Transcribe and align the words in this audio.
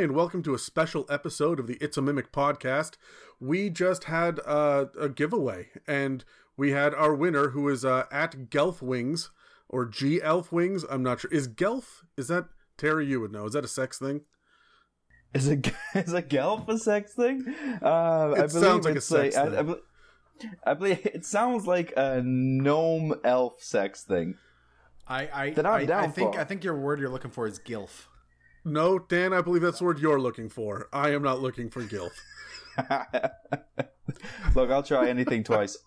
Hi, 0.00 0.04
and 0.04 0.14
welcome 0.14 0.42
to 0.44 0.54
a 0.54 0.58
special 0.58 1.04
episode 1.10 1.60
of 1.60 1.66
the 1.66 1.76
It's 1.78 1.98
a 1.98 2.00
Mimic 2.00 2.32
podcast. 2.32 2.94
We 3.38 3.68
just 3.68 4.04
had 4.04 4.40
uh, 4.46 4.86
a 4.98 5.10
giveaway, 5.10 5.68
and 5.86 6.24
we 6.56 6.70
had 6.70 6.94
our 6.94 7.14
winner, 7.14 7.50
who 7.50 7.68
is 7.68 7.84
uh, 7.84 8.04
at 8.10 8.48
Gelf 8.48 8.80
Wings 8.80 9.30
or 9.68 9.84
G 9.84 10.22
Elf 10.22 10.52
Wings. 10.52 10.86
I'm 10.88 11.02
not 11.02 11.20
sure. 11.20 11.30
Is 11.30 11.48
Gelf? 11.48 12.06
Is 12.16 12.28
that 12.28 12.46
Terry? 12.78 13.04
You 13.08 13.20
would 13.20 13.30
know. 13.30 13.44
Is 13.44 13.52
that 13.52 13.62
a 13.62 13.68
sex 13.68 13.98
thing? 13.98 14.22
Is 15.34 15.50
a 15.50 15.60
is 15.94 16.14
a 16.14 16.22
gelf 16.22 16.66
a 16.70 16.78
sex 16.78 17.12
thing? 17.12 17.44
Uh, 17.82 18.32
It 18.38 18.44
I 18.44 18.46
believe 18.46 18.50
sounds 18.52 18.86
like 18.86 18.96
a 18.96 19.02
sex 19.02 19.36
I- 19.36 19.44
thing. 19.50 19.58
I, 19.58 19.62
bel- 19.62 19.80
I 20.64 20.72
believe 20.72 21.04
it 21.12 21.26
sounds 21.26 21.66
like 21.66 21.92
a 21.94 22.22
gnome 22.24 23.16
elf 23.22 23.62
sex 23.62 24.02
thing. 24.02 24.36
I 25.06 25.24
I, 25.26 25.54
I'm 25.58 25.66
I, 25.66 26.04
I 26.04 26.08
think 26.08 26.36
for. 26.36 26.40
I 26.40 26.44
think 26.44 26.64
your 26.64 26.78
word 26.78 27.00
you're 27.00 27.10
looking 27.10 27.30
for 27.32 27.46
is 27.46 27.58
gilf. 27.58 28.06
No, 28.64 28.98
Dan. 28.98 29.32
I 29.32 29.40
believe 29.40 29.62
that's 29.62 29.78
the 29.78 29.84
word 29.84 29.98
you're 29.98 30.20
looking 30.20 30.48
for. 30.48 30.88
I 30.92 31.10
am 31.10 31.22
not 31.22 31.40
looking 31.40 31.70
for 31.70 31.82
Gilf. 31.82 32.10
Look, 34.54 34.70
I'll 34.70 34.82
try 34.82 35.08
anything 35.08 35.44
twice. 35.44 35.78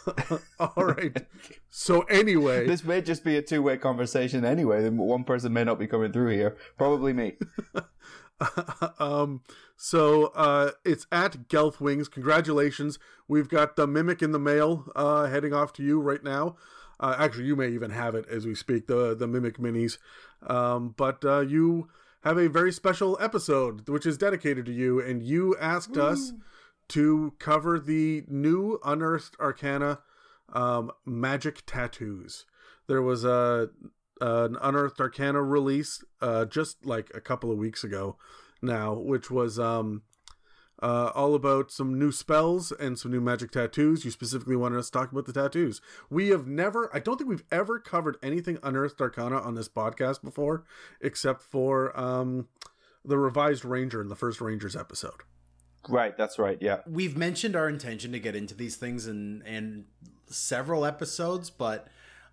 All 0.60 0.84
right. 0.84 1.26
So 1.70 2.02
anyway, 2.02 2.66
This 2.66 2.84
may 2.84 3.02
just 3.02 3.24
be 3.24 3.36
a 3.36 3.42
two 3.42 3.62
way 3.62 3.76
conversation 3.76 4.44
anyway. 4.44 4.88
One 4.88 5.24
person 5.24 5.52
may 5.52 5.64
not 5.64 5.78
be 5.78 5.86
coming 5.86 6.12
through 6.12 6.30
here. 6.30 6.56
Probably 6.76 7.12
me. 7.12 7.36
um, 8.98 9.42
so 9.76 10.26
uh, 10.34 10.72
it's 10.84 11.06
at 11.12 11.48
Gelf 11.48 11.80
Wings. 11.80 12.08
Congratulations. 12.08 12.98
We've 13.26 13.48
got 13.48 13.76
the 13.76 13.86
mimic 13.86 14.22
in 14.22 14.32
the 14.32 14.38
mail 14.38 14.90
uh, 14.96 15.26
heading 15.26 15.52
off 15.52 15.72
to 15.74 15.82
you 15.82 16.00
right 16.00 16.22
now. 16.22 16.56
Uh, 17.00 17.14
actually, 17.18 17.44
you 17.44 17.54
may 17.54 17.68
even 17.68 17.90
have 17.90 18.14
it 18.14 18.26
as 18.28 18.44
we 18.46 18.54
speak, 18.54 18.86
the 18.86 19.14
the 19.14 19.28
mimic 19.28 19.58
minis. 19.58 19.98
Um, 20.42 20.94
but 20.96 21.24
uh, 21.24 21.40
you 21.40 21.88
have 22.22 22.38
a 22.38 22.48
very 22.48 22.72
special 22.72 23.16
episode 23.20 23.88
which 23.88 24.06
is 24.06 24.18
dedicated 24.18 24.66
to 24.66 24.72
you, 24.72 25.00
and 25.00 25.22
you 25.22 25.56
asked 25.60 25.96
us 25.96 26.32
to 26.88 27.34
cover 27.38 27.78
the 27.78 28.24
new 28.28 28.78
Unearthed 28.84 29.36
Arcana 29.38 30.00
um, 30.52 30.90
magic 31.04 31.62
tattoos. 31.66 32.46
There 32.86 33.02
was 33.02 33.24
a 33.24 33.70
an 34.20 34.56
Unearthed 34.60 35.00
Arcana 35.00 35.42
release 35.42 36.02
uh, 36.20 36.44
just 36.44 36.84
like 36.84 37.10
a 37.14 37.20
couple 37.20 37.52
of 37.52 37.58
weeks 37.58 37.84
ago 37.84 38.16
now, 38.60 38.94
which 38.94 39.30
was 39.30 39.58
um, 39.58 40.02
uh, 40.82 41.10
all 41.14 41.34
about 41.34 41.70
some 41.70 41.98
new 41.98 42.12
spells 42.12 42.72
and 42.72 42.98
some 42.98 43.10
new 43.10 43.20
magic 43.20 43.50
tattoos. 43.50 44.04
You 44.04 44.10
specifically 44.10 44.56
wanted 44.56 44.78
us 44.78 44.86
to 44.86 44.92
talk 44.92 45.12
about 45.12 45.26
the 45.26 45.32
tattoos. 45.32 45.80
We 46.10 46.28
have 46.28 46.46
never, 46.46 46.90
I 46.94 47.00
don't 47.00 47.16
think 47.16 47.28
we've 47.30 47.44
ever 47.50 47.78
covered 47.78 48.16
anything 48.22 48.58
Unearthed 48.62 49.00
Arcana 49.00 49.38
on 49.40 49.54
this 49.54 49.68
podcast 49.68 50.22
before, 50.22 50.64
except 51.00 51.42
for 51.42 51.98
um, 51.98 52.48
the 53.04 53.18
revised 53.18 53.64
Ranger 53.64 54.00
in 54.00 54.08
the 54.08 54.16
first 54.16 54.40
Rangers 54.40 54.76
episode. 54.76 55.22
Right, 55.88 56.16
that's 56.16 56.38
right. 56.38 56.58
Yeah. 56.60 56.78
We've 56.86 57.16
mentioned 57.16 57.56
our 57.56 57.68
intention 57.68 58.12
to 58.12 58.18
get 58.18 58.36
into 58.36 58.54
these 58.54 58.76
things 58.76 59.06
in 59.06 59.42
in 59.42 59.86
several 60.26 60.84
episodes, 60.84 61.50
but 61.50 61.88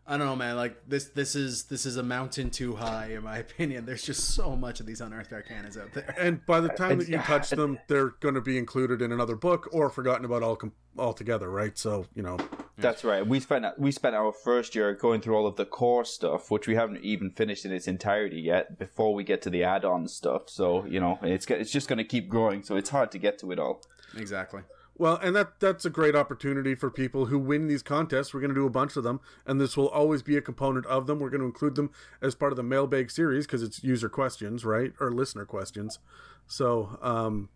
I 0.07 0.17
don't 0.17 0.27
know, 0.27 0.35
man. 0.35 0.55
Like 0.55 0.87
this 0.87 1.05
this 1.05 1.35
is 1.35 1.63
this 1.63 1.85
is 1.85 1.97
a 1.97 2.03
mountain 2.03 2.51
too 2.51 2.75
high, 2.75 3.13
in 3.13 3.23
my 3.23 3.37
opinion. 3.45 3.85
There's 3.85 4.03
just 4.03 4.35
so 4.35 4.55
much 4.55 4.79
of 4.79 4.85
these 4.85 5.01
unearthed 5.01 5.31
arcanas 5.31 5.81
out 5.81 5.93
there. 5.93 6.13
And 6.19 6.45
by 6.45 6.59
the 6.59 6.69
time 6.69 6.99
that 6.99 7.09
you 7.09 7.17
touch 7.17 7.49
them, 7.49 7.79
they're 7.87 8.09
going 8.19 8.35
to 8.35 8.41
be 8.41 8.57
included 8.57 9.01
in 9.01 9.11
another 9.11 9.35
book 9.35 9.67
or 9.71 9.89
forgotten 9.89 10.23
about 10.23 10.43
all 10.43 10.59
altogether, 10.97 11.49
right? 11.49 11.77
So 11.77 12.05
you 12.13 12.21
know, 12.21 12.37
That's 12.77 13.03
right. 13.03 13.25
We 13.25 13.39
spent 13.39 13.65
we 13.79 13.91
spent 13.91 14.15
our 14.15 14.31
first 14.31 14.75
year 14.75 14.93
going 14.93 15.21
through 15.21 15.35
all 15.35 15.47
of 15.47 15.55
the 15.55 15.65
core 15.65 16.05
stuff, 16.05 16.51
which 16.51 16.67
we 16.67 16.75
haven't 16.75 17.03
even 17.03 17.31
finished 17.31 17.65
in 17.65 17.71
its 17.71 17.87
entirety 17.87 18.41
yet. 18.41 18.77
Before 18.77 19.13
we 19.13 19.23
get 19.23 19.41
to 19.43 19.49
the 19.49 19.63
add-on 19.63 20.07
stuff, 20.07 20.49
so 20.49 20.85
you 20.85 20.99
know 20.99 21.17
it's 21.23 21.47
it's 21.47 21.71
just 21.71 21.87
going 21.87 21.97
to 21.97 22.03
keep 22.03 22.29
growing. 22.29 22.61
So 22.61 22.75
it's 22.75 22.89
hard 22.91 23.11
to 23.13 23.17
get 23.17 23.39
to 23.39 23.51
it 23.51 23.57
all. 23.57 23.81
exactly. 24.15 24.61
Well, 24.97 25.17
and 25.17 25.35
that 25.35 25.59
that's 25.59 25.83
a 25.83 25.89
great 25.89 26.15
opportunity 26.15 26.73
for 26.73 26.89
people 26.89 27.25
who 27.25 27.37
win 27.37 27.67
these 27.67 27.83
contests. 27.83 28.33
We're 28.33 28.39
going 28.39 28.53
to 28.53 28.55
do 28.55 28.65
a 28.65 28.69
bunch 28.69 28.95
of 28.95 29.03
them, 29.03 29.19
and 29.45 29.59
this 29.59 29.75
will 29.75 29.89
always 29.89 30.23
be 30.23 30.37
a 30.37 30.41
component 30.41 30.85
of 30.85 31.05
them. 31.05 31.19
We're 31.19 31.29
going 31.29 31.41
to 31.41 31.47
include 31.47 31.75
them 31.75 31.91
as 32.21 32.33
part 32.33 32.53
of 32.53 32.55
the 32.55 32.63
mailbag 32.63 33.11
series 33.11 33.45
because 33.45 33.61
it's 33.61 33.83
user 33.83 34.07
questions, 34.07 34.63
right, 34.63 34.93
or 35.01 35.11
listener 35.11 35.43
questions. 35.43 35.99
So, 36.47 36.97
um, 37.01 37.49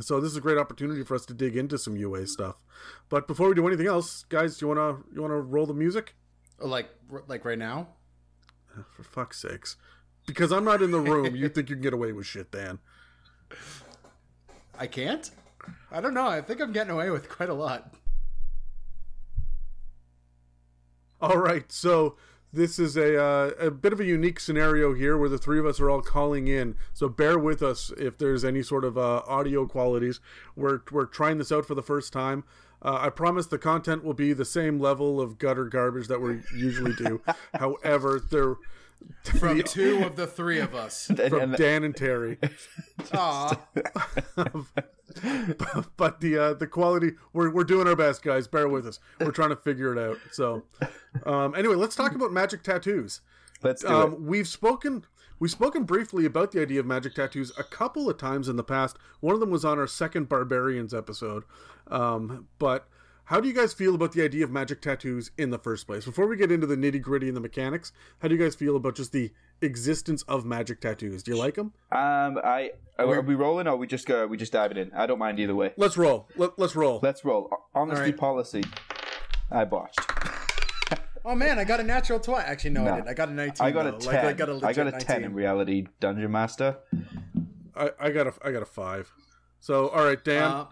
so 0.00 0.20
this 0.20 0.32
is 0.32 0.36
a 0.36 0.40
great 0.40 0.58
opportunity 0.58 1.04
for 1.04 1.14
us 1.14 1.24
to 1.26 1.34
dig 1.34 1.56
into 1.56 1.78
some 1.78 1.96
UA 1.96 2.26
stuff. 2.26 2.56
But 3.08 3.28
before 3.28 3.48
we 3.48 3.54
do 3.54 3.66
anything 3.68 3.86
else, 3.86 4.24
guys, 4.28 4.58
do 4.58 4.66
you 4.66 4.68
wanna 4.68 4.98
you 5.14 5.22
wanna 5.22 5.40
roll 5.40 5.66
the 5.66 5.74
music? 5.74 6.16
Like 6.58 6.88
like 7.28 7.44
right 7.44 7.58
now. 7.58 7.88
For 8.90 9.04
fuck's 9.04 9.40
sakes, 9.40 9.76
because 10.26 10.52
I'm 10.52 10.64
not 10.64 10.82
in 10.82 10.90
the 10.90 11.00
room, 11.00 11.34
you 11.34 11.48
think 11.48 11.70
you 11.70 11.76
can 11.76 11.82
get 11.82 11.94
away 11.94 12.12
with 12.12 12.26
shit, 12.26 12.50
Dan? 12.50 12.78
I 14.78 14.86
can't. 14.86 15.30
I 15.90 16.00
don't 16.00 16.14
know. 16.14 16.26
I 16.26 16.40
think 16.40 16.60
I'm 16.60 16.72
getting 16.72 16.92
away 16.92 17.10
with 17.10 17.28
quite 17.28 17.48
a 17.48 17.54
lot. 17.54 17.94
All 21.20 21.38
right, 21.38 21.70
so 21.72 22.16
this 22.52 22.78
is 22.78 22.96
a 22.96 23.22
uh, 23.22 23.50
a 23.58 23.70
bit 23.70 23.92
of 23.92 24.00
a 24.00 24.04
unique 24.04 24.40
scenario 24.40 24.94
here 24.94 25.16
where 25.16 25.28
the 25.28 25.38
three 25.38 25.58
of 25.58 25.66
us 25.66 25.80
are 25.80 25.90
all 25.90 26.02
calling 26.02 26.48
in. 26.48 26.76
So 26.92 27.08
bear 27.08 27.38
with 27.38 27.62
us 27.62 27.92
if 27.98 28.18
there's 28.18 28.44
any 28.44 28.62
sort 28.62 28.84
of 28.84 28.98
uh, 28.98 29.22
audio 29.26 29.66
qualities. 29.66 30.20
We're 30.54 30.80
we're 30.90 31.06
trying 31.06 31.38
this 31.38 31.52
out 31.52 31.66
for 31.66 31.74
the 31.74 31.82
first 31.82 32.12
time. 32.12 32.44
Uh, 32.82 32.98
I 33.00 33.10
promise 33.10 33.46
the 33.46 33.58
content 33.58 34.04
will 34.04 34.14
be 34.14 34.32
the 34.32 34.44
same 34.44 34.78
level 34.78 35.20
of 35.20 35.38
gutter 35.38 35.64
garbage 35.64 36.08
that 36.08 36.20
we 36.20 36.40
usually 36.54 36.92
do. 36.94 37.20
However, 37.54 38.20
there 38.30 38.56
From 39.38 39.62
two 39.62 40.04
of 40.04 40.16
the 40.16 40.26
three 40.26 40.60
of 40.60 40.74
us. 40.74 41.08
And, 41.10 41.18
from 41.30 41.40
and- 41.40 41.56
Dan 41.56 41.82
and 41.84 41.96
Terry, 41.96 42.38
Aw. 43.12 43.58
but 45.96 46.20
the 46.20 46.38
uh, 46.38 46.54
the 46.54 46.66
quality 46.66 47.12
we're 47.32 47.50
we're 47.50 47.64
doing 47.64 47.86
our 47.88 47.96
best, 47.96 48.22
guys. 48.22 48.46
Bear 48.46 48.68
with 48.68 48.86
us. 48.86 48.98
We're 49.20 49.30
trying 49.32 49.50
to 49.50 49.56
figure 49.56 49.92
it 49.96 49.98
out. 49.98 50.18
So, 50.32 50.62
um, 51.24 51.54
anyway, 51.54 51.74
let's 51.74 51.96
talk 51.96 52.14
about 52.14 52.32
magic 52.32 52.62
tattoos. 52.62 53.20
let's 53.62 53.82
do 53.82 53.88
it. 53.88 53.92
Um, 53.92 54.26
we've 54.26 54.48
spoken 54.48 55.04
we've 55.38 55.50
spoken 55.50 55.84
briefly 55.84 56.24
about 56.24 56.52
the 56.52 56.60
idea 56.60 56.80
of 56.80 56.86
magic 56.86 57.14
tattoos 57.14 57.52
a 57.58 57.64
couple 57.64 58.08
of 58.10 58.18
times 58.18 58.48
in 58.48 58.56
the 58.56 58.64
past. 58.64 58.96
One 59.20 59.34
of 59.34 59.40
them 59.40 59.50
was 59.50 59.64
on 59.64 59.78
our 59.78 59.86
second 59.86 60.28
barbarians 60.28 60.92
episode. 60.94 61.44
Um, 61.88 62.48
but 62.58 62.88
how 63.26 63.40
do 63.40 63.48
you 63.48 63.54
guys 63.54 63.72
feel 63.72 63.94
about 63.94 64.12
the 64.12 64.22
idea 64.22 64.44
of 64.44 64.50
magic 64.52 64.80
tattoos 64.80 65.32
in 65.36 65.50
the 65.50 65.58
first 65.58 65.86
place? 65.86 66.04
Before 66.04 66.26
we 66.28 66.36
get 66.36 66.52
into 66.52 66.66
the 66.66 66.76
nitty 66.76 67.02
gritty 67.02 67.26
and 67.26 67.36
the 67.36 67.40
mechanics, 67.40 67.92
how 68.20 68.28
do 68.28 68.36
you 68.36 68.40
guys 68.40 68.54
feel 68.54 68.76
about 68.76 68.94
just 68.94 69.10
the 69.10 69.32
existence 69.60 70.22
of 70.22 70.44
magic 70.44 70.80
tattoos? 70.80 71.24
Do 71.24 71.32
you 71.32 71.36
like 71.36 71.56
them? 71.56 71.72
Um, 71.90 72.38
I 72.42 72.70
are 72.98 73.20
we 73.20 73.34
rolling 73.34 73.66
or 73.66 73.76
we 73.76 73.88
just 73.88 74.06
go? 74.06 74.26
We 74.28 74.36
just 74.36 74.52
diving 74.52 74.76
in. 74.76 74.92
I 74.94 75.06
don't 75.06 75.18
mind 75.18 75.40
either 75.40 75.56
way. 75.56 75.72
Let's 75.76 75.96
roll. 75.96 76.28
Let, 76.36 76.56
let's 76.56 76.76
roll. 76.76 77.00
Let's 77.02 77.24
roll. 77.24 77.50
Honesty 77.74 77.98
All 77.98 78.06
right. 78.06 78.16
policy. 78.16 78.62
I 79.50 79.64
botched. 79.64 79.98
Oh 81.24 81.34
man, 81.34 81.58
I 81.58 81.64
got 81.64 81.80
a 81.80 81.82
natural 81.82 82.20
twenty. 82.20 82.44
Actually, 82.44 82.70
no, 82.70 82.86
I 82.86 82.94
didn't. 82.94 83.08
I 83.08 83.14
got 83.14 83.28
a 83.28 83.32
nineteen. 83.32 83.66
I 83.66 83.70
got 83.72 83.86
a 83.88 83.92
ten. 83.92 84.14
Like, 84.14 84.24
I 84.24 84.32
got 84.34 84.48
a 84.48 84.54
legit 84.54 84.68
I 84.68 84.72
got 84.72 84.86
a 84.86 84.90
19. 84.92 85.06
ten 85.06 85.24
in 85.24 85.34
reality, 85.34 85.86
Dungeon 85.98 86.30
Master. 86.30 86.76
I, 87.74 87.90
I 87.98 88.10
got 88.10 88.28
a 88.28 88.34
I 88.44 88.52
got 88.52 88.62
a 88.62 88.66
five. 88.66 89.12
So 89.58 89.88
all 89.88 90.04
right, 90.04 90.24
Dan. 90.24 90.44
Uh, 90.44 90.66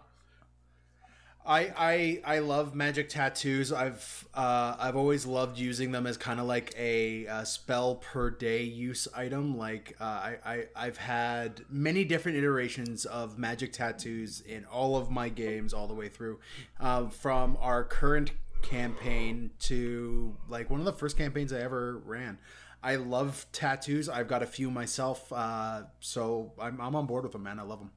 I 1.46 2.20
I 2.24 2.36
I 2.36 2.38
love 2.38 2.74
magic 2.74 3.10
tattoos. 3.10 3.70
I've 3.70 4.26
uh, 4.34 4.76
I've 4.78 4.96
always 4.96 5.26
loved 5.26 5.58
using 5.58 5.92
them 5.92 6.06
as 6.06 6.16
kind 6.16 6.40
of 6.40 6.46
like 6.46 6.74
a, 6.78 7.26
uh 7.26 7.44
spell 7.44 7.96
per 7.96 8.30
day 8.30 8.62
use 8.62 9.06
item. 9.14 9.56
Like 9.58 9.94
uh, 10.00 10.04
I, 10.04 10.36
I 10.44 10.64
I've 10.74 10.96
had 10.96 11.62
many 11.68 12.04
different 12.04 12.38
iterations 12.38 13.04
of 13.04 13.38
magic 13.38 13.72
tattoos 13.74 14.40
in 14.40 14.64
all 14.64 14.96
of 14.96 15.10
my 15.10 15.28
games 15.28 15.74
all 15.74 15.86
the 15.86 15.94
way 15.94 16.08
through, 16.08 16.40
uh, 16.80 17.08
from 17.08 17.58
our 17.60 17.84
current 17.84 18.32
campaign 18.62 19.50
to 19.60 20.36
like 20.48 20.70
one 20.70 20.80
of 20.80 20.86
the 20.86 20.94
first 20.94 21.18
campaigns 21.18 21.52
I 21.52 21.60
ever 21.60 21.98
ran. 22.06 22.38
I 22.82 22.96
love 22.96 23.46
tattoos. 23.52 24.08
I've 24.08 24.28
got 24.28 24.42
a 24.42 24.46
few 24.46 24.70
myself, 24.70 25.30
uh, 25.32 25.82
so 26.00 26.52
I'm 26.58 26.80
I'm 26.80 26.96
on 26.96 27.04
board 27.06 27.24
with 27.24 27.32
them, 27.32 27.42
man. 27.42 27.58
I 27.58 27.62
love 27.62 27.80
them. 27.80 27.90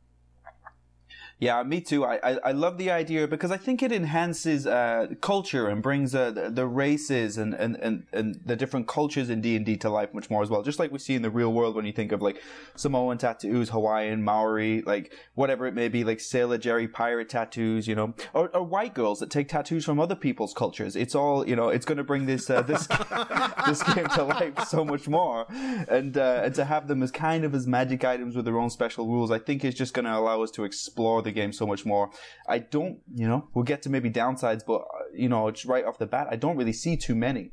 Yeah, 1.39 1.61
me 1.61 1.81
too. 1.81 2.03
I, 2.03 2.15
I, 2.23 2.39
I 2.45 2.51
love 2.51 2.79
the 2.79 2.89
idea 2.89 3.27
because 3.27 3.51
I 3.51 3.57
think 3.57 3.83
it 3.83 3.91
enhances 3.91 4.65
uh, 4.65 5.07
culture 5.21 5.67
and 5.67 5.83
brings 5.83 6.15
uh, 6.15 6.31
the, 6.31 6.49
the 6.49 6.65
races 6.65 7.37
and, 7.37 7.53
and, 7.53 7.75
and, 7.75 8.07
and 8.11 8.39
the 8.43 8.55
different 8.55 8.87
cultures 8.87 9.29
in 9.29 9.39
D 9.39 9.55
and 9.55 9.63
D 9.63 9.77
to 9.77 9.89
life 9.89 10.15
much 10.15 10.31
more 10.31 10.41
as 10.41 10.49
well. 10.49 10.63
Just 10.63 10.79
like 10.79 10.91
we 10.91 10.97
see 10.97 11.13
in 11.13 11.21
the 11.21 11.29
real 11.29 11.53
world 11.53 11.75
when 11.75 11.85
you 11.85 11.91
think 11.91 12.11
of 12.11 12.23
like 12.23 12.41
Samoan 12.75 13.19
tattoos, 13.19 13.69
Hawaiian, 13.69 14.23
Maori, 14.23 14.81
like 14.81 15.13
whatever 15.35 15.67
it 15.67 15.75
may 15.75 15.89
be, 15.89 16.03
like 16.03 16.19
Sailor 16.19 16.57
Jerry 16.57 16.87
pirate 16.87 17.29
tattoos, 17.29 17.87
you 17.87 17.93
know, 17.93 18.15
or, 18.33 18.49
or 18.55 18.63
white 18.63 18.95
girls 18.95 19.19
that 19.19 19.29
take 19.29 19.47
tattoos 19.47 19.85
from 19.85 19.99
other 19.99 20.15
people's 20.15 20.55
cultures. 20.55 20.95
It's 20.95 21.13
all 21.13 21.47
you 21.47 21.55
know. 21.55 21.69
It's 21.69 21.85
going 21.85 21.99
to 21.99 22.03
bring 22.03 22.25
this 22.25 22.49
uh, 22.49 22.63
this 22.63 22.87
this 23.67 23.83
game 23.93 24.07
to 24.15 24.23
life 24.23 24.67
so 24.67 24.83
much 24.83 25.07
more, 25.07 25.45
and 25.87 26.17
uh, 26.17 26.41
and 26.45 26.55
to 26.55 26.65
have 26.65 26.87
them 26.87 27.03
as 27.03 27.11
kind 27.11 27.43
of 27.43 27.53
as 27.53 27.67
magic 27.67 28.03
items 28.03 28.35
with 28.35 28.45
their 28.45 28.57
own 28.57 28.71
special 28.71 29.05
rules, 29.05 29.29
I 29.29 29.37
think 29.37 29.63
is 29.63 29.75
just 29.75 29.93
going 29.93 30.05
to 30.05 30.17
allow 30.17 30.41
us 30.41 30.49
to 30.51 30.63
explore 30.63 31.21
the 31.27 31.31
game 31.39 31.51
so 31.53 31.65
much 31.67 31.85
more. 31.85 32.09
I 32.47 32.59
don't, 32.59 32.99
you 33.13 33.27
know, 33.27 33.47
we'll 33.53 33.63
get 33.65 33.81
to 33.83 33.89
maybe 33.89 34.09
downsides, 34.09 34.63
but 34.65 34.81
uh, 34.81 35.03
you 35.13 35.29
know, 35.29 35.51
right 35.65 35.85
off 35.85 35.97
the 35.99 36.07
bat, 36.07 36.27
I 36.31 36.35
don't 36.35 36.57
really 36.57 36.73
see 36.73 36.97
too 36.97 37.15
many. 37.15 37.51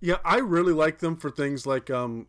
Yeah, 0.00 0.16
I 0.24 0.38
really 0.38 0.74
like 0.74 0.98
them 0.98 1.16
for 1.16 1.30
things 1.30 1.66
like 1.66 1.90
um, 1.90 2.26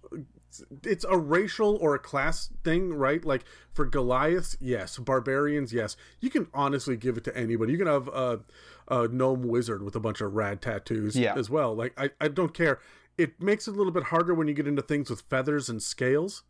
it's 0.84 1.06
a 1.10 1.18
racial 1.18 1.76
or 1.82 1.96
a 1.96 2.00
class 2.00 2.50
thing, 2.64 2.94
right? 2.94 3.24
Like 3.24 3.44
for 3.74 3.86
Goliaths, 3.86 4.56
yes. 4.62 4.98
Barbarians, 4.98 5.74
yes. 5.74 5.98
You 6.22 6.30
can 6.30 6.48
honestly 6.54 6.96
give 6.96 7.18
it 7.18 7.24
to 7.26 7.38
anybody. 7.38 7.74
You 7.74 7.78
can 7.78 7.88
have 7.88 8.08
a, 8.08 8.40
a 8.88 9.08
gnome 9.10 9.44
wizard 9.48 9.84
with 9.84 9.96
a 9.96 10.00
bunch 10.00 10.22
of 10.22 10.34
rad 10.34 10.62
tattoos 10.62 11.16
Yeah. 11.18 11.36
as 11.36 11.50
well. 11.50 11.76
Like 11.76 11.94
I, 12.00 12.12
I 12.22 12.30
don't 12.30 12.54
care. 12.54 12.80
It 13.18 13.42
makes 13.42 13.68
it 13.68 13.72
a 13.74 13.78
little 13.78 13.92
bit 13.92 14.04
harder 14.04 14.34
when 14.34 14.48
you 14.48 14.54
get 14.54 14.68
into 14.68 14.82
things 14.82 15.10
with 15.10 15.22
feathers 15.30 15.70
and 15.70 15.82
scales. 15.84 16.44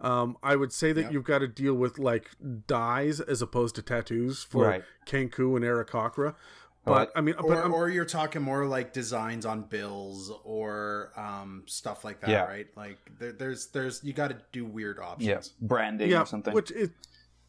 Um, 0.00 0.36
I 0.42 0.56
would 0.56 0.72
say 0.72 0.92
that 0.92 1.02
Yep. 1.02 1.12
you've 1.12 1.24
got 1.24 1.38
to 1.38 1.48
deal 1.48 1.74
with 1.74 1.98
like 1.98 2.30
dyes 2.66 3.20
as 3.20 3.40
opposed 3.42 3.74
to 3.76 3.82
tattoos 3.82 4.42
for 4.42 4.64
Right. 4.66 4.84
Kenku 5.06 5.54
and 5.56 5.64
Aarakocra. 5.64 6.34
But 6.84 7.10
I 7.16 7.22
mean, 7.22 7.34
but 7.38 7.46
Or, 7.46 7.72
or 7.72 7.88
you're 7.88 8.04
talking 8.04 8.42
more 8.42 8.66
like 8.66 8.92
designs 8.92 9.46
on 9.46 9.62
bills 9.62 10.30
or 10.44 11.12
um, 11.16 11.62
stuff 11.66 12.04
like 12.04 12.20
that, 12.20 12.28
Yeah. 12.28 12.44
right? 12.44 12.66
Like 12.76 12.98
there, 13.18 13.32
there's 13.32 13.68
there's 13.68 14.04
you 14.04 14.12
got 14.12 14.28
to 14.28 14.36
do 14.52 14.66
weird 14.66 14.98
options. 14.98 15.26
Yes, 15.26 15.48
branding 15.60 16.10
yeah, 16.10 16.22
or 16.22 16.26
something. 16.26 16.52
which 16.52 16.70
is 16.72 16.90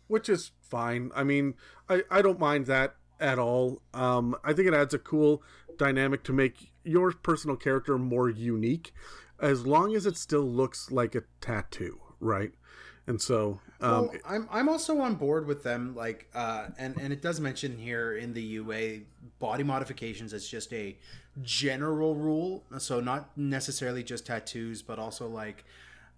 which 0.08 0.30
is 0.30 0.52
fine. 0.62 1.12
I 1.14 1.24
mean, 1.26 1.56
I 1.90 2.04
I 2.10 2.22
don't 2.22 2.40
mind 2.40 2.68
that 2.68 2.96
at 3.20 3.38
all. 3.38 3.82
Um, 3.94 4.36
I 4.46 4.54
think 4.54 4.70
it 4.70 4.74
adds 4.74 4.94
a 4.94 5.00
cool 5.00 5.44
dynamic 5.78 6.24
to 6.26 6.32
make 6.34 6.72
your 6.86 7.12
personal 7.12 7.58
character 7.58 7.98
more 7.98 8.30
unique, 8.30 8.94
as 9.42 9.66
long 9.68 9.96
as 9.98 10.06
it 10.06 10.16
still 10.16 10.50
looks 10.50 10.92
like 10.92 11.14
a 11.14 11.24
tattoo, 11.42 12.00
right? 12.26 12.52
And 13.08 13.22
so, 13.22 13.60
um, 13.82 14.08
well, 14.08 14.12
I'm 14.28 14.48
I'm 14.52 14.70
also 14.70 15.00
on 15.00 15.16
board 15.16 15.46
with 15.46 15.64
them. 15.64 15.96
Like, 15.96 16.28
uh, 16.34 16.68
and 16.78 16.98
and 17.00 17.14
it 17.14 17.22
does 17.22 17.40
mention 17.40 17.78
here 17.78 18.18
in 18.18 18.34
the 18.34 18.42
UA 18.42 19.02
body 19.40 19.64
modifications 19.64 20.34
as 20.34 20.48
just 20.48 20.74
a 20.74 20.98
general 21.44 22.16
rule. 22.16 22.64
So 22.80 23.00
not 23.00 23.38
necessarily 23.38 24.04
just 24.04 24.26
tattoos, 24.26 24.82
but 24.82 24.98
also 24.98 25.28
like 25.28 25.66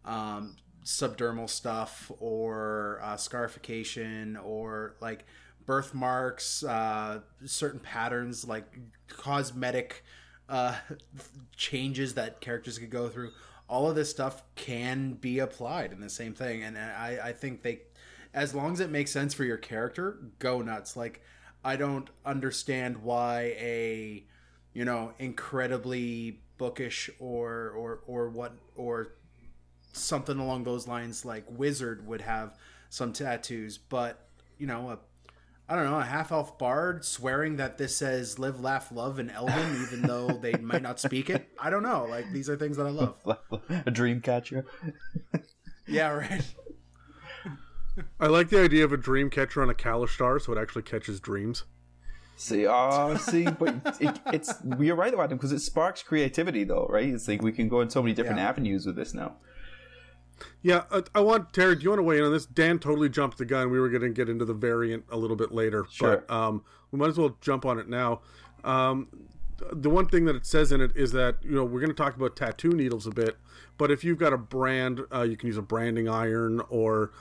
um, 0.05 0.55
subdermal 0.85 1.49
stuff 1.49 2.09
or 2.19 3.01
uh, 3.03 3.17
scarification 3.17 4.37
or 4.37 4.95
like 5.01 5.25
birthmarks, 5.65 6.63
uh, 6.63 7.19
certain 7.45 7.81
patterns 7.81 8.47
like 8.47 8.79
cosmetic 9.09 10.03
uh, 10.47 10.75
changes 11.57 12.13
that 12.13 12.39
characters 12.39 12.79
could 12.79 12.89
go 12.89 13.09
through. 13.09 13.31
All 13.69 13.89
of 13.89 13.95
this 13.95 14.09
stuff 14.09 14.43
can 14.55 15.13
be 15.13 15.39
applied 15.39 15.91
in 15.91 15.99
the 15.99 16.09
same 16.09 16.33
thing, 16.33 16.63
and 16.63 16.77
I, 16.77 17.19
I 17.21 17.31
think 17.33 17.63
they, 17.63 17.81
as 18.33 18.55
long 18.55 18.73
as 18.73 18.79
it 18.79 18.89
makes 18.89 19.11
sense 19.11 19.33
for 19.33 19.43
your 19.43 19.57
character, 19.57 20.19
go 20.39 20.61
nuts. 20.61 20.95
Like 20.95 21.21
I 21.63 21.75
don't 21.75 22.09
understand 22.25 22.97
why 23.03 23.55
a, 23.59 24.23
you 24.73 24.85
know, 24.85 25.13
incredibly 25.19 26.39
bookish 26.57 27.09
or 27.19 27.69
or 27.69 28.01
or 28.07 28.29
what 28.29 28.53
or 28.75 29.13
something 29.93 30.39
along 30.39 30.63
those 30.63 30.87
lines 30.87 31.25
like 31.25 31.43
wizard 31.49 32.05
would 32.05 32.21
have 32.21 32.55
some 32.89 33.11
tattoos 33.13 33.77
but 33.77 34.27
you 34.57 34.67
know 34.67 34.89
a 34.89 34.99
I 35.69 35.75
don't 35.75 35.83
know, 35.85 35.99
a 35.99 36.03
half 36.03 36.31
elf 36.31 36.57
bard 36.57 37.03
swearing 37.03 37.57
that 37.57 37.77
this 37.77 37.95
says 37.97 38.39
live, 38.39 38.61
laugh, 38.61 38.89
love 38.91 39.19
in 39.19 39.29
Elven, 39.29 39.81
even 39.83 40.01
though 40.03 40.27
they 40.29 40.53
might 40.53 40.81
not 40.81 40.97
speak 40.99 41.29
it. 41.29 41.49
I 41.59 41.69
don't 41.69 41.83
know. 41.83 42.05
Like, 42.09 42.31
these 42.31 42.49
are 42.49 42.55
things 42.55 42.77
that 42.77 42.85
I 42.85 42.89
love. 42.89 43.15
a 43.85 43.91
dream 43.91 44.21
catcher. 44.21 44.65
Yeah, 45.89 46.09
right. 46.09 46.43
I 48.19 48.27
like 48.27 48.49
the 48.49 48.61
idea 48.61 48.83
of 48.83 48.91
a 48.91 48.97
dream 48.97 49.29
catcher 49.29 49.61
on 49.61 49.69
a 49.69 49.73
Kalashtar, 49.73 50.41
so 50.41 50.51
it 50.51 50.57
actually 50.57 50.83
catches 50.83 51.21
dreams. 51.21 51.63
See, 52.35 52.67
oh, 52.67 53.15
see, 53.15 53.45
but 53.45 53.97
it, 54.01 54.19
it's 54.33 54.53
you're 54.79 54.95
right 54.97 55.13
about 55.13 55.29
them 55.29 55.37
because 55.37 55.51
it 55.53 55.59
sparks 55.59 56.03
creativity, 56.03 56.65
though, 56.65 56.85
right? 56.89 57.07
It's 57.07 57.27
like 57.27 57.41
we 57.41 57.51
can 57.53 57.69
go 57.69 57.79
in 57.81 57.89
so 57.89 58.03
many 58.03 58.13
different 58.13 58.37
Yeah. 58.39 58.49
avenues 58.49 58.85
with 58.85 58.95
this 58.97 59.13
now. 59.13 59.37
Yeah, 60.61 60.83
I, 60.91 61.03
I 61.15 61.19
want 61.21 61.53
Terry. 61.53 61.75
Do 61.75 61.83
you 61.83 61.89
want 61.89 61.99
to 61.99 62.03
weigh 62.03 62.17
in 62.19 62.23
on 62.23 62.31
this? 62.31 62.45
Dan 62.45 62.79
totally 62.79 63.09
jumped 63.09 63.37
the 63.37 63.45
gun. 63.45 63.69
We 63.71 63.79
were 63.79 63.89
going 63.89 64.01
to 64.01 64.09
get 64.09 64.29
into 64.29 64.45
the 64.45 64.53
variant 64.53 65.05
a 65.09 65.17
little 65.17 65.35
bit 65.37 65.51
later, 65.51 65.85
Sure. 65.89 66.17
but 66.27 66.33
um, 66.33 66.63
we 66.91 66.99
might 66.99 67.09
as 67.09 67.17
well 67.17 67.35
jump 67.41 67.65
on 67.65 67.79
it 67.79 67.87
now. 67.89 68.21
Um, 68.63 69.07
the 69.71 69.89
one 69.89 70.05
thing 70.07 70.25
that 70.25 70.35
it 70.35 70.45
says 70.45 70.71
in 70.71 70.81
it 70.81 70.95
is 70.95 71.11
that 71.13 71.37
you 71.43 71.51
know 71.55 71.63
we're 71.63 71.79
going 71.79 71.89
to 71.91 71.95
talk 71.95 72.15
about 72.15 72.35
tattoo 72.35 72.69
needles 72.69 73.07
a 73.07 73.11
bit, 73.11 73.37
but 73.77 73.89
if 73.91 74.03
you've 74.03 74.19
got 74.19 74.33
a 74.33 74.37
brand, 74.37 75.01
uh, 75.13 75.21
you 75.23 75.35
can 75.35 75.47
use 75.47 75.57
a 75.57 75.61
branding 75.63 76.07
iron, 76.07 76.61
or 76.69 77.11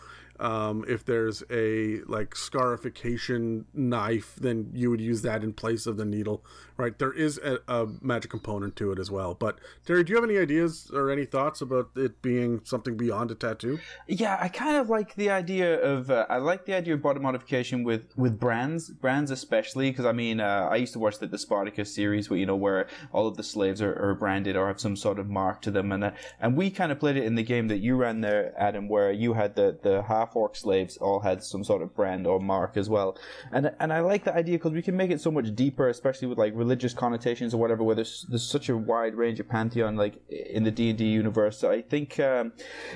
um, 0.41 0.85
if 0.89 1.05
there's 1.05 1.43
a 1.51 2.01
like 2.07 2.35
scarification 2.35 3.67
knife, 3.75 4.37
then 4.37 4.71
you 4.75 4.91
would 4.91 5.01
use 5.01 5.23
that 5.23 5.43
in 5.43 5.53
place 5.53 5.87
of 5.87 5.97
the 5.97 6.05
needle, 6.05 6.45
right? 6.77 6.99
There 6.99 7.13
is 7.13 7.39
a, 7.39 7.59
a 7.69 7.87
magic 8.01 8.31
component 8.31 8.77
to 8.77 8.93
it 8.93 8.99
as 8.99 9.11
well. 9.11 9.35
But 9.35 9.59
Terry, 9.85 10.05
do 10.05 10.13
you 10.13 10.17
have 10.17 10.29
any 10.29 10.39
ideas 10.39 10.91
or 10.93 11.11
any 11.11 11.25
thoughts 11.25 11.61
about 11.61 11.91
it 11.97 12.23
being 12.23 12.61
something 12.65 12.97
beyond 12.97 13.31
a 13.31 13.35
tattoo? 13.35 13.79
Yeah, 14.07 14.39
I 14.41 14.49
kind 14.49 14.77
of 14.77 14.89
like 14.89 15.15
the 15.15 15.31
idea 15.31 15.81
of 15.81 16.11
uh, 16.11 16.27
I 16.29 16.39
like 16.39 16.65
the 16.65 16.75
idea 16.75 16.95
of 16.95 17.03
body 17.03 17.21
modification 17.21 17.85
with 17.85 18.17
with 18.17 18.39
brands, 18.39 18.91
brands 18.91 19.31
especially 19.31 19.91
because 19.91 20.07
I 20.07 20.13
mean 20.13 20.41
uh, 20.41 20.69
I 20.71 20.77
used 20.77 20.93
to 20.95 20.99
watch 20.99 21.19
the, 21.19 21.27
the 21.27 21.39
Spartacus 21.39 21.95
series 21.95 22.31
where 22.31 22.39
you 22.39 22.47
know 22.47 22.57
where 22.57 22.89
all 23.13 23.27
of 23.27 23.37
the 23.37 23.43
slaves 23.43 23.81
are, 23.81 23.95
are 23.95 24.15
branded 24.15 24.57
or 24.57 24.67
have 24.67 24.81
some 24.81 24.97
sort 24.97 25.19
of 25.19 25.29
mark 25.29 25.63
to 25.63 25.71
them, 25.71 25.93
and 25.93 26.13
and 26.41 26.57
we 26.57 26.71
kind 26.71 26.93
of 26.93 26.99
played 26.99 27.17
it 27.17 27.25
in 27.25 27.35
the 27.35 27.43
game 27.43 27.69
that 27.69 27.79
you 27.79 27.97
ran 27.97 28.21
there, 28.21 28.53
Adam, 28.59 28.89
where 28.89 29.11
you 29.11 29.35
had 29.35 29.55
the 29.57 29.79
the 29.83 30.03
half 30.03 30.26
orc 30.35 30.57
slaves 30.57 30.97
all 30.97 31.21
had 31.21 31.43
some 31.43 31.63
sort 31.63 31.83
of 31.83 31.95
brand 31.95 32.27
or 32.27 32.41
mark 32.41 32.77
as 32.77 32.89
well, 32.89 33.17
and 33.53 33.71
and 33.79 33.93
I 33.93 34.01
like 34.01 34.25
the 34.25 34.35
idea 34.35 34.59
because 34.59 34.73
we 34.73 34.83
can 34.83 34.97
make 34.97 35.11
it 35.11 35.21
so 35.21 35.31
much 35.31 35.55
deeper, 35.55 35.89
especially 35.89 36.29
with 36.29 36.39
like 36.39 36.53
religious 36.57 36.95
connotations 36.95 37.55
or 37.55 37.59
whatever, 37.59 37.83
where 37.83 37.95
there's 37.95 38.27
there's 38.29 38.47
such 38.47 38.69
a 38.69 38.77
wide 38.77 39.15
range 39.15 39.41
of 39.41 39.49
pantheon 39.49 39.97
like 39.97 40.21
in 40.29 40.65
the 40.65 40.71
D 40.71 40.91
and 40.91 40.99
D 40.99 41.05
universe. 41.05 41.59
So 41.59 41.71
I 41.71 41.83
think 41.83 42.19
um, 42.21 42.53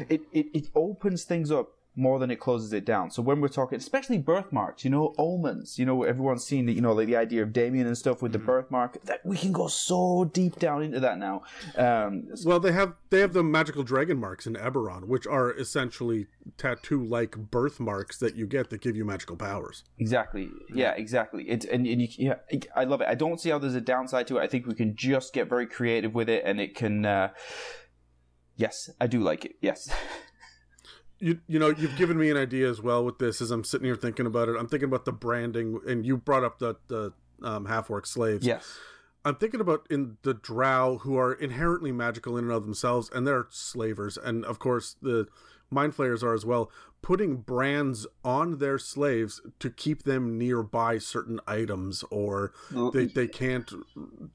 it, 0.09 0.23
it 0.33 0.47
it 0.55 0.69
opens 0.75 1.25
things 1.25 1.51
up 1.51 1.73
more 1.97 2.19
than 2.19 2.31
it 2.31 2.37
closes 2.39 2.73
it 2.73 2.85
down. 2.85 3.11
So 3.11 3.21
when 3.21 3.41
we're 3.41 3.49
talking, 3.49 3.77
especially 3.77 4.19
birthmarks, 4.19 4.85
you 4.85 4.91
know, 4.91 5.13
omens, 5.19 5.79
you 5.79 5.85
know, 5.85 6.05
everyone's 6.05 6.45
seen 6.45 6.67
the, 6.67 6.73
you 6.73 6.81
know, 6.81 6.93
like 6.93 7.09
the 7.09 7.17
idea 7.17 7.43
of 7.43 7.53
Damien 7.53 7.87
and 7.87 7.99
stuff 7.99 8.23
with 8.23 8.33
the 8.33 8.39
birthmark. 8.39 9.03
That 9.05 9.25
we 9.25 9.37
can 9.37 9.53
go 9.53 9.67
so 9.67 10.25
deep 10.25 10.59
down 10.59 10.83
into 10.83 11.01
that 11.01 11.19
now. 11.19 11.43
Um, 11.77 12.29
Well, 12.45 12.61
they 12.61 12.73
have 12.73 12.95
they 13.11 13.21
have 13.21 13.33
the 13.33 13.43
magical 13.43 13.83
dragon 13.83 14.19
marks 14.19 14.47
in 14.47 14.55
Eberron, 14.55 15.07
which 15.07 15.27
are 15.27 15.53
essentially 15.53 16.29
tattoo-like 16.57 17.37
birthmarks 17.51 18.19
that 18.19 18.37
you 18.37 18.47
get 18.47 18.71
that 18.71 18.81
give 18.81 18.97
you 18.97 19.05
magical 19.05 19.37
powers. 19.37 19.85
Exactly. 19.99 20.49
Yeah, 20.73 20.93
exactly. 20.93 21.45
It's 21.49 21.67
and, 21.67 21.87
and 21.87 22.01
you, 22.01 22.09
yeah, 22.17 22.37
I 22.77 22.85
love 22.85 23.01
it. 23.01 23.09
I 23.09 23.15
don't 23.15 23.41
see 23.41 23.51
how 23.51 23.59
there's 23.59 23.75
a 23.75 23.81
downside 23.81 24.27
to 24.29 24.39
it. 24.39 24.43
I 24.43 24.47
think 24.47 24.67
we 24.67 24.75
can 24.75 24.95
just 24.95 25.33
get 25.35 25.49
very 25.49 25.67
creative 25.67 26.15
with 26.15 26.29
it, 26.29 26.43
and 26.47 26.61
it 26.61 26.75
can. 26.75 27.05
Uh, 27.05 27.31
yes, 28.57 28.91
I 29.01 29.07
do 29.07 29.21
like 29.21 29.45
it. 29.45 29.57
Yes. 29.61 29.91
You 31.21 31.39
you 31.47 31.59
know 31.59 31.69
you've 31.69 31.97
given 31.97 32.19
me 32.19 32.31
an 32.31 32.37
idea 32.37 32.69
as 32.69 32.81
well 32.81 33.05
with 33.05 33.19
this 33.19 33.41
as 33.41 33.51
I'm 33.51 33.63
sitting 33.63 33.85
here 33.85 33.97
thinking 33.97 34.27
about 34.27 34.49
it. 34.49 34.57
I'm 34.57 34.67
thinking 34.67 34.89
about 34.89 35.05
the 35.05 35.13
branding, 35.13 35.81
and 35.87 36.05
you 36.05 36.17
brought 36.17 36.45
up 36.45 36.59
the 36.59 36.77
the 36.89 37.13
um, 37.43 37.67
half 37.67 37.91
orc 37.91 38.07
slaves. 38.07 38.47
yes. 38.47 38.79
I'm 39.23 39.35
thinking 39.35 39.61
about 39.61 39.87
in 39.91 40.17
the 40.23 40.33
Drow 40.33 40.99
who 41.03 41.19
are 41.19 41.35
inherently 41.35 41.93
magical 41.93 42.39
in 42.39 42.45
and 42.45 42.53
of 42.55 42.65
themselves, 42.65 43.11
and 43.15 43.27
they're 43.27 43.47
slavers, 43.51 44.17
and 44.17 44.47
of 44.47 44.59
course 44.59 44.97
the 45.03 45.29
mind 45.71 45.95
flayers 45.95 46.23
are 46.23 46.35
as 46.35 46.45
well. 46.45 46.71
Putting 47.03 47.37
brands 47.37 48.07
on 48.25 48.59
their 48.59 48.79
slaves 48.79 49.41
to 49.59 49.71
keep 49.71 50.03
them 50.03 50.37
nearby 50.37 50.99
certain 50.99 51.41
items, 51.47 52.05
or 52.11 52.53
they, 52.93 53.07
they 53.07 53.27
can't 53.27 53.73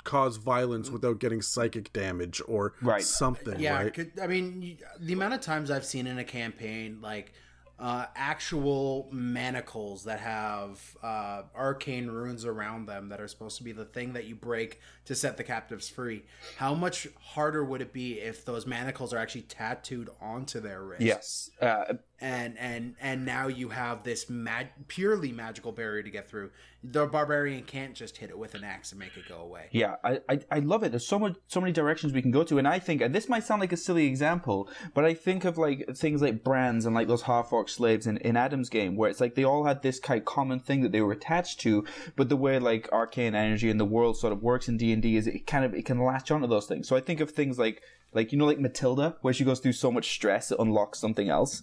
cause 0.04 0.38
violence 0.38 0.90
without 0.90 1.20
getting 1.20 1.44
psychic 1.44 1.94
damage, 1.94 2.42
or 2.48 2.74
Right. 2.82 3.04
something. 3.04 3.60
Yeah, 3.60 3.76
right? 3.84 3.94
could, 3.94 4.20
I 4.20 4.26
mean, 4.26 4.80
the 5.00 5.14
amount 5.14 5.36
of 5.36 5.42
times 5.42 5.70
I've 5.70 5.86
seen 5.86 6.08
in 6.08 6.18
a 6.18 6.24
campaign, 6.24 7.00
like 7.02 7.34
uh, 7.78 8.06
actual 8.16 9.10
manacles 9.12 10.06
that 10.06 10.20
have 10.22 10.80
uh, 11.04 11.44
arcane 11.56 12.08
runes 12.08 12.46
around 12.46 12.88
them 12.88 13.10
that 13.10 13.22
are 13.22 13.28
supposed 13.28 13.58
to 13.58 13.64
be 13.64 13.74
the 13.74 13.86
thing 13.86 14.14
that 14.14 14.26
you 14.26 14.34
break 14.34 14.80
to 15.06 15.16
set 15.16 15.38
the 15.38 15.44
captives 15.44 15.88
free. 15.88 16.24
How 16.58 16.74
much 16.74 17.08
harder 17.20 17.64
would 17.64 17.82
it 17.82 17.94
be 17.94 18.20
if 18.20 18.46
those 18.46 18.66
manacles 18.66 19.14
are 19.14 19.18
actually 19.18 19.44
tattooed 19.44 20.10
onto 20.22 20.60
their 20.60 20.84
wrists? 20.84 21.06
Yes. 21.06 21.50
Uh, 21.62 21.94
and 22.22 22.58
and 22.58 22.96
and 23.02 23.26
now 23.26 23.48
you 23.48 23.70
have 23.70 24.04
this 24.04 24.30
mag- 24.30 24.88
purely 24.88 25.32
magical 25.32 25.72
barrier 25.72 26.04
to 26.04 26.10
get 26.10 26.30
through. 26.30 26.52
The 26.82 27.08
barbarian 27.08 27.64
can't 27.64 27.96
just 27.96 28.18
hit 28.18 28.30
it 28.30 28.38
with 28.38 28.54
an 28.54 28.64
axe 28.64 28.92
and 28.92 29.00
make 29.00 29.18
it 29.18 29.28
go 29.28 29.38
away. 29.38 29.68
Yeah, 29.72 29.96
I, 30.04 30.22
I 30.30 30.40
I 30.50 30.60
love 30.60 30.84
it. 30.84 30.92
There's 30.92 31.08
so 31.08 31.20
much 31.20 31.36
so 31.48 31.60
many 31.60 31.74
directions 31.74 32.14
we 32.14 32.22
can 32.22 32.32
go 32.32 32.44
to, 32.44 32.58
and 32.58 32.68
I 32.68 32.80
think 32.80 33.02
and 33.02 33.14
this 33.14 33.28
might 33.28 33.44
sound 33.44 33.60
like 33.60 33.74
a 33.74 33.78
silly 33.78 34.06
example, 34.06 34.70
but 34.94 35.04
I 35.04 35.14
think 35.14 35.44
of 35.44 35.58
like 35.58 35.90
things 35.96 36.22
like 36.22 36.44
brands 36.44 36.86
and 36.86 36.96
like 36.96 37.08
those 37.08 37.24
half 37.24 37.52
orc 37.52 37.70
slaves 37.70 38.08
in, 38.08 38.18
in 38.18 38.38
Adam's 38.38 38.70
game, 38.70 38.96
where 38.96 39.10
it's 39.10 39.20
like 39.20 39.36
they 39.36 39.44
all 39.44 39.66
had 39.66 39.82
this 39.82 40.00
kind 40.00 40.20
of 40.20 40.26
common 40.26 40.60
thing 40.60 40.82
that 40.82 40.92
they 40.92 41.02
were 41.02 41.12
attached 41.12 41.60
to, 41.62 41.84
but 42.16 42.30
the 42.30 42.38
way 42.38 42.60
like 42.60 42.88
arcane 42.94 43.36
energy 43.36 43.70
in 43.70 43.78
the 43.78 43.86
world 43.86 44.18
sort 44.18 44.32
of 44.32 44.42
works 44.42 44.70
in 44.70 44.78
D 44.78 44.94
and 44.96 45.04
D 45.04 45.18
is 45.18 45.28
it 45.28 45.46
kind 45.46 45.64
of 45.64 45.76
it 45.76 45.86
can 45.86 46.00
latch 46.00 46.32
onto 46.32 46.48
those 46.48 46.66
things. 46.66 46.88
So 46.88 46.96
I 46.96 47.02
think 47.02 47.20
of 47.20 47.30
things 47.30 47.60
like 47.60 47.82
like 48.14 48.32
you 48.32 48.40
know 48.40 48.46
like 48.46 48.60
Matilda, 48.60 49.18
where 49.22 49.34
she 49.34 49.44
goes 49.44 49.60
through 49.60 49.74
so 49.74 49.92
much 49.92 50.10
stress 50.10 50.52
it 50.52 50.58
unlocks 50.60 51.00
something 51.00 51.30
else. 51.30 51.62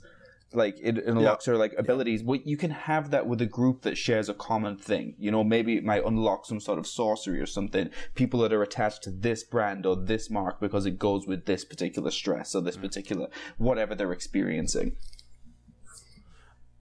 like 0.54 0.76
it, 0.82 0.98
it 0.98 1.06
unlocks 1.06 1.46
yeah. 1.46 1.54
her 1.54 1.58
like 1.58 1.74
abilities. 1.78 2.22
Well, 2.22 2.38
you 2.44 2.56
can 2.56 2.70
have 2.70 3.10
that 3.10 3.26
with 3.26 3.40
a 3.40 3.46
group 3.46 3.82
that 3.82 3.96
shares 3.96 4.28
a 4.28 4.34
common 4.34 4.76
thing. 4.76 5.14
You 5.18 5.30
know, 5.30 5.42
maybe 5.42 5.76
it 5.76 5.84
might 5.84 6.04
unlock 6.04 6.44
some 6.46 6.60
sort 6.60 6.78
of 6.78 6.86
sorcery 6.86 7.40
or 7.40 7.46
something. 7.46 7.88
People 8.14 8.40
that 8.40 8.52
are 8.52 8.62
attached 8.62 9.02
to 9.04 9.10
this 9.10 9.42
brand 9.42 9.86
or 9.86 9.96
this 9.96 10.30
mark 10.30 10.60
because 10.60 10.84
it 10.86 10.98
goes 10.98 11.26
with 11.26 11.46
this 11.46 11.64
particular 11.64 12.10
stress 12.10 12.54
or 12.54 12.60
this 12.60 12.76
mm. 12.76 12.82
particular 12.82 13.28
whatever 13.56 13.94
they're 13.94 14.12
experiencing. 14.12 14.96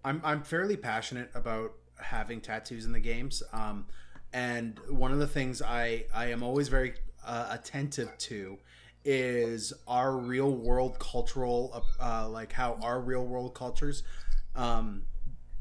I'm 0.04 0.22
I'm 0.24 0.44
fairly 0.44 0.78
passionate 0.78 1.32
about 1.34 1.72
having 2.02 2.42
tattoos 2.42 2.86
in 2.86 2.92
the 2.92 3.00
games. 3.00 3.42
Um, 3.54 3.86
and 4.34 4.80
one 4.90 5.12
of 5.12 5.20
the 5.20 5.28
things 5.28 5.62
I 5.62 6.06
I 6.14 6.28
am 6.28 6.44
always 6.44 6.68
very 6.68 6.94
uh, 7.26 7.48
attentive 7.52 8.18
to 8.18 8.58
is 9.04 9.74
our 9.88 10.16
real 10.16 10.52
world 10.52 11.00
cultural 11.00 11.84
uh, 12.00 12.28
like 12.30 12.52
how 12.52 12.78
our 12.84 13.00
real 13.00 13.26
world 13.26 13.54
cultures 13.54 14.04
um, 14.56 15.04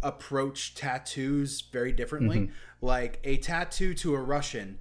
approach 0.03 0.75
tattoos 0.75 1.63
very 1.73 1.93
differently 1.93 2.39
mm-hmm. 2.39 2.87
like 2.87 3.19
a 3.25 3.39
tattoo 3.39 3.95
to 3.95 4.15
a 4.15 4.21
russian 4.21 4.79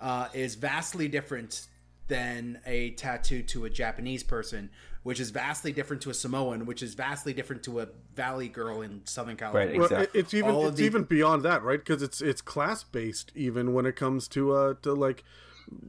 uh, 0.00 0.28
is 0.32 0.54
vastly 0.54 1.08
different 1.08 1.66
than 2.06 2.60
a 2.66 2.90
tattoo 2.92 3.42
to 3.42 3.64
a 3.64 3.70
japanese 3.70 4.22
person 4.22 4.70
which 5.08 5.20
is 5.20 5.30
vastly 5.30 5.72
different 5.72 6.02
to 6.02 6.10
a 6.10 6.14
samoan 6.14 6.66
which 6.66 6.82
is 6.82 6.92
vastly 6.92 7.32
different 7.32 7.62
to 7.62 7.80
a 7.80 7.88
valley 8.14 8.46
girl 8.46 8.82
in 8.82 9.00
southern 9.06 9.36
california 9.36 9.80
right, 9.80 9.82
exactly. 9.82 9.96
well, 9.96 10.22
it's 10.22 10.34
even 10.34 10.50
All 10.50 10.68
it's 10.68 10.76
the... 10.76 10.84
even 10.84 11.04
beyond 11.04 11.42
that 11.44 11.62
right 11.62 11.78
because 11.78 12.02
it's 12.02 12.20
it's 12.20 12.42
class 12.42 12.84
based 12.84 13.32
even 13.34 13.72
when 13.72 13.86
it 13.86 13.96
comes 13.96 14.28
to 14.28 14.52
uh 14.52 14.74
to 14.82 14.92
like 14.92 15.24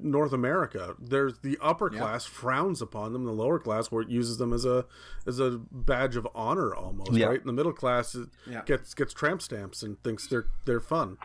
North 0.01 0.33
America. 0.33 0.95
There's 0.99 1.39
the 1.39 1.57
upper 1.61 1.89
class 1.89 2.25
frowns 2.25 2.81
upon 2.81 3.13
them, 3.13 3.23
the 3.23 3.31
lower 3.31 3.59
class 3.59 3.89
where 3.89 4.01
it 4.01 4.09
uses 4.09 4.37
them 4.37 4.51
as 4.51 4.65
a 4.65 4.85
as 5.25 5.39
a 5.39 5.51
badge 5.71 6.17
of 6.17 6.27
honor 6.35 6.75
almost, 6.75 7.13
yep. 7.13 7.29
right? 7.29 7.39
And 7.39 7.47
the 7.47 7.53
middle 7.53 7.71
class 7.71 8.13
yep. 8.45 8.65
gets 8.65 8.93
gets 8.93 9.13
tramp 9.13 9.41
stamps 9.41 9.81
and 9.81 10.01
thinks 10.03 10.27
they're 10.27 10.47
they're 10.65 10.81
fun. 10.81 11.17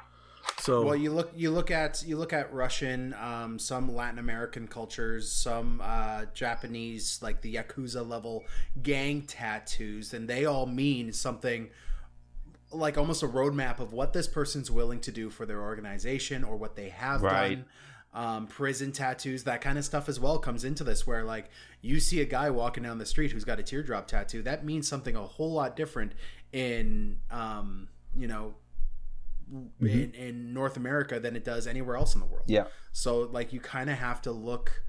So 0.61 0.85
well, 0.85 0.97
you 0.97 1.13
look 1.13 1.31
you 1.35 1.51
look 1.51 1.71
at 1.71 2.03
you 2.07 2.17
look 2.17 2.33
at 2.33 2.53
Russian, 2.53 3.15
um, 3.21 3.59
some 3.59 3.95
Latin 3.95 4.19
American 4.19 4.67
cultures, 4.67 5.31
some 5.31 5.81
uh, 5.85 6.25
Japanese, 6.33 7.19
like 7.23 7.43
the 7.43 7.55
yakuza 7.55 8.07
level 8.09 8.45
gang 8.83 9.23
tattoos, 9.23 10.15
and 10.15 10.29
they 10.29 10.47
all 10.47 10.67
mean 10.67 11.13
something 11.13 11.71
like 12.73 12.99
almost 12.99 13.23
a 13.23 13.29
roadmap 13.29 13.79
of 13.79 13.93
what 13.93 14.13
this 14.13 14.27
person's 14.27 14.71
willing 14.71 15.01
to 15.01 15.13
do 15.13 15.31
for 15.31 15.47
their 15.47 15.61
organization 15.61 16.43
or 16.43 16.57
what 16.57 16.77
they 16.77 16.89
have 16.89 17.23
right. 17.23 17.57
done 17.57 17.65
um, 18.15 18.47
prison 18.47 18.93
tattoos, 18.93 19.45
that 19.45 19.61
kind 19.61 19.77
of 19.77 19.85
stuff 19.85 20.09
as 20.09 20.21
well 20.21 20.39
comes 20.39 20.65
into 20.65 20.85
this. 20.85 21.07
Where 21.07 21.25
like 21.25 21.51
you 21.83 22.01
see 22.01 22.21
a 22.21 22.25
guy 22.25 22.49
walking 22.51 22.85
down 22.85 22.99
the 22.99 23.07
street 23.07 23.33
who's 23.33 23.45
got 23.45 23.59
a 23.59 23.63
teardrop 23.63 24.07
tattoo, 24.07 24.43
that 24.43 24.65
means 24.65 24.89
something 24.89 25.17
a 25.17 25.23
whole 25.23 25.53
lot 25.53 25.77
different 25.77 26.13
in 26.53 27.19
um, 27.31 27.89
you 28.17 28.29
know 28.29 28.55
mm-hmm. 29.53 29.87
in, 29.87 30.13
in 30.15 30.55
North 30.55 30.77
America 30.77 31.21
than 31.21 31.37
it 31.37 31.45
does 31.45 31.67
anywhere 31.67 31.97
else 31.97 32.15
in 32.15 32.21
the 32.21 32.27
world. 32.27 32.45
Yeah. 32.47 32.65
So 32.93 33.21
like 33.21 33.53
you 33.53 33.61
kind 33.61 33.91
of 33.91 33.99
have 33.99 34.23
to 34.23 34.33
look 34.33 34.83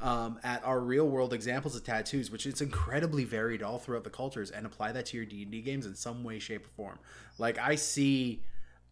um, 0.00 0.38
at 0.42 0.64
our 0.64 0.80
real 0.80 1.08
world 1.08 1.32
examples 1.32 1.74
of 1.74 1.84
tattoos, 1.84 2.30
which 2.30 2.46
it's 2.46 2.60
incredibly 2.60 3.24
varied 3.24 3.62
all 3.62 3.78
throughout 3.78 4.04
the 4.04 4.10
cultures, 4.10 4.50
and 4.50 4.66
apply 4.66 4.92
that 4.92 5.06
to 5.06 5.16
your 5.16 5.26
D 5.26 5.42
and 5.42 5.50
D 5.50 5.62
games 5.62 5.86
in 5.86 5.94
some 5.94 6.22
way, 6.22 6.38
shape, 6.38 6.66
or 6.66 6.70
form. 6.76 6.98
Like 7.38 7.58
I 7.58 7.76
see 7.76 8.42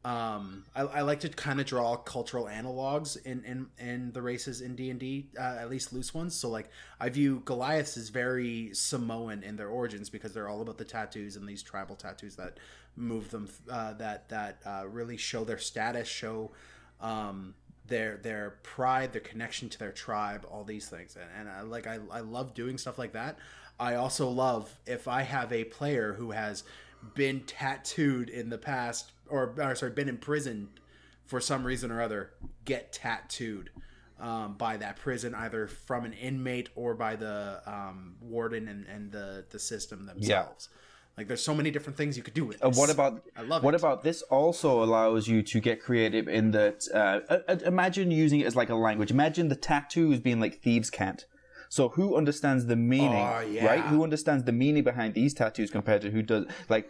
um, 0.04 0.64
I, 0.76 0.82
I, 0.82 1.00
like 1.00 1.20
to 1.20 1.30
kind 1.30 1.60
of 1.60 1.66
draw 1.66 1.96
cultural 1.96 2.44
analogs 2.44 3.16
in, 3.24 3.42
in, 3.44 3.66
in 3.78 4.12
the 4.12 4.20
races 4.20 4.60
in 4.60 4.76
D 4.76 4.90
and 4.90 5.00
D, 5.00 5.30
uh, 5.38 5.56
at 5.58 5.70
least 5.70 5.94
loose 5.94 6.12
ones. 6.12 6.34
So 6.34 6.50
like 6.50 6.68
I 7.00 7.08
view 7.08 7.40
Goliaths 7.46 7.96
as 7.96 8.10
very 8.10 8.74
Samoan 8.74 9.42
in 9.42 9.56
their 9.56 9.68
origins 9.68 10.10
because 10.10 10.34
they're 10.34 10.48
all 10.48 10.60
about 10.60 10.76
the 10.76 10.84
tattoos 10.84 11.36
and 11.36 11.48
these 11.48 11.62
tribal 11.62 11.96
tattoos 11.96 12.36
that 12.36 12.58
move 12.96 13.30
them, 13.30 13.48
uh, 13.70 13.94
that 13.94 14.28
that 14.28 14.58
uh, 14.64 14.84
really 14.86 15.16
show 15.16 15.44
their 15.44 15.58
status, 15.58 16.08
show 16.08 16.52
um, 17.00 17.54
their 17.86 18.16
their 18.16 18.58
pride, 18.62 19.12
their 19.12 19.20
connection 19.20 19.68
to 19.68 19.78
their 19.78 19.92
tribe, 19.92 20.46
all 20.50 20.64
these 20.64 20.88
things. 20.88 21.16
And, 21.16 21.48
and 21.48 21.48
I, 21.48 21.62
like 21.62 21.86
I, 21.86 21.98
I 22.10 22.20
love 22.20 22.54
doing 22.54 22.78
stuff 22.78 22.98
like 22.98 23.12
that. 23.12 23.38
I 23.78 23.96
also 23.96 24.28
love 24.28 24.72
if 24.86 25.08
I 25.08 25.22
have 25.22 25.52
a 25.52 25.64
player 25.64 26.14
who 26.14 26.30
has 26.30 26.62
been 27.14 27.40
tattooed 27.40 28.30
in 28.30 28.48
the 28.48 28.58
past 28.58 29.12
or, 29.28 29.54
or 29.58 29.74
sorry, 29.74 29.92
been 29.92 30.08
in 30.08 30.18
prison 30.18 30.68
for 31.26 31.40
some 31.40 31.64
reason 31.64 31.90
or 31.90 32.00
other, 32.00 32.30
get 32.64 32.92
tattooed 32.92 33.70
um, 34.20 34.54
by 34.56 34.76
that 34.76 34.96
prison, 34.96 35.34
either 35.34 35.66
from 35.66 36.04
an 36.04 36.12
inmate 36.12 36.68
or 36.74 36.94
by 36.94 37.16
the 37.16 37.60
um, 37.66 38.16
warden 38.20 38.68
and, 38.68 38.86
and 38.86 39.12
the 39.12 39.44
the 39.50 39.58
system 39.58 40.06
themselves. 40.06 40.68
Yeah. 40.70 40.78
Like 41.16 41.28
there's 41.28 41.44
so 41.44 41.54
many 41.54 41.70
different 41.70 41.96
things 41.96 42.16
you 42.16 42.22
could 42.22 42.34
do 42.34 42.44
with 42.44 42.58
this. 42.58 42.76
Uh, 42.76 42.80
what 42.80 42.90
about 42.90 43.22
I 43.36 43.42
love 43.42 43.62
what 43.62 43.74
it. 43.74 43.80
about 43.80 44.02
this 44.02 44.22
also 44.22 44.82
allows 44.82 45.28
you 45.28 45.42
to 45.42 45.60
get 45.60 45.80
creative 45.80 46.26
in 46.26 46.50
that 46.52 46.86
uh, 46.92 47.20
uh, 47.32 47.56
imagine 47.64 48.10
using 48.10 48.40
it 48.40 48.46
as 48.46 48.56
like 48.56 48.68
a 48.68 48.74
language. 48.74 49.10
Imagine 49.10 49.48
the 49.48 49.56
tattoos 49.56 50.18
being 50.18 50.40
like 50.40 50.60
thieves' 50.60 50.90
cant. 50.90 51.26
So 51.68 51.88
who 51.90 52.16
understands 52.16 52.66
the 52.66 52.76
meaning, 52.76 53.26
oh, 53.26 53.40
yeah. 53.40 53.66
right? 53.66 53.80
Who 53.80 54.04
understands 54.04 54.44
the 54.44 54.52
meaning 54.52 54.84
behind 54.84 55.14
these 55.14 55.34
tattoos 55.34 55.70
compared 55.70 56.02
to 56.02 56.10
who 56.10 56.22
does 56.22 56.46
like 56.68 56.88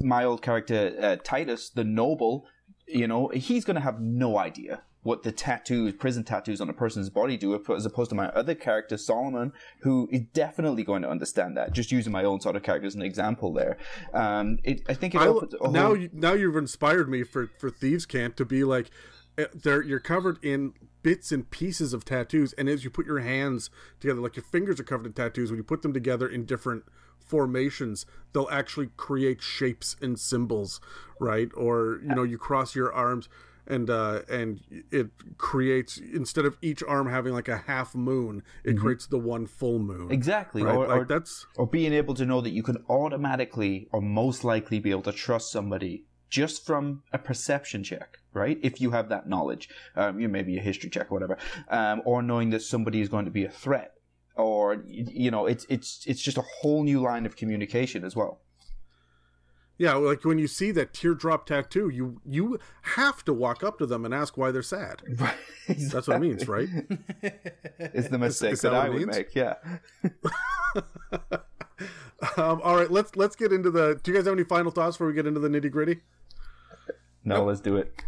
my 0.00 0.24
old 0.24 0.42
character 0.42 0.96
uh, 1.00 1.16
Titus, 1.22 1.70
the 1.70 1.84
noble, 1.84 2.46
you 2.86 3.06
know, 3.06 3.28
he's 3.28 3.64
going 3.64 3.76
to 3.76 3.80
have 3.80 4.00
no 4.00 4.38
idea 4.38 4.82
what 5.06 5.22
the 5.22 5.30
tattoos, 5.30 5.94
prison 5.94 6.24
tattoos 6.24 6.60
on 6.60 6.68
a 6.68 6.72
person's 6.72 7.08
body 7.08 7.36
do, 7.36 7.54
as 7.72 7.86
opposed 7.86 8.10
to 8.10 8.16
my 8.16 8.26
other 8.30 8.54
character, 8.54 8.96
Solomon, 8.98 9.52
who 9.80 10.08
is 10.10 10.22
definitely 10.34 10.82
going 10.82 11.02
to 11.02 11.08
understand 11.08 11.56
that. 11.56 11.72
Just 11.72 11.92
using 11.92 12.12
my 12.12 12.24
own 12.24 12.40
sort 12.40 12.56
of 12.56 12.64
character 12.64 12.86
as 12.86 12.96
an 12.96 13.02
example 13.02 13.52
there. 13.52 13.78
Um, 14.12 14.58
it, 14.64 14.82
I 14.88 14.94
think 14.94 15.14
it 15.14 15.20
I, 15.20 15.28
opens, 15.28 15.54
now, 15.70 15.94
whole... 15.94 16.08
now 16.12 16.32
you've 16.32 16.56
inspired 16.56 17.08
me 17.08 17.22
for, 17.22 17.48
for 17.58 17.70
Thieves' 17.70 18.04
Cant 18.04 18.36
to 18.36 18.44
be 18.44 18.64
like, 18.64 18.90
eh, 19.38 19.46
there 19.54 19.80
you're 19.80 20.00
covered 20.00 20.44
in 20.44 20.74
bits 21.02 21.30
and 21.30 21.48
pieces 21.48 21.92
of 21.92 22.04
tattoos, 22.04 22.52
and 22.54 22.68
as 22.68 22.82
you 22.82 22.90
put 22.90 23.06
your 23.06 23.20
hands 23.20 23.70
together, 24.00 24.20
like 24.20 24.34
your 24.34 24.42
fingers 24.42 24.80
are 24.80 24.84
covered 24.84 25.06
in 25.06 25.12
tattoos, 25.12 25.50
when 25.50 25.56
you 25.56 25.64
put 25.64 25.82
them 25.82 25.92
together 25.92 26.28
in 26.28 26.44
different 26.44 26.82
formations 27.24 28.06
they'll 28.32 28.48
actually 28.52 28.88
create 28.96 29.42
shapes 29.42 29.96
and 30.00 30.16
symbols 30.16 30.80
right 31.18 31.48
or 31.56 31.98
you 32.00 32.14
know 32.14 32.22
you 32.22 32.38
cross 32.38 32.76
your 32.76 32.92
arms 32.92 33.28
and 33.66 33.90
uh 33.90 34.20
and 34.28 34.60
it 34.90 35.08
creates 35.38 35.98
instead 35.98 36.44
of 36.44 36.56
each 36.62 36.82
arm 36.84 37.08
having 37.08 37.32
like 37.32 37.48
a 37.48 37.58
half 37.58 37.94
moon 37.94 38.42
it 38.64 38.70
mm-hmm. 38.70 38.80
creates 38.80 39.06
the 39.06 39.18
one 39.18 39.46
full 39.46 39.78
moon 39.78 40.10
exactly 40.10 40.62
right? 40.62 40.74
or, 40.74 40.86
like 40.86 41.00
or 41.00 41.04
that's 41.04 41.46
or 41.56 41.66
being 41.66 41.92
able 41.92 42.14
to 42.14 42.24
know 42.24 42.40
that 42.40 42.50
you 42.50 42.62
can 42.62 42.76
automatically 42.88 43.88
or 43.92 44.00
most 44.00 44.44
likely 44.44 44.78
be 44.78 44.90
able 44.90 45.02
to 45.02 45.12
trust 45.12 45.50
somebody 45.50 46.04
just 46.28 46.66
from 46.66 47.02
a 47.12 47.18
perception 47.18 47.84
check, 47.84 48.18
right? 48.32 48.58
If 48.62 48.80
you 48.80 48.90
have 48.90 49.08
that 49.10 49.28
knowledge, 49.28 49.68
um, 49.94 50.18
you 50.18 50.26
know, 50.26 50.32
maybe 50.32 50.58
a 50.58 50.60
history 50.60 50.90
check 50.90 51.10
or 51.10 51.14
whatever, 51.14 51.38
um, 51.68 52.02
or 52.04 52.22
knowing 52.22 52.50
that 52.50 52.62
somebody 52.62 53.00
is 53.00 53.08
going 53.08 53.26
to 53.26 53.30
be 53.30 53.44
a 53.44 53.50
threat, 53.50 53.92
or 54.36 54.84
you 54.86 55.30
know 55.30 55.46
it's 55.46 55.66
it's 55.68 56.04
it's 56.06 56.20
just 56.20 56.36
a 56.36 56.42
whole 56.60 56.82
new 56.82 57.00
line 57.00 57.26
of 57.26 57.36
communication 57.36 58.04
as 58.04 58.14
well 58.14 58.40
yeah 59.78 59.94
like 59.94 60.24
when 60.24 60.38
you 60.38 60.46
see 60.46 60.70
that 60.70 60.92
teardrop 60.92 61.46
tattoo 61.46 61.88
you 61.88 62.20
you 62.24 62.58
have 62.82 63.24
to 63.24 63.32
walk 63.32 63.62
up 63.64 63.78
to 63.78 63.86
them 63.86 64.04
and 64.04 64.12
ask 64.14 64.36
why 64.36 64.50
they're 64.50 64.62
sad 64.62 65.02
right 65.18 65.34
exactly. 65.68 65.86
that's 65.86 66.08
what 66.08 66.16
it 66.16 66.20
means 66.20 66.48
right 66.48 66.68
it's 67.78 68.08
the 68.08 68.18
mistake 68.18 68.52
is, 68.52 68.58
is 68.58 68.62
that, 68.62 68.70
that 68.70 68.86
i 68.86 68.88
would 68.88 69.06
make 69.06 69.34
yeah 69.34 69.54
um, 72.36 72.60
all 72.62 72.76
right 72.76 72.90
let's 72.90 73.16
let's 73.16 73.36
get 73.36 73.52
into 73.52 73.70
the 73.70 74.00
do 74.02 74.10
you 74.10 74.16
guys 74.16 74.26
have 74.26 74.34
any 74.34 74.44
final 74.44 74.70
thoughts 74.70 74.96
before 74.96 75.06
we 75.08 75.12
get 75.12 75.26
into 75.26 75.40
the 75.40 75.48
nitty 75.48 75.70
gritty 75.70 76.00
no 77.24 77.36
nope. 77.36 77.48
let's 77.48 77.60
do 77.60 77.76
it 77.76 78.02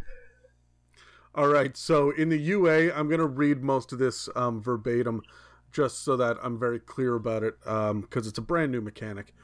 all 1.34 1.48
right 1.48 1.76
so 1.76 2.10
in 2.10 2.28
the 2.28 2.38
ua 2.38 2.92
i'm 2.92 3.08
going 3.08 3.20
to 3.20 3.26
read 3.26 3.62
most 3.62 3.92
of 3.92 3.98
this 3.98 4.28
um, 4.34 4.62
verbatim 4.62 5.22
just 5.72 6.02
so 6.04 6.16
that 6.16 6.37
I'm 6.42 6.58
very 6.58 6.80
clear 6.80 7.14
about 7.14 7.42
it, 7.42 7.58
because 7.60 7.90
um, 7.90 8.08
it's 8.12 8.38
a 8.38 8.42
brand 8.42 8.72
new 8.72 8.80
mechanic. 8.80 9.34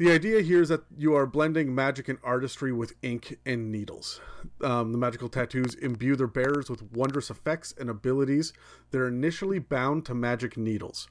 The 0.00 0.10
idea 0.10 0.40
here 0.40 0.62
is 0.62 0.70
that 0.70 0.84
you 0.96 1.14
are 1.14 1.26
blending 1.26 1.74
magic 1.74 2.08
and 2.08 2.18
artistry 2.24 2.72
with 2.72 2.94
ink 3.02 3.38
and 3.44 3.70
needles. 3.70 4.18
Um, 4.64 4.92
the 4.92 4.98
magical 4.98 5.28
tattoos 5.28 5.74
imbue 5.74 6.16
their 6.16 6.26
bearers 6.26 6.70
with 6.70 6.90
wondrous 6.90 7.28
effects 7.28 7.74
and 7.78 7.90
abilities 7.90 8.54
that 8.92 8.98
are 8.98 9.08
initially 9.08 9.58
bound 9.58 10.06
to 10.06 10.14
magic 10.14 10.56
needles, 10.56 11.08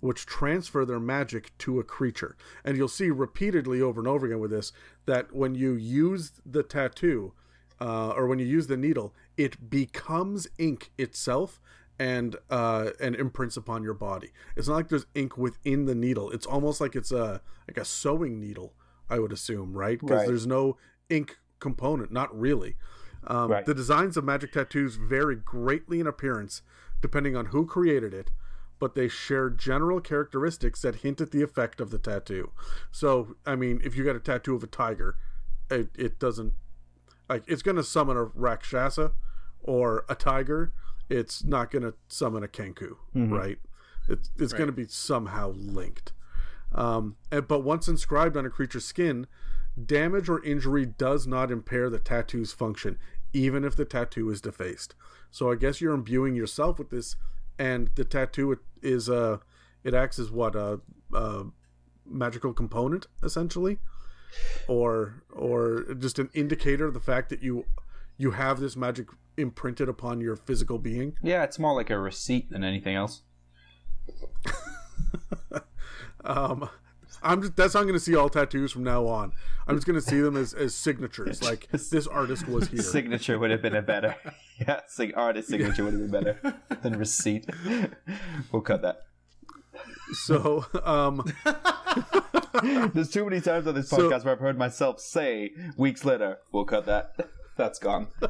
which 0.00 0.24
transfer 0.24 0.86
their 0.86 0.98
magic 0.98 1.52
to 1.58 1.80
a 1.80 1.84
creature. 1.84 2.34
And 2.64 2.78
you'll 2.78 2.88
see 2.88 3.10
repeatedly 3.10 3.82
over 3.82 4.00
and 4.00 4.08
over 4.08 4.24
again 4.24 4.40
with 4.40 4.52
this 4.52 4.72
that 5.04 5.34
when 5.34 5.54
you 5.54 5.74
use 5.74 6.32
the 6.46 6.62
tattoo, 6.62 7.34
uh, 7.78 8.12
or 8.12 8.26
when 8.26 8.38
you 8.38 8.46
use 8.46 8.68
the 8.68 8.76
needle, 8.78 9.14
it 9.36 9.68
becomes 9.68 10.48
ink 10.56 10.92
itself 10.96 11.60
and 12.00 12.34
uh, 12.48 12.90
and 12.98 13.14
imprints 13.14 13.58
upon 13.58 13.84
your 13.84 13.92
body. 13.94 14.30
It's 14.56 14.66
not 14.66 14.74
like 14.74 14.88
there's 14.88 15.06
ink 15.14 15.36
within 15.36 15.84
the 15.84 15.94
needle. 15.94 16.30
It's 16.30 16.46
almost 16.46 16.80
like 16.80 16.96
it's 16.96 17.12
a 17.12 17.42
like 17.68 17.76
a 17.76 17.84
sewing 17.84 18.40
needle. 18.40 18.72
I 19.10 19.18
would 19.18 19.32
assume, 19.32 19.74
right? 19.74 20.00
Because 20.00 20.20
right. 20.20 20.26
there's 20.26 20.46
no 20.46 20.78
ink 21.10 21.38
component. 21.58 22.10
Not 22.10 22.36
really. 22.36 22.76
Um, 23.26 23.50
right. 23.50 23.66
The 23.66 23.74
designs 23.74 24.16
of 24.16 24.24
magic 24.24 24.52
tattoos 24.52 24.96
vary 24.96 25.36
greatly 25.36 26.00
in 26.00 26.06
appearance 26.06 26.62
depending 27.02 27.36
on 27.36 27.46
who 27.46 27.66
created 27.66 28.14
it, 28.14 28.30
but 28.78 28.94
they 28.94 29.08
share 29.08 29.50
general 29.50 30.00
characteristics 30.00 30.82
that 30.82 30.96
hint 30.96 31.20
at 31.20 31.30
the 31.30 31.42
effect 31.42 31.80
of 31.80 31.90
the 31.90 31.98
tattoo. 31.98 32.50
So, 32.90 33.36
I 33.46 33.56
mean, 33.56 33.80
if 33.84 33.96
you 33.96 34.04
got 34.04 34.16
a 34.16 34.20
tattoo 34.20 34.54
of 34.54 34.62
a 34.62 34.66
tiger, 34.66 35.16
it, 35.70 35.88
it 35.98 36.18
doesn't 36.18 36.54
like 37.28 37.44
it's 37.46 37.62
going 37.62 37.76
to 37.76 37.84
summon 37.84 38.16
a 38.16 38.24
Rakshasa 38.24 39.12
or 39.62 40.04
a 40.08 40.14
tiger. 40.14 40.72
It's 41.10 41.44
not 41.44 41.70
going 41.70 41.82
to 41.82 41.94
summon 42.08 42.42
a 42.44 42.48
Kenku, 42.48 42.96
right? 43.32 43.58
It's 44.08 44.30
it's 44.38 44.52
going 44.52 44.68
to 44.68 44.72
be 44.72 44.86
somehow 44.86 45.52
linked. 45.56 46.12
Um, 46.72 47.16
and, 47.32 47.46
but 47.48 47.60
once 47.64 47.88
inscribed 47.88 48.36
on 48.36 48.46
a 48.46 48.50
creature's 48.50 48.84
skin, 48.84 49.26
damage 49.84 50.28
or 50.28 50.42
injury 50.44 50.86
does 50.86 51.26
not 51.26 51.50
impair 51.50 51.90
the 51.90 51.98
tattoo's 51.98 52.52
function, 52.52 52.96
even 53.32 53.64
if 53.64 53.74
the 53.74 53.84
tattoo 53.84 54.30
is 54.30 54.40
defaced. 54.40 54.94
So 55.30 55.50
I 55.50 55.56
guess 55.56 55.80
you're 55.80 55.94
imbuing 55.94 56.34
yourself 56.36 56.78
with 56.78 56.90
this, 56.90 57.16
and 57.58 57.90
the 57.96 58.04
tattoo 58.04 58.58
is 58.82 59.08
uh, 59.08 59.38
it 59.84 59.94
acts 59.94 60.18
as 60.18 60.30
what 60.30 60.54
a, 60.54 60.80
a 61.12 61.44
magical 62.06 62.52
component 62.52 63.06
essentially, 63.22 63.78
or 64.68 65.24
or 65.32 65.94
just 65.98 66.18
an 66.18 66.30
indicator 66.34 66.86
of 66.86 66.94
the 66.94 67.00
fact 67.00 67.30
that 67.30 67.42
you 67.42 67.64
you 68.20 68.32
have 68.32 68.60
this 68.60 68.76
magic 68.76 69.06
imprinted 69.38 69.88
upon 69.88 70.20
your 70.20 70.36
physical 70.36 70.78
being. 70.78 71.16
Yeah, 71.22 71.42
it's 71.42 71.58
more 71.58 71.74
like 71.74 71.88
a 71.88 71.98
receipt 71.98 72.50
than 72.50 72.62
anything 72.62 72.94
else. 72.94 73.22
Um, 76.22 76.68
I'm 77.22 77.40
just, 77.40 77.56
that's 77.56 77.72
how 77.72 77.80
I'm 77.80 77.86
going 77.86 77.98
to 77.98 78.04
see 78.04 78.14
all 78.14 78.28
tattoos 78.28 78.72
from 78.72 78.84
now 78.84 79.06
on. 79.06 79.32
I'm 79.66 79.74
just 79.74 79.86
going 79.86 79.98
to 79.98 80.04
see 80.06 80.20
them 80.20 80.36
as, 80.36 80.52
as 80.52 80.74
signatures. 80.74 81.42
Like 81.50 81.66
this 81.72 82.06
artist 82.06 82.46
was 82.46 82.68
here. 82.68 82.82
Signature 82.82 83.38
would 83.38 83.50
have 83.50 83.62
been 83.62 83.74
a 83.74 83.80
better. 83.82 84.14
Yeah, 84.60 84.80
sig- 84.86 85.14
artist 85.16 85.48
signature 85.48 85.82
would 85.84 85.94
have 85.94 86.10
been 86.10 86.10
better 86.10 86.54
than 86.82 86.98
receipt. 86.98 87.48
We'll 88.52 88.60
cut 88.60 88.82
that. 88.82 89.04
So, 90.12 90.66
um, 90.84 91.24
There's 92.92 93.08
too 93.10 93.24
many 93.24 93.40
times 93.40 93.66
on 93.66 93.74
this 93.74 93.88
So- 93.88 94.10
podcast 94.10 94.24
where 94.26 94.34
I've 94.34 94.40
heard 94.40 94.58
myself 94.58 95.00
say 95.00 95.52
weeks 95.78 96.04
later, 96.04 96.40
we'll 96.52 96.66
cut 96.66 96.84
that. 96.84 97.30
That's 97.60 97.78
gone. 97.78 98.06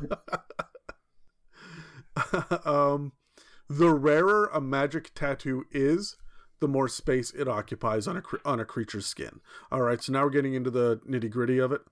um, 2.64 3.12
the 3.68 3.90
rarer 3.90 4.50
a 4.52 4.60
magic 4.60 5.14
tattoo 5.14 5.66
is, 5.70 6.16
the 6.58 6.66
more 6.66 6.88
space 6.88 7.30
it 7.30 7.46
occupies 7.46 8.08
on 8.08 8.16
a 8.16 8.22
on 8.44 8.58
a 8.58 8.64
creature's 8.64 9.06
skin. 9.06 9.38
All 9.70 9.82
right, 9.82 10.02
so 10.02 10.12
now 10.12 10.24
we're 10.24 10.30
getting 10.30 10.54
into 10.54 10.68
the 10.68 10.96
nitty 11.08 11.30
gritty 11.30 11.58
of 11.58 11.70
it. 11.70 11.82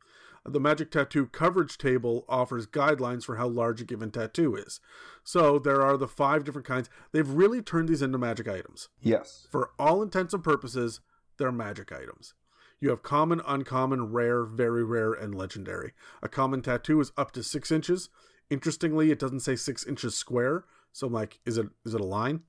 The 0.44 0.58
Magic 0.58 0.90
Tattoo 0.90 1.26
coverage 1.26 1.78
table 1.78 2.24
offers 2.28 2.66
guidelines 2.66 3.24
for 3.24 3.36
how 3.36 3.46
large 3.46 3.80
a 3.82 3.84
given 3.84 4.10
tattoo 4.10 4.56
is. 4.56 4.80
So 5.22 5.60
there 5.60 5.82
are 5.82 5.96
the 5.96 6.08
five 6.08 6.42
different 6.42 6.66
kinds. 6.66 6.90
They've 7.12 7.28
really 7.28 7.62
turned 7.62 7.88
these 7.88 8.02
into 8.02 8.18
magic 8.18 8.48
items. 8.48 8.88
Yes. 9.00 9.46
For 9.50 9.70
all 9.78 10.02
intents 10.02 10.34
and 10.34 10.42
purposes, 10.42 11.00
they're 11.38 11.52
magic 11.52 11.92
items. 11.92 12.34
You 12.80 12.90
have 12.90 13.02
common, 13.02 13.40
uncommon, 13.46 14.12
rare, 14.12 14.44
very 14.44 14.84
rare, 14.84 15.12
and 15.12 15.34
legendary. 15.34 15.92
A 16.22 16.28
common 16.28 16.62
tattoo 16.62 17.00
is 17.00 17.12
up 17.16 17.32
to 17.32 17.42
six 17.42 17.70
inches. 17.72 18.08
Interestingly, 18.50 19.10
it 19.10 19.18
doesn't 19.18 19.40
say 19.40 19.56
six 19.56 19.84
inches 19.84 20.14
square. 20.14 20.64
So 20.92 21.06
I'm 21.08 21.12
like, 21.12 21.40
is 21.44 21.58
it 21.58 21.66
is 21.84 21.94
it 21.94 22.00
a 22.00 22.04
line? 22.04 22.42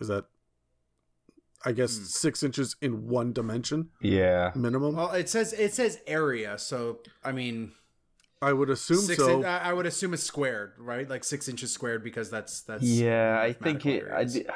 Is 0.00 0.08
that 0.08 0.26
I 1.64 1.72
guess 1.72 1.96
hmm. 1.96 2.04
six 2.04 2.42
inches 2.42 2.76
in 2.80 3.08
one 3.08 3.32
dimension 3.32 3.88
Yeah. 4.00 4.52
minimum? 4.54 4.96
Well, 4.96 5.12
it 5.12 5.28
says 5.28 5.52
it 5.52 5.74
says 5.74 5.98
area, 6.06 6.58
so 6.58 6.98
I 7.24 7.32
mean, 7.32 7.72
I 8.40 8.52
would 8.52 8.70
assume 8.70 8.98
six. 8.98 9.18
so. 9.18 9.40
in- 9.40 9.44
I 9.44 9.70
I 9.70 9.72
would 9.72 9.86
assume 9.86 10.14
it's 10.14 10.22
squared, 10.22 10.74
right? 10.78 11.08
Like 11.08 11.24
six 11.24 11.48
inches 11.48 11.72
squared 11.72 12.04
because 12.04 12.30
that's 12.30 12.60
that's 12.60 12.84
Yeah, 12.84 13.40
I 13.42 13.52
think 13.54 13.86
it. 13.86 14.04
I, 14.04 14.16
areas. 14.16 14.34
di- 14.34 14.46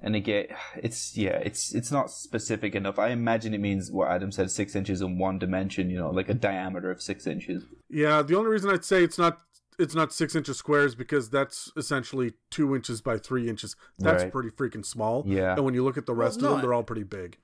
and 0.00 0.14
again, 0.16 0.46
it's 0.76 1.16
yeah, 1.16 1.38
it's 1.38 1.74
it's 1.74 1.90
not 1.90 2.10
specific 2.10 2.74
enough. 2.74 2.98
I 2.98 3.08
imagine 3.08 3.54
it 3.54 3.60
means 3.60 3.90
what 3.90 4.10
Adam 4.10 4.32
said, 4.32 4.50
six 4.50 4.74
inches 4.74 5.00
in 5.00 5.18
one 5.18 5.38
dimension. 5.38 5.90
You 5.90 5.98
know, 5.98 6.10
like 6.10 6.28
a 6.28 6.34
diameter 6.34 6.90
of 6.90 7.02
six 7.02 7.26
inches. 7.26 7.64
Yeah, 7.88 8.22
the 8.22 8.36
only 8.36 8.50
reason 8.50 8.70
I'd 8.70 8.84
say 8.84 9.02
it's 9.02 9.18
not 9.18 9.40
it's 9.78 9.94
not 9.94 10.12
six 10.12 10.34
inches 10.34 10.56
squares 10.58 10.94
because 10.94 11.30
that's 11.30 11.70
essentially 11.76 12.32
two 12.50 12.74
inches 12.74 13.00
by 13.00 13.16
three 13.16 13.48
inches. 13.48 13.76
That's 13.98 14.24
Right. 14.24 14.32
pretty 14.32 14.50
freaking 14.50 14.84
small. 14.84 15.22
Yeah. 15.26 15.54
And 15.54 15.64
when 15.64 15.74
you 15.74 15.84
look 15.84 15.96
at 15.96 16.06
the 16.06 16.14
rest 16.14 16.40
no, 16.40 16.48
of 16.48 16.52
them, 16.54 16.62
they're 16.62 16.74
all 16.74 16.82
pretty 16.82 17.04
big. 17.04 17.38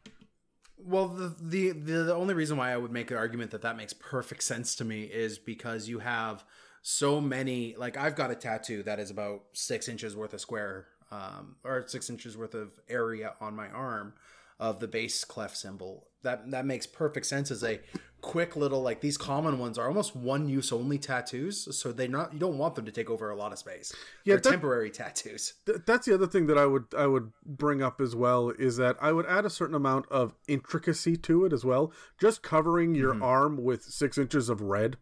Well, 0.76 1.08
the, 1.08 1.34
the 1.40 1.70
the 1.70 2.02
the 2.04 2.14
only 2.14 2.34
reason 2.34 2.56
why 2.56 2.72
I 2.72 2.76
would 2.76 2.92
make 2.92 3.08
the 3.08 3.16
argument 3.16 3.52
that 3.52 3.62
that 3.62 3.76
makes 3.76 3.92
perfect 3.92 4.42
sense 4.42 4.74
to 4.76 4.84
me 4.84 5.04
is 5.04 5.38
because 5.38 5.88
you 5.88 6.00
have 6.00 6.44
so 6.82 7.20
many. 7.20 7.74
Like 7.76 7.96
I've 7.96 8.16
got 8.16 8.30
a 8.30 8.34
tattoo 8.34 8.82
that 8.82 8.98
is 9.00 9.10
about 9.10 9.44
six 9.52 9.88
inches 9.88 10.14
worth 10.14 10.34
of 10.34 10.40
square, 10.40 10.88
um, 11.14 11.56
or 11.64 11.84
six 11.86 12.10
inches 12.10 12.36
worth 12.36 12.54
of 12.54 12.70
area 12.88 13.34
on 13.40 13.54
my 13.54 13.68
arm 13.68 14.14
of 14.58 14.80
the 14.80 14.88
bass 14.88 15.24
clef 15.24 15.54
symbol. 15.54 16.08
That 16.22 16.50
that 16.52 16.64
makes 16.64 16.86
perfect 16.86 17.26
sense 17.26 17.50
as 17.50 17.62
a 17.62 17.80
quick 18.22 18.56
little 18.56 18.80
like 18.80 19.02
these 19.02 19.18
common 19.18 19.58
ones 19.58 19.76
are 19.76 19.86
almost 19.88 20.16
one 20.16 20.48
use 20.48 20.72
only 20.72 20.96
tattoos, 20.98 21.76
so 21.78 21.92
they 21.92 22.08
not 22.08 22.32
you 22.32 22.38
don't 22.38 22.56
want 22.56 22.74
them 22.74 22.86
to 22.86 22.92
take 22.92 23.10
over 23.10 23.28
a 23.30 23.36
lot 23.36 23.52
of 23.52 23.58
space. 23.58 23.92
Yeah, 24.24 24.34
They're 24.34 24.40
that- 24.40 24.50
temporary 24.50 24.90
tattoos. 24.90 25.54
Th- 25.66 25.78
that's 25.86 26.06
the 26.06 26.14
other 26.14 26.26
thing 26.26 26.46
that 26.46 26.56
I 26.56 26.64
would 26.66 26.86
I 26.96 27.06
would 27.06 27.32
bring 27.44 27.82
up 27.82 28.00
as 28.00 28.16
well 28.16 28.50
is 28.58 28.76
that 28.78 28.96
I 29.02 29.12
would 29.12 29.26
add 29.26 29.44
a 29.44 29.50
certain 29.50 29.74
amount 29.74 30.06
of 30.10 30.34
intricacy 30.48 31.16
to 31.18 31.44
it 31.44 31.52
as 31.52 31.64
well. 31.64 31.92
Just 32.18 32.42
covering 32.42 32.94
your 32.94 33.22
arm 33.22 33.62
with 33.62 33.82
six 33.84 34.16
inches 34.16 34.48
of 34.48 34.62
red 34.62 34.96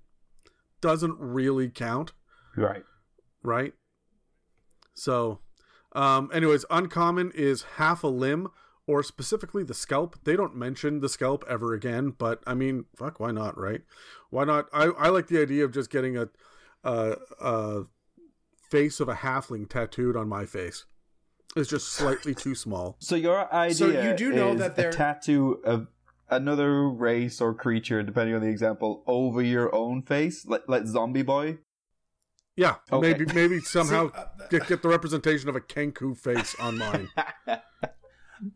doesn't 0.81 1.17
really 1.21 1.69
count, 1.69 2.13
Right. 2.57 2.83
right? 3.45 3.75
So, 4.95 5.39
um, 5.95 6.31
anyways, 6.33 6.65
uncommon 6.71 7.33
is 7.35 7.63
half 7.77 8.03
a 8.03 8.09
limb 8.09 8.49
or 8.87 9.03
specifically 9.03 9.63
the 9.63 9.75
scalp. 9.75 10.17
They 10.25 10.37
don't 10.37 10.57
mention 10.57 11.01
the 11.01 11.09
scalp 11.09 11.45
ever 11.49 11.73
again, 11.75 12.11
but 12.17 12.43
I 12.47 12.55
mean, 12.55 12.87
fuck, 12.97 13.21
why 13.21 13.31
not, 13.31 13.57
right? 13.59 13.83
Why 14.31 14.45
not? 14.45 14.69
I, 14.73 14.85
I 14.87 15.09
like 15.09 15.29
the 15.29 15.41
idea 15.41 15.65
of 15.65 15.73
just 15.73 15.91
getting 15.91 16.17
a, 16.17 16.29
a, 16.83 17.17
a 17.41 17.83
face 18.71 18.99
of 19.01 19.09
a 19.09 19.15
halfling 19.15 19.69
tattooed 19.69 20.17
on 20.17 20.29
my 20.29 20.47
face. 20.47 20.85
It's 21.55 21.69
just 21.69 21.89
slightly 21.93 22.35
too 22.35 22.55
small. 22.55 22.97
So 23.01 23.15
your 23.15 23.53
idea 23.55 23.75
So 23.75 23.87
you 23.89 24.17
do 24.17 24.33
know 24.33 24.53
is 24.53 24.59
that 24.61 24.73
a 24.73 24.75
they're- 24.75 24.93
tattoo 24.93 25.61
of 25.65 25.89
another 26.31 26.89
race 26.89 27.41
or 27.43 27.53
creature, 27.53 28.03
depending 28.03 28.35
on 28.35 28.41
the 28.41 28.49
example, 28.49 29.05
over 29.07 29.43
your 29.43 29.73
own 29.75 30.01
face, 30.03 30.47
like 30.47 30.63
like 30.67 30.87
Zombie 30.87 31.23
Boy. 31.23 31.59
Yeah, 32.57 32.77
Okay. 32.91 33.13
maybe 33.13 33.33
maybe 33.35 33.61
somehow 33.63 34.11
uh, 34.15 34.27
get, 34.51 34.67
get 34.69 34.83
the 34.83 34.89
representation 34.89 35.49
of 35.49 35.57
a 35.57 35.61
Kenku 35.61 36.17
face 36.17 36.55
on 36.61 36.79
mine. 36.79 37.09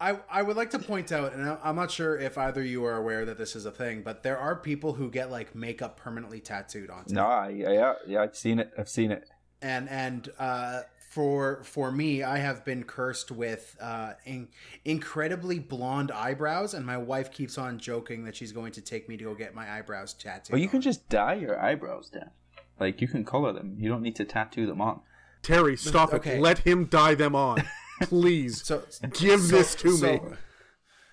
I, 0.01 0.19
I 0.29 0.43
would 0.43 0.57
like 0.57 0.71
to 0.71 0.81
point 0.81 1.13
out, 1.13 1.33
and 1.33 1.49
I- 1.49 1.59
I'm 1.63 1.77
not 1.77 1.91
sure 1.93 2.19
if 2.19 2.37
either 2.37 2.63
you 2.63 2.85
are 2.85 2.97
aware 2.97 3.25
that 3.25 3.39
this 3.39 3.55
is 3.55 3.67
a 3.67 3.71
thing, 3.71 4.03
but 4.03 4.23
there 4.25 4.37
are 4.37 4.57
people 4.57 4.95
who 4.95 5.11
get 5.11 5.31
like 5.31 5.55
makeup 5.55 5.97
permanently 5.97 6.41
tattooed 6.41 6.91
onto 6.91 7.15
No, 7.15 7.25
I, 7.25 7.51
yeah, 7.51 7.95
yeah, 8.07 8.23
I've 8.23 8.37
seen 8.37 8.59
it. 8.59 8.73
I've 8.77 8.89
seen 8.89 9.13
it. 9.13 9.29
and 9.63 9.89
and 9.89 10.29
uh, 10.41 10.81
for 11.13 11.63
for 11.63 11.93
me, 11.93 12.25
I 12.25 12.39
have 12.39 12.65
been 12.65 12.83
cursed 12.83 13.31
with 13.31 13.77
uh, 13.81 14.15
in, 14.25 14.49
incredibly 14.85 15.61
blonde 15.61 16.11
eyebrows, 16.11 16.75
and 16.75 16.85
my 16.85 16.99
wife 16.99 17.31
keeps 17.31 17.57
on 17.57 17.79
joking 17.79 18.25
that 18.25 18.35
she's 18.35 18.51
going 18.53 18.73
to 18.73 18.81
take 18.81 19.09
me 19.09 19.17
to 19.17 19.25
go 19.25 19.35
get 19.35 19.55
my 19.55 19.71
eyebrows 19.79 20.15
tattooed. 20.15 20.51
But 20.51 20.61
you 20.61 20.69
can 20.69 20.81
just 20.81 21.09
dye 21.09 21.35
your 21.35 21.59
eyebrows, 21.63 22.11
Dan. 22.11 22.31
Like 22.79 23.01
you 23.01 23.09
can 23.09 23.25
color 23.25 23.53
them. 23.53 23.77
You 23.79 23.89
don't 23.89 24.03
need 24.03 24.17
to 24.17 24.25
tattoo 24.25 24.67
them 24.67 24.81
on. 24.81 25.01
Terry, 25.43 25.77
stop 25.77 26.13
Okay. 26.13 26.37
it. 26.39 26.41
Let 26.41 26.59
him 26.59 26.87
dye 26.87 27.15
them 27.15 27.35
on. 27.35 27.63
Please. 28.03 28.63
so 28.67 28.83
Give 29.13 29.41
so- 29.41 29.57
this 29.57 29.75
to 29.77 29.91
so- 29.97 30.07
me. 30.13 30.21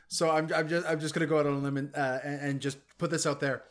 So 0.09 0.29
I'm, 0.29 0.47
I'm 0.53 0.67
just 0.67 0.85
I'm 0.87 0.99
just 0.99 1.13
gonna 1.15 1.25
go 1.25 1.39
out 1.39 1.47
on 1.47 1.53
a 1.53 1.57
limb 1.57 1.77
and, 1.77 1.95
uh, 1.95 2.19
and 2.23 2.39
and 2.41 2.59
just 2.61 2.77
put 2.99 3.09
this 3.09 3.25
out 3.25 3.39
there. 3.39 3.63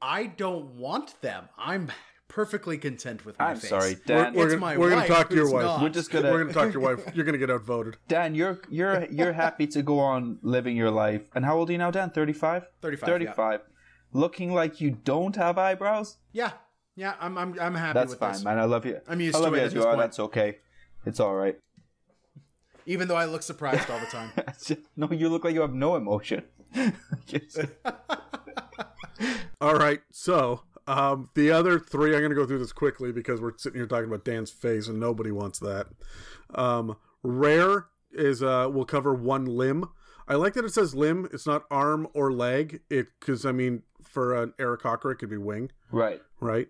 I 0.00 0.26
don't 0.26 0.76
want 0.76 1.20
them. 1.20 1.48
I'm 1.58 1.90
perfectly 2.28 2.78
content 2.78 3.24
with 3.26 3.38
my 3.38 3.50
I'm 3.50 3.56
face. 3.56 3.68
sorry, 3.68 3.96
Dan. 4.06 4.32
We're, 4.32 4.44
It's 4.44 4.54
gonna, 4.54 4.60
my 4.60 4.76
we're 4.78 4.88
gonna 4.90 5.06
talk 5.06 5.28
to 5.28 5.34
your 5.34 5.50
wife. 5.52 5.64
not. 5.64 5.82
We're 5.82 5.88
just 5.90 6.10
gonna. 6.10 6.30
We're 6.30 6.38
gonna 6.42 6.54
talk 6.54 6.68
to 6.68 6.72
your 6.72 6.80
wife. 6.96 7.14
You're 7.14 7.26
gonna 7.26 7.36
get 7.38 7.50
outvoted. 7.50 7.98
Dan, 8.08 8.34
you're 8.34 8.60
you're 8.70 9.04
you're 9.10 9.32
happy 9.34 9.66
to 9.68 9.82
go 9.82 9.98
on 9.98 10.38
living 10.42 10.74
your 10.76 10.90
life. 10.90 11.22
And 11.34 11.44
how 11.44 11.58
old 11.58 11.68
are 11.68 11.72
you 11.72 11.78
now, 11.78 11.90
Dan? 11.90 12.08
35? 12.10 12.66
35, 12.80 13.06
35. 13.06 13.60
Looking 14.14 14.54
like 14.54 14.80
you 14.80 14.92
don't 15.04 15.36
have 15.36 15.58
eyebrows? 15.58 16.16
Yeah, 16.32 16.52
yeah. 16.96 17.14
I'm 17.20 17.36
I'm 17.38 17.58
I'm 17.60 17.74
happy 17.74 17.94
That's 17.94 18.10
with 18.10 18.20
fine, 18.20 18.32
this. 18.32 18.44
man. 18.44 18.58
I 18.58 18.64
love 18.64 18.86
you. 18.86 19.00
I'm 19.08 19.20
used 19.20 19.36
I 19.36 19.40
love 19.40 19.52
to 19.52 19.56
it 19.56 19.58
you 19.58 19.62
at 19.62 19.66
as 19.66 19.74
you 19.74 19.84
are. 19.84 19.96
That's 19.96 20.18
okay. 20.18 20.58
It's 21.06 21.20
all 21.20 21.34
right. 21.34 21.56
Even 22.86 23.08
though 23.08 23.16
I 23.16 23.24
look 23.24 23.42
surprised 23.42 23.90
all 23.90 24.00
the 24.00 24.06
time. 24.06 24.30
No, 24.96 25.10
you 25.10 25.28
look 25.28 25.44
like 25.44 25.54
you 25.54 25.62
have 25.62 25.74
no 25.74 25.96
emotion. 25.96 26.44
All 29.60 29.74
right. 29.74 30.00
So, 30.10 30.62
um, 30.86 31.30
the 31.34 31.50
other 31.50 31.78
three, 31.78 32.14
I'm 32.14 32.20
going 32.20 32.30
to 32.30 32.36
go 32.36 32.46
through 32.46 32.58
this 32.58 32.72
quickly 32.72 33.12
because 33.12 33.40
we're 33.40 33.56
sitting 33.56 33.78
here 33.78 33.86
talking 33.86 34.08
about 34.08 34.24
Dan's 34.24 34.50
face 34.50 34.88
and 34.88 35.00
nobody 35.00 35.30
wants 35.30 35.58
that. 35.60 35.86
Um, 36.54 36.96
rare 37.22 37.86
is, 38.12 38.42
uh, 38.42 38.68
will 38.72 38.84
cover 38.84 39.14
one 39.14 39.46
limb. 39.46 39.88
I 40.28 40.34
like 40.34 40.54
that 40.54 40.64
it 40.64 40.72
says 40.72 40.94
limb. 40.94 41.28
It's 41.32 41.46
not 41.46 41.64
arm 41.70 42.08
or 42.14 42.32
leg. 42.32 42.80
It, 42.90 43.08
cause 43.20 43.44
I 43.44 43.52
mean, 43.52 43.82
for 44.02 44.34
an 44.34 44.54
Aarakocra, 44.58 45.12
it 45.12 45.16
could 45.16 45.30
be 45.30 45.36
wing, 45.36 45.70
right. 45.90 46.22
right? 46.40 46.68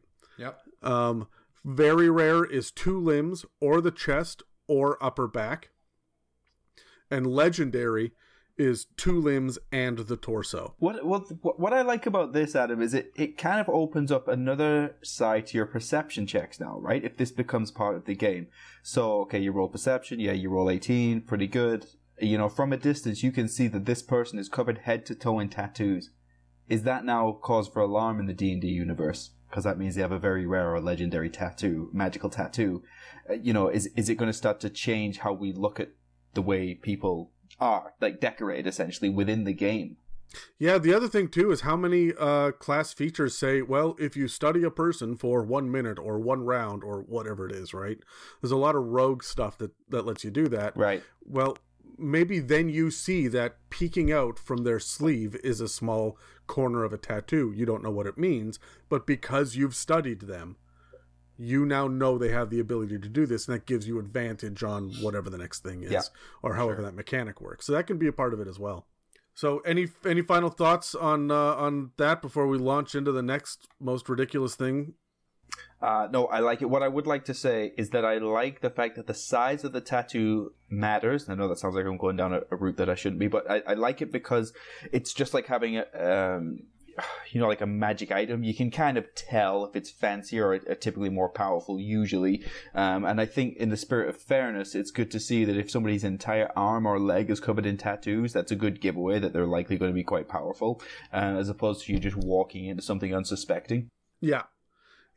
Um, 0.84 1.26
very 1.64 2.08
rare 2.10 2.44
is 2.44 2.70
two 2.70 3.00
limbs 3.00 3.44
or 3.60 3.80
the 3.80 3.90
chest 3.90 4.42
or 4.68 5.02
upper 5.02 5.26
back. 5.26 5.70
and 7.10 7.26
legendary 7.26 8.12
is 8.56 8.86
two 8.96 9.20
limbs 9.20 9.58
and 9.72 9.98
the 9.98 10.16
torso. 10.16 10.74
What 10.78 11.04
what 11.04 11.58
what 11.58 11.72
I 11.72 11.82
like 11.82 12.06
about 12.06 12.32
this, 12.32 12.54
Adam, 12.54 12.80
is 12.80 12.94
it 12.94 13.12
it 13.16 13.36
kind 13.36 13.60
of 13.60 13.68
opens 13.68 14.12
up 14.12 14.28
another 14.28 14.94
side 15.02 15.46
to 15.48 15.56
your 15.56 15.66
perception 15.66 16.26
checks 16.26 16.60
now, 16.60 16.78
right? 16.78 17.04
If 17.04 17.16
this 17.16 17.32
becomes 17.32 17.70
part 17.72 17.96
of 17.96 18.04
the 18.04 18.14
game, 18.14 18.46
so 18.82 19.20
okay, 19.22 19.40
you 19.40 19.50
roll 19.52 19.68
perception, 19.68 20.20
yeah, 20.20 20.32
you 20.32 20.50
roll 20.50 20.70
eighteen, 20.70 21.20
pretty 21.22 21.48
good. 21.48 21.86
You 22.20 22.38
know, 22.38 22.48
from 22.48 22.72
a 22.72 22.76
distance, 22.76 23.24
you 23.24 23.32
can 23.32 23.48
see 23.48 23.66
that 23.68 23.86
this 23.86 24.02
person 24.02 24.38
is 24.38 24.48
covered 24.48 24.78
head 24.78 25.04
to 25.06 25.16
toe 25.16 25.40
in 25.40 25.48
tattoos. 25.48 26.10
Is 26.68 26.84
that 26.84 27.04
now 27.04 27.32
cause 27.42 27.66
for 27.68 27.80
alarm 27.82 28.20
in 28.20 28.26
the 28.26 28.32
D 28.34 28.52
and 28.52 28.62
D 28.62 28.68
universe? 28.68 29.30
Because 29.48 29.64
that 29.64 29.78
means 29.78 29.94
they 29.94 30.02
have 30.02 30.12
a 30.12 30.18
very 30.18 30.46
rare 30.46 30.74
or 30.74 30.80
legendary 30.80 31.30
tattoo, 31.30 31.90
magical 31.92 32.30
tattoo. 32.30 32.82
Uh, 33.28 33.34
you 33.34 33.52
know, 33.52 33.68
is 33.68 33.86
is 33.96 34.08
it 34.08 34.16
going 34.16 34.30
to 34.30 34.36
start 34.36 34.60
to 34.60 34.70
change 34.70 35.18
how 35.18 35.32
we 35.32 35.52
look 35.52 35.78
at 35.78 35.90
the 36.34 36.42
way 36.42 36.74
people 36.74 37.30
are 37.60 37.94
like 38.00 38.20
decorated 38.20 38.66
essentially 38.66 39.08
within 39.08 39.44
the 39.44 39.52
game. 39.52 39.96
Yeah, 40.58 40.78
the 40.78 40.92
other 40.92 41.06
thing 41.06 41.28
too 41.28 41.52
is 41.52 41.60
how 41.60 41.76
many 41.76 42.12
uh, 42.18 42.50
class 42.52 42.92
features 42.92 43.38
say, 43.38 43.62
well, 43.62 43.94
if 44.00 44.16
you 44.16 44.26
study 44.26 44.64
a 44.64 44.70
person 44.70 45.16
for 45.16 45.44
one 45.44 45.70
minute 45.70 45.98
or 45.98 46.18
one 46.18 46.42
round 46.42 46.82
or 46.82 47.02
whatever 47.02 47.48
it 47.48 47.54
is, 47.54 47.72
right? 47.72 47.98
There's 48.40 48.50
a 48.50 48.56
lot 48.56 48.74
of 48.74 48.82
rogue 48.82 49.22
stuff 49.22 49.56
that 49.58 49.70
that 49.90 50.06
lets 50.06 50.24
you 50.24 50.30
do 50.30 50.48
that. 50.48 50.76
Right. 50.76 51.04
Well, 51.24 51.56
maybe 51.96 52.40
then 52.40 52.68
you 52.68 52.90
see 52.90 53.28
that 53.28 53.58
peeking 53.70 54.10
out 54.10 54.38
from 54.38 54.64
their 54.64 54.80
sleeve 54.80 55.36
is 55.44 55.60
a 55.60 55.68
small 55.68 56.18
corner 56.46 56.84
of 56.84 56.92
a 56.92 56.98
tattoo. 56.98 57.52
You 57.54 57.66
don't 57.66 57.82
know 57.82 57.90
what 57.90 58.06
it 58.06 58.18
means, 58.18 58.58
but 58.88 59.06
because 59.06 59.56
you've 59.56 59.74
studied 59.74 60.22
them, 60.22 60.56
you 61.36 61.66
now 61.66 61.88
know 61.88 62.16
they 62.16 62.30
have 62.30 62.50
the 62.50 62.60
ability 62.60 62.98
to 62.98 63.08
do 63.08 63.26
this 63.26 63.48
and 63.48 63.56
that 63.56 63.66
gives 63.66 63.88
you 63.88 63.98
advantage 63.98 64.62
on 64.62 64.92
whatever 65.00 65.28
the 65.28 65.38
next 65.38 65.62
thing 65.62 65.82
is 65.82 65.90
yeah, 65.90 66.00
or 66.42 66.54
however 66.54 66.76
sure. 66.76 66.84
that 66.84 66.94
mechanic 66.94 67.40
works 67.40 67.66
so 67.66 67.72
that 67.72 67.86
can 67.86 67.98
be 67.98 68.06
a 68.06 68.12
part 68.12 68.32
of 68.32 68.40
it 68.40 68.46
as 68.46 68.58
well 68.58 68.86
so 69.34 69.58
any 69.60 69.88
any 70.06 70.22
final 70.22 70.48
thoughts 70.48 70.94
on 70.94 71.30
uh, 71.30 71.34
on 71.34 71.90
that 71.96 72.22
before 72.22 72.46
we 72.46 72.56
launch 72.56 72.94
into 72.94 73.10
the 73.10 73.22
next 73.22 73.66
most 73.80 74.08
ridiculous 74.08 74.54
thing 74.54 74.94
uh, 75.84 76.08
no, 76.10 76.26
I 76.26 76.40
like 76.40 76.62
it. 76.62 76.70
What 76.70 76.82
I 76.82 76.88
would 76.88 77.06
like 77.06 77.26
to 77.26 77.34
say 77.34 77.72
is 77.76 77.90
that 77.90 78.06
I 78.06 78.16
like 78.16 78.62
the 78.62 78.70
fact 78.70 78.96
that 78.96 79.06
the 79.06 79.14
size 79.14 79.64
of 79.64 79.72
the 79.72 79.82
tattoo 79.82 80.54
matters. 80.70 81.28
I 81.28 81.34
know 81.34 81.46
that 81.48 81.58
sounds 81.58 81.74
like 81.74 81.84
I'm 81.84 81.98
going 81.98 82.16
down 82.16 82.32
a, 82.32 82.40
a 82.50 82.56
route 82.56 82.78
that 82.78 82.88
I 82.88 82.94
shouldn't 82.94 83.20
be, 83.20 83.28
but 83.28 83.50
I, 83.50 83.62
I, 83.66 83.74
like 83.74 84.00
it 84.00 84.10
because 84.10 84.54
it's 84.92 85.12
just 85.12 85.34
like 85.34 85.46
having 85.46 85.76
a, 85.76 86.36
um, 86.36 86.60
you 87.32 87.40
know, 87.40 87.48
like 87.48 87.60
a 87.60 87.66
magic 87.66 88.12
item, 88.12 88.42
you 88.42 88.54
can 88.54 88.70
kind 88.70 88.96
of 88.96 89.14
tell 89.14 89.66
if 89.66 89.76
it's 89.76 89.90
fancier 89.90 90.46
or, 90.46 90.60
or 90.66 90.74
typically 90.74 91.10
more 91.10 91.28
powerful, 91.28 91.78
usually. 91.78 92.44
Um, 92.74 93.04
and 93.04 93.20
I 93.20 93.26
think, 93.26 93.56
in 93.56 93.68
the 93.68 93.76
spirit 93.76 94.08
of 94.08 94.16
fairness, 94.16 94.74
it's 94.74 94.90
good 94.90 95.10
to 95.10 95.20
see 95.20 95.44
that 95.44 95.56
if 95.56 95.70
somebody's 95.70 96.04
entire 96.04 96.50
arm 96.56 96.86
or 96.86 96.98
leg 96.98 97.30
is 97.30 97.40
covered 97.40 97.66
in 97.66 97.76
tattoos, 97.76 98.32
that's 98.32 98.52
a 98.52 98.56
good 98.56 98.80
giveaway 98.80 99.18
that 99.18 99.32
they're 99.32 99.46
likely 99.46 99.76
going 99.76 99.90
to 99.90 99.94
be 99.94 100.04
quite 100.04 100.28
powerful, 100.28 100.80
uh, 101.12 101.36
as 101.38 101.48
opposed 101.48 101.84
to 101.84 101.92
you 101.92 101.98
just 101.98 102.16
walking 102.16 102.66
into 102.66 102.82
something 102.82 103.14
unsuspecting. 103.14 103.88
Yeah, 104.20 104.44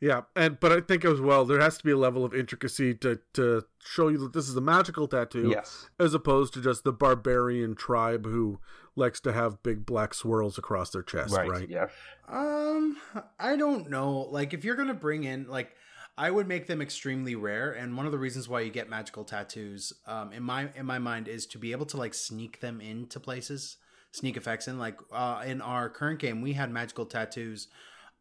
yeah, 0.00 0.22
and 0.36 0.60
but 0.60 0.70
I 0.70 0.80
think 0.80 1.04
as 1.04 1.20
well 1.20 1.44
there 1.44 1.60
has 1.60 1.76
to 1.78 1.84
be 1.84 1.90
a 1.90 1.96
level 1.96 2.24
of 2.24 2.32
intricacy 2.32 2.94
to 2.94 3.18
to 3.32 3.64
show 3.84 4.08
you 4.08 4.18
that 4.18 4.32
this 4.32 4.48
is 4.48 4.54
a 4.54 4.60
magical 4.60 5.08
tattoo, 5.08 5.48
yes, 5.50 5.90
as 5.98 6.14
opposed 6.14 6.54
to 6.54 6.60
just 6.60 6.84
the 6.84 6.92
barbarian 6.92 7.74
tribe 7.74 8.24
who 8.24 8.60
likes 8.94 9.20
to 9.20 9.32
have 9.32 9.62
big 9.62 9.84
black 9.84 10.14
swirls 10.14 10.56
across 10.56 10.90
their 10.90 11.02
chest, 11.02 11.34
right? 11.34 11.48
right? 11.48 11.68
Yeah. 11.68 11.88
Um, 12.28 12.96
I 13.40 13.56
don't 13.56 13.90
know. 13.90 14.28
Like, 14.30 14.54
if 14.54 14.64
you're 14.64 14.76
gonna 14.76 14.94
bring 14.94 15.24
in 15.24 15.48
like. 15.48 15.74
I 16.20 16.32
would 16.32 16.48
make 16.48 16.66
them 16.66 16.82
extremely 16.82 17.36
rare, 17.36 17.70
and 17.70 17.96
one 17.96 18.04
of 18.04 18.10
the 18.10 18.18
reasons 18.18 18.48
why 18.48 18.62
you 18.62 18.70
get 18.72 18.90
magical 18.90 19.22
tattoos, 19.22 19.92
um, 20.04 20.32
in 20.32 20.42
my 20.42 20.68
in 20.74 20.84
my 20.84 20.98
mind, 20.98 21.28
is 21.28 21.46
to 21.46 21.58
be 21.58 21.70
able 21.70 21.86
to 21.86 21.96
like 21.96 22.12
sneak 22.12 22.58
them 22.58 22.80
into 22.80 23.20
places, 23.20 23.76
sneak 24.10 24.36
effects 24.36 24.66
in. 24.66 24.80
Like 24.80 24.98
uh, 25.12 25.44
in 25.46 25.60
our 25.60 25.88
current 25.88 26.18
game, 26.18 26.42
we 26.42 26.54
had 26.54 26.72
magical 26.72 27.06
tattoos 27.06 27.68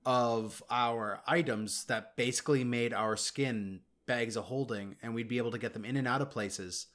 of 0.08 0.64
our 0.70 1.22
items 1.28 1.84
that 1.84 2.16
basically 2.16 2.64
made 2.64 2.94
our 2.94 3.18
skin 3.18 3.82
bags 4.06 4.38
of 4.38 4.46
holding 4.46 4.96
and 5.04 5.14
we'd 5.14 5.28
be 5.28 5.38
able 5.38 5.52
to 5.52 5.58
get 5.58 5.74
them 5.74 5.84
in 5.84 5.98
and 5.98 6.08
out 6.08 6.22
of 6.22 6.32
places 6.32 6.88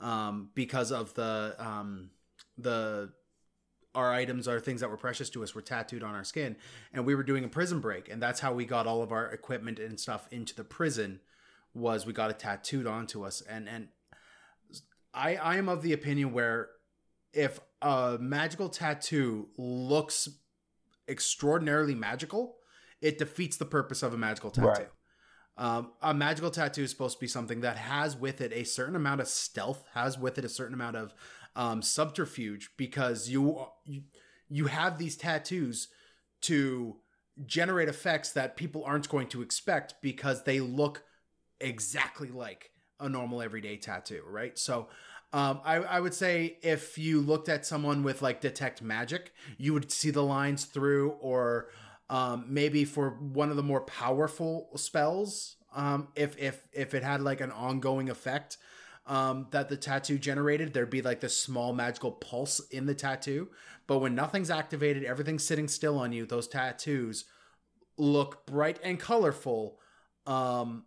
um, 0.00 0.50
because 0.56 0.90
of 0.90 1.14
the 1.14 1.54
um, 1.60 2.10
the 2.58 3.12
our 3.94 4.12
items 4.12 4.48
are 4.48 4.58
things 4.58 4.80
that 4.80 4.90
were 4.90 4.96
precious 4.96 5.30
to 5.30 5.44
us 5.44 5.54
were 5.54 5.62
tattooed 5.62 6.02
on 6.02 6.16
our 6.16 6.24
skin. 6.24 6.56
And 6.92 7.06
we 7.06 7.14
were 7.14 7.22
doing 7.22 7.44
a 7.44 7.48
prison 7.48 7.78
break 7.78 8.08
and 8.08 8.20
that's 8.20 8.40
how 8.40 8.52
we 8.52 8.64
got 8.64 8.88
all 8.88 9.02
of 9.02 9.12
our 9.12 9.30
equipment 9.30 9.78
and 9.78 9.98
stuff 9.98 10.26
into 10.32 10.52
the 10.56 10.64
prison 10.64 11.20
was 11.74 12.06
we 12.06 12.12
got 12.12 12.30
it 12.30 12.40
tattooed 12.40 12.88
onto 12.88 13.24
us. 13.24 13.40
And 13.40 13.68
and 13.68 13.88
I 15.14 15.36
I 15.36 15.56
am 15.58 15.68
of 15.68 15.82
the 15.82 15.92
opinion 15.92 16.32
where 16.32 16.70
if 17.32 17.60
a 17.80 18.18
magical 18.20 18.68
tattoo 18.68 19.46
looks 19.56 20.28
extraordinarily 21.08 21.94
magical, 21.94 22.56
it 23.00 23.18
defeats 23.18 23.56
the 23.56 23.64
purpose 23.64 24.02
of 24.02 24.12
a 24.12 24.18
magical 24.18 24.50
tattoo. 24.50 24.68
Right. 24.68 24.88
Um, 25.56 25.92
a 26.02 26.14
magical 26.14 26.50
tattoo 26.50 26.82
is 26.82 26.90
supposed 26.90 27.16
to 27.16 27.20
be 27.20 27.26
something 27.26 27.62
that 27.62 27.76
has 27.76 28.16
with 28.16 28.40
it 28.40 28.52
a 28.52 28.64
certain 28.64 28.94
amount 28.94 29.20
of 29.20 29.28
stealth, 29.28 29.84
has 29.94 30.16
with 30.16 30.38
it 30.38 30.44
a 30.44 30.48
certain 30.48 30.74
amount 30.74 30.96
of 30.96 31.14
um, 31.56 31.82
subterfuge, 31.82 32.70
because 32.76 33.28
you, 33.28 33.66
you 33.84 34.02
you 34.48 34.66
have 34.66 34.98
these 34.98 35.16
tattoos 35.16 35.88
to 36.42 36.96
generate 37.44 37.88
effects 37.88 38.32
that 38.32 38.56
people 38.56 38.84
aren't 38.84 39.08
going 39.08 39.26
to 39.28 39.42
expect 39.42 39.94
because 40.00 40.44
they 40.44 40.60
look 40.60 41.02
exactly 41.60 42.30
like 42.30 42.70
a 43.00 43.08
normal 43.08 43.42
everyday 43.42 43.76
tattoo, 43.76 44.22
right? 44.26 44.58
So 44.58 44.88
um, 45.32 45.60
I, 45.64 45.76
I 45.76 46.00
would 46.00 46.14
say 46.14 46.58
if 46.62 46.96
you 46.96 47.20
looked 47.20 47.48
at 47.48 47.66
someone 47.66 48.02
with 48.02 48.22
like 48.22 48.40
detect 48.40 48.80
magic, 48.80 49.32
you 49.58 49.74
would 49.74 49.92
see 49.92 50.10
the 50.10 50.22
lines 50.22 50.64
through, 50.64 51.10
or 51.20 51.68
um, 52.08 52.46
maybe 52.48 52.84
for 52.84 53.10
one 53.10 53.50
of 53.50 53.56
the 53.56 53.62
more 53.62 53.82
powerful 53.82 54.70
spells, 54.76 55.56
um, 55.74 56.08
if 56.16 56.38
if 56.38 56.66
if 56.72 56.94
it 56.94 57.02
had 57.02 57.20
like 57.20 57.40
an 57.42 57.52
ongoing 57.52 58.08
effect 58.08 58.56
um, 59.06 59.46
that 59.50 59.68
the 59.68 59.76
tattoo 59.76 60.18
generated, 60.18 60.72
there'd 60.72 60.90
be 60.90 61.02
like 61.02 61.20
this 61.20 61.40
small 61.40 61.72
magical 61.72 62.12
pulse 62.12 62.60
in 62.70 62.86
the 62.86 62.94
tattoo. 62.94 63.48
But 63.86 63.98
when 63.98 64.14
nothing's 64.14 64.50
activated, 64.50 65.04
everything's 65.04 65.44
sitting 65.44 65.68
still 65.68 65.98
on 65.98 66.12
you. 66.12 66.26
Those 66.26 66.46
tattoos 66.46 67.24
look 67.96 68.46
bright 68.46 68.78
and 68.82 69.00
colorful. 69.00 69.78
Um, 70.26 70.84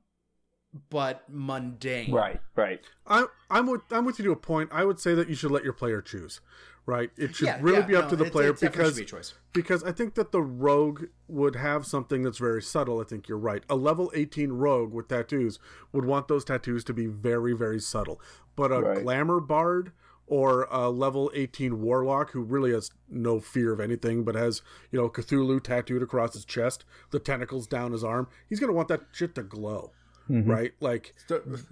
but 0.90 1.24
mundane. 1.30 2.12
Right, 2.12 2.40
right. 2.56 2.82
I'm 3.08 3.28
I'm 3.50 3.68
with 3.68 3.82
I'm 3.92 4.06
with 4.06 4.20
you 4.20 4.26
to 4.26 4.32
a 4.32 4.38
point. 4.38 4.70
I 4.72 4.84
would 4.84 5.00
say 5.00 5.14
that 5.14 5.30
you 5.30 5.36
should 5.36 5.52
let 5.52 5.64
your 5.64 5.74
player 5.74 6.02
choose. 6.02 6.42
Right, 6.88 7.12
it 7.16 7.36
should 7.36 7.46
yeah, 7.46 7.60
really 7.62 7.80
yeah, 7.80 7.86
be 7.86 7.96
up 7.96 8.06
no, 8.06 8.10
to 8.10 8.16
the 8.16 8.26
player 8.26 8.54
because 8.54 9.00
be 9.00 9.06
because 9.54 9.84
I 9.84 9.92
think 9.92 10.16
that 10.16 10.32
the 10.32 10.42
rogue 10.42 11.06
would 11.28 11.56
have 11.56 11.86
something 11.86 12.24
that's 12.24 12.40
very 12.40 12.62
subtle. 12.62 13.00
I 13.00 13.04
think 13.04 13.28
you're 13.28 13.38
right. 13.38 13.64
A 13.70 13.76
level 13.76 14.12
18 14.16 14.54
rogue 14.54 14.92
with 14.92 15.08
tattoos 15.08 15.60
would 15.92 16.06
want 16.06 16.28
those 16.28 16.44
tattoos 16.44 16.84
to 16.86 16.94
be 16.94 17.06
very 17.06 17.54
very 17.54 17.80
subtle. 17.80 18.20
But 18.56 18.72
a 18.72 18.82
right. 18.82 19.04
glamour 19.04 19.40
bard 19.40 19.92
or 20.26 20.64
a 20.72 20.90
level 20.90 21.32
18 21.36 21.82
warlock 21.82 22.32
who 22.32 22.42
really 22.42 22.72
has 22.72 22.90
no 23.08 23.40
fear 23.40 23.72
of 23.72 23.80
anything 23.80 24.24
but 24.24 24.34
has 24.34 24.64
you 24.90 25.00
know 25.00 25.08
Cthulhu 25.08 25.64
tattooed 25.64 26.02
across 26.02 26.34
his 26.34 26.46
chest, 26.46 26.84
the 27.12 27.20
tentacles 27.20 27.68
down 27.68 27.92
his 27.92 28.04
arm. 28.04 28.28
He's 28.50 28.60
gonna 28.60 28.74
want 28.74 28.88
that 28.88 29.02
shit 29.12 29.36
to 29.36 29.44
glow 29.44 29.92
mm-hmm. 30.32 30.50
right? 30.50 30.72
Like 30.80 31.14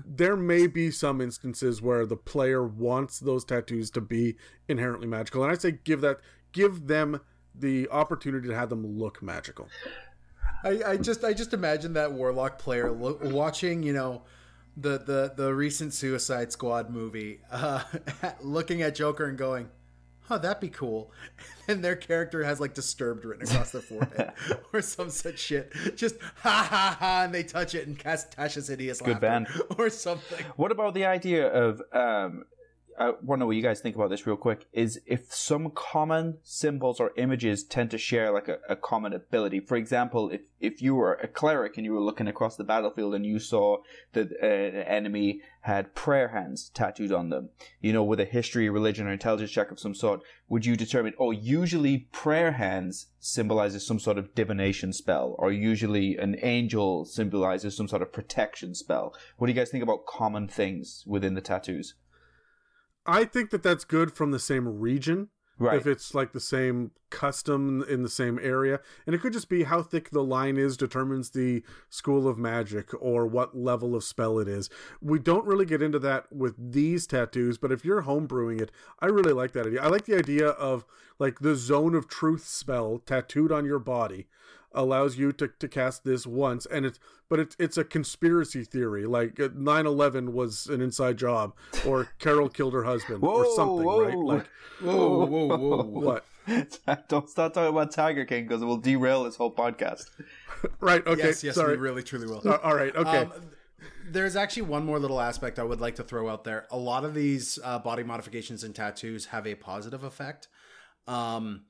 there 0.06 0.36
may 0.36 0.68
be 0.68 0.92
some 0.92 1.22
instances 1.22 1.82
where 1.82 2.06
the 2.06 2.18
player 2.18 2.64
wants 2.64 3.20
those 3.20 3.46
tattoos 3.46 3.90
to 3.92 4.02
be 4.02 4.36
inherently 4.68 5.08
magical, 5.08 5.44
and 5.44 5.52
I 5.52 5.56
say 5.56 5.80
give 5.84 6.02
that 6.02 6.20
give 6.52 6.88
them 6.88 7.22
the 7.56 7.90
opportunity 7.90 8.48
to 8.48 8.56
have 8.56 8.70
them 8.70 8.86
look 8.86 9.22
magical. 9.22 9.68
I, 10.64 10.82
I 10.86 10.98
just 10.98 11.24
I 11.24 11.34
just 11.34 11.54
imagine 11.54 11.94
that 11.94 12.12
warlock 12.12 12.60
player 12.60 12.92
lo- 12.92 13.20
watching 13.24 13.84
you 13.84 13.94
know 13.94 14.24
the 14.76 14.98
the 15.00 15.34
the 15.36 15.54
recent 15.54 15.94
Suicide 15.94 16.52
Squad 16.52 16.90
movie, 16.90 17.40
uh, 17.52 17.84
looking 18.42 18.82
at 18.82 18.96
Joker 18.96 19.26
and 19.26 19.38
going, 19.38 19.70
oh, 20.30 20.38
that'd 20.38 20.60
be 20.60 20.70
cool. 20.70 21.12
And 21.68 21.84
their 21.84 21.96
character 21.96 22.44
has 22.44 22.60
like 22.60 22.74
disturbed 22.74 23.26
written 23.26 23.48
across 23.48 23.70
their 23.70 23.84
forehead 23.84 24.32
or 24.74 24.82
some 24.82 25.12
such 25.12 25.38
shit. 25.38 25.72
Just 25.96 26.16
ha 26.38 26.68
ha 26.68 26.98
ha, 27.00 27.22
and 27.26 27.32
they 27.32 27.44
touch 27.44 27.76
it 27.76 27.86
and 27.86 27.96
cast 27.96 28.36
Tasha's 28.36 28.70
hideous 28.70 29.00
Good 29.02 29.20
band. 29.20 29.48
or 29.78 29.92
something. 29.92 30.44
What 30.56 30.72
about 30.72 30.96
the 30.96 31.06
idea 31.06 31.48
of 31.48 31.80
um, 31.94 32.46
I 33.02 33.14
know 33.38 33.46
what 33.46 33.56
you 33.56 33.62
guys 33.62 33.80
think 33.80 33.96
about 33.96 34.10
this 34.10 34.28
real 34.28 34.36
quick. 34.36 34.68
Is 34.74 35.00
if 35.06 35.34
some 35.34 35.72
common 35.72 36.40
symbols 36.44 37.00
or 37.00 37.14
images 37.16 37.64
tend 37.64 37.92
to 37.92 37.98
share 37.98 38.30
like 38.30 38.50
a, 38.50 38.58
a, 38.68 38.76
common 38.76 39.14
ability. 39.14 39.62
For 39.62 39.78
example, 39.78 40.30
if 40.32 40.42
if 40.60 40.82
you 40.82 40.96
were 40.96 41.14
a 41.14 41.28
cleric 41.30 41.78
and 41.78 41.86
you 41.86 41.94
were 41.94 42.02
looking 42.02 42.28
across 42.28 42.58
the 42.58 42.66
battlefield 42.66 43.16
and 43.16 43.26
you 43.26 43.40
saw 43.40 43.78
that 44.12 44.34
uh, 44.44 44.46
an 44.46 44.84
enemy 44.84 45.40
had 45.62 45.96
prayer 45.96 46.28
hands 46.30 46.70
tattooed 46.74 47.14
on 47.14 47.30
them, 47.30 47.52
you 47.80 47.94
know, 47.94 48.04
with 48.04 48.20
a 48.20 48.26
history, 48.26 48.70
religion, 48.70 49.08
or 49.08 49.14
intelligence 49.14 49.52
check 49.52 49.72
of 49.72 49.80
some 49.80 49.96
sort, 49.96 50.20
would 50.50 50.66
you 50.66 50.76
determine? 50.76 51.14
Oh, 51.18 51.32
usually 51.32 52.00
prayer 52.12 52.52
hands 52.52 53.08
symbolizes 53.18 53.88
some 53.88 54.00
sort 54.00 54.18
of 54.18 54.36
divination 54.36 54.92
spell, 54.92 55.38
or 55.40 55.54
usually 55.54 56.18
an 56.18 56.36
angel 56.42 57.06
symbolizes 57.06 57.78
some 57.78 57.88
sort 57.88 58.02
of 58.02 58.12
protection 58.12 58.76
spell. 58.76 59.16
What 59.38 59.48
do 59.48 59.54
you 59.54 59.58
guys 59.58 59.70
think 59.70 59.84
about 59.84 60.06
common 60.06 60.50
things 60.50 61.06
within 61.08 61.36
the 61.36 61.42
tattoos? 61.42 61.94
I 63.06 63.26
think 63.26 63.50
that 63.52 63.64
that's 63.64 63.86
good 63.86 64.14
from 64.14 64.32
the 64.32 64.40
same 64.40 64.80
region. 64.80 65.30
Right. 65.58 65.76
If 65.76 65.88
it's 65.88 66.16
like 66.16 66.32
the 66.32 66.40
same 66.40 66.92
custom 67.10 67.84
in 67.90 68.02
the 68.02 68.10
same 68.10 68.40
area. 68.42 68.80
And 69.06 69.14
it 69.14 69.20
could 69.20 69.34
just 69.34 69.50
be 69.50 69.64
how 69.64 69.82
thick 69.82 70.10
the 70.10 70.24
line 70.24 70.58
is 70.58 70.78
determines 70.78 71.32
the 71.32 71.64
school 71.90 72.30
of 72.30 72.38
magic 72.38 72.92
or 72.98 73.28
what 73.28 73.58
level 73.58 73.94
of 73.94 74.06
spell 74.06 74.40
it 74.40 74.48
is. 74.48 74.70
We 75.02 75.20
don't 75.20 75.46
really 75.46 75.66
get 75.66 75.82
into 75.82 76.00
that 76.00 76.32
with 76.32 76.56
these 76.72 77.06
tattoos, 77.06 77.58
but 77.58 77.74
if 77.74 77.84
you're 77.84 78.04
homebrewing 78.04 78.62
it, 78.62 78.72
I 79.02 79.08
really 79.08 79.34
like 79.34 79.52
that 79.52 79.68
idea. 79.68 79.82
I 79.82 79.88
like 79.88 80.06
the 80.06 80.18
idea 80.18 80.48
of 80.48 80.86
like 81.20 81.40
the 81.40 81.56
zone 81.56 81.94
of 81.94 82.08
truth 82.08 82.46
spell 82.46 83.00
tattooed 83.06 83.52
on 83.52 83.66
your 83.66 83.80
body 83.80 84.28
allows 84.74 85.18
you 85.18 85.32
to, 85.32 85.48
to 85.60 85.68
cast 85.68 86.04
this 86.04 86.28
once 86.28 86.66
and 86.68 86.86
it's 86.86 87.00
but 87.28 87.40
it's 87.40 87.56
it's 87.60 87.78
a 87.78 87.84
conspiracy 87.84 88.64
theory 88.64 89.06
like 89.06 89.36
9-11 89.36 90.30
was 90.30 90.68
an 90.68 90.82
inside 90.82 91.18
job 91.18 91.54
or 91.88 92.10
carol 92.20 92.50
killed 92.58 92.74
her 92.74 92.84
husband 92.84 93.22
Whoa, 93.22 93.32
or 93.32 93.46
something 93.56 93.86
whoa. 93.86 94.04
right 94.06 94.18
like 94.18 94.50
Whoa, 94.82 95.26
whoa, 95.26 95.46
whoa, 95.48 95.58
whoa. 95.58 95.84
what 96.00 96.26
Don't 97.10 97.30
start 97.30 97.54
talking 97.54 97.70
about 97.70 97.92
Tiger 97.92 98.26
King 98.26 98.48
because 98.48 98.62
it 98.62 98.66
will 98.66 98.78
derail 98.78 99.24
this 99.24 99.36
whole 99.36 99.54
podcast. 99.54 100.10
right 100.80 101.06
okay 101.06 101.28
yes, 101.28 101.44
yes, 101.44 101.56
sorry 101.56 101.76
we 101.76 101.82
really, 101.82 102.02
truly 102.02 102.26
will. 102.26 102.42
Uh, 102.44 102.58
all 102.64 102.76
right 102.76 102.96
okay 102.96 103.20
Um, 103.20 103.32
there's 104.12 104.36
actually 104.36 104.64
one 104.64 104.86
more 104.86 105.00
little 105.00 105.22
aspect 105.22 105.60
I 105.60 105.64
would 105.64 105.80
like 105.80 105.96
to 105.96 106.04
throw 106.04 106.28
out 106.30 106.44
there. 106.44 106.66
A 106.72 106.78
lot 106.78 107.06
of 107.06 107.14
these 107.14 107.60
uh, 107.64 107.80
body 107.80 108.04
modifications 108.04 108.64
and 108.64 108.74
tattoos 108.74 109.28
have 109.28 109.46
a 109.46 109.56
positive 109.56 110.04
effect. 110.04 110.48
Um, 111.08 111.66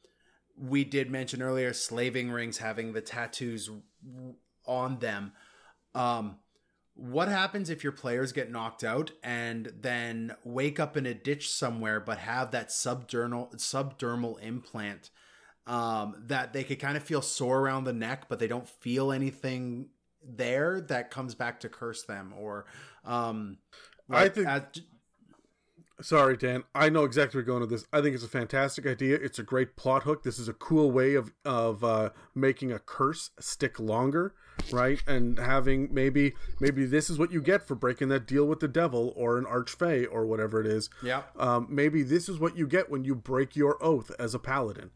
we 0.59 0.83
did 0.83 1.09
mention 1.09 1.41
earlier 1.41 1.73
slaving 1.73 2.31
rings 2.31 2.57
having 2.57 2.93
the 2.93 3.01
tattoos 3.01 3.69
on 4.65 4.99
them. 4.99 5.31
Um, 5.95 6.37
what 6.95 7.29
happens 7.29 7.69
if 7.69 7.83
your 7.83 7.93
players 7.93 8.33
get 8.33 8.51
knocked 8.51 8.83
out 8.83 9.11
and 9.23 9.71
then 9.79 10.35
wake 10.43 10.79
up 10.79 10.97
in 10.97 11.05
a 11.05 11.13
ditch 11.13 11.49
somewhere 11.49 11.99
but 12.01 12.17
have 12.17 12.51
that 12.51 12.67
subdermal 12.69 13.55
subdermal 13.55 14.41
implant 14.43 15.09
um, 15.65 16.15
that 16.27 16.51
they 16.51 16.63
could 16.65 16.79
kind 16.79 16.97
of 16.97 17.03
feel 17.03 17.21
sore 17.21 17.61
around 17.61 17.85
the 17.85 17.93
neck 17.93 18.25
but 18.27 18.37
they 18.37 18.47
don't 18.47 18.67
feel 18.67 19.13
anything 19.13 19.87
there 20.21 20.81
that 20.81 21.09
comes 21.09 21.35
back 21.35 21.61
to 21.61 21.69
curse 21.69 22.03
them 22.03 22.33
or 22.37 22.65
um, 23.05 23.57
I 24.09 24.27
think- 24.27 24.47
uh, 24.47 24.59
Sorry, 26.01 26.37
Dan. 26.37 26.63
I 26.73 26.89
know 26.89 27.03
exactly 27.03 27.37
where 27.37 27.41
you're 27.45 27.47
going 27.47 27.61
with 27.61 27.69
this. 27.69 27.85
I 27.91 28.01
think 28.01 28.15
it's 28.15 28.23
a 28.23 28.27
fantastic 28.29 28.85
idea. 28.87 29.15
It's 29.15 29.39
a 29.39 29.43
great 29.43 29.75
plot 29.75 30.03
hook. 30.03 30.23
This 30.23 30.39
is 30.39 30.47
a 30.47 30.53
cool 30.53 30.91
way 30.91 31.15
of 31.15 31.33
of 31.43 31.83
uh, 31.83 32.09
making 32.33 32.71
a 32.71 32.79
curse 32.79 33.31
stick 33.39 33.79
longer, 33.79 34.33
right? 34.71 35.01
And 35.07 35.37
having 35.37 35.93
maybe 35.93 36.33
maybe 36.59 36.85
this 36.85 37.09
is 37.09 37.19
what 37.19 37.31
you 37.31 37.41
get 37.41 37.67
for 37.67 37.75
breaking 37.75 38.07
that 38.09 38.25
deal 38.27 38.45
with 38.45 38.59
the 38.61 38.67
devil 38.67 39.13
or 39.17 39.37
an 39.37 39.45
archfey 39.45 40.07
or 40.09 40.25
whatever 40.25 40.61
it 40.61 40.67
is. 40.67 40.89
yeah 41.03 41.23
Um, 41.37 41.67
maybe 41.69 42.03
this 42.03 42.29
is 42.29 42.39
what 42.39 42.55
you 42.57 42.65
get 42.67 42.89
when 42.89 43.03
you 43.03 43.13
break 43.15 43.55
your 43.55 43.77
oath 43.83 44.11
as 44.17 44.33
a 44.33 44.39
paladin, 44.39 44.91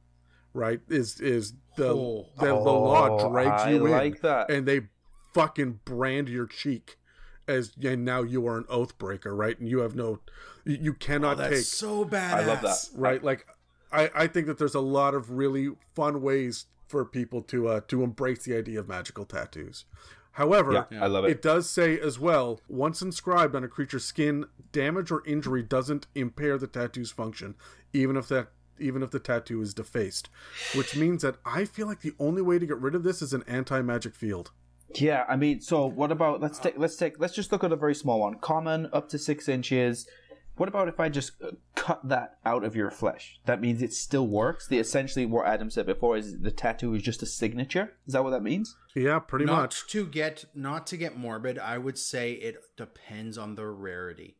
right? 0.54 0.80
Is 0.88 1.20
is 1.20 1.54
the 1.76 1.90
Oh. 1.90 2.30
the, 2.40 2.46
the 2.46 2.54
law 2.54 3.20
Oh, 3.20 3.30
drags 3.30 3.64
I 3.64 3.72
you 3.72 3.86
in 3.86 3.92
like 3.92 4.22
that. 4.22 4.50
and 4.50 4.66
they 4.68 4.88
fucking 5.34 5.80
brand 5.84 6.30
your 6.30 6.46
cheek 6.46 6.98
as 7.48 7.72
and 7.84 8.06
now 8.06 8.22
you 8.22 8.48
are 8.48 8.58
an 8.58 8.66
oath 8.70 8.98
breaker, 8.98 9.36
right? 9.36 9.60
And 9.60 9.68
you 9.68 9.80
have 9.80 9.96
no, 9.96 10.20
you 10.66 10.78
you 10.82 10.94
cannot 10.94 11.38
that's 11.38 11.54
take 11.56 11.64
so 11.66 12.06
badass 12.06 12.34
I 12.34 12.46
love 12.46 12.62
that. 12.62 12.90
right 12.96 13.24
like 13.24 13.46
i 13.92 14.10
i 14.16 14.28
think 14.28 14.48
that 14.48 14.58
there's 14.58 14.76
a 14.76 14.80
lot 14.80 15.14
of 15.14 15.30
really 15.32 15.70
fun 15.94 16.22
ways 16.22 16.66
for 16.88 17.04
people 17.06 17.42
to 17.44 17.68
uh 17.68 17.82
to 17.90 18.02
embrace 18.04 18.44
the 18.46 18.56
idea 18.58 18.80
of 18.80 18.88
magical 18.88 19.26
tattoos 19.26 19.86
however 20.34 20.88
Yeah, 20.90 21.04
I 21.04 21.08
love 21.08 21.26
it. 21.26 21.32
it 21.32 21.42
does 21.42 21.70
say 21.70 22.00
as 22.00 22.18
well 22.20 22.60
once 22.68 23.02
inscribed 23.02 23.56
on 23.56 23.64
a 23.64 23.68
creature's 23.68 24.06
skin 24.06 24.46
damage 24.72 25.12
or 25.12 25.22
injury 25.28 25.62
doesn't 25.64 26.08
impair 26.16 26.58
the 26.58 26.68
tattoo's 26.68 27.12
function 27.12 27.56
even 27.92 28.16
if 28.18 28.28
that 28.30 28.48
even 28.80 29.04
if 29.04 29.12
the 29.12 29.20
tattoo 29.20 29.62
is 29.62 29.74
defaced 29.74 30.30
which 30.76 30.96
means 30.96 31.22
that 31.22 31.36
i 31.46 31.66
feel 31.66 31.86
like 31.88 32.02
the 32.02 32.16
only 32.20 32.42
way 32.42 32.58
to 32.58 32.66
get 32.66 32.78
rid 32.80 32.96
of 32.96 33.04
this 33.04 33.22
is 33.22 33.34
an 33.34 33.44
anti-magic 33.48 34.16
field 34.16 34.52
Yeah, 34.96 35.26
I 35.28 35.36
mean, 35.36 35.62
so 35.62 35.86
what 35.86 36.12
about 36.12 36.42
let's 36.42 36.60
take 36.60 36.78
let's 36.78 36.96
take 36.96 37.20
let's 37.20 37.34
just 37.34 37.52
look 37.52 37.64
at 37.64 37.72
a 37.72 37.76
very 37.76 37.96
small 37.96 38.20
one. 38.20 38.40
Common 38.40 38.90
up 38.94 39.10
to 39.10 39.18
six 39.18 39.48
inches. 39.50 40.08
What 40.56 40.70
about 40.70 40.88
if 40.88 41.00
I 41.00 41.10
just 41.10 41.32
uh, 41.44 41.52
cut 41.76 42.08
that 42.08 42.38
out 42.46 42.64
of 42.64 42.76
your 42.76 42.92
flesh? 42.92 43.40
That 43.46 43.60
means 43.60 43.82
it 43.82 43.92
still 43.92 44.28
works. 44.28 44.68
The 44.68 44.78
essentially 44.78 45.26
what 45.26 45.48
Adam 45.48 45.72
said 45.72 45.88
before 45.88 46.16
is 46.16 46.40
the 46.40 46.52
tattoo 46.52 46.94
is 46.94 47.02
just 47.02 47.24
a 47.24 47.26
signature. 47.26 47.94
Is 48.06 48.14
that 48.14 48.24
what 48.24 48.30
that 48.30 48.44
means? 48.44 48.76
yeah 48.96 49.20
pretty 49.20 49.46
not 49.46 49.62
much 49.62 49.88
to 49.88 50.06
get 50.06 50.46
not 50.54 50.86
to 50.88 50.98
get 50.98 51.18
morbid 51.18 51.58
i 51.58 51.78
would 51.78 51.98
say 51.98 52.34
it 52.34 52.58
depends 52.78 53.38
on 53.38 53.56
the 53.56 53.66
rarity 53.66 54.38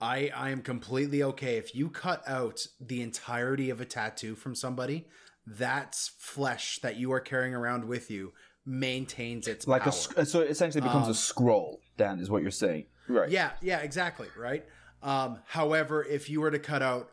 i 0.00 0.30
i 0.34 0.50
am 0.50 0.60
completely 0.62 1.22
okay 1.22 1.56
if 1.56 1.74
you 1.74 1.88
cut 1.88 2.22
out 2.26 2.66
the 2.80 3.00
entirety 3.00 3.70
of 3.70 3.80
a 3.80 3.84
tattoo 3.84 4.34
from 4.34 4.54
somebody 4.54 5.06
that's 5.46 6.12
flesh 6.18 6.78
that 6.82 6.96
you 6.96 7.12
are 7.12 7.20
carrying 7.20 7.54
around 7.54 7.84
with 7.84 8.10
you 8.10 8.32
maintains 8.64 9.48
its 9.48 9.66
Like 9.66 9.82
power. 9.82 9.92
a 10.16 10.24
so 10.26 10.40
it 10.40 10.50
essentially 10.50 10.82
becomes 10.82 11.08
a 11.08 11.14
scroll. 11.14 11.80
Dan 11.96 12.18
is 12.18 12.30
what 12.30 12.42
you're 12.42 12.50
saying, 12.50 12.86
right? 13.08 13.28
Yeah, 13.28 13.50
yeah, 13.60 13.78
exactly, 13.80 14.28
right. 14.36 14.64
Um, 15.02 15.40
however, 15.46 16.04
if 16.04 16.30
you 16.30 16.40
were 16.40 16.50
to 16.50 16.58
cut 16.58 16.82
out 16.82 17.10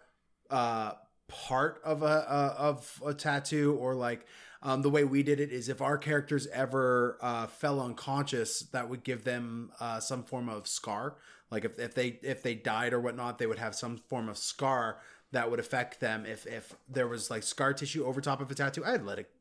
uh, 0.50 0.94
part 1.28 1.82
of 1.84 2.04
a 2.04 2.06
uh, 2.06 2.56
of 2.58 3.02
a 3.06 3.14
tattoo, 3.14 3.76
or 3.80 3.96
like 3.96 4.26
um, 4.62 4.82
the 4.82 4.90
way 4.90 5.04
we 5.04 5.24
did 5.24 5.40
it 5.40 5.52
is, 5.52 5.70
if 5.70 5.82
our 5.82 5.98
characters 5.98 6.48
ever 6.48 7.18
uh, 7.22 7.48
fell 7.48 7.80
unconscious, 7.80 8.62
that 8.72 8.90
would 8.90 9.04
give 9.04 9.24
them 9.24 9.72
uh, 9.80 10.00
some 10.00 10.24
form 10.24 10.50
of 10.50 10.68
scar. 10.68 11.16
Like 11.50 11.66
if, 11.66 11.80
if 11.80 11.96
they 11.96 12.20
if 12.22 12.44
they 12.44 12.54
died 12.54 12.94
or 12.94 13.00
whatnot, 13.00 13.40
they 13.40 13.48
would 13.48 13.60
have 13.60 13.74
some 13.74 13.98
form 13.98 14.30
of 14.30 14.38
scar 14.38 15.00
that 15.32 15.50
would 15.50 15.60
affect 15.60 16.00
them. 16.00 16.26
If 16.26 16.46
if 16.46 16.76
there 16.88 17.08
was 17.08 17.32
like 17.32 17.44
scar 17.44 17.74
tissue 17.74 18.06
over 18.06 18.22
top 18.22 18.40
of 18.42 18.52
a 18.52 18.56
tattoo, 18.56 18.86
I'd 18.86 19.04
let 19.04 19.18
it 19.18 19.32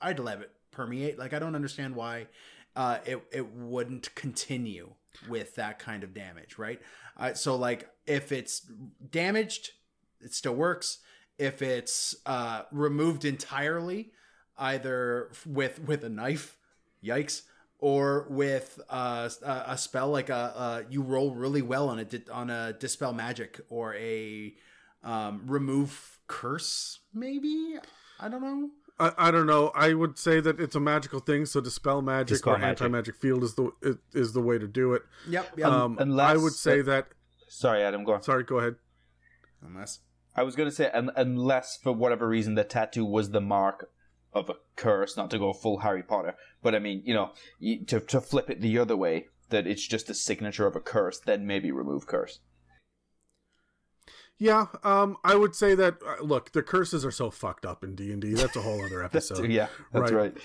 I'd 0.00 0.18
let 0.18 0.40
it 0.40 0.50
permeate. 0.70 1.18
Like 1.18 1.32
I 1.32 1.38
don't 1.38 1.54
understand 1.54 1.94
why 1.94 2.26
uh, 2.74 2.98
it 3.04 3.22
it 3.32 3.52
wouldn't 3.54 4.14
continue 4.14 4.92
with 5.28 5.54
that 5.56 5.78
kind 5.78 6.04
of 6.04 6.12
damage, 6.14 6.58
right? 6.58 6.80
Uh, 7.16 7.34
so 7.34 7.56
like 7.56 7.88
if 8.06 8.32
it's 8.32 8.60
damaged, 9.10 9.70
it 10.20 10.34
still 10.34 10.54
works. 10.54 10.98
If 11.38 11.62
it's 11.62 12.14
uh, 12.24 12.62
removed 12.72 13.24
entirely, 13.24 14.12
either 14.58 15.30
with 15.44 15.80
with 15.80 16.04
a 16.04 16.08
knife, 16.08 16.56
yikes, 17.04 17.42
or 17.78 18.26
with 18.30 18.80
uh, 18.88 19.28
a, 19.42 19.64
a 19.68 19.78
spell 19.78 20.08
like 20.08 20.30
a, 20.30 20.34
uh 20.34 20.82
you 20.88 21.02
roll 21.02 21.34
really 21.34 21.62
well 21.62 21.88
on 21.88 21.98
a 21.98 22.32
on 22.32 22.50
a 22.50 22.72
dispel 22.74 23.12
magic 23.12 23.60
or 23.68 23.94
a 23.94 24.54
um, 25.02 25.42
remove 25.46 26.18
curse, 26.26 27.00
maybe. 27.14 27.76
I 28.18 28.28
don't 28.28 28.42
know. 28.42 28.70
I, 28.98 29.12
I 29.18 29.30
don't 29.30 29.46
know. 29.46 29.70
I 29.74 29.92
would 29.94 30.18
say 30.18 30.40
that 30.40 30.58
it's 30.60 30.74
a 30.74 30.80
magical 30.80 31.20
thing, 31.20 31.44
so 31.46 31.60
dispel 31.60 32.00
magic 32.02 32.28
Dispel 32.28 32.54
or 32.54 32.58
magic. 32.58 32.82
anti 32.82 32.88
magic 32.88 33.16
field 33.16 33.42
is 33.44 33.54
the 33.54 33.70
is, 33.82 33.96
is 34.14 34.32
the 34.32 34.40
way 34.40 34.58
to 34.58 34.66
do 34.66 34.94
it. 34.94 35.02
Yep. 35.28 35.52
Yep. 35.58 35.68
Um, 35.68 35.96
unless- 36.00 36.34
I 36.34 36.36
would 36.36 36.52
say 36.54 36.80
that. 36.82 37.08
Sorry, 37.48 37.82
Adam. 37.82 38.04
Go 38.04 38.14
on. 38.14 38.22
Sorry, 38.22 38.42
go 38.44 38.58
ahead. 38.58 38.76
Unless. 39.62 40.00
I 40.34 40.42
was 40.42 40.54
going 40.56 40.68
to 40.68 40.74
say, 40.74 40.90
un- 40.90 41.12
unless 41.16 41.78
for 41.82 41.92
whatever 41.92 42.28
reason 42.28 42.54
the 42.56 42.64
tattoo 42.64 43.04
was 43.04 43.30
the 43.30 43.40
mark 43.40 43.88
of 44.32 44.50
a 44.50 44.54
curse, 44.76 45.16
not 45.16 45.30
to 45.30 45.38
go 45.38 45.52
full 45.54 45.78
Harry 45.78 46.02
Potter, 46.02 46.34
but 46.62 46.74
I 46.74 46.78
mean, 46.78 47.02
you 47.06 47.14
know, 47.14 47.30
to 47.86 48.00
to 48.00 48.20
flip 48.20 48.50
it 48.50 48.60
the 48.60 48.78
other 48.78 48.96
way, 48.96 49.28
that 49.48 49.66
it's 49.66 49.86
just 49.86 50.10
a 50.10 50.14
signature 50.14 50.66
of 50.66 50.76
a 50.76 50.80
curse, 50.80 51.18
then 51.20 51.46
maybe 51.46 51.70
remove 51.70 52.06
curse. 52.06 52.40
Yeah, 54.38 54.66
um, 54.82 55.16
I 55.24 55.34
would 55.34 55.54
say 55.54 55.74
that. 55.74 55.96
Uh, 56.06 56.22
look, 56.22 56.52
the 56.52 56.62
curses 56.62 57.04
are 57.04 57.10
so 57.10 57.30
fucked 57.30 57.64
up 57.64 57.82
in 57.82 57.94
D 57.94 58.12
and 58.12 58.20
D. 58.20 58.34
That's 58.34 58.56
a 58.56 58.60
whole 58.60 58.84
other 58.84 59.02
episode. 59.04 59.50
yeah, 59.50 59.68
that's 59.92 60.12
right. 60.12 60.34
right. 60.34 60.36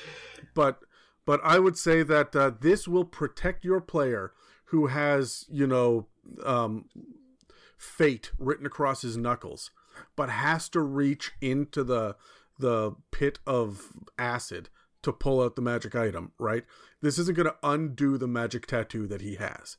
But 0.54 0.80
but 1.26 1.42
I 1.44 1.60
would 1.60 1.78
say 1.78 2.04
that 2.04 2.36
uh, 2.36 2.52
this 2.60 2.88
will 2.88 3.06
protect 3.06 3.66
your 3.66 3.82
player 3.82 4.32
who 4.66 4.88
has 4.88 5.46
you 5.50 5.68
know 5.68 6.08
um, 6.46 6.86
fate 7.78 8.32
written 8.40 8.66
across 8.66 9.02
his 9.02 9.18
knuckles, 9.18 9.72
but 10.16 10.30
has 10.30 10.70
to 10.70 10.80
reach 10.80 11.32
into 11.42 11.84
the 11.84 12.16
the 12.58 12.96
pit 13.12 13.40
of 13.46 13.92
acid 14.18 14.70
to 15.02 15.12
pull 15.12 15.42
out 15.42 15.56
the 15.56 15.62
magic 15.62 15.96
item. 15.96 16.32
Right. 16.40 16.64
This 17.02 17.18
isn't 17.18 17.36
going 17.36 17.48
to 17.48 17.56
undo 17.64 18.18
the 18.18 18.28
magic 18.28 18.68
tattoo 18.68 19.08
that 19.08 19.22
he 19.22 19.36
has. 19.36 19.78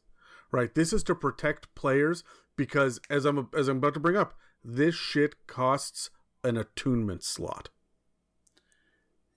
Right. 0.53 0.75
This 0.75 0.93
is 0.93 1.03
to 1.05 1.15
protect 1.15 1.75
players 1.75 2.23
because 2.57 3.01
as 3.11 3.25
I'm 3.25 3.49
as 3.57 3.69
I'm 3.69 3.79
about 3.79 3.95
to 3.95 4.01
bring 4.01 4.17
up, 4.17 4.35
this 4.63 4.95
shit 4.95 5.47
costs 5.47 6.11
an 6.45 6.57
attunement 6.57 7.25
slot. 7.25 7.71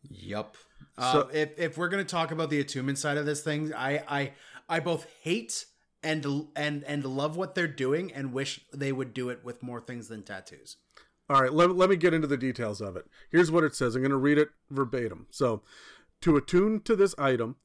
Yep. 0.10 0.58
So- 1.00 1.22
uh, 1.22 1.30
if 1.34 1.58
if 1.58 1.78
we're 1.78 1.90
gonna 1.90 2.04
talk 2.04 2.32
about 2.32 2.50
the 2.50 2.60
attunement 2.60 2.98
side 2.98 3.18
of 3.18 3.26
this 3.26 3.42
thing, 3.42 3.74
I 3.74 4.04
I 4.08 4.34
I 4.70 4.80
both 4.80 5.08
hate 5.22 5.66
and 6.04 6.48
and 6.56 6.84
and 6.84 7.06
love 7.06 7.36
what 7.38 7.56
they're 7.56 7.68
doing, 7.68 8.14
and 8.14 8.32
wish 8.34 8.66
they 8.74 8.92
would 8.92 9.14
do 9.14 9.30
it 9.30 9.44
with 9.44 9.64
more 9.64 9.82
things 9.82 10.08
than 10.08 10.24
tattoos. 10.24 10.78
All 11.28 11.42
right, 11.42 11.52
let, 11.52 11.76
let 11.76 11.90
me 11.90 11.96
get 11.96 12.14
into 12.14 12.28
the 12.28 12.38
details 12.38 12.82
of 12.82 12.96
it. 12.96 13.06
Here's 13.32 13.50
what 13.50 13.64
it 13.64 13.74
says. 13.74 13.96
I'm 13.96 14.04
going 14.04 14.12
to 14.12 14.18
read 14.18 14.38
it 14.38 14.50
verbatim. 14.70 15.26
So, 15.32 15.64
to 16.22 16.38
attune 16.38 16.82
to 16.82 16.96
this 16.96 17.16
item, 17.18 17.56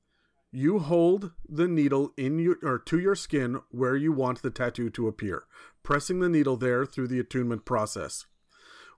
You 0.53 0.81
hold 0.81 1.31
the 1.49 1.69
needle 1.69 2.13
in 2.17 2.41
your 2.41 2.57
or 2.63 2.79
to 2.79 2.99
your 2.99 3.15
skin 3.15 3.61
where 3.71 3.97
you 3.97 4.11
want 4.11 4.43
the 4.43 4.51
tattoo 4.51 4.91
to 4.91 5.07
appear, 5.07 5.45
pressing 5.85 6.19
the 6.19 6.29
needle 6.29 6.57
there 6.57 6.85
through 6.85 7.09
the 7.09 7.21
attunement 7.21 7.65
process. 7.65 8.27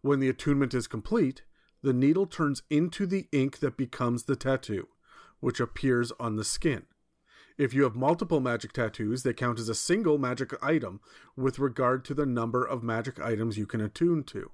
When 0.00 0.18
the 0.18 0.30
attunement 0.30 0.72
is 0.72 0.86
complete, 0.86 1.42
the 1.82 1.92
needle 1.92 2.26
turns 2.26 2.62
into 2.70 3.06
the 3.06 3.28
ink 3.32 3.58
that 3.58 3.76
becomes 3.76 4.24
the 4.24 4.36
tattoo, 4.36 4.88
which 5.40 5.60
appears 5.60 6.10
on 6.18 6.36
the 6.36 6.44
skin. 6.44 6.84
If 7.58 7.74
you 7.74 7.82
have 7.82 7.94
multiple 7.94 8.40
magic 8.40 8.72
tattoos, 8.72 9.22
they 9.22 9.34
count 9.34 9.58
as 9.58 9.68
a 9.68 9.74
single 9.74 10.16
magic 10.16 10.54
item 10.62 11.00
with 11.36 11.58
regard 11.58 12.04
to 12.06 12.14
the 12.14 12.24
number 12.24 12.64
of 12.64 12.82
magic 12.82 13.20
items 13.20 13.58
you 13.58 13.66
can 13.66 13.80
attune 13.80 14.24
to. 14.24 14.50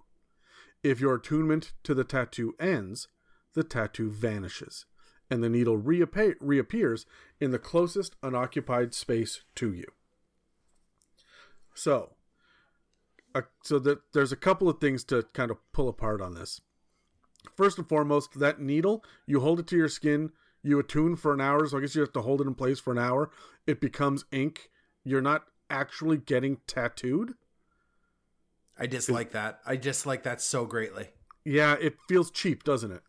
If 0.83 1.01
your 1.01 1.15
attunement 1.15 1.75
to 1.85 1.95
the 1.95 2.05
tattoo 2.05 2.55
ends, 2.59 3.07
the 3.55 3.63
tattoo 3.63 4.11
vanishes, 4.11 4.87
and 5.31 5.43
the 5.43 5.49
needle 5.49 5.79
reappa- 5.79 6.37
reappears 6.41 7.07
in 7.41 7.51
the 7.51 7.59
closest 7.59 8.17
unoccupied 8.23 8.95
space 8.95 9.43
to 9.57 9.73
you. 9.73 9.87
So, 11.75 12.14
uh, 13.35 13.43
so 13.62 13.79
that 13.81 14.12
there's 14.12 14.33
a 14.33 14.37
couple 14.37 14.69
of 14.69 14.81
things 14.81 15.05
to 15.05 15.25
kind 15.33 15.51
of 15.51 15.59
pull 15.73 15.88
apart 15.88 16.21
on 16.21 16.35
this. 16.35 16.61
First 17.57 17.79
and 17.79 17.88
foremost, 17.88 18.38
that 18.41 18.61
needle, 18.61 19.05
you 19.27 19.41
hold 19.41 19.61
it 19.61 19.67
to 19.69 19.77
your 19.77 19.88
skin, 19.88 20.33
you 20.62 20.79
attune 20.79 21.17
for 21.17 21.33
an 21.33 21.41
hour, 21.41 21.67
so 21.67 21.79
I 21.79 21.81
guess 21.81 21.95
you 21.95 22.01
have 22.01 22.12
to 22.14 22.23
hold 22.23 22.41
it 22.41 22.47
in 22.47 22.55
place 22.55 22.81
for 22.81 22.93
an 22.93 22.99
hour. 22.99 23.31
It 23.67 23.81
becomes 23.81 24.25
ink. 24.33 24.71
You're 25.05 25.23
not 25.23 25.45
actually 25.71 26.19
getting 26.19 26.59
tattooed. 26.67 27.35
I 28.79 28.87
dislike 28.87 29.33
that. 29.33 29.61
I 29.67 29.77
dislike 29.77 30.23
that 30.25 30.41
so 30.41 30.64
greatly. 30.64 31.09
Yeah, 31.45 31.77
it 31.81 31.97
feels 32.09 32.31
cheap, 32.31 32.64
doesn't 32.64 32.93
it? 32.93 33.03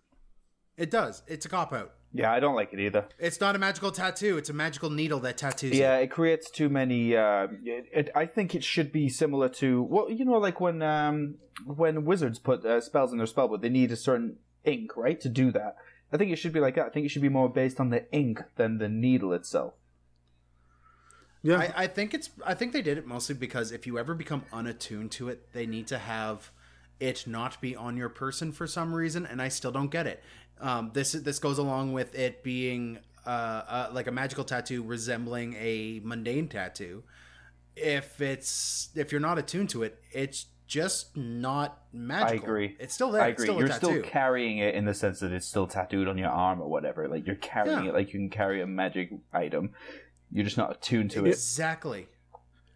It 0.77 0.89
does. 0.89 1.23
It's 1.27 1.45
a 1.45 1.49
cop 1.49 1.73
out. 1.73 1.93
Yeah, 2.11 2.31
I 2.31 2.39
don't 2.39 2.55
like 2.55 2.73
it 2.73 2.79
either. 2.79 3.07
It's 3.19 3.39
not 3.39 3.55
a 3.55 3.59
magical 3.59 3.91
tattoo. 3.91 4.37
It's 4.37 4.49
a 4.49 4.53
magical 4.53 4.89
needle 4.89 5.19
that 5.19 5.37
tattoos 5.37 5.77
Yeah, 5.77 5.97
you. 5.97 6.05
it 6.05 6.11
creates 6.11 6.49
too 6.49 6.67
many. 6.67 7.15
Uh, 7.15 7.47
it, 7.63 7.85
it, 7.93 8.09
I 8.15 8.25
think 8.25 8.55
it 8.55 8.63
should 8.63 8.91
be 8.91 9.09
similar 9.09 9.47
to 9.49 9.83
well, 9.83 10.09
you 10.09 10.25
know, 10.25 10.39
like 10.39 10.59
when 10.59 10.81
um, 10.81 11.35
when 11.65 12.05
wizards 12.05 12.39
put 12.39 12.65
uh, 12.65 12.81
spells 12.81 13.11
in 13.11 13.19
their 13.19 13.27
spellbook, 13.27 13.61
they 13.61 13.69
need 13.69 13.91
a 13.91 13.95
certain 13.95 14.37
ink, 14.65 14.97
right, 14.97 15.21
to 15.21 15.29
do 15.29 15.51
that. 15.51 15.75
I 16.11 16.17
think 16.17 16.31
it 16.31 16.37
should 16.37 16.53
be 16.53 16.59
like 16.59 16.75
that. 16.75 16.87
I 16.87 16.89
think 16.89 17.05
it 17.05 17.09
should 17.09 17.21
be 17.21 17.29
more 17.29 17.47
based 17.47 17.79
on 17.79 17.91
the 17.91 18.11
ink 18.11 18.41
than 18.55 18.79
the 18.79 18.89
needle 18.89 19.31
itself. 19.33 19.73
Yeah, 21.41 21.57
I, 21.57 21.83
I 21.83 21.87
think 21.87 22.13
it's. 22.13 22.31
I 22.45 22.53
think 22.53 22.73
they 22.73 22.81
did 22.81 22.97
it 22.97 23.05
mostly 23.05 23.35
because 23.35 23.71
if 23.71 23.85
you 23.87 23.97
ever 23.99 24.13
become 24.15 24.43
unattuned 24.51 25.11
to 25.11 25.29
it, 25.29 25.53
they 25.53 25.65
need 25.65 25.87
to 25.87 25.99
have 25.99 26.51
it 26.99 27.25
not 27.27 27.61
be 27.61 27.75
on 27.75 27.95
your 27.95 28.09
person 28.09 28.51
for 28.51 28.67
some 28.67 28.93
reason, 28.93 29.25
and 29.25 29.41
I 29.41 29.47
still 29.47 29.71
don't 29.71 29.89
get 29.89 30.05
it. 30.05 30.21
Um, 30.61 30.91
this 30.93 31.13
this 31.13 31.39
goes 31.39 31.57
along 31.57 31.93
with 31.93 32.15
it 32.15 32.43
being 32.43 32.99
uh, 33.25 33.29
uh, 33.29 33.89
like 33.93 34.07
a 34.07 34.11
magical 34.11 34.43
tattoo 34.43 34.83
resembling 34.83 35.53
a 35.55 36.01
mundane 36.03 36.47
tattoo. 36.47 37.03
If 37.75 38.19
it's 38.21 38.89
if 38.95 39.11
you're 39.11 39.21
not 39.21 39.37
attuned 39.37 39.69
to 39.69 39.83
it, 39.83 40.01
it's 40.11 40.47
just 40.67 41.15
not 41.17 41.81
magical. 41.93 42.31
I 42.31 42.43
agree. 42.43 42.75
It's 42.79 42.93
still 42.93 43.11
there. 43.11 43.21
I 43.23 43.29
It's 43.29 43.41
agree. 43.41 43.45
still 43.47 43.59
You're 43.59 43.67
tattoo. 43.69 43.85
still 43.87 44.01
carrying 44.03 44.57
it 44.59 44.75
in 44.75 44.85
the 44.85 44.93
sense 44.93 45.19
that 45.21 45.31
it's 45.31 45.47
still 45.47 45.65
tattooed 45.65 46.07
on 46.07 46.17
your 46.17 46.29
arm 46.29 46.61
or 46.61 46.69
whatever. 46.69 47.07
Like 47.07 47.25
you're 47.25 47.35
carrying 47.37 47.85
Yeah. 47.85 47.89
it 47.89 47.93
like 47.93 48.13
you 48.13 48.19
can 48.19 48.29
carry 48.29 48.61
a 48.61 48.67
magic 48.67 49.11
item. 49.33 49.71
You're 50.31 50.45
just 50.45 50.57
not 50.57 50.71
attuned 50.71 51.09
to 51.11 51.25
it. 51.25 51.29
exactly. 51.29 52.07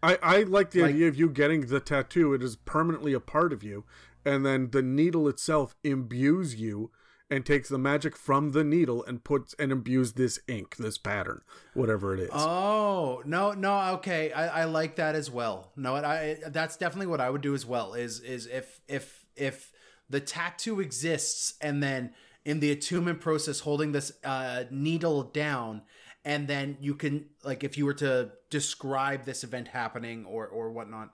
I, 0.02 0.18
I 0.22 0.42
like 0.42 0.70
the 0.72 0.82
Like- 0.82 0.94
idea 0.94 1.08
of 1.08 1.16
you 1.16 1.28
getting 1.28 1.66
the 1.66 1.80
tattoo. 1.80 2.34
It 2.34 2.42
is 2.42 2.56
permanently 2.56 3.12
a 3.12 3.20
part 3.20 3.52
of 3.52 3.62
you, 3.62 3.84
and 4.24 4.44
then 4.44 4.70
the 4.70 4.82
needle 4.82 5.28
itself 5.28 5.76
imbues 5.84 6.56
you 6.56 6.90
and 7.30 7.44
takes 7.44 7.68
the 7.68 7.78
magic 7.78 8.16
from 8.16 8.52
the 8.52 8.62
needle 8.62 9.04
and 9.04 9.24
puts 9.24 9.54
and 9.58 9.72
imbues 9.72 10.12
this 10.12 10.38
ink, 10.46 10.76
this 10.76 10.98
pattern, 10.98 11.40
whatever 11.72 12.14
it 12.14 12.20
is. 12.20 12.30
Oh 12.32 13.22
no, 13.24 13.52
no, 13.52 13.94
okay, 13.94 14.32
I, 14.32 14.62
I 14.62 14.64
like 14.64 14.96
that 14.96 15.14
as 15.14 15.30
well. 15.30 15.72
No, 15.76 15.96
I 15.96 16.36
that's 16.48 16.76
definitely 16.76 17.06
what 17.06 17.20
I 17.20 17.30
would 17.30 17.40
do 17.40 17.54
as 17.54 17.64
well. 17.64 17.94
Is 17.94 18.20
is 18.20 18.46
if 18.46 18.80
if 18.88 19.24
if 19.36 19.72
the 20.08 20.20
tattoo 20.20 20.80
exists 20.80 21.54
and 21.60 21.82
then 21.82 22.12
in 22.44 22.60
the 22.60 22.70
attunement 22.70 23.20
process 23.20 23.60
holding 23.60 23.92
this 23.92 24.12
uh, 24.22 24.64
needle 24.70 25.22
down, 25.22 25.82
and 26.24 26.46
then 26.46 26.76
you 26.80 26.94
can 26.94 27.26
like 27.42 27.64
if 27.64 27.78
you 27.78 27.86
were 27.86 27.94
to 27.94 28.32
describe 28.50 29.24
this 29.24 29.44
event 29.44 29.68
happening 29.68 30.26
or 30.26 30.46
or 30.46 30.70
whatnot, 30.70 31.10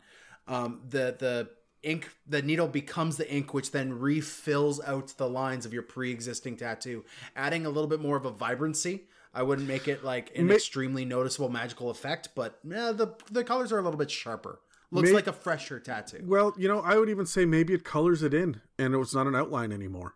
um, 0.49 0.83
the 0.89 1.17
the 1.19 1.51
ink 1.83 2.11
the 2.27 2.43
needle 2.43 2.69
becomes 2.69 3.17
the 3.17 3.33
ink 3.33 3.55
which 3.55 3.71
then 3.73 3.99
refills 3.99 4.81
out 4.87 5.09
the 5.17 5.29
lines 5.29 5.65
of 5.67 5.73
your 5.73 5.83
pre-existing 5.83 6.57
tattoo 6.57 7.05
adding 7.37 7.65
a 7.67 7.71
little 7.71 7.89
bit 7.89 8.01
more 8.01 8.17
of 8.17 8.25
a 8.25 8.31
vibrancy 8.31 9.05
i 9.33 9.43
wouldn't 9.43 9.67
make 9.67 9.89
it 9.89 10.05
like 10.05 10.31
an 10.37 10.47
Ma- 10.47 10.55
extremely 10.55 11.05
noticeable 11.05 11.49
magical 11.49 11.91
effect 11.91 12.29
but 12.35 12.59
yeah, 12.69 12.93
the 12.93 13.09
the 13.31 13.45
colors 13.45 13.73
are 13.73 13.79
a 13.79 13.83
little 13.83 13.99
bit 13.99 14.11
sharper 14.11 14.61
looks 14.91 15.11
Ma- 15.11 15.15
like 15.15 15.27
a 15.27 15.33
fresher 15.33 15.79
tattoo 15.81 16.23
well, 16.25 16.53
you 16.59 16.67
know, 16.69 16.81
I 16.81 16.97
would 16.99 17.09
even 17.09 17.25
say 17.27 17.45
maybe 17.45 17.73
it 17.75 17.85
colors 17.85 18.23
it 18.23 18.35
in, 18.35 18.61
and 18.79 18.95
it's 18.95 19.15
not 19.15 19.27
an 19.27 19.35
outline 19.37 19.73
anymore. 19.73 20.15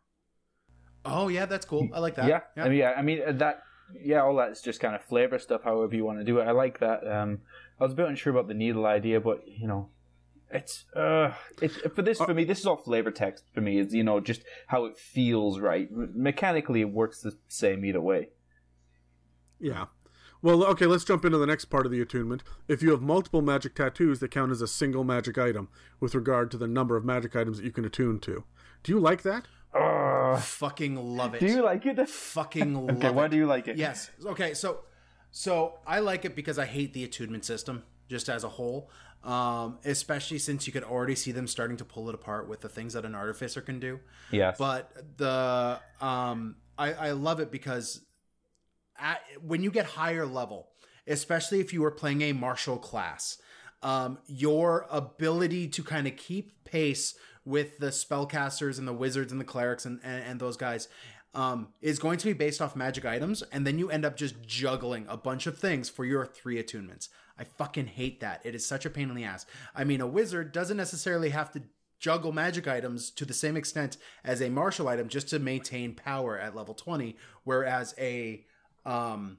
oh 1.04 1.28
yeah 1.28 1.46
that's 1.46 1.66
cool 1.66 1.88
i 1.94 1.98
like 1.98 2.14
that 2.16 2.26
yeah, 2.28 2.40
I 2.56 2.68
mean, 2.68 2.78
yeah, 2.78 2.94
I 2.96 3.02
mean 3.02 3.22
uh, 3.26 3.32
that. 3.32 3.62
Yeah, 4.02 4.22
all 4.22 4.34
that's 4.36 4.62
just 4.62 4.80
kind 4.80 4.94
of 4.94 5.02
flavor 5.02 5.38
stuff. 5.38 5.62
However 5.62 5.94
you 5.94 6.04
want 6.06 6.18
to 6.18 6.24
do 6.24 6.38
it, 6.38 6.44
I 6.44 6.52
like 6.52 6.80
that. 6.80 7.06
Um, 7.06 7.40
I 7.78 7.84
was 7.84 7.92
a 7.92 7.94
bit 7.96 8.08
unsure 8.08 8.32
about 8.32 8.48
the 8.48 8.54
needle 8.54 8.86
idea, 8.86 9.20
but 9.20 9.46
you 9.46 9.68
know, 9.68 9.90
it's 10.50 10.84
uh, 10.94 11.32
it's 11.60 11.76
for 11.94 12.02
this 12.02 12.18
for 12.18 12.34
me. 12.34 12.44
This 12.44 12.60
is 12.60 12.66
all 12.66 12.76
flavor 12.76 13.10
text 13.10 13.44
for 13.52 13.60
me. 13.60 13.78
is 13.78 13.92
you 13.94 14.04
know 14.04 14.20
just 14.20 14.42
how 14.68 14.84
it 14.84 14.96
feels 14.96 15.58
right. 15.58 15.88
Mechanically, 15.90 16.80
it 16.80 16.90
works 16.92 17.20
the 17.20 17.36
same 17.48 17.84
either 17.84 18.00
way. 18.00 18.28
Yeah. 19.60 19.86
Well, 20.42 20.62
okay, 20.64 20.84
let's 20.84 21.04
jump 21.04 21.24
into 21.24 21.38
the 21.38 21.46
next 21.46 21.66
part 21.66 21.86
of 21.86 21.92
the 21.92 22.02
attunement. 22.02 22.42
If 22.68 22.82
you 22.82 22.90
have 22.90 23.00
multiple 23.00 23.40
magic 23.40 23.74
tattoos, 23.74 24.20
they 24.20 24.28
count 24.28 24.52
as 24.52 24.60
a 24.60 24.68
single 24.68 25.02
magic 25.02 25.38
item 25.38 25.68
with 26.00 26.14
regard 26.14 26.50
to 26.50 26.58
the 26.58 26.66
number 26.68 26.96
of 26.98 27.04
magic 27.04 27.34
items 27.34 27.56
that 27.56 27.64
you 27.64 27.72
can 27.72 27.86
attune 27.86 28.20
to. 28.20 28.44
Do 28.82 28.92
you 28.92 29.00
like 29.00 29.22
that? 29.22 29.46
Uh, 29.72 30.36
fucking 30.36 31.16
love 31.16 31.34
it 31.34 31.40
do 31.40 31.46
you 31.46 31.62
like 31.64 31.84
it? 31.86 32.08
fucking 32.08 32.74
love 32.86 32.96
Okay, 32.98 33.10
why 33.10 33.24
it. 33.24 33.30
do 33.30 33.36
you 33.38 33.46
like 33.46 33.68
it? 33.68 33.76
Yes. 33.78 34.10
Okay. 34.24 34.52
So, 34.52 34.80
so 35.30 35.78
I 35.86 36.00
like 36.00 36.26
it 36.26 36.36
because 36.36 36.58
I 36.58 36.66
hate 36.66 36.92
the 36.92 37.04
attunement 37.04 37.46
system 37.46 37.82
just 38.10 38.28
as 38.28 38.44
a 38.44 38.48
whole. 38.50 38.90
Um, 39.24 39.78
especially 39.86 40.38
since 40.38 40.66
you 40.66 40.72
could 40.74 40.84
already 40.84 41.14
see 41.14 41.32
them 41.32 41.46
starting 41.46 41.78
to 41.78 41.84
pull 41.84 42.10
it 42.10 42.14
apart 42.14 42.46
with 42.46 42.60
the 42.60 42.68
things 42.68 42.92
that 42.92 43.06
an 43.06 43.14
artificer 43.14 43.62
can 43.62 43.80
do. 43.80 44.00
Yes. 44.30 44.58
But 44.58 45.16
the 45.16 45.80
um, 45.98 46.56
I, 46.76 46.92
I 46.92 47.10
love 47.12 47.40
it 47.40 47.50
because 47.50 48.02
at, 48.98 49.22
when 49.40 49.62
you 49.62 49.70
get 49.70 49.86
higher 49.86 50.26
level, 50.26 50.68
especially 51.06 51.60
if 51.60 51.72
you 51.72 51.80
were 51.80 51.90
playing 51.90 52.20
a 52.20 52.32
martial 52.32 52.76
class, 52.76 53.38
um, 53.82 54.18
your 54.26 54.86
ability 54.90 55.68
to 55.68 55.82
kind 55.82 56.06
of 56.06 56.16
keep 56.16 56.64
pace 56.64 57.14
with 57.46 57.78
the 57.78 57.88
spellcasters 57.88 58.78
and 58.78 58.88
the 58.88 58.92
wizards 58.92 59.32
and 59.32 59.40
the 59.40 59.44
clerics 59.44 59.84
and, 59.84 60.00
and, 60.02 60.22
and 60.24 60.40
those 60.40 60.56
guys 60.56 60.88
um, 61.34 61.68
is 61.80 61.98
going 61.98 62.18
to 62.18 62.26
be 62.26 62.32
based 62.32 62.62
off 62.62 62.76
magic 62.76 63.04
items, 63.04 63.42
and 63.52 63.66
then 63.66 63.78
you 63.78 63.90
end 63.90 64.04
up 64.04 64.16
just 64.16 64.40
juggling 64.42 65.06
a 65.08 65.16
bunch 65.16 65.46
of 65.46 65.58
things 65.58 65.88
for 65.88 66.04
your 66.04 66.24
three 66.24 66.62
attunements. 66.62 67.08
I 67.38 67.44
fucking 67.44 67.88
hate 67.88 68.20
that. 68.20 68.40
It 68.44 68.54
is 68.54 68.64
such 68.64 68.86
a 68.86 68.90
pain 68.90 69.10
in 69.10 69.16
the 69.16 69.24
ass. 69.24 69.44
I 69.74 69.84
mean, 69.84 70.00
a 70.00 70.06
wizard 70.06 70.52
doesn't 70.52 70.76
necessarily 70.76 71.30
have 71.30 71.50
to 71.52 71.62
juggle 71.98 72.32
magic 72.32 72.68
items 72.68 73.10
to 73.10 73.24
the 73.24 73.34
same 73.34 73.56
extent 73.56 73.96
as 74.24 74.40
a 74.40 74.50
martial 74.50 74.88
item 74.88 75.08
just 75.08 75.28
to 75.30 75.38
maintain 75.38 75.94
power 75.94 76.38
at 76.38 76.54
level 76.54 76.74
20, 76.74 77.16
whereas 77.42 77.94
a 77.98 78.44
um, 78.84 79.38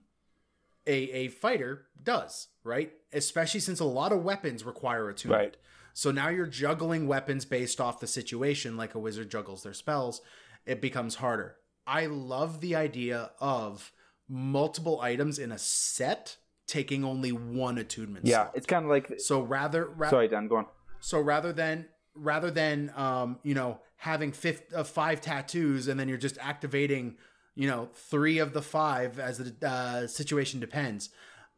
a 0.85 0.93
a 1.11 1.27
fighter 1.29 1.85
does, 2.01 2.47
right? 2.63 2.91
Especially 3.13 3.59
since 3.61 3.79
a 3.79 3.85
lot 3.85 4.11
of 4.11 4.23
weapons 4.23 4.65
require 4.65 5.09
attunement. 5.09 5.41
Right. 5.41 5.57
So 5.93 6.11
now 6.11 6.27
you're 6.27 6.45
juggling 6.45 7.07
weapons 7.07 7.45
based 7.45 7.79
off 7.79 8.01
the 8.01 8.07
situation, 8.07 8.75
like 8.75 8.95
a 8.95 8.99
wizard 8.99 9.31
juggles 9.31 9.63
their 9.63 9.73
spells. 9.73 10.21
It 10.65 10.81
becomes 10.81 11.15
harder. 11.15 11.55
I 11.87 12.07
love 12.07 12.61
the 12.61 12.75
idea 12.75 13.31
of 13.39 13.91
multiple 14.27 14.99
items 15.01 15.39
in 15.39 15.51
a 15.51 15.57
set 15.57 16.37
taking 16.67 17.03
only 17.03 17.31
one 17.31 17.77
attunement. 17.77 18.25
yeah, 18.25 18.45
slot. 18.45 18.51
it's 18.55 18.65
kind 18.65 18.85
of 18.85 18.89
like. 18.89 19.19
So 19.19 19.41
rather, 19.41 19.85
ra- 19.85 20.09
Sorry, 20.09 20.27
Dan. 20.27 20.47
Go 20.47 20.57
on. 20.57 20.65
so 20.99 21.19
rather 21.19 21.53
than 21.53 21.87
rather 22.15 22.49
than 22.49 22.91
um, 22.95 23.39
you 23.43 23.53
know 23.53 23.79
having 23.97 24.31
fifth, 24.31 24.73
uh, 24.73 24.83
five 24.83 25.21
tattoos 25.21 25.87
and 25.87 25.99
then 25.99 26.07
you're 26.09 26.17
just 26.17 26.37
activating 26.39 27.15
you 27.55 27.67
know 27.67 27.89
three 27.93 28.39
of 28.39 28.53
the 28.53 28.61
five 28.61 29.19
as 29.19 29.37
the 29.37 29.67
uh, 29.67 30.07
situation 30.07 30.59
depends, 30.59 31.09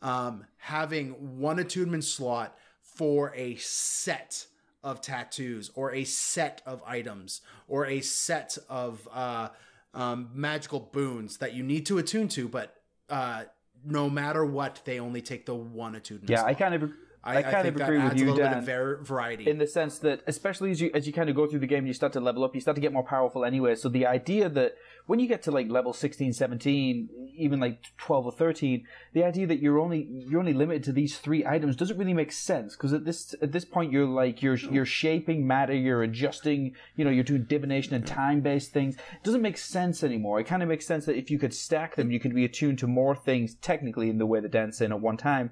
um, 0.02 0.45
having 0.58 1.39
one 1.39 1.60
attunement 1.60 2.04
slot 2.04 2.58
for 2.82 3.34
a 3.36 3.56
set 3.56 4.47
of 4.84 5.02
tattoos 5.02 5.72
or 5.76 5.93
a 5.93 6.04
set 6.04 6.62
of 6.66 6.82
items 6.86 7.41
or 7.68 7.86
a 7.86 8.02
set 8.02 8.58
of 8.70 9.08
uh, 9.12 9.49
um, 9.94 10.30
magical 10.34 10.80
boons 10.80 11.38
that 11.38 11.54
you 11.54 11.64
need 11.64 11.86
to 11.88 11.98
attune 11.98 12.28
to, 12.30 12.48
but 12.48 12.76
uh, 13.10 13.44
no 13.86 14.10
matter 14.10 14.46
what, 14.46 14.82
they 14.86 15.00
only 15.00 15.22
take 15.22 15.46
the 15.46 15.56
one 15.56 15.96
attunement. 15.96 16.30
Yeah. 16.30 16.44
I 16.44 16.54
kind 16.54 16.74
of. 16.76 16.92
I, 17.24 17.42
kind 17.42 17.64
think 17.64 17.76
of 17.76 17.82
agree 17.82 18.02
with 18.02 18.18
you, 18.18 18.26
a 18.26 18.32
little 18.32 18.38
Dan. 18.38 18.52
bit 18.54 18.58
of 18.60 18.66
var- 18.66 19.04
variety. 19.04 19.50
in 19.50 19.58
the 19.58 19.68
sense 19.68 20.00
that 20.00 20.22
especially 20.28 20.72
as 20.72 20.80
you 20.80 20.90
as 20.94 21.06
you 21.06 21.12
kind 21.12 21.30
of 21.30 21.36
go 21.36 21.46
through 21.46 21.60
the 21.60 21.68
game 21.68 21.80
and 21.80 21.88
you 21.88 21.94
start 21.94 22.14
to 22.14 22.22
level 22.22 22.42
up 22.46 22.56
you 22.56 22.62
start 22.62 22.76
to 22.76 22.80
get 22.82 22.94
more 22.94 23.04
powerful 23.04 23.44
anyway 23.44 23.76
so 23.76 23.90
the 23.90 24.06
idea 24.06 24.48
that 24.48 24.76
when 25.08 25.20
you 25.20 25.28
get 25.28 25.41
to 25.43 25.51
like 25.51 25.70
level 25.70 25.93
16, 25.93 26.34
17, 26.34 27.10
even 27.38 27.60
like 27.60 27.82
12 27.97 28.26
or 28.26 28.32
13, 28.32 28.86
the 29.14 29.24
idea 29.24 29.47
that 29.47 29.60
you're 29.60 29.80
only 29.80 30.08
you're 30.28 30.39
only 30.39 30.53
limited 30.53 30.84
to 30.84 30.91
these 30.91 31.18
three 31.18 31.45
items 31.45 31.76
doesn't 31.76 31.97
really 31.97 32.14
make 32.14 32.32
sense 32.32 32.76
because 32.76 32.93
at 32.93 33.05
this 33.05 33.34
at 33.41 33.53
this 33.53 33.66
point 33.66 33.91
you're 33.91 34.05
like 34.05 34.41
you're 34.41 34.58
you're 34.58 34.86
shaping 34.86 35.47
matter, 35.47 35.74
you're 35.74 36.03
adjusting, 36.03 36.76
you 36.95 37.05
know, 37.05 37.12
you're 37.12 37.24
doing 37.24 37.45
divination 37.45 37.95
and 37.95 38.05
time 38.05 38.41
based 38.41 38.72
things. 38.72 38.95
It 38.95 39.24
doesn't 39.24 39.41
make 39.41 39.58
sense 39.58 40.03
anymore. 40.03 40.39
It 40.41 40.45
kind 40.45 40.62
of 40.62 40.70
makes 40.70 40.86
sense 40.86 41.05
that 41.05 41.18
if 41.18 41.32
you 41.32 41.39
could 41.39 41.53
stack 41.53 41.95
them, 41.95 42.12
you 42.12 42.20
could 42.20 42.36
be 42.36 42.45
attuned 42.45 42.80
to 42.80 42.88
more 42.88 43.16
things 43.16 43.55
technically 43.55 44.10
in 44.10 44.18
the 44.18 44.26
way 44.26 44.41
that 44.41 44.51
dance 44.51 44.82
in 44.82 44.91
at 44.91 44.99
one 44.99 45.18
time 45.18 45.51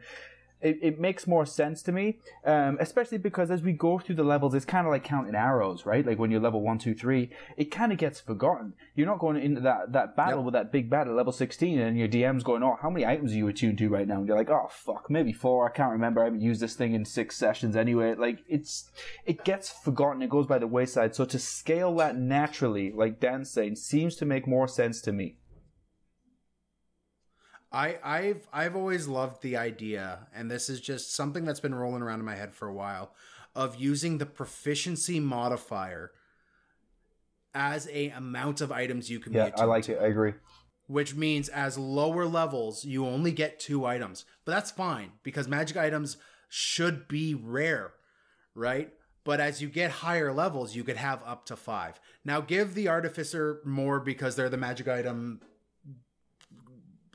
it, 0.65 0.79
it 0.81 0.99
makes 0.99 1.27
more 1.27 1.45
sense 1.45 1.83
to 1.83 1.91
me, 1.91 2.17
um, 2.43 2.77
especially 2.79 3.19
because 3.19 3.51
as 3.51 3.61
we 3.61 3.71
go 3.71 3.99
through 3.99 4.15
the 4.15 4.23
levels, 4.23 4.55
it's 4.55 4.65
kind 4.65 4.87
of 4.87 4.91
like 4.91 5.03
counting 5.03 5.35
arrows, 5.35 5.85
right? 5.85 6.03
Like 6.03 6.17
when 6.17 6.31
you're 6.31 6.41
level 6.41 6.61
one, 6.61 6.79
two, 6.79 6.95
three, 6.95 7.29
it 7.55 7.65
kind 7.65 7.91
of 7.91 7.99
gets 7.99 8.19
forgotten. 8.19 8.73
You're 8.95 9.05
not 9.05 9.19
going 9.19 9.37
into 9.37 9.61
that, 9.61 9.91
that 9.93 10.15
battle 10.15 10.39
yep. 10.39 10.45
with 10.45 10.53
that 10.53 10.71
big 10.71 10.89
battle 10.89 11.13
level 11.13 11.31
16 11.31 11.79
and 11.79 11.99
your 11.99 12.07
DM's 12.07 12.43
going, 12.43 12.63
oh, 12.63 12.79
how 12.81 12.89
many 12.89 13.05
items 13.05 13.31
are 13.31 13.35
you 13.35 13.47
attuned 13.47 13.77
to 13.77 13.89
right 13.89 14.07
now? 14.07 14.17
And 14.17 14.27
you're 14.27 14.37
like, 14.37 14.49
oh, 14.49 14.67
fuck, 14.71 15.07
maybe 15.07 15.31
four. 15.31 15.69
I 15.69 15.71
can't 15.71 15.91
remember. 15.91 16.21
I 16.21 16.25
haven't 16.25 16.41
used 16.41 16.61
this 16.61 16.73
thing 16.73 16.95
in 16.95 17.05
six 17.05 17.37
sessions 17.37 17.75
anyway. 17.75 18.15
Like 18.15 18.39
it's, 18.47 18.89
it 19.23 19.45
gets 19.45 19.69
forgotten. 19.69 20.23
It 20.23 20.31
goes 20.31 20.47
by 20.47 20.57
the 20.57 20.65
wayside. 20.65 21.13
So 21.13 21.25
to 21.25 21.37
scale 21.37 21.95
that 21.97 22.17
naturally, 22.17 22.91
like 22.91 23.19
Dan's 23.19 23.51
saying, 23.51 23.75
seems 23.75 24.15
to 24.15 24.25
make 24.25 24.47
more 24.47 24.67
sense 24.67 24.99
to 25.01 25.11
me. 25.11 25.37
I, 27.75 27.97
I've 28.01 28.47
I've 28.53 28.75
always 28.77 29.05
loved 29.05 29.41
the 29.41 29.57
idea, 29.57 30.27
and 30.33 30.49
this 30.49 30.69
is 30.69 30.79
just 30.79 31.13
something 31.13 31.43
that's 31.43 31.59
been 31.59 31.75
rolling 31.75 32.01
around 32.01 32.19
in 32.19 32.25
my 32.25 32.35
head 32.35 32.53
for 32.53 32.69
a 32.69 32.73
while, 32.73 33.11
of 33.53 33.75
using 33.75 34.17
the 34.17 34.25
proficiency 34.25 35.19
modifier 35.19 36.11
as 37.53 37.89
a 37.91 38.09
amount 38.11 38.61
of 38.61 38.71
items 38.71 39.09
you 39.09 39.19
can 39.19 39.33
yeah, 39.33 39.49
I 39.57 39.65
like 39.65 39.89
it. 39.89 39.99
I 40.01 40.05
agree. 40.05 40.33
Which 40.87 41.15
means 41.15 41.49
as 41.49 41.77
lower 41.77 42.25
levels, 42.25 42.85
you 42.85 43.05
only 43.05 43.33
get 43.33 43.59
two 43.59 43.85
items. 43.85 44.23
But 44.45 44.53
that's 44.53 44.71
fine 44.71 45.11
because 45.23 45.47
magic 45.49 45.75
items 45.75 46.15
should 46.47 47.09
be 47.09 47.35
rare, 47.35 47.91
right? 48.53 48.93
But 49.25 49.41
as 49.41 49.61
you 49.61 49.67
get 49.67 49.91
higher 49.91 50.31
levels, 50.31 50.75
you 50.75 50.85
could 50.85 50.97
have 50.97 51.21
up 51.25 51.45
to 51.47 51.57
five. 51.57 51.99
Now 52.23 52.39
give 52.39 52.73
the 52.73 52.87
artificer 52.87 53.59
more 53.65 53.99
because 53.99 54.37
they're 54.37 54.49
the 54.49 54.57
magic 54.57 54.87
item 54.87 55.41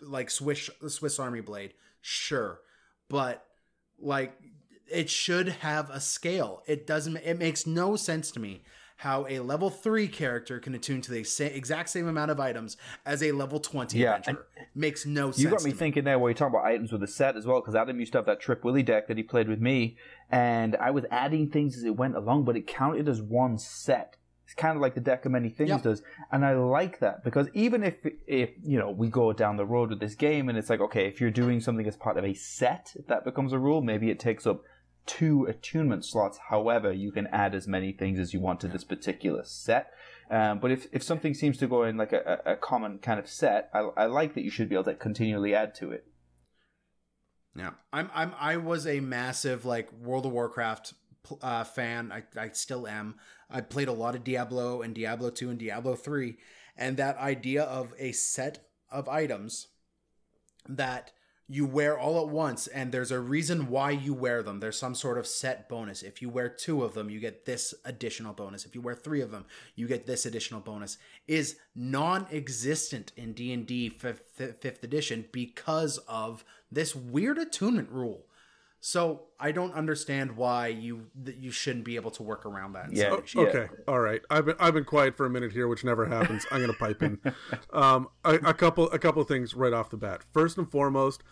like 0.02 0.30
Swiss 0.30 0.70
Swiss 0.88 1.18
Army 1.18 1.40
blade, 1.40 1.74
sure, 2.00 2.60
but 3.08 3.44
like 3.98 4.34
it 4.90 5.08
should 5.08 5.48
have 5.48 5.90
a 5.90 6.00
scale. 6.00 6.62
It 6.66 6.86
doesn't. 6.86 7.16
It 7.18 7.38
makes 7.38 7.66
no 7.66 7.96
sense 7.96 8.30
to 8.32 8.40
me 8.40 8.62
how 8.96 9.24
a 9.30 9.38
level 9.40 9.70
three 9.70 10.06
character 10.06 10.58
can 10.60 10.74
attune 10.74 11.00
to 11.00 11.10
the 11.10 11.24
sa- 11.24 11.44
exact 11.44 11.88
same 11.88 12.06
amount 12.06 12.30
of 12.30 12.38
items 12.38 12.76
as 13.06 13.22
a 13.22 13.32
level 13.32 13.58
twenty 13.58 13.98
yeah, 13.98 14.16
adventurer. 14.16 14.46
Makes 14.74 15.06
no 15.06 15.30
sense. 15.30 15.42
You 15.42 15.48
got 15.48 15.64
me 15.64 15.70
thinking 15.70 16.04
me. 16.04 16.10
there 16.10 16.18
while 16.18 16.28
you're 16.28 16.34
talking 16.34 16.54
about 16.54 16.66
items 16.66 16.92
with 16.92 17.02
a 17.02 17.06
set 17.06 17.36
as 17.36 17.46
well, 17.46 17.60
because 17.60 17.74
Adam 17.74 17.98
used 17.98 18.12
to 18.12 18.18
have 18.18 18.26
that 18.26 18.40
Trip 18.40 18.62
Willie 18.62 18.82
deck 18.82 19.08
that 19.08 19.16
he 19.16 19.22
played 19.22 19.48
with 19.48 19.60
me, 19.60 19.96
and 20.30 20.76
I 20.76 20.90
was 20.90 21.04
adding 21.10 21.48
things 21.48 21.76
as 21.78 21.84
it 21.84 21.96
went 21.96 22.14
along, 22.14 22.44
but 22.44 22.56
it 22.56 22.66
counted 22.66 23.08
as 23.08 23.22
one 23.22 23.56
set. 23.56 24.16
It's 24.50 24.60
kind 24.60 24.74
of 24.74 24.82
like 24.82 24.96
the 24.96 25.00
deck 25.00 25.24
of 25.26 25.30
many 25.30 25.48
things 25.48 25.70
yep. 25.70 25.82
does, 25.84 26.02
and 26.32 26.44
I 26.44 26.54
like 26.54 26.98
that 26.98 27.22
because 27.22 27.46
even 27.54 27.84
if 27.84 27.94
if 28.26 28.50
you 28.64 28.80
know 28.80 28.90
we 28.90 29.06
go 29.06 29.32
down 29.32 29.56
the 29.56 29.64
road 29.64 29.90
with 29.90 30.00
this 30.00 30.16
game 30.16 30.48
and 30.48 30.58
it's 30.58 30.68
like 30.68 30.80
okay, 30.80 31.06
if 31.06 31.20
you're 31.20 31.30
doing 31.30 31.60
something 31.60 31.86
as 31.86 31.96
part 31.96 32.16
of 32.16 32.24
a 32.24 32.34
set, 32.34 32.92
if 32.96 33.06
that 33.06 33.24
becomes 33.24 33.52
a 33.52 33.60
rule, 33.60 33.80
maybe 33.80 34.10
it 34.10 34.18
takes 34.18 34.48
up 34.48 34.62
two 35.06 35.44
attunement 35.44 36.04
slots. 36.04 36.40
However, 36.48 36.90
you 36.92 37.12
can 37.12 37.28
add 37.28 37.54
as 37.54 37.68
many 37.68 37.92
things 37.92 38.18
as 38.18 38.34
you 38.34 38.40
want 38.40 38.58
to 38.60 38.66
this 38.66 38.82
particular 38.82 39.44
set. 39.44 39.92
Um, 40.32 40.58
but 40.58 40.72
if, 40.72 40.88
if 40.90 41.04
something 41.04 41.32
seems 41.32 41.56
to 41.58 41.68
go 41.68 41.84
in 41.84 41.96
like 41.96 42.12
a, 42.12 42.40
a 42.44 42.56
common 42.56 42.98
kind 42.98 43.20
of 43.20 43.28
set, 43.28 43.70
I, 43.72 43.88
I 43.96 44.06
like 44.06 44.34
that 44.34 44.42
you 44.42 44.50
should 44.50 44.68
be 44.68 44.74
able 44.74 44.84
to 44.84 44.94
continually 44.94 45.54
add 45.54 45.76
to 45.76 45.92
it. 45.92 46.06
Yeah, 47.54 47.70
I'm 47.92 48.10
I'm 48.12 48.32
I 48.36 48.56
was 48.56 48.84
a 48.84 48.98
massive 48.98 49.64
like 49.64 49.92
World 49.92 50.26
of 50.26 50.32
Warcraft 50.32 50.94
uh, 51.40 51.62
fan. 51.62 52.12
I, 52.12 52.24
I 52.40 52.48
still 52.50 52.86
am. 52.88 53.14
I 53.50 53.60
played 53.60 53.88
a 53.88 53.92
lot 53.92 54.14
of 54.14 54.24
Diablo 54.24 54.82
and 54.82 54.94
Diablo 54.94 55.30
2 55.30 55.50
and 55.50 55.58
Diablo 55.58 55.94
3. 55.94 56.36
And 56.76 56.96
that 56.96 57.18
idea 57.18 57.62
of 57.64 57.92
a 57.98 58.12
set 58.12 58.66
of 58.90 59.08
items 59.08 59.68
that 60.68 61.12
you 61.52 61.66
wear 61.66 61.98
all 61.98 62.22
at 62.22 62.28
once 62.28 62.68
and 62.68 62.92
there's 62.92 63.10
a 63.10 63.18
reason 63.18 63.68
why 63.68 63.90
you 63.90 64.14
wear 64.14 64.40
them. 64.40 64.60
There's 64.60 64.78
some 64.78 64.94
sort 64.94 65.18
of 65.18 65.26
set 65.26 65.68
bonus. 65.68 66.04
If 66.04 66.22
you 66.22 66.28
wear 66.28 66.48
two 66.48 66.84
of 66.84 66.94
them 66.94 67.10
you 67.10 67.18
get 67.18 67.44
this 67.44 67.74
additional 67.84 68.32
bonus. 68.32 68.64
If 68.64 68.76
you 68.76 68.80
wear 68.80 68.94
three 68.94 69.20
of 69.20 69.32
them 69.32 69.46
you 69.74 69.88
get 69.88 70.06
this 70.06 70.24
additional 70.24 70.60
bonus. 70.60 70.96
Is 71.26 71.56
non-existent 71.74 73.12
in 73.16 73.32
d&d 73.32 73.90
5th 73.90 74.82
edition 74.84 75.24
because 75.32 75.98
of 76.06 76.44
this 76.70 76.94
weird 76.94 77.36
attunement 77.36 77.90
rule 77.90 78.26
so 78.80 79.24
I 79.38 79.52
don't 79.52 79.74
understand 79.74 80.36
why 80.36 80.68
you 80.68 81.08
you 81.38 81.50
shouldn't 81.50 81.84
be 81.84 81.96
able 81.96 82.10
to 82.12 82.22
work 82.22 82.46
around 82.46 82.72
that. 82.72 82.92
Yeah. 82.92 83.10
Oh, 83.36 83.42
okay. 83.42 83.68
All 83.86 84.00
right. 84.00 84.22
I've 84.30 84.46
been 84.46 84.56
I've 84.58 84.72
been 84.72 84.84
quiet 84.84 85.16
for 85.16 85.26
a 85.26 85.30
minute 85.30 85.52
here, 85.52 85.68
which 85.68 85.84
never 85.84 86.06
happens. 86.06 86.46
I'm 86.50 86.60
gonna 86.60 86.72
pipe 86.72 87.02
in. 87.02 87.18
Um, 87.72 88.08
a, 88.24 88.34
a 88.34 88.54
couple 88.54 88.90
a 88.90 88.98
couple 88.98 89.22
of 89.22 89.28
things 89.28 89.54
right 89.54 89.72
off 89.72 89.90
the 89.90 89.96
bat. 89.96 90.22
First 90.32 90.58
and 90.58 90.70
foremost, 90.70 91.22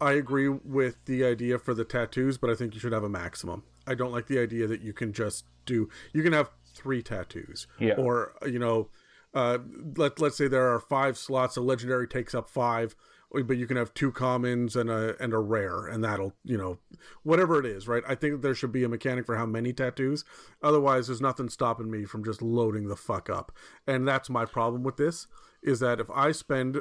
I 0.00 0.12
agree 0.12 0.48
with 0.48 1.04
the 1.06 1.24
idea 1.24 1.58
for 1.58 1.74
the 1.74 1.84
tattoos, 1.84 2.38
but 2.38 2.50
I 2.50 2.54
think 2.54 2.74
you 2.74 2.80
should 2.80 2.92
have 2.92 3.02
a 3.02 3.08
maximum. 3.08 3.64
I 3.86 3.94
don't 3.94 4.12
like 4.12 4.26
the 4.26 4.38
idea 4.38 4.66
that 4.68 4.80
you 4.80 4.92
can 4.92 5.12
just 5.12 5.44
do. 5.66 5.88
You 6.12 6.22
can 6.22 6.32
have 6.32 6.50
three 6.74 7.02
tattoos, 7.02 7.66
yeah. 7.78 7.94
or 7.94 8.34
you 8.46 8.58
know, 8.58 8.90
uh, 9.34 9.58
let 9.96 10.20
let's 10.20 10.36
say 10.36 10.46
there 10.46 10.68
are 10.68 10.78
five 10.78 11.18
slots. 11.18 11.56
A 11.56 11.60
legendary 11.60 12.06
takes 12.06 12.34
up 12.34 12.48
five 12.48 12.94
but 13.40 13.56
you 13.56 13.66
can 13.66 13.76
have 13.76 13.94
two 13.94 14.12
commons 14.12 14.76
and 14.76 14.90
a 14.90 15.20
and 15.22 15.32
a 15.32 15.38
rare 15.38 15.86
and 15.86 16.04
that'll 16.04 16.34
you 16.44 16.58
know 16.58 16.78
whatever 17.22 17.58
it 17.58 17.66
is 17.66 17.88
right? 17.88 18.02
I 18.06 18.14
think 18.14 18.42
there 18.42 18.54
should 18.54 18.72
be 18.72 18.84
a 18.84 18.88
mechanic 18.88 19.24
for 19.24 19.36
how 19.36 19.46
many 19.46 19.72
tattoos. 19.72 20.24
Otherwise 20.62 21.06
there's 21.06 21.20
nothing 21.20 21.48
stopping 21.48 21.90
me 21.90 22.04
from 22.04 22.24
just 22.24 22.42
loading 22.42 22.88
the 22.88 22.96
fuck 22.96 23.30
up. 23.30 23.52
And 23.86 24.06
that's 24.06 24.28
my 24.28 24.44
problem 24.44 24.82
with 24.82 24.96
this 24.96 25.26
is 25.62 25.80
that 25.80 26.00
if 26.00 26.10
i 26.10 26.32
spend 26.32 26.80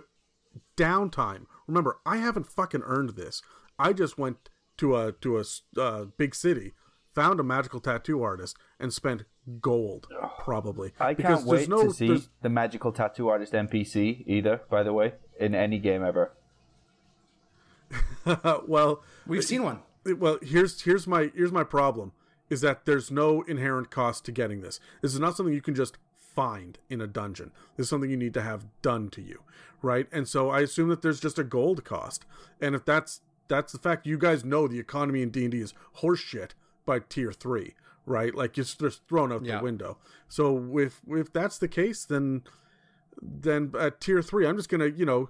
downtime 0.75 1.45
remember 1.67 1.99
i 2.05 2.17
haven't 2.17 2.51
fucking 2.51 2.81
earned 2.85 3.11
this. 3.11 3.41
I 3.79 3.93
just 3.93 4.17
went 4.17 4.49
to 4.77 4.95
a 4.95 5.11
to 5.13 5.39
a 5.39 5.43
uh, 5.79 6.05
big 6.17 6.35
city 6.35 6.73
found 7.13 7.39
a 7.39 7.43
magical 7.43 7.79
tattoo 7.79 8.23
artist 8.23 8.57
and 8.79 8.93
spent 8.93 9.23
gold 9.59 10.07
probably. 10.39 10.93
I 10.99 11.13
can't 11.13 11.45
wait 11.45 11.67
no, 11.67 11.83
to 11.83 11.93
see 11.93 12.23
the 12.41 12.49
magical 12.49 12.91
tattoo 12.91 13.27
artist 13.29 13.53
npc 13.53 14.23
either 14.27 14.61
by 14.69 14.83
the 14.83 14.93
way 14.93 15.13
in 15.39 15.55
any 15.55 15.79
game 15.79 16.03
ever 16.03 16.33
well, 18.67 19.03
we've 19.25 19.43
seen 19.43 19.63
one. 19.63 19.79
Well, 20.05 20.39
here's 20.41 20.81
here's 20.81 21.07
my 21.07 21.31
here's 21.35 21.51
my 21.51 21.63
problem 21.63 22.13
is 22.49 22.61
that 22.61 22.85
there's 22.85 23.09
no 23.09 23.43
inherent 23.43 23.89
cost 23.89 24.25
to 24.25 24.31
getting 24.31 24.61
this. 24.61 24.79
This 25.01 25.13
is 25.13 25.19
not 25.19 25.37
something 25.37 25.53
you 25.53 25.61
can 25.61 25.73
just 25.73 25.97
find 26.17 26.77
in 26.89 26.99
a 26.99 27.07
dungeon. 27.07 27.51
This 27.77 27.85
is 27.85 27.89
something 27.89 28.09
you 28.09 28.17
need 28.17 28.33
to 28.33 28.41
have 28.41 28.65
done 28.81 29.09
to 29.11 29.21
you, 29.21 29.41
right? 29.81 30.07
And 30.11 30.27
so 30.27 30.49
I 30.49 30.59
assume 30.59 30.89
that 30.89 31.01
there's 31.01 31.19
just 31.19 31.39
a 31.39 31.43
gold 31.43 31.83
cost. 31.85 32.25
And 32.59 32.75
if 32.75 32.83
that's 32.83 33.21
that's 33.47 33.71
the 33.71 33.79
fact, 33.79 34.05
you 34.05 34.17
guys 34.17 34.45
know 34.45 34.67
the 34.67 34.79
economy 34.79 35.21
in 35.21 35.29
D 35.29 35.43
and 35.43 35.51
D 35.51 35.59
is 35.59 35.73
horseshit 35.99 36.51
by 36.85 36.99
tier 36.99 37.31
three, 37.31 37.75
right? 38.05 38.35
Like 38.35 38.57
it's 38.57 38.75
just 38.75 39.07
thrown 39.07 39.31
out 39.31 39.45
yeah. 39.45 39.57
the 39.57 39.63
window. 39.63 39.97
So 40.27 40.77
if 40.77 41.01
if 41.07 41.31
that's 41.31 41.57
the 41.57 41.67
case, 41.67 42.05
then 42.05 42.43
then 43.21 43.71
at 43.79 44.01
tier 44.01 44.21
three, 44.21 44.45
I'm 44.45 44.57
just 44.57 44.69
gonna 44.69 44.87
you 44.87 45.05
know 45.05 45.29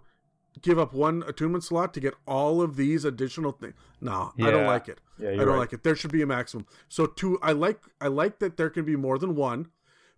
give 0.61 0.77
up 0.77 0.93
one 0.93 1.23
attunement 1.27 1.63
slot 1.63 1.93
to 1.93 1.99
get 1.99 2.13
all 2.27 2.61
of 2.61 2.75
these 2.75 3.05
additional 3.05 3.51
things. 3.51 3.73
No, 3.99 4.33
yeah. 4.35 4.47
I 4.47 4.51
don't 4.51 4.65
like 4.65 4.87
it. 4.87 4.99
Yeah, 5.17 5.29
I 5.29 5.35
don't 5.37 5.49
right. 5.49 5.57
like 5.59 5.73
it. 5.73 5.83
There 5.83 5.95
should 5.95 6.11
be 6.11 6.21
a 6.21 6.27
maximum. 6.27 6.65
So 6.89 7.05
two 7.05 7.39
I 7.41 7.51
like 7.53 7.79
I 7.99 8.07
like 8.07 8.39
that 8.39 8.57
there 8.57 8.69
can 8.69 8.85
be 8.85 8.95
more 8.95 9.17
than 9.17 9.35
one 9.35 9.67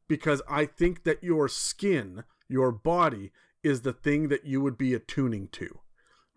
because 0.08 0.42
I 0.50 0.66
think 0.66 1.04
that 1.04 1.24
your 1.24 1.48
skin, 1.48 2.24
your 2.48 2.72
body 2.72 3.32
is 3.64 3.82
the 3.82 3.94
thing 3.94 4.30
that 4.30 4.46
you 4.46 4.62
would 4.62 4.78
be 4.78 4.94
attuning 4.94 5.50
to. 5.50 5.80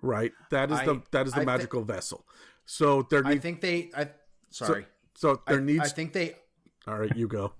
Right? 0.03 0.32
That 0.51 0.70
is 0.70 0.80
I, 0.80 0.84
the 0.86 1.03
that 1.12 1.26
is 1.26 1.32
the 1.32 1.40
I 1.40 1.44
magical 1.44 1.84
th- 1.84 1.97
vessel. 1.97 2.26
So 2.66 3.07
there 3.11 3.22
need, 3.22 3.38
I 3.38 3.38
think 3.38 3.61
they 3.61 3.90
I 3.97 4.11
sorry. 4.51 4.86
So, 5.14 5.34
so 5.34 5.42
there 5.47 5.61
needs 5.61 5.84
I 5.84 5.88
think 5.88 6.12
they 6.12 6.36
All 6.86 6.99
right, 6.99 7.16
you 7.16 7.26
go. 7.26 7.53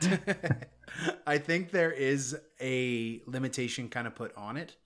I 1.26 1.38
think 1.38 1.70
there 1.70 1.92
is 1.92 2.36
a 2.60 3.22
limitation 3.26 3.88
kind 3.88 4.06
of 4.06 4.14
put 4.14 4.36
on 4.36 4.56
it 4.56 4.76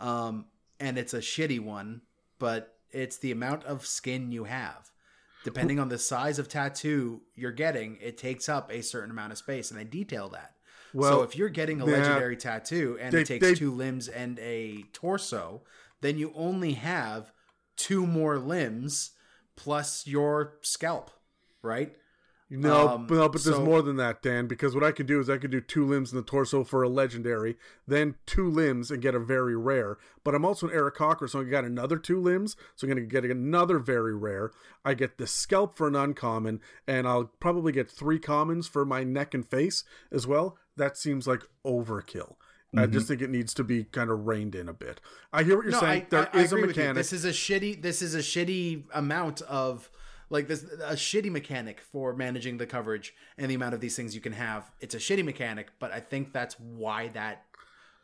um, 0.00 0.46
and 0.80 0.98
it's 0.98 1.14
a 1.14 1.18
shitty 1.18 1.60
one, 1.60 2.02
but 2.38 2.76
it's 2.90 3.18
the 3.18 3.32
amount 3.32 3.64
of 3.64 3.86
skin 3.86 4.32
you 4.32 4.44
have. 4.44 4.90
Depending 5.44 5.78
on 5.78 5.88
the 5.88 5.98
size 5.98 6.40
of 6.40 6.48
tattoo 6.48 7.22
you're 7.36 7.52
getting, 7.52 7.98
it 8.00 8.18
takes 8.18 8.48
up 8.48 8.70
a 8.72 8.82
certain 8.82 9.12
amount 9.12 9.30
of 9.30 9.38
space, 9.38 9.70
and 9.70 9.78
they 9.78 9.84
detail 9.84 10.28
that. 10.30 10.56
Well, 10.92 11.18
so 11.18 11.22
if 11.22 11.36
you're 11.36 11.50
getting 11.50 11.80
a 11.80 11.84
legendary 11.84 12.36
tattoo 12.36 12.98
and 13.00 13.12
they, 13.12 13.20
it 13.20 13.26
takes 13.26 13.46
they, 13.46 13.54
two 13.54 13.70
limbs 13.70 14.08
and 14.08 14.38
a 14.40 14.84
torso, 14.92 15.62
then 16.00 16.18
you 16.18 16.32
only 16.34 16.72
have 16.72 17.32
two 17.76 18.06
more 18.06 18.38
limbs 18.38 19.12
plus 19.56 20.06
your 20.06 20.54
scalp, 20.62 21.10
right? 21.62 21.94
No, 22.48 22.88
Um, 22.90 23.06
but, 23.08 23.14
no, 23.16 23.28
but 23.28 23.42
there's 23.42 23.58
more 23.58 23.82
than 23.82 23.96
that, 23.96 24.22
Dan. 24.22 24.46
Because 24.46 24.72
what 24.74 24.84
I 24.84 24.92
could 24.92 25.06
do 25.06 25.18
is 25.18 25.28
I 25.28 25.36
could 25.36 25.50
do 25.50 25.60
two 25.60 25.84
limbs 25.84 26.12
in 26.12 26.16
the 26.16 26.22
torso 26.22 26.62
for 26.62 26.84
a 26.84 26.88
legendary, 26.88 27.56
then 27.88 28.14
two 28.24 28.48
limbs 28.48 28.90
and 28.92 29.02
get 29.02 29.16
a 29.16 29.18
very 29.18 29.56
rare. 29.56 29.98
But 30.22 30.34
I'm 30.36 30.44
also 30.44 30.68
an 30.68 30.72
Aarakocra, 30.74 31.28
so 31.28 31.40
I 31.40 31.44
got 31.44 31.64
another 31.64 31.96
two 31.98 32.20
limbs, 32.20 32.54
so 32.76 32.86
I'm 32.86 32.90
gonna 32.94 33.00
get 33.06 33.24
another 33.24 33.80
very 33.80 34.14
rare. 34.14 34.52
I 34.84 34.94
get 34.94 35.18
the 35.18 35.26
scalp 35.26 35.76
for 35.76 35.88
an 35.88 35.96
uncommon, 35.96 36.60
and 36.86 37.08
I'll 37.08 37.24
probably 37.40 37.72
get 37.72 37.90
three 37.90 38.20
commons 38.20 38.68
for 38.68 38.84
my 38.84 39.02
neck 39.02 39.34
and 39.34 39.44
face 39.44 39.82
as 40.12 40.24
well. 40.26 40.56
That 40.76 40.96
seems 40.96 41.26
like 41.26 41.42
overkill. 41.64 42.36
I 42.74 42.82
Mm-hmm. 42.82 42.92
just 42.92 43.08
think 43.08 43.22
it 43.22 43.30
needs 43.30 43.54
to 43.54 43.64
be 43.64 43.84
kind 43.84 44.10
of 44.10 44.26
reined 44.26 44.54
in 44.54 44.68
a 44.68 44.72
bit. 44.72 45.00
I 45.32 45.42
hear 45.44 45.56
what 45.56 45.64
you're 45.64 45.72
no, 45.72 45.80
saying. 45.80 46.02
I, 46.02 46.06
There 46.10 46.28
I, 46.32 46.38
I 46.38 46.42
is 46.42 46.52
agree 46.52 46.62
a 46.64 46.66
with 46.66 46.76
you. 46.76 46.82
mechanic. 46.82 46.96
This 46.96 47.12
is 47.12 47.24
a 47.24 47.30
shitty. 47.30 47.80
This 47.82 48.02
is 48.02 48.14
a 48.14 48.18
shitty 48.18 48.84
amount 48.92 49.40
of 49.42 49.88
like 50.30 50.48
this 50.48 50.62
a 50.64 50.94
shitty 50.94 51.30
mechanic 51.30 51.80
for 51.80 52.14
managing 52.14 52.58
the 52.58 52.66
coverage 52.66 53.14
and 53.38 53.50
the 53.50 53.54
amount 53.54 53.74
of 53.74 53.80
these 53.80 53.96
things 53.96 54.14
you 54.14 54.20
can 54.20 54.32
have. 54.32 54.70
It's 54.80 54.94
a 54.94 54.98
shitty 54.98 55.24
mechanic, 55.24 55.68
but 55.78 55.92
I 55.92 56.00
think 56.00 56.32
that's 56.32 56.58
why 56.58 57.08
that 57.08 57.44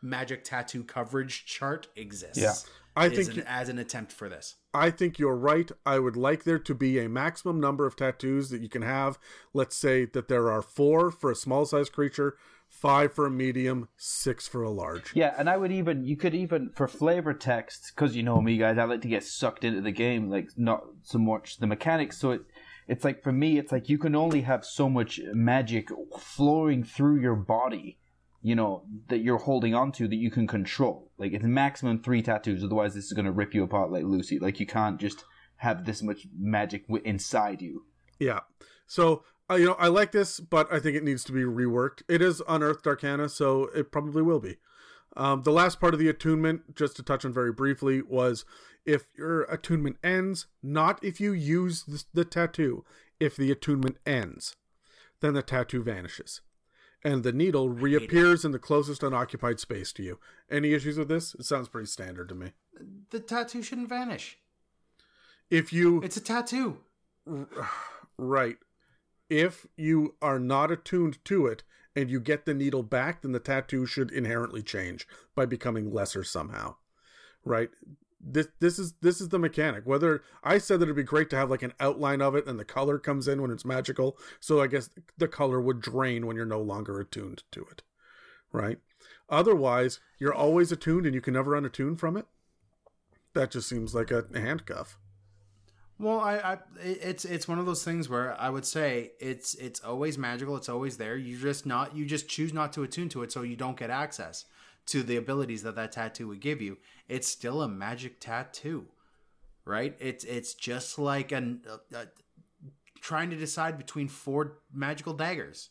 magic 0.02 0.44
tattoo 0.44 0.84
coverage 0.84 1.44
chart 1.46 1.88
exists. 1.96 2.38
Yeah. 2.38 2.54
I 2.94 3.08
think 3.08 3.30
an, 3.30 3.36
you- 3.36 3.44
as 3.46 3.68
an 3.68 3.78
attempt 3.78 4.12
for 4.12 4.28
this. 4.28 4.56
I 4.74 4.90
think 4.90 5.18
you're 5.18 5.36
right. 5.36 5.70
I 5.86 5.98
would 5.98 6.16
like 6.16 6.44
there 6.44 6.58
to 6.58 6.74
be 6.74 6.98
a 6.98 7.08
maximum 7.08 7.60
number 7.60 7.86
of 7.86 7.96
tattoos 7.96 8.50
that 8.50 8.60
you 8.60 8.68
can 8.68 8.82
have. 8.82 9.18
Let's 9.54 9.76
say 9.76 10.04
that 10.06 10.28
there 10.28 10.50
are 10.50 10.62
four 10.62 11.10
for 11.10 11.30
a 11.30 11.36
small 11.36 11.64
size 11.64 11.88
creature, 11.88 12.36
five 12.72 13.12
for 13.12 13.26
a 13.26 13.30
medium, 13.30 13.88
six 13.96 14.48
for 14.48 14.62
a 14.62 14.70
large. 14.70 15.12
Yeah, 15.14 15.34
and 15.38 15.48
I 15.48 15.56
would 15.56 15.70
even 15.70 16.04
you 16.04 16.16
could 16.16 16.34
even 16.34 16.70
for 16.70 16.88
flavor 16.88 17.34
text 17.34 17.92
because 17.94 18.16
you 18.16 18.22
know 18.22 18.40
me 18.40 18.56
guys, 18.56 18.78
I 18.78 18.84
like 18.84 19.02
to 19.02 19.08
get 19.08 19.22
sucked 19.22 19.62
into 19.62 19.80
the 19.80 19.92
game, 19.92 20.30
like 20.30 20.48
not 20.56 20.84
so 21.02 21.18
much 21.18 21.58
the 21.58 21.66
mechanics. 21.66 22.18
So 22.18 22.32
it 22.32 22.42
it's 22.88 23.04
like 23.04 23.22
for 23.22 23.30
me, 23.30 23.58
it's 23.58 23.70
like 23.70 23.88
you 23.88 23.98
can 23.98 24.16
only 24.16 24.40
have 24.40 24.64
so 24.64 24.88
much 24.88 25.20
magic 25.32 25.88
flowing 26.18 26.82
through 26.82 27.20
your 27.20 27.36
body, 27.36 27.98
you 28.40 28.56
know, 28.56 28.84
that 29.08 29.18
you're 29.18 29.38
holding 29.38 29.74
on 29.74 29.92
to 29.92 30.08
that 30.08 30.16
you 30.16 30.30
can 30.30 30.46
control. 30.46 31.12
Like 31.18 31.32
it's 31.32 31.44
maximum 31.44 32.02
three 32.02 32.22
tattoos, 32.22 32.64
otherwise 32.64 32.94
this 32.94 33.04
is 33.04 33.12
gonna 33.12 33.32
rip 33.32 33.54
you 33.54 33.62
apart 33.62 33.92
like 33.92 34.04
Lucy. 34.04 34.38
Like 34.38 34.58
you 34.58 34.66
can't 34.66 34.98
just 34.98 35.24
have 35.56 35.84
this 35.84 36.02
much 36.02 36.26
magic 36.36 36.88
w- 36.88 37.04
inside 37.04 37.62
you. 37.62 37.84
Yeah. 38.18 38.40
So, 38.86 39.24
uh, 39.50 39.54
you 39.54 39.66
know, 39.66 39.76
I 39.78 39.88
like 39.88 40.12
this, 40.12 40.40
but 40.40 40.72
I 40.72 40.78
think 40.78 40.96
it 40.96 41.04
needs 41.04 41.24
to 41.24 41.32
be 41.32 41.42
reworked. 41.42 42.02
It 42.08 42.22
is 42.22 42.42
unearthed 42.48 42.86
arcana, 42.86 43.28
so 43.28 43.64
it 43.74 43.92
probably 43.92 44.22
will 44.22 44.40
be. 44.40 44.56
Um, 45.16 45.42
the 45.42 45.52
last 45.52 45.80
part 45.80 45.94
of 45.94 46.00
the 46.00 46.08
attunement, 46.08 46.74
just 46.74 46.96
to 46.96 47.02
touch 47.02 47.24
on 47.24 47.32
very 47.32 47.52
briefly, 47.52 48.02
was 48.02 48.44
if 48.86 49.06
your 49.16 49.42
attunement 49.42 49.96
ends, 50.02 50.46
not 50.62 51.02
if 51.04 51.20
you 51.20 51.32
use 51.32 51.84
the, 51.84 52.04
the 52.14 52.24
tattoo, 52.24 52.84
if 53.20 53.36
the 53.36 53.50
attunement 53.50 53.98
ends, 54.06 54.56
then 55.20 55.34
the 55.34 55.42
tattoo 55.42 55.82
vanishes. 55.82 56.40
And 57.04 57.24
the 57.24 57.32
needle 57.32 57.68
reappears 57.68 58.44
in 58.44 58.52
the 58.52 58.58
closest 58.60 59.02
unoccupied 59.02 59.58
space 59.58 59.92
to 59.94 60.02
you. 60.02 60.20
Any 60.50 60.72
issues 60.72 60.96
with 60.96 61.08
this? 61.08 61.34
It 61.34 61.44
sounds 61.44 61.68
pretty 61.68 61.88
standard 61.88 62.28
to 62.28 62.34
me. 62.34 62.52
The 63.10 63.20
tattoo 63.20 63.62
shouldn't 63.62 63.88
vanish. 63.88 64.38
If 65.50 65.72
you 65.72 66.00
It's 66.02 66.16
a 66.16 66.20
tattoo. 66.20 66.78
Right. 68.18 68.58
If 69.32 69.66
you 69.78 70.14
are 70.20 70.38
not 70.38 70.70
attuned 70.70 71.24
to 71.24 71.46
it 71.46 71.62
and 71.96 72.10
you 72.10 72.20
get 72.20 72.44
the 72.44 72.52
needle 72.52 72.82
back, 72.82 73.22
then 73.22 73.32
the 73.32 73.40
tattoo 73.40 73.86
should 73.86 74.10
inherently 74.10 74.62
change 74.62 75.08
by 75.34 75.46
becoming 75.46 75.90
lesser 75.90 76.22
somehow. 76.22 76.76
Right? 77.42 77.70
This 78.20 78.48
this 78.60 78.78
is 78.78 78.92
this 79.00 79.22
is 79.22 79.30
the 79.30 79.38
mechanic. 79.38 79.86
Whether 79.86 80.22
I 80.44 80.58
said 80.58 80.80
that 80.80 80.84
it'd 80.84 80.96
be 80.96 81.02
great 81.02 81.30
to 81.30 81.36
have 81.36 81.48
like 81.48 81.62
an 81.62 81.72
outline 81.80 82.20
of 82.20 82.34
it 82.34 82.46
and 82.46 82.60
the 82.60 82.64
color 82.66 82.98
comes 82.98 83.26
in 83.26 83.40
when 83.40 83.50
it's 83.50 83.64
magical, 83.64 84.18
so 84.38 84.60
I 84.60 84.66
guess 84.66 84.90
the 85.16 85.28
color 85.28 85.62
would 85.62 85.80
drain 85.80 86.26
when 86.26 86.36
you're 86.36 86.44
no 86.44 86.60
longer 86.60 87.00
attuned 87.00 87.42
to 87.52 87.62
it. 87.70 87.82
Right? 88.52 88.80
Otherwise, 89.30 89.98
you're 90.18 90.34
always 90.34 90.70
attuned 90.72 91.06
and 91.06 91.14
you 91.14 91.22
can 91.22 91.32
never 91.32 91.52
unattune 91.52 91.98
from 91.98 92.18
it. 92.18 92.26
That 93.32 93.50
just 93.50 93.66
seems 93.66 93.94
like 93.94 94.10
a 94.10 94.26
handcuff. 94.34 94.98
Well, 96.02 96.18
I, 96.18 96.34
I, 96.38 96.58
it's 96.82 97.24
it's 97.24 97.46
one 97.46 97.60
of 97.60 97.66
those 97.66 97.84
things 97.84 98.08
where 98.08 98.34
I 98.40 98.50
would 98.50 98.66
say 98.66 99.12
it's 99.20 99.54
it's 99.54 99.78
always 99.78 100.18
magical. 100.18 100.56
It's 100.56 100.68
always 100.68 100.96
there. 100.96 101.16
You 101.16 101.38
just 101.38 101.64
not 101.64 101.94
you 101.96 102.04
just 102.04 102.28
choose 102.28 102.52
not 102.52 102.72
to 102.72 102.82
attune 102.82 103.08
to 103.10 103.22
it, 103.22 103.30
so 103.30 103.42
you 103.42 103.54
don't 103.54 103.76
get 103.76 103.88
access 103.88 104.44
to 104.86 105.04
the 105.04 105.16
abilities 105.16 105.62
that 105.62 105.76
that 105.76 105.92
tattoo 105.92 106.26
would 106.26 106.40
give 106.40 106.60
you. 106.60 106.78
It's 107.08 107.28
still 107.28 107.62
a 107.62 107.68
magic 107.68 108.18
tattoo, 108.18 108.86
right? 109.64 109.94
It's 110.00 110.24
it's 110.24 110.54
just 110.54 110.98
like 110.98 111.30
an 111.30 111.60
uh, 111.70 111.96
uh, 111.96 112.06
trying 113.00 113.30
to 113.30 113.36
decide 113.36 113.78
between 113.78 114.08
four 114.08 114.58
magical 114.74 115.14
daggers, 115.14 115.70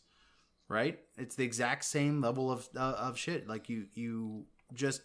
right? 0.66 0.98
It's 1.18 1.36
the 1.36 1.44
exact 1.44 1.84
same 1.84 2.22
level 2.22 2.50
of 2.50 2.70
uh, 2.74 2.94
of 2.96 3.18
shit. 3.18 3.46
Like 3.46 3.68
you 3.68 3.84
you 3.92 4.46
just 4.72 5.02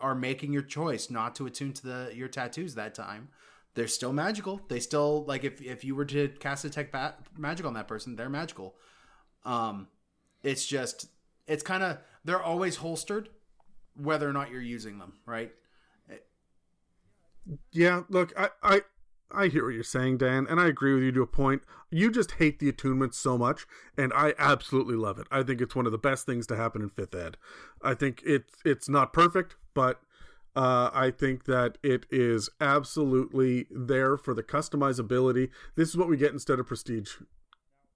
are 0.00 0.16
making 0.16 0.52
your 0.52 0.62
choice 0.62 1.08
not 1.08 1.36
to 1.36 1.46
attune 1.46 1.72
to 1.74 1.86
the 1.86 2.12
your 2.16 2.26
tattoos 2.26 2.74
that 2.74 2.96
time 2.96 3.28
they're 3.76 3.86
still 3.86 4.12
magical. 4.12 4.60
They 4.68 4.80
still 4.80 5.24
like 5.24 5.44
if 5.44 5.60
if 5.60 5.84
you 5.84 5.94
were 5.94 6.06
to 6.06 6.28
cast 6.40 6.62
detect 6.62 6.96
magic 7.38 7.64
on 7.64 7.74
that 7.74 7.86
person, 7.86 8.16
they're 8.16 8.30
magical. 8.30 8.74
Um, 9.44 9.88
it's 10.42 10.66
just 10.66 11.06
it's 11.46 11.62
kind 11.62 11.82
of 11.82 11.98
they're 12.24 12.42
always 12.42 12.76
holstered, 12.76 13.28
whether 13.94 14.28
or 14.28 14.32
not 14.32 14.50
you're 14.50 14.60
using 14.60 14.98
them, 14.98 15.18
right? 15.26 15.52
Yeah, 17.70 18.02
look, 18.08 18.32
I, 18.36 18.48
I 18.62 18.80
I 19.30 19.48
hear 19.48 19.64
what 19.64 19.74
you're 19.74 19.84
saying, 19.84 20.18
Dan, 20.18 20.46
and 20.48 20.58
I 20.58 20.66
agree 20.66 20.94
with 20.94 21.02
you 21.02 21.12
to 21.12 21.22
a 21.22 21.26
point. 21.26 21.62
You 21.90 22.10
just 22.10 22.32
hate 22.32 22.58
the 22.58 22.68
attunement 22.68 23.14
so 23.14 23.36
much, 23.36 23.66
and 23.96 24.12
I 24.12 24.34
absolutely 24.38 24.96
love 24.96 25.18
it. 25.18 25.26
I 25.30 25.42
think 25.42 25.60
it's 25.60 25.76
one 25.76 25.86
of 25.86 25.92
the 25.92 25.98
best 25.98 26.26
things 26.26 26.46
to 26.48 26.56
happen 26.56 26.82
in 26.82 26.88
fifth 26.88 27.14
ed. 27.14 27.36
I 27.82 27.94
think 27.94 28.22
it's 28.24 28.54
it's 28.64 28.88
not 28.88 29.12
perfect, 29.12 29.54
but 29.74 30.00
uh, 30.56 30.90
I 30.92 31.10
think 31.10 31.44
that 31.44 31.76
it 31.82 32.06
is 32.10 32.48
absolutely 32.60 33.66
there 33.70 34.16
for 34.16 34.32
the 34.32 34.42
customizability. 34.42 35.50
This 35.74 35.90
is 35.90 35.96
what 35.96 36.08
we 36.08 36.16
get 36.16 36.32
instead 36.32 36.58
of 36.58 36.66
prestige 36.66 37.16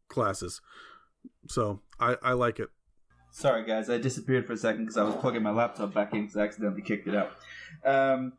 classes. 0.08 0.60
So 1.48 1.80
I, 1.98 2.16
I 2.22 2.32
like 2.32 2.60
it. 2.60 2.68
Sorry, 3.30 3.64
guys, 3.64 3.88
I 3.88 3.98
disappeared 3.98 4.46
for 4.46 4.52
a 4.52 4.56
second 4.56 4.82
because 4.82 4.96
I 4.96 5.04
was 5.04 5.14
plugging 5.16 5.42
my 5.42 5.52
laptop 5.52 5.94
back 5.94 6.12
in 6.12 6.22
because 6.22 6.36
I 6.36 6.42
accidentally 6.42 6.82
kicked 6.82 7.08
it 7.08 7.14
out. 7.14 7.32
Um, 7.84 8.34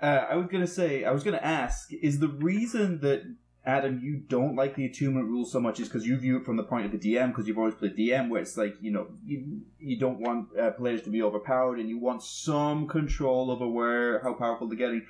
uh, 0.00 0.26
I 0.30 0.36
was 0.36 0.48
gonna 0.50 0.66
say, 0.66 1.04
I 1.04 1.12
was 1.12 1.22
gonna 1.22 1.38
ask, 1.38 1.92
is 1.92 2.18
the 2.18 2.28
reason 2.28 3.00
that 3.00 3.22
Adam, 3.64 4.00
you 4.02 4.16
don't 4.16 4.56
like 4.56 4.74
the 4.74 4.86
attunement 4.86 5.28
rule 5.28 5.44
so 5.44 5.60
much 5.60 5.78
is 5.78 5.86
because 5.86 6.04
you 6.04 6.16
view 6.16 6.36
it 6.38 6.44
from 6.44 6.56
the 6.56 6.64
point 6.64 6.84
of 6.84 6.90
the 6.90 6.98
DM 6.98 7.28
because 7.28 7.46
you've 7.46 7.58
always 7.58 7.74
played 7.74 7.96
DM, 7.96 8.28
where 8.28 8.42
it's 8.42 8.56
like 8.56 8.74
you 8.80 8.90
know 8.90 9.06
you 9.24 9.60
you 9.78 9.98
don't 9.98 10.18
want 10.18 10.48
uh, 10.58 10.72
players 10.72 11.02
to 11.02 11.10
be 11.10 11.22
overpowered 11.22 11.78
and 11.78 11.88
you 11.88 11.98
want 11.98 12.22
some 12.22 12.88
control 12.88 13.52
over 13.52 13.68
where 13.68 14.20
how 14.22 14.34
powerful 14.34 14.66
they're 14.66 14.76
getting. 14.76 15.06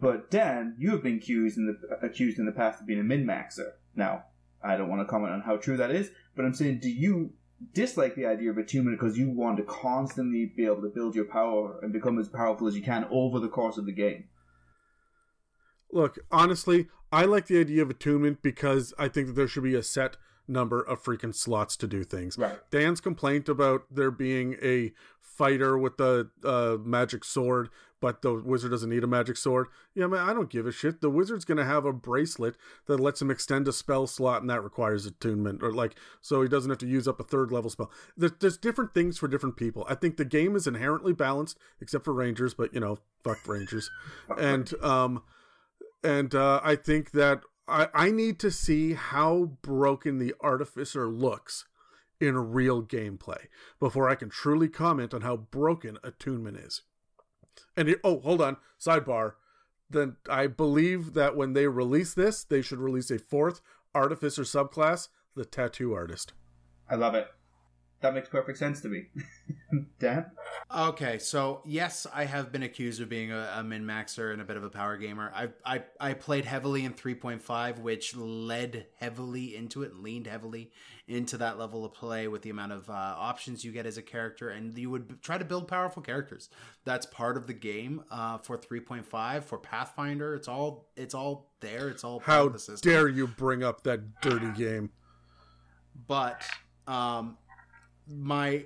But 0.00 0.30
Dan, 0.30 0.76
you 0.78 0.90
have 0.92 1.02
been 1.02 1.16
accused 1.16 1.58
in 1.58 1.66
the 1.66 2.06
accused 2.06 2.38
in 2.38 2.46
the 2.46 2.52
past 2.52 2.80
of 2.80 2.86
being 2.86 3.00
a 3.00 3.04
min 3.04 3.26
maxer. 3.26 3.72
Now, 3.96 4.24
I 4.62 4.76
don't 4.76 4.88
want 4.88 5.02
to 5.02 5.06
comment 5.06 5.32
on 5.32 5.40
how 5.40 5.56
true 5.56 5.76
that 5.76 5.90
is, 5.90 6.10
but 6.36 6.44
I'm 6.44 6.54
saying, 6.54 6.78
do 6.80 6.88
you 6.88 7.32
dislike 7.74 8.14
the 8.14 8.26
idea 8.26 8.50
of 8.50 8.58
attunement 8.58 8.98
because 8.98 9.18
you 9.18 9.30
want 9.30 9.56
to 9.56 9.64
constantly 9.64 10.52
be 10.56 10.66
able 10.66 10.82
to 10.82 10.88
build 10.88 11.14
your 11.14 11.24
power 11.24 11.80
and 11.82 11.92
become 11.92 12.18
as 12.18 12.28
powerful 12.28 12.66
as 12.66 12.76
you 12.76 12.82
can 12.82 13.06
over 13.10 13.40
the 13.40 13.48
course 13.48 13.76
of 13.76 13.86
the 13.86 13.92
game? 13.92 14.24
Look, 15.90 16.18
honestly, 16.30 16.88
I 17.12 17.24
like 17.24 17.46
the 17.46 17.60
idea 17.60 17.82
of 17.82 17.90
attunement 17.90 18.42
because 18.42 18.94
I 18.98 19.08
think 19.08 19.26
that 19.28 19.34
there 19.34 19.46
should 19.46 19.62
be 19.62 19.74
a 19.74 19.82
set 19.82 20.16
number 20.48 20.80
of 20.80 21.02
freaking 21.02 21.34
slots 21.34 21.76
to 21.76 21.86
do 21.86 22.04
things. 22.04 22.38
Right. 22.38 22.58
Dan's 22.70 23.00
complaint 23.00 23.48
about 23.48 23.84
there 23.90 24.10
being 24.10 24.56
a 24.62 24.92
fighter 25.20 25.78
with 25.78 25.96
the 25.96 26.30
uh, 26.44 26.76
magic 26.82 27.24
sword, 27.24 27.68
but 28.00 28.22
the 28.22 28.34
wizard 28.34 28.70
doesn't 28.70 28.90
need 28.90 29.04
a 29.04 29.08
magic 29.08 29.36
sword. 29.36 29.68
Yeah, 29.94 30.06
man, 30.06 30.28
I 30.28 30.32
don't 30.32 30.50
give 30.50 30.66
a 30.66 30.72
shit. 30.72 31.00
The 31.00 31.10
wizard's 31.10 31.44
gonna 31.44 31.64
have 31.64 31.84
a 31.84 31.92
bracelet 31.92 32.56
that 32.86 32.98
lets 32.98 33.22
him 33.22 33.30
extend 33.30 33.68
a 33.68 33.72
spell 33.72 34.06
slot, 34.06 34.40
and 34.40 34.50
that 34.50 34.64
requires 34.64 35.06
attunement, 35.06 35.62
or 35.62 35.72
like 35.72 35.94
so 36.20 36.42
he 36.42 36.48
doesn't 36.48 36.70
have 36.70 36.78
to 36.78 36.86
use 36.86 37.06
up 37.06 37.20
a 37.20 37.24
third 37.24 37.52
level 37.52 37.70
spell. 37.70 37.90
There's, 38.16 38.32
there's 38.40 38.56
different 38.58 38.94
things 38.94 39.18
for 39.18 39.28
different 39.28 39.56
people. 39.56 39.86
I 39.88 39.94
think 39.94 40.16
the 40.16 40.24
game 40.24 40.56
is 40.56 40.66
inherently 40.66 41.12
balanced, 41.12 41.58
except 41.80 42.04
for 42.04 42.12
rangers, 42.12 42.54
but 42.54 42.74
you 42.74 42.80
know, 42.80 42.98
fuck 43.22 43.46
rangers, 43.46 43.90
and 44.38 44.72
um 44.82 45.22
and 46.02 46.34
uh, 46.34 46.60
I 46.62 46.76
think 46.76 47.12
that 47.12 47.42
I, 47.68 47.88
I 47.94 48.10
need 48.10 48.38
to 48.40 48.50
see 48.50 48.94
how 48.94 49.52
broken 49.62 50.18
the 50.18 50.34
artificer 50.40 51.08
looks 51.08 51.64
in 52.20 52.52
real 52.52 52.82
gameplay 52.82 53.46
before 53.80 54.08
I 54.08 54.14
can 54.14 54.28
truly 54.28 54.68
comment 54.68 55.12
on 55.12 55.22
how 55.22 55.36
broken 55.36 55.98
attunement 56.04 56.56
is. 56.58 56.82
And 57.76 57.88
it, 57.88 58.00
oh, 58.04 58.20
hold 58.20 58.40
on, 58.40 58.56
sidebar. 58.80 59.34
Then 59.90 60.16
I 60.28 60.46
believe 60.46 61.14
that 61.14 61.36
when 61.36 61.52
they 61.52 61.66
release 61.66 62.14
this, 62.14 62.44
they 62.44 62.62
should 62.62 62.78
release 62.78 63.10
a 63.10 63.18
fourth 63.18 63.60
artificer 63.94 64.42
subclass, 64.42 65.08
the 65.34 65.44
tattoo 65.44 65.92
artist. 65.92 66.32
I 66.88 66.94
love 66.94 67.14
it. 67.14 67.28
That 68.02 68.14
makes 68.14 68.28
perfect 68.28 68.58
sense 68.58 68.80
to 68.82 68.88
me. 68.88 69.06
Dan? 69.98 70.26
Okay, 70.76 71.18
so 71.18 71.62
yes, 71.64 72.06
I 72.12 72.24
have 72.24 72.52
been 72.52 72.62
accused 72.62 73.00
of 73.00 73.08
being 73.08 73.32
a, 73.32 73.54
a 73.56 73.64
min 73.64 73.84
maxer 73.84 74.32
and 74.32 74.42
a 74.42 74.44
bit 74.44 74.56
of 74.56 74.64
a 74.64 74.68
power 74.70 74.96
gamer. 74.96 75.32
I, 75.34 75.48
I 75.64 75.82
I 75.98 76.14
played 76.14 76.44
heavily 76.44 76.84
in 76.84 76.92
3.5, 76.94 77.78
which 77.78 78.14
led 78.16 78.86
heavily 78.98 79.56
into 79.56 79.82
it, 79.82 79.96
leaned 79.96 80.26
heavily 80.26 80.70
into 81.08 81.36
that 81.38 81.58
level 81.58 81.84
of 81.84 81.92
play 81.94 82.28
with 82.28 82.42
the 82.42 82.50
amount 82.50 82.72
of 82.72 82.88
uh, 82.88 82.92
options 82.92 83.64
you 83.64 83.72
get 83.72 83.86
as 83.86 83.96
a 83.98 84.02
character, 84.02 84.50
and 84.50 84.76
you 84.78 84.88
would 84.90 85.08
b- 85.08 85.14
try 85.22 85.36
to 85.38 85.44
build 85.44 85.66
powerful 85.68 86.02
characters. 86.02 86.48
That's 86.84 87.06
part 87.06 87.36
of 87.36 87.46
the 87.46 87.54
game 87.54 88.02
uh, 88.10 88.38
for 88.38 88.56
3.5 88.58 89.44
for 89.44 89.58
Pathfinder. 89.58 90.34
It's 90.34 90.48
all 90.48 90.88
it's 90.96 91.14
all 91.14 91.50
there. 91.60 91.88
It's 91.88 92.04
all 92.04 92.20
part 92.20 92.36
How 92.38 92.46
of 92.46 92.52
the 92.52 92.58
system. 92.58 92.90
dare 92.90 93.08
you 93.08 93.26
bring 93.26 93.62
up 93.62 93.82
that 93.84 94.20
dirty 94.20 94.50
game? 94.52 94.90
but 96.06 96.42
um 96.86 97.36
my 98.08 98.64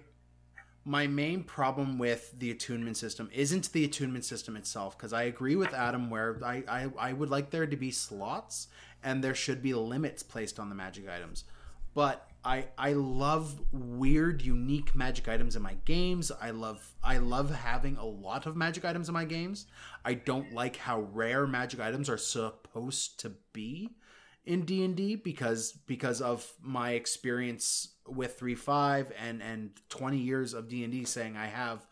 my 0.84 1.06
main 1.08 1.42
problem 1.42 1.98
with 1.98 2.32
the 2.38 2.50
attunement 2.50 2.96
system 2.96 3.28
isn't 3.32 3.72
the 3.72 3.84
attunement 3.84 4.24
system 4.24 4.56
itself 4.56 4.96
because 4.96 5.12
i 5.12 5.24
agree 5.24 5.56
with 5.56 5.74
adam 5.74 6.10
where 6.10 6.40
I, 6.44 6.62
I 6.68 6.88
i 6.98 7.12
would 7.12 7.28
like 7.28 7.50
there 7.50 7.66
to 7.66 7.76
be 7.76 7.90
slots 7.90 8.68
and 9.06 9.22
there 9.22 9.34
should 9.34 9.62
be 9.62 9.72
limits 9.72 10.22
placed 10.22 10.58
on 10.58 10.68
the 10.68 10.74
magic 10.74 11.08
items. 11.08 11.44
But 11.94 12.28
i 12.44 12.66
i 12.76 12.92
love 12.92 13.60
weird 13.72 14.42
unique 14.42 14.94
magic 14.94 15.28
items 15.28 15.56
in 15.56 15.62
my 15.62 15.74
games. 15.84 16.30
I 16.30 16.50
love 16.50 16.94
i 17.02 17.18
love 17.18 17.54
having 17.54 17.96
a 17.96 18.04
lot 18.04 18.46
of 18.46 18.56
magic 18.56 18.84
items 18.84 19.08
in 19.08 19.14
my 19.14 19.24
games. 19.24 19.66
I 20.04 20.14
don't 20.14 20.52
like 20.52 20.76
how 20.76 21.00
rare 21.00 21.46
magic 21.46 21.80
items 21.80 22.10
are 22.10 22.18
supposed 22.18 23.20
to 23.20 23.32
be 23.52 23.90
in 24.46 24.64
D&D 24.64 25.16
because 25.16 25.72
because 25.72 26.20
of 26.20 26.50
my 26.62 26.92
experience 26.92 27.96
with 28.06 28.38
3.5 28.38 29.10
and 29.20 29.42
and 29.42 29.72
20 29.88 30.18
years 30.18 30.54
of 30.54 30.68
D&D 30.68 31.04
saying 31.04 31.36
I 31.36 31.46
have 31.46 31.86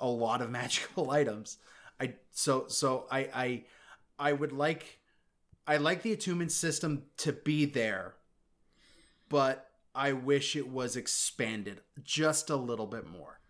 a 0.00 0.08
lot 0.08 0.42
of 0.42 0.50
magical 0.60 1.10
items. 1.10 1.58
I 2.00 2.14
so 2.32 2.66
so 2.68 3.06
I 3.10 3.20
I 3.34 3.64
I 4.18 4.32
would 4.32 4.52
like 4.52 5.00
I 5.66 5.78
like 5.78 6.02
the 6.02 6.12
attunement 6.12 6.52
system 6.52 7.04
to 7.18 7.32
be 7.32 7.66
there, 7.66 8.14
but 9.28 9.70
I 9.94 10.12
wish 10.12 10.56
it 10.56 10.68
was 10.68 10.96
expanded 10.96 11.80
just 12.02 12.50
a 12.50 12.56
little 12.56 12.86
bit 12.86 13.06
more. 13.06 13.40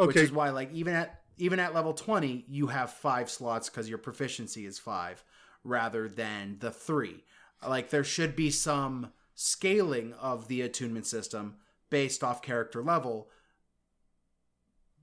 Which 0.00 0.22
Okay, 0.22 0.22
is 0.22 0.30
why 0.32 0.50
like 0.50 0.72
even 0.72 0.94
at 0.94 1.22
even 1.38 1.58
at 1.58 1.74
level 1.74 1.92
20 1.92 2.44
you 2.48 2.68
have 2.68 2.90
5 2.92 3.30
slots 3.30 3.68
cuz 3.68 3.88
your 3.88 3.98
proficiency 3.98 4.66
is 4.66 4.78
5 4.78 5.24
rather 5.64 6.08
than 6.08 6.58
the 6.60 6.70
3. 6.70 7.24
Like 7.66 7.90
there 7.90 8.04
should 8.04 8.34
be 8.36 8.50
some 8.50 9.12
scaling 9.34 10.14
of 10.14 10.48
the 10.48 10.62
attunement 10.62 11.06
system 11.06 11.56
based 11.90 12.24
off 12.24 12.42
character 12.42 12.82
level 12.82 13.28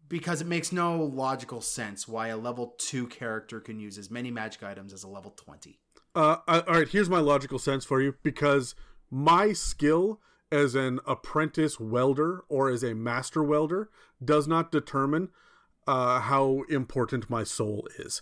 because 0.09 0.41
it 0.41 0.47
makes 0.47 0.71
no 0.71 1.01
logical 1.03 1.61
sense 1.61 2.07
why 2.07 2.27
a 2.27 2.37
level 2.37 2.75
2 2.77 3.07
character 3.07 3.59
can 3.59 3.79
use 3.79 3.97
as 3.97 4.11
many 4.11 4.29
magic 4.29 4.63
items 4.63 4.93
as 4.93 5.03
a 5.03 5.07
level 5.07 5.31
20. 5.31 5.79
Uh, 6.15 6.37
all 6.47 6.61
right, 6.67 6.89
here's 6.89 7.09
my 7.09 7.19
logical 7.19 7.57
sense 7.57 7.85
for 7.85 8.01
you 8.01 8.15
because 8.21 8.75
my 9.09 9.53
skill 9.53 10.19
as 10.51 10.75
an 10.75 10.99
apprentice 11.07 11.79
welder 11.79 12.43
or 12.47 12.69
as 12.69 12.83
a 12.83 12.93
master 12.93 13.43
welder 13.43 13.89
does 14.23 14.47
not 14.47 14.71
determine 14.71 15.29
uh, 15.87 16.19
how 16.19 16.61
important 16.69 17.29
my 17.29 17.43
soul 17.43 17.87
is. 17.97 18.21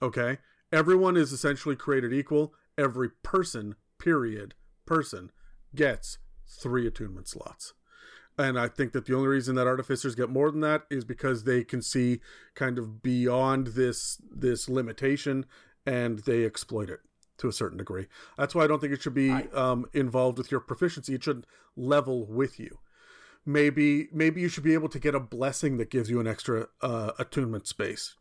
Okay? 0.00 0.38
Everyone 0.72 1.16
is 1.16 1.32
essentially 1.32 1.76
created 1.76 2.12
equal. 2.12 2.52
Every 2.78 3.10
person, 3.22 3.76
period, 3.98 4.54
person, 4.86 5.30
gets 5.74 6.18
three 6.46 6.86
attunement 6.86 7.28
slots. 7.28 7.74
And 8.38 8.58
I 8.58 8.68
think 8.68 8.92
that 8.92 9.04
the 9.04 9.14
only 9.14 9.28
reason 9.28 9.56
that 9.56 9.66
artificers 9.66 10.14
get 10.14 10.30
more 10.30 10.50
than 10.50 10.60
that 10.60 10.84
is 10.90 11.04
because 11.04 11.44
they 11.44 11.64
can 11.64 11.82
see 11.82 12.20
kind 12.54 12.78
of 12.78 13.02
beyond 13.02 13.68
this 13.68 14.20
this 14.30 14.68
limitation 14.68 15.44
and 15.84 16.20
they 16.20 16.44
exploit 16.44 16.88
it 16.88 17.00
to 17.38 17.48
a 17.48 17.52
certain 17.52 17.76
degree. 17.78 18.06
That's 18.38 18.54
why 18.54 18.64
I 18.64 18.66
don't 18.66 18.80
think 18.80 18.92
it 18.92 19.02
should 19.02 19.14
be 19.14 19.30
I- 19.30 19.48
um, 19.52 19.86
involved 19.92 20.38
with 20.38 20.50
your 20.50 20.60
proficiency. 20.60 21.14
It 21.14 21.22
shouldn't 21.22 21.46
level 21.76 22.24
with 22.26 22.58
you. 22.58 22.78
Maybe 23.44 24.08
maybe 24.12 24.40
you 24.40 24.48
should 24.48 24.64
be 24.64 24.74
able 24.74 24.88
to 24.90 25.00
get 25.00 25.14
a 25.14 25.20
blessing 25.20 25.76
that 25.76 25.90
gives 25.90 26.08
you 26.08 26.20
an 26.20 26.26
extra 26.26 26.68
uh, 26.80 27.12
attunement 27.18 27.66
space, 27.66 28.14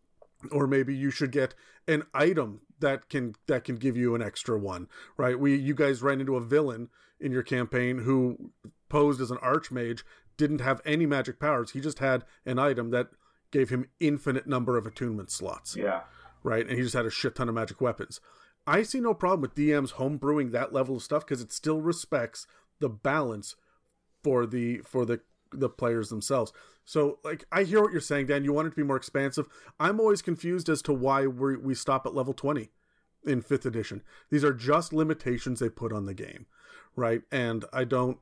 or 0.51 0.67
maybe 0.67 0.95
you 0.95 1.11
should 1.11 1.31
get 1.31 1.53
an 1.87 2.03
item 2.13 2.61
that 2.82 3.09
can 3.09 3.36
that 3.47 3.63
can 3.63 3.77
give 3.77 3.95
you 3.97 4.13
an 4.15 4.21
extra 4.21 4.57
one. 4.59 4.88
Right? 5.17 5.39
We 5.39 5.55
you 5.55 5.73
guys 5.73 6.01
ran 6.01 6.19
into 6.19 6.36
a 6.36 6.41
villain 6.41 6.89
in 7.19 7.32
your 7.32 7.43
campaign 7.43 7.99
who 7.99 8.51
posed 8.89 9.21
as 9.21 9.32
an 9.32 9.38
archmage, 9.38 10.03
didn't 10.38 10.59
have 10.61 10.82
any 10.86 11.05
magic 11.05 11.39
powers. 11.39 11.71
He 11.71 11.79
just 11.79 11.99
had 11.99 12.25
an 12.45 12.59
item 12.59 12.89
that 12.91 13.09
gave 13.51 13.69
him 13.69 13.88
infinite 13.99 14.47
number 14.47 14.77
of 14.77 14.86
attunement 14.88 15.29
slots 15.32 15.75
Yeah. 15.75 16.01
right? 16.43 16.65
And 16.67 16.75
he 16.77 16.82
just 16.84 16.95
had 16.95 17.05
a 17.05 17.11
shit 17.11 17.36
ton 17.36 17.49
of 17.49 17.55
magic 17.55 17.79
weapons. 17.82 18.19
I 18.65 18.84
see 18.84 18.99
no 18.99 19.13
problem 19.13 19.41
with 19.41 19.55
DMs 19.55 19.93
homebrewing 19.93 20.51
that 20.51 20.71
level 20.73 20.95
of 20.97 21.03
stuff 21.03 21.25
because 21.25 21.41
it 21.41 21.51
still 21.51 21.82
respects 21.82 22.47
the 22.79 22.89
balance 22.89 23.55
for 24.23 24.45
the 24.45 24.77
for 24.79 25.05
the 25.05 25.21
the 25.51 25.69
players 25.69 26.09
themselves. 26.09 26.51
So, 26.85 27.19
like, 27.23 27.45
I 27.51 27.63
hear 27.63 27.81
what 27.81 27.91
you're 27.91 28.01
saying, 28.01 28.27
Dan. 28.27 28.43
You 28.43 28.53
want 28.53 28.67
it 28.67 28.71
to 28.71 28.75
be 28.75 28.83
more 28.83 28.97
expansive. 28.97 29.47
I'm 29.79 29.99
always 29.99 30.21
confused 30.21 30.69
as 30.69 30.81
to 30.83 30.93
why 30.93 31.27
we 31.27 31.57
we 31.57 31.75
stop 31.75 32.05
at 32.05 32.15
level 32.15 32.33
20 32.33 32.69
in 33.25 33.41
fifth 33.41 33.65
edition. 33.65 34.01
These 34.29 34.43
are 34.43 34.53
just 34.53 34.93
limitations 34.93 35.59
they 35.59 35.69
put 35.69 35.93
on 35.93 36.05
the 36.05 36.13
game, 36.13 36.47
right? 36.95 37.21
And 37.31 37.65
I 37.71 37.83
don't. 37.83 38.17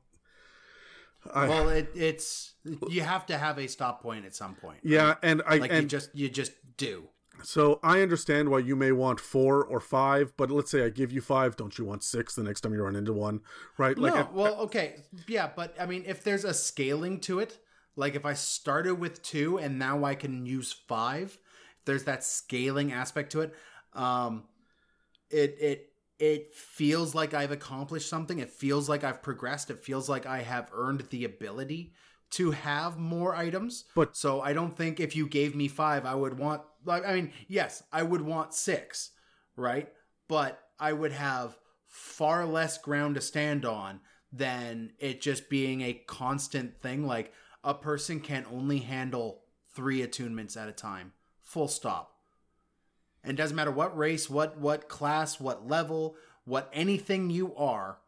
I, 1.34 1.48
Well, 1.48 1.68
it, 1.68 1.90
it's 1.94 2.54
you 2.88 3.02
have 3.02 3.26
to 3.26 3.36
have 3.38 3.58
a 3.58 3.66
stop 3.66 4.02
point 4.02 4.24
at 4.24 4.34
some 4.34 4.54
point. 4.54 4.80
yeah, 4.82 5.16
and 5.22 5.42
I 5.46 5.56
Like 5.56 5.70
and 5.70 5.82
you 5.82 5.88
just 5.88 6.10
you 6.14 6.28
just 6.28 6.52
do. 6.76 7.08
So 7.42 7.80
I 7.82 8.00
understand 8.02 8.48
why 8.48 8.58
you 8.60 8.76
may 8.76 8.92
want 8.92 9.20
four 9.20 9.64
or 9.64 9.80
five, 9.80 10.32
but 10.36 10.50
let's 10.50 10.70
say 10.70 10.84
I 10.84 10.88
give 10.90 11.12
you 11.12 11.20
five, 11.20 11.56
don't 11.56 11.76
you 11.78 11.84
want 11.84 12.02
six 12.02 12.34
the 12.34 12.42
next 12.42 12.60
time 12.62 12.72
you 12.74 12.82
run 12.82 12.96
into 12.96 13.12
one, 13.12 13.40
right? 13.78 13.96
Like, 13.96 14.14
no, 14.14 14.20
I- 14.20 14.28
well, 14.32 14.54
okay, 14.62 15.02
yeah, 15.26 15.50
but 15.54 15.74
I 15.80 15.86
mean, 15.86 16.04
if 16.06 16.22
there's 16.24 16.44
a 16.44 16.54
scaling 16.54 17.20
to 17.20 17.38
it, 17.40 17.58
like 17.96 18.14
if 18.14 18.24
I 18.24 18.34
started 18.34 18.94
with 18.96 19.22
two 19.22 19.58
and 19.58 19.78
now 19.78 20.04
I 20.04 20.14
can 20.14 20.46
use 20.46 20.72
five, 20.72 21.38
if 21.78 21.84
there's 21.84 22.04
that 22.04 22.24
scaling 22.24 22.92
aspect 22.92 23.32
to 23.32 23.40
it. 23.42 23.54
Um, 23.94 24.44
it 25.30 25.56
it 25.60 25.92
it 26.18 26.52
feels 26.52 27.14
like 27.14 27.32
I've 27.34 27.50
accomplished 27.52 28.08
something. 28.08 28.38
It 28.38 28.50
feels 28.50 28.88
like 28.88 29.02
I've 29.04 29.22
progressed. 29.22 29.70
It 29.70 29.80
feels 29.80 30.08
like 30.08 30.26
I 30.26 30.42
have 30.42 30.70
earned 30.72 31.06
the 31.10 31.24
ability 31.24 31.92
to 32.32 32.50
have 32.52 32.98
more 32.98 33.34
items. 33.34 33.84
But- 33.96 34.16
so 34.16 34.40
I 34.40 34.52
don't 34.52 34.76
think 34.76 35.00
if 35.00 35.16
you 35.16 35.26
gave 35.26 35.56
me 35.56 35.66
five, 35.68 36.04
I 36.04 36.14
would 36.14 36.38
want. 36.38 36.62
Like, 36.84 37.06
I 37.06 37.14
mean, 37.14 37.32
yes, 37.48 37.82
I 37.92 38.02
would 38.02 38.22
want 38.22 38.54
six, 38.54 39.10
right? 39.56 39.88
But 40.28 40.60
I 40.78 40.92
would 40.92 41.12
have 41.12 41.58
far 41.86 42.46
less 42.46 42.78
ground 42.78 43.16
to 43.16 43.20
stand 43.20 43.64
on 43.64 44.00
than 44.32 44.92
it 44.98 45.20
just 45.20 45.50
being 45.50 45.80
a 45.82 45.92
constant 46.06 46.80
thing. 46.80 47.04
Like 47.06 47.32
a 47.64 47.74
person 47.74 48.20
can 48.20 48.46
only 48.50 48.78
handle 48.78 49.42
three 49.74 50.00
attunements 50.06 50.56
at 50.56 50.68
a 50.68 50.72
time. 50.72 51.12
Full 51.42 51.68
stop. 51.68 52.12
And 53.22 53.36
doesn't 53.36 53.56
matter 53.56 53.70
what 53.70 53.96
race, 53.96 54.30
what 54.30 54.56
what 54.58 54.88
class, 54.88 55.38
what 55.38 55.68
level, 55.68 56.16
what 56.44 56.70
anything 56.72 57.28
you 57.28 57.54
are, 57.56 57.98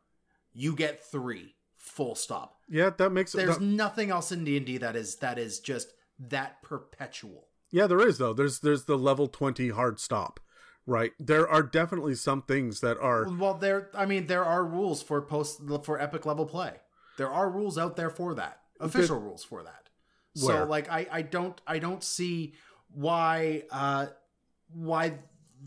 you 0.54 0.74
get 0.74 1.04
three. 1.04 1.54
Full 1.76 2.14
stop. 2.14 2.58
yeah, 2.68 2.90
that 2.96 3.10
makes 3.10 3.32
There's 3.32 3.58
that- 3.58 3.64
nothing 3.64 4.10
else 4.10 4.30
in 4.32 4.44
D 4.44 4.56
and 4.56 4.64
D 4.64 4.78
that 4.78 4.94
is 4.96 5.16
that 5.16 5.36
is 5.38 5.58
just 5.58 5.92
that 6.18 6.62
perpetual. 6.62 7.48
Yeah, 7.72 7.86
there 7.86 8.06
is 8.06 8.18
though. 8.18 8.34
There's 8.34 8.60
there's 8.60 8.84
the 8.84 8.96
level 8.96 9.26
twenty 9.26 9.70
hard 9.70 9.98
stop, 9.98 10.38
right? 10.86 11.12
There 11.18 11.48
are 11.48 11.62
definitely 11.62 12.14
some 12.14 12.42
things 12.42 12.80
that 12.80 12.98
are 12.98 13.26
Well, 13.28 13.54
there. 13.54 13.88
I 13.94 14.04
mean, 14.06 14.26
there 14.26 14.44
are 14.44 14.64
rules 14.64 15.02
for 15.02 15.22
post 15.22 15.62
for 15.82 16.00
epic 16.00 16.26
level 16.26 16.46
play. 16.46 16.74
There 17.16 17.30
are 17.30 17.50
rules 17.50 17.78
out 17.78 17.96
there 17.96 18.10
for 18.10 18.34
that. 18.34 18.60
Official 18.78 19.18
rules 19.18 19.42
for 19.42 19.62
that. 19.62 19.88
Where? 20.40 20.58
So, 20.58 20.64
like, 20.64 20.90
I 20.90 21.06
I 21.10 21.22
don't 21.22 21.60
I 21.66 21.78
don't 21.78 22.04
see 22.04 22.54
why 22.94 23.62
uh 23.70 24.06
why 24.74 25.14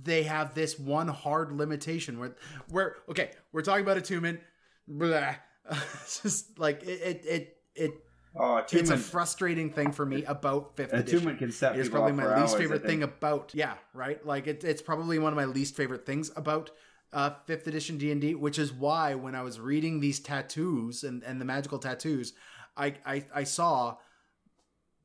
they 0.03 0.23
have 0.23 0.53
this 0.53 0.77
one 0.77 1.07
hard 1.07 1.51
limitation 1.51 2.19
where 2.19 2.35
where 2.69 2.97
okay 3.09 3.31
we're 3.51 3.61
talking 3.61 3.83
about 3.83 3.97
attunement. 3.97 4.41
Blah. 4.87 5.35
it's 5.71 6.21
just 6.21 6.59
like 6.59 6.83
it 6.83 7.01
it 7.01 7.25
it. 7.25 7.57
it 7.75 7.91
Oh, 8.37 8.57
it's 8.69 8.89
a 8.89 8.97
frustrating 8.97 9.71
thing 9.71 9.91
for 9.91 10.05
me 10.05 10.25
about 10.25 10.75
fifth 10.75 10.91
edition. 10.93 11.17
attunement 11.17 11.39
can 11.39 11.51
set 11.51 11.77
It's 11.77 11.89
probably 11.89 12.11
my 12.11 12.41
least 12.41 12.53
hours, 12.53 12.61
favorite 12.61 12.85
thing 12.85 13.03
about 13.03 13.51
yeah, 13.53 13.75
right. 13.93 14.23
Like 14.25 14.47
it, 14.47 14.63
it's 14.63 14.81
probably 14.81 15.19
one 15.19 15.31
of 15.31 15.37
my 15.37 15.45
least 15.45 15.75
favorite 15.75 16.05
things 16.05 16.31
about 16.35 16.71
uh, 17.13 17.31
fifth 17.45 17.65
edition 17.67 17.97
D 17.97 18.11
and 18.11 18.19
D, 18.19 18.35
which 18.35 18.59
is 18.59 18.73
why 18.73 19.15
when 19.15 19.35
I 19.35 19.41
was 19.41 19.59
reading 19.59 19.99
these 20.01 20.19
tattoos 20.19 21.03
and, 21.03 21.23
and 21.23 21.39
the 21.39 21.45
magical 21.45 21.79
tattoos, 21.79 22.33
I, 22.75 22.95
I 23.05 23.25
I 23.33 23.43
saw 23.45 23.97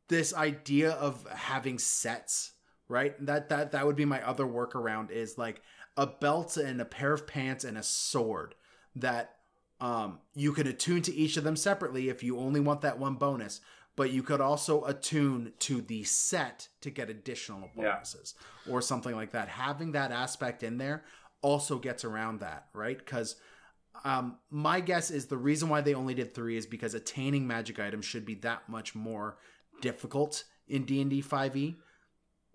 this 0.09 0.35
idea 0.35 0.91
of 0.93 1.27
having 1.31 1.79
sets. 1.79 2.53
Right, 2.89 3.15
that 3.25 3.51
that 3.51 3.71
that 3.71 3.87
would 3.87 3.95
be 3.95 4.05
my 4.05 4.21
other 4.27 4.45
workaround 4.45 5.13
is 5.13 5.39
like 5.39 5.63
a 5.97 6.09
belt 6.09 6.57
and 6.57 6.81
a 6.81 6.85
pair 6.85 7.13
of 7.13 7.25
pants 7.25 7.63
and 7.63 7.79
a 7.79 7.85
sword 7.85 8.57
that 8.97 9.37
Um, 9.81 10.19
you 10.35 10.53
can 10.53 10.67
attune 10.67 11.03
to 11.03 11.15
each 11.15 11.37
of 11.37 11.45
them 11.45 11.57
separately 11.57 12.09
if 12.09 12.23
you 12.23 12.39
only 12.39 12.61
want 12.61 12.83
that 12.83 12.99
one 12.99 13.15
bonus, 13.15 13.61
but 13.97 14.11
you 14.13 14.23
could 14.23 14.41
also 14.41 14.85
attune 14.85 15.53
to 15.61 15.81
the 15.81 16.05
set 16.05 16.69
to 16.83 16.91
get 16.91 17.09
additional 17.09 17.71
bonuses 17.75 18.35
or 18.71 18.83
something 18.83 19.15
like 19.15 19.33
that. 19.33 19.49
Having 19.49 19.93
that 19.93 20.13
aspect 20.13 20.63
in 20.63 20.77
there 20.79 21.05
also 21.43 21.79
gets 21.79 22.05
around 22.05 22.41
that, 22.41 22.67
right? 22.75 22.99
Because 22.99 23.37
um, 24.05 24.37
my 24.51 24.81
guess 24.81 25.11
is 25.11 25.27
the 25.27 25.37
reason 25.37 25.69
why 25.69 25.81
they 25.81 25.95
only 25.95 26.15
did 26.15 26.35
three 26.35 26.57
is 26.57 26.67
because 26.67 26.95
attaining 26.95 27.47
magic 27.47 27.79
items 27.81 28.05
should 28.05 28.27
be 28.27 28.35
that 28.37 28.69
much 28.69 28.95
more 28.95 29.39
difficult 29.81 30.45
in 30.69 30.85
D 30.85 31.01
and 31.01 31.11
D 31.11 31.21
five 31.23 31.57
E. 31.57 31.77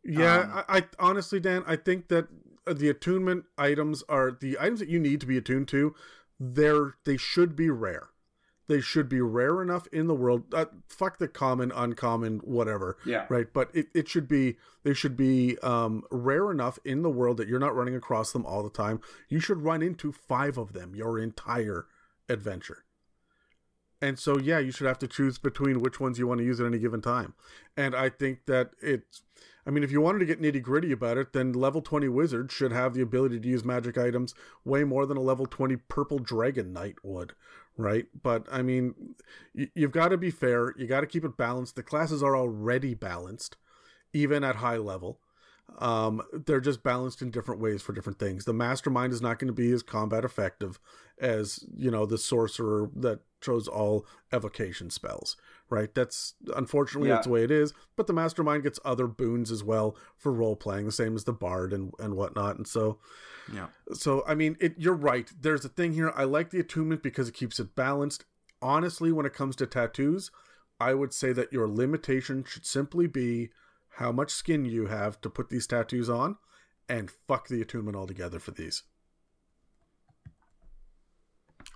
Yeah, 0.03 0.41
Um, 0.41 0.63
I, 0.67 0.78
I 0.78 0.84
honestly, 0.99 1.39
Dan, 1.39 1.63
I 1.65 1.76
think 1.76 2.07
that 2.09 2.28
uh, 2.67 2.73
the 2.73 2.89
attunement 2.89 3.45
items 3.57 4.03
are 4.07 4.32
the 4.32 4.57
items 4.59 4.80
that 4.80 4.89
you 4.89 4.99
need 4.99 5.19
to 5.21 5.28
be 5.28 5.38
attuned 5.38 5.67
to. 5.69 5.95
They're 6.39 6.95
they 7.05 7.17
should 7.17 7.55
be 7.55 7.69
rare. 7.69 8.09
They 8.67 8.81
should 8.81 9.07
be 9.07 9.21
rare 9.21 9.61
enough 9.61 9.88
in 9.91 10.07
the 10.07 10.15
world. 10.15 10.51
Uh, 10.51 10.65
fuck 10.89 11.19
the 11.19 11.27
common, 11.27 11.71
uncommon, 11.71 12.39
whatever. 12.39 12.97
Yeah. 13.05 13.27
Right, 13.29 13.45
but 13.53 13.69
it, 13.75 13.88
it 13.93 14.07
should 14.07 14.27
be 14.27 14.57
they 14.83 14.93
should 14.93 15.15
be 15.15 15.57
um, 15.59 16.03
rare 16.11 16.49
enough 16.51 16.79
in 16.83 17.03
the 17.03 17.09
world 17.09 17.38
that 17.38 17.47
you're 17.47 17.59
not 17.59 17.75
running 17.75 17.95
across 17.95 18.31
them 18.31 18.45
all 18.45 18.63
the 18.63 18.69
time. 18.69 19.01
You 19.29 19.39
should 19.39 19.61
run 19.61 19.81
into 19.81 20.11
five 20.11 20.57
of 20.57 20.73
them 20.73 20.95
your 20.95 21.19
entire 21.19 21.86
adventure. 22.27 22.86
And 24.01 24.19
so, 24.19 24.38
yeah, 24.38 24.59
you 24.59 24.71
should 24.71 24.88
have 24.88 24.99
to 24.99 25.07
choose 25.07 25.38
between 25.38 25.79
which 25.79 25.99
ones 25.99 26.19
you 26.19 26.27
want 26.27 26.39
to 26.39 26.45
use 26.45 26.59
at 26.59 26.65
any 26.65 26.79
given 26.79 27.01
time. 27.01 27.33
And 27.77 27.95
I 27.95 28.09
think 28.09 28.45
that 28.45 28.71
it's, 28.81 29.21
I 29.66 29.72
mean, 29.72 29.84
if 29.84 29.91
you 29.91 29.99
wanted 29.99 30.20
to 30.20 30.26
get 30.26 30.41
nitty 30.41 30.61
gritty 30.61 30.91
about 30.91 31.18
it, 31.18 31.34
then 31.34 31.51
level 31.51 31.82
20 31.82 32.07
wizard 32.09 32.51
should 32.51 32.72
have 32.72 32.93
the 32.93 33.01
ability 33.01 33.39
to 33.39 33.47
use 33.47 33.66
magic 33.66 33.97
items 33.97 34.36
way 34.63 34.84
more 34.84 35.05
than 35.05 35.18
a 35.18 35.22
level 35.22 35.45
20 35.47 35.76
purple 35.88 36.20
dragon 36.20 36.72
knight 36.72 36.95
would, 37.03 37.34
right? 37.76 38.05
But 38.22 38.45
I 38.51 38.61
mean, 38.61 39.16
y- 39.55 39.70
you've 39.74 39.91
got 39.91 40.09
to 40.09 40.18
be 40.18 40.30
fair. 40.30 40.74
You 40.78 40.86
got 40.86 41.01
to 41.01 41.07
keep 41.07 41.26
it 41.26 41.36
balanced. 41.36 41.76
The 41.76 41.84
classes 41.84 42.22
are 42.22 42.38
already 42.38 42.93
balanced, 42.93 43.57
even 44.13 44.43
at 44.43 44.57
high 44.57 44.78
level. 44.78 45.20
Um, 45.80 46.22
they're 46.32 46.61
just 46.61 46.84
balanced 46.84 47.24
in 47.24 47.32
different 47.32 47.59
ways 47.59 47.82
for 47.82 47.91
different 47.91 48.20
things. 48.20 48.45
The 48.45 48.53
mastermind 48.53 49.13
is 49.13 49.22
not 49.22 49.39
going 49.39 49.47
to 49.47 49.53
be 49.53 49.72
as 49.72 49.82
combat 49.82 50.24
effective 50.24 50.80
as 51.20 51.66
you 51.76 51.89
know 51.89 52.05
the 52.05 52.18
sorcerer 52.18 52.89
that 52.95 53.22
chose 53.41 53.68
all 53.68 54.05
evocation 54.32 54.89
spells. 54.89 55.36
Right? 55.70 55.93
That's 55.95 56.36
unfortunately 56.55 57.09
Yeah. 57.09 57.16
that's 57.16 57.28
the 57.28 57.34
way 57.34 57.43
it 57.43 57.51
is. 57.51 57.74
But 57.95 58.07
the 58.07 58.13
mastermind 58.13 58.63
gets 58.63 58.80
other 58.86 59.07
boons 59.07 59.51
as 59.51 59.63
well 59.63 59.97
for 60.18 60.32
role 60.32 60.55
playing, 60.55 60.86
the 60.86 60.91
same 60.91 61.16
as 61.16 61.24
the 61.24 61.34
bard 61.34 61.74
and 61.74 61.91
and 61.99 62.16
whatnot. 62.16 62.57
And 62.57 62.68
so 62.68 62.99
Yeah. 63.51 63.68
so 63.93 64.24
I 64.28 64.36
mean, 64.36 64.57
it. 64.59 64.76
You're 64.78 64.93
right. 64.93 65.32
There's 65.39 65.66
a 65.66 65.70
thing 65.70 65.93
here. 65.93 66.11
I 66.16 66.24
like 66.26 66.51
the 66.51 66.59
attunement 66.59 67.01
because 67.01 67.28
it 67.28 67.34
keeps 67.34 67.59
it 67.59 67.76
balanced. 67.76 68.26
Honestly, 68.61 69.11
when 69.11 69.26
it 69.26 69.34
comes 69.34 69.55
to 69.57 69.66
tattoos, 69.68 70.32
I 70.80 70.93
would 70.93 71.13
say 71.13 71.34
that 71.34 71.51
your 71.51 71.68
limitation 71.68 72.43
should 72.43 72.66
simply 72.66 73.07
be 73.07 73.51
how 73.97 74.11
much 74.11 74.32
skin 74.32 74.66
you 74.66 74.88
have 74.88 75.20
to 75.22 75.30
put 75.30 75.49
these 75.49 75.68
tattoos 75.68 76.09
on, 76.09 76.38
and 76.89 77.09
fuck 77.09 77.47
the 77.47 77.61
attunement 77.61 77.95
altogether 77.95 78.39
for 78.39 78.51
these. 78.51 78.84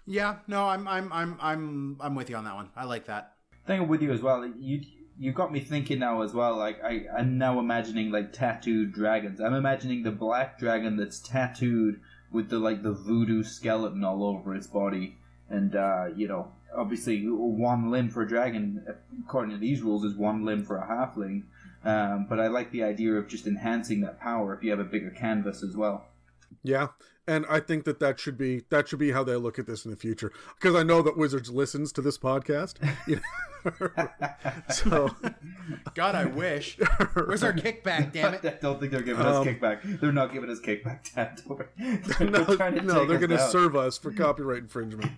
Yeah, 0.06 0.40
no, 0.48 0.66
I'm 0.68 0.88
I'm 0.88 1.12
I'm 1.14 1.38
I'm 1.40 1.98
I'm 2.02 2.16
with 2.16 2.30
you 2.30 2.36
on 2.36 2.44
that 2.46 2.56
one. 2.56 2.70
I 2.76 2.86
like 2.86 3.06
that. 3.06 3.36
I'm 3.72 3.88
with 3.88 4.02
you 4.02 4.12
as 4.12 4.22
well. 4.22 4.46
You 4.46 4.82
you 5.20 5.34
got 5.34 5.52
me 5.52 5.60
thinking 5.60 6.00
now 6.00 6.22
as 6.22 6.34
well. 6.34 6.58
Like 6.58 6.84
I 6.84 7.06
I'm 7.18 7.38
now 7.38 7.60
imagining 7.60 8.12
like 8.12 8.34
tattooed 8.34 8.94
dragons. 8.94 9.40
I'm 9.40 9.54
imagining 9.54 10.04
the 10.04 10.12
black 10.12 10.58
dragon 10.58 10.98
that's 10.98 11.20
tattooed 11.20 12.00
with 12.32 12.50
the 12.50 12.60
like 12.60 12.84
the 12.84 12.94
voodoo 12.94 13.44
skeleton 13.44 14.04
all 14.04 14.24
over 14.24 14.56
its 14.56 14.68
body, 14.68 15.18
and 15.50 15.76
uh, 15.76 16.08
you 16.16 16.28
know 16.28 16.52
obviously 16.76 17.26
one 17.26 17.90
limb 17.90 18.10
for 18.10 18.22
a 18.22 18.28
dragon 18.28 18.86
according 19.26 19.52
to 19.52 19.58
these 19.58 19.82
rules 19.82 20.04
is 20.04 20.16
one 20.16 20.46
limb 20.46 20.64
for 20.64 20.78
a 20.78 20.88
halfling. 20.88 21.44
Um, 21.84 22.28
but 22.30 22.40
I 22.40 22.48
like 22.48 22.72
the 22.72 22.84
idea 22.84 23.14
of 23.14 23.28
just 23.28 23.48
enhancing 23.48 24.02
that 24.02 24.20
power 24.20 24.54
if 24.54 24.64
you 24.64 24.70
have 24.72 24.80
a 24.80 24.84
bigger 24.84 25.10
canvas 25.10 25.64
as 25.64 25.76
well. 25.76 26.06
Yeah, 26.62 26.88
and 27.30 27.46
I 27.48 27.60
think 27.60 27.84
that 27.86 28.00
that 28.00 28.20
should 28.20 28.38
be 28.38 28.64
that 28.70 28.88
should 28.88 28.98
be 28.98 29.12
how 29.12 29.24
they 29.24 29.36
look 29.36 29.60
at 29.60 29.68
this 29.68 29.86
in 29.86 29.92
the 29.92 29.98
future 29.98 30.32
because 30.56 30.76
I 30.76 30.82
know 30.82 31.04
that 31.04 31.16
Wizards 31.16 31.52
listens 31.52 31.92
to 31.94 32.02
this 32.02 32.18
podcast. 32.18 32.76
So 34.70 35.14
God, 35.94 36.16
I 36.16 36.24
wish. 36.24 36.78
Where's 37.14 37.44
our 37.44 37.52
kickback? 37.52 38.14
Damn 38.14 38.34
it! 38.36 38.40
I 38.46 38.48
it! 38.48 38.62
don't 38.62 38.80
think 38.80 38.94
they're 38.94 39.02
giving 39.02 39.26
us 39.26 39.36
Um, 39.36 39.46
kickback. 39.46 40.00
They're 40.00 40.14
not 40.14 40.32
giving 40.32 40.50
us 40.50 40.62
kickback. 40.62 41.14
Dad. 41.14 41.42
They're 42.18 42.30
no, 42.30 42.46
trying 42.56 42.76
to 42.76 42.82
no, 42.84 43.06
they're 43.06 43.18
going 43.18 43.32
to 43.32 43.50
serve 43.50 43.76
us 43.76 43.98
for 43.98 44.14
copyright 44.14 44.60
infringement. 44.60 45.12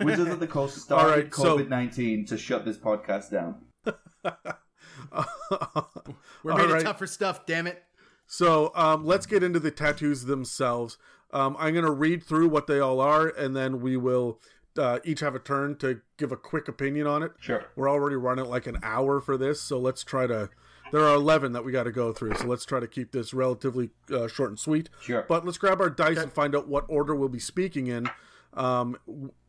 Wizards 0.00 0.30
of 0.30 0.38
the 0.38 0.46
Coast 0.46 0.76
All 0.76 1.00
started 1.00 1.10
right, 1.10 1.30
COVID 1.30 1.68
nineteen 1.68 2.24
to 2.26 2.38
shut 2.38 2.64
this 2.64 2.76
podcast 2.76 3.32
down. 3.32 3.56
We're 6.44 6.54
made 6.54 6.70
right. 6.70 6.76
of 6.76 6.82
tougher 6.84 7.08
stuff. 7.08 7.44
Damn 7.44 7.66
it! 7.66 7.82
So 8.32 8.72
um, 8.74 9.04
let's 9.04 9.26
get 9.26 9.42
into 9.42 9.60
the 9.60 9.70
tattoos 9.70 10.24
themselves. 10.24 10.96
Um, 11.34 11.54
I'm 11.58 11.74
going 11.74 11.84
to 11.84 11.90
read 11.92 12.22
through 12.22 12.48
what 12.48 12.66
they 12.66 12.78
all 12.78 12.98
are, 12.98 13.28
and 13.28 13.54
then 13.54 13.82
we 13.82 13.98
will 13.98 14.40
uh, 14.78 15.00
each 15.04 15.20
have 15.20 15.34
a 15.34 15.38
turn 15.38 15.76
to 15.80 16.00
give 16.16 16.32
a 16.32 16.36
quick 16.38 16.66
opinion 16.66 17.06
on 17.06 17.22
it. 17.22 17.32
Sure. 17.38 17.66
We're 17.76 17.90
already 17.90 18.16
running 18.16 18.46
like 18.46 18.66
an 18.66 18.78
hour 18.82 19.20
for 19.20 19.36
this, 19.36 19.60
so 19.60 19.78
let's 19.78 20.02
try 20.02 20.26
to. 20.26 20.48
There 20.92 21.02
are 21.02 21.14
11 21.14 21.52
that 21.52 21.62
we 21.62 21.72
got 21.72 21.82
to 21.82 21.92
go 21.92 22.14
through, 22.14 22.36
so 22.36 22.46
let's 22.46 22.64
try 22.64 22.80
to 22.80 22.86
keep 22.88 23.12
this 23.12 23.34
relatively 23.34 23.90
uh, 24.10 24.28
short 24.28 24.48
and 24.48 24.58
sweet. 24.58 24.88
Sure. 25.02 25.26
But 25.28 25.44
let's 25.44 25.58
grab 25.58 25.82
our 25.82 25.90
dice 25.90 26.16
and 26.16 26.32
find 26.32 26.56
out 26.56 26.66
what 26.66 26.86
order 26.88 27.14
we'll 27.14 27.28
be 27.28 27.38
speaking 27.38 27.86
in 27.86 28.08
um, 28.54 28.96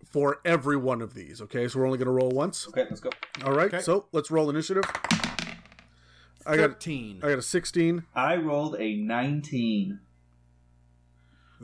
for 0.05 0.41
every 0.43 0.75
one 0.75 1.01
of 1.01 1.13
these. 1.13 1.41
Okay, 1.41 1.69
so 1.69 1.79
we're 1.79 1.85
only 1.85 1.97
going 1.99 2.07
to 2.07 2.11
roll 2.11 2.31
once. 2.31 2.67
Okay, 2.67 2.83
let's 2.89 2.99
go. 2.99 3.11
All 3.45 3.53
right, 3.53 3.73
Okay. 3.73 3.79
so 3.81 4.07
let's 4.11 4.29
roll 4.29 4.49
initiative. 4.49 4.83
I 6.45 6.57
got 6.57 6.71
Thirteen. 6.71 7.19
I 7.23 7.29
got 7.29 7.39
a 7.39 7.41
16. 7.41 8.03
I 8.15 8.35
rolled 8.35 8.75
a 8.79 8.95
nineteen. 8.95 9.99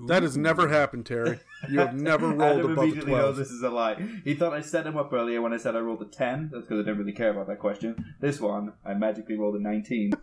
That 0.08 0.24
has 0.24 0.38
never 0.38 0.70
happened, 0.70 1.06
Terry. 1.06 1.40
You 1.70 1.80
have 1.80 1.94
never 2.00 2.28
rolled 2.30 2.60
Adam 2.60 2.72
above 2.72 2.78
a 2.78 2.82
immediately 2.84 3.12
knows 3.12 3.36
12. 3.36 3.36
this 3.36 3.52
is 3.52 3.62
a 3.64 3.70
lie. 3.70 3.96
He 4.24 4.34
thought 4.34 4.54
I 4.54 4.62
set 4.62 4.88
him 4.88 4.98
up 4.98 5.12
earlier 5.12 5.42
when 5.42 5.52
I 5.52 5.58
said 5.58 5.76
I 5.76 5.80
rolled 5.80 6.02
a 6.02 6.06
ten. 6.06 6.50
That's 6.54 6.66
because 6.66 6.80
I 6.80 6.84
didn't 6.84 7.00
really 7.00 7.12
care 7.12 7.32
about 7.32 7.48
that 7.48 7.60
question. 7.60 8.16
This 8.22 8.40
one, 8.40 8.74
I 8.86 8.94
magically 8.94 9.36
rolled 9.38 9.56
a 9.56 9.62
nineteen. 9.62 10.14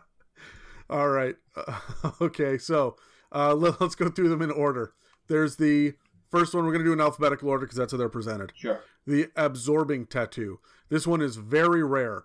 All 0.90 1.08
right. 1.08 1.36
okay, 2.20 2.58
so 2.58 2.96
uh, 3.32 3.54
let, 3.54 3.80
us 3.80 3.94
go 3.94 4.08
through 4.10 4.28
them 4.28 4.42
in 4.42 4.50
order. 4.50 4.92
There's 5.28 5.56
the 5.56 5.94
first 6.30 6.54
one 6.54 6.64
we're 6.64 6.72
going 6.72 6.84
to 6.84 6.88
do 6.88 6.92
in 6.92 7.00
alphabetical 7.00 7.48
order 7.48 7.66
because 7.66 7.78
that's 7.78 7.92
how 7.92 7.98
they're 7.98 8.08
presented. 8.08 8.52
Sure. 8.54 8.80
The 9.06 9.28
absorbing 9.34 10.06
tattoo. 10.06 10.60
This 10.90 11.06
one 11.06 11.22
is 11.22 11.36
very 11.36 11.82
rare, 11.82 12.24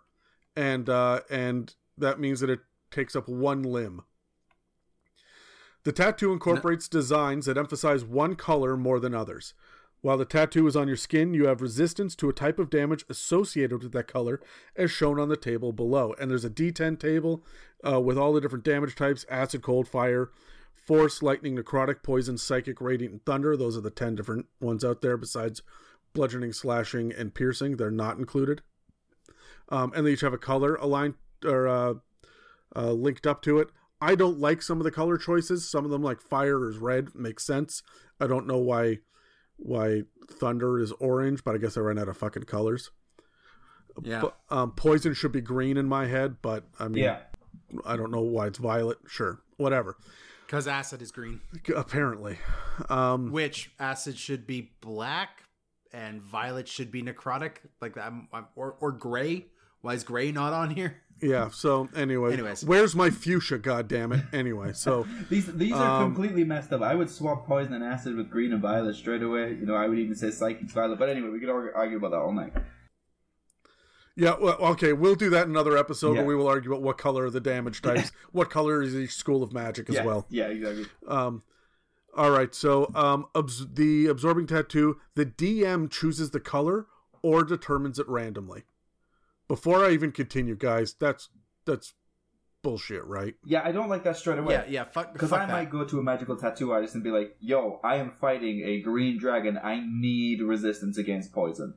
and 0.58 0.90
uh, 0.90 1.22
and 1.30 1.76
that 1.98 2.20
means 2.20 2.42
that 2.42 2.50
it 2.50 2.60
takes 2.92 3.16
up 3.16 3.30
one 3.30 3.62
limb. 3.62 4.02
The 5.84 5.92
tattoo 5.94 6.34
incorporates 6.34 6.90
designs 6.90 7.46
that 7.46 7.58
emphasize 7.58 8.04
one 8.04 8.36
color 8.36 8.76
more 8.76 9.00
than 9.00 9.14
others. 9.14 9.54
While 10.02 10.18
the 10.18 10.26
tattoo 10.26 10.68
is 10.68 10.76
on 10.76 10.88
your 10.88 10.98
skin, 10.98 11.34
you 11.34 11.48
have 11.48 11.62
resistance 11.62 12.16
to 12.16 12.30
a 12.30 12.34
type 12.34 12.60
of 12.60 12.70
damage 12.70 13.06
associated 13.10 13.84
with 13.84 13.94
that 13.94 14.08
color, 14.08 14.42
as 14.76 14.92
shown 14.92 15.20
on 15.20 15.30
the 15.30 15.38
table 15.38 15.72
below. 15.72 16.14
And 16.20 16.30
there's 16.30 16.46
a 16.46 16.50
D10 16.50 17.00
table 17.00 17.44
uh, 17.88 18.02
with 18.02 18.18
all 18.18 18.34
the 18.34 18.42
different 18.42 18.66
damage 18.66 18.96
types 18.96 19.26
acid, 19.30 19.62
cold, 19.62 19.88
fire, 19.88 20.30
force, 20.74 21.22
lightning, 21.22 21.58
necrotic, 21.58 22.04
poison, 22.04 22.38
psychic, 22.38 22.82
radiant, 22.82 23.12
and 23.12 23.26
thunder. 23.26 23.58
Those 23.58 23.78
are 23.78 23.82
the 23.82 23.90
10 23.90 24.16
different 24.16 24.48
ones 24.60 24.84
out 24.84 25.02
there, 25.02 25.18
besides 25.18 25.62
bludgeoning, 26.14 26.54
slashing, 26.54 27.12
and 27.12 27.34
piercing. 27.34 27.78
They're 27.78 27.90
not 27.90 28.18
included. 28.18 28.62
Um, 29.70 29.92
and 29.96 30.06
they 30.06 30.12
each 30.14 30.22
have 30.22 30.34
a 30.34 30.38
color 30.38 30.76
aligned 30.76 31.16
or 31.44 31.68
uh, 31.68 31.94
uh, 32.76 32.92
linked 32.94 33.28
up 33.28 33.42
to 33.44 33.60
it. 33.60 33.70
I 34.00 34.16
don't 34.16 34.40
like 34.40 34.62
some 34.62 34.78
of 34.80 34.84
the 34.84 34.92
color 34.92 35.18
choices. 35.18 35.70
Some 35.70 35.84
of 35.84 35.92
them, 35.92 36.04
like 36.04 36.22
fire 36.22 36.70
is 36.70 36.78
red, 36.78 37.16
makes 37.16 37.46
sense. 37.46 37.82
I 38.20 38.28
don't 38.28 38.48
know 38.48 38.58
why 38.60 39.00
why 39.60 40.04
thunder 40.30 40.78
is 40.80 40.92
orange, 41.00 41.44
but 41.44 41.56
I 41.56 41.58
guess 41.58 41.78
I 41.78 41.80
ran 41.82 41.98
out 41.98 42.08
of 42.08 42.16
fucking 42.18 42.44
colors. 42.44 42.92
Yeah. 44.04 44.22
But, 44.22 44.38
um, 44.56 44.72
poison 44.74 45.16
should 45.16 45.32
be 45.32 45.42
green 45.42 45.78
in 45.78 45.88
my 45.88 46.06
head, 46.06 46.38
but 46.44 46.66
I 46.80 46.88
mean, 46.88 47.04
Yeah. 47.04 47.22
I 47.84 47.98
don't 47.98 48.12
know 48.12 48.22
why 48.22 48.48
it's 48.48 48.60
violet. 48.60 49.00
Sure, 49.08 49.42
whatever. 49.58 49.98
Because 50.46 50.68
acid 50.68 51.02
is 51.02 51.12
green, 51.12 51.42
Apparently, 51.76 52.38
um, 52.90 53.32
which 53.32 53.72
acid 53.80 54.18
should 54.18 54.46
be 54.48 54.72
black, 54.80 55.44
and 55.92 56.22
violet 56.22 56.68
should 56.68 56.92
be 56.92 57.02
necrotic, 57.02 57.58
like 57.82 57.96
that, 57.96 58.04
I'm- 58.04 58.28
I'm- 58.32 58.48
or 58.56 58.74
or 58.80 58.92
gray. 58.92 59.48
Why 59.82 59.94
is 59.94 60.04
gray 60.04 60.32
not 60.32 60.54
on 60.54 60.72
here? 60.72 61.02
yeah. 61.22 61.50
So 61.50 61.88
anyway, 61.96 62.34
Anyways. 62.34 62.64
where's 62.66 62.96
my 62.96 63.10
fuchsia? 63.10 63.58
God 63.58 63.88
damn 63.88 64.12
it. 64.12 64.24
Anyway, 64.34 64.74
so 64.74 65.06
These 65.30 65.48
these 65.54 65.74
are 65.74 66.02
Um, 66.04 66.14
completely 66.14 66.44
messed 66.44 66.72
up. 66.74 66.82
I 66.82 66.96
would 66.96 67.10
swap 67.10 67.46
poison 67.48 67.74
and 67.74 67.84
acid 67.84 68.16
with 68.16 68.30
green 68.30 68.52
and 68.54 68.62
violet 68.62 68.96
straight 68.96 69.24
away. 69.24 69.52
You 69.54 69.66
know, 69.66 69.76
I 69.76 69.88
would 69.88 70.00
even 70.00 70.16
say 70.16 70.32
psychic 70.32 70.70
violet. 70.70 71.00
But 71.00 71.10
anyway, 71.10 71.30
we 71.30 71.40
could 71.40 71.50
argue, 71.50 71.72
argue 71.76 71.98
about 71.98 72.12
that 72.12 72.18
all 72.20 72.34
night. 72.34 72.54
yeah. 74.16 74.36
Well, 74.40 74.58
okay, 74.74 74.94
we'll 74.94 75.16
do 75.16 75.30
that 75.32 75.46
in 75.46 75.52
another 75.52 75.78
episode 75.78 76.14
Yeah. 76.14 76.20
where 76.20 76.26
we 76.28 76.36
will 76.36 76.48
argue 76.48 76.72
about 76.72 76.82
what 76.84 76.98
color 76.98 77.26
are 77.26 77.30
the 77.30 77.40
damage 77.40 77.82
types, 77.82 78.12
what 78.32 78.50
color 78.50 78.82
is 78.82 78.96
each 78.96 79.14
school 79.14 79.44
of 79.44 79.54
magic 79.54 79.90
as 79.90 79.96
yeah, 79.96 80.06
well. 80.06 80.26
Yeah, 80.30 80.46
exactly. 80.48 80.86
Um, 81.08 81.44
All 82.16 82.32
right, 82.32 82.54
so 82.56 82.92
um, 82.96 83.28
abs- 83.36 83.68
the 83.76 84.08
absorbing 84.08 84.48
tattoo, 84.48 85.00
the 85.14 85.26
DM 85.26 85.90
chooses 85.92 86.32
the 86.32 86.40
color 86.40 86.88
or 87.22 87.44
determines 87.44 88.00
it 88.00 88.08
randomly. 88.10 88.64
Before 89.48 89.86
I 89.86 89.92
even 89.92 90.12
continue, 90.12 90.56
guys, 90.56 90.96
that's 91.00 91.30
that's 91.66 91.94
bullshit, 92.64 93.06
right? 93.06 93.36
Yeah, 93.46 93.62
I 93.64 93.72
don't 93.72 93.88
like 93.88 94.04
that 94.04 94.18
straight 94.18 94.40
away. 94.40 94.56
Yeah, 94.56 94.66
yeah. 94.68 94.84
Fuck. 94.84 95.14
Because 95.14 95.32
I 95.32 95.46
that. 95.46 95.50
might 95.50 95.70
go 95.70 95.86
to 95.86 96.00
a 96.00 96.04
magical 96.04 96.36
tattoo 96.36 96.72
artist 96.72 96.96
and 96.96 97.04
be 97.04 97.12
like, 97.12 97.36
"Yo, 97.40 97.80
I 97.84 97.96
am 97.96 98.12
fighting 98.12 98.62
a 98.66 98.82
green 98.82 99.18
dragon. 99.18 99.58
I 99.62 99.82
need 99.86 100.42
resistance 100.42 100.98
against 100.98 101.32
poison." 101.32 101.76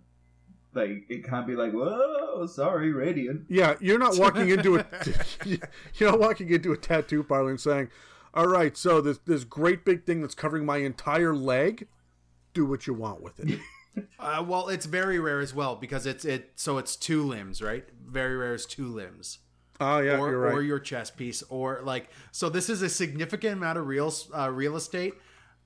Like 0.75 1.07
it 1.09 1.25
can't 1.25 1.47
be 1.47 1.55
like, 1.55 1.73
"Whoa, 1.73 2.47
sorry, 2.47 2.93
radiant." 2.93 3.47
Yeah, 3.49 3.77
you're 3.81 3.99
not 3.99 4.19
walking 4.19 4.49
into 4.57 4.77
a 4.77 4.87
you're 5.95 6.11
not 6.11 6.21
walking 6.21 6.49
into 6.51 6.73
a 6.73 6.77
tattoo 6.77 7.23
parlor 7.23 7.51
and 7.51 7.61
saying, 7.61 7.89
"All 8.35 8.47
right, 8.49 8.77
so 8.77 9.01
this 9.01 9.19
this 9.19 9.45
great 9.45 9.85
big 9.85 10.05
thing 10.05 10.21
that's 10.21 10.35
covering 10.35 10.65
my 10.65 10.79
entire 10.79 11.35
leg, 11.35 11.87
do 12.55 12.67
what 12.67 12.87
you 12.87 12.95
want 12.95 13.23
with 13.23 13.39
it." 13.41 13.61
Uh, 14.19 14.45
well, 14.47 14.69
it's 14.69 14.87
very 14.87 15.19
rare 15.19 15.41
as 15.41 15.55
well 15.55 15.77
because 15.77 16.07
it's 16.07 16.25
it. 16.25 16.53
So 16.57 16.79
it's 16.79 16.95
two 16.95 17.23
limbs, 17.23 17.63
right? 17.63 17.85
Very 18.07 18.37
rare 18.37 18.55
is 18.55 18.67
two 18.67 18.87
limbs. 18.87 19.39
Oh 19.81 19.99
yeah, 19.99 20.19
or, 20.19 20.31
you're 20.31 20.39
right. 20.39 20.55
or 20.55 20.63
your 20.63 20.79
chest 20.79 21.17
piece, 21.17 21.43
or 21.49 21.81
like 21.83 22.11
so. 22.33 22.49
This 22.51 22.69
is 22.69 22.83
a 22.83 22.89
significant 22.89 23.55
amount 23.55 23.79
of 23.79 23.87
real 23.87 24.13
uh, 24.37 24.51
real 24.51 24.77
estate 24.77 25.15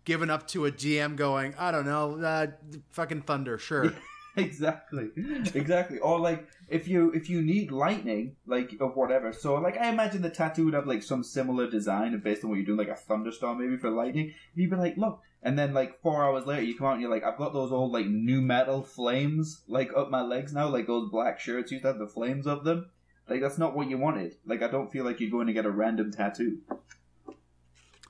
given 0.04 0.30
up 0.30 0.46
to 0.48 0.66
a 0.66 0.72
GM 0.72 1.16
going. 1.16 1.54
I 1.58 1.72
don't 1.72 1.86
know, 1.86 2.20
uh, 2.20 2.46
fucking 2.92 3.22
thunder, 3.22 3.58
sure. 3.58 3.92
exactly 4.36 5.10
exactly 5.54 6.00
or 6.00 6.18
like 6.18 6.48
if 6.68 6.88
you 6.88 7.12
if 7.12 7.30
you 7.30 7.40
need 7.40 7.70
lightning 7.70 8.34
like 8.46 8.74
of 8.80 8.96
whatever 8.96 9.32
so 9.32 9.54
like 9.54 9.78
i 9.78 9.88
imagine 9.88 10.22
the 10.22 10.30
tattoo 10.30 10.64
would 10.64 10.74
have 10.74 10.88
like 10.88 11.04
some 11.04 11.22
similar 11.22 11.70
design 11.70 12.18
based 12.18 12.42
on 12.42 12.50
what 12.50 12.56
you're 12.56 12.66
doing 12.66 12.78
like 12.78 12.88
a 12.88 12.96
thunderstorm 12.96 13.60
maybe 13.60 13.76
for 13.76 13.90
lightning 13.90 14.34
you'd 14.56 14.70
be 14.70 14.76
like 14.76 14.96
look 14.96 15.20
and 15.44 15.56
then 15.58 15.72
like 15.72 16.00
four 16.02 16.24
hours 16.24 16.46
later 16.46 16.62
you 16.62 16.76
come 16.76 16.88
out 16.88 16.92
and 16.94 17.02
you're 17.02 17.10
like 17.10 17.22
i've 17.22 17.38
got 17.38 17.52
those 17.52 17.70
old 17.70 17.92
like 17.92 18.06
nu 18.06 18.40
metal 18.40 18.82
flames 18.82 19.62
like 19.68 19.90
up 19.96 20.10
my 20.10 20.22
legs 20.22 20.52
now 20.52 20.68
like 20.68 20.86
those 20.88 21.08
black 21.10 21.38
shirts 21.38 21.70
used 21.70 21.82
to 21.82 21.88
have 21.88 21.98
the 21.98 22.08
flames 22.08 22.46
of 22.46 22.64
them 22.64 22.90
like 23.28 23.40
that's 23.40 23.58
not 23.58 23.76
what 23.76 23.88
you 23.88 23.96
wanted 23.98 24.34
like 24.46 24.62
i 24.62 24.68
don't 24.68 24.90
feel 24.90 25.04
like 25.04 25.20
you're 25.20 25.30
going 25.30 25.46
to 25.46 25.52
get 25.52 25.66
a 25.66 25.70
random 25.70 26.10
tattoo 26.10 26.58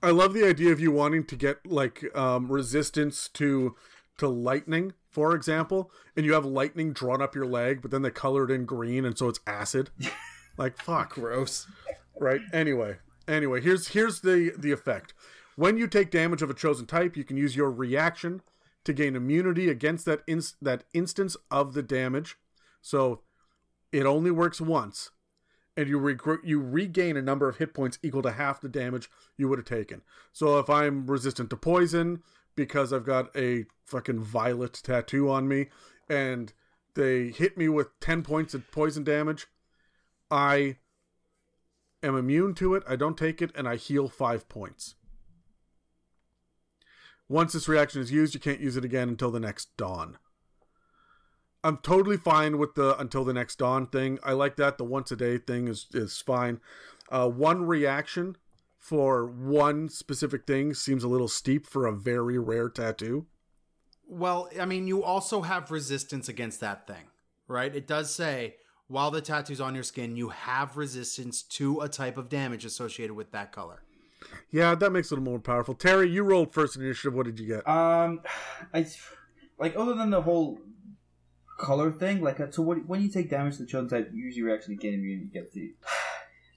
I 0.02 0.10
love 0.10 0.34
the 0.34 0.46
idea 0.46 0.70
of 0.70 0.80
you 0.80 0.92
wanting 0.92 1.24
to 1.24 1.34
get 1.34 1.64
like 1.64 2.14
um, 2.14 2.52
resistance 2.52 3.26
to 3.28 3.74
to 4.18 4.28
lightning, 4.28 4.92
for 5.08 5.34
example, 5.34 5.90
and 6.14 6.26
you 6.26 6.34
have 6.34 6.44
lightning 6.44 6.92
drawn 6.92 7.22
up 7.22 7.34
your 7.34 7.46
leg, 7.46 7.80
but 7.80 7.90
then 7.90 8.02
they 8.02 8.10
color 8.10 8.44
it 8.44 8.50
in 8.50 8.66
green, 8.66 9.06
and 9.06 9.16
so 9.16 9.30
it's 9.30 9.40
acid. 9.46 9.88
like 10.58 10.76
fuck, 10.76 11.14
Gross. 11.14 11.66
right? 12.20 12.42
Anyway, 12.52 12.98
anyway, 13.26 13.62
here's 13.62 13.88
here's 13.88 14.20
the 14.20 14.52
the 14.58 14.72
effect. 14.72 15.14
When 15.56 15.76
you 15.76 15.86
take 15.86 16.10
damage 16.10 16.42
of 16.42 16.50
a 16.50 16.54
chosen 16.54 16.86
type, 16.86 17.16
you 17.16 17.24
can 17.24 17.36
use 17.36 17.54
your 17.56 17.70
reaction 17.70 18.42
to 18.84 18.92
gain 18.92 19.16
immunity 19.16 19.68
against 19.68 20.04
that 20.06 20.22
ins- 20.26 20.56
that 20.60 20.84
instance 20.92 21.36
of 21.50 21.74
the 21.74 21.82
damage. 21.82 22.36
So 22.82 23.22
it 23.92 24.04
only 24.04 24.30
works 24.30 24.60
once, 24.60 25.10
and 25.76 25.88
you 25.88 25.98
reg- 25.98 26.40
you 26.42 26.60
regain 26.60 27.16
a 27.16 27.22
number 27.22 27.48
of 27.48 27.58
hit 27.58 27.72
points 27.72 27.98
equal 28.02 28.22
to 28.22 28.32
half 28.32 28.60
the 28.60 28.68
damage 28.68 29.10
you 29.36 29.48
would 29.48 29.58
have 29.58 29.66
taken. 29.66 30.02
So 30.32 30.58
if 30.58 30.68
I'm 30.68 31.06
resistant 31.06 31.50
to 31.50 31.56
poison 31.56 32.22
because 32.56 32.92
I've 32.92 33.06
got 33.06 33.34
a 33.36 33.64
fucking 33.86 34.20
violet 34.20 34.80
tattoo 34.82 35.30
on 35.30 35.48
me, 35.48 35.68
and 36.08 36.52
they 36.94 37.28
hit 37.28 37.56
me 37.56 37.68
with 37.68 37.98
ten 38.00 38.22
points 38.22 38.54
of 38.54 38.70
poison 38.70 39.04
damage, 39.04 39.46
I 40.30 40.76
am 42.02 42.16
immune 42.16 42.54
to 42.54 42.74
it. 42.74 42.82
I 42.88 42.96
don't 42.96 43.16
take 43.16 43.40
it, 43.40 43.50
and 43.56 43.68
I 43.68 43.76
heal 43.76 44.08
five 44.08 44.48
points. 44.48 44.94
Once 47.28 47.52
this 47.52 47.68
reaction 47.68 48.00
is 48.00 48.12
used, 48.12 48.34
you 48.34 48.40
can't 48.40 48.60
use 48.60 48.76
it 48.76 48.84
again 48.84 49.08
until 49.08 49.30
the 49.30 49.40
next 49.40 49.74
dawn. 49.76 50.18
I'm 51.62 51.78
totally 51.78 52.18
fine 52.18 52.58
with 52.58 52.74
the 52.74 52.98
until 52.98 53.24
the 53.24 53.32
next 53.32 53.56
dawn 53.56 53.86
thing. 53.86 54.18
I 54.22 54.32
like 54.32 54.56
that. 54.56 54.76
The 54.76 54.84
once 54.84 55.10
a 55.10 55.16
day 55.16 55.38
thing 55.38 55.66
is 55.66 55.86
is 55.94 56.20
fine. 56.20 56.60
Uh, 57.10 57.28
one 57.28 57.64
reaction 57.64 58.36
for 58.78 59.24
one 59.26 59.88
specific 59.88 60.46
thing 60.46 60.74
seems 60.74 61.02
a 61.02 61.08
little 61.08 61.28
steep 61.28 61.66
for 61.66 61.86
a 61.86 61.92
very 61.92 62.38
rare 62.38 62.68
tattoo. 62.68 63.26
Well, 64.06 64.50
I 64.60 64.66
mean, 64.66 64.86
you 64.86 65.02
also 65.02 65.40
have 65.40 65.70
resistance 65.70 66.28
against 66.28 66.60
that 66.60 66.86
thing, 66.86 67.04
right? 67.48 67.74
It 67.74 67.86
does 67.86 68.14
say 68.14 68.56
while 68.86 69.10
the 69.10 69.22
tattoo's 69.22 69.62
on 69.62 69.74
your 69.74 69.84
skin, 69.84 70.16
you 70.16 70.28
have 70.28 70.76
resistance 70.76 71.42
to 71.42 71.80
a 71.80 71.88
type 71.88 72.18
of 72.18 72.28
damage 72.28 72.66
associated 72.66 73.14
with 73.14 73.32
that 73.32 73.52
color. 73.52 73.83
Yeah, 74.50 74.74
that 74.74 74.90
makes 74.90 75.10
it 75.10 75.14
a 75.14 75.18
little 75.18 75.32
more 75.32 75.40
powerful. 75.40 75.74
Terry, 75.74 76.10
you 76.10 76.22
rolled 76.22 76.52
first 76.52 76.76
initiative. 76.76 77.14
What 77.14 77.26
did 77.26 77.38
you 77.38 77.46
get? 77.46 77.68
Um, 77.68 78.20
I 78.72 78.86
like 79.58 79.76
other 79.76 79.94
than 79.94 80.10
the 80.10 80.22
whole 80.22 80.58
color 81.58 81.92
thing. 81.92 82.20
Like, 82.20 82.40
uh, 82.40 82.50
so 82.50 82.62
what, 82.62 82.86
when 82.86 83.02
you 83.02 83.08
take 83.08 83.30
damage 83.30 83.56
to 83.56 83.62
the 83.62 83.68
chosen 83.68 83.88
type, 83.88 84.10
use 84.12 84.36
your 84.36 84.46
reaction 84.48 84.76
to 84.76 84.80
gain 84.80 84.94
immunity. 84.94 85.30
Get 85.32 85.52
the. 85.52 85.74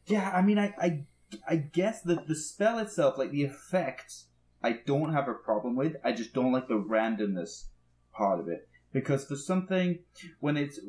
Yeah, 0.09 0.31
I 0.33 0.41
mean, 0.41 0.57
I, 0.57 0.73
I, 0.79 1.03
I 1.49 1.57
guess 1.57 2.01
the 2.01 2.23
the 2.25 2.33
spell 2.33 2.79
itself, 2.79 3.17
like 3.17 3.31
the 3.31 3.43
effect, 3.43 4.23
I 4.63 4.79
don't 4.85 5.11
have 5.11 5.27
a 5.27 5.33
problem 5.33 5.75
with. 5.75 5.97
I 6.01 6.13
just 6.13 6.31
don't 6.33 6.53
like 6.53 6.69
the 6.69 6.79
randomness 6.79 7.65
part 8.13 8.39
of 8.39 8.47
it 8.47 8.69
because 8.93 9.25
for 9.25 9.35
something 9.35 9.99
when 10.39 10.57
it's 10.57 10.79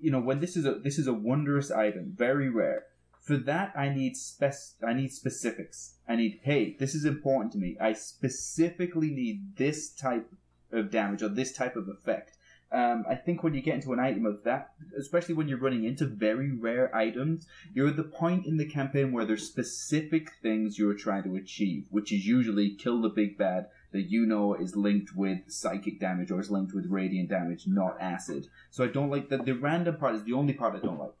you 0.00 0.10
know 0.10 0.20
when 0.20 0.40
this 0.40 0.56
is 0.56 0.64
a 0.64 0.74
this 0.82 0.98
is 0.98 1.06
a 1.06 1.12
wondrous 1.12 1.70
item, 1.70 2.12
very 2.14 2.48
rare. 2.48 2.84
For 3.28 3.36
that, 3.36 3.74
I 3.76 3.90
need 3.90 4.16
spec. 4.16 4.54
I 4.82 4.94
need 4.94 5.12
specifics. 5.12 5.96
I 6.08 6.16
need, 6.16 6.40
hey, 6.44 6.76
this 6.78 6.94
is 6.94 7.04
important 7.04 7.52
to 7.52 7.58
me. 7.58 7.76
I 7.78 7.92
specifically 7.92 9.10
need 9.10 9.54
this 9.58 9.90
type 9.90 10.32
of 10.72 10.90
damage 10.90 11.22
or 11.22 11.28
this 11.28 11.52
type 11.52 11.76
of 11.76 11.90
effect. 11.90 12.38
Um, 12.72 13.04
I 13.06 13.16
think 13.16 13.42
when 13.42 13.52
you 13.52 13.60
get 13.60 13.74
into 13.74 13.92
an 13.92 14.00
item 14.00 14.24
of 14.24 14.44
that, 14.44 14.70
especially 14.98 15.34
when 15.34 15.46
you're 15.46 15.58
running 15.58 15.84
into 15.84 16.06
very 16.06 16.52
rare 16.52 16.94
items, 16.96 17.46
you're 17.74 17.88
at 17.88 17.96
the 17.96 18.02
point 18.02 18.46
in 18.46 18.56
the 18.56 18.64
campaign 18.64 19.12
where 19.12 19.26
there's 19.26 19.46
specific 19.46 20.30
things 20.40 20.78
you're 20.78 20.94
trying 20.94 21.24
to 21.24 21.36
achieve, 21.36 21.86
which 21.90 22.10
is 22.10 22.24
usually 22.24 22.76
kill 22.76 23.02
the 23.02 23.10
big 23.10 23.36
bad 23.36 23.66
that 23.92 24.10
you 24.10 24.24
know 24.24 24.54
is 24.54 24.74
linked 24.74 25.14
with 25.14 25.40
psychic 25.48 26.00
damage 26.00 26.30
or 26.30 26.40
is 26.40 26.50
linked 26.50 26.72
with 26.72 26.86
radiant 26.88 27.28
damage, 27.28 27.66
not 27.66 28.00
acid. 28.00 28.46
So 28.70 28.84
I 28.84 28.88
don't 28.88 29.10
like 29.10 29.28
that 29.28 29.44
the 29.44 29.52
random 29.52 29.98
part 29.98 30.14
is 30.14 30.24
the 30.24 30.32
only 30.32 30.54
part 30.54 30.74
I 30.74 30.78
don't 30.80 30.98
like. 30.98 31.12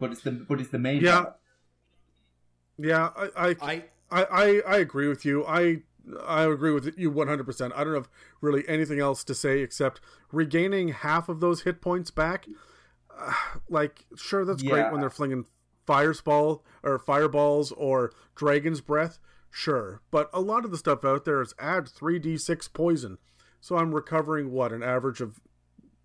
But 0.00 0.12
it's 0.12 0.22
the 0.22 0.32
but 0.32 0.60
it's 0.60 0.70
the 0.70 0.78
main 0.78 1.02
Yeah. 1.02 1.22
part. 1.22 1.36
Yeah, 2.78 3.10
I, 3.14 3.28
I, 3.36 3.56
I 3.60 3.84
I, 4.10 4.24
I, 4.24 4.62
I 4.66 4.76
agree 4.78 5.06
with 5.06 5.24
you. 5.24 5.44
I 5.46 5.82
I 6.26 6.44
agree 6.44 6.72
with 6.72 6.98
you 6.98 7.12
100%. 7.12 7.72
I 7.76 7.84
don't 7.84 7.94
have 7.94 8.08
really 8.40 8.66
anything 8.66 8.98
else 8.98 9.22
to 9.24 9.34
say 9.34 9.60
except 9.60 10.00
regaining 10.32 10.88
half 10.88 11.28
of 11.28 11.40
those 11.40 11.62
hit 11.62 11.80
points 11.80 12.10
back. 12.10 12.46
Uh, 13.16 13.32
like, 13.68 14.06
sure, 14.16 14.44
that's 14.44 14.62
great 14.62 14.90
when 14.90 15.00
they're 15.00 15.10
flinging 15.10 15.44
fireball 15.86 16.64
or 16.82 16.98
fireballs 16.98 17.70
or 17.72 18.12
dragon's 18.34 18.80
breath. 18.80 19.18
Sure, 19.50 20.00
but 20.10 20.30
a 20.32 20.40
lot 20.40 20.64
of 20.64 20.70
the 20.70 20.78
stuff 20.78 21.04
out 21.04 21.24
there 21.24 21.42
is 21.42 21.54
add 21.58 21.84
3d6 21.84 22.72
poison. 22.72 23.18
So 23.60 23.76
I'm 23.76 23.94
recovering 23.94 24.52
what 24.52 24.72
an 24.72 24.82
average 24.82 25.20
of 25.20 25.40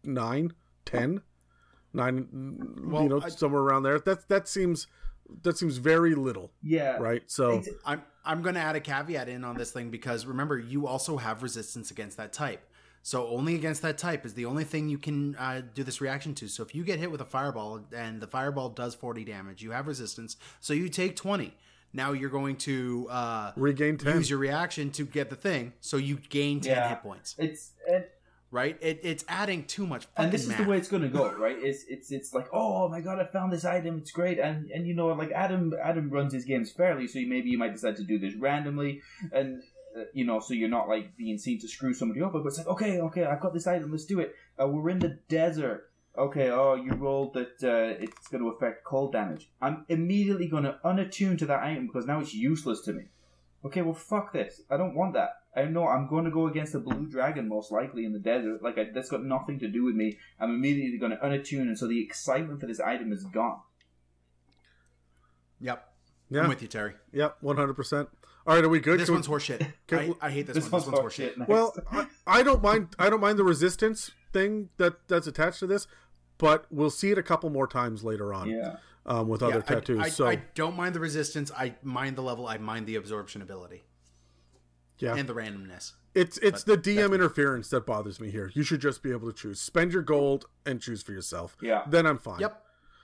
9, 0.03 0.51
10, 0.83 1.21
9 1.95 2.83
Well, 2.85 3.03
you 3.03 3.09
know, 3.09 3.21
I- 3.21 3.29
somewhere 3.29 3.61
around 3.61 3.83
there. 3.83 3.99
That 3.99 4.27
that 4.29 4.47
seems 4.47 4.87
that 5.41 5.57
seems 5.57 5.77
very 5.77 6.13
little, 6.13 6.51
Yeah. 6.61 6.97
right? 6.97 7.23
So 7.25 7.63
I'm 7.85 8.03
I'm 8.23 8.41
going 8.41 8.55
to 8.55 8.61
add 8.61 8.75
a 8.75 8.79
caveat 8.79 9.27
in 9.29 9.43
on 9.43 9.55
this 9.57 9.71
thing 9.71 9.89
because 9.89 10.25
remember 10.25 10.57
you 10.59 10.87
also 10.87 11.17
have 11.17 11.41
resistance 11.43 11.89
against 11.91 12.17
that 12.17 12.33
type. 12.33 12.63
So 13.03 13.27
only 13.27 13.53
against 13.53 13.83
that 13.83 13.99
type 13.99 14.25
is 14.25 14.33
the 14.33 14.45
only 14.45 14.63
thing 14.63 14.89
you 14.89 14.97
can 14.97 15.35
uh, 15.35 15.61
do 15.75 15.83
this 15.83 16.01
reaction 16.01 16.33
to. 16.35 16.47
So 16.47 16.63
if 16.63 16.73
you 16.73 16.83
get 16.83 16.97
hit 16.99 17.11
with 17.11 17.21
a 17.21 17.25
fireball 17.25 17.81
and 17.95 18.19
the 18.19 18.25
fireball 18.27 18.69
does 18.69 18.95
40 18.95 19.23
damage, 19.23 19.61
you 19.61 19.71
have 19.71 19.85
resistance. 19.85 20.37
So 20.59 20.73
you 20.73 20.89
take 20.89 21.15
20. 21.15 21.55
Now 21.93 22.13
you're 22.13 22.31
going 22.31 22.55
to 22.57 23.07
uh, 23.11 23.51
regain 23.55 23.97
10. 23.97 24.15
use 24.17 24.29
your 24.29 24.39
reaction 24.39 24.89
to 24.91 25.05
get 25.05 25.29
the 25.29 25.35
thing. 25.35 25.73
So 25.81 25.97
you 25.97 26.17
gain 26.29 26.61
10 26.61 26.71
Yeah. 26.75 26.89
hit 26.89 27.01
points, 27.03 27.35
It's 27.37 27.73
and, 27.87 28.05
right? 28.51 28.77
It, 28.81 28.99
it's 29.03 29.25
adding 29.27 29.65
too 29.65 29.85
much 29.85 30.07
and 30.17 30.31
this 30.31 30.43
is 30.43 30.49
math. 30.49 30.57
the 30.59 30.63
way 30.65 30.77
it's 30.77 30.87
going 30.87 31.03
to 31.03 31.09
go, 31.09 31.31
right? 31.33 31.57
It's 31.59 31.83
it's 31.89 32.11
it's 32.11 32.33
like, 32.33 32.47
oh 32.53 32.89
my 32.89 33.01
god, 33.01 33.19
I 33.19 33.25
found 33.25 33.51
this 33.51 33.65
item, 33.65 33.97
it's 33.97 34.11
great, 34.11 34.39
and 34.39 34.69
and 34.71 34.87
you 34.87 34.95
know, 34.95 35.07
like 35.07 35.31
Adam 35.31 35.73
Adam 35.83 36.09
runs 36.09 36.33
his 36.33 36.45
games 36.45 36.71
fairly, 36.71 37.07
so 37.07 37.19
you, 37.19 37.27
maybe 37.27 37.49
you 37.49 37.57
might 37.57 37.73
decide 37.73 37.95
to 37.97 38.03
do 38.03 38.17
this 38.19 38.35
randomly, 38.35 39.01
and 39.31 39.61
uh, 39.97 40.03
you 40.13 40.25
know, 40.25 40.39
so 40.39 40.53
you're 40.53 40.69
not 40.69 40.87
like 40.89 41.15
being 41.17 41.37
seen 41.37 41.59
to 41.59 41.67
screw 41.67 41.93
somebody 41.93 42.21
over, 42.21 42.39
but 42.39 42.47
it's 42.47 42.57
like, 42.57 42.67
okay, 42.67 42.99
okay, 42.99 43.25
I've 43.25 43.41
got 43.41 43.53
this 43.53 43.67
item, 43.67 43.91
let's 43.91 44.05
do 44.05 44.19
it. 44.19 44.33
Uh, 44.61 44.67
we're 44.67 44.89
in 44.89 44.99
the 44.99 45.19
desert. 45.29 45.91
Okay, 46.17 46.49
oh, 46.49 46.75
you 46.75 46.93
rolled 46.93 47.33
that 47.33 47.61
uh, 47.61 48.01
it's 48.01 48.29
going 48.29 48.41
to 48.41 48.49
affect 48.49 48.85
cold 48.85 49.11
damage. 49.11 49.49
I'm 49.61 49.85
immediately 49.89 50.47
going 50.47 50.63
to 50.63 50.79
unattune 50.85 51.37
to 51.39 51.45
that 51.47 51.61
item 51.61 51.87
because 51.87 52.05
now 52.05 52.21
it's 52.21 52.33
useless 52.33 52.81
to 52.81 52.93
me. 52.93 53.03
Okay, 53.65 53.81
well, 53.81 53.93
fuck 53.95 54.31
this. 54.31 54.61
I 54.69 54.77
don't 54.77 54.95
want 54.95 55.13
that. 55.15 55.41
I 55.55 55.63
know 55.65 55.87
I'm 55.87 56.07
going 56.07 56.25
to 56.25 56.31
go 56.31 56.47
against 56.47 56.75
a 56.75 56.79
blue 56.79 57.05
dragon 57.07 57.47
most 57.47 57.71
likely 57.71 58.03
in 58.05 58.11
the 58.13 58.19
desert. 58.19 58.61
Like 58.61 58.77
I, 58.77 58.87
that's 58.93 59.09
got 59.09 59.23
nothing 59.23 59.57
to 59.59 59.67
do 59.67 59.83
with 59.85 59.95
me. 59.95 60.17
I'm 60.39 60.49
immediately 60.53 60.97
going 60.97 61.11
to 61.11 61.17
unattune, 61.17 61.61
and 61.61 61.77
so 61.77 61.87
the 61.87 62.01
excitement 62.03 62.59
for 62.59 62.65
this 62.67 62.79
item 62.79 63.13
is 63.13 63.23
gone. 63.23 63.59
Yep. 65.61 65.87
Yeah. 66.29 66.41
I'm 66.41 66.49
with 66.49 66.61
you, 66.61 66.67
Terry. 66.67 66.93
Yep, 67.13 67.37
one 67.41 67.55
hundred 67.57 67.75
percent. 67.75 68.09
All 68.47 68.55
right, 68.55 68.63
are 68.63 68.69
we 68.69 68.79
good? 68.79 68.99
This 68.99 69.05
Can 69.07 69.13
we- 69.13 69.17
one's 69.17 69.27
horseshit. 69.27 69.65
Can- 69.87 70.15
I, 70.21 70.27
I 70.27 70.31
hate 70.31 70.47
this, 70.47 70.55
This 70.55 70.65
one. 70.71 70.81
one's 70.83 70.85
This 70.85 70.93
one's 70.93 71.13
horseshit. 71.13 71.33
horseshit. 71.35 71.37
Nice. 71.37 71.47
Well, 71.47 71.73
I, 71.91 72.07
I 72.27 72.43
don't 72.43 72.61
mind. 72.61 72.89
I 72.99 73.09
don't 73.09 73.21
mind 73.21 73.39
the 73.39 73.43
resistance 73.43 74.11
thing 74.33 74.69
that 74.77 75.07
that's 75.07 75.27
attached 75.27 75.59
to 75.59 75.67
this, 75.67 75.87
but 76.37 76.65
we'll 76.69 76.89
see 76.89 77.11
it 77.11 77.17
a 77.17 77.23
couple 77.23 77.49
more 77.49 77.67
times 77.67 78.03
later 78.03 78.33
on 78.33 78.49
yeah. 78.49 78.77
um, 79.05 79.27
with 79.27 79.41
other 79.41 79.55
Yeah, 79.55 79.61
I- 79.69 79.73
tattoos. 79.75 79.99
I, 79.99 80.09
so 80.09 80.27
I 80.27 80.41
don't 80.55 80.75
mind 80.75 80.93
the 80.95 80.99
resistance. 80.99 81.51
I 81.57 81.75
mind 81.83 82.15
the 82.17 82.21
level. 82.23 82.47
I 82.47 82.57
mind 82.57 82.85
the 82.87 82.95
absorption 82.97 83.41
ability 83.41 83.83
yeah, 84.99 85.15
and 85.15 85.27
the 85.27 85.33
randomness. 85.33 85.93
it's 86.13 86.37
it's 86.39 86.63
the 86.63 86.77
DM 86.77 87.13
interference 87.13 87.69
that 87.69 87.85
bothers 87.85 88.19
me 88.19 88.29
here. 88.31 88.51
You 88.53 88.63
should 88.63 88.81
just 88.81 89.03
be 89.03 89.11
able 89.11 89.31
to 89.31 89.37
choose. 89.37 89.59
Spend 89.59 89.91
your 89.93 90.01
gold 90.01 90.45
and 90.65 90.81
choose 90.81 91.01
for 91.03 91.11
yourself. 91.11 91.57
Yeah. 91.61 91.83
Then 91.87 92.05
I'm 92.05 92.17
fine. 92.17 92.39
Yep. 92.39 92.61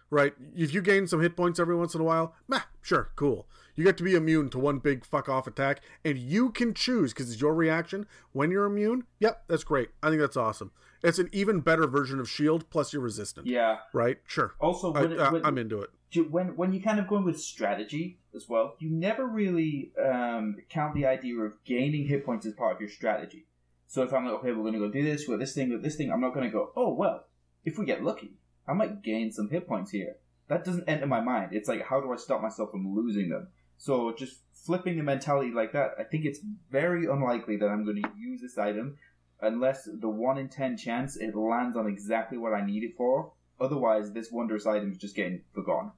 Right. 0.09 0.33
If 0.55 0.73
you 0.73 0.81
gain 0.81 1.07
some 1.07 1.21
hit 1.21 1.37
points 1.37 1.59
every 1.59 1.75
once 1.75 1.95
in 1.95 2.01
a 2.01 2.03
while, 2.03 2.35
meh, 2.47 2.59
sure, 2.81 3.11
cool. 3.15 3.47
You 3.75 3.85
get 3.85 3.97
to 3.97 4.03
be 4.03 4.13
immune 4.15 4.49
to 4.49 4.59
one 4.59 4.79
big 4.79 5.05
fuck 5.05 5.29
off 5.29 5.47
attack, 5.47 5.79
and 6.03 6.17
you 6.17 6.49
can 6.49 6.73
choose 6.73 7.13
because 7.13 7.31
it's 7.31 7.41
your 7.41 7.55
reaction 7.55 8.05
when 8.33 8.51
you're 8.51 8.65
immune. 8.65 9.05
Yep, 9.19 9.43
that's 9.47 9.63
great. 9.63 9.89
I 10.03 10.09
think 10.09 10.19
that's 10.19 10.35
awesome. 10.35 10.71
It's 11.03 11.19
an 11.19 11.29
even 11.31 11.61
better 11.61 11.87
version 11.87 12.19
of 12.19 12.29
Shield 12.29 12.69
plus 12.69 12.93
you're 12.93 13.01
resistant. 13.01 13.47
Yeah. 13.47 13.77
Right? 13.93 14.19
Sure. 14.27 14.53
Also, 14.59 14.93
I, 14.93 15.03
it, 15.03 15.31
when, 15.31 15.45
i'm 15.45 15.57
into 15.57 15.81
it. 15.81 15.89
do- 16.11 16.29
when 16.29 16.55
when 16.55 16.73
you 16.73 16.81
kind 16.81 16.99
of 16.99 17.07
go 17.07 17.17
in 17.17 17.23
with 17.23 17.39
strategy 17.39 18.19
as 18.35 18.47
well, 18.47 18.75
you 18.79 18.89
never 18.89 19.25
really 19.25 19.91
um, 20.03 20.57
count 20.69 20.95
the 20.95 21.05
idea 21.05 21.35
of 21.39 21.53
gaining 21.65 22.05
hit 22.07 22.25
points 22.25 22.45
as 22.45 22.53
part 22.53 22.75
of 22.75 22.81
your 22.81 22.89
strategy. 22.89 23.47
So 23.87 24.03
if 24.03 24.13
I'm 24.13 24.25
like, 24.25 24.35
okay, 24.35 24.51
we're 24.51 24.61
going 24.61 24.73
to 24.73 24.79
go 24.79 24.89
do 24.89 25.03
this 25.03 25.27
with 25.27 25.39
this 25.39 25.53
thing 25.53 25.69
with 25.71 25.83
this 25.83 25.95
thing, 25.95 26.11
I'm 26.11 26.21
not 26.21 26.33
going 26.33 26.45
to 26.45 26.51
go, 26.51 26.71
oh 26.75 26.93
well, 26.93 27.25
if 27.65 27.77
we 27.77 27.85
get 27.85 28.03
lucky, 28.03 28.33
I 28.67 28.73
might 28.73 29.01
gain 29.01 29.31
some 29.31 29.49
hit 29.49 29.67
points 29.67 29.91
here. 29.91 30.15
That 30.47 30.65
doesn't 30.65 30.87
enter 30.87 31.07
my 31.07 31.21
mind. 31.21 31.49
It's 31.53 31.69
like, 31.69 31.85
how 31.85 32.01
do 32.01 32.11
I 32.11 32.17
stop 32.17 32.41
myself 32.41 32.71
from 32.71 32.93
losing 32.93 33.29
them? 33.29 33.47
So 33.77 34.13
just 34.13 34.41
flipping 34.53 34.97
the 34.97 35.03
mentality 35.03 35.51
like 35.51 35.73
that, 35.73 35.91
I 35.97 36.03
think 36.03 36.25
it's 36.25 36.39
very 36.69 37.05
unlikely 37.05 37.57
that 37.57 37.67
I'm 37.67 37.83
going 37.83 38.01
to 38.01 38.09
use 38.17 38.41
this 38.41 38.57
item 38.57 38.97
unless 39.41 39.87
the 39.99 40.09
one 40.09 40.37
in 40.37 40.47
ten 40.49 40.77
chance 40.77 41.15
it 41.17 41.35
lands 41.35 41.75
on 41.75 41.87
exactly 41.87 42.37
what 42.37 42.53
I 42.53 42.65
need 42.65 42.83
it 42.83 42.95
for. 42.97 43.33
Otherwise, 43.59 44.11
this 44.11 44.31
wondrous 44.31 44.65
item 44.65 44.91
is 44.91 44.97
just 44.97 45.15
getting 45.15 45.41
forgotten. 45.53 45.91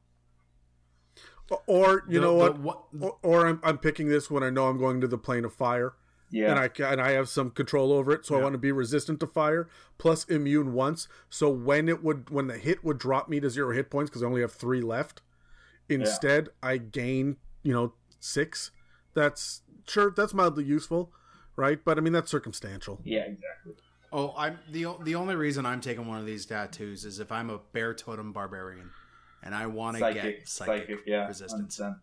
Or 1.68 2.04
you 2.08 2.20
The- 2.20 2.26
know 2.26 2.46
the 2.54 2.60
what? 2.60 2.84
Or, 3.00 3.18
or 3.22 3.48
I'm, 3.48 3.60
I'm 3.64 3.78
picking 3.78 4.08
this 4.08 4.32
when 4.32 4.44
I 4.44 4.50
know 4.50 4.68
I'm 4.68 4.78
going 4.78 5.02
to 5.02 5.08
the 5.08 5.18
plane 5.18 5.46
of 5.46 5.54
fire, 5.54 5.94
Yeah. 6.32 6.50
and 6.52 6.60
I 6.60 6.68
ca- 6.68 6.90
and 6.92 7.00
I 7.02 7.12
have 7.12 7.30
some 7.30 7.52
control 7.52 7.92
over 7.92 8.12
it, 8.14 8.26
so 8.26 8.36
I 8.40 8.42
want 8.42 8.54
to 8.54 8.58
be 8.60 8.72
resistant 8.72 9.20
to 9.20 9.28
fire 9.28 9.68
plus 9.98 10.24
immune 10.26 10.74
once. 10.74 11.08
So 11.30 11.50
when 11.50 11.90
it 11.90 12.02
would 12.04 12.30
when 12.30 12.48
the 12.48 12.58
hit 12.58 12.84
would 12.84 12.98
drop 12.98 13.30
me 13.30 13.40
to 13.42 13.50
zero 13.50 13.74
hit 13.74 13.90
points 13.92 14.10
because 14.10 14.24
I 14.24 14.26
only 14.26 14.42
have 14.42 14.54
three 14.54 14.82
left, 14.82 15.22
instead 15.90 16.50
I 16.64 16.78
gain 16.78 17.38
you 17.62 17.74
know 17.74 17.94
six. 18.20 18.72
That's 19.14 19.62
sure 19.88 20.12
that's 20.16 20.34
mildly 20.34 20.64
useful, 20.64 21.12
right? 21.56 21.80
But 21.84 21.98
I 21.98 22.02
mean 22.02 22.14
that's 22.14 22.32
circumstantial. 22.32 23.02
yeah, 23.04 23.22
exactly. 23.22 23.74
Oh, 24.12 24.34
I'm 24.38 24.60
the 24.70 24.88
the 25.04 25.16
only 25.16 25.36
reason 25.36 25.66
I'm 25.66 25.82
taking 25.82 26.08
one 26.08 26.20
of 26.20 26.26
these 26.26 26.46
tattoos 26.46 27.04
is 27.04 27.20
if 27.20 27.32
I'm 27.32 27.50
a 27.50 27.58
bear 27.72 27.94
totem 27.94 28.32
barbarian, 28.32 28.92
and 29.42 29.56
I 29.56 29.66
want 29.68 29.98
to 29.98 30.14
get 30.14 30.48
psychic, 30.48 30.48
psychic, 30.48 31.00
yeah, 31.08 31.28
resistance. 31.28 31.80
100%. 31.80 31.98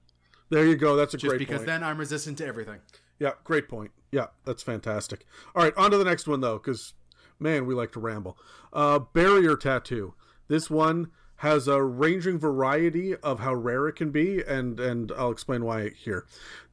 There 0.51 0.67
you 0.67 0.75
go. 0.75 0.97
That's 0.97 1.15
a 1.15 1.17
Just 1.17 1.29
great 1.29 1.39
because 1.39 1.59
point. 1.59 1.67
then 1.69 1.85
I'm 1.85 1.99
resistant 1.99 2.39
to 2.39 2.47
everything. 2.47 2.81
Yeah, 3.21 3.33
great 3.45 3.69
point. 3.69 3.93
Yeah, 4.11 4.27
that's 4.45 4.65
fantastic. 4.65 5.25
All 5.55 5.63
right, 5.63 5.73
on 5.77 5.93
to 5.93 5.99
the 5.99 6.05
next 6.05 6.27
one 6.27 6.41
though, 6.41 6.59
because 6.59 6.95
man, 7.39 7.67
we 7.67 7.75
like 7.75 7.93
to 7.93 8.01
ramble. 8.01 8.37
Uh, 8.73 8.99
barrier 8.99 9.57
tattoo. 9.57 10.15
This 10.49 10.69
one 10.69 11.13
has 11.41 11.69
a 11.69 11.83
ranging 11.83 12.39
variety 12.39 13.17
of 13.17 13.41
how 13.41 13.55
rare 13.55 13.89
it 13.89 13.97
can 13.97 14.11
be, 14.11 14.43
and 14.43 14.81
and 14.81 15.13
I'll 15.17 15.31
explain 15.31 15.65
why 15.65 15.91
here. 15.91 16.27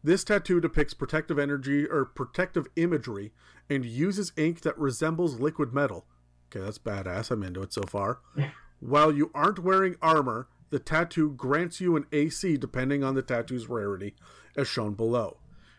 This 0.04 0.24
tattoo 0.24 0.62
depicts 0.62 0.94
protective 0.94 1.38
energy 1.38 1.86
or 1.86 2.06
protective 2.06 2.68
imagery 2.76 3.32
and 3.70 3.86
uses 3.86 4.32
ink 4.38 4.62
that 4.62 4.78
resembles 4.78 5.40
liquid 5.40 5.74
metal. 5.74 6.06
Okay, 6.50 6.64
that's 6.64 6.80
badass. 6.80 7.32
I'm 7.32 7.44
into 7.44 7.62
it 7.62 7.74
so 7.74 7.84
far. 7.84 8.20
While 8.80 9.12
you 9.12 9.32
aren't 9.34 9.60
wearing 9.60 9.96
armor, 10.02 10.48
the 10.70 10.80
tattoo 10.80 11.32
grants 11.32 11.82
you 11.82 11.96
an 11.96 12.06
AC 12.12 12.58
depending 12.58 13.04
on 13.04 13.16
the 13.16 13.22
tattoo's 13.22 13.68
rarity, 13.68 14.16
as 14.56 14.68
shown 14.68 14.94
below 14.94 15.38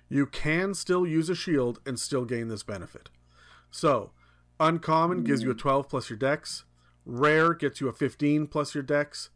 you 0.08 0.26
can 0.26 0.74
still 0.74 1.06
use 1.06 1.28
a 1.28 1.34
shield 1.34 1.80
and 1.86 1.98
still 1.98 2.24
gain 2.24 2.48
this 2.48 2.62
benefit. 2.62 3.10
So, 3.70 4.12
uncommon 4.58 5.24
gives 5.24 5.42
you 5.42 5.50
a 5.50 5.54
mm. 5.54 5.58
12 5.58 5.88
plus 5.88 6.10
your 6.10 6.18
dex, 6.18 6.64
rare 7.08 7.54
gets 7.54 7.80
you 7.80 7.88
a 7.88 7.92
15 7.92 8.46
plus 8.46 8.74
your 8.74 8.82
dex, 8.82 9.30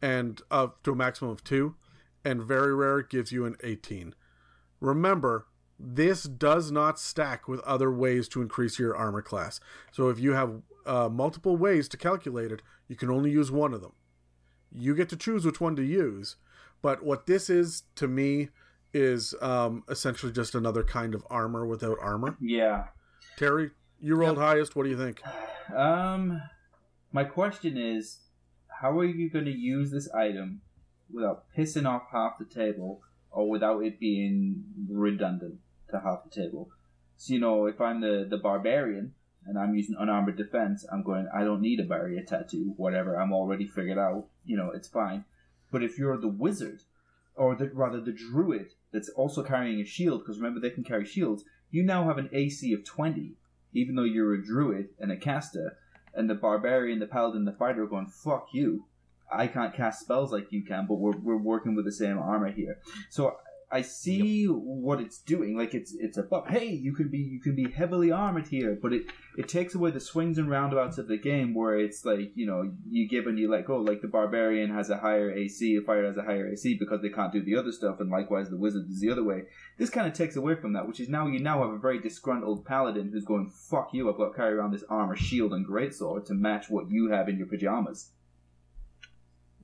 and 0.00 0.42
up 0.50 0.82
to 0.84 0.92
a 0.92 0.94
maximum 0.94 1.30
of 1.30 1.42
2, 1.42 1.74
and 2.24 2.42
very 2.42 2.74
rare 2.74 3.02
gives 3.02 3.32
you 3.32 3.46
an 3.46 3.56
18. 3.64 4.14
Remember, 4.80 5.46
this 5.80 6.24
does 6.24 6.70
not 6.70 7.00
stack 7.00 7.48
with 7.48 7.60
other 7.60 7.90
ways 7.90 8.28
to 8.28 8.42
increase 8.42 8.78
your 8.78 8.94
armor 8.94 9.22
class. 9.22 9.58
So 9.90 10.10
if 10.10 10.20
you 10.20 10.32
have 10.32 10.60
uh, 10.86 11.08
multiple 11.08 11.56
ways 11.56 11.88
to 11.88 11.96
calculate 11.96 12.52
it, 12.52 12.60
you 12.86 12.94
can 12.94 13.10
only 13.10 13.30
use 13.30 13.50
one 13.50 13.72
of 13.72 13.80
them. 13.80 13.94
You 14.70 14.94
get 14.94 15.08
to 15.08 15.16
choose 15.16 15.46
which 15.46 15.60
one 15.60 15.74
to 15.76 15.82
use, 15.82 16.36
but 16.82 17.02
what 17.02 17.26
this 17.26 17.48
is 17.48 17.84
to 17.96 18.06
me 18.06 18.50
is 18.92 19.34
um, 19.40 19.82
essentially 19.88 20.30
just 20.30 20.54
another 20.54 20.84
kind 20.84 21.14
of 21.14 21.26
armor 21.30 21.66
without 21.66 21.96
armor. 22.00 22.36
Yeah. 22.40 22.88
Terry, 23.38 23.70
you 24.00 24.14
rolled 24.14 24.38
highest. 24.38 24.76
What 24.76 24.84
do 24.84 24.90
you 24.90 24.98
think? 24.98 25.22
Um, 25.74 26.42
my 27.14 27.22
question 27.22 27.78
is, 27.78 28.18
how 28.80 28.98
are 28.98 29.04
you 29.04 29.30
going 29.30 29.44
to 29.44 29.56
use 29.56 29.92
this 29.92 30.10
item 30.12 30.60
without 31.12 31.44
pissing 31.56 31.86
off 31.86 32.02
half 32.10 32.38
the 32.38 32.44
table, 32.44 33.02
or 33.30 33.48
without 33.48 33.84
it 33.84 34.00
being 34.00 34.64
redundant 34.90 35.60
to 35.90 36.00
half 36.00 36.24
the 36.24 36.42
table? 36.42 36.70
So 37.16 37.32
you 37.32 37.38
know, 37.38 37.66
if 37.66 37.80
I'm 37.80 38.00
the 38.00 38.26
the 38.28 38.36
barbarian 38.36 39.14
and 39.46 39.56
I'm 39.56 39.76
using 39.76 39.94
unarmored 39.96 40.36
defense, 40.36 40.84
I'm 40.90 41.04
going. 41.04 41.28
I 41.32 41.44
don't 41.44 41.60
need 41.60 41.78
a 41.78 41.84
barrier 41.84 42.24
tattoo. 42.24 42.74
Whatever, 42.76 43.14
I'm 43.14 43.32
already 43.32 43.66
figured 43.66 43.98
out. 43.98 44.26
You 44.44 44.56
know, 44.56 44.72
it's 44.74 44.88
fine. 44.88 45.24
But 45.70 45.84
if 45.84 45.96
you're 45.96 46.20
the 46.20 46.26
wizard, 46.26 46.80
or 47.36 47.54
the, 47.54 47.70
rather 47.72 48.00
the 48.00 48.12
druid 48.12 48.72
that's 48.92 49.08
also 49.10 49.44
carrying 49.44 49.80
a 49.80 49.84
shield, 49.84 50.22
because 50.22 50.38
remember 50.38 50.58
they 50.58 50.74
can 50.74 50.84
carry 50.84 51.04
shields, 51.04 51.44
you 51.70 51.84
now 51.84 52.08
have 52.08 52.18
an 52.18 52.30
AC 52.32 52.72
of 52.72 52.84
20, 52.84 53.34
even 53.72 53.94
though 53.94 54.02
you're 54.02 54.34
a 54.34 54.44
druid 54.44 54.88
and 54.98 55.12
a 55.12 55.16
caster, 55.16 55.76
and 56.14 56.28
the 56.28 56.34
barbarian, 56.34 56.98
the 56.98 57.06
paladin, 57.06 57.44
the 57.44 57.52
fighter 57.52 57.84
are 57.84 57.86
going, 57.86 58.06
fuck 58.06 58.48
you. 58.52 58.84
I 59.32 59.46
can't 59.46 59.74
cast 59.74 60.00
spells 60.00 60.32
like 60.32 60.52
you 60.52 60.62
can, 60.64 60.86
but 60.86 60.94
we're, 60.94 61.16
we're 61.16 61.36
working 61.36 61.74
with 61.74 61.84
the 61.84 61.92
same 61.92 62.18
armor 62.18 62.52
here. 62.52 62.78
So 63.10 63.36
I 63.74 63.82
see 63.82 64.44
what 64.44 65.00
it's 65.00 65.18
doing. 65.18 65.56
Like 65.58 65.74
it's 65.74 65.92
it's 65.98 66.16
a 66.16 66.22
buff. 66.22 66.46
Hey, 66.46 66.68
you 66.68 66.94
can 66.94 67.08
be 67.08 67.18
you 67.18 67.40
can 67.40 67.56
be 67.56 67.68
heavily 67.68 68.12
armored 68.12 68.46
here, 68.46 68.78
but 68.80 68.92
it 68.92 69.06
it 69.36 69.48
takes 69.48 69.74
away 69.74 69.90
the 69.90 69.98
swings 69.98 70.38
and 70.38 70.48
roundabouts 70.48 70.96
of 70.98 71.08
the 71.08 71.16
game 71.16 71.54
where 71.54 71.76
it's 71.76 72.04
like 72.04 72.30
you 72.36 72.46
know 72.46 72.70
you 72.88 73.08
give 73.08 73.26
and 73.26 73.36
you 73.36 73.50
let 73.50 73.66
go. 73.66 73.78
Like 73.78 74.00
the 74.00 74.06
barbarian 74.06 74.72
has 74.72 74.90
a 74.90 74.98
higher 74.98 75.28
AC, 75.28 75.76
the 75.76 75.84
fighter 75.84 76.06
has 76.06 76.16
a 76.16 76.22
higher 76.22 76.52
AC 76.52 76.76
because 76.78 77.02
they 77.02 77.08
can't 77.08 77.32
do 77.32 77.42
the 77.42 77.56
other 77.56 77.72
stuff, 77.72 77.98
and 77.98 78.12
likewise 78.12 78.48
the 78.48 78.56
wizard 78.56 78.88
is 78.88 79.00
the 79.00 79.10
other 79.10 79.24
way. 79.24 79.42
This 79.76 79.90
kind 79.90 80.06
of 80.06 80.12
takes 80.12 80.36
away 80.36 80.54
from 80.54 80.74
that, 80.74 80.86
which 80.86 81.00
is 81.00 81.08
now 81.08 81.26
you 81.26 81.40
now 81.40 81.60
have 81.64 81.72
a 81.72 81.78
very 81.78 81.98
disgruntled 81.98 82.64
paladin 82.64 83.10
who's 83.12 83.24
going 83.24 83.50
fuck 83.50 83.88
you. 83.92 84.08
I've 84.08 84.16
got 84.16 84.28
to 84.28 84.36
carry 84.36 84.54
around 84.54 84.70
this 84.70 84.84
armor, 84.88 85.16
shield, 85.16 85.52
and 85.52 85.66
greatsword 85.66 86.26
to 86.26 86.34
match 86.34 86.70
what 86.70 86.92
you 86.92 87.10
have 87.10 87.28
in 87.28 87.38
your 87.38 87.48
pajamas. 87.48 88.12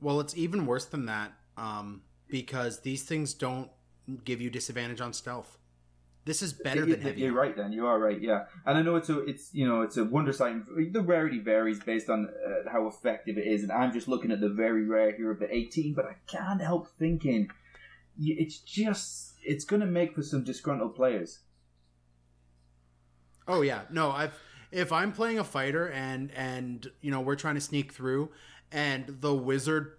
Well, 0.00 0.18
it's 0.18 0.36
even 0.36 0.66
worse 0.66 0.86
than 0.86 1.06
that 1.06 1.30
um, 1.56 2.02
because 2.26 2.80
these 2.80 3.04
things 3.04 3.34
don't 3.34 3.70
give 4.18 4.40
you 4.40 4.50
disadvantage 4.50 5.00
on 5.00 5.12
stealth. 5.12 5.58
This 6.26 6.42
is 6.42 6.52
better 6.52 6.84
than 6.84 7.00
heavy. 7.00 7.22
You're 7.22 7.32
right. 7.32 7.56
Then 7.56 7.72
you 7.72 7.86
are 7.86 7.98
right. 7.98 8.20
Yeah, 8.20 8.44
and 8.66 8.76
I 8.76 8.82
know 8.82 8.96
it's 8.96 9.08
a 9.08 9.20
it's 9.24 9.48
you 9.54 9.66
know 9.66 9.80
it's 9.80 9.96
a 9.96 10.04
wonder 10.04 10.32
sign. 10.32 10.66
The 10.92 11.00
rarity 11.00 11.38
varies 11.38 11.80
based 11.80 12.10
on 12.10 12.28
uh, 12.28 12.70
how 12.70 12.86
effective 12.86 13.38
it 13.38 13.46
is, 13.46 13.62
and 13.62 13.72
I'm 13.72 13.92
just 13.92 14.06
looking 14.06 14.30
at 14.30 14.40
the 14.40 14.50
very 14.50 14.84
rare 14.84 15.12
here 15.12 15.30
of 15.30 15.38
the 15.38 15.52
18. 15.52 15.94
But 15.94 16.04
I 16.04 16.16
can't 16.26 16.60
help 16.60 16.88
thinking, 16.98 17.50
it's 18.18 18.58
just 18.58 19.32
it's 19.42 19.64
going 19.64 19.80
to 19.80 19.86
make 19.86 20.14
for 20.14 20.22
some 20.22 20.44
disgruntled 20.44 20.94
players. 20.94 21.40
Oh 23.48 23.62
yeah, 23.62 23.82
no. 23.90 24.10
I've 24.10 24.38
if 24.70 24.92
I'm 24.92 25.12
playing 25.12 25.38
a 25.38 25.44
fighter 25.44 25.88
and 25.88 26.30
and 26.32 26.86
you 27.00 27.10
know 27.10 27.22
we're 27.22 27.36
trying 27.36 27.54
to 27.54 27.60
sneak 27.62 27.92
through, 27.92 28.30
and 28.70 29.06
the 29.20 29.34
wizard, 29.34 29.96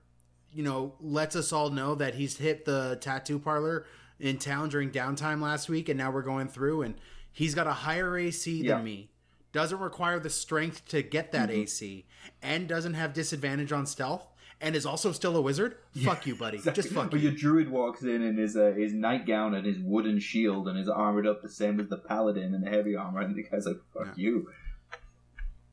you 0.53 0.63
know, 0.63 0.93
lets 0.99 1.35
us 1.35 1.51
all 1.51 1.71
know 1.71 1.95
that 1.95 2.13
he's 2.13 2.37
hit 2.37 2.65
the 2.65 2.99
tattoo 3.01 3.39
parlor 3.39 3.85
in 4.21 4.37
town 4.37 4.69
during 4.69 4.91
downtime 4.91 5.41
last 5.41 5.67
week, 5.67 5.89
and 5.89 5.97
now 5.97 6.11
we're 6.11 6.21
going 6.21 6.47
through, 6.47 6.83
and 6.83 6.95
he's 7.31 7.55
got 7.55 7.67
a 7.67 7.73
higher 7.73 8.17
AC 8.17 8.61
Yeah. 8.61 8.75
than 8.75 8.85
me. 8.85 9.09
Doesn't 9.51 9.79
require 9.79 10.19
the 10.19 10.29
strength 10.29 10.85
to 10.89 11.01
get 11.01 11.31
that 11.33 11.49
AC, 11.49 12.05
and 12.41 12.67
doesn't 12.69 12.93
have 12.93 13.13
disadvantage 13.13 13.71
on 13.73 13.85
stealth, 13.85 14.27
and 14.61 14.75
is 14.75 14.85
also 14.85 15.11
still 15.11 15.35
a 15.35 15.41
wizard. 15.41 15.75
Fuck 16.03 16.25
you, 16.27 16.35
buddy. 16.35 16.59
Just 16.73 16.89
fuck 16.89 17.09
But 17.11 17.19
you. 17.19 17.29
your 17.29 17.37
druid 17.37 17.69
walks 17.69 18.03
in 18.03 18.21
in 18.21 18.37
his 18.37 18.55
uh, 18.55 18.73
his 18.77 18.93
nightgown 18.93 19.55
and 19.55 19.65
his 19.65 19.79
wooden 19.79 20.19
shield 20.19 20.67
and 20.69 20.77
is 20.79 20.87
armored 20.87 21.25
up 21.27 21.41
the 21.41 21.49
same 21.49 21.79
as 21.79 21.87
the 21.89 21.97
paladin 21.97 22.53
in 22.53 22.61
the 22.61 22.69
heavy 22.69 22.95
armor, 22.95 23.21
and 23.21 23.35
the 23.35 23.43
guy's 23.43 23.65
like, 23.65 23.79
"Fuck 23.93 24.17
you." 24.17 24.49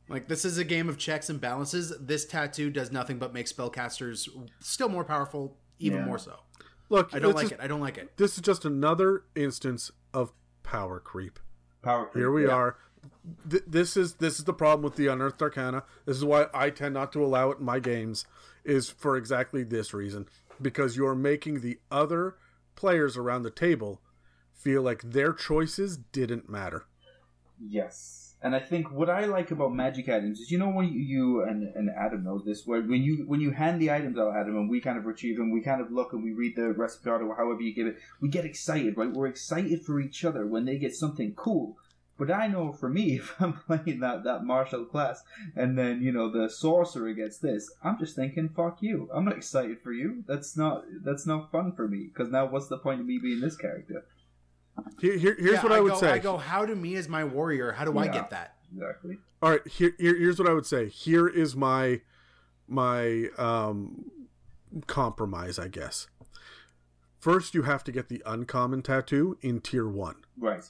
Like 0.09 0.26
this 0.26 0.44
is 0.46 0.57
a 0.57 0.64
game 0.64 0.88
of 0.88 0.96
checks 0.96 1.28
and 1.28 1.38
balances. 1.40 1.92
This 2.01 2.24
tattoo 2.24 2.70
does 2.70 2.90
nothing 2.90 3.18
but 3.18 3.34
make 3.34 3.46
spellcasters 3.46 4.26
still 4.61 4.88
more 4.88 5.05
powerful, 5.05 5.57
even 5.78 5.99
Yeah. 6.01 6.07
more 6.07 6.18
so. 6.18 6.40
Look, 6.91 7.14
I 7.14 7.18
don't 7.18 7.34
like 7.34 7.47
is- 7.47 7.53
it. 7.53 7.61
I 7.61 7.66
don't 7.66 7.80
like 7.80 7.99
it. 7.99 8.16
This 8.16 8.34
is 8.36 8.41
just 8.41 8.64
another 8.64 9.24
instance 9.34 9.91
of 10.14 10.32
power 10.62 11.01
creep. 11.01 11.39
Power 11.82 12.07
creep. 12.07 12.20
Here 12.22 12.30
we 12.30 12.47
Yeah. 12.47 12.53
are. 12.55 12.76
Th- 13.49 13.62
this 13.66 13.97
is 13.97 14.14
this 14.14 14.39
is 14.39 14.45
the 14.45 14.53
problem 14.55 14.82
with 14.82 14.97
the 14.97 15.07
unearthed 15.07 15.41
arcana. 15.43 15.84
This 16.05 16.16
is 16.16 16.24
why 16.24 16.49
I 16.53 16.70
tend 16.70 16.95
not 16.95 17.12
to 17.12 17.24
allow 17.24 17.51
it 17.51 17.59
in 17.59 17.64
my 17.64 17.78
games. 17.78 18.24
Is 18.64 18.91
for 18.91 19.16
exactly 19.16 19.62
this 19.62 19.95
reason 19.95 20.28
because 20.61 20.97
you're 20.97 21.14
making 21.14 21.61
the 21.61 21.78
other 21.91 22.36
players 22.74 23.16
around 23.16 23.43
the 23.45 23.51
table 23.51 24.03
feel 24.53 24.82
like 24.82 25.01
their 25.03 25.32
choices 25.32 25.97
didn't 25.97 26.49
matter. 26.51 26.84
Yes. 27.59 28.28
And 28.41 28.55
I 28.55 28.61
think 28.61 28.93
what 28.93 29.11
I 29.11 29.24
like 29.24 29.51
about 29.51 29.74
magic 29.74 30.09
items 30.09 30.39
is, 30.39 30.51
you 30.51 30.59
know, 30.59 30.70
when 30.70 30.93
you, 30.93 31.43
and, 31.43 31.74
and 31.74 31.91
Adam 31.91 32.22
knows 32.22 32.45
this, 32.45 32.64
where 32.64 32.80
when 32.80 33.03
you 33.03 33.24
when 33.26 33.41
you 33.41 33.51
hand 33.51 33.80
the 33.80 33.91
items 33.91 34.16
out, 34.16 34.36
Adam, 34.36 34.57
and 34.57 34.70
we 34.70 34.80
kind 34.80 34.97
of 34.97 35.07
retrieve 35.07 35.39
them, 35.39 35.51
we 35.51 35.61
kind 35.61 35.80
of 35.80 35.91
look 35.91 36.12
and 36.12 36.22
we 36.22 36.32
read 36.32 36.55
the 36.55 36.72
recipe 36.72 37.05
card 37.05 37.22
or 37.22 37.34
however 37.34 37.62
you 37.62 37.74
give 37.74 37.89
it, 37.89 37.99
we 38.20 38.28
get 38.28 38.45
excited, 38.45 38.97
right? 38.97 39.11
We're 39.11 39.26
excited 39.26 39.84
for 39.84 39.99
each 39.99 40.24
other 40.24 40.47
when 40.47 40.66
they 40.66 40.78
get 40.78 40.95
something 40.95 41.34
cool. 41.34 41.76
But 42.18 42.32
I 42.32 42.49
know 42.49 42.72
for 42.72 42.89
me, 42.89 43.16
if 43.16 43.41
I'm 43.41 43.55
playing 43.55 44.01
that, 44.01 44.24
that 44.24 44.45
martial 44.45 44.84
class 44.84 45.22
and 45.57 45.78
then, 45.78 46.03
you 46.03 46.12
know, 46.12 46.30
the 46.30 46.51
sorcerer 46.51 47.14
gets 47.14 47.39
this, 47.39 47.72
I'm 47.82 47.99
just 47.99 48.16
thinking, 48.16 48.49
fuck 48.49 48.82
you. 48.82 49.09
I'm 49.12 49.24
not 49.24 49.36
excited 49.36 49.80
for 49.80 49.93
you. 49.93 50.24
That's 50.26 50.57
not 50.57 50.84
that's 51.03 51.26
not 51.26 51.51
fun 51.51 51.72
for 51.72 51.89
me. 51.89 52.09
Because 52.12 52.30
now 52.30 52.47
what's 52.47 52.68
the 52.68 52.78
point 52.78 53.01
of 53.01 53.07
me 53.07 53.18
being 53.18 53.41
this 53.41 53.57
character? 53.57 54.05
Here, 55.01 55.16
here- 55.16 55.37
here's 55.39 55.53
Yeah, 55.55 55.62
what 55.62 55.72
I, 55.72 55.81
would 55.81 55.93
go, 55.93 56.01
say. 56.01 56.11
I 56.12 56.18
go, 56.18 56.37
how 56.37 56.64
do 56.66 56.74
me 56.74 56.97
as 56.97 57.09
my 57.09 57.24
warrior? 57.24 57.72
How 57.72 57.85
do 57.85 57.97
I 57.99 58.09
get 58.09 58.31
that? 58.31 58.57
Exactly. 58.72 59.18
All 59.43 59.51
right, 59.51 59.66
here, 59.66 59.93
here 59.99 60.16
here's 60.16 60.39
what 60.39 60.49
I 60.49 60.53
would 60.53 60.66
say. 60.66 60.89
Here 60.89 61.26
is 61.29 61.55
my 61.57 62.01
my 62.66 63.29
um 63.39 64.11
compromise, 64.87 65.59
I 65.59 65.68
guess. 65.68 66.09
First, 67.20 67.55
you 67.55 67.62
have 67.62 67.83
to 67.85 67.93
get 67.93 68.09
the 68.09 68.22
uncommon 68.26 68.83
tattoo 68.83 69.39
in 69.41 69.61
tier 69.61 69.89
1. 69.89 70.16
Right. 70.39 70.62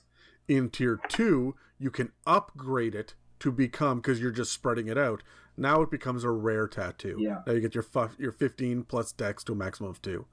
In 0.47 0.71
tier 0.71 0.99
2, 1.09 1.55
you 1.79 1.91
can 1.91 2.13
upgrade 2.27 2.95
it 2.95 3.15
to 3.41 3.53
become 3.53 4.01
cuz 4.01 4.21
you're 4.21 4.31
just 4.31 4.53
spreading 4.53 4.87
it 4.89 4.97
out. 4.97 5.23
Now 5.57 5.83
it 5.83 5.91
becomes 5.91 6.23
a 6.25 6.31
rare 6.31 6.69
tattoo. 6.69 7.17
Yeah. 7.19 7.43
Now 7.47 7.53
you 7.53 7.61
get 7.61 7.75
your 7.75 7.83
fu- 7.83 8.11
your 8.19 8.33
15 8.33 8.85
plus 8.85 9.13
dex 9.13 9.43
to 9.45 9.53
a 9.53 9.57
maximum 9.57 9.91
of 9.91 10.01
2. 10.01 10.25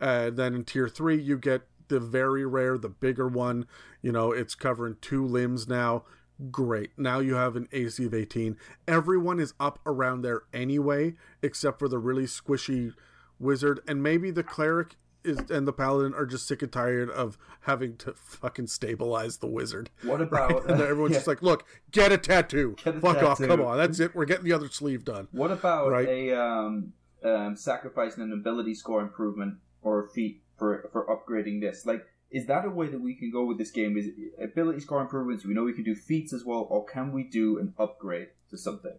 Uh, 0.00 0.30
then 0.30 0.54
in 0.54 0.64
tier 0.64 0.88
3, 0.88 1.20
you 1.20 1.36
get 1.38 1.62
the 1.90 2.00
very 2.00 2.46
rare, 2.46 2.78
the 2.78 2.88
bigger 2.88 3.28
one. 3.28 3.66
You 4.00 4.12
know, 4.12 4.32
it's 4.32 4.54
covering 4.54 4.96
two 5.02 5.26
limbs 5.26 5.68
now. 5.68 6.04
Great. 6.50 6.92
Now 6.96 7.18
you 7.18 7.34
have 7.34 7.54
an 7.56 7.68
AC 7.72 8.02
of 8.06 8.14
18. 8.14 8.56
Everyone 8.88 9.38
is 9.38 9.52
up 9.60 9.78
around 9.84 10.22
there 10.22 10.42
anyway, 10.54 11.16
except 11.42 11.78
for 11.78 11.88
the 11.88 11.98
really 11.98 12.24
squishy 12.24 12.94
wizard. 13.38 13.80
And 13.86 14.02
maybe 14.02 14.30
the 14.30 14.42
cleric 14.42 14.96
is 15.22 15.38
and 15.50 15.68
the 15.68 15.72
paladin 15.74 16.14
are 16.14 16.24
just 16.24 16.48
sick 16.48 16.62
and 16.62 16.72
tired 16.72 17.10
of 17.10 17.36
having 17.62 17.94
to 17.98 18.14
fucking 18.14 18.68
stabilize 18.68 19.36
the 19.38 19.46
wizard. 19.46 19.90
What 20.02 20.22
about 20.22 20.64
And 20.66 20.80
then 20.80 20.88
everyone's 20.88 21.12
Yeah. 21.12 21.18
just 21.18 21.26
like, 21.26 21.42
look, 21.42 21.66
get 21.90 22.10
a 22.10 22.16
tattoo. 22.16 22.74
Get 22.82 22.96
a 22.96 23.00
Fuck 23.00 23.22
off. 23.22 23.38
Come 23.38 23.60
on. 23.60 23.76
That's 23.76 24.00
it. 24.00 24.14
We're 24.14 24.24
getting 24.24 24.44
the 24.44 24.54
other 24.54 24.68
sleeve 24.68 25.04
done. 25.04 25.28
What 25.32 25.50
about 25.50 25.90
Right. 25.90 26.08
a 26.08 26.40
um, 26.40 26.94
um, 27.22 27.54
sacrificing 27.54 28.22
an 28.22 28.32
ability 28.32 28.72
score 28.74 29.02
improvement 29.02 29.56
or 29.82 30.02
a 30.06 30.08
feat 30.08 30.40
for 30.60 30.88
for 30.92 31.02
upgrading 31.14 31.60
this? 31.60 31.84
Like, 31.84 32.06
is 32.30 32.46
that 32.46 32.64
a 32.64 32.70
way 32.70 32.86
that 32.86 33.00
we 33.00 33.14
can 33.14 33.32
go 33.32 33.44
with 33.44 33.58
this 33.58 33.72
game? 33.72 33.96
Is 33.96 34.06
it 34.06 34.14
ability 34.40 34.78
score 34.80 35.00
improvements? 35.02 35.44
We 35.44 35.54
know 35.54 35.64
we 35.64 35.72
can 35.72 35.82
do 35.82 35.96
feats 35.96 36.32
as 36.32 36.44
well, 36.44 36.68
or 36.70 36.84
can 36.84 37.10
we 37.10 37.24
do 37.24 37.58
an 37.58 37.74
upgrade 37.78 38.28
to 38.50 38.56
something? 38.56 38.96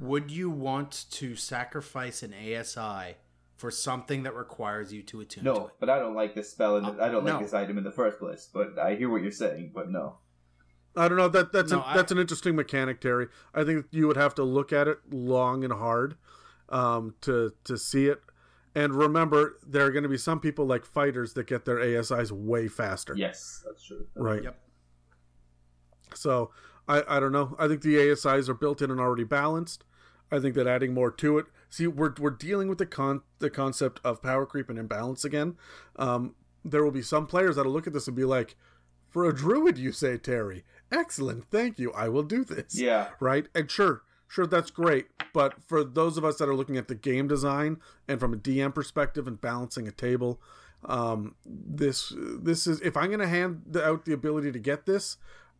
Would 0.00 0.30
you 0.30 0.50
want 0.50 1.06
to 1.12 1.34
sacrifice 1.34 2.22
an 2.22 2.32
ASI 2.34 3.16
for 3.56 3.70
something 3.72 4.22
that 4.22 4.34
requires 4.36 4.92
you 4.92 5.02
to 5.02 5.20
attune 5.20 5.42
to 5.44 5.50
No, 5.52 5.66
it? 5.66 5.72
but 5.80 5.90
I 5.90 5.98
don't 5.98 6.14
like 6.14 6.34
this 6.34 6.50
spell, 6.50 6.76
and 6.76 6.86
Uh, 6.86 6.94
I 7.04 7.08
don't 7.08 7.24
no. 7.24 7.32
like 7.34 7.42
this 7.42 7.54
item 7.54 7.78
in 7.78 7.84
the 7.84 7.90
first 7.90 8.18
place. 8.18 8.48
But 8.52 8.78
I 8.78 8.94
hear 8.94 9.08
what 9.10 9.22
you're 9.22 9.32
saying, 9.32 9.72
but 9.74 9.90
no. 9.90 10.18
I 10.96 11.08
don't 11.08 11.18
know. 11.18 11.28
That 11.28 11.52
that's 11.52 11.72
No, 11.72 11.80
a, 11.80 11.84
I- 11.84 11.96
that's 11.96 12.12
an 12.12 12.18
interesting 12.18 12.54
mechanic, 12.54 13.00
Terry. 13.00 13.28
I 13.54 13.64
think 13.64 13.86
you 13.90 14.06
would 14.06 14.16
have 14.16 14.34
to 14.36 14.44
look 14.44 14.72
at 14.72 14.86
it 14.88 14.98
long 15.10 15.64
and 15.64 15.72
hard 15.72 16.16
um, 16.68 17.14
to 17.22 17.52
to 17.64 17.76
see 17.76 18.06
it. 18.06 18.20
And 18.78 18.94
remember, 18.94 19.58
there 19.66 19.84
are 19.86 19.90
going 19.90 20.04
to 20.04 20.08
be 20.08 20.16
some 20.16 20.38
people 20.38 20.64
like 20.64 20.84
fighters 20.84 21.32
that 21.32 21.48
get 21.48 21.64
their 21.64 21.80
ASIs 21.80 22.30
way 22.30 22.68
faster. 22.68 23.12
Yes, 23.16 23.64
that's 23.66 23.82
true. 23.82 24.06
Right. 24.14 24.44
Yep. 24.44 24.56
So 26.14 26.52
I, 26.86 27.02
I 27.08 27.18
don't 27.18 27.32
know. 27.32 27.56
I 27.58 27.66
think 27.66 27.82
the 27.82 27.96
ASIs 27.96 28.48
are 28.48 28.54
built 28.54 28.80
in 28.80 28.92
and 28.92 29.00
already 29.00 29.24
balanced. 29.24 29.82
I 30.30 30.38
think 30.38 30.54
that 30.54 30.68
adding 30.68 30.94
more 30.94 31.10
to 31.10 31.38
it. 31.38 31.46
See, 31.68 31.88
we're 31.88 32.14
we're 32.20 32.30
dealing 32.30 32.68
with 32.68 32.78
the 32.78 32.86
con 32.86 33.22
the 33.40 33.50
concept 33.50 34.00
of 34.04 34.22
power 34.22 34.46
creep 34.46 34.70
and 34.70 34.78
imbalance 34.78 35.24
again. 35.24 35.56
Um, 35.96 36.36
there 36.64 36.84
will 36.84 36.92
be 36.92 37.02
some 37.02 37.26
players 37.26 37.56
that'll 37.56 37.72
look 37.72 37.88
at 37.88 37.92
this 37.92 38.06
and 38.06 38.16
be 38.16 38.24
like, 38.24 38.54
"For 39.08 39.24
a 39.24 39.34
druid, 39.34 39.76
you 39.76 39.90
say, 39.90 40.18
Terry? 40.18 40.64
Excellent, 40.92 41.50
thank 41.50 41.80
you. 41.80 41.90
I 41.94 42.08
will 42.10 42.22
do 42.22 42.44
this." 42.44 42.78
Yeah, 42.78 43.08
right? 43.18 43.48
And 43.56 43.68
sure, 43.68 44.02
sure, 44.28 44.46
that's 44.46 44.70
great. 44.70 45.06
But 45.32 45.62
for 45.62 45.82
those 45.82 46.16
of 46.16 46.24
us 46.24 46.36
that 46.36 46.48
are 46.48 46.54
looking 46.54 46.76
at 46.76 46.88
the 46.88 46.94
game 46.94 47.28
design 47.28 47.78
and 48.06 48.20
from 48.20 48.32
a 48.32 48.36
DM 48.36 48.74
perspective 48.74 49.26
and 49.26 49.40
balancing 49.40 49.88
a 49.88 49.92
table, 49.92 50.40
um, 50.84 51.34
this 51.44 52.12
this 52.16 52.66
is 52.66 52.80
if 52.80 52.96
I'm 52.96 53.08
going 53.08 53.18
to 53.18 53.28
hand 53.28 53.76
out 53.76 54.04
the 54.04 54.12
ability 54.12 54.52
to 54.52 54.58
get 54.58 54.86
this, 54.86 55.16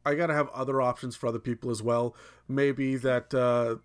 I 0.07 0.15
got 0.15 0.29
to 0.29 0.35
have 0.35 0.49
other 0.51 0.81
options 0.81 1.17
for 1.17 1.27
other 1.27 1.39
people 1.39 1.71
as 1.71 1.83
well. 1.83 2.15
Maybe 2.47 2.97
that 2.97 3.35
uh, 3.35 3.77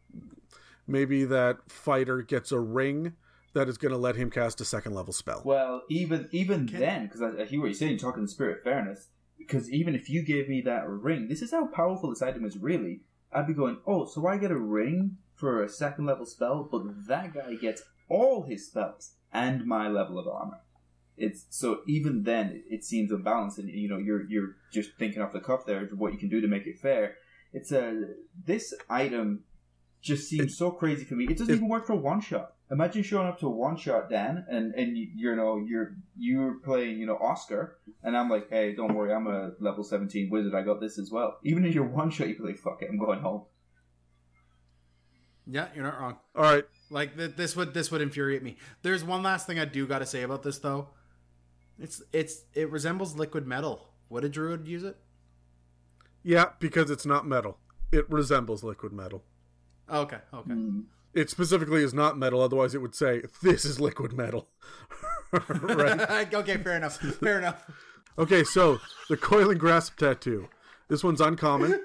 maybe 0.88 1.26
that 1.26 1.72
fighter 1.72 2.22
gets 2.22 2.52
a 2.52 2.60
ring 2.60 3.14
that 3.54 3.70
is 3.70 3.78
going 3.78 3.92
to 3.92 3.98
let 3.98 4.16
him 4.16 4.30
cast 4.30 4.62
a 4.62 4.66
second 4.66 4.94
level 4.94 5.14
spell. 5.14 5.42
Well, 5.44 5.84
even 5.90 6.28
even 6.32 6.68
Can- 6.68 6.80
then, 6.80 7.06
because 7.06 7.22
I, 7.22 7.42
I 7.42 7.46
hear 7.46 7.60
what 7.60 7.68
you're 7.68 7.74
saying, 7.74 7.98
talking 7.98 8.24
in 8.24 8.28
spirit 8.28 8.60
of 8.60 8.64
fairness. 8.64 9.10
Because 9.38 9.70
even 9.72 9.94
if 9.94 10.10
you 10.10 10.24
gave 10.24 10.48
me 10.48 10.62
that 10.62 10.88
ring, 10.88 11.28
this 11.28 11.42
is 11.42 11.52
how 11.52 11.68
powerful 11.68 12.10
this 12.10 12.22
item 12.22 12.46
is. 12.46 12.58
Really, 12.58 13.02
I'd 13.36 13.48
be 13.48 13.54
going, 13.54 13.78
oh, 13.86 14.06
so 14.06 14.28
I 14.28 14.38
get 14.38 14.52
a 14.52 14.58
ring 14.58 15.18
for 15.36 15.64
a 15.64 15.70
second 15.70 16.06
level 16.06 16.26
spell, 16.26 16.68
but 16.72 17.08
that 17.08 17.34
guy 17.34 17.56
gets 17.56 17.84
all 18.10 18.44
his 18.44 18.68
spells 18.68 19.14
and 19.32 19.66
my 19.66 19.88
level 19.88 20.20
of 20.20 20.28
armor. 20.28 20.60
It's 21.18 21.46
so 21.50 21.82
even 21.88 22.24
then 22.24 22.64
it, 22.70 22.84
seems 22.84 23.12
unbalanced, 23.12 23.60
and 23.60 23.70
you 23.70 23.88
know 23.88 23.98
you're 23.98 24.24
you're 24.28 24.56
just 24.72 24.94
thinking 24.98 25.22
off 25.22 25.32
the 25.32 25.40
cuff 25.40 25.66
there 25.66 25.84
of 25.84 26.00
what 26.00 26.12
you 26.12 26.18
can 26.18 26.30
do 26.30 26.42
to 26.42 26.48
make 26.48 26.66
it 26.66 26.80
fair. 26.80 27.18
It's 27.52 27.72
a 27.72 28.08
this 28.46 28.74
item 28.90 29.44
just 30.04 30.28
seems 30.30 30.56
so 30.58 30.70
crazy 30.70 31.04
for 31.06 31.16
me. 31.16 31.26
It 31.26 31.38
doesn't 31.38 31.52
it- 31.52 31.58
even 31.58 31.68
work 31.70 31.88
for 31.88 31.96
one 31.96 32.22
shot. 32.22 32.54
Imagine 32.72 33.04
showing 33.04 33.28
up 33.28 33.40
to 33.40 33.48
a 33.48 33.50
one 33.52 33.76
shot, 33.78 34.10
Dan, 34.10 34.46
and 34.50 34.74
and 34.74 34.98
you, 34.98 35.08
you 35.16 35.36
know 35.36 35.58
you're 35.58 35.96
you're 36.18 36.56
playing 36.56 36.98
you 37.00 37.06
know 37.06 37.18
Oscar, 37.18 37.78
and 38.04 38.18
I'm 38.18 38.30
like, 38.30 38.50
hey, 38.50 38.74
don't 38.74 38.96
worry, 38.96 39.14
I'm 39.14 39.28
a 39.28 39.52
level 39.60 39.84
seventeen 39.84 40.30
wizard. 40.32 40.56
I 40.56 40.62
got 40.64 40.80
this 40.82 40.98
as 40.98 41.12
well. 41.12 41.38
Even 41.44 41.66
if 41.66 41.76
you're 41.76 41.84
one 41.86 42.10
shot, 42.10 42.30
you 42.30 42.36
play, 42.36 42.54
fuck 42.54 42.82
it, 42.82 42.90
I'm 42.90 42.98
going 42.98 43.20
home. 43.22 43.44
Yeah, 45.46 45.68
you're 45.76 45.84
not 45.84 46.00
wrong. 46.00 46.18
All 46.36 46.44
right, 46.44 46.66
Like 46.90 47.16
th- 47.18 47.36
this 47.36 47.56
would 47.56 47.74
this 47.74 47.92
would 47.92 48.02
infuriate 48.02 48.42
me. 48.44 48.58
There's 48.82 49.04
one 49.04 49.22
last 49.24 49.46
thing 49.46 49.60
I 49.60 49.66
do 49.66 49.86
got 49.86 50.00
to 50.00 50.06
say 50.06 50.24
about 50.24 50.42
this 50.42 50.58
though. 50.58 50.88
It's 51.78 52.02
it's 52.14 52.44
it 52.54 52.72
resembles 52.72 53.16
liquid 53.16 53.46
metal. 53.46 53.90
Would 54.10 54.24
a 54.24 54.30
druid 54.30 54.68
use 54.68 54.84
it? 54.84 54.98
yeah, 56.24 56.46
because 56.60 56.90
it's 56.90 57.06
not 57.06 57.28
metal. 57.28 57.58
It 57.92 58.10
resembles 58.10 58.64
liquid 58.64 58.94
metal. 58.94 59.24
Oh, 59.90 60.02
okay, 60.02 60.20
okay. 60.34 60.52
Mm. 60.52 60.84
It 61.14 61.30
specifically 61.30 61.84
is 61.84 61.94
not 61.94 62.18
metal, 62.18 62.42
otherwise 62.42 62.74
it 62.74 62.82
would 62.82 62.96
say 62.96 63.24
this 63.42 63.66
is 63.66 63.80
liquid 63.80 64.14
metal. 64.14 64.50
right? 65.32 66.34
okay, 66.34 66.58
fair 66.58 66.78
enough. 66.78 66.98
Fair 66.98 67.40
enough. 67.40 67.70
Okay, 68.18 68.44
so 68.44 68.80
the 69.10 69.18
coiling 69.18 69.58
grasp 69.58 69.98
tattoo. 69.98 70.50
This 70.88 71.04
one's 71.04 71.22
uncommon. 71.22 71.80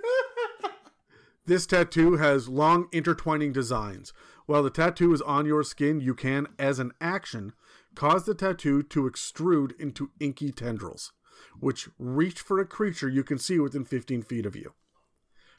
This 1.49 1.67
tattoo 1.67 2.17
has 2.17 2.47
long 2.47 2.89
intertwining 2.93 3.55
designs. 3.55 4.13
While 4.45 4.63
the 4.63 4.71
tattoo 4.71 5.15
is 5.15 5.23
on 5.23 5.47
your 5.47 5.63
skin, 5.63 5.99
you 5.99 6.15
can, 6.15 6.47
as 6.59 6.79
an 6.79 6.93
action, 7.01 7.55
cause 7.95 8.27
the 8.27 8.35
tattoo 8.35 8.83
to 8.83 9.09
extrude 9.09 9.79
into 9.81 10.11
inky 10.21 10.53
tendrils, 10.53 11.13
which 11.59 11.89
reach 11.99 12.41
for 12.41 12.61
a 12.61 12.67
creature 12.67 13.09
you 13.09 13.25
can 13.25 13.39
see 13.39 13.59
within 13.59 13.87
15 13.87 14.23
feet 14.25 14.45
of 14.45 14.57
you. 14.57 14.75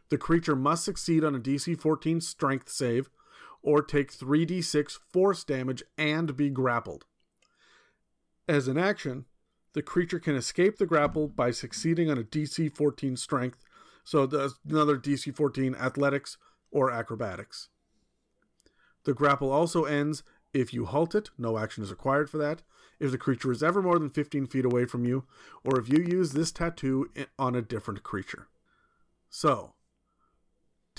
The 0.10 0.18
creature 0.18 0.56
must 0.56 0.84
succeed 0.84 1.24
on 1.24 1.36
a 1.36 1.40
DC 1.40 1.80
14 1.80 2.22
strength 2.22 2.70
save 2.70 3.10
or 3.62 3.82
take 3.82 4.12
3d6 4.12 4.98
force 5.12 5.44
damage 5.44 5.84
and 5.98 6.36
be 6.36 6.50
grappled. 6.50 7.06
As 8.48 8.68
an 8.68 8.78
action, 8.78 9.26
the 9.74 9.82
creature 9.84 10.20
can 10.20 10.36
escape 10.36 10.78
the 10.78 10.88
grapple 10.88 11.28
by 11.28 11.52
succeeding 11.52 12.10
on 12.10 12.18
a 12.18 12.24
DC 12.24 12.76
14 12.76 13.16
strength, 13.18 13.64
so 14.04 14.26
there's 14.26 14.56
another 14.68 14.98
DC 14.98 15.36
14 15.36 15.76
athletics 15.76 16.38
or 16.72 16.90
acrobatics. 16.90 17.70
The 19.04 19.14
grapple 19.14 19.52
also 19.52 19.84
ends 19.84 20.24
if 20.54 20.74
you 20.74 20.86
halt 20.86 21.14
it, 21.14 21.30
no 21.38 21.58
action 21.58 21.84
is 21.84 21.92
required 21.92 22.30
for 22.30 22.38
that, 22.40 22.64
if 23.00 23.12
the 23.12 23.18
creature 23.18 23.52
is 23.52 23.62
ever 23.62 23.82
more 23.82 24.00
than 24.00 24.10
15 24.10 24.48
feet 24.48 24.66
away 24.66 24.86
from 24.86 25.06
you, 25.06 25.26
or 25.64 25.80
if 25.80 25.90
you 25.90 26.04
use 26.04 26.32
this 26.32 26.52
tattoo 26.52 27.10
on 27.38 27.56
a 27.56 27.62
different 27.62 28.02
creature. 28.02 28.48
So, 29.30 29.76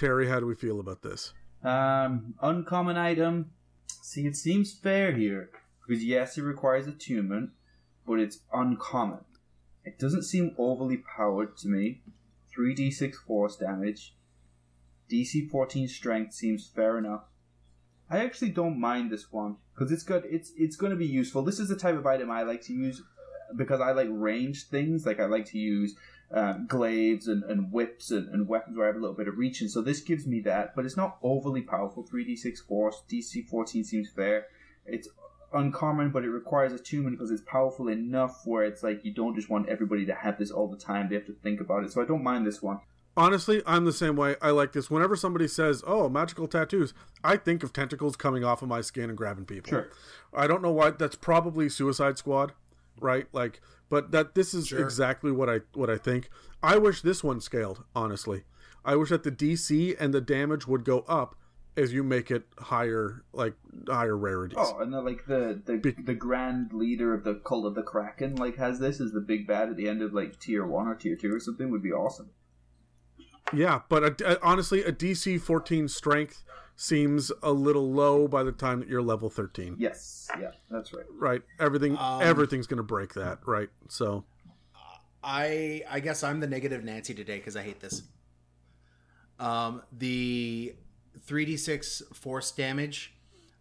Terry, 0.01 0.28
how 0.28 0.40
do 0.40 0.47
we 0.47 0.55
feel 0.55 0.81
about 0.81 1.02
this? 1.02 1.35
Um, 1.62 2.32
uncommon 2.40 2.97
item. 2.97 3.51
See, 4.01 4.27
it 4.27 4.35
seems 4.35 4.72
fair 4.72 5.12
here 5.12 5.51
because 5.86 6.02
yes, 6.02 6.39
it 6.39 6.43
requires 6.43 6.86
attunement, 6.86 7.51
but 8.06 8.18
it's 8.18 8.39
uncommon. 8.51 9.27
It 9.85 9.98
doesn't 9.98 10.22
seem 10.22 10.55
overly 10.56 10.97
powered 10.97 11.59
to 11.59 11.68
me. 11.68 12.01
3d6 12.56 13.14
force 13.27 13.56
damage. 13.56 14.14
DC 15.12 15.51
14 15.51 15.86
strength 15.86 16.32
seems 16.32 16.66
fair 16.66 16.97
enough. 16.97 17.24
I 18.09 18.24
actually 18.24 18.52
don't 18.52 18.81
mind 18.81 19.10
this 19.10 19.31
one 19.31 19.56
because 19.74 19.93
it's 19.93 20.02
good. 20.02 20.24
It's 20.24 20.51
it's 20.56 20.77
going 20.77 20.93
to 20.93 20.97
be 20.97 21.06
useful. 21.06 21.43
This 21.43 21.60
is 21.60 21.68
the 21.68 21.77
type 21.77 21.97
of 21.97 22.06
item 22.06 22.31
I 22.31 22.44
like 22.44 22.62
to 22.62 22.72
use 22.72 23.02
because 23.55 23.82
I 23.82 23.93
like 23.93 24.09
ranged 24.10 24.68
things. 24.68 25.05
Like 25.05 25.20
I 25.20 25.27
like 25.27 25.44
to 25.51 25.59
use 25.59 25.94
um, 26.32 26.66
glaives 26.69 27.27
and, 27.27 27.43
and 27.44 27.73
whips 27.73 28.11
and, 28.11 28.28
and 28.28 28.48
weapons 28.48 28.77
where 28.77 28.86
I 28.86 28.89
have 28.89 28.97
a 28.97 29.01
little 29.01 29.16
bit 29.16 29.28
of 29.28 29.36
reach. 29.36 29.61
And 29.61 29.70
so 29.70 29.82
this 29.82 30.01
gives 30.01 30.27
me 30.27 30.40
that, 30.43 30.77
but 30.77 30.86
it's 30.86 30.97
not 30.97 31.19
overly 31.23 31.62
powerful. 31.62 32.05
3d6 32.05 32.59
force, 32.66 33.02
DC 33.11 33.48
14 33.48 33.85
seems 33.85 34.09
fair. 34.11 34.47
It's 34.86 35.09
uncommon, 35.52 36.11
but 36.11 36.24
it 36.24 36.31
requires 36.31 36.73
attunement 36.73 37.19
because 37.19 37.31
it's 37.31 37.43
powerful 37.43 37.89
enough 37.89 38.43
where 38.44 38.65
it's 38.65 38.82
like 38.82 39.05
you 39.05 39.12
don't 39.12 39.35
just 39.35 39.51
want 39.51 39.69
everybody 39.69 40.07
to 40.07 40.15
have 40.15 40.39
this 40.39 40.51
all 40.51 40.69
the 40.69 40.77
time. 40.77 41.09
They 41.09 41.16
have 41.16 41.27
to 41.27 41.32
think 41.32 41.61
about 41.61 41.85
it. 41.85 41.93
So 41.93 42.01
I 42.01 42.05
don't 42.05 42.23
mind 42.23 42.47
this 42.47 42.62
one. 42.62 42.81
Honestly, 43.16 43.61
I'm 43.66 43.85
the 43.85 43.93
same 43.93 44.15
way. 44.15 44.36
I 44.40 44.51
like 44.51 44.73
this. 44.73 44.89
Whenever 44.89 45.16
somebody 45.16 45.48
says, 45.48 45.82
"Oh, 45.85 46.09
magical 46.09 46.47
tattoos," 46.47 46.94
I 47.24 47.36
think 47.36 47.65
of 47.65 47.73
tentacles 47.73 48.16
coming 48.16 48.44
off 48.44 48.62
of 48.62 48.69
my 48.69 48.81
skin 48.81 49.11
and 49.11 49.19
grabbing 49.19 49.47
people. 49.47 49.69
Sure. 49.69 49.90
I 50.32 50.47
don't 50.47 50.62
know 50.62 50.70
why. 50.70 50.90
That's 50.90 51.16
probably 51.16 51.69
Suicide 51.69 52.19
Squad, 52.19 52.52
right? 53.01 53.27
Like, 53.32 53.61
but 53.91 54.12
that 54.12 54.35
this 54.35 54.55
is 54.55 54.69
Sure. 54.69 54.81
exactly 54.81 55.31
what 55.31 55.51
I 55.51 55.61
what 55.75 55.91
I 55.91 55.99
think. 55.99 56.31
I 56.62 56.79
wish 56.79 57.03
this 57.03 57.23
one 57.23 57.41
scaled. 57.43 57.85
Honestly, 57.95 58.45
I 58.85 58.97
wish 58.97 59.11
that 59.11 59.23
the 59.25 59.31
DC 59.31 59.95
and 60.01 60.15
the 60.15 60.21
damage 60.23 60.67
would 60.67 60.85
go 60.85 61.01
up 61.07 61.35
as 61.77 61.93
you 61.93 62.03
make 62.03 62.31
it 62.31 62.47
higher, 62.59 63.23
like 63.33 63.55
higher 63.89 64.17
rarities. 64.17 64.59
Oh, 64.61 64.81
and 64.81 64.93
the, 64.93 65.01
like 65.01 65.27
the 65.27 65.61
the, 65.65 65.77
Big- 65.77 66.05
the 66.07 66.15
grand 66.15 66.73
leader 66.73 67.15
of 67.15 67.25
the 67.25 67.35
cult 67.35 67.65
of 67.67 67.75
the 67.75 67.83
Kraken 67.83 68.37
like 68.37 68.57
has 68.57 68.79
this 68.81 69.01
as 69.01 69.12
the 69.12 69.21
big 69.21 69.47
bad 69.47 69.69
at 69.71 69.77
the 69.77 69.89
end 69.89 70.03
of 70.03 70.12
like 70.12 70.39
tier 70.41 70.67
one 70.67 70.89
or 70.89 70.95
tier 70.95 71.17
two 71.17 71.35
or 71.35 71.41
something 71.41 71.71
would 71.71 71.83
be 71.83 71.93
awesome. 71.93 72.31
Yeah, 73.53 73.81
but 73.89 74.21
a, 74.21 74.33
a- 74.35 74.43
honestly, 74.45 74.83
a 74.85 74.93
DC 74.93 75.41
14 75.41 75.89
strength 75.89 76.45
seems 76.81 77.31
a 77.43 77.52
little 77.52 77.93
low 77.93 78.27
by 78.27 78.43
the 78.43 78.52
time 78.52 78.81
that 78.81 78.89
you're 78.89 79.02
level 79.02 79.28
13. 79.28 79.77
Yes, 79.78 80.31
yeah, 80.40 80.52
that's 80.70 80.94
right. 80.94 81.05
Right? 81.15 81.43
Everything 81.59 81.94
Um, 81.98 82.23
everything's 82.23 82.66
going 82.66 82.78
to 82.78 82.82
break 82.82 83.12
that, 83.15 83.40
right? 83.47 83.69
So, 83.89 84.24
I 85.23 85.82
I 85.90 86.01
guess 86.01 86.24
I'm 86.24 86.40
the 86.40 86.47
negative 86.47 86.82
Nancy 86.82 87.12
today 87.12 87.36
because 87.36 87.55
I 87.55 87.62
hate 87.62 87.81
this. 87.81 88.02
Um, 89.39 89.82
the 89.93 90.74
3d6 91.27 92.16
force 92.16 92.51
damage 92.51 93.12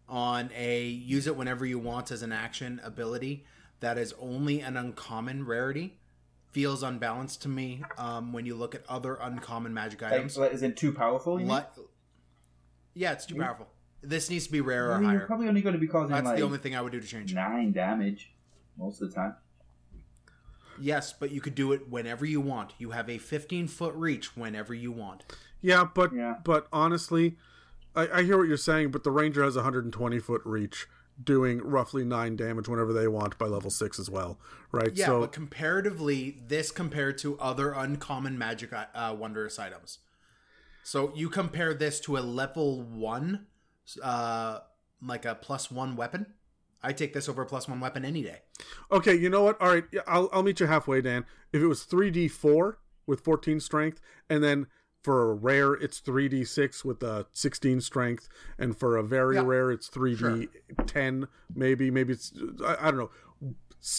on 0.08 0.50
a 0.56 0.86
use 0.86 1.28
it 1.28 1.36
whenever 1.36 1.66
you 1.66 1.78
want 1.78 2.12
as 2.12 2.22
an 2.22 2.32
action 2.32 2.80
ability 2.86 3.46
that 3.82 3.98
is 3.98 4.14
only 4.20 4.62
an 4.62 4.78
uncommon 4.78 5.46
rarity 5.46 5.98
feels 6.52 6.84
unbalanced 6.84 7.42
to 7.42 7.50
me 7.50 7.84
um, 7.98 8.32
when 8.32 8.46
you 8.46 8.56
look 8.56 8.76
at 8.76 8.84
other 8.88 9.16
uncommon 9.22 9.74
magic 9.74 10.02
items. 10.04 10.38
like, 10.38 10.54
is 10.54 10.64
it 10.64 10.78
too 10.78 10.94
powerful? 10.94 11.40
You 11.40 11.46
mean? 11.46 11.56
Li- 11.58 11.84
yeah, 13.00 13.14
it's 13.14 13.26
too 13.26 13.36
powerful. 13.36 13.68
This 14.02 14.30
needs 14.30 14.46
to 14.46 14.52
be 14.52 14.62
rare 14.62 14.92
I 14.92 14.96
or 14.96 15.00
mean, 15.00 15.10
you're 15.10 15.20
higher. 15.20 15.28
probably 15.28 15.48
only 15.48 15.62
going 15.62 15.74
to 15.74 15.80
be 15.80 15.88
causing 15.88 16.14
That's 16.14 16.26
like 16.26 16.38
the 16.38 16.44
only 16.44 16.58
thing 16.58 16.76
I 16.76 16.82
would 16.82 16.92
do 16.92 17.00
to 17.00 17.08
change 17.08 17.34
nine 17.34 17.72
damage 17.72 18.32
most 18.78 19.02
of 19.02 19.10
the 19.10 19.16
time. 19.16 19.36
Yes, 20.80 21.12
but 21.14 21.32
you 21.32 21.42
could 21.42 21.56
do 21.56 21.74
it 21.74 21.90
whenever 21.90 22.26
you 22.26 22.40
want. 22.40 22.74
You 22.78 22.92
have 22.92 23.10
a 23.10 23.18
15 23.18 23.68
foot 23.68 23.94
reach 23.96 24.36
whenever 24.38 24.74
you 24.74 24.92
want. 24.92 25.24
yeah, 25.62 25.84
but 25.94 26.14
Yeah. 26.14 26.36
but 26.44 26.68
honestly, 26.72 27.36
I, 27.96 28.08
I 28.20 28.24
hear 28.24 28.38
what 28.38 28.48
you're 28.48 28.56
saying, 28.58 28.92
but 28.92 29.04
the 29.04 29.12
ranger 29.12 29.44
has 29.44 29.56
120 29.56 30.20
foot 30.20 30.42
reach, 30.46 30.88
doing 31.22 31.58
roughly 31.62 32.06
nine 32.06 32.38
damage 32.38 32.70
whenever 32.70 32.94
they 32.94 33.08
want 33.10 33.38
by 33.38 33.48
level 33.48 33.70
six 33.70 34.00
as 34.00 34.10
well, 34.10 34.40
right? 34.72 34.92
Yeah, 34.96 35.08
so 35.08 35.20
but 35.22 35.34
comparatively, 35.34 36.38
this 36.48 36.72
compared 36.72 37.18
to 37.20 37.38
other 37.40 37.74
uncommon 37.74 38.38
magic 38.38 38.72
uh, 38.72 39.16
wondrous 39.20 39.60
items. 39.60 40.00
So 40.90 41.14
you 41.14 41.30
compare 41.30 41.76
this 41.76 42.00
to 42.00 42.18
a 42.18 42.20
level 42.20 42.82
one, 42.82 43.46
uh, 44.02 44.62
like 45.06 45.24
a 45.24 45.36
plus 45.36 45.70
one 45.70 45.96
weapon. 45.96 46.26
I 46.82 46.94
take 46.94 47.14
this 47.14 47.30
over 47.30 47.44
a 47.44 47.46
plus 47.46 47.68
one 47.68 47.80
weapon 47.80 48.04
any 48.04 48.24
day. 48.24 48.40
Okay, 48.92 49.14
you 49.14 49.30
know 49.30 49.44
what? 49.44 49.62
All 49.62 49.70
right, 49.70 49.84
I'll 50.08 50.30
I'll 50.34 50.42
meet 50.42 50.60
you 50.60 50.66
halfway, 50.66 51.00
Dan. 51.02 51.26
If 51.54 51.62
it 51.62 51.68
was 51.68 51.84
three 51.84 52.10
D 52.10 52.28
four 52.28 52.80
with 53.06 53.24
fourteen 53.24 53.60
strength, 53.60 54.02
and 54.32 54.44
then 54.44 54.66
for 55.04 55.30
a 55.30 55.36
rare 55.36 55.74
it's 55.74 56.00
three 56.00 56.28
D 56.28 56.44
six 56.44 56.84
with 56.84 57.04
uh 57.04 57.26
sixteen 57.34 57.82
strength, 57.82 58.28
and 58.58 58.76
for 58.76 58.98
a 58.98 59.04
very 59.04 59.36
Yeah. 59.36 59.44
rare 59.46 59.70
it's 59.70 59.90
three 59.90 60.16
D 60.16 60.48
ten, 60.88 61.28
maybe 61.54 61.92
maybe 61.92 62.14
it's 62.14 62.34
I, 62.66 62.88
I 62.88 62.92
don't 62.92 62.98
know. 62.98 63.12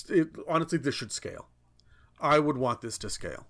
It, 0.09 0.31
honestly, 0.49 0.79
this 0.79 0.97
should 0.97 1.13
scale. 1.13 1.51
I 2.19 2.41
would 2.41 2.59
want 2.59 2.81
this 2.81 2.99
to 2.99 3.11
scale. 3.11 3.47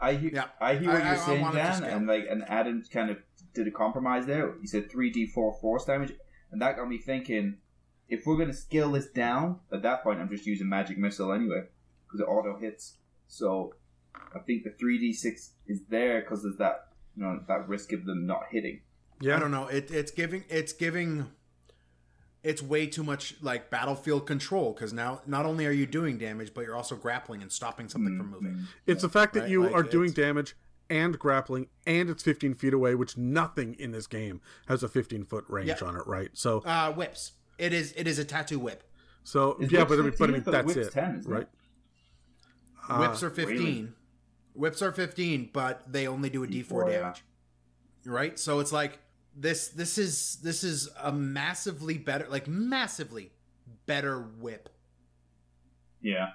I 0.00 0.14
hear, 0.14 0.30
Yeah. 0.32 0.44
I 0.60 0.74
hear 0.76 0.88
what 0.92 0.96
I- 0.96 0.98
you're 0.98 1.08
I- 1.08 1.12
I 1.12 1.26
saying, 1.26 1.46
to 1.46 1.52
Dan, 1.52 1.84
and 1.84 2.06
like, 2.06 2.26
and 2.30 2.44
Adam 2.48 2.82
kind 2.92 3.10
of 3.10 3.18
did 3.54 3.66
a 3.66 3.70
compromise 3.70 4.26
there. 4.26 4.54
He 4.60 4.66
said 4.66 4.90
three 4.90 5.10
d 5.10 5.26
four 5.26 5.52
force 5.60 5.84
damage, 5.84 6.12
and 6.52 6.62
that 6.62 6.76
got 6.76 6.88
me 6.88 6.98
thinking: 6.98 7.56
if 8.08 8.24
we're 8.26 8.36
going 8.36 8.48
to 8.48 8.54
scale 8.54 8.92
this 8.92 9.08
down, 9.08 9.60
at 9.72 9.82
that 9.82 10.02
point, 10.02 10.20
I'm 10.20 10.28
just 10.28 10.46
using 10.46 10.68
magic 10.68 10.98
missile 10.98 11.32
anyway 11.32 11.64
because 12.06 12.20
it 12.20 12.24
auto 12.24 12.58
hits. 12.58 12.96
So 13.26 13.74
I 14.34 14.38
think 14.40 14.64
the 14.64 14.70
three 14.70 14.98
d 14.98 15.12
six 15.12 15.52
is 15.66 15.80
there 15.88 16.20
because 16.20 16.42
there's 16.42 16.56
that 16.58 16.88
you 17.16 17.22
know 17.24 17.40
that 17.48 17.68
risk 17.68 17.92
of 17.92 18.04
them 18.04 18.26
not 18.26 18.44
hitting. 18.50 18.80
Yeah, 19.20 19.36
I 19.36 19.40
don't 19.40 19.50
know. 19.50 19.66
It, 19.66 19.90
it's 19.90 20.12
giving. 20.12 20.44
It's 20.48 20.72
giving. 20.72 21.26
It's 22.48 22.62
way 22.62 22.86
too 22.86 23.02
much 23.02 23.34
like 23.42 23.68
battlefield 23.70 24.26
control 24.26 24.72
because 24.72 24.92
now 24.92 25.20
not 25.26 25.44
only 25.44 25.66
are 25.66 25.70
you 25.70 25.84
doing 25.86 26.16
damage, 26.16 26.54
but 26.54 26.64
you're 26.64 26.74
also 26.76 26.96
grappling 26.96 27.42
and 27.42 27.52
stopping 27.52 27.88
something 27.88 28.16
from 28.16 28.30
moving. 28.30 28.66
It's 28.86 29.02
the 29.02 29.08
fact 29.08 29.34
that 29.34 29.40
Right, 29.42 29.50
you 29.50 29.64
like, 29.64 29.74
are 29.74 29.82
doing 29.82 30.12
damage 30.12 30.56
and 30.88 31.18
grappling, 31.18 31.66
and 31.86 32.08
it's 32.08 32.22
15 32.22 32.54
feet 32.54 32.72
away, 32.72 32.94
which 32.94 33.18
nothing 33.18 33.74
in 33.78 33.90
this 33.92 34.06
game 34.06 34.40
has 34.66 34.82
a 34.82 34.88
15 34.88 35.24
foot 35.24 35.44
range 35.48 35.68
Yeah. 35.68 35.86
on 35.88 35.96
it, 35.96 36.06
right? 36.06 36.30
So, 36.32 36.60
Uh, 36.64 36.90
whips. 36.92 37.32
It 37.58 37.72
is. 37.74 37.92
It 37.96 38.06
is 38.06 38.18
a 38.18 38.24
tattoo 38.24 38.58
whip. 38.58 38.82
so 39.24 39.56
Is 39.60 39.70
yeah, 39.70 39.84
but 39.84 39.98
I 39.98 40.02
mean, 40.02 40.12
15? 40.12 40.18
but 40.18 40.24
I 40.24 40.32
I 40.32 40.32
mean 40.32 40.42
thought 40.42 40.50
that's 40.52 40.66
whips 40.74 40.86
it, 40.88 40.92
10, 40.92 41.16
isn't 41.18 41.30
it? 41.32 41.34
right? 41.34 41.48
Whips 43.00 43.22
are 43.22 43.28
really? 43.28 43.44
fifteen. 43.56 43.94
Whips 44.54 44.80
are 44.80 44.92
fifteen, 44.92 45.50
but 45.52 45.92
they 45.92 46.06
only 46.08 46.30
do 46.30 46.42
a 46.42 46.46
D 46.46 46.62
four 46.62 46.84
D4, 46.84 46.90
yeah. 46.92 46.98
damage. 47.00 47.24
Right. 48.06 48.38
So 48.38 48.60
it's 48.60 48.72
like 48.72 48.98
this. 49.40 49.68
This 49.68 49.98
is 49.98 50.36
this 50.42 50.64
is 50.64 50.88
a 51.02 51.12
massively 51.12 51.98
better, 51.98 52.26
like 52.28 52.46
massively 52.48 53.30
better 53.86 54.20
whip. 54.20 54.68
Yeah, 56.00 56.30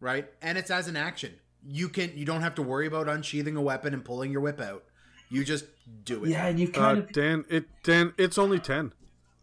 right? 0.00 0.28
And 0.42 0.58
it's 0.58 0.70
as 0.70 0.88
an 0.88 0.96
action. 0.96 1.34
You 1.66 1.88
can 1.88 2.12
you 2.16 2.24
don't 2.24 2.42
have 2.42 2.54
to 2.56 2.62
worry 2.62 2.86
about 2.86 3.08
unsheathing 3.08 3.56
a 3.56 3.62
weapon 3.62 3.94
and 3.94 4.04
pulling 4.04 4.30
your 4.30 4.40
whip 4.40 4.60
out. 4.60 4.84
You 5.30 5.44
just 5.44 5.64
do 6.04 6.24
it. 6.24 6.30
yeah, 6.30 6.46
and 6.46 6.60
you 6.60 6.68
Uh, 6.68 6.72
kind 6.72 6.98
of 6.98 7.12
Dan, 7.12 7.44
it 7.48 7.64
Dan, 7.82 8.12
it's 8.16 8.38
only 8.38 8.60
10. 8.60 8.92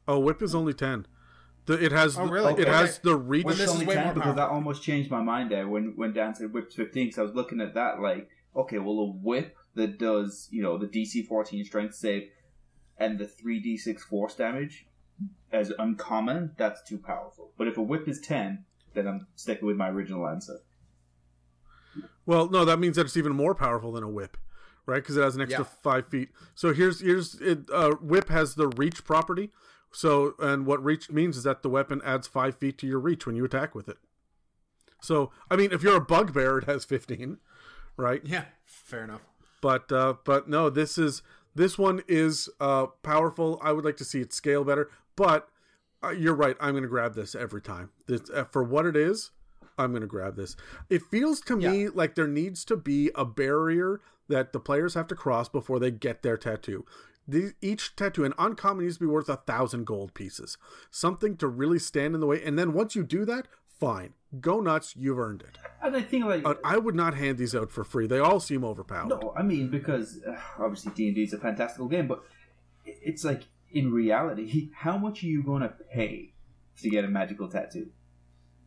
Oh, 0.08 0.20
whip 0.20 0.42
is 0.42 0.56
only 0.56 0.74
10. 0.74 1.06
The, 1.66 1.74
it 1.84 1.92
has 1.92 2.18
Oh, 2.18 2.26
the- 2.26 2.32
really? 2.32 2.54
it 2.54 2.60
Okay. 2.62 2.70
has 2.72 3.00
the 3.00 3.16
reach. 3.18 3.44
When 3.46 3.54
It's 3.54 3.62
this 3.62 3.70
is 3.70 3.74
only 3.76 3.86
way 3.88 3.96
10 3.96 4.06
more 4.06 4.14
because 4.14 4.36
that 4.36 4.50
almost 4.50 4.84
changed 4.84 5.10
my 5.12 5.22
mind 5.22 5.52
there 5.52 5.68
when 5.68 5.94
when 5.96 6.14
Dan 6.14 6.36
said 6.36 6.54
whips 6.54 6.76
15 6.76 7.08
because 7.08 7.20
I 7.20 7.24
was 7.24 7.34
looking 7.34 7.60
at 7.62 7.74
that 7.74 8.00
like 8.02 8.30
okay 8.56 8.78
well 8.80 9.00
a 9.00 9.06
whip 9.12 9.58
that 9.76 9.98
does 9.98 10.48
you 10.52 10.62
know 10.62 10.78
the 10.78 10.88
DC 10.88 11.26
14 11.28 11.66
strength 11.66 11.96
save 11.96 12.30
and 13.04 13.20
the 13.20 13.26
3d6 13.26 14.00
force 14.02 14.36
damage 14.36 14.86
as 15.52 15.72
uncommon 15.80 16.52
that's 16.58 16.82
too 16.90 16.98
powerful 16.98 17.52
but 17.58 17.68
if 17.68 17.78
a 17.78 17.82
whip 17.82 18.08
is 18.08 18.20
10 18.22 18.64
then 18.94 19.08
I'm 19.08 19.28
sticking 19.36 19.68
with 19.68 19.78
my 19.78 19.90
original 19.90 20.28
answer 20.28 20.58
Well, 22.26 22.50
no, 22.50 22.64
that 22.66 22.80
means 22.80 22.96
that 22.96 23.06
it's 23.06 23.18
even 23.18 23.36
more 23.36 23.54
powerful 23.54 23.92
than 23.92 24.04
a 24.04 24.10
whip, 24.10 24.38
right? 24.86 25.02
Because 25.04 25.18
it 25.18 25.24
has 25.24 25.36
an 25.36 25.42
extra 25.42 25.64
Yeah. 25.66 25.82
five 25.82 26.08
feet. 26.08 26.30
So 26.56 26.74
here's 26.74 27.02
here's 27.02 27.36
it. 27.42 27.70
Uh, 27.72 27.92
whip 28.02 28.30
has 28.30 28.56
the 28.56 28.68
reach 28.70 29.04
property. 29.04 29.52
So 29.92 30.34
and 30.40 30.66
what 30.66 30.84
reach 30.84 31.12
means 31.12 31.36
is 31.38 31.44
that 31.44 31.62
the 31.64 31.70
weapon 31.70 32.02
adds 32.06 32.26
five 32.28 32.56
feet 32.58 32.78
to 32.80 32.88
your 32.88 33.00
reach 33.00 33.26
when 33.28 33.36
you 33.36 33.44
attack 33.46 33.76
with 33.76 33.88
it. 33.90 33.98
So 35.02 35.32
I 35.52 35.56
mean, 35.58 35.72
if 35.74 35.84
you're 35.84 35.98
a 35.98 36.02
bugbear, 36.02 36.58
it 36.60 36.64
has 36.64 36.86
fifteen, 36.86 37.38
right? 37.98 38.22
Yeah, 38.24 38.46
fair 38.66 39.04
enough. 39.04 39.22
But 39.62 39.92
uh, 39.92 40.16
but 40.24 40.48
no, 40.48 40.70
this 40.70 40.98
is 40.98 41.22
this 41.56 41.78
one 41.78 42.02
is 42.08 42.50
uh, 42.60 42.88
powerful. 43.04 43.60
I 43.62 43.72
would 43.72 43.86
like 43.86 43.98
to 43.98 44.06
see 44.06 44.22
it 44.22 44.34
scale 44.34 44.64
better, 44.64 44.90
but 45.16 45.50
uh, 46.04 46.10
you're 46.10 46.36
right. 46.36 46.58
I'm 46.60 46.72
going 46.72 46.84
to 46.84 46.90
grab 46.90 47.16
this 47.16 47.36
every 47.36 47.62
time. 47.62 47.92
This, 48.08 48.30
uh, 48.30 48.46
for 48.46 48.64
what 48.64 48.86
it 48.86 48.96
is, 48.96 49.32
I'm 49.78 49.92
going 49.92 50.02
to 50.02 50.08
grab 50.08 50.36
this. 50.36 50.56
It 50.90 51.02
feels 51.04 51.42
to 51.42 51.56
me 51.56 51.90
like 51.90 52.16
there 52.16 52.28
needs 52.28 52.66
to 52.66 52.76
be 52.76 53.12
a 53.16 53.26
barrier 53.26 54.02
that 54.28 54.54
the 54.54 54.60
players 54.60 54.94
have 54.94 55.08
to 55.08 55.16
cross 55.16 55.50
before 55.50 55.80
they 55.80 55.92
get 55.92 56.22
their 56.22 56.38
tattoo. 56.38 56.86
The, 57.28 57.54
each 57.62 57.96
tattoo, 57.96 58.26
an 58.26 58.34
uncommon 58.38 58.84
needs 58.84 58.98
to 58.98 59.06
be 59.06 59.12
worth 59.12 59.30
a 59.30 59.38
thousand 59.38 59.86
gold 59.86 60.14
pieces. 60.14 60.58
Something 60.92 61.38
to 61.38 61.48
really 61.48 61.80
stand 61.80 62.16
in 62.16 62.22
the 62.22 62.28
way. 62.28 62.44
And 62.44 62.60
then 62.60 62.74
once 62.74 62.96
you 62.96 63.04
do 63.04 63.26
that, 63.26 63.48
fine. 63.68 64.14
Go 64.40 64.60
nuts. 64.60 64.96
You've 64.98 65.20
earned 65.20 65.42
it. 65.42 65.58
and 65.82 65.96
I 65.96 66.02
think 66.02 66.26
like 66.26 66.44
But 66.44 66.60
I 66.64 66.78
would 66.78 66.96
not 66.96 67.14
hand 67.14 67.38
these 67.38 67.56
out 67.56 67.72
for 67.72 67.84
free. 67.84 68.08
They 68.08 68.20
all 68.20 68.40
seem 68.40 68.64
overpowered. 68.64 69.10
No, 69.10 69.34
I 69.38 69.44
mean 69.44 69.70
because 69.70 70.22
uh, 70.28 70.36
obviously 70.60 70.92
D 70.96 71.08
and 71.08 71.16
D 71.16 71.24
is 71.24 71.34
a 71.34 71.38
fantastical 71.38 71.88
game, 71.88 72.08
but 72.08 72.24
it's 72.86 73.24
like 73.24 73.44
in 73.72 73.92
reality, 73.92 74.70
how 74.76 74.98
much 74.98 75.24
are 75.24 75.28
you 75.28 75.44
going 75.44 75.62
to 75.62 75.74
pay 75.92 76.34
to 76.82 76.90
get 76.90 77.06
a 77.06 77.08
magical 77.08 77.48
tattoo. 77.48 77.88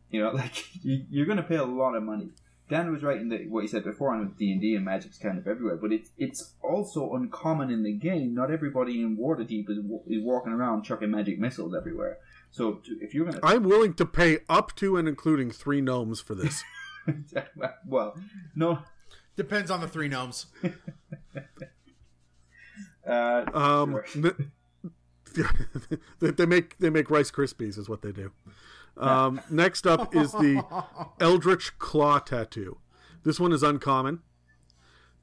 You 0.09 0.21
know, 0.23 0.31
like 0.33 0.83
you, 0.83 1.05
you're 1.09 1.25
going 1.25 1.37
to 1.37 1.43
pay 1.43 1.55
a 1.55 1.65
lot 1.65 1.95
of 1.95 2.03
money. 2.03 2.29
Dan 2.69 2.91
was 2.91 3.01
right 3.01 3.19
in 3.19 3.29
the, 3.29 3.45
what 3.47 3.61
he 3.61 3.67
said 3.67 3.85
before 3.85 4.13
on 4.13 4.35
D 4.37 4.51
and 4.51 4.59
D 4.59 4.75
and 4.75 4.83
magic's 4.83 5.17
kind 5.17 5.37
of 5.37 5.47
everywhere, 5.47 5.77
but 5.77 5.93
it's 5.93 6.09
it's 6.17 6.53
also 6.61 7.13
uncommon 7.13 7.71
in 7.71 7.83
the 7.83 7.93
game. 7.93 8.35
Not 8.35 8.51
everybody 8.51 9.01
in 9.01 9.17
Waterdeep 9.17 9.69
is, 9.69 9.77
is 10.07 10.21
walking 10.21 10.51
around 10.51 10.83
chucking 10.83 11.09
magic 11.09 11.39
missiles 11.39 11.73
everywhere. 11.73 12.17
So 12.51 12.81
if 13.01 13.13
you're 13.13 13.25
gonna, 13.25 13.39
I'm 13.43 13.63
willing 13.63 13.93
to 13.95 14.05
pay 14.05 14.39
up 14.49 14.75
to 14.77 14.97
and 14.97 15.07
including 15.07 15.51
three 15.51 15.81
gnomes 15.81 16.21
for 16.21 16.35
this. 16.35 16.63
well, 17.85 18.17
no, 18.55 18.79
depends 19.35 19.71
on 19.71 19.81
the 19.81 19.87
three 19.87 20.07
gnomes. 20.07 20.47
uh, 23.07 23.45
um, 23.53 24.01
sure. 24.05 24.35
they 26.19 26.45
make 26.45 26.77
they 26.79 26.89
make 26.89 27.09
Rice 27.09 27.31
Krispies 27.31 27.77
is 27.77 27.87
what 27.87 28.01
they 28.01 28.11
do. 28.11 28.31
Um, 28.97 29.41
next 29.51 29.85
up 29.85 30.15
is 30.15 30.31
the 30.31 30.63
Eldritch 31.19 31.77
Claw 31.77 32.19
tattoo. 32.19 32.79
This 33.23 33.39
one 33.39 33.51
is 33.51 33.61
uncommon. 33.61 34.21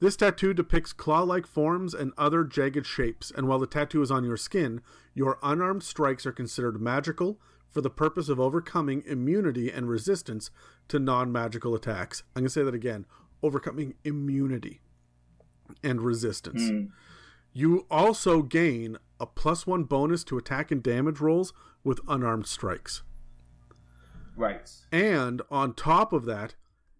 This 0.04 0.16
tattoo 0.16 0.52
depicts 0.52 0.92
claw 0.92 1.22
like 1.22 1.46
forms 1.46 1.94
and 1.94 2.12
other 2.18 2.44
jagged 2.44 2.84
shapes, 2.84 3.32
and 3.34 3.48
while 3.48 3.58
the 3.58 3.66
tattoo 3.66 4.02
is 4.02 4.10
on 4.10 4.22
your 4.22 4.36
skin, 4.36 4.82
your 5.14 5.38
unarmed 5.42 5.82
strikes 5.82 6.26
are 6.26 6.30
considered 6.30 6.78
magical 6.78 7.40
for 7.70 7.80
the 7.80 7.88
purpose 7.88 8.28
of 8.28 8.38
overcoming 8.38 9.02
immunity 9.06 9.72
and 9.72 9.88
resistance 9.88 10.50
to 10.88 10.98
non 10.98 11.32
magical 11.32 11.74
attacks. 11.74 12.22
I'm 12.36 12.42
going 12.42 12.48
to 12.48 12.52
say 12.52 12.62
that 12.62 12.74
again 12.74 13.06
overcoming 13.42 13.94
immunity 14.04 14.82
and 15.82 16.02
resistance. 16.02 16.64
Mm. 16.64 16.90
You 17.54 17.86
also 17.90 18.42
gain 18.42 18.98
a 19.18 19.24
plus 19.24 19.66
one 19.66 19.84
bonus 19.84 20.22
to 20.24 20.36
attack 20.36 20.70
and 20.70 20.82
damage 20.82 21.20
rolls 21.20 21.54
with 21.82 22.00
unarmed 22.06 22.46
strikes. 22.46 23.02
Right. 24.36 24.70
And 24.92 25.40
on 25.50 25.72
top 25.72 26.12
of 26.12 26.26
that, 26.26 26.56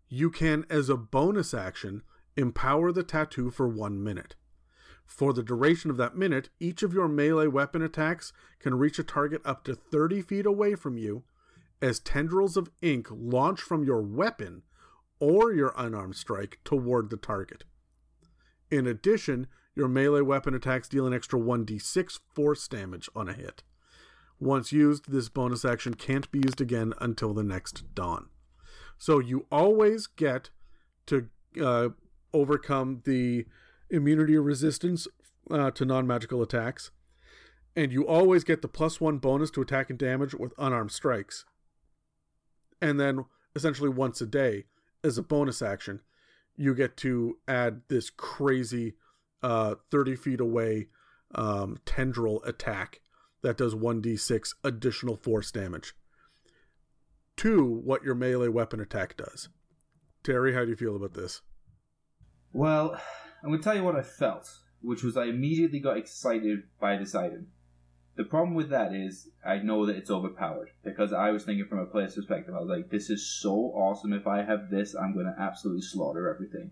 you 0.08 0.30
can, 0.30 0.64
as 0.70 0.88
a 0.88 0.96
bonus 0.96 1.52
action, 1.52 2.02
empower 2.36 2.92
the 2.92 3.02
tattoo 3.02 3.50
for 3.50 3.68
one 3.68 4.02
minute. 4.02 4.34
For 5.06 5.32
the 5.32 5.42
duration 5.42 5.90
of 5.90 5.96
that 5.98 6.16
minute, 6.16 6.48
each 6.58 6.82
of 6.82 6.94
your 6.94 7.08
melee 7.08 7.46
weapon 7.46 7.82
attacks 7.82 8.32
can 8.58 8.76
reach 8.76 8.98
a 8.98 9.04
target 9.04 9.42
up 9.44 9.64
to 9.64 9.74
30 9.74 10.22
feet 10.22 10.46
away 10.46 10.74
from 10.74 10.96
you 10.96 11.24
as 11.82 12.00
tendrils 12.00 12.56
of 12.56 12.70
ink 12.80 13.08
launch 13.10 13.60
from 13.60 13.84
your 13.84 14.02
weapon 14.02 14.62
or 15.20 15.52
your 15.52 15.74
unarmed 15.76 16.16
strike 16.16 16.58
toward 16.64 17.10
the 17.10 17.16
target. 17.16 17.64
In 18.70 18.86
addition, 18.86 19.46
your 19.74 19.88
melee 19.88 20.22
weapon 20.22 20.54
attacks 20.54 20.88
deal 20.88 21.06
an 21.06 21.12
extra 21.12 21.38
1d6 21.38 22.18
force 22.34 22.66
damage 22.68 23.08
on 23.14 23.28
a 23.28 23.32
hit. 23.32 23.62
Once 24.40 24.72
used, 24.72 25.10
this 25.10 25.28
bonus 25.28 25.64
action 25.64 25.94
can't 25.94 26.30
be 26.30 26.38
used 26.38 26.60
again 26.60 26.92
until 27.00 27.32
the 27.34 27.44
next 27.44 27.94
dawn. 27.94 28.28
So 28.98 29.18
you 29.18 29.46
always 29.50 30.06
get 30.06 30.50
to 31.06 31.28
uh, 31.62 31.90
overcome 32.34 33.00
the 33.04 33.46
immunity 33.88 34.36
or 34.36 34.42
resistance 34.42 35.08
uh, 35.50 35.70
to 35.70 35.84
non 35.84 36.06
magical 36.06 36.42
attacks, 36.42 36.90
and 37.74 37.92
you 37.92 38.06
always 38.06 38.44
get 38.44 38.60
the 38.60 38.68
plus 38.68 39.00
one 39.00 39.18
bonus 39.18 39.50
to 39.52 39.62
attack 39.62 39.88
and 39.88 39.98
damage 39.98 40.34
with 40.34 40.52
unarmed 40.58 40.92
strikes. 40.92 41.44
And 42.82 43.00
then, 43.00 43.24
essentially, 43.56 43.88
once 43.88 44.20
a 44.20 44.26
day, 44.26 44.64
as 45.02 45.16
a 45.16 45.22
bonus 45.22 45.62
action, 45.62 46.00
you 46.56 46.74
get 46.74 46.96
to 46.98 47.38
add 47.48 47.82
this 47.88 48.10
crazy 48.10 48.94
uh, 49.42 49.76
30 49.90 50.16
feet 50.16 50.40
away 50.40 50.88
um, 51.34 51.78
tendril 51.84 52.42
attack 52.44 53.00
that 53.42 53.58
does 53.58 53.74
1d6 53.74 54.54
additional 54.62 55.16
force 55.16 55.50
damage 55.50 55.94
to 57.36 57.64
what 57.64 58.02
your 58.04 58.14
melee 58.14 58.48
weapon 58.48 58.80
attack 58.80 59.16
does. 59.16 59.48
Terry, 60.22 60.54
how 60.54 60.64
do 60.64 60.70
you 60.70 60.76
feel 60.76 60.96
about 60.96 61.14
this? 61.14 61.42
Well, 62.54 62.94
I'm 63.42 63.48
going 63.48 63.58
to 63.58 63.64
tell 63.64 63.74
you 63.74 63.82
what 63.82 63.96
I 63.96 64.02
felt, 64.02 64.48
which 64.80 65.02
was 65.02 65.16
I 65.16 65.24
immediately 65.24 65.80
got 65.80 65.96
excited 65.96 66.62
by 66.80 66.96
this 66.96 67.12
item. 67.12 67.48
The 68.14 68.22
problem 68.22 68.54
with 68.54 68.70
that 68.70 68.94
is 68.94 69.28
I 69.44 69.58
know 69.58 69.86
that 69.86 69.96
it's 69.96 70.08
overpowered 70.08 70.70
because 70.84 71.12
I 71.12 71.32
was 71.32 71.42
thinking 71.42 71.66
from 71.66 71.80
a 71.80 71.86
player's 71.86 72.14
perspective. 72.14 72.54
I 72.54 72.60
was 72.60 72.68
like, 72.68 72.90
this 72.90 73.10
is 73.10 73.28
so 73.42 73.72
awesome. 73.74 74.12
If 74.12 74.28
I 74.28 74.44
have 74.44 74.70
this, 74.70 74.94
I'm 74.94 75.14
going 75.14 75.26
to 75.26 75.34
absolutely 75.36 75.82
slaughter 75.82 76.32
everything 76.32 76.70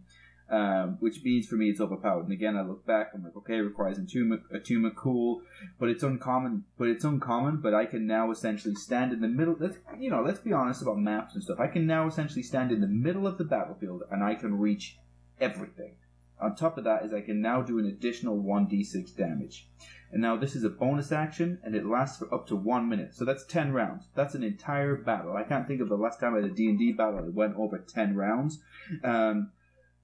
um, 0.53 0.99
which 1.01 1.23
means 1.25 1.49
for 1.49 1.57
me 1.57 1.71
it's 1.71 1.81
overpowered. 1.81 2.25
And 2.25 2.33
again, 2.33 2.57
I 2.57 2.63
look 2.63 2.85
back, 2.85 3.13
I'm 3.15 3.25
like, 3.25 3.37
okay, 3.39 3.57
it 3.57 3.63
requires 3.63 3.99
attunement, 3.99 4.43
attunement, 4.53 4.95
cool, 4.97 5.41
but 5.81 5.89
it's 5.89 6.03
uncommon. 6.03 6.65
But 6.79 6.89
it's 6.89 7.05
uncommon. 7.05 7.61
But 7.63 7.75
I 7.75 7.87
can 7.87 8.07
now 8.07 8.31
essentially 8.31 8.75
stand 8.75 9.13
in 9.13 9.21
the 9.21 9.29
middle. 9.29 9.57
Let's 9.59 9.79
you 9.99 10.11
know, 10.11 10.23
let's 10.23 10.41
be 10.41 10.53
honest 10.53 10.83
about 10.83 10.99
maps 10.99 11.35
and 11.35 11.43
stuff. 11.43 11.59
I 11.59 11.69
can 11.69 11.87
now 11.87 12.07
essentially 12.07 12.43
stand 12.43 12.71
in 12.71 12.83
the 12.83 12.87
middle 12.87 13.27
of 13.27 13.39
the 13.39 13.45
battlefield 13.45 14.03
and 14.11 14.23
I 14.23 14.35
can 14.35 14.59
reach 14.59 14.99
everything. 15.43 15.97
On 16.41 16.57
top 16.57 16.79
of 16.79 16.85
that 16.85 17.05
is 17.05 17.13
I 17.13 17.21
can 17.21 17.41
now 17.41 17.63
do 17.63 17.79
an 17.79 17.87
additional 17.87 18.43
1d6 18.43 19.15
damage. 19.17 19.69
And 20.11 20.21
now 20.21 20.37
this 20.37 20.57
is 20.57 20.65
a 20.65 20.71
bonus 20.71 21.13
action 21.13 21.59
and 21.63 21.77
it 21.77 21.87
lasts 21.87 22.19
for 22.19 22.33
up 22.35 22.47
to 22.49 22.57
one 22.57 22.89
minute. 22.89 23.15
So 23.15 23.25
that's 23.25 23.45
10 23.45 23.73
rounds. 23.73 24.09
That's 24.15 24.35
an 24.35 24.43
entire 24.43 24.97
battle. 24.97 25.37
I 25.37 25.45
can't 25.45 25.69
think 25.69 25.81
of 25.81 25.89
the 25.89 25.97
last 25.97 26.19
time 26.19 26.35
I 26.35 26.39
had 26.39 26.51
a 26.51 26.55
D&D 26.55 26.93
battle 26.93 27.23
that 27.23 27.35
went 27.35 27.57
over 27.57 27.79
10 27.79 28.17
rounds. 28.17 28.61
Um, 29.05 29.53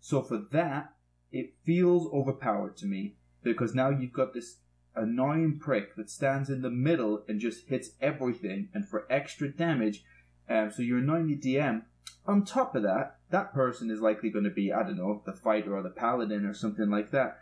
so 0.00 0.22
for 0.22 0.42
that, 0.52 0.92
it 1.32 1.54
feels 1.64 2.06
overpowered 2.12 2.76
to 2.78 2.86
me 2.86 3.16
because 3.42 3.74
now 3.74 3.90
you've 3.90 4.12
got 4.12 4.34
this 4.34 4.58
annoying 4.94 5.58
prick 5.58 5.96
that 5.96 6.10
stands 6.10 6.50
in 6.50 6.62
the 6.62 6.70
middle 6.70 7.24
and 7.28 7.40
just 7.40 7.68
hits 7.68 7.90
everything, 8.00 8.68
and 8.74 8.86
for 8.86 9.06
extra 9.10 9.48
damage, 9.48 10.02
um, 10.48 10.70
so 10.70 10.82
you're 10.82 10.98
annoying 10.98 11.28
the 11.28 11.36
DM. 11.36 11.82
On 12.26 12.44
top 12.44 12.74
of 12.74 12.82
that, 12.82 13.17
that 13.30 13.52
person 13.52 13.90
is 13.90 14.00
likely 14.00 14.30
going 14.30 14.44
to 14.44 14.50
be, 14.50 14.72
I 14.72 14.82
don't 14.82 14.96
know, 14.96 15.22
the 15.26 15.32
fighter 15.32 15.76
or 15.76 15.82
the 15.82 15.90
paladin 15.90 16.46
or 16.46 16.54
something 16.54 16.90
like 16.90 17.10
that. 17.10 17.38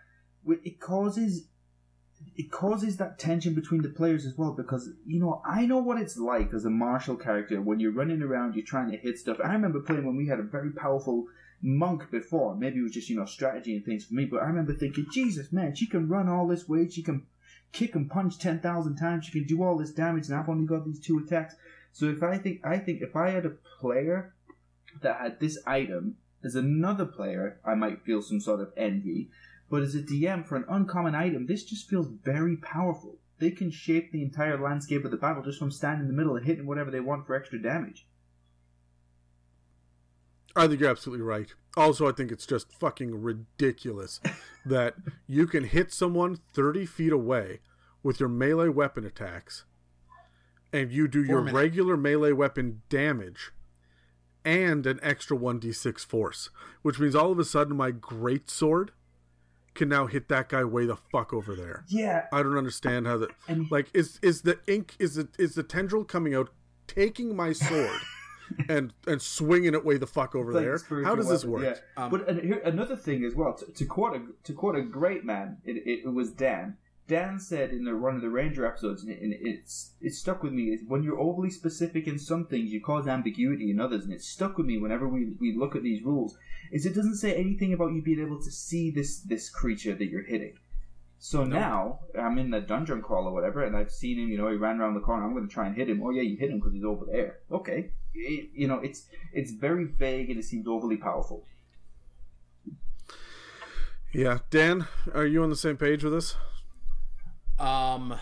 It 0.46 0.80
causes 0.80 1.48
it 2.34 2.50
causes 2.50 2.96
that 2.96 3.18
tension 3.18 3.54
between 3.54 3.82
the 3.82 3.90
players 3.90 4.24
as 4.24 4.38
well 4.38 4.52
because 4.52 4.88
you 5.06 5.20
know 5.20 5.42
I 5.44 5.66
know 5.66 5.78
what 5.78 6.00
it's 6.00 6.16
like 6.16 6.54
as 6.54 6.64
a 6.64 6.70
martial 6.70 7.14
character 7.14 7.60
when 7.60 7.78
you're 7.78 7.92
running 7.92 8.22
around, 8.22 8.54
you're 8.54 8.64
trying 8.64 8.90
to 8.90 8.96
hit 8.96 9.18
stuff. 9.18 9.38
I 9.44 9.52
remember 9.52 9.80
playing 9.80 10.06
when 10.06 10.16
we 10.16 10.26
had 10.26 10.40
a 10.40 10.44
very 10.44 10.70
powerful 10.70 11.26
monk 11.62 12.10
before. 12.10 12.54
Maybe 12.54 12.80
it 12.80 12.82
was 12.82 12.92
just, 12.92 13.08
you 13.08 13.16
know, 13.16 13.24
strategy 13.24 13.74
and 13.74 13.84
things 13.84 14.04
for 14.04 14.14
me. 14.14 14.24
But 14.24 14.42
I 14.42 14.46
remember 14.46 14.74
thinking, 14.74 15.06
Jesus, 15.10 15.52
man, 15.52 15.74
she 15.74 15.86
can 15.86 16.08
run 16.08 16.28
all 16.28 16.46
this 16.46 16.68
way. 16.68 16.88
She 16.88 17.02
can 17.02 17.26
kick 17.72 17.94
and 17.94 18.10
punch 18.10 18.38
10,000 18.38 18.96
times. 18.96 19.26
She 19.26 19.32
can 19.32 19.44
do 19.46 19.62
all 19.62 19.76
this 19.76 19.92
damage. 19.92 20.28
And 20.28 20.36
I've 20.36 20.48
only 20.48 20.66
got 20.66 20.84
these 20.84 21.00
two 21.00 21.18
attacks. 21.18 21.54
So 21.92 22.06
if 22.06 22.22
I 22.22 22.38
think, 22.38 22.60
I 22.64 22.78
think 22.78 23.00
if 23.02 23.16
I 23.16 23.30
had 23.30 23.46
a 23.46 23.56
player 23.80 24.34
that 25.02 25.20
had 25.20 25.40
this 25.40 25.58
item 25.66 26.16
as 26.44 26.54
another 26.54 27.04
player, 27.04 27.60
I 27.64 27.74
might 27.74 28.04
feel 28.04 28.22
some 28.22 28.40
sort 28.40 28.60
of 28.60 28.72
envy. 28.76 29.30
But 29.68 29.82
as 29.82 29.94
a 29.94 30.02
DM 30.02 30.46
for 30.46 30.56
an 30.56 30.64
uncommon 30.68 31.14
item, 31.14 31.46
this 31.46 31.64
just 31.64 31.88
feels 31.88 32.08
very 32.24 32.56
powerful. 32.56 33.18
They 33.38 33.50
can 33.50 33.70
shape 33.70 34.12
the 34.12 34.22
entire 34.22 34.60
landscape 34.60 35.04
of 35.04 35.10
the 35.10 35.16
battle 35.16 35.42
just 35.42 35.58
from 35.58 35.70
standing 35.70 36.02
in 36.02 36.08
the 36.08 36.16
middle 36.16 36.36
and 36.36 36.46
hitting 36.46 36.66
whatever 36.66 36.90
they 36.90 37.00
want 37.00 37.26
for 37.26 37.34
extra 37.34 37.60
damage. 37.60 38.06
I 40.54 40.66
think 40.66 40.80
you're 40.80 40.90
absolutely 40.90 41.24
right. 41.24 41.52
Also, 41.76 42.08
I 42.08 42.12
think 42.12 42.32
it's 42.32 42.46
just 42.46 42.72
fucking 42.72 43.20
ridiculous 43.22 44.20
that 44.64 44.94
you 45.26 45.46
can 45.46 45.64
hit 45.64 45.92
someone 45.92 46.38
30 46.54 46.86
feet 46.86 47.12
away 47.12 47.60
with 48.02 48.20
your 48.20 48.28
melee 48.28 48.68
weapon 48.68 49.04
attacks 49.04 49.64
and 50.72 50.92
you 50.92 51.08
do 51.08 51.22
your 51.22 51.40
regular 51.40 51.96
melee 51.96 52.32
weapon 52.32 52.82
damage 52.88 53.52
and 54.46 54.86
an 54.86 55.00
extra 55.02 55.36
1d6 55.36 56.06
force, 56.06 56.50
which 56.82 57.00
means 57.00 57.16
all 57.16 57.32
of 57.32 57.38
a 57.38 57.44
sudden 57.44 57.76
my 57.76 57.90
great 57.90 58.48
sword 58.48 58.92
can 59.74 59.88
now 59.88 60.06
hit 60.06 60.28
that 60.28 60.48
guy 60.48 60.64
way 60.64 60.86
the 60.86 60.96
fuck 60.96 61.34
over 61.34 61.54
there. 61.54 61.84
Yeah. 61.88 62.26
I 62.32 62.42
don't 62.42 62.56
understand 62.56 63.06
how 63.06 63.18
that 63.18 63.30
like 63.70 63.88
is 63.92 64.18
is 64.22 64.42
the 64.42 64.58
ink 64.66 64.94
is 64.98 65.18
it 65.18 65.28
is 65.38 65.54
the 65.54 65.62
tendril 65.62 66.04
coming 66.04 66.34
out 66.34 66.48
taking 66.86 67.36
my 67.36 67.52
sword 67.52 68.00
and 68.68 68.92
and 69.06 69.20
swinging 69.20 69.74
it 69.74 69.84
way 69.84 69.98
the 69.98 70.06
fuck 70.06 70.34
over 70.34 70.52
there. 70.52 70.78
How 71.04 71.14
does 71.14 71.28
this 71.28 71.44
work? 71.44 71.64
Yeah. 71.64 72.02
Um, 72.02 72.10
but 72.10 72.42
here, 72.42 72.62
another 72.64 72.96
thing 72.96 73.24
as 73.24 73.34
well, 73.34 73.52
to, 73.54 73.66
to, 73.66 73.84
quote 73.84 74.16
a 74.16 74.22
to 74.44 74.52
quote 74.52 74.76
a 74.76 74.82
great 74.82 75.24
man, 75.24 75.58
it, 75.64 75.76
it, 75.76 76.04
it, 76.04 76.14
was 76.14 76.30
Dan. 76.30 76.76
Dan 77.08 77.38
said 77.38 77.70
in 77.70 77.84
the 77.84 77.96
one 77.96 78.16
of 78.16 78.22
the 78.22 78.28
Ranger 78.28 78.66
episodes, 78.66 79.02
and, 79.02 79.12
it, 79.12 79.22
and 79.22 79.32
it's 79.32 79.92
it 80.00 80.12
stuck 80.12 80.42
with 80.42 80.52
me. 80.52 80.72
Is 80.72 80.80
when 80.86 81.02
you're 81.02 81.20
overly 81.20 81.50
specific 81.50 82.06
in 82.06 82.18
some 82.18 82.46
things, 82.46 82.72
you 82.72 82.80
cause 82.80 83.06
ambiguity 83.06 83.70
in 83.70 83.80
others, 83.80 84.04
and 84.04 84.12
it 84.12 84.22
stuck 84.22 84.56
with 84.56 84.66
me 84.66 84.78
whenever 84.78 85.08
we 85.08 85.34
we 85.40 85.56
look 85.56 85.76
at 85.76 85.82
these 85.82 86.02
rules. 86.02 86.36
Is 86.72 86.84
it 86.84 86.94
doesn't 86.94 87.16
say 87.16 87.34
anything 87.34 87.72
about 87.72 87.92
you 87.92 88.02
being 88.02 88.20
able 88.20 88.42
to 88.42 88.50
see 88.50 88.90
this 88.90 89.20
this 89.20 89.48
creature 89.48 89.94
that 89.94 90.06
you're 90.06 90.24
hitting. 90.24 90.54
So 91.18 91.44
nope. 91.44 91.48
now 91.48 92.00
I'm 92.18 92.38
in 92.38 92.50
the 92.50 92.60
dungeon 92.60 93.02
crawl 93.02 93.28
or 93.28 93.32
whatever, 93.32 93.64
and 93.64 93.76
I've 93.76 93.92
seen 93.92 94.18
him. 94.18 94.28
You 94.28 94.38
know, 94.38 94.50
he 94.50 94.56
ran 94.56 94.80
around 94.80 94.94
the 94.94 95.00
corner. 95.00 95.24
I'm 95.24 95.32
going 95.32 95.46
to 95.46 95.52
try 95.52 95.66
and 95.66 95.76
hit 95.76 95.88
him. 95.88 96.02
Oh 96.02 96.10
yeah, 96.10 96.22
you 96.22 96.36
hit 96.36 96.50
him 96.50 96.58
because 96.58 96.72
he's 96.72 96.84
over 96.84 97.04
there. 97.04 97.38
Okay, 97.52 97.90
it, 98.14 98.50
you 98.52 98.66
know, 98.66 98.80
it's 98.80 99.06
it's 99.32 99.52
very 99.52 99.84
vague 99.84 100.30
and 100.30 100.38
it 100.38 100.44
seems 100.44 100.66
overly 100.66 100.96
powerful. 100.96 101.44
Yeah, 104.12 104.38
Dan, 104.50 104.86
are 105.14 105.26
you 105.26 105.42
on 105.42 105.50
the 105.50 105.56
same 105.56 105.76
page 105.76 106.02
with 106.02 106.12
this? 106.12 106.36
Um, 107.58 108.18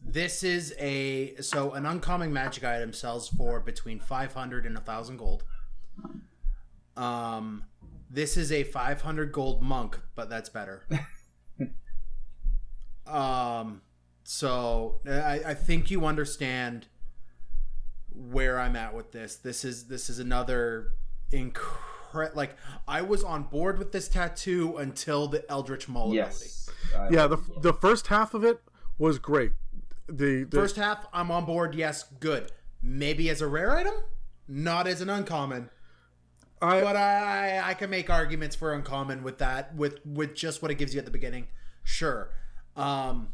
This 0.00 0.42
is 0.42 0.74
a 0.78 1.36
so 1.42 1.72
an 1.72 1.84
uncommon 1.84 2.32
magic 2.32 2.64
item 2.64 2.94
sells 2.94 3.28
for 3.28 3.60
between 3.60 4.00
500 4.00 4.64
and 4.64 4.74
1000 4.74 5.18
gold. 5.18 5.44
Um 6.96 7.64
this 8.10 8.38
is 8.38 8.50
a 8.50 8.64
500 8.64 9.32
gold 9.32 9.62
monk, 9.62 10.00
but 10.14 10.30
that's 10.30 10.48
better. 10.48 10.86
um 13.06 13.82
so 14.24 15.00
I, 15.06 15.40
I 15.48 15.54
think 15.54 15.90
you 15.90 16.06
understand 16.06 16.86
where 18.10 18.58
I'm 18.58 18.76
at 18.76 18.94
with 18.94 19.12
this. 19.12 19.36
This 19.36 19.62
is 19.64 19.88
this 19.88 20.08
is 20.08 20.18
another 20.18 20.92
incre 21.30 22.34
like 22.34 22.56
I 22.86 23.02
was 23.02 23.22
on 23.22 23.42
board 23.44 23.78
with 23.78 23.92
this 23.92 24.08
tattoo 24.08 24.78
until 24.78 25.28
the 25.28 25.44
Eldritch 25.50 25.88
Maul 25.88 26.14
Yes. 26.14 26.70
yeah, 27.10 27.26
the 27.26 27.36
the 27.60 27.74
first 27.74 28.06
half 28.06 28.32
of 28.32 28.42
it 28.44 28.62
was 28.98 29.18
great. 29.18 29.52
The, 30.08 30.44
the 30.44 30.56
First 30.56 30.76
half, 30.76 31.06
I'm 31.12 31.30
on 31.30 31.44
board. 31.44 31.74
Yes, 31.74 32.04
good. 32.20 32.50
Maybe 32.82 33.28
as 33.30 33.40
a 33.40 33.46
rare 33.46 33.76
item, 33.76 33.94
not 34.46 34.86
as 34.86 35.00
an 35.00 35.10
uncommon. 35.10 35.70
I, 36.60 36.80
But 36.80 36.96
I 36.96 37.60
I 37.64 37.74
can 37.74 37.88
make 37.90 38.10
arguments 38.10 38.56
for 38.56 38.74
uncommon 38.74 39.22
with 39.22 39.38
that 39.38 39.74
with 39.76 40.04
with 40.04 40.34
just 40.34 40.60
what 40.62 40.70
it 40.72 40.74
gives 40.74 40.92
you 40.92 40.98
at 40.98 41.04
the 41.04 41.10
beginning. 41.12 41.46
Sure. 41.84 42.30
Um 42.74 43.28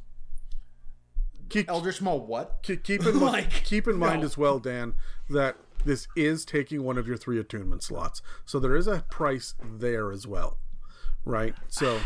keep, 1.49 1.69
Eldritch 1.71 2.03
Maul 2.03 2.27
what? 2.27 2.59
keep 2.63 2.83
keep 2.85 3.01
in 3.07 3.17
mind 3.21 3.23
Like, 3.23 3.51
keep 3.65 3.87
in 3.89 3.97
mind 3.97 4.21
no. 4.21 4.27
as 4.27 4.37
well, 4.37 4.59
Dan, 4.59 4.95
that 5.31 5.57
this 5.87 6.07
is 6.17 6.45
taking 6.45 6.83
one 6.83 6.99
of 6.99 7.07
your 7.07 7.17
three 7.17 7.39
attunement 7.39 7.83
slots, 7.83 8.21
so 8.45 8.59
there 8.59 8.77
is 8.77 8.87
a 8.87 9.05
price 9.11 9.55
there 9.63 10.11
as 10.13 10.27
well, 10.27 10.59
right? 11.25 11.55
So 11.69 12.01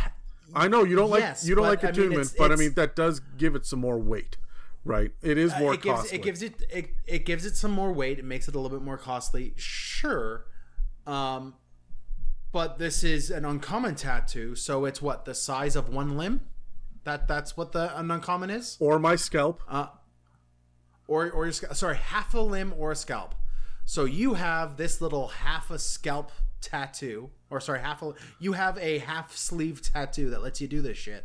I 0.55 0.69
know 0.69 0.85
you 0.85 0.97
don't 0.97 1.11
like 1.11 1.21
Yes, 1.21 1.47
you 1.47 1.55
don't 1.55 1.67
like 1.67 1.81
I 1.85 1.89
mean, 1.89 1.91
attunement, 1.93 2.21
it's- 2.21 2.35
but 2.39 2.53
I 2.53 2.57
mean 2.57 2.73
that 2.75 2.97
does 2.97 3.21
give 3.37 3.55
it 3.55 3.67
some 3.67 3.81
more 3.81 3.99
weight, 3.99 4.37
right? 4.85 5.11
It 5.23 5.37
is 5.39 5.53
more 5.59 5.75
it 5.75 5.83
gives 5.83 6.01
costly. 6.01 6.19
it 6.19 6.23
gives 6.23 6.43
it, 6.43 6.63
it 6.71 6.91
it 7.07 7.25
gives 7.27 7.45
it 7.45 7.57
some 7.57 7.71
more 7.71 7.93
weight. 7.93 8.19
It 8.19 8.25
makes 8.25 8.49
it 8.49 8.55
a 8.55 8.59
little 8.61 8.77
bit 8.79 8.85
more 8.85 8.99
costly. 8.99 9.53
Sure. 9.57 10.45
Um 11.07 11.55
but 12.51 12.79
this 12.79 13.05
is 13.05 13.31
an 13.31 13.45
uncommon 13.45 13.95
tattoo, 13.95 14.55
so 14.55 14.87
it's 14.87 15.03
what 15.03 15.27
the 15.27 15.35
size 15.35 15.77
of 15.77 15.91
one 15.91 16.17
limb. 16.17 16.41
That 17.05 17.29
that's 17.29 17.57
what 17.57 17.73
the 17.73 17.97
an 17.99 18.11
uncommon 18.11 18.49
is. 18.51 18.77
or 18.81 18.99
my 18.99 19.17
scalp. 19.17 19.61
Uh, 19.69 19.89
or 21.07 21.31
or 21.31 21.45
your 21.45 21.53
sorry, 21.53 21.97
half 21.97 22.33
a 22.35 22.41
limb 22.41 22.73
or 22.79 22.93
a 22.93 22.97
scalp. 22.97 23.35
So 23.85 24.05
you 24.05 24.35
have 24.35 24.77
this 24.77 25.01
little 25.01 25.29
half 25.29 25.71
a 25.71 25.79
scalp 25.79 26.33
tattoo, 26.61 27.31
or 27.51 27.61
sorry, 27.61 27.81
half 27.81 28.03
a 28.03 28.13
you 28.39 28.53
have 28.53 28.79
a 28.79 28.99
half 28.99 29.37
sleeve 29.37 29.83
tattoo 29.83 30.31
that 30.31 30.43
lets 30.43 30.61
you 30.61 30.69
do 30.69 30.83
this 30.83 30.99
shit. 30.99 31.25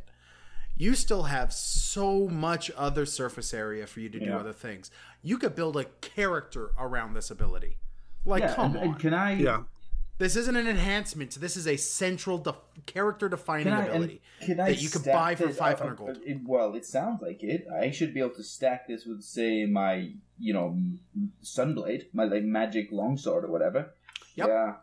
You 0.75 0.95
still 0.95 1.23
have 1.23 1.53
so 1.53 2.27
much 2.27 2.71
other 2.75 3.05
surface 3.05 3.53
area 3.53 3.85
for 3.85 3.99
you 3.99 4.09
to 4.09 4.19
do 4.19 4.33
other 4.33 4.53
things. 4.53 4.89
You 5.21 5.37
could 5.37 5.55
build 5.55 5.77
a 5.77 5.85
character 5.85 6.71
around 6.79 7.13
this 7.13 7.29
ability. 7.29 7.77
Like, 8.25 8.41
Yeah, 8.41 8.55
come 8.55 8.71
and, 8.71 8.77
on, 8.77 8.83
and 8.85 8.99
can 8.99 9.13
I? 9.13 9.33
Yeah, 9.33 9.63
this 10.17 10.35
isn't 10.35 10.55
an 10.55 10.67
enhancement. 10.67 11.35
This 11.39 11.57
is 11.57 11.67
a 11.67 11.77
central 11.77 12.39
def- 12.39 12.55
character 12.87 13.29
defining 13.29 13.65
Can 13.65 13.73
I, 13.73 13.85
ability 13.85 14.21
can 14.41 14.59
I 14.59 14.69
that 14.71 14.81
you 14.81 14.89
could 14.89 15.03
buy 15.05 15.35
for 15.35 15.49
five 15.49 15.79
hundred 15.79 15.97
gold. 15.97 16.09
uh, 16.17 16.19
it- 16.25 16.41
well, 16.43 16.73
it 16.73 16.85
sounds 16.85 17.21
like 17.21 17.43
it. 17.43 17.67
I 17.71 17.91
should 17.91 18.13
be 18.13 18.21
able 18.21 18.31
to 18.35 18.43
stack 18.43 18.87
this 18.87 19.05
with, 19.05 19.21
say, 19.21 19.65
my 19.65 20.11
you 20.39 20.53
know 20.53 20.69
m- 20.69 20.99
sunblade, 21.43 22.05
my 22.13 22.23
like 22.23 22.43
magic 22.43 22.89
longsword 22.91 23.43
or 23.45 23.51
whatever. 23.51 23.91
Yep. 24.35 24.47
Yeah. 24.47 24.73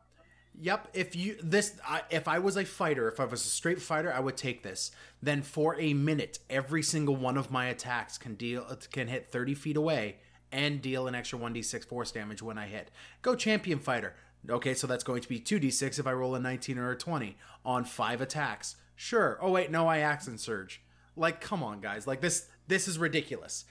Yep. 0.62 0.89
If 0.93 1.16
you 1.16 1.37
this, 1.43 1.74
I, 1.87 2.03
if 2.11 2.28
I 2.28 2.39
was 2.39 2.57
a 2.57 2.65
fighter, 2.65 3.09
if 3.09 3.19
I 3.19 3.24
was 3.24 3.45
a 3.45 3.49
straight 3.49 3.81
fighter, 3.81 4.12
I 4.12 4.20
would 4.20 4.37
take 4.37 4.62
this. 4.62 4.91
Then 5.23 5.43
for 5.43 5.78
a 5.81 5.95
minute, 5.95 6.39
every 6.51 6.82
single 6.82 7.16
one 7.16 7.37
of 7.37 7.51
my 7.51 7.66
attacks 7.66 8.19
can 8.19 8.35
deal 8.35 8.66
can 8.93 9.09
hit 9.09 9.31
thirty 9.31 9.55
feet 9.55 9.77
away 9.77 10.16
and 10.53 10.82
deal 10.82 11.07
an 11.07 11.15
extra 11.15 11.39
one 11.39 11.53
d 11.53 11.62
six 11.62 11.87
force 11.87 12.11
damage 12.12 12.43
when 12.43 12.59
I 12.59 12.66
hit. 12.66 12.91
Go 13.23 13.35
champion 13.35 13.78
fighter. 13.78 14.15
Okay, 14.49 14.73
so 14.74 14.87
that's 14.87 15.05
going 15.05 15.20
to 15.23 15.28
be 15.28 15.39
two 15.39 15.59
d 15.59 15.70
six 15.70 15.99
if 15.99 16.07
I 16.07 16.12
roll 16.12 16.35
a 16.35 16.41
nineteen 16.41 16.77
or 16.78 16.91
a 16.91 16.97
twenty 16.97 17.37
on 17.65 17.85
five 17.85 18.20
attacks. 18.20 18.77
Sure. 18.97 19.39
Oh 19.41 19.51
wait, 19.51 19.70
no, 19.70 19.89
I 19.89 19.99
action 19.99 20.37
surge. 20.39 20.82
Like, 21.16 21.41
come 21.41 21.62
on, 21.62 21.81
guys. 21.81 22.07
Like 22.07 22.20
this, 22.20 22.47
this 22.69 22.87
is 22.87 22.99
ridiculous. 22.99 23.65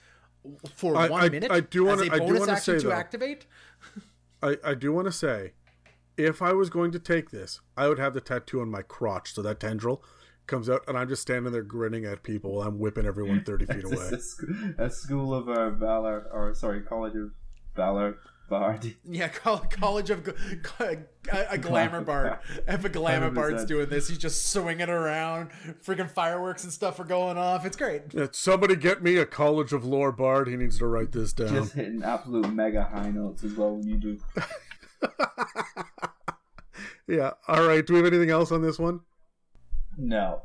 For 0.74 0.96
I- 0.96 1.08
one 1.08 1.22
I- 1.22 1.28
minute, 1.28 1.50
I 1.52 1.60
do 1.60 1.88
as 1.90 2.00
a 2.00 2.04
I 2.12 2.18
do 2.18 2.26
bonus 2.26 2.40
wanna 2.40 2.52
action 2.52 2.74
say, 2.78 2.82
to 2.82 2.88
though- 2.88 2.94
activate. 2.94 3.46
I, 4.42 4.56
I 4.64 4.74
do 4.74 4.92
want 4.92 5.06
to 5.06 5.12
say, 5.12 5.52
if 6.24 6.42
I 6.42 6.52
was 6.52 6.70
going 6.70 6.92
to 6.92 6.98
take 6.98 7.30
this, 7.30 7.60
I 7.76 7.88
would 7.88 7.98
have 7.98 8.14
the 8.14 8.20
tattoo 8.20 8.60
on 8.60 8.70
my 8.70 8.82
crotch, 8.82 9.32
so 9.34 9.42
that 9.42 9.60
tendril 9.60 10.02
comes 10.46 10.68
out, 10.68 10.82
and 10.88 10.96
I'm 10.98 11.08
just 11.08 11.22
standing 11.22 11.52
there 11.52 11.62
grinning 11.62 12.04
at 12.04 12.22
people 12.22 12.54
while 12.56 12.66
I'm 12.68 12.78
whipping 12.78 13.06
everyone 13.06 13.44
thirty 13.46 13.66
feet 13.66 13.84
away. 13.84 14.10
a, 14.78 14.84
a 14.84 14.90
school 14.90 15.34
of 15.34 15.48
uh, 15.48 15.70
valor, 15.70 16.26
or 16.32 16.54
sorry, 16.54 16.80
college 16.82 17.14
of 17.14 17.30
valor 17.76 18.18
bard. 18.48 18.94
Yeah, 19.04 19.28
College 19.28 20.10
of 20.10 20.24
G- 20.24 20.32
a, 20.80 21.46
a 21.50 21.58
glamour 21.58 22.00
bard. 22.00 22.38
If 22.66 22.84
a 22.84 22.88
glamour 22.88 23.30
bard's 23.30 23.64
100%. 23.64 23.68
doing 23.68 23.88
this, 23.88 24.08
he's 24.08 24.18
just 24.18 24.50
swinging 24.52 24.88
around. 24.88 25.50
Freaking 25.84 26.10
fireworks 26.10 26.64
and 26.64 26.72
stuff 26.72 26.98
are 27.00 27.04
going 27.04 27.38
off. 27.38 27.64
It's 27.64 27.76
great. 27.76 28.02
Yeah, 28.12 28.26
somebody 28.32 28.76
get 28.76 29.02
me 29.02 29.16
a 29.16 29.26
College 29.26 29.72
of 29.72 29.84
Lore 29.84 30.12
bard. 30.12 30.48
He 30.48 30.56
needs 30.56 30.78
to 30.78 30.86
write 30.86 31.12
this 31.12 31.32
down. 31.32 31.54
Just 31.54 31.72
hitting 31.74 32.02
absolute 32.02 32.52
mega 32.52 32.82
high 32.82 33.10
notes 33.10 33.44
as 33.44 33.54
well 33.54 33.76
when 33.76 33.86
you 33.86 33.96
do. 33.96 34.18
Yeah. 37.10 37.32
All 37.48 37.66
right. 37.66 37.84
Do 37.84 37.94
we 37.94 37.98
have 37.98 38.06
anything 38.06 38.30
else 38.30 38.52
on 38.52 38.62
this 38.62 38.78
one? 38.78 39.00
No. 39.98 40.42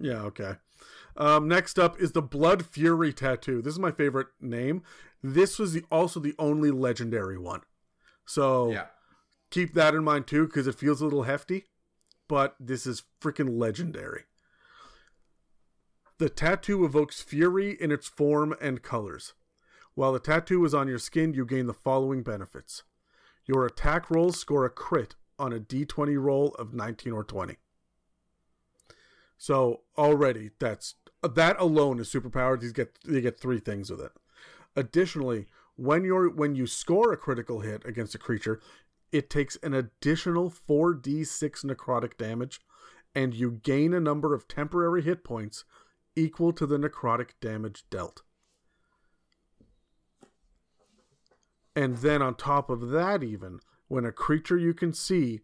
Yeah. 0.00 0.22
Okay. 0.22 0.54
Um, 1.16 1.46
next 1.46 1.78
up 1.78 2.00
is 2.00 2.12
the 2.12 2.22
Blood 2.22 2.64
Fury 2.64 3.12
tattoo. 3.12 3.60
This 3.60 3.74
is 3.74 3.78
my 3.78 3.90
favorite 3.90 4.28
name. 4.40 4.82
This 5.22 5.58
was 5.58 5.74
the 5.74 5.84
also 5.90 6.18
the 6.18 6.34
only 6.38 6.70
legendary 6.70 7.36
one. 7.36 7.60
So 8.24 8.70
yeah. 8.70 8.86
keep 9.50 9.74
that 9.74 9.94
in 9.94 10.04
mind 10.04 10.26
too, 10.26 10.46
because 10.46 10.66
it 10.66 10.76
feels 10.76 11.02
a 11.02 11.04
little 11.04 11.24
hefty, 11.24 11.66
but 12.26 12.56
this 12.58 12.86
is 12.86 13.02
freaking 13.20 13.58
legendary. 13.58 14.22
The 16.16 16.30
tattoo 16.30 16.84
evokes 16.84 17.20
fury 17.20 17.76
in 17.78 17.90
its 17.92 18.08
form 18.08 18.54
and 18.60 18.82
colors. 18.82 19.34
While 19.94 20.14
the 20.14 20.20
tattoo 20.20 20.64
is 20.64 20.72
on 20.72 20.88
your 20.88 20.98
skin, 20.98 21.34
you 21.34 21.44
gain 21.44 21.66
the 21.66 21.74
following 21.74 22.22
benefits. 22.22 22.84
Your 23.50 23.66
attack 23.66 24.12
rolls 24.12 24.38
score 24.38 24.64
a 24.64 24.70
crit 24.70 25.16
on 25.36 25.52
a 25.52 25.58
d20 25.58 26.16
roll 26.22 26.54
of 26.56 26.72
19 26.72 27.12
or 27.12 27.24
20. 27.24 27.56
So 29.36 29.80
already 29.98 30.50
that's 30.60 30.94
that 31.20 31.58
alone 31.58 31.98
is 31.98 32.08
superpowered. 32.08 32.60
These 32.60 32.70
get 32.70 32.96
you 33.04 33.20
get 33.20 33.40
three 33.40 33.58
things 33.58 33.90
with 33.90 34.02
it. 34.02 34.12
Additionally, 34.76 35.46
when 35.74 36.04
you're 36.04 36.30
when 36.30 36.54
you 36.54 36.68
score 36.68 37.12
a 37.12 37.16
critical 37.16 37.58
hit 37.58 37.84
against 37.84 38.14
a 38.14 38.18
creature, 38.18 38.60
it 39.10 39.28
takes 39.28 39.58
an 39.64 39.74
additional 39.74 40.48
4d6 40.48 41.64
necrotic 41.64 42.16
damage, 42.16 42.60
and 43.16 43.34
you 43.34 43.50
gain 43.64 43.92
a 43.92 43.98
number 43.98 44.32
of 44.32 44.46
temporary 44.46 45.02
hit 45.02 45.24
points 45.24 45.64
equal 46.14 46.52
to 46.52 46.66
the 46.66 46.78
necrotic 46.78 47.30
damage 47.40 47.82
dealt. 47.90 48.22
And 51.80 51.96
then 51.96 52.20
on 52.20 52.34
top 52.34 52.68
of 52.68 52.90
that, 52.90 53.22
even 53.22 53.60
when 53.88 54.04
a 54.04 54.12
creature 54.12 54.58
you 54.58 54.74
can 54.74 54.92
see 54.92 55.40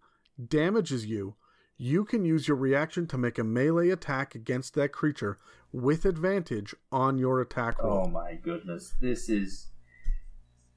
damages 0.48 1.06
you, 1.06 1.36
you 1.78 2.04
can 2.04 2.26
use 2.26 2.46
your 2.46 2.58
reaction 2.58 3.06
to 3.06 3.16
make 3.16 3.38
a 3.38 3.44
melee 3.44 3.88
attack 3.88 4.34
against 4.34 4.74
that 4.74 4.92
creature 4.92 5.38
with 5.72 6.04
advantage 6.04 6.74
on 6.92 7.16
your 7.16 7.40
attack 7.40 7.82
roll. 7.82 8.04
Oh 8.06 8.10
my 8.10 8.34
goodness. 8.34 8.92
This 9.00 9.30
is. 9.30 9.68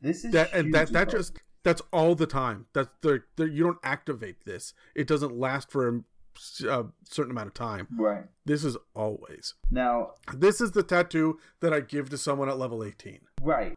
This 0.01 0.23
is. 0.23 0.31
that 0.31 0.53
and 0.53 0.73
that 0.73 0.93
that 0.93 1.09
just 1.09 1.37
that's 1.63 1.81
all 1.91 2.15
the 2.15 2.25
time. 2.25 2.67
That's 2.71 2.89
the, 3.01 3.21
you 3.37 3.65
don't 3.65 3.79
activate 3.83 4.45
this. 4.45 4.73
It 4.95 5.07
doesn't 5.07 5.37
last 5.37 5.69
for 5.69 5.89
a, 5.89 6.69
a 6.69 6.85
certain 7.03 7.31
amount 7.31 7.47
of 7.47 7.53
time. 7.53 7.89
Right. 7.97 8.23
This 8.45 8.63
is 8.63 8.77
always. 8.95 9.55
Now, 9.69 10.11
This 10.33 10.61
is 10.61 10.71
the 10.71 10.83
tattoo 10.83 11.37
that 11.59 11.73
I 11.73 11.81
give 11.81 12.09
to 12.11 12.17
someone 12.17 12.47
at 12.47 12.57
level 12.57 12.81
18. 12.81 13.19
Right. 13.41 13.75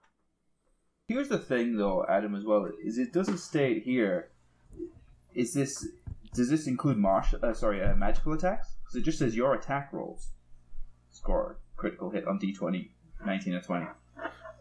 Here's 1.12 1.28
the 1.28 1.36
thing, 1.36 1.76
though, 1.76 2.06
Adam, 2.08 2.34
as 2.34 2.42
well, 2.42 2.70
is 2.82 2.96
it 2.96 3.12
doesn't 3.12 3.36
state 3.36 3.82
here. 3.82 4.30
Is 5.34 5.52
this 5.52 5.86
does 6.32 6.48
this 6.48 6.66
include 6.66 6.96
martial? 6.96 7.38
Uh, 7.42 7.52
sorry, 7.52 7.82
uh, 7.82 7.94
magical 7.94 8.32
attacks? 8.32 8.76
Because 8.82 8.96
it 8.96 9.04
just 9.04 9.18
says 9.18 9.36
your 9.36 9.52
attack 9.54 9.92
rolls 9.92 10.28
score 11.10 11.58
critical 11.76 12.08
hit 12.08 12.26
on 12.26 12.38
d20, 12.38 12.88
19 13.26 13.54
or 13.54 13.60
20. 13.60 13.86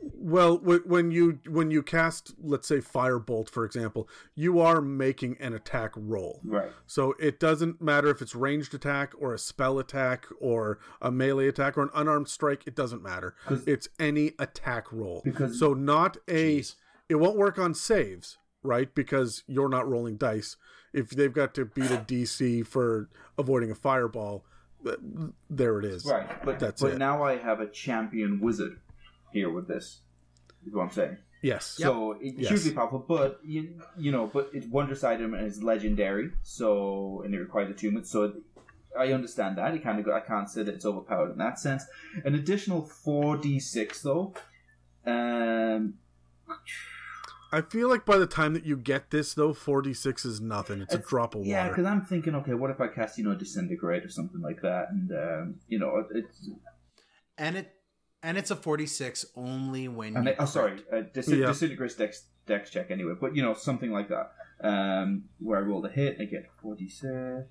Well, 0.01 0.57
when 0.57 1.11
you 1.11 1.39
when 1.47 1.69
you 1.69 1.83
cast, 1.83 2.33
let's 2.41 2.67
say 2.67 2.77
firebolt, 2.77 3.49
for 3.49 3.65
example, 3.65 4.09
you 4.33 4.59
are 4.59 4.81
making 4.81 5.37
an 5.39 5.53
attack 5.53 5.91
roll. 5.95 6.41
Right. 6.43 6.71
So 6.87 7.13
it 7.19 7.39
doesn't 7.39 7.81
matter 7.81 8.09
if 8.09 8.21
it's 8.21 8.33
ranged 8.33 8.73
attack 8.73 9.13
or 9.19 9.33
a 9.33 9.37
spell 9.39 9.77
attack 9.77 10.25
or 10.39 10.79
a 11.01 11.11
melee 11.11 11.47
attack 11.47 11.77
or 11.77 11.83
an 11.83 11.89
unarmed 11.93 12.29
strike. 12.29 12.65
It 12.65 12.75
doesn't 12.75 13.03
matter. 13.03 13.35
It's 13.67 13.87
any 13.99 14.31
attack 14.39 14.91
roll. 14.91 15.21
Because- 15.23 15.59
so 15.59 15.73
not 15.73 16.17
a. 16.27 16.59
Jeez. 16.59 16.75
It 17.09 17.15
won't 17.15 17.37
work 17.37 17.59
on 17.59 17.73
saves, 17.73 18.37
right? 18.63 18.93
Because 18.95 19.43
you're 19.45 19.69
not 19.69 19.87
rolling 19.87 20.15
dice. 20.17 20.55
If 20.93 21.09
they've 21.11 21.31
got 21.33 21.53
to 21.55 21.65
beat 21.65 21.91
a 21.91 21.97
DC 22.07 22.65
for 22.65 23.09
avoiding 23.37 23.69
a 23.69 23.75
fireball, 23.75 24.45
there 25.49 25.77
it 25.79 25.85
is. 25.85 26.05
Right, 26.05 26.43
but 26.43 26.57
That's 26.59 26.81
but 26.81 26.93
it. 26.93 26.97
now 26.97 27.21
I 27.23 27.37
have 27.37 27.59
a 27.59 27.67
champion 27.67 28.39
wizard 28.39 28.79
here 29.33 29.49
with 29.49 29.67
this. 29.67 29.99
Is 30.65 30.73
what 30.73 30.83
I'm 30.83 30.91
saying. 30.91 31.17
Yes. 31.41 31.65
So 31.65 32.17
it's 32.21 32.37
Yes. 32.37 32.49
hugely 32.49 32.73
powerful, 32.73 32.99
but 32.99 33.39
you, 33.43 33.81
you 33.97 34.11
know, 34.11 34.29
but 34.31 34.51
it's 34.53 34.67
wondrous 34.67 35.03
item 35.03 35.33
and 35.33 35.47
it's 35.47 35.61
legendary. 35.61 36.31
So 36.43 37.21
and 37.25 37.33
it 37.33 37.39
requires 37.39 37.71
attunement. 37.71 38.05
So 38.07 38.33
I 38.97 39.11
understand 39.13 39.57
that. 39.57 39.73
It 39.73 39.81
kind 39.81 39.97
of 39.99 40.05
go, 40.05 40.13
I 40.13 40.19
can't 40.19 40.49
say 40.49 40.63
that 40.63 40.75
it's 40.75 40.85
overpowered 40.85 41.31
in 41.31 41.37
that 41.39 41.59
sense. 41.59 41.83
An 42.25 42.35
additional 42.35 42.83
four 42.83 43.37
d 43.37 43.59
six 43.59 44.01
though. 44.01 44.35
Um, 45.05 45.95
I 47.53 47.61
feel 47.61 47.89
like 47.89 48.05
by 48.05 48.17
the 48.17 48.27
time 48.27 48.53
that 48.53 48.65
you 48.65 48.77
get 48.77 49.09
this 49.11 49.33
though, 49.33 49.53
forty 49.53 49.93
six 49.93 50.25
is 50.25 50.39
nothing. 50.39 50.81
It's, 50.81 50.93
a 50.93 50.99
drop 50.99 51.35
of 51.35 51.45
yeah, 51.45 51.63
water. 51.63 51.69
because 51.69 51.85
I'm 51.85 52.05
thinking, 52.05 52.35
okay, 52.35 52.53
what 52.53 52.69
if 52.69 52.79
I 52.79 52.87
cast 52.87 53.17
you 53.17 53.23
know 53.23 53.33
disintegrate 53.33 54.05
or 54.05 54.09
something 54.09 54.41
like 54.41 54.61
that, 54.61 54.89
and 54.91 55.11
um, 55.11 55.55
you 55.67 55.79
know, 55.79 56.05
it's 56.13 56.49
and 57.37 57.57
it 57.57 57.73
and 58.23 58.37
it's 58.37 58.51
a 58.51 58.55
46 58.55 59.25
only 59.35 59.87
when 59.87 60.15
and 60.15 60.25
you 60.27 60.31
I, 60.33 60.35
oh 60.39 60.45
sorry, 60.45 60.79
uh, 60.91 61.01
dis- 61.13 61.27
Yeah. 61.29 61.47
disintegrate 61.47 61.97
dex 61.97 62.25
dex 62.45 62.69
check 62.69 62.91
anyway, 62.91 63.13
but 63.19 63.35
you 63.35 63.41
know 63.41 63.53
something 63.53 63.91
like 63.91 64.09
that, 64.09 64.31
um, 64.61 65.23
where 65.39 65.59
I 65.59 65.61
roll 65.61 65.81
the 65.81 65.89
hit, 65.89 66.17
I 66.19 66.25
get 66.25 66.49
forty 66.61 66.89
six. 66.89 67.47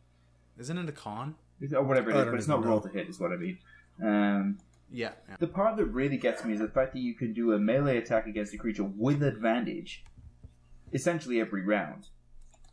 isn't 0.59 0.79
it 0.79 0.89
a 0.89 0.93
con 0.93 1.35
or 1.75 1.83
whatever 1.85 2.11
it 2.11 2.15
I 2.15 2.19
is, 2.19 2.25
don't 2.25 2.33
but 2.33 2.39
it's 2.41 2.49
even 2.49 2.61
not 2.61 2.69
roll 2.69 2.81
to 2.81 2.89
hit, 2.89 3.09
is 3.09 3.19
what 3.21 3.33
I 3.33 3.37
mean. 3.37 3.59
Um, 4.03 4.59
yeah, 4.91 5.11
yeah. 5.29 5.37
the 5.39 5.47
part 5.47 5.77
that 5.77 5.87
really 5.87 6.17
gets 6.17 6.45
me 6.45 6.55
is 6.55 6.61
the 6.61 6.69
fact 6.69 6.93
that 6.95 7.01
you 7.01 7.15
can 7.15 7.33
do 7.33 7.53
a 7.53 7.59
melee 7.59 7.99
attack 7.99 8.27
against 8.27 8.53
a 8.55 8.59
creature 8.59 8.85
with 8.85 9.23
advantage, 9.23 10.05
essentially 10.93 11.41
every 11.41 11.63
round. 11.65 12.07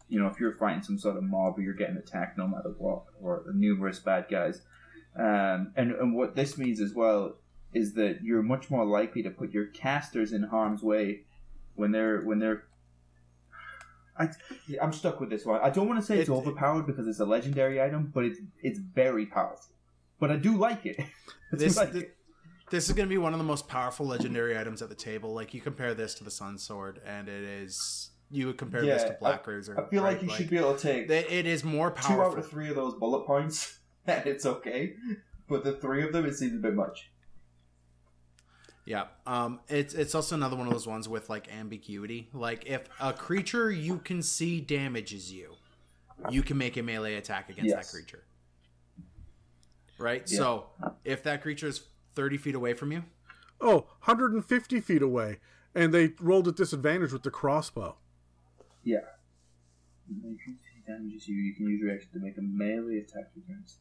You 0.10 0.20
know, 0.20 0.28
if 0.28 0.40
you're 0.40 0.56
fighting 0.56 0.82
some 0.84 0.98
sort 0.98 1.18
of 1.18 1.24
mob 1.24 1.58
or 1.58 1.62
you're 1.62 1.74
getting 1.74 1.98
attacked 1.98 2.38
no 2.38 2.48
matter 2.48 2.74
what, 2.78 3.04
or 3.22 3.44
numerous 3.54 4.00
bad 4.00 4.28
guys. 4.32 4.62
Um, 5.16 5.74
and, 5.76 5.92
and 5.92 6.16
what 6.16 6.36
this 6.36 6.58
means 6.58 6.80
as 6.80 6.94
well 6.94 7.36
is 7.74 7.94
that 7.94 8.20
you're 8.24 8.44
much 8.44 8.70
more 8.70 8.86
likely 8.86 9.22
to 9.24 9.30
put 9.30 9.52
your 9.52 9.66
casters 9.68 10.32
in 10.34 10.44
harm's 10.44 10.82
way 10.82 11.22
when 11.76 11.92
they're 11.92 12.22
when 12.22 12.40
they're. 12.40 12.64
I, 14.20 14.30
I'm 14.82 14.92
stuck 14.94 15.20
with 15.20 15.30
this 15.30 15.46
one. 15.46 15.62
I 15.62 15.70
don't 15.70 15.88
want 15.88 16.00
to 16.00 16.06
say 16.06 16.18
it's 16.20 16.30
It- 16.30 16.34
overpowered 16.34 16.88
because 16.88 17.08
it's 17.08 17.20
a 17.20 17.26
legendary 17.26 17.82
item, 17.82 18.12
but 18.14 18.26
it's 18.26 18.40
it's 18.62 18.80
very 18.80 19.26
powerful. 19.28 19.72
But 20.20 20.32
I 20.32 20.38
do 20.38 20.58
like 20.58 20.86
it. 20.86 21.00
This, 21.52 21.78
like 21.78 21.94
thi- 21.94 22.00
it. 22.00 22.18
this 22.72 22.90
is 22.90 22.92
going 22.94 23.08
to 23.08 23.10
be 23.10 23.18
one 23.18 23.32
of 23.34 23.38
the 23.40 23.46
most 23.46 23.70
powerful 23.70 24.06
legendary 24.06 24.58
items 24.60 24.82
at 24.82 24.90
the 24.90 24.96
table. 24.96 25.34
Like 25.34 25.54
you 25.54 25.62
compare 25.62 25.94
this 25.94 26.14
to 26.16 26.26
the 26.26 26.32
Sun 26.32 26.58
Sword, 26.58 27.00
and 27.06 27.30
it 27.30 27.42
is 27.44 28.10
you 28.30 28.48
would 28.48 28.58
compare 28.58 28.82
this 28.82 29.04
to 29.04 29.16
Black 29.18 29.48
Razor. 29.48 29.80
I 29.80 29.90
feel 29.90 30.04
like 30.04 30.18
right? 30.18 30.24
you 30.24 30.30
should 30.36 30.50
be 30.50 30.58
able 30.58 30.76
to 30.76 30.82
take 30.82 31.10
It- 31.10 31.32
it 31.32 31.46
is 31.46 31.64
more 31.64 31.92
powerful. 31.92 32.16
two 32.18 32.22
out 32.22 32.38
of 32.38 32.50
three 32.50 32.68
of 32.70 32.76
those 32.76 32.96
bullet 32.96 33.26
points, 33.26 33.80
and 34.08 34.26
it's 34.28 34.46
okay. 34.46 34.96
But 35.48 35.64
the 35.64 35.72
three 35.74 36.04
of 36.04 36.12
them, 36.12 36.26
it 36.26 36.36
seems 36.36 36.54
a 36.56 36.58
bit 36.58 36.74
much. 36.76 37.10
Yeah. 38.88 39.08
Um 39.26 39.60
it's 39.68 39.94
it's 39.94 40.16
also 40.16 40.34
another 40.36 40.56
one 40.56 40.66
of 40.66 40.72
those 40.72 40.88
ones 40.88 41.10
with 41.10 41.30
like 41.30 41.54
ambiguity. 41.54 42.30
Like 42.34 42.66
if 42.66 42.88
a 43.02 43.12
creature 43.12 43.70
you 43.70 43.98
can 43.98 44.24
see 44.24 44.62
damages 44.62 45.32
you, 45.32 45.56
you 46.32 46.42
can 46.42 46.58
make 46.58 46.78
a 46.78 46.82
melee 46.84 47.16
attack 47.16 47.50
against 47.50 47.70
Yes. 47.70 47.86
that 47.86 47.92
creature. 47.94 48.24
Right? 50.00 50.24
Yeah. 50.28 50.38
So 50.38 50.66
if 51.04 51.22
that 51.24 51.42
creature 51.42 51.68
is 51.68 51.82
30 52.16 52.38
feet 52.38 52.56
away 52.56 52.74
from 52.74 52.92
you, 52.94 53.04
Oh, 53.60 53.88
150 54.06 54.80
feet 54.82 55.02
away, 55.02 55.40
and 55.76 55.92
they 55.94 56.14
rolled 56.22 56.48
at 56.48 56.56
disadvantage 56.56 57.12
with 57.12 57.24
the 57.24 57.32
crossbow. 57.32 57.98
Yeah. 58.84 59.00
If 60.10 60.24
you 60.24 60.38
see 60.46 60.82
damages 60.88 61.28
you, 61.28 61.36
you 61.36 61.54
can 61.56 61.66
use 61.68 61.82
your 61.82 61.92
action 61.94 62.10
to 62.14 62.20
make 62.20 62.38
a 62.38 62.42
melee 62.42 63.00
attack 63.00 63.32
against. 63.36 63.78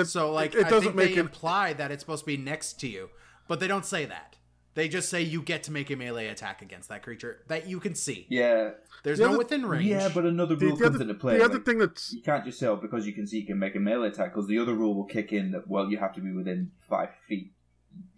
It, 0.00 0.04
so 0.06 0.32
like 0.32 0.54
it, 0.54 0.60
it 0.60 0.66
I 0.66 0.70
doesn't 0.70 0.82
think 0.90 0.96
make 0.96 1.08
they 1.14 1.16
it. 1.20 1.20
imply 1.20 1.72
that 1.74 1.90
it's 1.90 2.02
supposed 2.02 2.22
to 2.22 2.26
be 2.26 2.36
next 2.36 2.74
to 2.80 2.88
you, 2.88 3.10
but 3.48 3.60
they 3.60 3.66
don't 3.68 3.84
say 3.86 4.04
that. 4.06 4.36
They 4.74 4.88
just 4.88 5.08
say 5.08 5.22
you 5.22 5.40
get 5.40 5.62
to 5.64 5.70
make 5.72 5.88
a 5.90 5.94
melee 5.96 6.26
attack 6.26 6.60
against 6.60 6.88
that 6.88 7.02
creature 7.04 7.42
that 7.46 7.68
you 7.68 7.78
can 7.78 7.94
see. 7.94 8.26
Yeah, 8.28 8.70
There's 9.04 9.18
The 9.18 9.24
no 9.24 9.28
other- 9.30 9.38
within 9.38 9.64
range. 9.66 9.84
yeah, 9.86 10.08
but 10.12 10.24
another 10.26 10.56
The, 10.56 10.66
rule 10.66 10.76
the 10.76 10.82
comes 10.84 10.96
other, 10.96 11.02
into 11.04 11.14
play. 11.14 11.38
the 11.38 11.44
other 11.44 11.54
like, 11.54 11.64
thing 11.64 11.78
that's 11.78 12.12
you 12.12 12.22
can't 12.22 12.44
just 12.44 12.58
say, 12.58 12.66
oh, 12.66 12.74
because 12.74 13.06
you 13.06 13.12
can 13.12 13.24
see 13.26 13.38
you 13.38 13.46
can 13.46 13.58
make 13.60 13.76
a 13.76 13.78
melee 13.78 14.08
attack, 14.08 14.32
because 14.34 14.48
the 14.48 14.58
other 14.58 14.74
rule 14.74 14.94
will 14.96 15.04
kick 15.04 15.32
in 15.32 15.52
that, 15.52 15.68
well, 15.68 15.88
you 15.88 15.98
have 15.98 16.12
to 16.14 16.20
be 16.20 16.32
within 16.32 16.72
five 16.88 17.10
feet, 17.28 17.52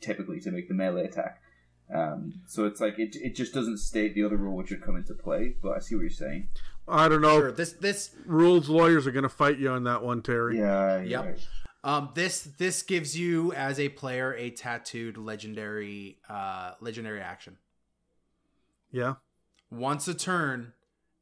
typically, 0.00 0.40
to 0.40 0.50
make 0.50 0.68
the 0.68 0.74
melee 0.74 1.04
attack. 1.04 1.42
Um, 1.94 2.40
so 2.46 2.64
it's 2.64 2.80
like, 2.80 2.98
it, 2.98 3.14
it 3.16 3.36
just 3.36 3.52
doesn't 3.52 3.76
state 3.78 4.14
the 4.14 4.22
other 4.24 4.36
rule 4.38 4.56
which 4.56 4.70
would 4.70 4.82
come 4.82 4.96
into 4.96 5.12
play, 5.14 5.54
but 5.62 5.76
I 5.76 5.78
see 5.80 5.94
what 5.94 6.00
you're 6.02 6.10
saying. 6.10 6.48
I 6.88 7.08
don't 7.08 7.20
know. 7.20 7.38
sure 7.40 7.52
this 7.52 7.72
this 7.72 8.14
Rules 8.24 8.68
lawyers 8.68 9.06
are 9.06 9.10
going 9.10 9.24
to 9.24 9.28
fight 9.28 9.58
you 9.58 9.68
on 9.70 9.84
that 9.84 10.02
one, 10.04 10.22
Terry. 10.22 10.56
Yeah, 10.58 10.96
you're 10.98 11.04
Yep. 11.04 11.24
right. 11.24 11.48
Um, 11.86 12.10
this 12.14 12.40
this 12.42 12.82
gives 12.82 13.16
you 13.16 13.52
as 13.52 13.78
a 13.78 13.88
player 13.88 14.34
a 14.34 14.50
tattooed 14.50 15.16
legendary 15.16 16.18
uh, 16.28 16.72
legendary 16.80 17.20
action. 17.20 17.58
Yeah. 18.90 19.14
Once 19.70 20.08
a 20.08 20.14
turn, 20.14 20.72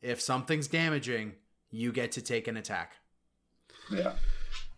if 0.01 0.21
something's 0.23 0.67
damaging, 0.67 1.33
you 1.71 1.93
get 1.93 2.13
to 2.13 2.23
take 2.23 2.49
an 2.49 2.57
attack. 2.57 2.95
Yeah. 3.93 4.15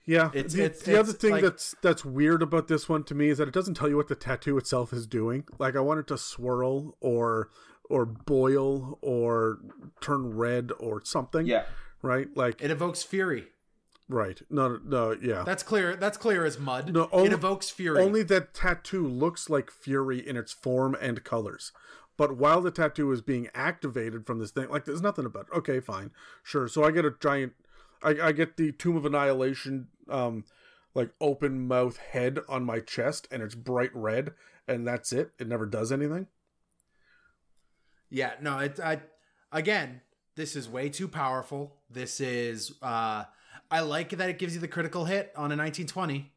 Yeah, 0.09 0.31
It's- 0.35 0.53
the, 0.55 0.63
it's- 0.65 0.83
the 0.83 0.99
other 0.99 1.11
it's 1.11 1.21
thing 1.21 1.31
like- 1.33 1.43
that's 1.43 1.75
that's 1.83 2.05
weird 2.05 2.43
about 2.43 2.67
this 2.69 2.89
one 2.89 3.05
to 3.05 3.15
me 3.15 3.29
is 3.29 3.39
that 3.39 3.47
it 3.49 3.55
doesn't 3.55 3.75
tell 3.75 3.89
you 3.89 3.97
what 3.97 4.09
the 4.09 4.15
tattoo 4.17 4.57
itself 4.59 4.93
is 4.93 5.07
doing. 5.07 5.45
Like 5.59 5.77
I 5.77 5.81
want 5.81 6.01
it 6.01 6.07
to 6.09 6.19
swirl 6.19 6.97
or 7.01 7.51
or 7.89 8.05
boil 8.07 8.99
or 9.03 9.59
turn 10.01 10.37
red 10.37 10.73
or 10.81 11.01
something. 11.05 11.47
Yeah. 11.47 11.65
Right. 12.03 12.29
Like 12.37 12.61
It 12.61 12.71
evokes 12.73 13.05
fury. 13.05 13.49
Right. 14.09 14.41
No. 14.51 14.79
No. 14.85 15.17
Yeah. 15.21 15.43
That's 15.45 15.63
clear. 15.63 15.97
That's 15.97 16.17
clear 16.17 16.45
as 16.45 16.59
mud. 16.59 16.93
No, 16.93 17.09
only- 17.13 17.29
it 17.29 17.33
evokes 17.33 17.71
fury. 17.71 18.03
Only 18.03 18.23
that 18.25 18.55
tattoo 18.55 19.07
looks 19.07 19.49
like 19.51 19.71
fury 19.71 20.27
in 20.27 20.37
its 20.37 20.53
form 20.53 20.97
and 21.01 21.23
colors. 21.25 21.73
But 22.17 22.37
while 22.37 22.63
the 22.63 22.71
tattoo 22.71 23.13
is 23.13 23.21
being 23.21 23.49
activated 23.55 24.27
from 24.27 24.39
this 24.39 24.51
thing, 24.51 24.69
like 24.71 24.85
there's 24.87 25.03
nothing 25.03 25.27
about 25.27 25.49
it. 25.53 25.57
Okay, 25.59 25.81
fine. 25.81 26.11
Sure. 26.43 26.67
So 26.67 26.83
I 26.85 26.91
get 26.91 27.05
a 27.05 27.15
giant 27.21 27.53
I, 28.03 28.11
I 28.23 28.33
get 28.33 28.57
the 28.57 28.73
Tomb 28.73 28.97
of 28.97 29.05
Annihilation 29.07 29.89
um 30.09 30.45
like 30.95 31.11
open 31.21 31.67
mouth 31.69 31.99
head 31.99 32.39
on 32.49 32.65
my 32.65 32.81
chest 32.81 33.29
and 33.31 33.43
it's 33.43 33.55
bright 33.55 33.95
red 33.95 34.33
and 34.67 34.87
that's 34.87 35.13
it. 35.13 35.33
It 35.39 35.47
never 35.47 35.67
does 35.67 35.93
anything. 35.93 36.27
Yeah, 38.09 38.33
no, 38.41 38.59
it 38.59 38.79
I 38.81 39.01
again, 39.53 40.01
this 40.37 40.57
is 40.57 40.69
way 40.69 40.89
too 40.89 41.09
powerful. 41.09 41.77
This 41.91 42.21
is 42.21 42.73
uh 42.83 43.25
I 43.71 43.81
like 43.81 44.11
that 44.11 44.31
it 44.31 44.39
gives 44.39 44.55
you 44.55 44.61
the 44.61 44.69
critical 44.69 45.05
hit 45.05 45.33
on 45.37 45.53
a 45.53 45.57
1920. 45.57 46.33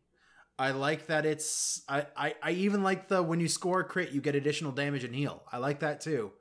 I 0.58 0.72
like 0.72 1.08
that 1.08 1.26
it's 1.26 1.84
I, 1.88 2.06
I 2.18 2.36
I 2.44 2.52
even 2.52 2.84
like 2.84 3.08
the 3.08 3.24
when 3.24 3.40
you 3.40 3.48
score 3.48 3.80
a 3.80 3.84
crit 3.86 4.12
you 4.12 4.20
get 4.20 4.36
additional 4.36 4.72
damage 4.72 5.04
and 5.04 5.16
heal. 5.16 5.44
I 5.52 5.58
like 5.58 5.80
that 5.80 6.02
too. 6.02 6.32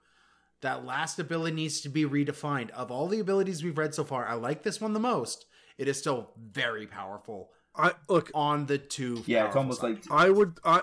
That 0.61 0.85
last 0.85 1.21
ability 1.21 1.55
needs 1.55 1.81
to 1.83 1.89
be 1.89 2.05
redefined. 2.05 2.71
Of 2.71 2.91
all 2.91 3.07
the 3.07 3.21
abilities 3.21 3.63
we've 3.63 3.79
read 3.79 3.95
so 3.95 4.03
far, 4.03 4.27
I 4.27 4.35
like 4.35 4.65
this 4.65 4.81
one 4.81 4.93
the 4.93 4.99
most. 5.01 5.47
It 5.77 5.87
is 5.87 5.99
still 5.99 6.33
very 6.37 6.87
powerful 6.87 7.51
I 7.79 7.93
look 8.09 8.31
on 8.35 8.67
the 8.67 8.77
two. 8.77 9.23
Yeah, 9.27 9.47
it's 9.47 9.57
almost 9.57 9.81
side. 9.81 10.01
like 10.11 10.11
I 10.11 10.31
would 10.31 10.59
I 10.65 10.83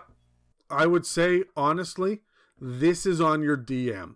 I 0.69 0.87
would 0.87 1.05
say 1.05 1.43
honestly, 1.55 2.21
this 2.59 3.05
is 3.05 3.19
on 3.19 3.43
your 3.43 3.57
DM. 3.57 4.15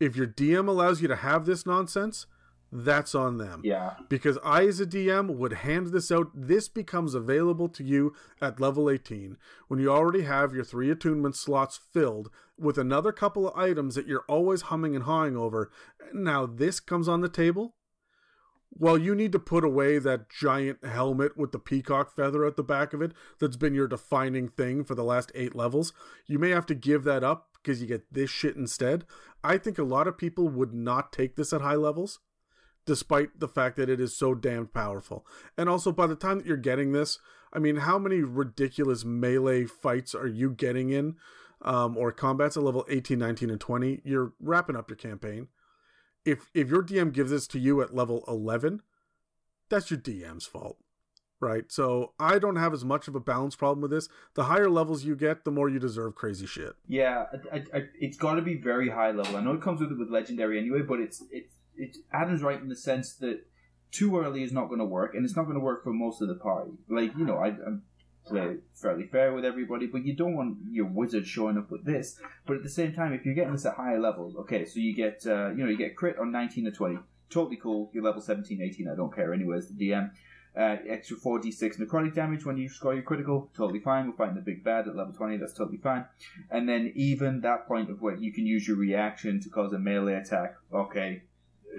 If 0.00 0.16
your 0.16 0.26
DM 0.26 0.66
allows 0.66 1.00
you 1.00 1.08
to 1.08 1.16
have 1.16 1.46
this 1.46 1.64
nonsense, 1.64 2.26
that's 2.74 3.14
on 3.14 3.36
them. 3.36 3.60
yeah, 3.62 3.96
Because 4.08 4.38
I, 4.42 4.66
as 4.66 4.80
a 4.80 4.86
DM, 4.86 5.36
would 5.36 5.52
hand 5.52 5.88
this 5.88 6.10
out. 6.10 6.30
This 6.34 6.68
becomes 6.70 7.14
available 7.14 7.68
to 7.68 7.84
you 7.84 8.14
at 8.40 8.60
level 8.60 8.88
18 8.88 9.36
when 9.68 9.78
you 9.78 9.90
already 9.92 10.22
have 10.22 10.54
your 10.54 10.64
three 10.64 10.90
attunement 10.90 11.36
slots 11.36 11.78
filled 11.92 12.30
with 12.58 12.78
another 12.78 13.12
couple 13.12 13.46
of 13.46 13.56
items 13.58 13.94
that 13.94 14.06
you're 14.06 14.24
always 14.26 14.62
humming 14.62 14.96
and 14.96 15.04
hawing 15.04 15.36
over. 15.36 15.70
Now, 16.14 16.46
this 16.46 16.80
comes 16.80 17.08
on 17.08 17.20
the 17.20 17.28
table. 17.28 17.74
Well, 18.70 18.96
you 18.96 19.14
need 19.14 19.32
to 19.32 19.38
put 19.38 19.64
away 19.64 19.98
that 19.98 20.30
giant 20.30 20.82
helmet 20.82 21.36
with 21.36 21.52
the 21.52 21.58
peacock 21.58 22.16
feather 22.16 22.46
at 22.46 22.56
the 22.56 22.62
back 22.62 22.94
of 22.94 23.02
it 23.02 23.12
that's 23.38 23.58
been 23.58 23.74
your 23.74 23.86
defining 23.86 24.48
thing 24.48 24.82
for 24.82 24.94
the 24.94 25.04
last 25.04 25.30
eight 25.34 25.54
levels. 25.54 25.92
You 26.26 26.38
may 26.38 26.50
have 26.50 26.64
to 26.66 26.74
give 26.74 27.04
that 27.04 27.22
up 27.22 27.48
because 27.52 27.82
you 27.82 27.86
get 27.86 28.10
this 28.10 28.30
shit 28.30 28.56
instead. 28.56 29.04
I 29.44 29.58
think 29.58 29.76
a 29.76 29.84
lot 29.84 30.08
of 30.08 30.16
people 30.16 30.48
would 30.48 30.72
not 30.72 31.12
take 31.12 31.36
this 31.36 31.52
at 31.52 31.60
high 31.60 31.74
levels 31.74 32.20
despite 32.86 33.38
the 33.38 33.48
fact 33.48 33.76
that 33.76 33.88
it 33.88 34.00
is 34.00 34.16
so 34.16 34.34
damned 34.34 34.72
powerful. 34.72 35.26
And 35.56 35.68
also, 35.68 35.92
by 35.92 36.06
the 36.06 36.16
time 36.16 36.38
that 36.38 36.46
you're 36.46 36.56
getting 36.56 36.92
this, 36.92 37.18
I 37.52 37.58
mean, 37.58 37.76
how 37.76 37.98
many 37.98 38.22
ridiculous 38.22 39.04
melee 39.04 39.64
fights 39.66 40.14
are 40.14 40.26
you 40.26 40.50
getting 40.50 40.90
in? 40.90 41.16
Um, 41.64 41.96
or 41.96 42.10
combats 42.10 42.56
at 42.56 42.64
level 42.64 42.84
18, 42.88 43.16
19, 43.16 43.48
and 43.48 43.60
20? 43.60 44.00
You're 44.04 44.32
wrapping 44.40 44.74
up 44.74 44.90
your 44.90 44.96
campaign. 44.96 45.46
If 46.24 46.50
if 46.54 46.68
your 46.68 46.82
DM 46.82 47.12
gives 47.12 47.30
this 47.30 47.46
to 47.48 47.58
you 47.58 47.82
at 47.82 47.94
level 47.94 48.24
11, 48.26 48.82
that's 49.68 49.90
your 49.90 50.00
DM's 50.00 50.44
fault. 50.44 50.78
Right? 51.38 51.70
So 51.70 52.14
I 52.18 52.38
don't 52.38 52.56
have 52.56 52.72
as 52.72 52.84
much 52.84 53.06
of 53.06 53.14
a 53.14 53.20
balance 53.20 53.54
problem 53.56 53.80
with 53.80 53.90
this. 53.92 54.08
The 54.34 54.44
higher 54.44 54.70
levels 54.70 55.04
you 55.04 55.14
get, 55.16 55.44
the 55.44 55.50
more 55.50 55.68
you 55.68 55.78
deserve 55.78 56.14
crazy 56.14 56.46
shit. 56.46 56.74
yeah. 56.88 57.26
I, 57.52 57.64
I, 57.74 57.82
it's 58.00 58.16
got 58.16 58.34
to 58.34 58.42
be 58.42 58.54
very 58.54 58.88
high 58.88 59.10
level. 59.10 59.36
I 59.36 59.40
know 59.40 59.52
it 59.52 59.62
comes 59.62 59.80
with 59.80 59.90
it 59.90 59.98
with 59.98 60.10
legendary 60.10 60.58
anyway, 60.58 60.82
but 60.82 61.00
it's 61.00 61.22
it's 61.30 61.54
it's 61.82 61.98
Adam's 62.12 62.42
right 62.42 62.60
in 62.60 62.68
the 62.68 62.76
sense 62.76 63.14
that 63.14 63.46
too 63.90 64.18
early 64.18 64.42
is 64.42 64.52
not 64.52 64.68
going 64.68 64.78
to 64.78 64.84
work, 64.84 65.14
and 65.14 65.24
it's 65.24 65.36
not 65.36 65.44
going 65.44 65.58
to 65.58 65.60
work 65.60 65.84
for 65.84 65.92
most 65.92 66.22
of 66.22 66.28
the 66.28 66.34
party. 66.34 66.72
Like 66.88 67.16
you 67.16 67.24
know, 67.24 67.36
I, 67.36 67.48
I'm 67.48 67.82
play 68.26 68.56
fairly 68.74 69.04
fair 69.04 69.32
with 69.32 69.44
everybody, 69.44 69.86
but 69.86 70.04
you 70.04 70.14
don't 70.14 70.36
want 70.36 70.56
your 70.70 70.86
wizard 70.86 71.26
showing 71.26 71.58
up 71.58 71.70
with 71.70 71.84
this. 71.84 72.18
But 72.46 72.56
at 72.56 72.62
the 72.62 72.70
same 72.70 72.92
time, 72.92 73.12
if 73.12 73.24
you're 73.24 73.34
getting 73.34 73.52
this 73.52 73.66
at 73.66 73.74
higher 73.74 74.00
levels, 74.00 74.36
okay, 74.36 74.64
so 74.64 74.80
you 74.80 74.94
get 74.94 75.24
uh, 75.26 75.50
you 75.50 75.64
know 75.64 75.70
you 75.70 75.76
get 75.76 75.96
crit 75.96 76.18
on 76.18 76.32
19 76.32 76.66
or 76.66 76.70
20, 76.70 76.98
totally 77.30 77.56
cool. 77.56 77.90
You're 77.92 78.04
level 78.04 78.22
17, 78.22 78.60
18, 78.62 78.88
I 78.88 78.94
don't 78.94 79.14
care. 79.14 79.32
Anyways, 79.32 79.68
the 79.68 79.74
DM. 79.74 80.10
Uh, 80.54 80.76
extra 80.86 81.16
4d6 81.16 81.80
necrotic 81.80 82.14
damage 82.14 82.44
when 82.44 82.58
you 82.58 82.68
score 82.68 82.92
your 82.92 83.02
critical, 83.02 83.50
totally 83.56 83.80
fine. 83.80 84.06
We're 84.06 84.12
fighting 84.12 84.34
the 84.34 84.42
big 84.42 84.62
bad 84.62 84.86
at 84.86 84.94
level 84.94 85.14
20, 85.14 85.38
that's 85.38 85.54
totally 85.54 85.78
fine. 85.78 86.04
And 86.50 86.68
then 86.68 86.92
even 86.94 87.40
that 87.40 87.66
point 87.66 87.88
of 87.88 88.02
where 88.02 88.16
you 88.16 88.34
can 88.34 88.44
use 88.44 88.68
your 88.68 88.76
reaction 88.76 89.40
to 89.40 89.48
cause 89.48 89.72
a 89.72 89.78
melee 89.78 90.12
attack, 90.12 90.56
okay, 90.70 91.22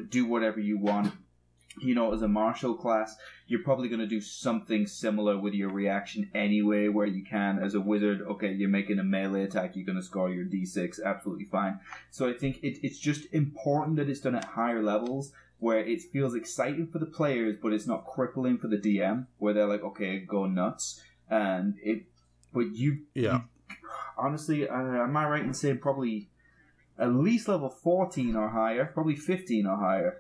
do 0.10 0.26
whatever 0.26 0.60
you 0.60 0.78
want. 0.78 1.14
You 1.82 1.96
know, 1.96 2.14
as 2.14 2.22
a 2.22 2.28
martial 2.28 2.76
class, 2.76 3.16
you're 3.48 3.64
probably 3.64 3.88
going 3.90 4.00
to 4.00 4.06
do 4.06 4.22
something 4.22 4.86
similar 4.86 5.40
with 5.40 5.56
your 5.56 5.70
reaction 5.70 6.30
anyway, 6.36 6.88
where 6.88 7.08
you 7.08 7.24
can. 7.26 7.58
As 7.58 7.74
a 7.74 7.82
wizard, 7.82 8.22
okay, 8.22 8.52
you're 8.54 8.70
making 8.70 9.00
a 9.00 9.04
melee 9.04 9.44
attack, 9.44 9.76
you're 9.76 9.86
going 9.86 9.98
to 9.98 10.04
score 10.04 10.30
your 10.30 10.46
d6, 10.46 11.00
absolutely 11.04 11.46
fine. 11.46 11.80
So 12.12 12.30
I 12.30 12.34
think 12.34 12.60
it, 12.64 12.78
it's 12.86 13.00
just 13.00 13.26
important 13.34 13.96
that 13.98 14.08
it's 14.08 14.20
done 14.20 14.36
at 14.36 14.46
higher 14.46 14.84
levels 14.84 15.32
where 15.58 15.80
it 15.80 16.02
feels 16.04 16.36
exciting 16.36 16.86
for 16.86 17.00
the 17.00 17.06
players, 17.08 17.56
but 17.60 17.74
it's 17.74 17.88
not 17.88 18.06
crippling 18.06 18.60
for 18.60 18.68
the 18.68 18.78
DM, 18.78 19.26
where 19.40 19.54
they're 19.56 19.66
like, 19.66 19.84
okay, 19.84 20.20
go 20.20 20.46
nuts. 20.46 21.02
And 21.28 21.74
it, 21.82 22.04
but 22.54 22.76
you, 22.76 23.00
Yeah. 23.16 23.40
you- 23.70 23.76
honestly, 24.16 24.70
uh, 24.70 24.76
am 24.76 25.18
I 25.18 25.26
right 25.28 25.44
in 25.44 25.54
saying 25.56 25.80
probably 25.80 26.28
at 27.00 27.14
least 27.14 27.48
level 27.48 27.70
14 27.70 28.36
or 28.36 28.50
higher, 28.50 28.86
probably 28.86 29.16
15 29.16 29.66
or 29.66 29.78
higher? 29.78 30.18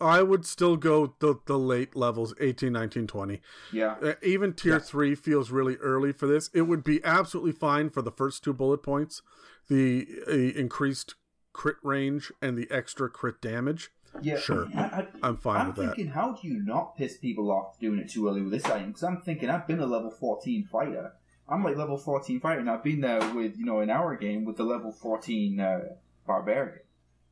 I 0.00 0.22
would 0.22 0.44
still 0.44 0.76
go 0.76 1.14
the, 1.20 1.36
the 1.46 1.58
late 1.58 1.94
levels 1.94 2.34
18, 2.40 2.72
19, 2.72 3.06
20. 3.06 3.40
Yeah. 3.72 3.94
Uh, 4.02 4.14
even 4.22 4.52
tier 4.52 4.74
Yeah. 4.74 4.78
3 4.80 5.14
feels 5.14 5.50
really 5.50 5.76
early 5.76 6.12
for 6.12 6.26
this. 6.26 6.50
It 6.52 6.62
would 6.62 6.82
be 6.82 7.02
absolutely 7.04 7.52
fine 7.52 7.90
for 7.90 8.02
the 8.02 8.10
first 8.10 8.42
two 8.44 8.52
bullet 8.52 8.82
points 8.82 9.22
the 9.70 10.06
uh, 10.28 10.32
increased 10.32 11.14
crit 11.54 11.76
range 11.82 12.30
and 12.42 12.58
the 12.58 12.70
extra 12.70 13.08
crit 13.08 13.40
damage. 13.40 13.90
Yeah, 14.20 14.38
Sure. 14.38 14.66
I, 14.76 15.06
I'm 15.22 15.38
fine 15.38 15.60
I'm 15.62 15.66
with 15.68 15.76
that. 15.76 15.86
thinking, 15.96 16.08
how 16.08 16.32
do 16.34 16.46
you 16.46 16.62
not 16.62 16.96
piss 16.96 17.16
people 17.16 17.50
off 17.50 17.78
doing 17.80 17.98
it 17.98 18.10
too 18.10 18.28
early 18.28 18.42
with 18.42 18.52
this 18.52 18.64
item? 18.66 18.88
Because 18.88 19.04
I'm 19.04 19.22
thinking, 19.22 19.48
I've 19.48 19.66
been 19.66 19.80
a 19.80 19.86
level 19.86 20.10
14 20.10 20.64
fighter. 20.70 21.12
I'm 21.48 21.62
like 21.62 21.76
level 21.76 21.98
14 21.98 22.40
fighter, 22.40 22.60
and 22.60 22.70
I've 22.70 22.82
been 22.82 23.00
there 23.00 23.20
with, 23.34 23.56
you 23.58 23.64
know, 23.66 23.80
in 23.80 23.90
our 23.90 24.16
game 24.16 24.44
with 24.44 24.56
the 24.56 24.64
level 24.64 24.92
14 24.92 25.60
uh, 25.60 25.80
barbarian. 26.26 26.78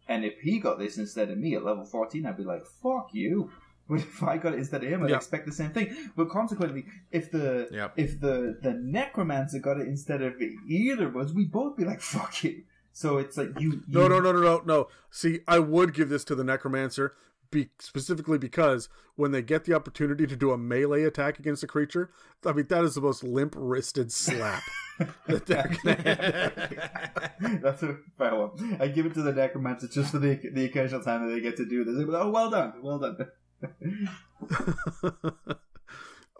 And 0.09 0.25
if 0.25 0.41
he 0.41 0.59
got 0.59 0.79
this 0.79 0.99
instead 0.99 1.31
of 1.31 1.39
me 1.39 1.55
at 1.55 1.65
level 1.65 1.85
14, 1.85 2.27
I'd 2.27 2.37
be 2.37 2.45
like, 2.45 2.67
fuck 2.67 3.11
you. 3.13 3.51
But 3.89 3.99
if 3.99 4.23
I 4.23 4.39
got 4.39 4.53
it 4.55 4.61
instead 4.61 4.85
of 4.85 4.89
him, 4.89 5.03
I'd 5.03 5.11
Yeah. 5.11 5.17
expect 5.17 5.45
the 5.45 5.53
same 5.53 5.71
thing. 5.71 5.95
But 6.17 6.31
consequently, 6.31 6.87
if 7.11 7.33
the 7.33 7.69
Yep. 7.73 7.95
if 7.97 8.21
the 8.21 8.57
the 8.63 8.75
necromancer 8.75 9.59
got 9.59 9.81
it 9.81 9.89
instead 9.89 10.23
of 10.23 10.35
either 10.69 11.09
of 11.09 11.17
us, 11.17 11.33
we'd 11.33 11.51
both 11.51 11.77
be 11.77 11.85
like, 11.85 12.01
fuck 12.01 12.45
you. 12.45 12.63
So 12.93 13.19
it's 13.19 13.37
like 13.37 13.59
you, 13.59 13.83
you 13.89 13.99
No, 13.99 14.07
no, 14.07 14.21
no, 14.21 14.31
no, 14.33 14.41
no, 14.41 14.63
no. 14.65 14.89
See, 15.11 15.41
I 15.49 15.59
would 15.59 15.95
give 15.95 16.09
this 16.11 16.23
to 16.27 16.37
the 16.37 16.45
Necromancer 16.45 17.15
be- 17.53 17.71
specifically 17.79 18.39
because 18.39 18.89
when 19.15 19.31
they 19.31 19.43
get 19.43 19.65
the 19.65 19.75
opportunity 19.75 20.27
to 20.27 20.35
do 20.35 20.51
a 20.51 20.59
melee 20.59 21.05
attack 21.05 21.39
against 21.39 21.63
a 21.63 21.69
creature, 21.69 22.11
I 22.45 22.53
mean, 22.53 22.67
that 22.69 22.83
is 22.83 22.97
the 22.97 23.01
most 23.01 23.23
limp 23.23 23.55
wristed 23.57 24.11
slap 24.11 24.63
that 25.29 25.47
they're 25.47 25.69
have. 27.39 27.63
That's 27.63 27.83
a 27.85 27.99
fair 28.19 28.35
one. 28.35 28.79
I 28.81 28.89
give 28.89 29.07
it 29.07 29.15
to 29.15 29.23
the 29.23 29.33
necromancer 29.33 29.87
just 29.89 30.11
for 30.11 30.19
the 30.19 30.41
the 30.53 30.65
occasional 30.65 31.03
time 31.03 31.27
that 31.29 31.33
they 31.35 31.41
get 31.41 31.57
to 31.59 31.65
do 31.65 31.85
this. 31.85 31.95
Oh, 32.13 32.31
well 32.31 32.51
done, 32.51 32.73
well 32.83 32.99
done. 32.99 33.17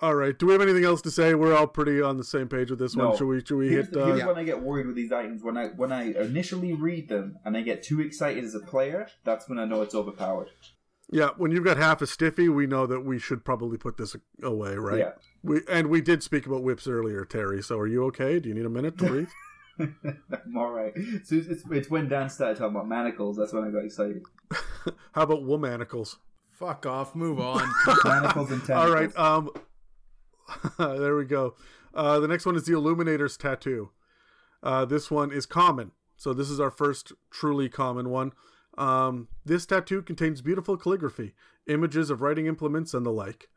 all 0.03 0.15
right. 0.17 0.37
Do 0.37 0.47
we 0.47 0.53
have 0.53 0.63
anything 0.63 0.85
else 0.85 1.01
to 1.03 1.11
say? 1.11 1.35
We're 1.35 1.55
all 1.57 1.67
pretty 1.69 2.03
on 2.03 2.17
the 2.17 2.25
same 2.25 2.49
page 2.49 2.71
with 2.71 2.79
this 2.81 2.97
No. 2.97 3.09
one. 3.11 3.17
Should 3.17 3.27
we, 3.29 3.41
should 3.45 3.57
we 3.57 3.69
Here's, 3.69 3.87
hit. 3.89 3.97
Uh, 3.97 4.07
here's 4.07 4.25
when 4.25 4.37
I 4.37 4.43
get 4.45 4.61
worried 4.63 4.87
with 4.87 4.97
these 4.97 5.13
items. 5.13 5.43
When 5.45 5.57
I 5.57 5.67
when 5.69 5.93
I 5.93 6.13
initially 6.13 6.73
read 6.73 7.09
them 7.09 7.37
and 7.45 7.57
I 7.57 7.61
get 7.63 7.83
too 7.85 8.01
excited 8.01 8.43
as 8.43 8.55
a 8.55 8.61
player, 8.61 9.07
that's 9.25 9.49
when 9.49 9.59
I 9.61 9.65
know 9.65 9.83
it's 9.83 9.95
overpowered. 9.95 10.49
Yeah, 11.13 11.29
when 11.37 11.51
you've 11.51 11.65
got 11.65 11.77
half 11.77 12.01
a 12.01 12.07
stiffy, 12.07 12.49
we 12.49 12.67
know 12.67 12.87
that 12.87 13.01
we 13.01 13.19
should 13.19 13.45
probably 13.45 13.77
put 13.77 13.99
this 13.99 14.17
away, 14.43 14.77
right? 14.77 14.99
Yeah. 14.99 15.11
We 15.43 15.61
and 15.69 15.89
we 15.89 16.01
did 16.01 16.23
speak 16.23 16.47
about 16.47 16.63
whips 16.63 16.89
earlier, 16.89 17.27
Terry. 17.27 17.63
So 17.63 17.79
are 17.79 17.87
you 17.87 18.05
okay? 18.07 18.41
Do 18.41 18.49
you 18.49 18.55
need 18.55 18.65
a 18.65 18.71
minute 18.71 18.97
to 18.99 19.07
breathe? 19.07 19.29
I'm 19.79 20.57
all 20.57 20.71
right. 20.71 20.95
So 21.25 21.37
it's, 21.37 21.49
it's, 21.49 21.65
it's 21.71 21.91
when 21.91 22.09
Dan 22.09 22.31
started 22.31 22.57
talking 22.57 22.75
about 22.75 22.89
manacles. 22.89 23.37
That's 23.37 23.53
when 23.53 23.65
I 23.65 23.71
got 23.71 23.85
excited. 23.85 24.23
How 25.13 25.23
about 25.23 25.45
womanacles? 25.45 26.17
Fuck 26.51 26.87
off. 26.87 27.15
Move 27.15 27.41
on. 27.41 27.71
Manacles 28.05 28.51
and 28.51 28.65
tentacles. 28.65 28.71
All 28.71 28.91
right. 28.91 29.17
Um, 29.19 29.51
there 30.99 31.17
we 31.17 31.27
go. 31.27 31.55
Uh, 31.93 32.21
the 32.21 32.29
next 32.29 32.47
one 32.47 32.57
is 32.57 32.65
the 32.65 32.73
Illuminator's 32.73 33.37
tattoo. 33.37 33.91
Uh, 34.63 34.87
this 34.87 35.11
one 35.11 35.31
is 35.31 35.45
common, 35.45 35.91
so 36.17 36.33
this 36.33 36.49
is 36.49 36.59
our 36.59 36.71
first 36.71 37.13
truly 37.31 37.69
common 37.69 38.09
one. 38.09 38.33
Um, 38.79 39.29
this 39.45 39.67
tattoo 39.67 40.03
contains 40.03 40.41
beautiful 40.41 40.77
calligraphy, 40.77 41.35
images 41.67 42.11
of 42.11 42.23
writing 42.23 42.47
implements, 42.47 42.95
and 42.95 43.05
the 43.05 43.11
like. 43.11 43.49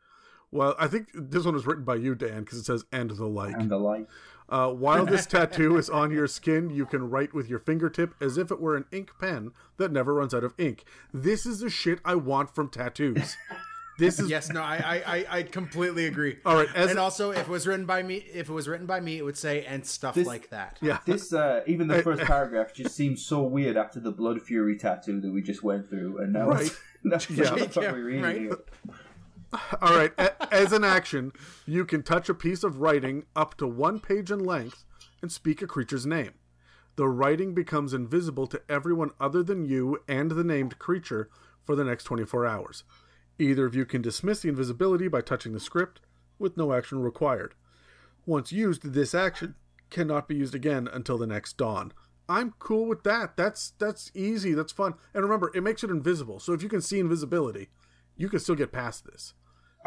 Well, 0.50 0.74
I 0.78 0.86
think 0.86 1.08
this 1.14 1.44
one 1.44 1.54
was 1.54 1.66
written 1.66 1.84
by 1.84 1.96
you, 1.96 2.14
Dan, 2.14 2.40
because 2.40 2.58
it 2.58 2.66
says 2.66 2.84
"and 2.92 3.10
the 3.10 3.26
like." 3.26 3.56
and 3.56 3.70
the 3.70 3.78
like. 3.78 4.06
Uh, 4.48 4.70
while 4.70 5.04
this 5.04 5.26
tattoo 5.26 5.76
is 5.76 5.90
on 5.90 6.10
your 6.10 6.28
skin, 6.28 6.70
you 6.70 6.86
can 6.86 7.10
write 7.10 7.34
with 7.34 7.48
your 7.48 7.58
fingertip 7.58 8.14
as 8.20 8.38
if 8.38 8.50
it 8.50 8.60
were 8.60 8.76
an 8.76 8.84
ink 8.92 9.10
pen 9.18 9.50
that 9.76 9.90
never 9.90 10.14
runs 10.14 10.34
out 10.34 10.44
of 10.44 10.54
ink. 10.58 10.84
This 11.12 11.46
is 11.46 11.60
the 11.60 11.70
shit 11.70 11.98
I 12.04 12.14
want 12.14 12.54
from 12.54 12.68
tattoos. 12.68 13.36
This 13.98 14.20
is 14.20 14.28
yes, 14.28 14.50
no, 14.50 14.60
I, 14.60 14.76
I, 14.76 15.16
I, 15.16 15.26
I 15.38 15.42
completely 15.42 16.06
agree. 16.06 16.36
all 16.44 16.54
right. 16.54 16.68
As 16.74 16.90
and 16.90 16.98
also, 16.98 17.30
if 17.30 17.40
it 17.40 17.48
was 17.48 17.66
written 17.66 17.86
by 17.86 18.02
me, 18.02 18.16
if 18.32 18.48
it 18.48 18.52
was 18.52 18.68
written 18.68 18.86
by 18.86 19.00
me, 19.00 19.16
it 19.16 19.24
would 19.24 19.38
say 19.38 19.64
and 19.64 19.86
stuff 19.86 20.14
This- 20.14 20.26
like 20.26 20.50
that. 20.50 20.76
yeah, 20.82 20.98
This 21.06 21.32
uh, 21.32 21.62
even 21.66 21.88
the 21.88 22.02
first 22.02 22.22
paragraph 22.22 22.74
just 22.74 22.94
seems 22.94 23.24
so 23.24 23.42
weird 23.42 23.76
after 23.76 23.98
the 23.98 24.10
blood 24.12 24.42
fury 24.42 24.76
tattoo 24.76 25.20
that 25.22 25.32
we 25.32 25.40
just 25.40 25.62
went 25.62 25.88
through, 25.88 26.18
and 26.18 26.32
now 26.34 26.48
Right. 26.48 26.70
that's 27.04 27.30
Yeah. 27.30 27.52
what 27.52 27.74
Yeah, 27.76 27.92
we're 27.92 28.04
reading 28.04 28.22
right. 28.22 28.36
here. 28.36 28.58
All 29.80 29.96
right. 29.96 30.12
A- 30.18 30.52
as 30.54 30.72
an 30.72 30.84
action, 30.84 31.32
you 31.64 31.84
can 31.86 32.02
touch 32.02 32.28
a 32.28 32.34
piece 32.34 32.62
of 32.64 32.80
writing 32.80 33.24
up 33.34 33.56
to 33.58 33.66
one 33.66 34.00
page 34.00 34.30
in 34.30 34.40
length 34.44 34.84
and 35.22 35.32
speak 35.32 35.62
a 35.62 35.66
creature's 35.66 36.04
name. 36.04 36.32
The 36.96 37.08
writing 37.08 37.54
becomes 37.54 37.94
invisible 37.94 38.46
to 38.48 38.60
everyone 38.68 39.10
other 39.20 39.42
than 39.42 39.64
you 39.64 39.98
and 40.08 40.30
the 40.32 40.44
named 40.44 40.78
creature 40.78 41.30
for 41.64 41.74
the 41.76 41.84
next 41.84 42.04
24 42.04 42.44
hours. 42.46 42.84
Either 43.38 43.66
of 43.66 43.74
you 43.74 43.84
can 43.84 44.02
dismiss 44.02 44.40
the 44.40 44.48
invisibility 44.48 45.08
by 45.08 45.20
touching 45.20 45.52
the 45.52 45.60
script, 45.60 46.00
with 46.38 46.56
no 46.56 46.72
action 46.72 47.00
required. 47.00 47.54
Once 48.24 48.52
used, 48.52 48.92
this 48.92 49.14
action 49.14 49.54
cannot 49.90 50.26
be 50.28 50.34
used 50.34 50.54
again 50.54 50.88
until 50.92 51.16
the 51.18 51.26
next 51.26 51.56
dawn. 51.56 51.92
I'm 52.28 52.54
cool 52.58 52.86
with 52.86 53.04
that. 53.04 53.36
That's 53.36 53.70
that's 53.78 54.10
easy. 54.14 54.52
That's 54.52 54.72
fun. 54.72 54.94
And 55.14 55.22
remember, 55.22 55.52
it 55.54 55.62
makes 55.62 55.84
it 55.84 55.90
invisible. 55.90 56.40
So 56.40 56.52
if 56.52 56.62
you 56.62 56.68
can 56.68 56.80
see 56.80 56.98
invisibility, 56.98 57.68
you 58.16 58.28
can 58.28 58.40
still 58.40 58.56
get 58.56 58.72
past 58.72 59.04
this. 59.06 59.34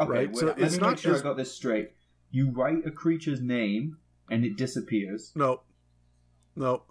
Okay, 0.00 0.10
Right, 0.10 0.28
wait, 0.28 0.36
so 0.36 0.46
let 0.46 0.58
it's 0.58 0.74
me 0.76 0.80
not 0.80 0.90
make 0.90 0.98
sure 1.00 1.12
just- 1.12 1.24
I 1.24 1.28
got 1.28 1.36
this 1.36 1.52
straight. 1.52 1.90
You 2.30 2.50
write 2.50 2.86
a 2.86 2.90
creature's 2.90 3.40
name 3.42 3.98
and 4.30 4.44
it 4.44 4.56
disappears. 4.56 5.32
No. 5.34 5.62
No. 6.56 6.84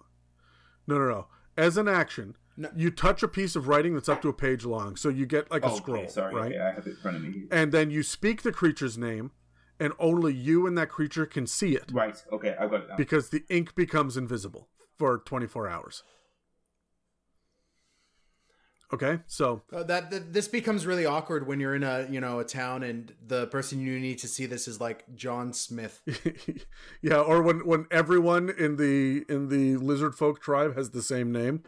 No, 0.86 0.98
no, 0.98 1.08
no. 1.08 1.26
As 1.56 1.76
an 1.76 1.88
action, 1.88 2.36
No. 2.60 2.68
you 2.76 2.90
touch 2.90 3.22
a 3.22 3.28
piece 3.28 3.56
of 3.56 3.68
writing 3.68 3.94
that's 3.94 4.08
up 4.08 4.20
to 4.22 4.28
a 4.28 4.32
page 4.34 4.64
long. 4.66 4.94
So 4.96 5.08
you 5.08 5.24
get 5.24 5.50
like 5.50 5.64
a 5.64 5.70
Oh, 5.70 5.76
scroll, 5.76 6.00
okay, 6.02 6.08
sorry, 6.10 6.34
right? 6.34 6.52
okay, 6.52 6.60
I 6.60 6.70
have 6.72 6.86
it 6.86 6.90
in 6.90 6.96
front 6.96 7.16
of 7.16 7.22
me. 7.22 7.44
And 7.50 7.72
then 7.72 7.90
you 7.90 8.02
speak 8.02 8.42
the 8.42 8.52
creature's 8.52 8.98
name, 8.98 9.30
and 9.78 9.94
only 9.98 10.34
you 10.34 10.66
and 10.66 10.76
that 10.76 10.90
creature 10.90 11.24
can 11.24 11.46
see 11.46 11.74
it 11.74 11.90
Right, 11.90 12.22
okay, 12.30 12.54
I 12.60 12.66
got 12.66 12.82
it 12.82 12.88
now. 12.90 12.96
because 12.96 13.30
the 13.30 13.44
ink 13.48 13.74
becomes 13.74 14.16
invisible 14.18 14.68
for 14.98 15.16
24 15.18 15.68
hours. 15.68 16.02
Okay, 18.92 19.20
so 19.28 19.62
Uh, 19.72 19.84
that, 19.84 20.10
that 20.10 20.32
this 20.32 20.48
becomes 20.48 20.84
really 20.84 21.06
awkward 21.06 21.46
when 21.46 21.60
you're 21.60 21.76
in 21.76 21.84
a 21.84 22.08
you 22.10 22.20
know 22.20 22.40
a 22.40 22.44
town 22.44 22.82
and 22.82 23.14
the 23.24 23.46
person 23.46 23.80
you 23.80 23.98
need 24.00 24.18
to 24.18 24.26
see 24.28 24.46
this 24.46 24.66
is 24.66 24.80
like 24.80 25.04
John 25.14 25.52
Smith. 25.52 26.02
yeah, 27.00 27.20
or 27.20 27.40
when 27.40 27.64
when 27.64 27.86
everyone 27.92 28.50
in 28.50 28.76
the 28.76 29.24
in 29.28 29.48
the 29.48 29.76
lizard 29.76 30.16
folk 30.16 30.40
tribe 30.42 30.74
has 30.76 30.90
the 30.90 31.02
same 31.02 31.30
name. 31.30 31.62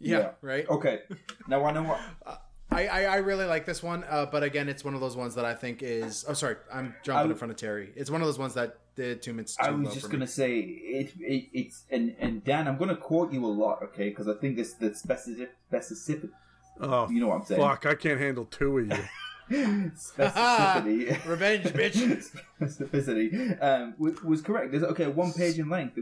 Yeah, 0.00 0.18
Yeah. 0.18 0.30
right. 0.42 0.68
Okay, 0.68 1.00
now 1.48 1.64
I 1.64 1.72
know 1.72 1.82
what. 1.84 2.00
I, 2.70 2.86
I, 2.86 3.02
I 3.04 3.16
really 3.16 3.46
like 3.46 3.64
this 3.64 3.82
one, 3.82 4.04
uh, 4.04 4.26
but 4.26 4.42
again, 4.42 4.68
it's 4.68 4.84
one 4.84 4.92
of 4.94 5.00
those 5.00 5.16
ones 5.16 5.34
that 5.36 5.46
I 5.46 5.54
think 5.54 5.82
is. 5.82 6.26
Oh, 6.28 6.34
sorry, 6.34 6.56
I'm 6.72 6.94
jumping 7.02 7.28
I- 7.30 7.32
in 7.32 7.36
front 7.38 7.50
of 7.50 7.56
Terry. 7.56 7.90
It's 7.96 8.10
one 8.10 8.20
of 8.20 8.26
those 8.28 8.38
ones 8.38 8.52
that 8.54 8.76
the 8.94 9.14
two 9.16 9.32
minutes. 9.32 9.56
Too 9.56 9.62
I 9.64 9.70
low 9.70 9.78
was 9.78 9.94
just 9.94 10.06
gonna 10.10 10.20
me. 10.20 10.26
say 10.26 10.58
it, 10.58 11.12
it. 11.18 11.48
It's 11.54 11.84
and 11.90 12.14
and 12.20 12.44
Dan, 12.44 12.68
I'm 12.68 12.76
gonna 12.76 12.94
quote 12.96 13.32
you 13.32 13.44
a 13.44 13.48
lot, 13.48 13.82
okay? 13.82 14.10
Because 14.10 14.28
I 14.28 14.34
think 14.34 14.56
this 14.56 14.74
the 14.74 14.94
specific 14.94 15.50
specific. 15.80 16.30
Oh, 16.80 17.08
You 17.10 17.20
know 17.20 17.28
what 17.28 17.36
I'm 17.40 17.44
saying? 17.46 17.60
fuck! 17.60 17.86
I 17.86 17.94
can't 17.94 18.20
handle 18.20 18.44
two 18.44 18.78
of 18.78 18.86
you. 18.86 18.92
Specificity. 19.50 21.24
Revenge, 21.26 21.64
bitch. 21.66 22.30
specificity 22.60 23.62
um, 23.62 23.94
was, 23.98 24.22
was 24.22 24.42
correct. 24.42 24.72
There's, 24.72 24.82
okay, 24.84 25.06
one 25.06 25.32
page 25.32 25.58
in 25.58 25.68
length. 25.68 25.98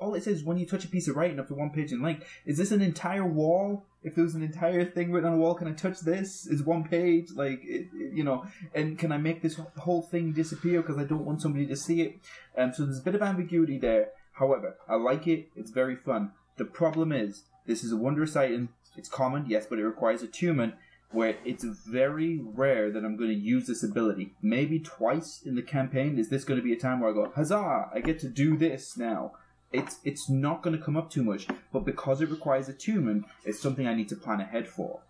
All 0.00 0.14
it 0.14 0.24
says 0.24 0.38
is 0.38 0.44
when 0.44 0.58
you 0.58 0.66
touch 0.66 0.84
a 0.84 0.88
piece 0.88 1.08
of 1.08 1.16
writing 1.16 1.38
up 1.38 1.48
to 1.48 1.54
one 1.54 1.70
page 1.70 1.92
in 1.92 2.02
length. 2.02 2.24
Is 2.46 2.58
this 2.58 2.70
an 2.72 2.82
entire 2.82 3.26
wall 3.26 3.84
If 4.02 4.14
there 4.14 4.24
was 4.24 4.34
an 4.34 4.42
entire 4.42 4.84
thing 4.84 5.12
written 5.12 5.28
on 5.28 5.36
a 5.36 5.38
wall, 5.38 5.54
can 5.54 5.68
I 5.68 5.72
touch 5.72 6.00
this? 6.00 6.46
Is 6.46 6.62
one 6.62 6.84
page 6.84 7.28
like 7.34 7.60
it, 7.64 7.88
it- 7.94 8.12
you 8.14 8.24
know? 8.24 8.46
And 8.74 8.98
can 8.98 9.12
I 9.12 9.18
make 9.18 9.42
this 9.42 9.60
whole 9.78 10.02
thing 10.02 10.32
disappear 10.32 10.80
because 10.80 10.96
I 10.98 11.04
don't 11.04 11.24
want 11.24 11.42
somebody 11.42 11.66
to 11.66 11.76
see 11.76 12.02
it? 12.02 12.18
Um, 12.56 12.72
so 12.72 12.84
there's 12.84 12.98
a 12.98 13.02
bit 13.02 13.14
of 13.14 13.22
ambiguity 13.22 13.78
there. 13.78 14.08
However, 14.32 14.76
I 14.88 14.94
like 14.94 15.26
it. 15.26 15.48
It's 15.54 15.70
very 15.70 15.96
fun. 15.96 16.32
The 16.56 16.64
problem 16.64 17.12
is, 17.12 17.44
this 17.66 17.84
is 17.84 17.92
a 17.92 17.96
wondrous 17.96 18.36
item. 18.36 18.70
It's 18.96 19.08
common, 19.08 19.44
yes, 19.46 19.66
but 19.68 19.78
it 19.78 19.84
requires 19.84 20.22
attunement. 20.22 20.74
Where 21.12 21.36
it's 21.44 21.64
very 21.64 22.38
rare 22.42 22.90
that 22.92 23.04
I'm 23.04 23.16
going 23.16 23.30
to 23.30 23.36
use 23.36 23.66
this 23.66 23.82
ability. 23.82 24.34
Maybe 24.40 24.78
twice 24.78 25.42
in 25.44 25.56
the 25.56 25.62
campaign 25.62 26.18
is 26.18 26.28
this 26.28 26.44
going 26.44 26.60
to 26.60 26.64
be 26.64 26.72
a 26.72 26.78
time 26.78 27.00
where 27.00 27.10
I 27.10 27.14
go, 27.14 27.32
huzzah! 27.34 27.90
I 27.92 28.00
get 28.00 28.20
to 28.20 28.28
do 28.28 28.56
this 28.56 28.96
now 28.96 29.32
it's 29.72 29.98
it's 30.04 30.28
not 30.28 30.62
going 30.62 30.76
to 30.76 30.82
come 30.82 30.96
up 30.96 31.10
too 31.10 31.22
much, 31.22 31.46
but 31.72 31.84
because 31.84 32.20
it 32.20 32.28
requires 32.28 32.68
attunement, 32.68 33.24
it's 33.44 33.60
something 33.60 33.86
I 33.86 33.94
need 33.94 34.08
to 34.08 34.16
plan 34.16 34.40
ahead 34.40 34.68
for. 34.68 35.00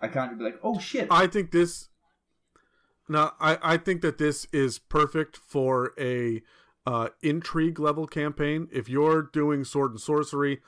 I 0.00 0.08
can't 0.08 0.36
be 0.38 0.44
like, 0.44 0.58
oh 0.62 0.78
shit, 0.78 1.08
I 1.10 1.26
think 1.26 1.50
this. 1.50 1.88
Now, 3.08 3.34
I, 3.40 3.58
I 3.62 3.76
think 3.76 4.00
that 4.02 4.18
this 4.18 4.46
is 4.52 4.78
perfect 4.78 5.36
for 5.36 5.92
a 5.98 6.40
uh, 6.86 7.08
intrigue 7.20 7.78
level 7.78 8.06
campaign. 8.06 8.68
If 8.72 8.88
you're 8.88 9.22
doing 9.22 9.64
sword 9.64 9.90
and 9.90 10.00
sorcery, 10.00 10.60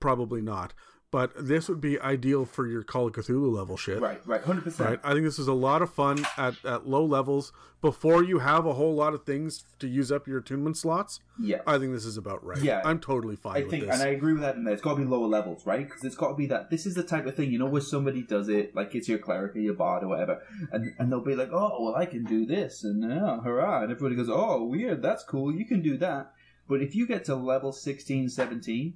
probably 0.00 0.42
not. 0.42 0.74
But 1.10 1.32
this 1.38 1.70
would 1.70 1.80
be 1.80 1.98
ideal 1.98 2.44
for 2.44 2.66
your 2.66 2.82
Call 2.82 3.06
of 3.06 3.14
Cthulhu 3.14 3.50
level 3.50 3.78
shit. 3.78 3.98
right, 3.98 4.20
right, 4.26 4.42
hundred 4.42 4.64
percent. 4.64 4.90
Right. 4.90 5.00
I 5.02 5.12
think 5.14 5.24
this 5.24 5.38
is 5.38 5.48
a 5.48 5.54
lot 5.54 5.80
of 5.80 5.90
fun 5.90 6.26
at, 6.36 6.62
at 6.66 6.86
low 6.86 7.02
levels 7.02 7.50
before 7.80 8.22
you 8.22 8.40
have 8.40 8.66
a 8.66 8.74
whole 8.74 8.94
lot 8.94 9.14
of 9.14 9.24
things 9.24 9.64
to 9.78 9.88
use 9.88 10.12
up 10.12 10.26
your 10.26 10.38
attunement 10.38 10.76
slots. 10.76 11.20
Yeah, 11.40 11.62
I 11.66 11.78
think 11.78 11.94
this 11.94 12.04
is 12.04 12.18
about 12.18 12.44
right. 12.44 12.60
Yeah. 12.60 12.82
I'm 12.84 12.98
totally 12.98 13.36
fine 13.36 13.56
I 13.56 13.62
think, 13.66 13.86
this. 13.86 13.94
and 13.94 14.02
I 14.02 14.08
agree 14.08 14.34
with 14.34 14.42
that. 14.42 14.56
And 14.56 14.68
it's 14.68 14.82
got 14.82 14.96
to 14.96 15.00
be 15.00 15.06
lower 15.06 15.26
levels, 15.26 15.64
right? 15.64 15.88
Because 15.88 16.04
it's 16.04 16.16
got 16.16 16.28
to 16.28 16.34
be 16.34 16.44
that. 16.46 16.68
This 16.68 16.84
is 16.84 16.94
the 16.94 17.02
type 17.02 17.24
of 17.24 17.34
thing, 17.34 17.50
you 17.52 17.58
know, 17.58 17.66
where 17.66 17.80
somebody 17.80 18.20
does 18.20 18.50
it, 18.50 18.74
like 18.74 18.94
it's 18.94 19.08
your 19.08 19.18
cleric 19.18 19.56
or 19.56 19.60
your 19.60 19.74
bard 19.74 20.02
or 20.04 20.08
whatever, 20.08 20.42
and 20.72 20.92
and 20.98 21.10
they'll 21.10 21.24
be 21.24 21.36
like, 21.36 21.50
oh, 21.52 21.84
well, 21.84 21.96
I 21.96 22.04
can 22.04 22.24
do 22.24 22.44
this, 22.44 22.84
and 22.84 23.02
yeah, 23.02 23.40
hurrah, 23.40 23.82
and 23.82 23.90
everybody 23.90 24.14
goes, 24.14 24.28
oh, 24.28 24.62
weird, 24.64 25.00
that's 25.00 25.24
cool, 25.24 25.54
you 25.54 25.64
can 25.64 25.80
do 25.80 25.96
that. 25.96 26.32
But 26.68 26.82
if 26.82 26.94
you 26.94 27.06
get 27.06 27.24
to 27.26 27.34
level 27.34 27.72
16, 27.72 28.28
17, 28.28 28.94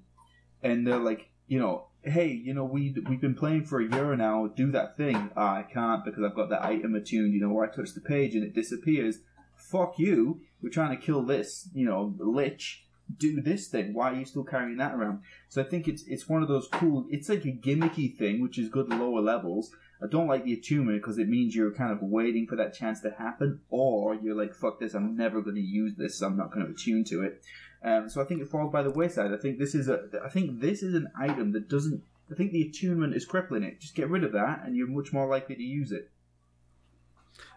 and 0.62 0.86
they're 0.86 0.98
like, 0.98 1.30
you 1.46 1.58
know, 1.58 1.86
hey, 2.02 2.28
you 2.28 2.52
know, 2.54 2.64
we 2.64 2.94
we've 3.08 3.20
been 3.20 3.34
playing 3.34 3.64
for 3.64 3.80
a 3.80 3.88
year 3.88 4.16
now, 4.16 4.48
do 4.48 4.70
that 4.72 4.96
thing. 4.96 5.30
Ah, 5.36 5.58
I 5.58 5.62
can't 5.62 6.04
because 6.04 6.24
I've 6.24 6.34
got 6.34 6.50
that 6.50 6.64
item 6.64 6.94
attuned, 6.94 7.32
you 7.32 7.40
know, 7.40 7.50
where 7.50 7.68
I 7.68 7.74
touch 7.74 7.94
the 7.94 8.00
page 8.00 8.34
and 8.34 8.44
it 8.44 8.54
disappears. 8.54 9.18
Fuck 9.56 9.98
you. 9.98 10.40
We're 10.62 10.70
trying 10.70 10.96
to 10.96 11.04
kill 11.04 11.22
this, 11.22 11.68
you 11.74 11.86
know, 11.86 12.14
lich. 12.18 12.86
Do 13.18 13.40
this 13.40 13.68
thing. 13.68 13.94
Why 13.94 14.12
are 14.12 14.14
you 14.14 14.24
still 14.24 14.44
carrying 14.44 14.78
that 14.78 14.94
around? 14.94 15.20
So 15.48 15.60
I 15.60 15.64
think 15.64 15.86
it's 15.86 16.02
it's 16.06 16.28
one 16.28 16.42
of 16.42 16.48
those 16.48 16.68
cool. 16.68 17.06
It's 17.10 17.28
like 17.28 17.44
a 17.44 17.52
gimmicky 17.52 18.16
thing, 18.16 18.40
which 18.40 18.58
is 18.58 18.68
good 18.68 18.88
lower 18.88 19.20
levels. 19.20 19.70
I 20.02 20.08
don't 20.08 20.26
like 20.26 20.44
the 20.44 20.54
attunement 20.54 21.00
because 21.00 21.18
it 21.18 21.28
means 21.28 21.54
you're 21.54 21.74
kind 21.74 21.92
of 21.92 22.02
waiting 22.02 22.46
for 22.46 22.56
that 22.56 22.74
chance 22.74 23.00
to 23.02 23.10
happen, 23.10 23.60
or 23.70 24.14
you're 24.14 24.34
like, 24.34 24.54
"Fuck 24.54 24.80
this! 24.80 24.94
I'm 24.94 25.16
never 25.16 25.42
going 25.42 25.56
to 25.56 25.62
use 25.62 25.94
this. 25.96 26.18
So 26.18 26.26
I'm 26.26 26.36
not 26.36 26.52
going 26.52 26.66
to 26.66 26.72
attune 26.72 27.04
to 27.04 27.22
it." 27.22 27.42
Um, 27.84 28.08
so 28.08 28.20
I 28.20 28.24
think 28.24 28.40
it 28.40 28.48
falls 28.48 28.72
by 28.72 28.82
the 28.82 28.90
wayside. 28.90 29.32
I 29.32 29.36
think 29.36 29.58
this 29.58 29.74
is 29.74 29.88
a. 29.88 30.02
I 30.24 30.28
think 30.28 30.60
this 30.60 30.82
is 30.82 30.94
an 30.94 31.08
item 31.18 31.52
that 31.52 31.68
doesn't. 31.68 32.02
I 32.30 32.34
think 32.34 32.52
the 32.52 32.62
attunement 32.62 33.14
is 33.14 33.24
crippling 33.24 33.64
it. 33.64 33.80
Just 33.80 33.94
get 33.94 34.08
rid 34.08 34.24
of 34.24 34.32
that, 34.32 34.62
and 34.64 34.76
you're 34.76 34.86
much 34.86 35.12
more 35.12 35.26
likely 35.26 35.56
to 35.56 35.62
use 35.62 35.92
it. 35.92 36.10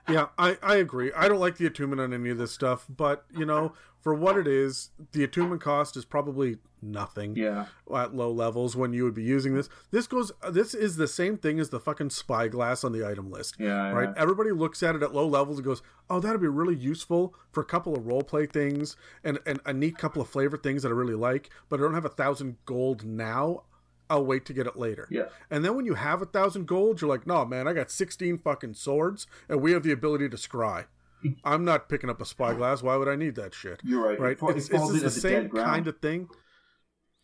Yeah, 0.09 0.27
I, 0.37 0.57
I 0.61 0.75
agree. 0.75 1.11
I 1.15 1.27
don't 1.27 1.39
like 1.39 1.57
the 1.57 1.65
attunement 1.65 1.99
on 2.01 2.13
any 2.13 2.29
of 2.29 2.37
this 2.37 2.51
stuff, 2.51 2.85
but 2.89 3.25
you 3.35 3.45
know, 3.45 3.73
for 4.01 4.13
what 4.13 4.37
it 4.37 4.47
is, 4.47 4.91
the 5.13 5.23
attunement 5.23 5.61
cost 5.61 5.97
is 5.97 6.05
probably 6.05 6.57
nothing 6.81 7.35
Yeah, 7.35 7.65
at 7.91 8.13
low 8.15 8.29
levels 8.29 8.75
when 8.75 8.93
you 8.93 9.03
would 9.03 9.15
be 9.15 9.23
using 9.23 9.55
this. 9.55 9.67
This 9.89 10.05
goes. 10.05 10.31
This 10.51 10.75
is 10.75 10.97
the 10.97 11.07
same 11.07 11.37
thing 11.37 11.59
as 11.59 11.71
the 11.71 11.79
fucking 11.79 12.11
spyglass 12.11 12.83
on 12.83 12.91
the 12.91 13.03
item 13.07 13.31
list. 13.31 13.55
yeah, 13.57 13.89
Right, 13.91 14.09
yeah. 14.09 14.21
everybody 14.21 14.51
looks 14.51 14.83
at 14.83 14.95
it 14.95 15.01
at 15.01 15.13
low 15.15 15.25
levels 15.27 15.57
and 15.57 15.65
goes, 15.65 15.81
"Oh, 16.07 16.19
that'd 16.19 16.39
be 16.39 16.47
really 16.47 16.75
useful 16.75 17.33
for 17.51 17.61
a 17.61 17.65
couple 17.65 17.95
of 17.97 18.05
role 18.05 18.21
play 18.21 18.45
things 18.45 18.95
and, 19.23 19.39
and 19.47 19.59
a 19.65 19.73
neat 19.73 19.97
couple 19.97 20.21
of 20.21 20.29
flavor 20.29 20.57
things 20.57 20.83
that 20.83 20.89
I 20.89 20.91
really 20.91 21.15
like." 21.15 21.49
But 21.67 21.79
I 21.79 21.83
don't 21.83 21.95
have 21.95 22.05
a 22.05 22.09
thousand 22.09 22.57
gold 22.65 23.03
now. 23.03 23.63
I'll 24.09 24.25
wait 24.25 24.45
to 24.45 24.53
get 24.53 24.67
it 24.67 24.75
later. 24.77 25.07
Yeah. 25.09 25.25
And 25.49 25.63
then 25.63 25.75
when 25.75 25.85
you 25.85 25.95
have 25.95 26.21
a 26.21 26.25
thousand 26.25 26.67
gold, 26.67 27.01
you're 27.01 27.09
like, 27.09 27.25
no, 27.25 27.45
man, 27.45 27.67
I 27.67 27.73
got 27.73 27.91
16 27.91 28.39
fucking 28.39 28.73
swords 28.75 29.27
and 29.49 29.61
we 29.61 29.71
have 29.71 29.83
the 29.83 29.91
ability 29.91 30.29
to 30.29 30.37
scry. 30.37 30.85
I'm 31.43 31.65
not 31.65 31.89
picking 31.89 32.09
up 32.09 32.21
a 32.21 32.25
spyglass. 32.25 32.83
Why 32.83 32.95
would 32.95 33.07
I 33.07 33.15
need 33.15 33.35
that 33.35 33.53
shit? 33.53 33.81
You're 33.83 34.05
right. 34.05 34.19
Right? 34.19 34.37
It, 34.41 34.57
It's, 34.57 34.69
it's 34.69 34.91
just 34.91 35.03
the 35.03 35.11
same 35.11 35.49
kind 35.49 35.87
of 35.87 35.99
thing. 35.99 36.29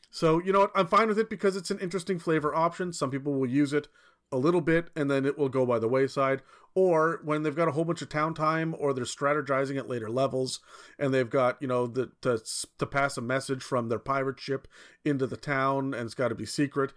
So, 0.10 0.42
you 0.42 0.52
know 0.52 0.62
what? 0.62 0.72
I'm 0.76 0.88
fine 0.88 1.08
with 1.08 1.20
it 1.20 1.30
because 1.30 1.56
it's 1.56 1.72
an 1.72 1.80
interesting 1.80 2.20
flavor 2.20 2.54
option. 2.54 2.92
Some 2.92 3.12
people 3.12 3.34
will 3.34 3.50
use 3.50 3.72
it 3.72 3.88
a 4.32 4.38
little 4.38 4.62
bit 4.62 4.90
and 4.96 5.10
then 5.10 5.26
it 5.26 5.38
will 5.38 5.50
go 5.50 5.66
by 5.66 5.80
the 5.80 5.88
wayside. 5.88 6.42
Or 6.74 7.20
when 7.24 7.44
they've 7.44 7.56
got 7.56 7.68
a 7.68 7.72
whole 7.72 7.84
bunch 7.84 8.02
of 8.02 8.10
town 8.10 8.34
time 8.34 8.76
or 8.80 8.94
they're 8.94 9.04
strategizing 9.04 9.78
at 9.78 9.90
later 9.90 10.10
levels 10.10 10.62
and 10.98 11.14
they've 11.14 11.30
got, 11.30 11.58
you 11.62 11.68
know, 11.68 11.86
the, 11.86 12.12
to, 12.22 12.42
to 12.78 12.86
pass 12.86 13.18
a 13.18 13.22
message 13.22 13.62
from 13.62 13.90
their 13.90 14.00
pirate 14.00 14.40
ship 14.40 14.68
into 15.04 15.28
the 15.28 15.38
town 15.38 15.94
and 15.94 16.06
it's 16.06 16.14
got 16.14 16.30
to 16.30 16.36
be 16.36 16.46
secret. 16.46 16.94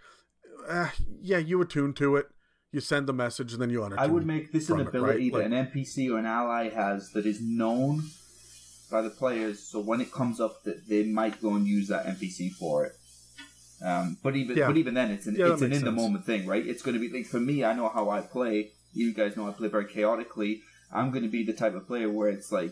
Uh, 0.67 0.89
yeah, 1.21 1.37
you 1.37 1.61
attune 1.61 1.93
to 1.93 2.15
it. 2.15 2.27
You 2.71 2.79
send 2.81 3.07
the 3.07 3.13
message 3.13 3.53
and 3.53 3.61
then 3.61 3.69
you 3.69 3.81
unattune. 3.81 3.99
I 3.99 4.07
would 4.07 4.25
make 4.25 4.51
this 4.51 4.69
an 4.69 4.77
from 4.77 4.81
it, 4.81 4.87
ability 4.89 5.31
right? 5.31 5.49
that 5.49 5.51
an 5.51 5.67
NPC 5.67 6.09
or 6.11 6.17
an 6.17 6.25
ally 6.25 6.69
has 6.69 7.11
that 7.11 7.25
is 7.25 7.41
known 7.41 8.03
by 8.91 9.01
the 9.01 9.09
players, 9.09 9.59
so 9.59 9.79
when 9.79 10.01
it 10.01 10.11
comes 10.11 10.39
up, 10.39 10.63
that 10.63 10.87
they 10.87 11.03
might 11.03 11.41
go 11.41 11.55
and 11.55 11.67
use 11.67 11.87
that 11.87 12.05
NPC 12.05 12.51
for 12.51 12.85
it. 12.85 12.93
Um, 13.83 14.17
but 14.23 14.35
even 14.35 14.57
Yeah. 14.57 14.67
but 14.67 14.77
even 14.77 14.93
then, 14.93 15.11
it's 15.11 15.27
an 15.27 15.35
Yeah, 15.35 15.53
it's 15.53 15.61
an 15.61 15.69
makes 15.69 15.79
in 15.79 15.85
the 15.85 15.91
moment 15.91 16.25
thing, 16.25 16.45
right? 16.47 16.65
It's 16.65 16.81
going 16.81 16.93
to 16.93 16.99
be 16.99 17.15
like 17.15 17.27
for 17.27 17.39
me. 17.39 17.63
I 17.63 17.73
know 17.73 17.89
how 17.89 18.09
I 18.09 18.21
play. 18.21 18.71
You 18.93 19.13
guys 19.13 19.35
know 19.35 19.47
I 19.47 19.51
play 19.51 19.67
very 19.67 19.85
chaotically. 19.85 20.61
I'm 20.91 21.11
going 21.11 21.23
to 21.23 21.29
be 21.29 21.43
the 21.43 21.53
type 21.53 21.75
of 21.75 21.85
player 21.87 22.09
where 22.09 22.29
it's 22.29 22.51
like, 22.51 22.71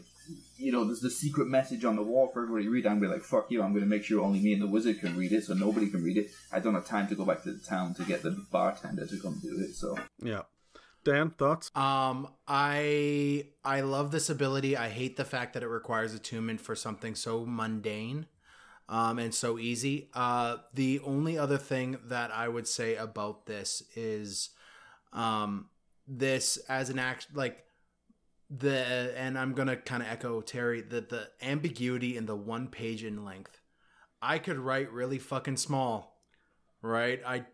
you 0.58 0.72
know, 0.72 0.86
there's 0.86 1.02
the 1.02 1.10
secret 1.10 1.48
message 1.48 1.84
on 1.84 1.98
the 1.98 2.04
wall 2.04 2.30
for 2.32 2.44
everybody 2.44 2.66
to 2.66 2.70
read. 2.70 2.86
I'm 2.86 3.00
going 3.00 3.04
to 3.04 3.08
be 3.10 3.14
like, 3.16 3.24
fuck 3.26 3.52
you. 3.52 3.62
I'm 3.62 3.72
going 3.74 3.84
to 3.84 3.90
make 3.90 4.06
sure 4.06 4.22
only 4.22 4.40
me 4.40 4.54
and 4.54 4.62
the 4.62 4.68
wizard 4.68 5.00
can 5.02 5.18
read 5.18 5.34
it, 5.34 5.44
so 5.44 5.54
nobody 5.54 5.90
can 5.90 6.04
read 6.04 6.16
it. 6.18 6.30
I 6.54 6.60
don't 6.60 6.74
have 6.76 6.86
time 6.86 7.08
to 7.10 7.16
go 7.16 7.26
back 7.26 7.44
to 7.44 7.52
the 7.52 7.60
town 7.66 7.96
to 7.96 8.06
get 8.06 8.24
the 8.24 8.32
bartender 8.52 9.06
to 9.06 9.18
come 9.20 9.40
do 9.42 9.60
it. 9.60 9.76
So 9.76 9.98
Yeah. 10.22 10.44
Dan, 11.04 11.32
thoughts? 11.32 11.70
Um, 11.76 12.30
I 12.48 13.48
I 13.66 13.82
love 13.82 14.12
this 14.12 14.30
ability. 14.30 14.78
I 14.78 14.88
hate 14.88 15.18
the 15.18 15.26
fact 15.26 15.54
that 15.54 15.64
it 15.64 15.68
requires 15.68 16.14
attunement 16.14 16.62
for 16.62 16.76
something 16.76 17.14
so 17.16 17.46
mundane, 17.46 18.28
um, 18.90 19.20
and 19.20 19.34
so 19.34 19.58
easy. 19.58 20.10
Uh, 20.14 20.58
the 20.74 21.00
only 21.02 21.38
other 21.38 21.58
thing 21.58 21.98
that 22.06 22.32
I 22.32 22.48
would 22.48 22.68
say 22.68 22.96
about 22.96 23.46
this 23.46 23.84
is, 23.96 24.50
um, 25.12 25.70
this 26.08 26.58
as 26.70 26.90
an 26.90 27.00
act 27.00 27.28
like 27.34 27.64
the 28.50 29.14
and 29.18 29.38
I'm 29.38 29.54
gonna 29.54 29.78
kind 29.78 30.04
of 30.04 30.10
echo 30.10 30.42
Terry 30.42 30.82
that 30.82 31.10
the 31.10 31.30
ambiguity 31.42 32.18
in 32.18 32.26
the 32.26 32.36
one 32.36 32.68
page 32.68 33.04
in 33.04 33.24
length. 33.24 33.60
I 34.22 34.38
could 34.38 34.58
write 34.58 34.92
really 34.92 35.20
fucking 35.20 35.58
small, 35.58 36.22
right? 36.82 37.22
I 37.26 37.46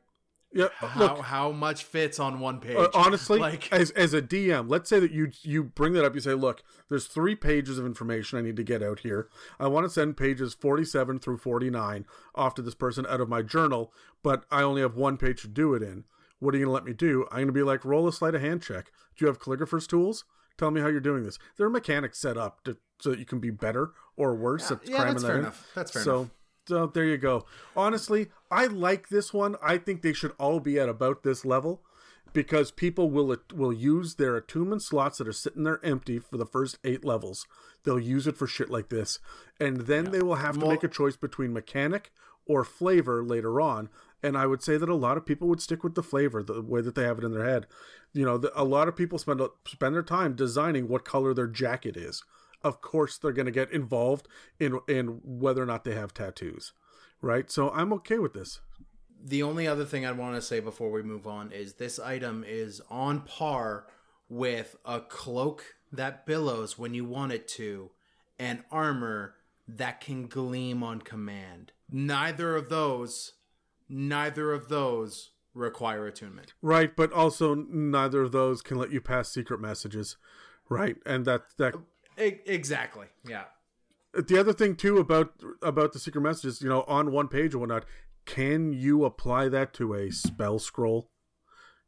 Yeah. 0.52 0.70
how 0.74 1.00
Look, 1.00 1.20
how 1.26 1.52
much 1.52 1.84
fits 1.84 2.20
on 2.20 2.40
one 2.40 2.60
page? 2.60 2.76
Uh, 2.76 2.90
honestly, 2.94 3.40
like 3.40 3.72
as 3.72 3.92
as 3.92 4.14
a 4.14 4.22
DM, 4.22 4.70
let's 4.70 4.90
say 4.90 5.00
that 5.00 5.12
you 5.12 5.32
you 5.44 5.64
bring 5.64 5.94
that 5.94 6.06
up. 6.06 6.16
You 6.16 6.22
say, 6.22 6.34
"Look, 6.34 6.64
there's 6.90 7.06
three 7.06 7.36
pages 7.36 7.78
of 7.78 7.86
information 7.86 8.40
I 8.40 8.42
need 8.42 8.56
to 8.56 8.64
get 8.64 8.82
out 8.82 9.02
here. 9.02 9.30
I 9.60 9.68
want 9.68 9.86
to 9.86 9.90
send 9.90 10.18
pages 10.18 10.54
47 10.54 11.20
through 11.20 11.38
49 11.38 12.06
off 12.34 12.56
to 12.56 12.62
this 12.62 12.76
person 12.76 13.06
out 13.08 13.22
of 13.22 13.30
my 13.30 13.42
journal, 13.42 13.94
but 14.24 14.46
I 14.50 14.64
only 14.64 14.82
have 14.82 14.96
one 14.96 15.18
page 15.18 15.42
to 15.44 15.48
do 15.48 15.74
it 15.76 15.84
in. 15.84 16.06
What 16.40 16.56
are 16.56 16.58
you 16.58 16.66
gonna 16.66 16.74
let 16.74 16.86
me 16.86 16.94
do? 16.94 17.28
I'm 17.32 17.42
gonna 17.42 17.52
be 17.52 17.64
like, 17.64 17.86
roll 17.86 18.08
a 18.08 18.14
sleight 18.14 18.36
of 18.36 18.42
hand 18.42 18.64
check. 18.64 18.92
Do 19.16 19.26
you 19.26 19.28
have 19.28 19.40
calligrapher's 19.40 19.88
tools? 19.88 20.26
Tell 20.58 20.72
me 20.72 20.82
how 20.82 20.88
you're 20.88 21.00
doing 21.00 21.24
this. 21.24 21.38
There 21.58 21.68
are 21.68 21.70
mechanics 21.70 22.20
set 22.20 22.38
up 22.38 22.64
to, 22.64 22.78
so 23.00 23.12
that 23.12 23.20
you 23.20 23.26
can 23.26 23.40
be 23.40 23.50
better 23.50 23.92
or 24.18 24.36
worse 24.36 24.72
at 24.72 24.80
yeah, 24.88 24.98
cramming 24.98 25.14
that's 25.14 25.24
that 25.24 25.28
fair 25.28 25.36
in. 25.38 25.44
enough. 25.44 25.68
That's 25.76 25.92
fair 25.92 26.04
so, 26.04 26.16
enough. 26.18 26.30
So 26.70 26.86
there 26.86 27.06
you 27.06 27.18
go. 27.18 27.48
Honestly, 27.76 28.28
I 28.52 28.68
like 28.68 29.10
this 29.10 29.34
one. 29.34 29.56
I 29.60 29.80
think 29.80 30.04
they 30.04 30.14
should 30.14 30.34
all 30.38 30.60
be 30.60 30.80
at 30.80 30.88
about 30.88 31.24
this 31.24 31.44
level 31.44 31.82
because 32.32 32.70
people 32.70 33.10
will 33.10 33.36
will 33.52 33.74
use 33.74 34.16
their 34.16 34.36
attunement 34.36 34.84
slots 34.84 35.18
that 35.18 35.28
are 35.28 35.34
sitting 35.34 35.64
there 35.64 35.84
empty 35.84 36.20
for 36.20 36.38
the 36.38 36.46
first 36.46 36.78
eight 36.84 37.04
levels. 37.04 37.48
They'll 37.84 38.00
use 38.00 38.28
it 38.28 38.38
for 38.38 38.46
shit 38.46 38.70
like 38.70 38.90
this, 38.90 39.18
and 39.60 39.88
then 39.88 40.12
they 40.12 40.22
will 40.22 40.36
have 40.36 40.60
to 40.60 40.68
make 40.68 40.84
a 40.84 40.88
choice 40.88 41.16
between 41.16 41.54
mechanic 41.54 42.12
or 42.46 42.64
flavor 42.64 43.24
later 43.24 43.60
on. 43.60 43.90
And 44.22 44.38
I 44.38 44.46
would 44.46 44.62
say 44.62 44.78
that 44.78 44.90
a 44.90 44.96
lot 44.96 45.18
of 45.18 45.26
people 45.26 45.48
would 45.48 45.62
stick 45.64 45.84
with 45.84 45.96
the 45.96 46.04
flavor, 46.04 46.44
the 46.44 46.62
way 46.62 46.82
that 46.82 46.94
they 46.94 47.04
have 47.04 47.18
it 47.18 47.24
in 47.24 47.32
their 47.32 47.50
head. 47.50 47.66
You 48.14 48.26
know, 48.26 48.38
the, 48.38 48.52
a 48.56 48.64
lot 48.64 48.88
of 48.88 48.96
people 48.96 49.18
spend 49.18 49.42
spend 49.66 49.96
their 49.96 50.04
time 50.04 50.36
designing 50.36 50.88
what 50.88 51.04
color 51.04 51.34
their 51.34 51.48
jacket 51.48 51.98
is. 51.98 52.24
Of 52.64 52.82
course, 52.82 53.18
they're 53.18 53.32
going 53.32 53.46
to 53.46 53.52
get 53.52 53.72
involved 53.72 54.28
in 54.60 54.80
in 54.88 55.22
whether 55.24 55.64
or 55.64 55.66
not 55.66 55.84
they 55.84 55.96
have 55.96 56.14
tattoos, 56.14 56.74
right? 57.22 57.50
So 57.50 57.70
I'm 57.72 57.94
okay 57.94 58.20
with 58.20 58.34
this. 58.34 58.60
The 59.22 59.44
only 59.44 59.68
other 59.68 59.86
thing 59.86 60.06
I'd 60.06 60.18
want 60.18 60.36
to 60.36 60.42
say 60.42 60.60
before 60.60 60.92
we 60.92 61.04
move 61.04 61.28
on 61.28 61.52
is 61.52 61.74
this 61.74 62.00
item 62.00 62.46
is 62.48 62.82
on 62.90 63.22
par 63.22 63.88
with 64.30 64.76
a 64.86 65.02
cloak 65.02 65.76
that 65.92 66.26
billows 66.26 66.78
when 66.78 66.94
you 66.94 67.04
want 67.04 67.32
it 67.32 67.48
to, 67.50 67.92
and 68.38 68.64
armor 68.72 69.36
that 69.68 70.02
can 70.02 70.28
gleam 70.28 70.84
on 70.84 71.02
command. 71.02 71.72
Neither 71.92 72.56
of 72.56 72.70
those, 72.70 73.34
neither 73.88 74.52
of 74.52 74.70
those 74.70 75.32
require 75.54 76.08
attunement. 76.08 76.54
Right, 76.62 76.96
but 76.96 77.12
also 77.12 77.56
neither 77.56 78.22
of 78.22 78.32
those 78.32 78.62
can 78.62 78.78
let 78.78 78.92
you 78.92 79.02
pass 79.02 79.30
secret 79.30 79.60
messages. 79.60 80.18
Right, 80.70 80.98
and 81.06 81.26
that 81.26 81.44
that 81.58 81.74
exactly. 82.20 83.08
Yeah. 83.28 83.44
the 84.14 84.38
other 84.38 84.54
thing 84.54 84.76
too 84.76 84.98
about 84.98 85.34
about 85.62 85.94
the 85.94 86.00
secret 86.00 86.22
messages, 86.22 86.62
you 86.62 86.70
know, 86.70 86.84
on 86.88 87.12
one 87.12 87.28
page 87.28 87.54
or 87.54 87.60
whatnot, 87.60 87.86
can 88.26 88.74
you 88.74 89.06
apply 89.06 89.50
that 89.50 89.74
to 89.76 89.94
a 89.94 90.12
spell 90.12 90.60
scroll? 90.60 91.10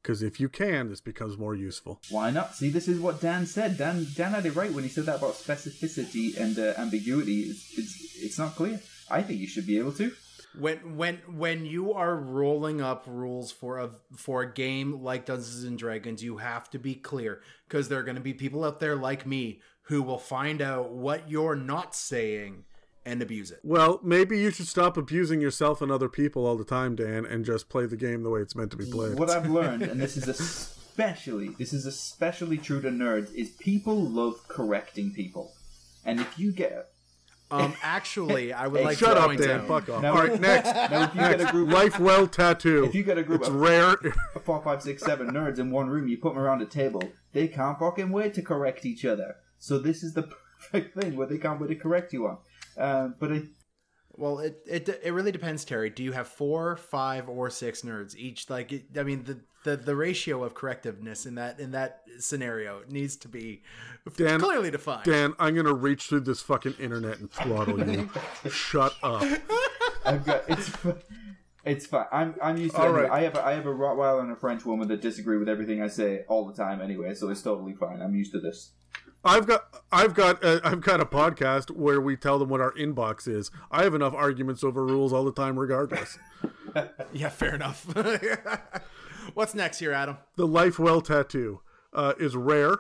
Because 0.02 0.24
if 0.24 0.40
you 0.40 0.50
can, 0.50 0.90
this 0.90 1.00
becomes 1.02 1.38
more 1.38 1.54
useful. 1.54 2.02
Why 2.10 2.32
not? 2.32 2.56
See, 2.56 2.70
this 2.70 2.88
is 2.88 3.00
what 3.00 3.22
Dan 3.22 3.46
said. 3.46 3.78
Dan 3.78 4.08
Dan 4.16 4.32
had 4.32 4.46
it 4.48 4.56
right 4.56 4.74
when 4.74 4.84
he 4.84 4.90
said 4.90 5.06
that 5.06 5.18
about 5.18 5.34
specificity 5.36 6.36
and 6.36 6.58
uh, 6.58 6.74
ambiguity. 6.78 7.42
It's, 7.42 7.78
it's 7.78 8.16
it's 8.24 8.40
not 8.40 8.56
clear. 8.56 8.82
I 9.12 9.22
think 9.22 9.40
you 9.40 9.48
should 9.48 9.68
be 9.68 9.78
able 9.78 9.92
to. 9.94 10.12
When 10.60 10.98
when 10.98 11.18
when 11.28 11.66
you 11.66 11.94
are 11.94 12.16
rolling 12.16 12.82
up 12.82 13.06
rules 13.08 13.52
for 13.52 13.78
a 13.78 13.92
for 14.18 14.42
a 14.42 14.52
game 14.52 15.04
like 15.04 15.26
Dungeons 15.26 15.64
and 15.64 15.78
Dragons, 15.78 16.24
you 16.24 16.38
have 16.38 16.70
to 16.72 16.80
be 16.80 16.96
clear 16.96 17.42
because 17.68 17.88
there 17.88 18.00
are 18.00 18.04
going 18.04 18.16
to 18.16 18.22
be 18.22 18.34
people 18.34 18.64
out 18.64 18.80
there 18.80 18.96
like 18.96 19.28
me 19.28 19.62
who 19.84 20.02
will 20.04 20.18
find 20.18 20.62
out 20.62 20.92
what 20.92 21.30
you're 21.30 21.56
not 21.56 21.96
saying 21.96 22.64
and 23.06 23.22
abuse 23.22 23.50
it. 23.52 23.60
Well, 23.64 24.00
maybe 24.04 24.40
you 24.40 24.52
should 24.52 24.68
stop 24.68 24.96
abusing 24.96 25.42
yourself 25.42 25.82
and 25.82 25.92
other 25.92 26.08
people 26.10 26.46
all 26.46 26.56
the 26.56 26.64
time, 26.64 26.96
Dan, 26.96 27.26
and 27.26 27.44
just 27.44 27.68
play 27.68 27.86
the 27.88 27.98
game 27.98 28.22
the 28.24 28.30
way 28.30 28.42
it's 28.42 28.56
meant 28.56 28.72
to 28.72 28.78
be 28.78 28.86
played. 28.86 29.18
What 29.18 29.30
I've 29.32 29.50
learned, 29.50 29.82
and 29.84 30.00
this 30.00 30.16
is 30.18 30.28
especially 30.28 31.50
this 31.58 31.74
is 31.74 31.86
especially 31.86 32.58
true 32.58 32.82
to 32.82 32.90
nerds, 32.90 33.34
is 33.34 33.50
people 33.52 33.96
love 34.00 34.48
correcting 34.48 35.14
people. 35.14 35.52
And 36.06 36.20
if 36.20 36.38
you 36.40 36.52
get 36.52 36.88
Um, 37.50 37.74
actually, 37.84 38.54
I 38.54 38.68
would 38.68 38.80
Hey, 38.80 38.86
like 38.86 38.98
Shut 38.98 39.16
to 39.16 39.22
up, 39.22 39.26
point 39.28 39.42
Dan. 39.42 39.62
out. 39.62 39.68
Fuck 39.68 39.90
off. 39.90 40.02
Now- 40.02 40.14
all 40.14 40.20
right, 40.26 40.40
next. 40.40 40.68
now 40.92 41.04
if 41.04 41.14
you 41.16 41.20
get 41.22 41.42
a 41.42 41.52
group 41.52 41.70
Lifewell 41.70 42.32
tattoo. 42.32 42.86
if 42.86 42.96
you 42.96 43.04
get 43.04 43.18
a 43.18 43.24
group 43.24 43.42
it's 43.42 43.50
of 43.50 43.56
rare. 43.56 43.98
four, 44.46 44.62
five, 44.64 44.82
six, 44.82 45.04
seven 45.04 45.32
nerds 45.32 45.60
in 45.60 45.70
one 45.72 45.90
room, 45.90 46.08
you 46.08 46.18
put 46.18 46.34
them 46.34 46.42
around 46.42 46.62
a 46.62 46.66
table, 46.66 47.04
they 47.34 47.48
can't 47.50 47.78
fucking 47.80 48.10
wait 48.12 48.34
to 48.36 48.42
correct 48.42 48.86
each 48.86 49.04
other. 49.06 49.36
So 49.62 49.78
this 49.78 50.02
is 50.04 50.14
the 50.14 50.24
perfect 50.60 51.00
thing 51.00 51.16
where 51.16 51.28
they 51.28 51.38
can't 51.38 51.62
wait 51.62 51.68
to 51.68 51.76
correct 51.76 52.12
you 52.14 52.28
on. 52.28 52.38
Um, 52.78 53.16
but 53.20 53.32
I, 53.32 53.42
Well, 54.14 54.40
it, 54.40 54.58
it 54.68 54.90
it 55.04 55.12
really 55.14 55.32
depends, 55.32 55.64
Terry. 55.64 55.90
Do 55.90 56.04
you 56.04 56.12
have 56.14 56.28
four, 56.28 56.76
five, 56.78 57.30
or 57.30 57.50
six 57.50 57.82
nerds 57.84 58.16
each? 58.16 58.50
Like, 58.50 58.72
it, 58.74 58.86
I 58.98 59.04
mean, 59.04 59.24
the, 59.24 59.40
the 59.64 59.78
the 59.78 59.96
ratio 59.96 60.44
of 60.44 60.56
correctiveness 60.56 61.26
in 61.28 61.36
that 61.36 61.60
in 61.60 61.72
that 61.72 62.02
scenario 62.20 62.82
needs 62.90 63.16
to 63.18 63.28
be 63.28 63.62
Dan- 64.18 64.40
clearly 64.40 64.72
defined. 64.72 65.04
Dan, 65.06 65.34
I'm 65.40 65.54
gonna 65.56 65.74
reach 65.74 66.08
through 66.08 66.22
this 66.22 66.42
fucking 66.42 66.76
internet 66.80 67.20
and 67.20 67.30
throttle 67.32 67.88
you. 67.88 68.10
Shut 68.50 68.96
up. 69.04 69.24
I've 70.06 70.26
got 70.26 70.44
it's. 70.50 70.72
It's 71.64 71.86
fine. 71.86 72.08
I'm 72.12 72.34
I'm 72.42 72.58
used 72.58 72.74
to 72.76 72.82
All 72.82 72.88
it. 72.96 73.02
right. 73.04 73.12
I 73.12 73.22
have 73.22 73.36
a, 73.36 73.46
I 73.46 73.52
have 73.54 73.68
a 73.68 73.70
Rottweiler 73.74 74.22
and 74.24 74.32
a 74.32 74.36
French 74.36 74.66
woman 74.66 74.88
that 74.88 75.00
disagree 75.02 75.38
with 75.38 75.48
everything 75.48 75.80
I 75.84 75.88
say 75.88 76.26
all 76.28 76.48
the 76.48 76.56
time 76.56 76.82
anyway, 76.82 77.14
so 77.14 77.30
it's 77.30 77.44
totally 77.44 77.74
fine. 77.74 78.02
I'm 78.02 78.16
used 78.16 78.32
to 78.32 78.40
this. 78.40 78.72
I've 79.24 79.46
got 79.46 79.84
I've 79.92 80.14
got 80.14 80.44
uh, 80.44 80.60
I've 80.64 80.82
got 80.82 81.00
a 81.00 81.06
podcast 81.06 81.72
where 81.72 82.02
we 82.02 82.16
tell 82.16 82.40
them 82.40 82.50
what 82.50 82.62
our 82.62 82.74
inbox 82.74 83.28
is. 83.28 83.52
I 83.70 83.84
have 83.84 83.94
enough 83.94 84.14
arguments 84.14 84.64
over 84.64 84.86
rules 84.86 85.14
all 85.14 85.24
the 85.24 85.32
time, 85.32 85.58
regardless. 85.58 86.18
Yeah, 87.12 87.28
fair 87.28 87.54
enough. 87.54 87.86
What's 89.34 89.54
next 89.54 89.80
here, 89.80 89.92
Adam? 89.92 90.20
The 90.38 90.48
Lifewell 90.48 91.04
tattoo 91.04 91.60
uh, 91.92 92.14
is 92.18 92.38
rare, 92.38 92.78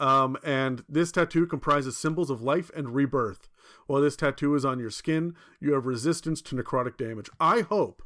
um, 0.00 0.38
and 0.42 0.82
this 0.88 1.12
tattoo 1.12 1.46
comprises 1.46 1.98
symbols 1.98 2.30
of 2.30 2.40
life 2.40 2.70
and 2.74 2.94
rebirth. 2.94 3.50
While 3.86 4.00
this 4.00 4.16
tattoo 4.16 4.54
is 4.54 4.64
on 4.64 4.78
your 4.78 4.88
skin, 4.88 5.34
you 5.60 5.74
have 5.74 5.84
resistance 5.84 6.40
to 6.40 6.56
necrotic 6.56 6.96
damage. 6.96 7.28
I 7.38 7.60
hope, 7.60 8.02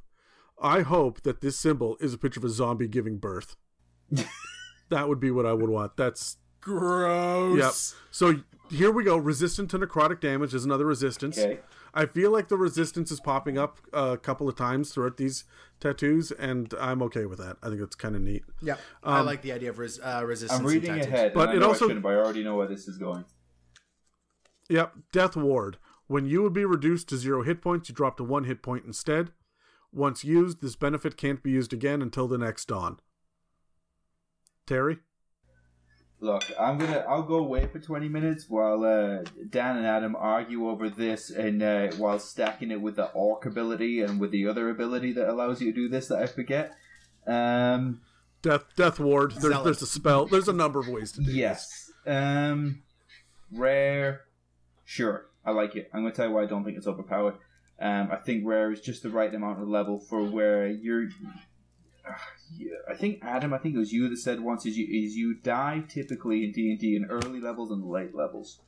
I 0.61 0.81
hope 0.81 1.23
that 1.23 1.41
this 1.41 1.57
symbol 1.57 1.97
is 2.01 2.15
a 2.15 2.19
picture 2.19 2.41
of 2.41 2.45
a 2.45 2.49
zombie 2.49 2.89
giving 2.89 3.19
birth. 3.19 3.55
that 4.91 5.09
would 5.09 5.21
be 5.21 5.31
what 5.31 5.47
I 5.47 5.53
would 5.53 5.71
want. 5.71 5.97
That's 5.97 6.39
Gross. 6.63 7.59
Yep. 7.59 8.01
So 8.11 8.43
here 8.71 8.91
we 8.91 9.05
go. 9.05 9.17
Resistant 9.19 9.71
to 9.73 9.79
necrotic 9.79 10.21
damage 10.21 10.55
is 10.55 10.65
another 10.65 10.87
resistance. 10.87 11.39
Okay. 11.39 11.59
I 11.95 12.07
feel 12.07 12.31
like 12.31 12.49
the 12.49 12.57
resistance 12.57 13.11
is 13.11 13.21
popping 13.21 13.59
up 13.59 13.79
a 13.93 14.17
couple 14.17 14.49
of 14.49 14.57
times 14.57 14.91
throughout 14.95 15.19
these 15.19 15.45
tattoos, 15.79 16.31
and 16.31 16.73
I'm 16.81 17.03
okay 17.03 17.27
with 17.27 17.39
that. 17.39 17.59
I 17.63 17.69
think 17.69 17.83
it's 17.83 17.95
kind 17.97 18.17
of 18.17 18.23
neat. 18.23 18.45
Yep. 18.63 18.81
I 19.05 19.21
like 19.21 19.43
the 19.43 19.53
idea 19.53 19.69
of 19.69 19.79
res- 19.79 20.01
uh, 20.01 20.23
resistance. 20.25 20.59
I'm 20.59 20.67
reading 20.67 20.91
ahead, 20.99 21.35
But 21.35 21.47
but 21.49 21.55
it 21.57 21.59
know 21.59 21.69
also- 21.69 21.85
I 21.85 21.89
shouldn't, 21.89 22.03
but 22.03 22.15
I 22.15 22.17
already 22.17 22.43
know 22.43 22.57
where 22.57 22.67
this 22.67 22.89
is 22.89 22.97
going. 22.97 23.27
Yep. 24.71 24.95
Death 25.13 25.37
Ward. 25.37 25.77
When 26.07 26.25
you 26.25 26.43
would 26.43 26.53
be 26.55 26.65
reduced 26.65 27.09
to 27.11 27.17
zero 27.19 27.43
hit 27.43 27.61
points, 27.61 27.89
you 27.91 27.95
drop 27.95 28.17
to 28.19 28.25
one 28.25 28.45
hit 28.45 28.63
point 28.63 28.85
instead. 28.87 29.33
Once 29.93 30.25
used, 30.25 30.63
this 30.63 30.77
benefit 30.77 31.19
can't 31.19 31.43
be 31.43 31.51
used 31.51 31.73
again 31.75 32.01
until 32.01 32.27
the 32.27 32.39
next 32.39 32.69
dawn. 32.69 32.99
Terry? 34.67 34.99
Look, 36.23 36.45
I'm 36.57 36.79
gonna. 36.79 37.05
I'll 37.09 37.25
go 37.25 37.39
away 37.39 37.67
for 37.67 37.81
20 37.81 38.09
minutes 38.09 38.49
while 38.49 38.85
uh, 38.85 39.25
Dan 39.51 39.77
and 39.79 39.85
Adam 39.85 40.15
argue 40.17 40.69
over 40.69 40.89
this, 40.89 41.31
and 41.31 41.61
uh, 41.61 41.89
while 41.97 42.21
stacking 42.21 42.71
it 42.71 42.81
with 42.81 42.95
the 42.95 43.07
orc 43.07 43.45
ability 43.45 44.03
and 44.03 44.21
with 44.21 44.31
the 44.31 44.47
other 44.47 44.71
ability 44.71 45.13
that 45.15 45.29
allows 45.29 45.61
you 45.61 45.73
to 45.73 45.75
do 45.75 45.89
this 45.89 46.07
that 46.07 46.23
I 46.23 46.27
forget. 46.29 46.77
Um, 47.27 48.03
Death 48.41 48.67
Death 48.77 49.01
Ward. 49.01 49.33
There's, 49.33 49.65
there's 49.65 49.83
a 49.83 49.87
spell. 49.87 50.27
There's 50.27 50.47
a 50.47 50.53
number 50.53 50.79
of 50.79 50.87
ways 50.87 51.11
to 51.13 51.23
do 51.23 51.27
this. 51.27 51.35
yes. 51.35 51.91
Um, 52.07 52.85
rare. 53.51 54.21
Sure, 54.85 55.27
I 55.45 55.51
like 55.51 55.75
it. 55.75 55.91
I'm 55.93 56.03
gonna 56.03 56.15
tell 56.15 56.29
you 56.29 56.35
why 56.35 56.45
I 56.45 56.47
don't 56.47 56.65
think 56.65 56.77
it's 56.77 56.87
overpowered. 56.87 57.35
Um, 57.81 58.11
I 58.13 58.17
think 58.17 58.47
rare 58.47 58.71
is 58.71 58.81
just 58.81 59.03
the 59.03 59.11
right 59.11 59.35
amount 59.35 59.61
of 59.61 59.67
level 59.67 59.99
for 59.99 60.23
where 60.23 60.69
you're. 60.69 61.09
Yeah, 62.57 62.75
I 62.89 62.95
think 62.95 63.21
Adam. 63.23 63.53
I 63.55 63.59
think 63.59 63.75
it 63.75 63.79
was 63.79 63.93
you 63.93 64.09
that 64.09 64.17
said 64.19 64.41
once 64.41 64.67
is 64.67 64.77
you 64.77 64.85
is 64.87 65.17
you 65.17 65.35
die 65.35 65.85
typically 65.89 66.45
in 66.45 66.53
D 66.53 66.71
and 66.71 66.79
D 66.79 66.97
in 66.97 67.05
early 67.07 67.41
levels 67.41 67.71
and 67.71 67.85
late 67.85 68.15
levels, 68.15 68.61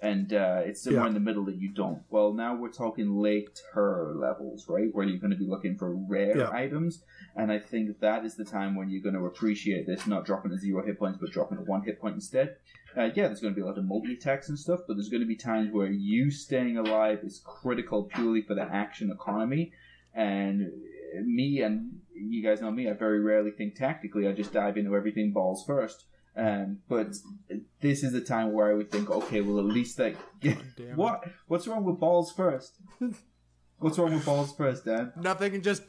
and 0.00 0.32
uh, 0.32 0.60
it's 0.64 0.82
somewhere 0.82 1.02
Yeah. 1.04 1.08
in 1.08 1.14
the 1.14 1.20
middle 1.20 1.44
that 1.46 1.56
you 1.56 1.70
don't. 1.70 2.02
Well, 2.10 2.32
now 2.32 2.54
we're 2.54 2.70
talking 2.70 3.16
later 3.16 4.14
levels, 4.16 4.68
right? 4.68 4.94
Where 4.94 5.06
you're 5.06 5.18
going 5.18 5.32
to 5.32 5.36
be 5.38 5.46
looking 5.46 5.76
for 5.76 5.94
rare 5.94 6.36
Yeah. 6.36 6.50
items, 6.52 7.02
and 7.34 7.50
I 7.50 7.58
think 7.58 7.98
that 8.00 8.24
is 8.24 8.36
the 8.36 8.44
time 8.44 8.74
when 8.76 8.90
you're 8.90 9.02
going 9.02 9.14
to 9.16 9.26
appreciate 9.26 9.86
this, 9.86 10.06
not 10.06 10.24
dropping 10.26 10.50
to 10.52 10.58
zero 10.58 10.84
hit 10.84 10.98
points, 10.98 11.18
but 11.20 11.30
dropping 11.32 11.58
to 11.58 11.64
one 11.64 11.82
hit 11.82 12.00
point 12.00 12.14
instead. 12.14 12.56
Uh, 12.96 13.10
yeah, 13.14 13.26
there's 13.26 13.40
going 13.40 13.52
to 13.52 13.56
be 13.56 13.62
a 13.62 13.66
lot 13.66 13.76
of 13.78 13.84
multi 13.84 14.12
attacks 14.12 14.48
and 14.48 14.58
stuff, 14.58 14.80
but 14.86 14.94
there's 14.94 15.08
going 15.08 15.22
to 15.22 15.26
be 15.26 15.34
times 15.34 15.72
where 15.72 15.90
you 15.90 16.30
staying 16.30 16.76
alive 16.78 17.20
is 17.24 17.40
critical 17.44 18.04
purely 18.04 18.42
for 18.42 18.54
the 18.54 18.62
action 18.62 19.10
economy. 19.10 19.72
And 20.16 20.70
me 21.24 21.60
and 21.62 22.02
you 22.14 22.42
guys 22.42 22.60
know 22.60 22.70
me, 22.70 22.88
I 22.88 22.92
very 22.92 23.20
rarely 23.20 23.50
think 23.50 23.74
tactically. 23.76 24.28
I 24.28 24.32
just 24.32 24.52
dive 24.52 24.76
into 24.76 24.96
everything 24.96 25.32
balls 25.32 25.64
first. 25.66 26.04
Um, 26.36 26.78
but 26.88 27.08
this 27.80 28.02
is 28.02 28.12
the 28.12 28.20
time 28.20 28.52
where 28.52 28.68
I 28.68 28.74
would 28.74 28.90
think, 28.90 29.10
okay, 29.10 29.40
well 29.40 29.58
at 29.60 29.66
least 29.66 29.98
like, 29.98 30.16
damn 30.40 30.56
what? 30.96 31.24
What's 31.46 31.66
wrong 31.68 31.84
with 31.84 32.00
balls 32.00 32.32
first? 32.32 32.76
What's 33.78 33.98
wrong 33.98 34.14
with 34.14 34.24
balls 34.24 34.54
first, 34.56 34.84
Dan? 34.84 35.12
Nothing. 35.16 35.60
Just. 35.62 35.82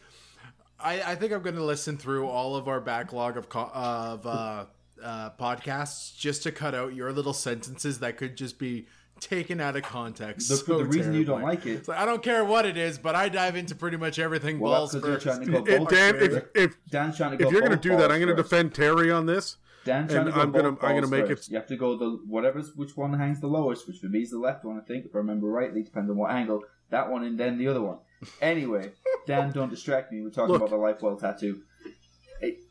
I, 0.77 1.01
I 1.01 1.15
think 1.15 1.31
I'm 1.31 1.41
going 1.41 1.55
to 1.55 1.63
listen 1.63 1.97
through 1.97 2.27
all 2.27 2.57
of 2.57 2.67
our 2.67 2.81
backlog 2.81 3.37
of 3.37 3.47
co- 3.47 3.71
of 3.73 4.25
uh, 4.27 4.65
uh, 5.01 5.29
podcasts 5.39 6.15
just 6.15 6.43
to 6.43 6.51
cut 6.51 6.75
out 6.75 6.93
your 6.93 7.13
little 7.13 7.33
sentences 7.33 7.99
that 7.99 8.17
could 8.17 8.35
just 8.35 8.59
be 8.59 8.87
taken 9.19 9.61
out 9.61 9.75
of 9.75 9.83
context. 9.83 10.49
The, 10.49 10.57
so 10.57 10.77
the 10.77 10.85
reason 10.85 11.13
you 11.13 11.23
don't 11.25 11.41
like 11.41 11.65
it 11.65 11.87
like, 11.87 11.97
I 11.97 12.05
don't 12.05 12.21
care 12.21 12.43
what 12.45 12.65
it 12.65 12.77
is, 12.77 12.97
but 12.97 13.15
I 13.15 13.29
dive 13.29 13.55
into 13.55 13.73
pretty 13.75 13.97
much 13.97 14.19
everything 14.19 14.59
Well, 14.59 14.73
balls 14.73 14.91
that's 14.91 15.03
'cause 15.03 15.09
you're 15.09 15.19
first. 15.19 15.25
trying 15.41 15.63
to 15.63 15.63
go 15.63 15.73
And 15.75 15.85
both 15.85 15.89
Dan, 15.89 16.15
if, 16.17 16.43
if 16.55 16.77
Dan's 16.89 17.17
trying 17.17 17.31
to 17.31 17.37
go 17.37 17.47
if 17.47 17.51
you're 17.51 17.61
going 17.61 17.71
to 17.71 17.77
do 17.77 17.95
that, 17.97 18.11
I'm 18.11 18.19
going 18.19 18.35
to 18.35 18.41
defend 18.41 18.73
Terry 18.73 19.11
on 19.11 19.25
this. 19.25 19.57
Dan 19.85 20.07
trying 20.07 20.19
And 20.21 20.25
to 20.27 20.31
go 20.33 20.41
I'm 20.41 20.51
gonna- 20.51 20.67
I'm 20.69 20.75
gonna 20.75 21.01
balls 21.01 21.11
make 21.11 21.29
it- 21.29 21.47
You 21.49 21.57
have 21.57 21.67
to 21.67 21.77
go 21.77 21.95
the 21.97 22.19
whatever's 22.27 22.75
which 22.75 22.97
one 22.97 23.13
hangs 23.13 23.39
the 23.39 23.47
lowest, 23.47 23.87
which 23.87 23.99
for 23.99 24.07
me 24.07 24.21
is 24.21 24.31
the 24.31 24.39
left 24.39 24.65
one, 24.65 24.77
I 24.77 24.81
think, 24.81 25.05
if 25.05 25.13
I 25.15 25.19
remember 25.19 25.47
rightly, 25.47 25.83
depends 25.83 26.09
on 26.09 26.17
what 26.17 26.31
angle. 26.31 26.63
That 26.89 27.09
one 27.11 27.23
and 27.23 27.39
then 27.39 27.57
the 27.57 27.67
other 27.67 27.81
one. 27.81 27.97
Anyway, 28.41 28.91
Dan, 29.27 29.51
don't 29.51 29.69
distract 29.69 30.11
me. 30.11 30.21
We're 30.21 30.29
talking 30.31 30.53
Look. 30.53 30.61
about 30.61 30.69
the 30.71 31.05
lifewell 31.07 31.19
tattoo. 31.19 31.61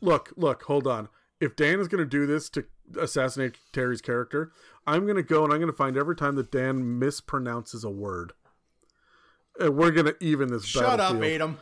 Look, 0.01 0.31
look, 0.35 0.63
hold 0.63 0.87
on. 0.87 1.09
If 1.39 1.55
Dan 1.55 1.79
is 1.79 1.87
going 1.87 1.99
to 2.03 2.09
do 2.09 2.25
this 2.25 2.49
to 2.51 2.65
assassinate 2.99 3.57
Terry's 3.71 4.01
character, 4.01 4.51
I'm 4.87 5.05
going 5.05 5.15
to 5.15 5.23
go 5.23 5.43
and 5.43 5.53
I'm 5.53 5.59
going 5.59 5.71
to 5.71 5.77
find 5.77 5.97
every 5.97 6.15
time 6.15 6.35
that 6.35 6.51
Dan 6.51 6.99
mispronounces 6.99 7.83
a 7.83 7.89
word. 7.89 8.33
And 9.59 9.75
we're 9.75 9.91
going 9.91 10.07
to 10.07 10.15
even 10.19 10.49
this 10.49 10.65
Shut 10.65 10.99
up, 10.99 11.19
battlefield. 11.19 11.57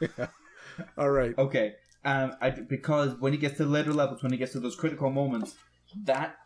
Adam. 0.00 0.28
All 0.98 1.10
right. 1.10 1.36
Okay, 1.36 1.74
um, 2.04 2.32
I, 2.40 2.50
because 2.50 3.14
when 3.20 3.32
he 3.32 3.38
gets 3.38 3.58
to 3.58 3.64
later 3.64 3.92
levels, 3.92 4.22
when 4.22 4.32
he 4.32 4.38
gets 4.38 4.52
to 4.52 4.60
those 4.60 4.76
critical 4.76 5.10
moments, 5.10 5.54
that 6.04 6.36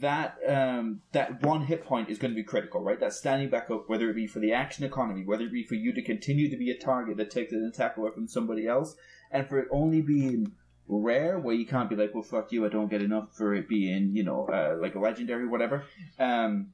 that 0.00 0.38
um, 0.48 1.02
that 1.12 1.42
one 1.42 1.62
hit 1.62 1.84
point 1.84 2.08
is 2.08 2.18
going 2.18 2.30
to 2.30 2.36
be 2.36 2.42
critical, 2.42 2.82
right? 2.82 2.98
That 2.98 3.12
standing 3.12 3.50
back 3.50 3.70
up, 3.70 3.88
whether 3.88 4.08
it 4.08 4.14
be 4.14 4.26
for 4.26 4.38
the 4.38 4.52
action 4.52 4.84
economy, 4.84 5.24
whether 5.24 5.44
it 5.44 5.52
be 5.52 5.64
for 5.64 5.74
you 5.74 5.92
to 5.92 6.02
continue 6.02 6.48
to 6.50 6.56
be 6.56 6.70
a 6.70 6.78
target 6.78 7.16
that 7.18 7.30
takes 7.30 7.52
an 7.52 7.64
attack 7.64 7.96
away 7.96 8.10
from 8.14 8.28
somebody 8.28 8.66
else, 8.66 8.96
and 9.30 9.48
for 9.48 9.58
it 9.58 9.68
only 9.70 10.00
being 10.00 10.52
rare, 10.88 11.38
where 11.38 11.54
you 11.54 11.66
can't 11.66 11.90
be 11.90 11.96
like, 11.96 12.14
well, 12.14 12.22
fuck 12.22 12.52
you, 12.52 12.64
I 12.64 12.68
don't 12.68 12.88
get 12.88 13.02
enough 13.02 13.34
for 13.36 13.54
it 13.54 13.68
being, 13.68 14.14
you 14.14 14.22
know, 14.22 14.46
uh, 14.46 14.76
like 14.80 14.94
a 14.94 14.98
legendary, 14.98 15.46
whatever. 15.46 15.84
Um, 16.18 16.72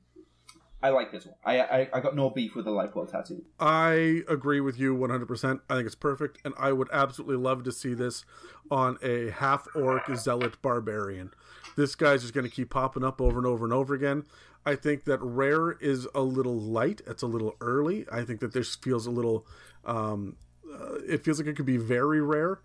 I 0.82 0.88
like 0.88 1.12
this 1.12 1.26
one. 1.26 1.36
I, 1.44 1.60
I 1.60 1.88
I 1.92 2.00
got 2.00 2.16
no 2.16 2.28
beef 2.28 2.56
with 2.56 2.64
the 2.64 2.72
lifewell 2.72 3.08
tattoo. 3.08 3.44
I 3.60 4.22
agree 4.28 4.60
with 4.60 4.80
you 4.80 4.96
100%. 4.96 5.60
I 5.70 5.74
think 5.74 5.86
it's 5.86 5.94
perfect, 5.94 6.38
and 6.44 6.54
I 6.58 6.72
would 6.72 6.88
absolutely 6.92 7.36
love 7.36 7.62
to 7.64 7.72
see 7.72 7.94
this 7.94 8.24
on 8.70 8.98
a 9.00 9.30
half 9.30 9.68
orc 9.76 10.14
zealot 10.16 10.60
barbarian. 10.60 11.32
This 11.76 11.94
guy's 11.94 12.22
just 12.22 12.34
going 12.34 12.48
to 12.48 12.50
keep 12.50 12.70
popping 12.70 13.04
up 13.04 13.20
over 13.20 13.38
and 13.38 13.46
over 13.46 13.64
and 13.64 13.72
over 13.72 13.94
again. 13.94 14.24
I 14.66 14.74
think 14.74 15.04
that 15.04 15.20
rare 15.22 15.72
is 15.72 16.08
a 16.14 16.20
little 16.22 16.58
light. 16.58 17.00
It's 17.06 17.22
a 17.22 17.26
little 17.26 17.56
early. 17.60 18.06
I 18.10 18.24
think 18.24 18.40
that 18.40 18.52
this 18.52 18.74
feels 18.74 19.06
a 19.06 19.10
little. 19.10 19.46
Um, 19.84 20.36
uh, 20.72 20.94
it 21.06 21.24
feels 21.24 21.38
like 21.38 21.46
it 21.46 21.56
could 21.56 21.66
be 21.66 21.76
very 21.76 22.20
rare, 22.20 22.60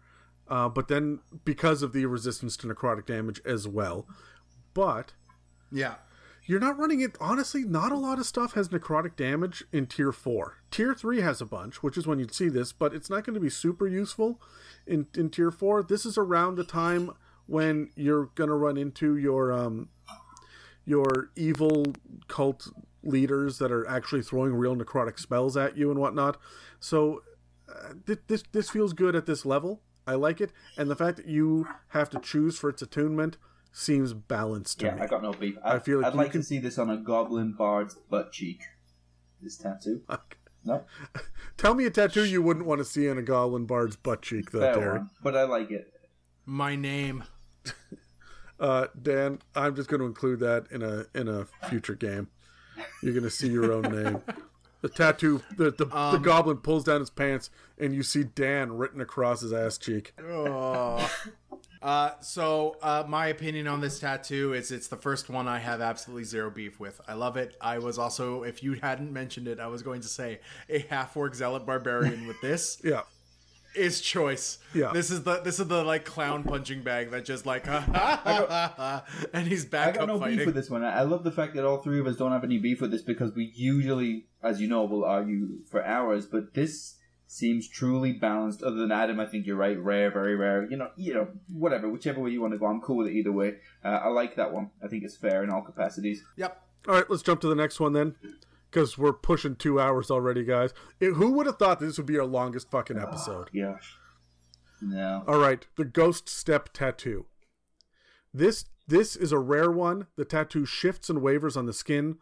uh, 0.49 0.69
but 0.69 0.87
then 0.87 1.19
because 1.45 1.81
of 1.83 1.93
the 1.93 2.05
resistance 2.05 2.55
to 2.57 2.67
necrotic 2.67 3.05
damage 3.05 3.41
as 3.45 3.67
well. 3.67 4.07
But 4.73 5.13
Yeah. 5.71 5.95
you're 6.45 6.59
not 6.61 6.77
running 6.79 7.01
it 7.01 7.17
honestly 7.19 7.63
not 7.65 7.91
a 7.91 7.97
lot 7.97 8.19
of 8.19 8.25
stuff 8.25 8.53
has 8.53 8.69
necrotic 8.69 9.15
damage 9.17 9.65
in 9.73 9.85
tier 9.85 10.13
4 10.13 10.53
tier 10.71 10.93
3 10.93 11.19
has 11.19 11.41
a 11.41 11.45
bunch 11.45 11.83
which 11.83 11.97
is 11.97 12.07
when 12.07 12.19
you'd 12.19 12.33
see 12.33 12.47
this 12.47 12.71
but 12.71 12.93
it's 12.93 13.09
not 13.09 13.25
going 13.25 13.33
to 13.33 13.39
be 13.41 13.49
super 13.49 13.85
useful 13.85 14.39
in, 14.85 15.07
in 15.17 15.29
tier 15.29 15.51
4 15.51 15.83
this 15.83 16.05
is 16.05 16.17
around 16.17 16.55
the 16.55 16.63
time 16.63 17.11
when 17.47 17.89
you're 17.97 18.27
going 18.35 18.49
to 18.49 18.55
run 18.55 18.77
into 18.77 19.17
your 19.17 19.51
um 19.51 19.89
your 20.85 21.31
evil 21.35 21.93
cult 22.29 22.69
leaders 23.03 23.57
that 23.57 23.71
are 23.71 23.85
actually 23.87 24.21
throwing 24.21 24.53
real 24.53 24.75
necrotic 24.75 25.19
spells 25.19 25.57
at 25.57 25.75
you 25.77 25.91
and 25.91 25.99
whatnot 25.99 26.37
so 26.79 27.21
uh, 27.67 27.93
th- 28.05 28.19
this 28.27 28.43
this 28.53 28.69
feels 28.69 28.93
good 28.93 29.15
at 29.17 29.25
this 29.25 29.45
level 29.45 29.81
i 30.07 30.15
like 30.15 30.41
it 30.41 30.51
and 30.77 30.89
the 30.89 30.95
fact 30.95 31.17
that 31.17 31.27
you 31.27 31.67
have 31.89 32.09
to 32.09 32.19
choose 32.19 32.57
for 32.57 32.69
its 32.69 32.81
attunement 32.81 33.37
seems 33.71 34.13
balanced 34.13 34.79
to 34.79 34.87
Yeah, 34.87 34.95
me 34.95 35.01
I 35.01 35.07
got 35.07 35.21
no 35.21 35.33
beef. 35.33 35.55
I, 35.63 35.75
I 35.75 35.79
feel 35.79 35.99
like 35.99 36.07
I'd 36.07 36.15
like 36.15 36.31
can- 36.31 36.41
to 36.41 36.47
see 36.47 36.57
this 36.57 36.79
on 36.79 36.89
a 36.89 36.97
goblin 36.97 37.51
bard's 37.51 37.93
butt 37.93 38.31
cheek. 38.31 38.61
This 39.41 39.57
tattoo. 39.57 40.01
No, 40.65 40.83
Tell 41.57 41.73
me 41.75 41.85
a 41.85 41.89
tattoo 41.89 42.25
you 42.25 42.41
wouldn't 42.41 42.65
want 42.65 42.79
to 42.79 42.85
see 42.85 43.09
on 43.09 43.17
a 43.17 43.21
goblin 43.21 43.65
bard's 43.65 43.95
butt 43.95 44.21
cheek, 44.21 44.51
though, 44.51 44.59
fair 44.59 44.73
Terry. 44.73 44.97
one, 44.97 45.09
but 45.23 45.37
I 45.37 45.43
like 45.43 45.71
it. 45.71 45.93
My 46.45 46.75
name. 46.75 47.23
Uh, 48.59 48.87
Dan, 48.99 49.39
I'm 49.55 49.75
just 49.75 49.87
going 49.87 49.99
to 49.99 50.07
include 50.07 50.39
that 50.39 50.65
in 50.71 50.81
a 50.81 51.05
in 51.13 51.27
a 51.27 51.45
future 51.69 51.93
game. 51.93 52.27
You're 53.03 53.13
going 53.13 53.23
to 53.23 53.29
see 53.29 53.49
your 53.49 53.71
own 53.71 53.83
name. 53.83 54.21
The 54.81 54.89
tattoo, 54.89 55.41
the 55.55 55.71
the, 55.71 55.87
Um, 55.95 56.13
the 56.13 56.19
goblin 56.19 56.57
pulls 56.57 56.83
down 56.83 56.99
his 56.99 57.09
pants, 57.09 57.49
and 57.77 57.95
you 57.95 58.03
see 58.03 58.23
Dan 58.23 58.77
written 58.77 59.01
across 59.01 59.41
his 59.41 59.51
ass 59.53 59.77
cheek. 59.77 60.13
Oh. 60.23 61.09
Uh, 61.79 62.11
so 62.21 62.75
uh, 62.81 63.03
my 63.07 63.27
opinion 63.27 63.67
on 63.67 63.81
this 63.81 63.99
tattoo 63.99 64.53
is 64.53 64.71
it's 64.71 64.87
the 64.87 64.97
first 64.97 65.29
one 65.29 65.47
I 65.47 65.59
have 65.59 65.79
absolutely 65.79 66.23
zero 66.23 66.49
beef 66.49 66.79
with. 66.79 66.99
I 67.07 67.13
love 67.13 67.37
it. 67.37 67.55
I 67.61 67.77
was 67.77 67.99
also, 67.99 68.41
if 68.43 68.63
you 68.63 68.73
hadn't 68.73 69.13
mentioned 69.13 69.47
it, 69.47 69.59
I 69.59 69.67
was 69.67 69.83
going 69.83 70.01
to 70.01 70.07
say 70.07 70.39
a 70.69 70.79
half 70.79 71.15
orc 71.15 71.35
zealot 71.35 71.65
barbarian 71.67 72.25
with 72.27 72.41
this 72.41 72.81
Yeah, 72.83 73.03
is 73.75 74.01
choice. 74.01 74.57
Yeah. 74.73 74.91
This 74.93 75.11
is 75.11 75.23
the 75.23 75.39
this 75.41 75.59
is 75.59 75.67
the 75.67 75.83
like 75.83 76.05
clown 76.05 76.43
punching 76.43 76.83
bag 76.83 77.11
that 77.11 77.25
just 77.25 77.45
like 77.45 77.67
and 77.67 79.47
he's 79.47 79.65
back. 79.65 79.89
I 79.89 79.91
back 79.91 79.95
got 79.95 80.03
up 80.03 80.07
no 80.07 80.13
beef 80.15 80.21
fighting. 80.21 80.45
with 80.45 80.55
this 80.55 80.69
one. 80.69 80.83
I 80.83 80.99
I 80.99 81.01
love 81.01 81.23
the 81.23 81.31
fact 81.31 81.55
that 81.55 81.65
all 81.65 81.77
three 81.77 81.99
of 81.99 82.07
us 82.07 82.17
don't 82.17 82.31
have 82.31 82.43
any 82.43 82.57
beef 82.57 82.81
with 82.81 82.91
this 82.91 83.01
because 83.01 83.33
we 83.35 83.51
usually, 83.55 84.25
as 84.43 84.59
you 84.61 84.67
know, 84.67 84.83
will 84.85 85.05
argue 85.05 85.59
for 85.69 85.83
hours. 85.85 86.25
But 86.25 86.53
this 86.53 86.95
seems 87.27 87.67
truly 87.67 88.13
balanced. 88.13 88.63
Other 88.63 88.77
than 88.77 88.91
Adam, 88.91 89.19
I 89.19 89.25
think 89.25 89.45
you're 89.45 89.57
right. 89.57 89.77
Rare, 89.77 90.09
very 90.11 90.35
rare. 90.35 90.65
You 90.69 90.77
know, 90.77 90.89
you 90.95 91.13
know, 91.13 91.27
whatever, 91.51 91.89
whichever 91.89 92.19
way 92.21 92.31
you 92.31 92.41
want 92.41 92.53
to 92.53 92.57
go. 92.57 92.65
I'm 92.65 92.81
cool 92.81 92.97
with 92.97 93.07
it 93.07 93.13
either 93.13 93.31
way. 93.31 93.55
Uh, 93.83 93.89
I 93.89 94.07
like 94.07 94.35
that 94.37 94.53
one. 94.53 94.71
I 94.83 94.87
think 94.87 95.03
it's 95.03 95.17
fair 95.17 95.43
in 95.43 95.49
all 95.49 95.61
capacities. 95.61 96.23
Yep. 96.37 96.61
All 96.87 96.93
right, 96.95 97.09
let's 97.09 97.21
jump 97.21 97.41
to 97.41 97.47
the 97.49 97.55
next 97.55 97.81
one 97.81 97.91
then, 97.91 98.15
because 98.69 98.97
we're 98.97 99.13
pushing 99.13 99.55
two 99.55 99.79
hours 99.79 100.09
already, 100.11 100.43
guys. 100.43 100.73
It- 100.99 101.13
who 101.13 101.31
would 101.33 101.45
have 101.45 101.57
thought 101.57 101.79
this 101.79 101.97
would 101.97 102.05
be 102.05 102.17
our 102.19 102.25
longest 102.25 102.69
fucking 102.71 102.97
episode? 102.97 103.49
Yeah. 103.53 103.77
no. 104.81 105.23
All 105.27 105.39
right, 105.39 105.65
the 105.75 105.85
ghost 105.85 106.29
step 106.29 106.69
tattoo. 106.73 107.25
This 108.33 108.65
this 108.87 109.15
is 109.15 109.31
a 109.31 109.39
rare 109.39 109.71
one. 109.71 110.07
The 110.15 110.25
tattoo 110.25 110.65
shifts 110.65 111.09
and 111.09 111.21
wavers 111.21 111.57
on 111.57 111.65
the 111.65 111.73
skin. 111.73 112.17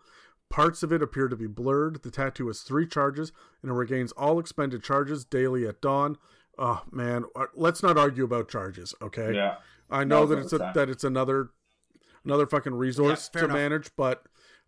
Parts 0.50 0.84
of 0.84 0.92
it 0.92 1.02
appear 1.02 1.28
to 1.28 1.36
be 1.36 1.48
blurred. 1.48 2.02
The 2.04 2.12
tattoo 2.12 2.48
has 2.48 2.62
three 2.62 2.88
charges 2.88 3.32
and 3.62 3.72
it 3.72 3.76
regains 3.76 4.12
all 4.14 4.40
expended 4.40 4.84
charges 4.84 5.26
daily 5.26 5.68
at 5.68 5.82
dawn. 5.82 6.18
Oh 6.58 6.84
man, 6.92 7.26
uh, 7.36 7.48
let's 7.56 7.84
not 7.84 7.98
argue 7.98 8.24
about 8.24 8.48
charges, 8.50 8.96
okay? 9.02 9.34
Yeah. 9.36 9.56
I 9.90 10.04
know 10.04 10.22
No, 10.22 10.26
that 10.28 10.38
it's 10.40 10.54
it's 10.54 10.62
a, 10.62 10.72
that 10.74 10.90
it's 10.90 11.04
another 11.04 11.50
another 12.24 12.48
fucking 12.48 12.74
resource 12.76 13.30
Yeah, 13.34 13.42
to 13.42 13.46
enough. 13.46 13.56
manage, 13.58 13.92
but 13.98 14.24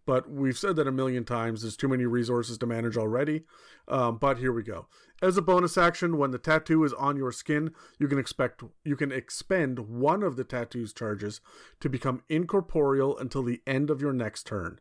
but 0.08 0.32
we've 0.32 0.58
said 0.58 0.78
that 0.78 0.88
a 0.88 0.92
million 0.92 1.26
times. 1.26 1.62
There's 1.62 1.76
too 1.76 1.90
many 1.90 2.06
resources 2.06 2.58
to 2.60 2.66
manage 2.66 2.96
already. 2.96 3.44
Um, 3.90 4.18
but 4.18 4.38
here 4.38 4.54
we 4.54 4.64
go. 4.64 4.88
As 5.22 5.36
a 5.36 5.42
bonus 5.42 5.78
action, 5.78 6.18
when 6.18 6.32
the 6.32 6.38
tattoo 6.38 6.86
is 6.86 6.94
on 6.94 7.18
your 7.18 7.34
skin, 7.34 7.72
you 8.00 8.08
can 8.08 8.18
expect 8.18 8.64
you 8.86 8.96
can 8.96 9.12
expend 9.12 9.80
one 9.80 10.24
of 10.24 10.38
the 10.38 10.46
tattoo's 10.46 10.94
charges 10.94 11.42
to 11.82 11.90
become 11.90 12.24
incorporeal 12.30 13.18
until 13.18 13.44
the 13.44 13.62
end 13.68 13.90
of 13.90 14.02
your 14.02 14.14
next 14.14 14.48
turn. 14.48 14.80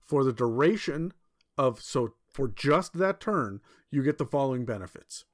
For 0.00 0.24
the 0.24 0.32
duration 0.32 1.12
of 1.58 1.82
so 1.82 2.14
for 2.32 2.48
just 2.48 2.94
that 2.94 3.20
turn, 3.20 3.60
you 3.90 4.02
get 4.02 4.16
the 4.16 4.24
following 4.24 4.64
benefits. 4.64 5.26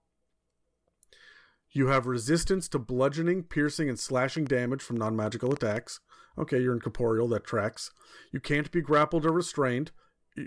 You 1.70 1.86
have 1.86 2.06
resistance 2.06 2.68
to 2.68 2.78
bludgeoning, 2.80 3.44
piercing, 3.44 3.88
and 3.88 3.98
slashing 3.98 4.46
damage 4.46 4.82
from 4.82 4.96
non 4.96 5.14
magical 5.14 5.52
attacks. 5.52 6.00
Okay, 6.38 6.60
you're 6.60 6.74
incorporeal, 6.74 7.28
that 7.28 7.44
tracks. 7.44 7.90
You 8.30 8.40
can't 8.40 8.70
be 8.70 8.80
grappled 8.80 9.26
or 9.26 9.32
restrained. 9.32 9.90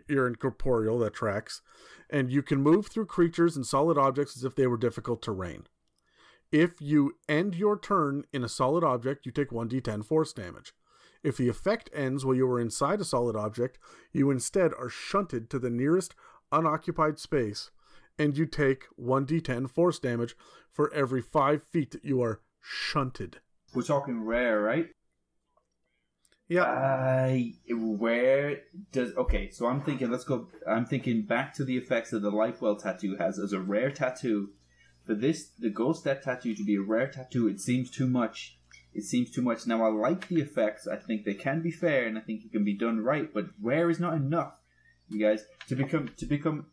You're 0.07 0.27
incorporeal, 0.27 0.97
that 0.99 1.13
tracks. 1.13 1.61
And 2.09 2.31
you 2.31 2.41
can 2.41 2.61
move 2.61 2.87
through 2.87 3.05
creatures 3.05 3.55
and 3.55 3.65
solid 3.65 3.97
objects 3.97 4.35
as 4.35 4.43
if 4.43 4.55
they 4.55 4.67
were 4.67 4.77
difficult 4.77 5.21
terrain. 5.21 5.67
If 6.51 6.79
you 6.79 7.15
end 7.27 7.55
your 7.55 7.77
turn 7.77 8.23
in 8.31 8.43
a 8.43 8.49
solid 8.49 8.83
object, 8.83 9.25
you 9.25 9.31
take 9.31 9.49
1d10 9.49 10.05
force 10.05 10.33
damage. 10.33 10.73
If 11.23 11.37
the 11.37 11.49
effect 11.49 11.89
ends 11.93 12.23
while 12.23 12.35
you 12.35 12.49
are 12.49 12.59
inside 12.59 13.01
a 13.01 13.05
solid 13.05 13.35
object, 13.35 13.79
you 14.13 14.29
instead 14.29 14.71
are 14.73 14.89
shunted 14.89 15.49
to 15.49 15.59
the 15.59 15.71
nearest 15.71 16.15
unoccupied 16.51 17.19
space, 17.19 17.71
and 18.17 18.37
you 18.37 18.45
take 18.45 18.85
1d10 18.99 19.69
force 19.69 19.99
damage 19.99 20.35
for 20.71 20.93
every 20.93 21.21
5 21.21 21.63
feet 21.63 21.91
that 21.91 22.05
you 22.05 22.21
are 22.21 22.41
shunted. 22.61 23.39
We're 23.73 23.81
talking 23.81 24.23
rare, 24.23 24.61
right? 24.61 24.89
Yeah. 26.47 26.63
I 26.63 27.53
where 27.69 28.61
does 28.91 29.13
okay? 29.15 29.49
So 29.51 29.67
I'm 29.67 29.81
thinking. 29.81 30.11
Let's 30.11 30.23
go. 30.23 30.47
I'm 30.67 30.85
thinking 30.85 31.23
back 31.23 31.53
to 31.55 31.63
the 31.63 31.77
effects 31.77 32.11
that 32.11 32.19
the 32.19 32.31
Lifewell 32.31 32.81
tattoo 32.81 33.15
has 33.17 33.39
as 33.39 33.53
a 33.53 33.59
rare 33.59 33.91
tattoo. 33.91 34.49
For 35.05 35.13
this, 35.13 35.49
the 35.59 35.69
Ghost 35.69 36.01
Step 36.01 36.23
tattoo 36.23 36.55
to 36.55 36.63
be 36.63 36.75
a 36.75 36.81
rare 36.81 37.07
tattoo, 37.07 37.47
it 37.47 37.59
seems 37.59 37.91
too 37.91 38.07
much. 38.07 38.57
It 38.93 39.03
seems 39.03 39.29
too 39.29 39.41
much. 39.41 39.67
Now 39.67 39.83
I 39.83 39.89
like 39.89 40.27
the 40.29 40.41
effects. 40.41 40.87
I 40.87 40.95
think 40.95 41.25
they 41.25 41.33
can 41.33 41.61
be 41.61 41.69
fair, 41.71 42.07
and 42.07 42.17
I 42.17 42.21
think 42.21 42.45
it 42.45 42.51
can 42.51 42.63
be 42.63 42.73
done 42.73 43.03
right. 43.03 43.31
But 43.31 43.45
rare 43.61 43.89
is 43.89 43.99
not 43.99 44.13
enough, 44.13 44.53
you 45.09 45.19
guys. 45.19 45.45
To 45.67 45.75
become 45.75 46.09
to 46.17 46.25
become 46.25 46.67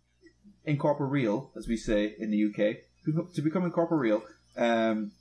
incorporeal, 0.64 1.50
as 1.56 1.66
we 1.66 1.76
say 1.76 2.14
in 2.18 2.30
the 2.30 2.44
UK, 2.46 2.76
to 3.34 3.42
become 3.42 3.64
incorporeal, 3.64 4.22
um, 4.56 5.12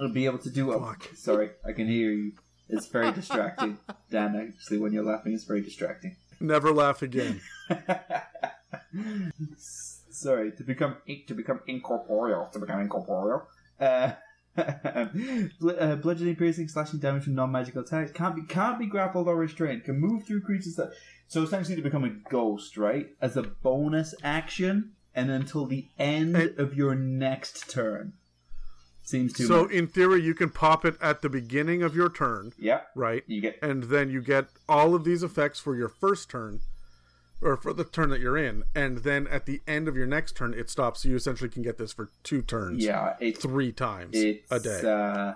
I'll 0.00 0.08
be 0.08 0.24
able 0.24 0.38
to 0.38 0.50
do. 0.50 0.72
A, 0.72 0.80
Fuck. 0.80 1.10
sorry, 1.14 1.50
I 1.66 1.72
can 1.72 1.86
hear 1.86 2.10
you. 2.10 2.32
It's 2.68 2.86
very 2.86 3.12
distracting, 3.12 3.78
Dan. 4.10 4.34
Actually, 4.36 4.78
when 4.78 4.92
you're 4.92 5.04
laughing, 5.04 5.32
it's 5.34 5.44
very 5.44 5.60
distracting. 5.62 6.16
Never 6.40 6.72
laugh 6.72 7.02
again. 7.02 7.40
Sorry, 10.10 10.52
to 10.52 10.62
become 10.62 10.96
to 11.26 11.34
become 11.34 11.60
incorporeal, 11.66 12.48
to 12.52 12.58
become 12.58 12.80
incorporeal. 12.80 13.46
Uh, 14.54 15.06
bl- 15.58 15.70
uh, 15.80 15.96
bludgeoning, 15.96 16.36
piercing, 16.36 16.68
slashing 16.68 16.98
damage 17.00 17.24
from 17.24 17.34
non-magical 17.34 17.80
attacks 17.80 18.12
can't 18.12 18.36
be 18.36 18.42
can't 18.42 18.78
be 18.78 18.84
grappled 18.84 19.26
or 19.26 19.34
restrained. 19.34 19.82
Can 19.82 19.98
move 19.98 20.24
through 20.26 20.42
creatures 20.42 20.74
that. 20.76 20.90
So 21.26 21.42
essentially, 21.42 21.74
to 21.76 21.80
become 21.80 22.04
a 22.04 22.10
ghost, 22.30 22.76
right, 22.76 23.08
as 23.22 23.38
a 23.38 23.42
bonus 23.44 24.14
action, 24.22 24.92
and 25.14 25.30
until 25.30 25.64
the 25.64 25.88
end 25.98 26.36
And- 26.36 26.58
of 26.58 26.74
your 26.74 26.94
next 26.94 27.70
turn. 27.70 28.12
Seems 29.04 29.32
too 29.32 29.46
So 29.46 29.62
much. 29.64 29.72
in 29.72 29.86
theory, 29.88 30.22
you 30.22 30.34
can 30.34 30.50
pop 30.50 30.84
it 30.84 30.96
at 31.00 31.22
the 31.22 31.28
beginning 31.28 31.82
of 31.82 31.94
your 31.96 32.08
turn, 32.08 32.52
yeah, 32.58 32.82
right? 32.94 33.24
you 33.26 33.40
get 33.40 33.58
And 33.60 33.84
then 33.84 34.10
you 34.10 34.20
get 34.22 34.46
all 34.68 34.94
of 34.94 35.04
these 35.04 35.22
effects 35.22 35.58
for 35.58 35.74
your 35.76 35.88
first 35.88 36.30
turn, 36.30 36.60
or 37.40 37.56
for 37.56 37.72
the 37.72 37.82
turn 37.82 38.10
that 38.10 38.20
you're 38.20 38.38
in. 38.38 38.62
And 38.74 38.98
then 38.98 39.26
at 39.26 39.46
the 39.46 39.60
end 39.66 39.88
of 39.88 39.96
your 39.96 40.06
next 40.06 40.36
turn, 40.36 40.54
it 40.54 40.70
stops. 40.70 41.02
So 41.02 41.08
you 41.08 41.16
essentially 41.16 41.50
can 41.50 41.62
get 41.62 41.78
this 41.78 41.92
for 41.92 42.10
two 42.22 42.42
turns, 42.42 42.84
yeah. 42.84 43.14
It's 43.18 43.40
three 43.42 43.72
times 43.72 44.10
it's 44.14 44.50
a 44.52 44.60
day. 44.60 44.80
Uh, 44.88 45.34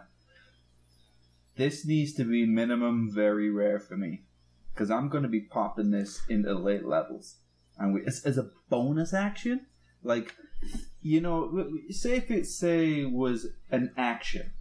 this 1.56 1.84
needs 1.84 2.12
to 2.14 2.24
be 2.24 2.46
minimum 2.46 3.10
very 3.12 3.50
rare 3.50 3.80
for 3.80 3.96
me 3.96 4.22
because 4.72 4.90
I'm 4.90 5.08
going 5.08 5.22
to 5.24 5.28
be 5.28 5.40
popping 5.40 5.90
this 5.90 6.22
in 6.28 6.42
the 6.42 6.54
late 6.54 6.84
levels, 6.84 7.36
and 7.78 7.94
we, 7.94 8.04
as, 8.06 8.22
as 8.24 8.38
a 8.38 8.50
bonus 8.68 9.12
action, 9.12 9.66
like 10.04 10.36
you 11.06 11.20
know, 11.20 11.68
say 11.90 12.16
if 12.16 12.30
it 12.32 12.46
say 12.46 13.04
was 13.04 13.46
an 13.70 13.92
action, 13.96 14.52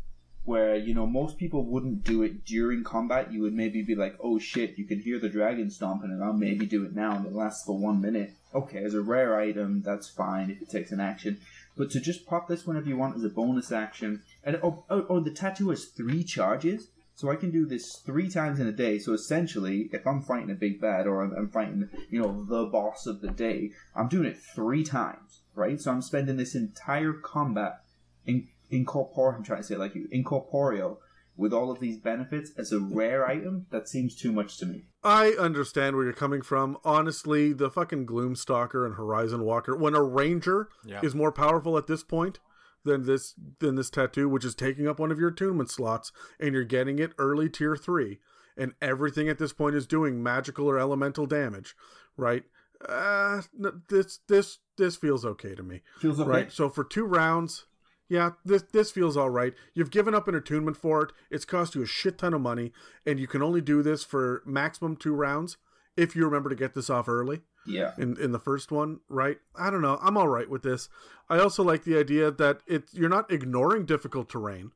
where 0.43 0.76
you 0.76 0.93
know 0.93 1.07
most 1.07 1.39
people 1.39 1.65
wouldn't 1.65 2.03
do 2.03 2.22
it 2.22 2.45
during 2.45 2.84
combat. 2.84 3.34
You 3.34 3.41
would 3.41 3.55
maybe 3.55 3.81
be 3.81 3.95
like, 3.95 4.15
"Oh 4.23 4.38
shit, 4.38 4.77
you 4.77 4.85
can 4.85 4.99
hear 4.99 5.19
the 5.19 5.27
dragon 5.27 5.72
stomping, 5.72 6.11
and 6.11 6.23
I'll 6.23 6.34
maybe 6.34 6.67
do 6.67 6.85
it 6.85 6.95
now." 6.95 7.15
And 7.15 7.26
it 7.26 7.34
lasts 7.34 7.65
for 7.65 7.77
one 7.77 7.99
minute. 7.99 8.34
Okay, 8.53 8.84
as 8.84 8.93
a 8.93 9.01
rare 9.01 9.39
item, 9.39 9.81
that's 9.81 10.07
fine 10.07 10.51
if 10.51 10.61
it 10.61 10.69
takes 10.69 10.91
an 10.91 10.99
action. 10.99 11.39
But 11.76 11.89
to 11.91 11.99
just 11.99 12.27
pop 12.27 12.47
this 12.47 12.67
whenever 12.67 12.88
you 12.88 12.95
want 12.95 13.17
as 13.17 13.23
a 13.23 13.30
bonus 13.30 13.72
action, 13.72 14.22
and 14.43 14.59
oh, 14.61 14.85
oh, 14.89 15.07
oh 15.09 15.19
the 15.19 15.31
tattoo 15.31 15.69
has 15.69 15.85
three 15.85 16.23
charges. 16.23 16.89
So 17.15 17.31
I 17.31 17.38
can 17.38 17.49
do 17.49 17.65
this 17.65 17.95
three 18.05 18.30
times 18.30 18.59
in 18.59 18.67
a 18.67 18.73
day. 18.73 18.99
So 18.99 19.13
essentially, 19.13 19.89
if 19.93 20.05
I'm 20.05 20.22
fighting 20.22 20.51
a 20.51 20.55
big 20.55 20.81
bad 20.81 21.07
or 21.07 21.23
I'm, 21.23 21.34
I'm, 21.34 21.49
fighting, 21.49 21.89
you 22.09 22.22
know, 22.22 22.43
the 22.43 22.65
boss 22.65 23.07
of 23.07 23.22
the 23.22 23.30
day, 23.30 23.72
I'm 23.95 24.09
doing 24.09 24.26
it 24.26 24.38
three 24.38 24.84
times, 24.84 25.39
right? 25.56 25.80
So 25.82 25.91
I'm 25.91 26.02
spending 26.02 26.38
this 26.38 26.56
entire 26.56 27.14
combat 27.14 27.82
in 28.26 28.48
incorporeal. 28.69 29.38
I'm 29.38 29.44
trying 29.44 29.61
to 29.61 29.68
say 29.68 29.76
it 29.76 29.80
like 29.80 29.95
you, 29.95 30.07
incorporeal, 30.11 30.99
with 31.38 31.53
all 31.53 31.69
of 31.72 31.80
these 31.80 31.98
benefits 31.98 32.52
as 32.57 32.72
a 32.72 32.80
rare 32.80 33.27
item. 33.27 33.65
That 33.72 33.88
seems 33.88 34.15
too 34.15 34.32
much 34.32 34.57
to 34.60 34.65
me. 34.65 34.84
I 35.03 35.30
understand 35.40 35.95
where 35.95 36.06
you're 36.06 36.14
coming 36.14 36.41
from. 36.41 36.77
Honestly, 36.84 37.53
the 37.53 37.69
fucking 37.69 38.06
Gloomstalker 38.06 38.86
and 38.86 38.95
Horizon 38.95 39.44
Walker, 39.44 39.76
when 39.76 39.95
a 39.95 40.03
ranger 40.03 40.69
Yeah. 40.86 41.02
is 41.03 41.14
more 41.15 41.32
powerful 41.32 41.77
at 41.77 41.88
this 41.88 42.03
point 42.03 42.40
than 42.84 43.06
this 43.06 43.34
than 43.60 43.76
this 43.76 43.90
tattoo, 43.90 44.30
which 44.30 44.45
is 44.45 44.53
taking 44.56 44.88
up 44.88 44.99
one 44.99 45.11
of 45.11 45.19
your 45.19 45.30
attunement 45.30 45.69
slots, 45.72 46.11
and 46.40 46.53
you're 46.53 46.64
getting 46.64 46.99
it 46.99 47.14
early 47.18 47.49
tier 47.49 47.76
three, 47.76 48.19
and 48.57 48.73
everything 48.82 49.27
at 49.27 49.38
this 49.40 49.53
point 49.53 49.76
is 49.76 49.88
doing 49.88 50.22
magical 50.23 50.68
or 50.69 50.80
elemental 50.80 51.26
damage, 51.26 51.76
right? 52.15 52.44
Uh, 52.88 53.41
this 53.89 54.19
this 54.27 54.60
this 54.77 54.95
feels 54.95 55.26
okay 55.26 55.56
to 55.56 55.64
me, 55.64 55.81
Feels 55.99 56.19
okay. 56.19 56.30
right? 56.30 56.52
So 56.52 56.69
for 56.69 56.84
two 56.84 57.06
rounds, 57.06 57.65
yeah, 58.10 58.31
this 58.43 58.64
this 58.72 58.91
feels 58.91 59.15
all 59.18 59.30
right. 59.30 59.53
You've 59.73 59.91
given 59.91 60.14
up 60.15 60.27
an 60.27 60.35
attunement 60.35 60.77
for 60.77 61.03
it. 61.03 61.11
It's 61.31 61.45
cost 61.45 61.76
you 61.76 61.81
a 61.84 61.88
shit 61.88 62.18
ton 62.18 62.34
of 62.34 62.41
money, 62.41 62.72
and 63.06 63.19
you 63.19 63.27
can 63.27 63.41
only 63.41 63.61
do 63.61 63.81
this 63.81 64.03
for 64.03 64.41
maximum 64.45 64.95
two 64.95 65.14
rounds 65.14 65.57
if 65.97 66.15
you 66.15 66.26
remember 66.26 66.49
to 66.49 66.56
get 66.56 66.73
this 66.73 66.89
off 66.89 67.07
early 67.07 67.41
Yeah. 67.65 67.93
in 67.97 68.18
in 68.19 68.31
the 68.34 68.39
first 68.39 68.72
one, 68.72 68.99
right? 69.10 69.38
I 69.56 69.69
don't 69.69 69.81
know. 69.81 69.97
I'm 70.02 70.18
all 70.18 70.27
right 70.27 70.49
with 70.49 70.61
this. 70.64 70.89
I 71.30 71.39
also 71.39 71.64
like 71.64 71.84
the 71.85 71.97
idea 71.97 72.30
that 72.31 72.60
it 72.68 72.89
you're 72.91 73.10
not 73.10 73.31
ignoring 73.31 73.85
difficult 73.85 74.30
terrain, 74.30 74.72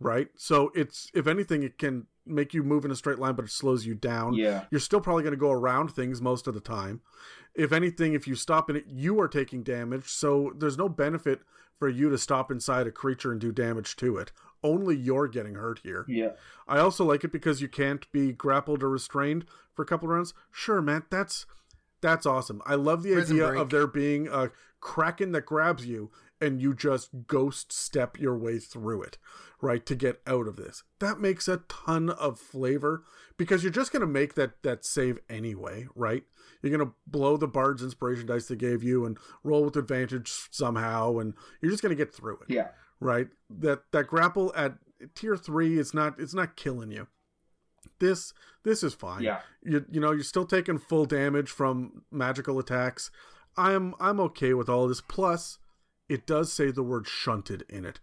right? 0.00 0.28
So 0.36 0.72
it's 0.74 1.10
if 1.14 1.26
anything, 1.26 1.62
it 1.62 1.78
can 1.78 2.06
make 2.26 2.54
you 2.54 2.62
move 2.62 2.84
in 2.84 2.90
a 2.90 2.96
straight 2.96 3.18
line, 3.18 3.34
but 3.34 3.44
it 3.44 3.50
slows 3.50 3.86
you 3.86 3.94
down. 3.94 4.34
Yeah. 4.34 4.64
You're 4.70 4.80
still 4.80 5.00
probably 5.00 5.22
going 5.22 5.34
to 5.34 5.38
go 5.38 5.50
around 5.50 5.88
things 5.88 6.20
most 6.20 6.46
of 6.46 6.54
the 6.54 6.60
time. 6.60 7.00
If 7.54 7.72
anything, 7.72 8.14
if 8.14 8.26
you 8.26 8.34
stop 8.34 8.70
in 8.70 8.76
it, 8.76 8.84
you 8.86 9.18
are 9.20 9.28
taking 9.28 9.62
damage. 9.62 10.08
So 10.08 10.52
there's 10.56 10.78
no 10.78 10.88
benefit 10.88 11.40
for 11.78 11.88
you 11.88 12.10
to 12.10 12.18
stop 12.18 12.50
inside 12.50 12.86
a 12.86 12.92
creature 12.92 13.32
and 13.32 13.40
do 13.40 13.50
damage 13.50 13.96
to 13.96 14.18
it. 14.18 14.32
Only 14.62 14.94
you're 14.94 15.28
getting 15.28 15.54
hurt 15.54 15.80
here. 15.82 16.04
Yeah. 16.06 16.32
I 16.68 16.78
also 16.78 17.04
like 17.04 17.24
it 17.24 17.32
because 17.32 17.62
you 17.62 17.68
can't 17.68 18.10
be 18.12 18.32
grappled 18.32 18.82
or 18.82 18.90
restrained 18.90 19.46
for 19.74 19.82
a 19.82 19.86
couple 19.86 20.08
of 20.08 20.14
rounds. 20.14 20.34
Sure, 20.52 20.82
man, 20.82 21.04
that's 21.10 21.46
that's 22.00 22.26
awesome. 22.26 22.62
I 22.66 22.74
love 22.74 23.02
the 23.02 23.12
Prison 23.12 23.36
idea 23.36 23.48
Break. 23.48 23.60
of 23.60 23.70
there 23.70 23.86
being 23.86 24.28
a 24.28 24.50
kraken 24.80 25.32
that 25.32 25.46
grabs 25.46 25.86
you 25.86 26.10
and 26.40 26.60
you 26.60 26.72
just 26.74 27.10
ghost 27.26 27.70
step 27.72 28.18
your 28.18 28.34
way 28.36 28.58
through 28.58 29.02
it, 29.02 29.18
right, 29.60 29.84
to 29.84 29.94
get 29.94 30.22
out 30.26 30.48
of 30.48 30.56
this. 30.56 30.82
That 30.98 31.20
makes 31.20 31.48
a 31.48 31.58
ton 31.68 32.08
of 32.08 32.38
flavor 32.38 33.04
because 33.36 33.62
you're 33.62 33.70
just 33.72 33.92
going 33.92 34.00
to 34.00 34.06
make 34.06 34.34
that 34.34 34.62
that 34.62 34.84
save 34.84 35.18
anyway, 35.28 35.86
right? 35.94 36.22
You're 36.62 36.76
going 36.76 36.88
to 36.88 36.94
blow 37.06 37.36
the 37.36 37.46
bard's 37.48 37.82
inspiration 37.82 38.26
dice 38.26 38.46
they 38.48 38.56
gave 38.56 38.82
you 38.82 39.04
and 39.04 39.18
roll 39.44 39.64
with 39.64 39.76
advantage 39.76 40.30
somehow 40.50 41.18
and 41.18 41.34
you're 41.60 41.70
just 41.70 41.82
going 41.82 41.94
to 41.96 42.04
get 42.04 42.14
through 42.14 42.38
it 42.48 42.52
Yeah. 42.54 42.68
right? 43.00 43.28
That 43.50 43.82
that 43.92 44.06
grapple 44.06 44.52
at 44.56 44.74
tier 45.14 45.36
three 45.36 45.78
is 45.78 45.92
not 45.94 46.18
it's 46.18 46.34
not 46.34 46.56
killing 46.56 46.90
you. 46.90 47.06
This 48.00 48.32
this 48.64 48.82
is 48.82 48.94
fine. 48.94 49.22
Yeah. 49.22 49.40
You 49.62 49.84
you 49.90 50.00
know 50.00 50.12
you're 50.12 50.22
still 50.24 50.46
taking 50.46 50.78
full 50.78 51.04
damage 51.04 51.50
from 51.50 52.02
magical 52.10 52.58
attacks. 52.58 53.10
I'm 53.56 53.94
I'm 54.00 54.20
okay 54.20 54.54
with 54.54 54.68
all 54.68 54.88
this. 54.88 55.00
Plus, 55.00 55.58
it 56.08 56.26
does 56.26 56.52
say 56.52 56.70
the 56.70 56.82
word 56.82 57.06
shunted 57.06 57.64
in 57.68 57.84
it, 57.84 58.00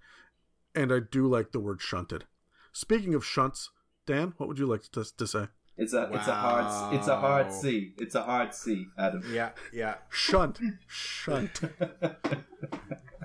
and 0.73 0.91
I 0.91 0.99
do 0.99 1.27
like 1.27 1.51
the 1.51 1.59
word 1.59 1.81
shunted. 1.81 2.25
Speaking 2.71 3.13
of 3.13 3.25
shunts, 3.25 3.71
Dan, 4.05 4.33
what 4.37 4.47
would 4.47 4.59
you 4.59 4.67
like 4.67 4.83
to, 4.91 5.03
to 5.17 5.27
say? 5.27 5.47
It's 5.77 5.93
a 5.93 6.09
it's 6.13 6.27
a 6.27 6.33
hard 6.33 6.95
it's 6.95 7.07
a 7.07 7.17
hard 7.17 7.51
C. 7.51 7.93
It's 7.97 8.15
a 8.15 8.23
hard 8.23 8.53
C, 8.53 8.85
Adam. 8.97 9.23
Yeah, 9.31 9.51
yeah. 9.73 9.95
Shunt, 10.09 10.59
shunt. 10.87 11.61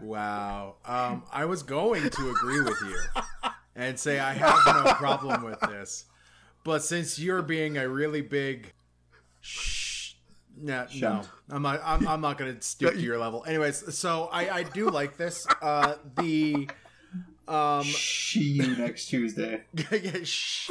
Wow. 0.02 0.76
Um, 0.84 1.22
I 1.32 1.44
was 1.44 1.62
going 1.62 2.10
to 2.10 2.30
agree 2.30 2.60
with 2.60 2.76
you 2.82 2.98
and 3.76 3.98
say 3.98 4.18
I 4.18 4.32
have 4.32 4.84
no 4.84 4.92
problem 4.94 5.44
with 5.44 5.60
this, 5.60 6.06
but 6.64 6.82
since 6.82 7.18
you're 7.18 7.42
being 7.42 7.76
a 7.76 7.88
really 7.88 8.20
big, 8.20 8.72
shh, 9.40 10.14
no, 10.56 10.86
no, 11.00 11.22
I'm 11.50 11.62
not. 11.62 11.80
I'm, 11.84 12.06
I'm 12.06 12.20
not 12.20 12.38
going 12.38 12.54
to 12.54 12.62
stoop 12.62 12.94
to 12.94 13.00
your 13.00 13.18
level. 13.18 13.44
Anyways, 13.46 13.96
so 13.96 14.28
I 14.32 14.58
I 14.58 14.62
do 14.62 14.88
like 14.90 15.16
this. 15.16 15.46
Uh, 15.60 15.94
the 16.16 16.68
um, 17.48 17.84
you 18.34 18.76
next 18.76 19.06
Tuesday. 19.06 19.62
yeah, 19.90 20.22
shh. 20.24 20.70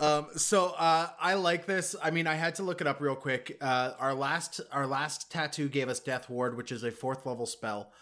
um 0.00 0.26
so 0.36 0.66
uh 0.76 1.08
i 1.20 1.34
like 1.34 1.66
this 1.66 1.94
i 2.02 2.10
mean 2.10 2.26
i 2.26 2.34
had 2.34 2.54
to 2.56 2.62
look 2.62 2.80
it 2.80 2.86
up 2.86 3.00
real 3.00 3.14
quick 3.14 3.56
uh 3.60 3.92
our 4.00 4.12
last 4.12 4.60
our 4.72 4.86
last 4.86 5.30
tattoo 5.30 5.68
gave 5.68 5.88
us 5.88 6.00
death 6.00 6.28
ward 6.28 6.56
which 6.56 6.72
is 6.72 6.82
a 6.82 6.90
fourth 6.90 7.24
level 7.26 7.46
spell 7.46 7.92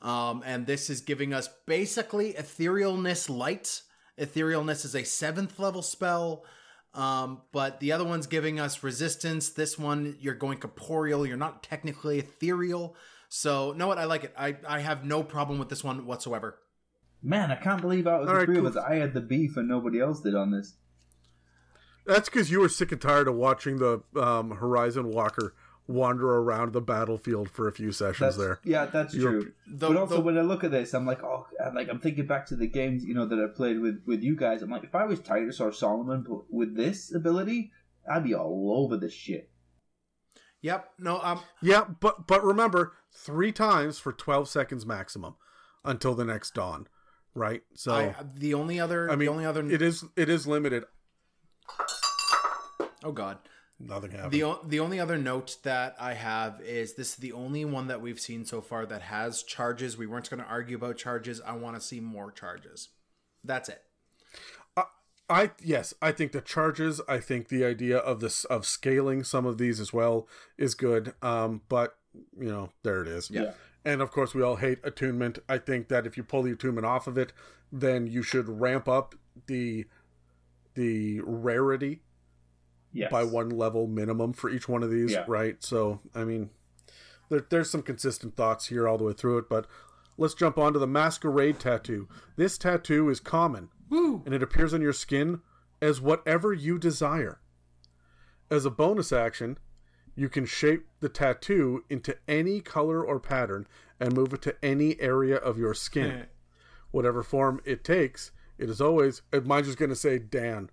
um 0.00 0.42
and 0.46 0.66
this 0.66 0.88
is 0.88 1.00
giving 1.00 1.34
us 1.34 1.48
basically 1.66 2.32
etherealness 2.34 3.28
light 3.28 3.82
etherealness 4.20 4.84
is 4.84 4.94
a 4.94 5.04
seventh 5.04 5.58
level 5.58 5.82
spell 5.82 6.44
um 6.94 7.40
but 7.52 7.80
the 7.80 7.92
other 7.92 8.04
one's 8.04 8.26
giving 8.26 8.58
us 8.58 8.82
resistance. 8.82 9.50
This 9.50 9.78
one 9.78 10.16
you're 10.20 10.34
going 10.34 10.58
corporeal. 10.58 11.26
You're 11.26 11.36
not 11.36 11.62
technically 11.62 12.18
ethereal. 12.18 12.96
So 13.28 13.72
know 13.72 13.86
what? 13.86 13.98
I 13.98 14.04
like 14.04 14.24
it. 14.24 14.34
I 14.36 14.56
i 14.68 14.80
have 14.80 15.04
no 15.04 15.22
problem 15.22 15.58
with 15.58 15.68
this 15.68 15.84
one 15.84 16.04
whatsoever. 16.04 16.58
Man, 17.22 17.50
I 17.50 17.56
can't 17.56 17.80
believe 17.80 18.06
out 18.06 18.22
of 18.22 18.26
the 18.26 18.32
All 18.32 18.38
right, 18.38 18.46
three 18.46 18.56
cool. 18.56 18.66
of 18.66 18.76
us, 18.76 18.82
I 18.82 18.96
had 18.96 19.14
the 19.14 19.20
beef 19.20 19.56
and 19.56 19.68
nobody 19.68 20.00
else 20.00 20.20
did 20.20 20.34
on 20.34 20.50
this. 20.50 20.74
That's 22.06 22.28
because 22.28 22.50
you 22.50 22.60
were 22.60 22.68
sick 22.68 22.92
and 22.92 23.00
tired 23.00 23.28
of 23.28 23.34
watching 23.34 23.78
the 23.78 24.02
um, 24.16 24.52
Horizon 24.52 25.10
Walker 25.10 25.54
wander 25.90 26.28
around 26.36 26.72
the 26.72 26.80
battlefield 26.80 27.50
for 27.50 27.68
a 27.68 27.72
few 27.72 27.92
sessions 27.92 28.36
That's, 28.36 28.36
there. 28.36 28.60
Yeah, 28.64 28.86
that's 28.86 29.14
You're- 29.14 29.40
true. 29.42 29.52
The- 29.66 29.88
but 29.88 29.96
also, 29.96 30.16
the- 30.16 30.20
when 30.22 30.38
I 30.38 30.42
look 30.42 30.64
at 30.64 30.70
this, 30.70 30.94
I'm 30.94 31.06
like, 31.06 31.22
oh, 31.22 31.46
I'm 31.64 31.74
like 31.74 31.88
I'm 31.88 31.98
thinking 32.00 32.26
back 32.26 32.46
to 32.46 32.56
the 32.56 32.66
games, 32.66 33.04
you 33.04 33.14
know, 33.14 33.26
that 33.26 33.38
I 33.38 33.54
played 33.54 33.80
with 33.80 34.02
with 34.06 34.22
you 34.22 34.36
guys. 34.36 34.62
I'm 34.62 34.70
like, 34.70 34.84
if 34.84 34.94
I 34.94 35.04
was 35.04 35.20
Titus 35.20 35.60
or 35.60 35.72
Solomon 35.72 36.24
but 36.28 36.44
with 36.50 36.76
this 36.76 37.14
ability, 37.14 37.72
I'd 38.10 38.24
be 38.24 38.34
all 38.34 38.84
over 38.84 38.96
this 38.96 39.12
shit. 39.12 39.50
Yep. 40.62 40.90
No. 40.98 41.20
Um. 41.22 41.40
Yeah, 41.62 41.84
but 42.00 42.26
but 42.26 42.44
remember, 42.44 42.92
three 43.12 43.52
times 43.52 43.98
for 43.98 44.12
twelve 44.12 44.48
seconds 44.48 44.84
maximum 44.86 45.36
until 45.84 46.14
the 46.14 46.24
next 46.24 46.54
dawn, 46.54 46.86
right? 47.34 47.62
So 47.74 47.94
I, 47.94 48.14
the 48.34 48.54
only 48.54 48.78
other. 48.78 49.08
I 49.10 49.16
mean, 49.16 49.26
the 49.26 49.28
only 49.32 49.46
other. 49.46 49.68
it 49.68 49.80
is 49.82 50.04
it 50.16 50.28
is 50.28 50.46
limited. 50.46 50.84
oh 53.02 53.12
God. 53.12 53.38
Nothing 53.82 54.10
happened. 54.10 54.32
The 54.32 54.42
o- 54.42 54.60
the 54.66 54.80
only 54.80 55.00
other 55.00 55.16
note 55.16 55.56
that 55.62 55.96
I 55.98 56.12
have 56.14 56.60
is 56.60 56.94
this 56.94 57.10
is 57.10 57.16
the 57.16 57.32
only 57.32 57.64
one 57.64 57.88
that 57.88 58.02
we've 58.02 58.20
seen 58.20 58.44
so 58.44 58.60
far 58.60 58.84
that 58.86 59.02
has 59.02 59.42
charges. 59.42 59.96
We 59.96 60.06
weren't 60.06 60.28
going 60.28 60.42
to 60.42 60.48
argue 60.48 60.76
about 60.76 60.98
charges. 60.98 61.40
I 61.40 61.52
want 61.52 61.76
to 61.76 61.80
see 61.80 61.98
more 61.98 62.30
charges. 62.30 62.90
That's 63.42 63.70
it. 63.70 63.82
I 65.30 65.52
yes, 65.62 65.94
I 66.02 66.10
think 66.10 66.32
the 66.32 66.40
charges. 66.40 67.00
I 67.08 67.18
think 67.20 67.48
the 67.48 67.64
idea 67.64 67.98
of 67.98 68.18
this 68.18 68.44
of 68.46 68.66
scaling 68.66 69.22
some 69.22 69.46
of 69.46 69.58
these 69.58 69.78
as 69.78 69.92
well 69.92 70.28
is 70.58 70.74
good. 70.74 71.14
Um, 71.22 71.62
but 71.68 71.96
you 72.36 72.50
know, 72.50 72.70
there 72.82 73.00
it 73.00 73.08
is. 73.08 73.30
Yeah. 73.30 73.52
And 73.84 74.02
of 74.02 74.10
course, 74.10 74.34
we 74.34 74.42
all 74.42 74.56
hate 74.56 74.80
attunement. 74.82 75.38
I 75.48 75.58
think 75.58 75.88
that 75.88 76.04
if 76.04 76.16
you 76.16 76.24
pull 76.24 76.42
the 76.42 76.50
attunement 76.52 76.84
off 76.84 77.06
of 77.06 77.16
it, 77.16 77.32
then 77.72 78.08
you 78.08 78.24
should 78.24 78.48
ramp 78.48 78.88
up 78.88 79.14
the 79.46 79.86
the 80.74 81.20
rarity 81.22 82.02
Yes. 82.92 83.10
by 83.10 83.24
one 83.24 83.50
level 83.50 83.86
minimum 83.86 84.32
for 84.32 84.50
each 84.50 84.68
one 84.68 84.82
of 84.82 84.90
these, 84.90 85.12
Yeah. 85.12 85.24
right? 85.28 85.62
So, 85.62 86.00
I 86.14 86.24
mean, 86.24 86.50
there, 87.28 87.44
there's 87.48 87.70
some 87.70 87.82
consistent 87.82 88.36
thoughts 88.36 88.66
here 88.66 88.88
all 88.88 88.98
the 88.98 89.04
way 89.04 89.12
through 89.12 89.38
it, 89.38 89.48
but 89.48 89.66
let's 90.18 90.34
jump 90.34 90.58
on 90.58 90.72
to 90.72 90.78
the 90.78 90.86
masquerade 90.86 91.58
tattoo. 91.60 92.08
This 92.36 92.58
tattoo 92.58 93.08
is 93.08 93.20
common, 93.20 93.68
Woo! 93.88 94.22
and 94.26 94.34
it 94.34 94.42
appears 94.42 94.74
on 94.74 94.82
your 94.82 94.92
skin 94.92 95.40
as 95.80 96.00
whatever 96.00 96.52
you 96.52 96.78
desire. 96.78 97.40
As 98.50 98.64
a 98.64 98.70
bonus 98.70 99.12
action, 99.12 99.58
you 100.16 100.28
can 100.28 100.44
shape 100.44 100.86
the 100.98 101.08
tattoo 101.08 101.84
into 101.88 102.16
any 102.26 102.60
color 102.60 103.04
or 103.04 103.20
pattern 103.20 103.66
and 104.00 104.12
move 104.14 104.32
it 104.34 104.42
to 104.42 104.56
any 104.62 105.00
area 105.00 105.36
of 105.36 105.56
your 105.58 105.72
skin. 105.74 106.10
Eh. 106.10 106.24
Whatever 106.90 107.22
form 107.22 107.60
it 107.64 107.84
takes, 107.84 108.32
it 108.58 108.68
is 108.68 108.80
always. 108.80 109.22
Mine's 109.44 109.66
just 109.68 109.78
going 109.78 109.90
to 109.90 109.96
say 109.96 110.18
Dan. 110.18 110.70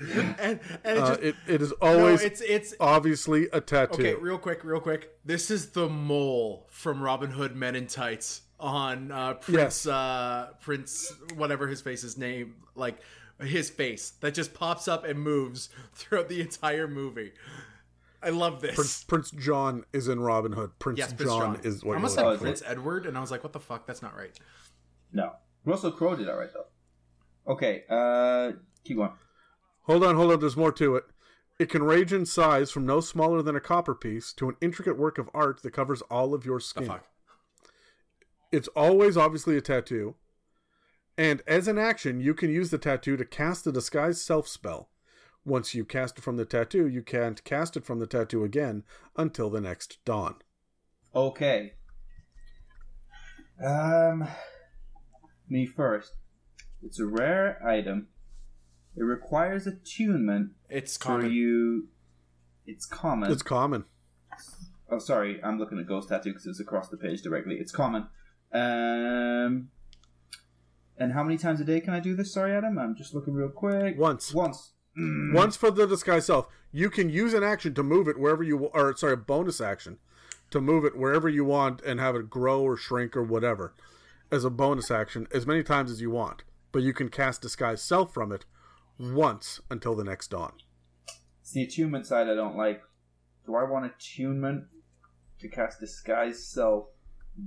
and 0.38 0.60
and 0.84 0.98
it 0.98 0.98
Uh, 0.98 1.16
it, 1.22 1.34
it 1.46 1.62
is 1.62 1.70
no, 1.70 1.76
always 1.88 2.22
it's 2.22 2.40
it's 2.40 2.74
obviously 2.80 3.48
a 3.52 3.60
tattoo. 3.60 3.94
okay. 3.94 4.14
Real 4.14 4.38
quick, 4.38 4.62
real 4.64 4.80
quick. 4.80 5.10
This 5.24 5.50
is 5.50 5.70
the 5.70 5.88
mole 5.88 6.66
from 6.70 7.00
Robin 7.02 7.30
Hood 7.30 7.56
Men 7.56 7.74
in 7.76 7.86
Tights 7.86 8.42
on 8.60 9.10
uh, 9.12 9.34
Prince 9.34 9.84
Yes. 9.84 9.86
uh, 9.86 10.48
Prince 10.60 11.12
whatever 11.34 11.66
his 11.68 11.80
face's 11.80 12.16
name 12.18 12.54
like 12.74 12.98
his 13.40 13.68
face 13.70 14.10
that 14.20 14.32
just 14.34 14.54
pops 14.54 14.88
up 14.88 15.04
and 15.04 15.20
moves 15.20 15.68
throughout 15.94 16.28
the 16.28 16.40
entire 16.40 16.88
movie. 16.88 17.32
I 18.22 18.30
love 18.30 18.60
this. 18.62 18.74
Prince, 18.74 19.04
Prince 19.04 19.30
John 19.30 19.84
is 19.92 20.08
in 20.08 20.20
Robin 20.20 20.52
Hood. 20.52 20.70
Prince, 20.78 20.98
yes, 20.98 21.12
Prince 21.12 21.30
John, 21.30 21.54
John, 21.56 21.64
is 21.64 21.84
what 21.84 21.90
I 21.92 21.92
you're 21.92 21.96
almost 21.96 22.16
looking 22.16 22.28
said 22.30 22.32
is 22.32 22.38
for. 22.38 22.44
Prince 22.44 22.62
Edward, 22.66 23.06
and 23.06 23.16
I 23.16 23.20
was 23.20 23.30
like, 23.30 23.44
"What 23.44 23.52
the 23.52 23.60
fuck? 23.60 23.86
That's 23.86 24.02
not 24.02 24.16
right." 24.16 24.36
No. 25.12 25.32
Russell 25.64 25.92
Crowe 25.92 26.16
did 26.16 26.28
all 26.28 26.36
right 26.36 26.48
though. 26.52 27.52
Okay, 27.52 27.84
uh, 27.88 28.52
keep 28.84 28.96
going. 28.96 29.10
Hold 29.86 30.04
on, 30.04 30.16
hold 30.16 30.32
on. 30.32 30.40
There's 30.40 30.56
more 30.56 30.72
to 30.72 30.96
it. 30.96 31.04
It 31.58 31.70
can 31.70 31.82
range 31.82 32.12
in 32.12 32.26
size 32.26 32.70
from 32.70 32.84
no 32.84 33.00
smaller 33.00 33.40
than 33.40 33.56
a 33.56 33.60
copper 33.60 33.94
piece 33.94 34.32
to 34.34 34.48
an 34.48 34.56
intricate 34.60 34.98
work 34.98 35.16
of 35.16 35.30
art 35.32 35.62
that 35.62 35.72
covers 35.72 36.02
all 36.02 36.34
of 36.34 36.44
your 36.44 36.60
skin. 36.60 36.86
fuck. 36.86 37.06
It's 38.52 38.68
always 38.68 39.16
obviously 39.16 39.56
a 39.56 39.60
tattoo. 39.60 40.16
And 41.16 41.42
as 41.46 41.66
an 41.66 41.78
action, 41.78 42.20
you 42.20 42.34
can 42.34 42.50
use 42.50 42.70
the 42.70 42.78
tattoo 42.78 43.16
to 43.16 43.24
cast 43.24 43.64
the 43.64 43.72
disguise 43.72 44.20
self 44.20 44.46
spell. 44.46 44.90
Once 45.44 45.74
you 45.74 45.84
cast 45.84 46.18
it 46.18 46.22
from 46.22 46.36
the 46.36 46.44
tattoo, 46.44 46.86
you 46.86 47.02
can't 47.02 47.42
cast 47.44 47.76
it 47.76 47.84
from 47.86 48.00
the 48.00 48.06
tattoo 48.06 48.44
again 48.44 48.82
until 49.16 49.48
the 49.48 49.60
next 49.60 50.04
dawn. 50.04 50.34
Okay. 51.14 51.72
Um, 53.64 54.28
me 55.48 55.64
first. 55.64 56.12
It's 56.82 57.00
a 57.00 57.06
rare 57.06 57.64
item. 57.66 58.08
It 58.96 59.02
requires 59.02 59.66
attunement 59.66 60.52
It's 60.70 60.96
for 60.96 61.04
common. 61.04 61.30
you. 61.32 61.88
It's 62.66 62.86
common. 62.86 63.30
It's 63.30 63.42
common. 63.42 63.84
Oh, 64.90 64.98
sorry, 64.98 65.40
I'm 65.42 65.58
looking 65.58 65.78
at 65.78 65.86
Ghost 65.86 66.08
Tattoo 66.08 66.30
because 66.30 66.46
it's 66.46 66.60
across 66.60 66.88
the 66.88 66.96
page 66.96 67.22
directly. 67.22 67.56
It's 67.56 67.72
common. 67.72 68.06
Um, 68.52 69.68
and 70.96 71.12
how 71.12 71.22
many 71.22 71.36
times 71.36 71.60
a 71.60 71.64
day 71.64 71.80
can 71.80 71.92
I 71.92 72.00
do 72.00 72.14
this? 72.14 72.32
Sorry, 72.32 72.52
Adam. 72.52 72.78
I'm 72.78 72.94
just 72.94 73.14
looking 73.14 73.34
real 73.34 73.48
quick. 73.48 73.98
Once. 73.98 74.32
Once. 74.32 74.72
Mm. 74.98 75.34
Once 75.34 75.56
for 75.56 75.70
the 75.70 75.86
disguise 75.86 76.26
self, 76.26 76.46
you 76.72 76.88
can 76.88 77.10
use 77.10 77.34
an 77.34 77.42
action 77.42 77.74
to 77.74 77.82
move 77.82 78.08
it 78.08 78.18
wherever 78.18 78.42
you 78.42 78.66
or 78.66 78.96
sorry, 78.96 79.12
a 79.12 79.16
bonus 79.16 79.60
action 79.60 79.98
to 80.50 80.60
move 80.60 80.84
it 80.84 80.96
wherever 80.96 81.28
you 81.28 81.44
want 81.44 81.82
and 81.82 82.00
have 82.00 82.14
it 82.14 82.30
grow 82.30 82.62
or 82.62 82.76
shrink 82.76 83.16
or 83.16 83.22
whatever 83.22 83.74
as 84.30 84.44
a 84.44 84.50
bonus 84.50 84.90
action 84.90 85.26
as 85.32 85.46
many 85.46 85.62
times 85.62 85.90
as 85.90 86.00
you 86.00 86.10
want. 86.10 86.44
But 86.72 86.82
you 86.82 86.92
can 86.94 87.08
cast 87.08 87.42
disguise 87.42 87.82
self 87.82 88.14
from 88.14 88.32
it 88.32 88.44
once 88.98 89.60
until 89.70 89.94
the 89.94 90.04
next 90.04 90.28
dawn. 90.30 90.52
It's 91.42 91.52
the 91.52 91.62
attunement 91.62 92.06
side 92.06 92.28
I 92.28 92.34
don't 92.34 92.56
like. 92.56 92.82
Do 93.46 93.54
I 93.54 93.64
want 93.64 93.86
attunement 93.86 94.64
to 95.40 95.48
cast 95.48 95.80
Disguise 95.80 96.44
Self 96.44 96.86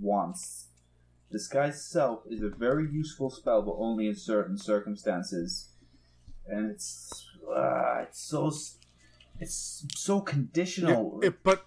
once? 0.02 0.68
Disguise 1.32 1.84
Self 1.84 2.24
is 2.30 2.42
a 2.42 2.50
very 2.50 2.90
useful 2.90 3.30
spell, 3.30 3.62
but 3.62 3.76
only 3.78 4.08
in 4.08 4.16
certain 4.16 4.58
circumstances. 4.58 5.70
And 6.48 6.72
it's 6.72 7.28
uh, 7.48 8.04
it's 8.04 8.20
so 8.22 8.52
it's 9.40 9.86
so 9.96 10.22
conditional. 10.22 11.20
It- 11.22 11.28
it- 11.28 11.44
but 11.44 11.66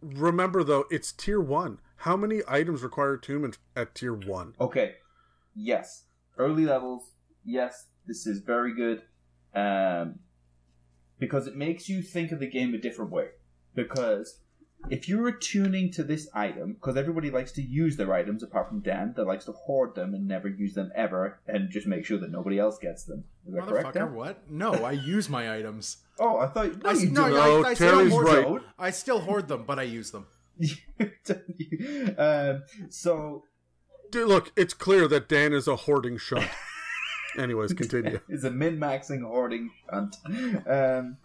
remember 0.00 0.62
though, 0.64 0.84
it's 0.90 1.12
tier 1.12 1.40
one. 1.40 1.80
How 2.00 2.16
many 2.16 2.42
items 2.46 2.82
require 2.82 3.14
attunement 3.14 3.58
at 3.74 3.94
tier 3.94 4.14
one? 4.14 4.54
okay, 4.60 4.94
yes, 5.54 6.04
early 6.38 6.64
levels. 6.64 7.10
Yes, 7.44 7.86
this 8.06 8.26
is 8.26 8.40
very 8.40 8.74
good. 8.74 9.02
Um, 9.54 10.20
because 11.18 11.46
it 11.46 11.56
makes 11.56 11.88
you 11.88 12.02
think 12.02 12.32
of 12.32 12.40
the 12.40 12.46
game 12.46 12.74
a 12.74 12.78
different 12.78 13.10
way. 13.10 13.28
Because 13.74 14.40
if 14.90 15.08
you're 15.08 15.28
attuning 15.28 15.90
to 15.92 16.04
this 16.04 16.28
item, 16.34 16.74
because 16.74 16.96
everybody 16.96 17.30
likes 17.30 17.52
to 17.52 17.62
use 17.62 17.96
their 17.96 18.12
items 18.12 18.42
apart 18.42 18.68
from 18.68 18.80
Dan, 18.80 19.14
that 19.16 19.26
likes 19.26 19.46
to 19.46 19.52
hoard 19.52 19.94
them 19.94 20.14
and 20.14 20.28
never 20.28 20.48
use 20.48 20.74
them 20.74 20.92
ever, 20.94 21.40
and 21.46 21.70
just 21.70 21.86
make 21.86 22.04
sure 22.04 22.18
that 22.18 22.30
nobody 22.30 22.58
else 22.58 22.78
gets 22.78 23.04
them. 23.04 23.24
Is 23.46 23.54
that 23.54 23.62
correct? 23.64 23.88
Motherfucker, 23.88 23.92
Dan? 23.94 24.14
what? 24.14 24.50
No, 24.50 24.72
I 24.72 24.92
use 24.92 25.28
my 25.28 25.54
items. 25.56 25.98
Oh, 26.18 26.38
I 26.38 26.46
thought 26.46 26.82
no, 26.82 26.88
I, 26.88 26.92
you 26.94 27.10
no, 27.10 27.28
do 27.28 27.34
No, 27.34 27.62
I, 27.62 27.68
I 27.68 27.74
still 27.74 28.08
hoard 28.08 28.26
right. 28.26 28.44
them. 28.46 28.60
I 28.78 28.90
still 28.90 29.20
hoard 29.20 29.48
them, 29.48 29.64
but 29.66 29.78
I 29.78 29.82
use 29.82 30.12
them. 30.12 30.26
um, 32.16 32.62
so 32.88 33.44
Dude, 34.10 34.26
look, 34.26 34.50
it's 34.56 34.72
clear 34.72 35.08
that 35.08 35.28
Dan 35.28 35.52
is 35.52 35.68
a 35.68 35.76
hoarding 35.76 36.16
shunt. 36.16 36.48
Anyways, 37.38 37.72
continue. 37.82 38.20
is 38.28 38.44
a 38.44 38.50
min-maxing 38.50 39.22
hoarding 39.22 39.70
hunt. 39.90 40.16
Um, 40.66 41.16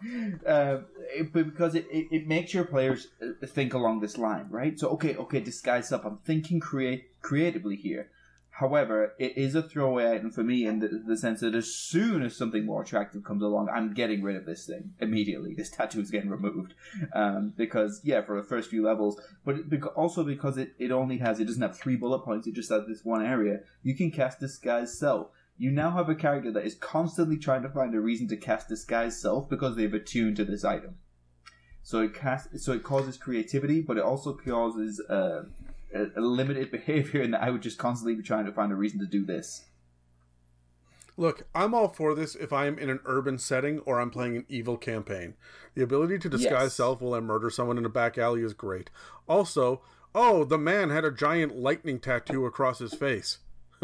um, 0.46 0.84
it- 1.14 1.32
because 1.32 1.74
it, 1.74 1.86
it, 1.90 2.06
it 2.10 2.26
makes 2.28 2.52
your 2.54 2.64
players 2.64 3.08
uh, 3.22 3.46
think 3.46 3.74
along 3.74 4.00
this 4.00 4.18
line, 4.18 4.46
right? 4.50 4.78
So 4.78 4.88
okay, 4.90 5.16
okay, 5.16 5.40
disguise 5.40 5.92
up. 5.92 6.04
I'm 6.04 6.18
thinking 6.24 6.60
create 6.60 7.20
creatively 7.22 7.76
here. 7.76 8.10
However, 8.54 9.14
it 9.18 9.38
is 9.38 9.54
a 9.54 9.62
throwaway 9.62 10.12
item 10.14 10.30
for 10.30 10.44
me 10.44 10.66
in 10.66 10.80
the, 10.80 10.88
the 11.06 11.16
sense 11.16 11.40
that 11.40 11.54
as 11.54 11.74
soon 11.74 12.22
as 12.22 12.36
something 12.36 12.66
more 12.66 12.82
attractive 12.82 13.24
comes 13.24 13.42
along, 13.42 13.70
I'm 13.70 13.94
getting 13.94 14.22
rid 14.22 14.36
of 14.36 14.44
this 14.44 14.66
thing 14.66 14.92
immediately. 15.00 15.54
This 15.54 15.70
tattoo 15.70 16.00
is 16.00 16.10
getting 16.10 16.28
removed 16.28 16.74
um, 17.14 17.54
because 17.56 18.02
yeah, 18.04 18.20
for 18.20 18.36
the 18.40 18.46
first 18.46 18.68
few 18.68 18.84
levels, 18.84 19.18
but 19.46 19.56
it, 19.56 19.70
bec- 19.70 19.96
also 19.96 20.22
because 20.22 20.58
it, 20.58 20.74
it 20.78 20.90
only 20.90 21.16
has 21.16 21.40
it 21.40 21.46
doesn't 21.46 21.62
have 21.62 21.78
three 21.78 21.96
bullet 21.96 22.20
points. 22.26 22.46
It 22.46 22.54
just 22.54 22.70
has 22.70 22.86
this 22.86 23.04
one 23.04 23.24
area. 23.24 23.60
You 23.82 23.94
can 23.96 24.10
cast 24.10 24.38
disguise 24.38 24.96
self. 24.98 25.28
You 25.58 25.70
now 25.70 25.90
have 25.92 26.08
a 26.08 26.14
character 26.14 26.50
that 26.52 26.64
is 26.64 26.74
constantly 26.74 27.36
trying 27.36 27.62
to 27.62 27.68
find 27.68 27.94
a 27.94 28.00
reason 28.00 28.26
to 28.28 28.36
cast 28.36 28.68
disguise 28.68 29.20
self 29.20 29.48
because 29.48 29.76
they've 29.76 29.92
attuned 29.92 30.36
to 30.36 30.44
this 30.44 30.64
item. 30.64 30.96
So 31.82 32.00
it 32.00 32.14
cast, 32.14 32.58
so 32.60 32.72
it 32.72 32.82
causes 32.82 33.16
creativity, 33.16 33.80
but 33.80 33.96
it 33.96 34.02
also 34.02 34.34
causes 34.34 35.00
uh, 35.08 35.44
a, 35.94 36.06
a 36.16 36.20
limited 36.20 36.70
behavior, 36.72 37.22
and 37.22 37.34
I 37.36 37.50
would 37.50 37.62
just 37.62 37.78
constantly 37.78 38.14
be 38.14 38.22
trying 38.22 38.46
to 38.46 38.52
find 38.52 38.72
a 38.72 38.76
reason 38.76 38.98
to 39.00 39.06
do 39.06 39.24
this. 39.24 39.64
Look, 41.18 41.42
I'm 41.54 41.74
all 41.74 41.88
for 41.88 42.14
this 42.14 42.34
if 42.34 42.52
I 42.52 42.66
am 42.66 42.78
in 42.78 42.88
an 42.88 43.00
urban 43.04 43.36
setting 43.38 43.80
or 43.80 44.00
I'm 44.00 44.10
playing 44.10 44.36
an 44.36 44.46
evil 44.48 44.78
campaign. 44.78 45.34
The 45.74 45.82
ability 45.82 46.18
to 46.20 46.28
disguise 46.30 46.50
Yes. 46.50 46.74
self 46.74 47.02
while 47.02 47.14
I 47.14 47.20
murder 47.20 47.50
someone 47.50 47.76
in 47.76 47.84
a 47.84 47.90
back 47.90 48.16
alley 48.16 48.42
is 48.42 48.54
great. 48.54 48.88
Also, 49.28 49.82
oh, 50.14 50.44
the 50.44 50.56
man 50.56 50.88
had 50.88 51.04
a 51.04 51.10
giant 51.10 51.54
lightning 51.54 52.00
tattoo 52.00 52.46
across 52.46 52.78
his 52.78 52.94
face. 52.94 53.38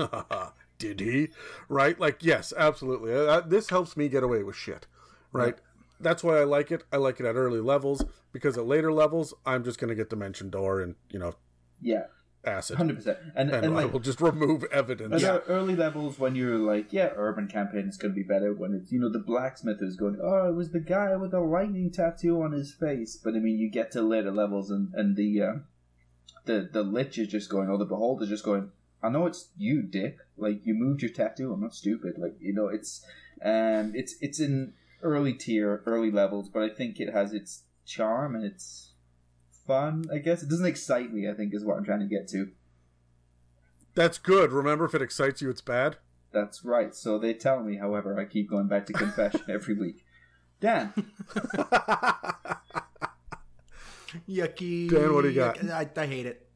Did 0.78 1.00
he? 1.00 1.28
Right? 1.68 1.98
Like, 1.98 2.22
yes, 2.22 2.52
absolutely. 2.56 3.12
Uh, 3.12 3.40
this 3.40 3.70
helps 3.70 3.96
me 3.96 4.08
get 4.08 4.22
away 4.22 4.42
with 4.42 4.56
shit. 4.56 4.86
Right? 5.32 5.56
That's 6.00 6.22
why 6.22 6.38
I 6.38 6.44
like 6.44 6.70
it. 6.70 6.84
I 6.92 6.96
like 6.96 7.18
it 7.20 7.26
at 7.26 7.34
early 7.34 7.60
levels 7.60 8.04
because 8.32 8.56
at 8.56 8.66
later 8.66 8.92
levels, 8.92 9.34
I'm 9.44 9.64
just 9.64 9.78
going 9.80 9.88
to 9.88 9.94
get 9.96 10.08
Dimension 10.08 10.48
Door 10.50 10.82
and, 10.82 10.94
you 11.10 11.18
know, 11.18 11.34
Yeah, 11.82 12.04
acid. 12.44 12.76
hundred 12.76 12.96
percent. 12.96 13.18
And 13.34 13.50
And, 13.50 13.66
and 13.66 13.76
I 13.76 13.84
will 13.86 13.98
just 13.98 14.20
remove 14.20 14.62
evidence. 14.70 15.24
Are 15.24 15.40
early 15.48 15.74
levels 15.74 16.18
when 16.18 16.36
you're 16.36 16.56
like, 16.58 16.92
yeah, 16.92 17.10
urban 17.16 17.48
campaign 17.48 17.88
is 17.88 17.96
going 17.96 18.14
to 18.14 18.16
be 18.16 18.22
better. 18.22 18.54
When 18.54 18.74
it's, 18.74 18.92
you 18.92 19.00
know, 19.00 19.08
the 19.10 19.18
blacksmith 19.18 19.82
is 19.82 19.96
going, 19.96 20.18
oh, 20.22 20.48
it 20.48 20.54
was 20.54 20.70
the 20.70 20.78
guy 20.80 21.16
with 21.16 21.32
the 21.32 21.40
lightning 21.40 21.90
tattoo 21.90 22.40
on 22.42 22.52
his 22.52 22.72
face. 22.72 23.16
But 23.16 23.34
I 23.34 23.40
mean, 23.40 23.58
you 23.58 23.68
get 23.68 23.90
to 23.92 24.02
later 24.02 24.30
levels 24.30 24.70
and, 24.70 24.94
and 24.94 25.16
the, 25.16 25.42
uh, 25.42 25.52
the, 26.44 26.68
the 26.72 26.84
lich 26.84 27.18
is 27.18 27.28
just 27.28 27.50
going, 27.50 27.68
or 27.68 27.76
the 27.76 27.84
beholder 27.84 28.22
is 28.22 28.30
just 28.30 28.44
going, 28.44 28.70
I 29.02 29.08
know 29.08 29.26
it's 29.26 29.48
you, 29.56 29.82
dick. 29.82 30.18
Like, 30.36 30.60
you 30.64 30.74
moved 30.74 31.02
your 31.02 31.10
tattoo. 31.10 31.52
I'm 31.52 31.60
not 31.60 31.74
stupid. 31.74 32.18
Like, 32.18 32.34
you 32.40 32.52
know, 32.52 32.68
it's, 32.68 33.04
um, 33.44 33.92
it's, 33.94 34.16
it's 34.20 34.40
in 34.40 34.72
early 35.02 35.32
tier, 35.32 35.82
early 35.86 36.10
levels, 36.10 36.48
but 36.48 36.62
I 36.62 36.68
think 36.68 36.98
it 36.98 37.12
has 37.12 37.32
its 37.32 37.62
charm 37.86 38.34
and 38.34 38.44
it's 38.44 38.90
fun, 39.66 40.06
I 40.12 40.18
guess. 40.18 40.42
It 40.42 40.48
doesn't 40.48 40.66
excite 40.66 41.12
me, 41.12 41.28
I 41.28 41.34
think, 41.34 41.54
is 41.54 41.64
what 41.64 41.76
I'm 41.76 41.84
trying 41.84 42.00
to 42.00 42.06
get 42.06 42.28
to. 42.28 42.50
That's 43.94 44.18
good. 44.18 44.52
Remember, 44.52 44.84
if 44.84 44.94
it 44.94 45.02
excites 45.02 45.42
you, 45.42 45.50
it's 45.50 45.60
bad. 45.60 45.96
That's 46.32 46.64
right. 46.64 46.94
So 46.94 47.18
they 47.18 47.34
tell 47.34 47.62
me, 47.62 47.76
however, 47.76 48.18
I 48.18 48.24
keep 48.24 48.50
going 48.50 48.66
back 48.66 48.86
to 48.86 48.92
confession 48.92 49.42
every 49.48 49.74
week. 49.74 50.04
Dan, 50.60 50.92
Yucky. 54.28 54.90
Dan, 54.90 55.14
what 55.14 55.22
do 55.22 55.28
you 55.28 55.36
got? 55.36 55.62
I, 55.70 55.88
I 55.96 56.06
hate 56.06 56.26
it. 56.26 56.48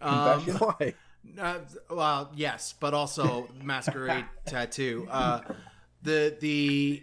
Um? 0.00 0.40
Why? 0.58 0.94
uh, 1.40 1.58
well, 1.90 2.30
yes, 2.34 2.74
but 2.78 2.94
also 2.94 3.48
masquerade 3.62 4.24
tattoo. 4.46 5.06
Uh, 5.10 5.40
the 6.02 6.36
the 6.40 7.02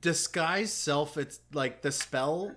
disguise 0.00 0.72
self. 0.72 1.16
It's 1.16 1.40
like 1.52 1.82
the 1.82 1.92
spell 1.92 2.54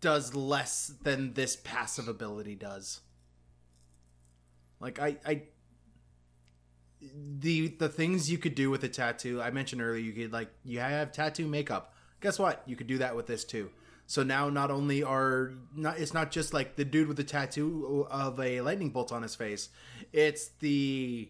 does 0.00 0.34
less 0.34 0.92
than 1.02 1.34
this 1.34 1.56
passive 1.56 2.08
ability 2.08 2.54
does. 2.54 3.00
Like 4.80 5.00
I, 5.00 5.16
I 5.26 5.42
the 7.40 7.68
the 7.68 7.88
things 7.88 8.30
you 8.30 8.38
could 8.38 8.54
do 8.54 8.70
with 8.70 8.84
a 8.84 8.88
tattoo. 8.88 9.40
I 9.40 9.50
mentioned 9.50 9.82
earlier, 9.82 10.00
you 10.00 10.12
could 10.12 10.32
like 10.32 10.50
you 10.64 10.80
have 10.80 11.12
tattoo 11.12 11.46
makeup. 11.46 11.94
Guess 12.20 12.38
what? 12.38 12.62
You 12.66 12.76
could 12.76 12.86
do 12.86 12.98
that 12.98 13.16
with 13.16 13.26
this 13.26 13.44
too. 13.44 13.70
So 14.08 14.22
now, 14.22 14.48
not 14.48 14.70
only 14.70 15.02
are 15.02 15.52
not 15.76 15.98
it's 15.98 16.14
not 16.14 16.30
just 16.30 16.54
like 16.54 16.76
the 16.76 16.84
dude 16.84 17.08
with 17.08 17.18
the 17.18 17.24
tattoo 17.24 18.06
of 18.10 18.40
a 18.40 18.62
lightning 18.62 18.88
bolt 18.88 19.12
on 19.12 19.22
his 19.22 19.34
face. 19.34 19.68
It's 20.14 20.48
the 20.60 21.28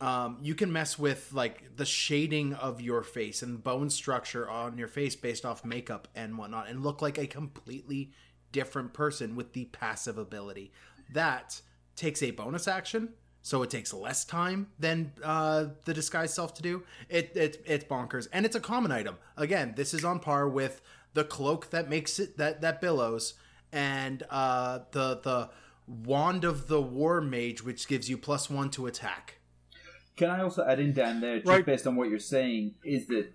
um, 0.00 0.38
you 0.42 0.56
can 0.56 0.72
mess 0.72 0.98
with 0.98 1.30
like 1.32 1.76
the 1.76 1.86
shading 1.86 2.52
of 2.54 2.80
your 2.80 3.04
face 3.04 3.42
and 3.42 3.62
bone 3.62 3.90
structure 3.90 4.50
on 4.50 4.76
your 4.76 4.88
face 4.88 5.14
based 5.14 5.44
off 5.44 5.64
makeup 5.64 6.08
and 6.16 6.36
whatnot 6.36 6.68
and 6.68 6.82
look 6.82 7.00
like 7.00 7.16
a 7.16 7.28
completely 7.28 8.10
different 8.50 8.92
person 8.92 9.36
with 9.36 9.52
the 9.52 9.66
passive 9.66 10.18
ability 10.18 10.72
that 11.12 11.60
takes 11.94 12.24
a 12.24 12.32
bonus 12.32 12.66
action 12.66 13.10
so 13.46 13.62
it 13.62 13.68
takes 13.70 13.92
less 13.92 14.24
time 14.24 14.60
than 14.78 15.12
uh, 15.22 15.66
the 15.84 15.92
disguise 15.92 16.32
self 16.32 16.54
to 16.54 16.62
do 16.62 16.82
it, 17.08 17.26
it 17.36 17.62
it's 17.66 17.84
bonkers 17.84 18.26
and 18.32 18.44
it's 18.46 18.56
a 18.56 18.60
common 18.72 18.90
item 19.00 19.16
again 19.36 19.74
this 19.76 19.92
is 19.94 20.02
on 20.04 20.18
par 20.18 20.48
with 20.48 20.80
the 21.12 21.24
cloak 21.24 21.68
that 21.70 21.88
makes 21.88 22.18
it 22.18 22.36
that 22.38 22.60
that 22.62 22.80
billows 22.80 23.34
and 23.72 24.22
uh, 24.30 24.78
the 24.92 25.20
the 25.22 25.50
wand 25.86 26.42
of 26.44 26.66
the 26.68 26.80
war 26.80 27.20
mage 27.20 27.62
which 27.62 27.86
gives 27.86 28.08
you 28.10 28.16
plus 28.16 28.48
one 28.48 28.70
to 28.70 28.86
attack 28.86 29.38
Can 30.16 30.30
I 30.30 30.40
also 30.42 30.64
add 30.64 30.78
in 30.80 30.92
Dan 30.94 31.20
there, 31.20 31.36
just 31.38 31.48
Right. 31.48 31.66
based 31.66 31.86
on 31.86 31.96
what 31.96 32.08
you're 32.08 32.20
saying, 32.36 32.74
is 32.84 33.06
that 33.08 33.26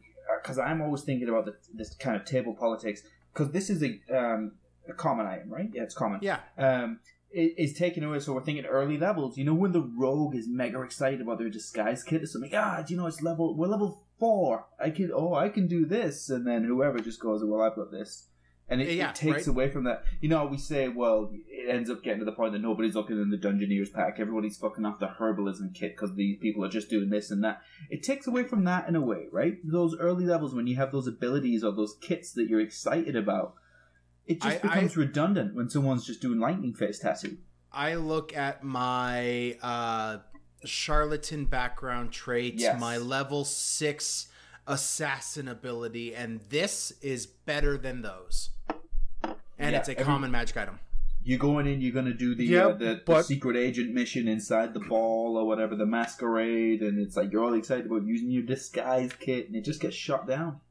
because 0.41 0.57
I'm 0.57 0.81
always 0.81 1.03
thinking 1.03 1.27
about 1.29 1.45
the, 1.45 1.55
this 1.79 1.93
kind 1.95 2.15
of 2.15 2.23
table 2.25 2.53
politics 2.55 3.03
because 3.33 3.51
this 3.51 3.69
is 3.69 3.83
a 3.83 3.91
um, 4.19 4.53
a 4.87 4.93
common 4.93 5.25
item, 5.27 5.49
right? 5.57 5.69
Yeah, 5.73 5.83
it's 5.83 5.93
common. 6.03 6.19
yeah 6.23 6.39
Um, 6.57 6.99
it's 7.31 7.77
taken 7.77 8.03
away, 8.03 8.19
so 8.19 8.33
we're 8.33 8.43
thinking 8.43 8.65
early 8.65 8.97
levels. 8.97 9.37
You 9.37 9.45
know, 9.45 9.53
when 9.53 9.71
the 9.71 9.81
rogue 9.81 10.35
is 10.35 10.47
mega 10.47 10.81
excited 10.81 11.21
about 11.21 11.37
their 11.39 11.49
disguise 11.49 12.03
kit 12.03 12.23
or 12.23 12.27
something. 12.27 12.51
Ah, 12.55 12.81
do 12.85 12.93
you 12.93 12.99
know 12.99 13.07
it's 13.07 13.21
level? 13.21 13.55
We're 13.55 13.67
level 13.67 14.03
four. 14.19 14.65
I 14.79 14.89
can. 14.89 15.11
Oh, 15.13 15.33
I 15.35 15.49
can 15.49 15.67
do 15.67 15.85
this, 15.85 16.29
and 16.29 16.45
then 16.47 16.63
whoever 16.63 16.99
just 16.99 17.19
goes, 17.19 17.43
well, 17.43 17.61
I've 17.61 17.75
got 17.75 17.91
this. 17.91 18.27
And 18.71 18.81
it, 18.81 18.93
Yeah, 18.93 19.09
it 19.09 19.15
takes 19.15 19.35
right. 19.35 19.47
away 19.47 19.69
from 19.71 19.85
that. 19.85 20.03
You 20.21 20.29
know, 20.29 20.45
we 20.45 20.57
say, 20.57 20.89
well, 20.89 21.31
it 21.47 21.69
ends 21.69 21.89
up 21.89 22.03
getting 22.03 22.19
to 22.19 22.25
the 22.25 22.31
point 22.31 22.53
that 22.53 22.61
nobody's 22.61 22.93
looking 22.93 23.19
in 23.19 23.31
the 23.31 23.37
Dungeoneers 23.37 23.91
pack. 23.91 24.17
Everybody's 24.19 24.57
fucking 24.57 24.85
off 24.85 24.99
the 24.99 25.07
herbalism 25.07 25.73
kit 25.73 25.95
because 25.95 26.15
these 26.15 26.37
people 26.39 26.63
are 26.63 26.69
just 26.69 26.87
doing 26.89 27.09
this 27.09 27.31
and 27.31 27.43
that. 27.43 27.61
It 27.89 28.03
takes 28.03 28.27
away 28.27 28.43
from 28.43 28.65
that 28.65 28.87
in 28.87 28.95
a 28.95 29.01
way, 29.01 29.25
right? 29.31 29.57
Those 29.63 29.97
early 29.97 30.25
levels 30.25 30.53
when 30.53 30.67
you 30.67 30.75
have 30.75 30.91
those 30.91 31.07
abilities 31.07 31.63
or 31.63 31.71
those 31.71 31.95
kits 31.99 32.31
that 32.33 32.47
you're 32.47 32.61
excited 32.61 33.15
about, 33.15 33.55
it 34.29 34.41
just 34.41 34.57
I- 34.57 34.59
becomes 34.59 34.95
redundant 34.95 35.55
when 35.55 35.69
someone's 35.69 36.05
just 36.05 36.21
doing 36.21 36.39
lightning 36.39 36.73
face 36.73 36.99
tattoo. 36.99 37.37
I 37.71 37.95
look 37.95 38.35
at 38.35 38.63
my 38.63 39.57
uh, 39.61 40.19
charlatan 40.65 41.45
background 41.45 42.11
traits, 42.11 42.61
Yes. 42.61 42.79
my 42.79 42.97
level 42.97 43.43
six 43.45 44.27
assassin 44.67 45.47
ability, 45.47 46.15
and 46.15 46.39
this 46.49 46.93
is 47.01 47.25
better 47.25 47.77
than 47.77 48.01
those. 48.01 48.51
And 49.57 49.73
Yeah, 49.73 49.79
it's 49.79 49.89
a 49.89 49.93
every- 49.93 50.05
common 50.05 50.31
magic 50.31 50.57
item. 50.57 50.79
You're 51.21 51.37
going 51.37 51.67
in, 51.67 51.81
you're 51.81 51.91
going 51.91 52.05
to 52.05 52.13
do 52.13 52.33
the, 52.33 52.45
Yeah, 52.45 52.67
uh, 52.67 52.73
the, 52.77 53.01
the 53.05 53.21
secret 53.23 53.57
agent 53.57 53.93
mission 53.93 54.27
inside 54.27 54.73
the 54.73 54.79
ball 54.79 55.37
or 55.37 55.45
whatever, 55.45 55.75
the 55.75 55.85
masquerade, 55.85 56.81
and 56.81 56.97
it's 56.97 57.17
like 57.17 57.31
you're 57.31 57.43
all 57.43 57.53
excited 57.55 57.87
about 57.87 58.05
using 58.05 58.31
your 58.31 58.43
disguise 58.43 59.11
kit, 59.19 59.47
and 59.47 59.55
it 59.55 59.65
just 59.65 59.81
gets 59.81 59.95
shut 59.95 60.25
down. 60.27 60.61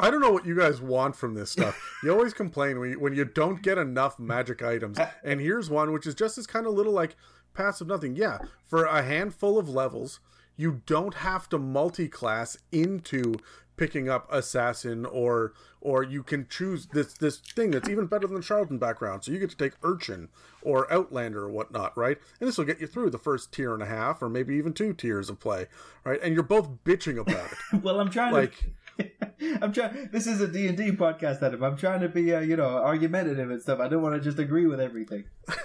I 0.00 0.10
don't 0.10 0.20
know 0.20 0.30
what 0.32 0.46
you 0.46 0.56
guys 0.56 0.80
want 0.80 1.16
from 1.16 1.34
this 1.34 1.50
stuff. 1.50 1.78
You 2.04 2.12
always 2.12 2.32
complain 2.32 2.78
when 2.78 2.90
you, 2.90 3.00
when 3.00 3.12
you 3.14 3.24
don't 3.24 3.60
get 3.62 3.76
enough 3.76 4.18
magic 4.20 4.62
items. 4.62 4.98
Uh, 4.98 5.10
and 5.24 5.40
here's 5.40 5.68
one 5.68 5.92
which 5.92 6.06
is 6.06 6.14
just 6.14 6.38
as 6.38 6.46
kind 6.46 6.64
of 6.66 6.74
little 6.74 6.92
like 6.92 7.16
passive 7.54 7.88
nothing. 7.88 8.14
Yeah, 8.14 8.38
for 8.64 8.84
a 8.84 9.02
handful 9.02 9.58
of 9.58 9.68
levels, 9.68 10.20
you 10.56 10.82
don't 10.86 11.14
have 11.14 11.48
to 11.48 11.58
multi-class 11.58 12.56
into 12.70 13.34
picking 13.76 14.08
up 14.08 14.26
assassin 14.32 15.06
or 15.06 15.52
or 15.80 16.02
you 16.02 16.22
can 16.22 16.46
choose 16.48 16.86
this 16.86 17.14
this 17.14 17.38
thing 17.38 17.70
that's 17.70 17.88
even 17.88 18.06
better 18.06 18.26
than 18.26 18.36
the 18.36 18.42
charlatan 18.42 18.78
background. 18.78 19.24
So 19.24 19.30
you 19.32 19.38
get 19.38 19.50
to 19.50 19.56
take 19.56 19.74
urchin 19.82 20.28
or 20.62 20.92
outlander 20.92 21.44
or 21.44 21.48
whatnot, 21.50 21.96
right? 21.96 22.18
And 22.40 22.48
this 22.48 22.58
will 22.58 22.64
get 22.64 22.80
you 22.80 22.86
through 22.88 23.10
the 23.10 23.18
first 23.18 23.52
tier 23.52 23.72
and 23.74 23.82
a 23.82 23.86
half 23.86 24.20
or 24.22 24.28
maybe 24.28 24.54
even 24.56 24.72
two 24.72 24.92
tiers 24.92 25.30
of 25.30 25.38
play, 25.40 25.66
right? 26.04 26.20
And 26.22 26.34
you're 26.34 26.42
both 26.42 26.82
bitching 26.84 27.18
about 27.18 27.52
it. 27.52 27.58
well, 27.82 28.00
I'm 28.00 28.10
trying 28.10 28.30
to 28.32 28.38
Like- 28.40 28.58
to. 28.58 28.66
I'm 29.62 29.72
trying. 29.72 30.08
This 30.12 30.26
is 30.26 30.40
a 30.40 30.48
D 30.48 30.66
and 30.68 30.76
D 30.76 30.90
podcast, 30.92 31.42
Adam. 31.42 31.62
I'm 31.62 31.76
trying 31.76 32.00
to 32.00 32.08
be, 32.08 32.34
uh, 32.34 32.40
you 32.40 32.56
know, 32.56 32.66
argumentative 32.66 33.50
and 33.50 33.60
stuff. 33.60 33.80
I 33.80 33.88
don't 33.88 34.02
want 34.02 34.14
to 34.16 34.20
just 34.20 34.38
agree 34.38 34.66
with 34.66 34.80
everything. 34.80 35.24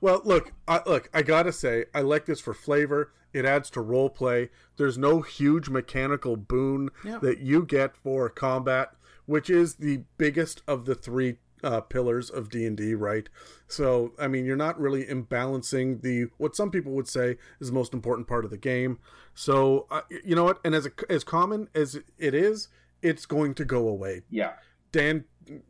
Well, 0.00 0.20
look, 0.24 0.52
I, 0.66 0.80
look, 0.84 1.08
I 1.14 1.22
gotta 1.22 1.52
say, 1.52 1.86
I 1.94 2.00
like 2.02 2.26
this 2.26 2.40
for 2.40 2.52
flavor. 2.52 3.12
It 3.32 3.44
adds 3.44 3.70
to 3.70 3.80
role 3.80 4.10
play. 4.10 4.50
There's 4.76 4.98
no 4.98 5.22
huge 5.22 5.68
mechanical 5.70 6.36
boon 6.36 6.90
Yeah. 7.04 7.18
that 7.18 7.38
you 7.38 7.64
get 7.64 7.96
for 7.96 8.28
combat, 8.28 8.90
which 9.26 9.48
is 9.48 9.76
the 9.76 10.02
biggest 10.18 10.62
of 10.66 10.84
the 10.86 10.94
three 10.96 11.36
uh, 11.62 11.80
pillars 11.80 12.30
of 12.30 12.48
D 12.48 12.66
and 12.66 12.76
D, 12.76 12.94
right? 12.94 13.28
So, 13.68 14.12
I 14.18 14.28
mean, 14.28 14.44
you're 14.44 14.56
not 14.56 14.80
really 14.80 15.04
imbalancing 15.04 16.02
the 16.02 16.26
what 16.38 16.56
some 16.56 16.70
people 16.70 16.92
would 16.92 17.08
say 17.08 17.36
is 17.60 17.68
the 17.68 17.74
most 17.74 17.94
important 17.94 18.28
part 18.28 18.44
of 18.44 18.50
the 18.50 18.58
game. 18.58 18.98
So, 19.34 19.86
uh, 19.90 20.02
you 20.24 20.34
know 20.34 20.44
what? 20.44 20.60
And 20.64 20.74
as 20.74 20.86
a, 20.86 20.90
as 21.08 21.24
common 21.24 21.68
as 21.74 21.98
it 22.18 22.34
is, 22.34 22.68
it's 23.00 23.26
going 23.26 23.54
to 23.54 23.64
go 23.64 23.88
away. 23.88 24.22
Yeah, 24.30 24.52
Dan, 24.90 25.24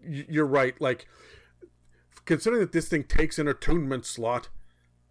you're 0.04 0.46
right. 0.46 0.80
Like, 0.80 1.06
considering 2.24 2.60
that 2.60 2.72
this 2.72 2.88
thing 2.88 3.04
takes 3.04 3.38
an 3.38 3.48
attunement 3.48 4.06
slot, 4.06 4.48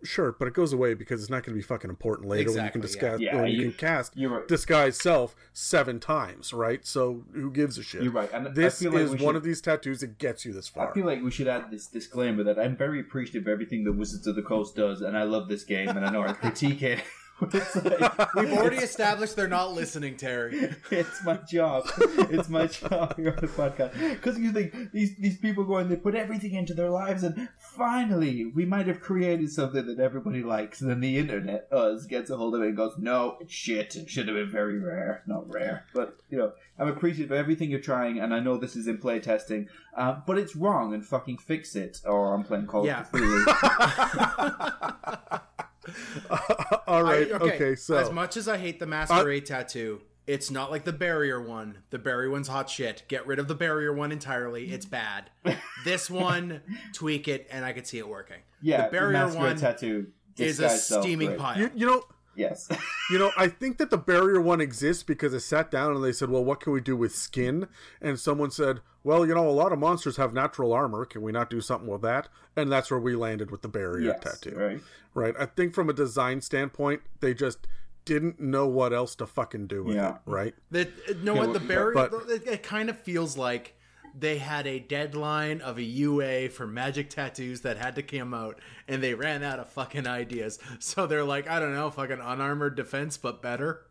sure, 0.03 0.31
but 0.31 0.47
it 0.47 0.53
goes 0.53 0.73
away 0.73 0.93
because 0.93 1.21
it's 1.21 1.29
not 1.29 1.43
going 1.43 1.53
to 1.53 1.59
be 1.59 1.61
fucking 1.61 1.89
important 1.89 2.27
later 2.27 2.51
when 2.51 2.65
you 2.65 2.71
can 2.71 2.81
Exactly, 2.81 3.25
yeah. 3.25 3.35
Yeah, 3.35 3.41
when 3.41 3.51
you, 3.51 3.57
you- 3.57 3.69
can 3.71 3.77
cast 3.77 4.13
you're 4.15 4.29
right. 4.31 4.47
disguise 4.47 4.97
self 4.97 5.35
seven 5.53 5.99
times, 5.99 6.53
right? 6.53 6.85
So 6.85 7.23
who 7.33 7.51
gives 7.51 7.77
a 7.77 7.83
shit? 7.83 8.03
You're 8.03 8.11
right, 8.11 8.29
and 8.33 8.55
this 8.55 8.81
like 8.81 8.93
is 8.95 9.11
we 9.11 9.25
one 9.25 9.35
of 9.35 9.43
these 9.43 9.61
tattoos 9.61 9.99
that 10.01 10.17
gets 10.17 10.45
you 10.45 10.53
this 10.53 10.67
far. 10.67 10.89
I 10.89 10.93
feel 10.93 11.05
like 11.05 11.21
we 11.21 11.31
should 11.31 11.47
add 11.47 11.71
this 11.71 11.87
disclaimer 11.87 12.43
that 12.43 12.57
I'm 12.59 12.75
very 12.75 12.99
appreciative 12.99 13.43
of 13.43 13.47
everything 13.51 13.83
that 13.85 13.93
Wizards 13.93 14.27
of 14.27 14.35
the 14.35 14.41
Coast 14.41 14.75
does, 14.75 15.01
and 15.01 15.17
I 15.17 15.23
love 15.23 15.47
this 15.47 15.63
game, 15.63 15.89
and 15.89 16.05
I 16.05 16.09
know 16.11 16.23
I 16.23 16.33
critique 16.41 16.81
it. 16.81 16.99
It's 17.53 17.75
like- 17.75 18.33
We've 18.35 18.53
already 18.53 18.77
established 18.77 19.35
they're 19.35 19.47
not 19.47 19.73
listening, 19.73 20.15
Terry. 20.17 20.73
it's 20.91 21.23
my 21.25 21.37
job. 21.37 21.85
It's 21.97 22.49
my 22.49 22.67
job 22.67 23.15
here 23.17 23.31
on 23.31 23.37
the 23.41 23.47
podcast. 23.47 23.93
Because 24.11 24.37
you 24.39 24.51
think 24.51 24.91
these 24.91 25.15
these 25.17 25.37
people 25.37 25.63
go 25.63 25.77
and 25.77 25.89
they 25.91 25.95
put 25.95 26.15
everything 26.15 26.53
into 26.53 26.73
their 26.73 26.89
lives, 26.89 27.23
and 27.23 27.49
finally 27.57 28.45
we 28.45 28.65
might 28.65 28.87
have 28.87 29.01
created 29.01 29.51
something 29.51 29.85
that 29.87 29.99
everybody 29.99 30.43
likes. 30.43 30.81
And 30.81 30.89
then 30.89 30.99
the 31.01 31.17
internet, 31.17 31.67
us, 31.71 32.05
gets 32.05 32.29
a 32.29 32.37
hold 32.37 32.55
of 32.55 32.61
it 32.61 32.67
and 32.67 32.77
goes, 32.77 32.93
"No, 32.97 33.37
it's 33.41 33.53
shit. 33.53 33.95
It 33.95 34.09
should 34.09 34.27
have 34.27 34.35
been 34.37 34.51
very 34.51 34.79
rare, 34.79 35.23
not 35.25 35.51
rare." 35.51 35.85
But 35.93 36.17
you 36.29 36.37
know, 36.37 36.53
I'm 36.79 36.87
appreciative 36.87 37.31
of 37.31 37.37
everything 37.37 37.69
you're 37.71 37.79
trying, 37.79 38.19
and 38.19 38.33
I 38.33 38.39
know 38.39 38.57
this 38.57 38.75
is 38.75 38.87
in 38.87 38.97
play 38.99 39.19
testing, 39.19 39.67
uh, 39.97 40.17
but 40.27 40.37
it's 40.37 40.55
wrong, 40.55 40.93
and 40.93 41.05
fucking 41.05 41.37
fix 41.39 41.75
it. 41.75 41.99
Or 42.05 42.33
I'm 42.33 42.43
playing 42.43 42.67
Call 42.67 42.85
Yeah. 42.85 43.01
of 43.01 43.11
Cthulhu. 43.11 45.41
All 46.87 47.03
right, 47.03 47.31
I- 47.31 47.35
okay, 47.35 47.75
so 47.75 47.95
as 47.95 48.11
much 48.11 48.37
as 48.37 48.47
I 48.47 48.57
hate 48.57 48.79
the 48.79 48.87
masquerade 48.87 49.45
tattoo, 49.45 50.01
it's 50.27 50.51
not 50.51 50.71
like 50.71 50.85
the 50.85 50.93
barrier 50.93 51.41
one. 51.41 51.79
The 51.89 51.99
barrier 51.99 52.29
one's 52.29 52.47
hot 52.47 52.69
shit. 52.69 53.03
Get 53.07 53.25
rid 53.25 53.39
of 53.39 53.47
the 53.47 53.55
barrier 53.55 53.93
one 53.93 54.11
entirely. 54.11 54.71
It's 54.71 54.85
bad. 54.85 55.29
this 55.83 56.09
one, 56.09 56.61
tweak 56.93 57.27
it, 57.27 57.47
and 57.51 57.65
I 57.65 57.73
could 57.73 57.87
see 57.87 57.97
it 57.97 58.07
working. 58.07 58.37
yeah, 58.61 58.85
the 58.85 58.91
barrier 58.91 59.13
masquerade 59.13 59.43
one 59.43 59.57
tattoo 59.57 60.07
is 60.37 60.59
a 60.59 60.69
steaming 60.69 61.29
right. 61.29 61.37
pile. 61.37 61.59
you, 61.59 61.71
you 61.75 61.85
know, 61.85 62.03
Yes. 62.35 62.69
You 63.11 63.19
know, 63.19 63.31
I 63.35 63.49
think 63.49 63.77
that 63.79 63.89
the 63.89 63.97
barrier 63.97 64.39
one 64.39 64.61
exists 64.61 65.03
because 65.03 65.33
they 65.33 65.39
sat 65.39 65.69
down 65.69 65.93
and 65.93 66.01
they 66.01 66.13
said, 66.13 66.29
"Well, 66.29 66.45
what 66.45 66.61
can 66.61 66.71
we 66.71 66.79
do 66.79 66.95
with 66.95 67.13
skin?" 67.13 67.67
And 67.99 68.17
someone 68.17 68.51
said, 68.51 68.79
"Well, 69.03 69.25
you 69.27 69.35
know, 69.35 69.49
a 69.49 69.51
lot 69.51 69.73
of 69.73 69.79
monsters 69.79 70.15
have 70.15 70.33
natural 70.33 70.71
armor. 70.71 71.03
Can 71.03 71.21
we 71.23 71.33
not 71.33 71.49
do 71.49 71.59
something 71.59 71.89
with 71.89 72.03
that?" 72.03 72.29
And 72.55 72.71
that's 72.71 72.89
where 72.89 73.01
we 73.01 73.17
landed 73.17 73.51
with 73.51 73.63
the 73.63 73.67
barrier 73.67 74.13
yes, 74.13 74.19
tattoo. 74.23 74.55
right. 74.55 74.79
Right. 75.13 75.33
I 75.39 75.45
think 75.45 75.73
from 75.73 75.89
a 75.89 75.93
design 75.93 76.41
standpoint, 76.41 77.01
they 77.19 77.33
just 77.33 77.67
didn't 78.05 78.39
know 78.39 78.65
what 78.67 78.93
else 78.93 79.13
to 79.15 79.25
fucking 79.27 79.67
do 79.67 79.83
with 79.83 79.95
Yeah. 79.95 80.15
it. 80.15 80.21
Right. 80.25 80.55
That 80.71 80.87
uh, 81.09 81.13
you 81.13 81.23
know 81.23 81.35
what 81.35 81.53
the 81.53 81.59
barrier. 81.59 81.93
but- 81.93 82.13
it, 82.29 82.47
it 82.47 82.63
kind 82.63 82.89
of 82.89 82.97
feels 82.99 83.37
like 83.37 83.75
they 84.17 84.39
had 84.39 84.67
a 84.67 84.79
deadline 84.79 85.61
of 85.61 85.77
a 85.77 85.83
UA 85.83 86.49
for 86.49 86.67
magic 86.67 87.09
tattoos 87.09 87.61
that 87.61 87.77
had 87.77 87.95
to 87.95 88.03
come 88.03 88.33
out, 88.33 88.59
and 88.87 89.01
they 89.01 89.13
ran 89.13 89.41
out 89.43 89.59
of 89.59 89.69
fucking 89.69 90.05
ideas. 90.07 90.59
So 90.79 91.07
they're 91.07 91.23
like, 91.23 91.47
I 91.47 91.59
don't 91.59 91.73
know, 91.73 91.89
fucking 91.91 92.19
unarmored 92.21 92.75
defense, 92.75 93.17
but 93.17 93.41
better. 93.41 93.81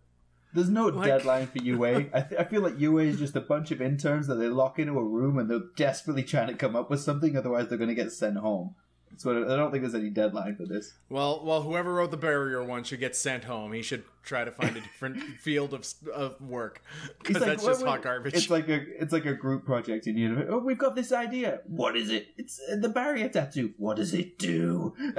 There's 0.52 0.68
no 0.68 0.86
Like- 0.88 1.06
deadline 1.06 1.46
for 1.54 1.62
UA. 1.62 2.06
I, 2.12 2.20
th- 2.22 2.40
I 2.40 2.44
feel 2.44 2.60
like 2.62 2.78
UA 2.78 3.04
is 3.04 3.18
just 3.18 3.36
a 3.36 3.40
bunch 3.40 3.70
of 3.70 3.80
interns 3.80 4.26
that 4.26 4.34
they 4.34 4.48
lock 4.48 4.78
into 4.78 4.98
a 4.98 5.04
room 5.04 5.38
and 5.38 5.48
they're 5.50 5.60
desperately 5.76 6.24
trying 6.24 6.48
to 6.48 6.54
come 6.54 6.74
up 6.76 6.90
with 6.90 7.00
something, 7.00 7.36
otherwise 7.36 7.68
they're 7.68 7.78
going 7.78 7.88
to 7.88 7.94
get 7.94 8.12
sent 8.12 8.36
home. 8.38 8.74
So 9.16 9.30
I 9.44 9.56
don't 9.56 9.70
think 9.70 9.82
there's 9.82 9.94
any 9.94 10.08
deadline 10.08 10.56
for 10.56 10.64
this. 10.64 10.94
Well, 11.08 11.42
well, 11.44 11.62
whoever 11.62 11.92
wrote 11.94 12.10
the 12.10 12.16
barrier 12.16 12.64
one 12.64 12.84
should 12.84 13.00
get 13.00 13.14
sent 13.14 13.44
home. 13.44 13.72
He 13.72 13.82
should 13.82 14.04
try 14.22 14.44
to 14.44 14.50
find 14.50 14.76
a 14.76 14.80
different 14.80 15.22
field 15.40 15.74
of, 15.74 15.86
of 16.14 16.40
work 16.40 16.82
because 17.18 17.36
like, 17.42 17.50
that's 17.50 17.64
just 17.64 17.84
hot 17.84 18.02
garbage. 18.02 18.34
It's 18.34 18.48
like 18.50 18.68
a 18.68 18.80
it's 19.02 19.12
like 19.12 19.26
a 19.26 19.34
group 19.34 19.64
project, 19.64 20.06
in 20.06 20.16
you 20.16 20.28
know, 20.30 20.46
oh, 20.50 20.58
we've 20.58 20.78
got 20.78 20.94
this 20.94 21.12
idea. 21.12 21.60
What 21.66 21.96
is 21.96 22.10
it? 22.10 22.28
It's 22.38 22.60
uh, 22.72 22.76
the 22.76 22.88
barrier 22.88 23.28
tattoo. 23.28 23.74
What 23.76 23.96
does 23.96 24.14
it 24.14 24.38
do? 24.38 24.94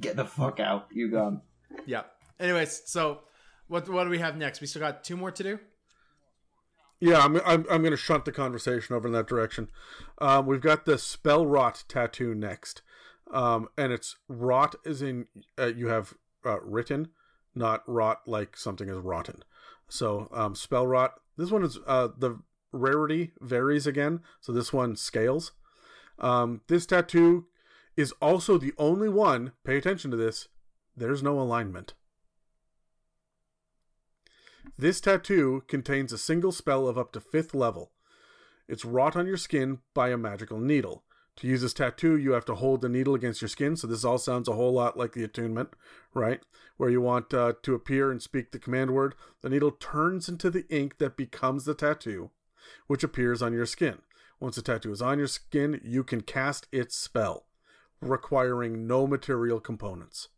Get 0.00 0.16
the 0.16 0.24
fuck 0.24 0.58
out. 0.58 0.88
You're 0.92 1.10
gone. 1.10 1.42
yeah. 1.84 2.02
Anyways, 2.40 2.82
so 2.86 3.20
what 3.68 3.88
what 3.88 4.04
do 4.04 4.10
we 4.10 4.18
have 4.18 4.36
next? 4.36 4.60
We 4.60 4.66
still 4.66 4.80
got 4.80 5.04
two 5.04 5.16
more 5.16 5.30
to 5.30 5.42
do. 5.42 5.58
Yeah, 6.98 7.20
I'm 7.20 7.36
I'm, 7.44 7.66
I'm 7.70 7.82
going 7.82 7.90
to 7.90 7.96
shunt 7.96 8.24
the 8.24 8.32
conversation 8.32 8.94
over 8.94 9.06
in 9.06 9.12
that 9.14 9.26
direction. 9.26 9.70
Um, 10.18 10.46
we've 10.46 10.60
got 10.60 10.86
the 10.86 10.94
spellwrought 10.94 11.84
tattoo 11.88 12.34
next, 12.34 12.82
um, 13.30 13.68
and 13.76 13.92
it's 13.92 14.16
rot 14.28 14.76
as 14.86 15.02
in 15.02 15.26
uh, 15.58 15.66
you 15.66 15.88
have 15.88 16.14
uh, 16.44 16.60
written, 16.60 17.08
not 17.54 17.82
rot 17.86 18.22
like 18.26 18.56
something 18.56 18.88
is 18.88 18.98
rotten. 18.98 19.42
So 19.88 20.28
um, 20.32 20.54
spellwrought. 20.54 21.12
This 21.36 21.50
one 21.50 21.64
is 21.64 21.78
uh, 21.86 22.08
the 22.16 22.40
rarity 22.72 23.32
varies 23.40 23.86
again, 23.86 24.20
so 24.40 24.52
this 24.52 24.72
one 24.72 24.96
scales. 24.96 25.52
Um, 26.18 26.62
this 26.68 26.86
tattoo 26.86 27.46
is 27.94 28.12
also 28.22 28.56
the 28.56 28.72
only 28.78 29.08
one. 29.08 29.52
Pay 29.64 29.76
attention 29.76 30.10
to 30.12 30.16
this. 30.16 30.48
There's 30.96 31.22
no 31.22 31.38
alignment. 31.38 31.92
This 34.78 35.00
tattoo 35.00 35.62
contains 35.68 36.12
a 36.12 36.18
single 36.18 36.52
spell 36.52 36.86
of 36.86 36.98
up 36.98 37.12
to 37.12 37.20
fifth 37.20 37.54
level. 37.54 37.92
It's 38.68 38.84
wrought 38.84 39.16
on 39.16 39.26
your 39.26 39.36
skin 39.36 39.78
by 39.94 40.10
a 40.10 40.18
magical 40.18 40.58
needle. 40.58 41.04
To 41.36 41.46
use 41.46 41.60
this 41.60 41.74
tattoo, 41.74 42.16
you 42.16 42.32
have 42.32 42.46
to 42.46 42.54
hold 42.54 42.80
the 42.80 42.88
needle 42.88 43.14
against 43.14 43.42
your 43.42 43.48
skin. 43.48 43.76
So 43.76 43.86
this 43.86 44.04
all 44.04 44.18
sounds 44.18 44.48
a 44.48 44.54
whole 44.54 44.72
lot 44.72 44.96
like 44.96 45.12
the 45.12 45.24
attunement, 45.24 45.70
right? 46.14 46.40
Where 46.76 46.90
you 46.90 47.00
want 47.00 47.32
uh, 47.32 47.54
to 47.62 47.74
appear 47.74 48.10
and 48.10 48.22
speak 48.22 48.52
the 48.52 48.58
command 48.58 48.92
word. 48.92 49.14
The 49.42 49.50
needle 49.50 49.70
turns 49.70 50.28
into 50.28 50.50
the 50.50 50.66
ink 50.68 50.98
that 50.98 51.16
becomes 51.16 51.64
the 51.64 51.74
tattoo, 51.74 52.30
which 52.86 53.04
appears 53.04 53.42
on 53.42 53.52
your 53.52 53.66
skin. 53.66 53.98
Once 54.40 54.56
the 54.56 54.62
tattoo 54.62 54.92
is 54.92 55.02
on 55.02 55.18
your 55.18 55.28
skin, 55.28 55.80
you 55.84 56.04
can 56.04 56.22
cast 56.22 56.66
its 56.72 56.96
spell, 56.96 57.46
requiring 58.00 58.86
no 58.86 59.06
material 59.06 59.60
components. 59.60 60.28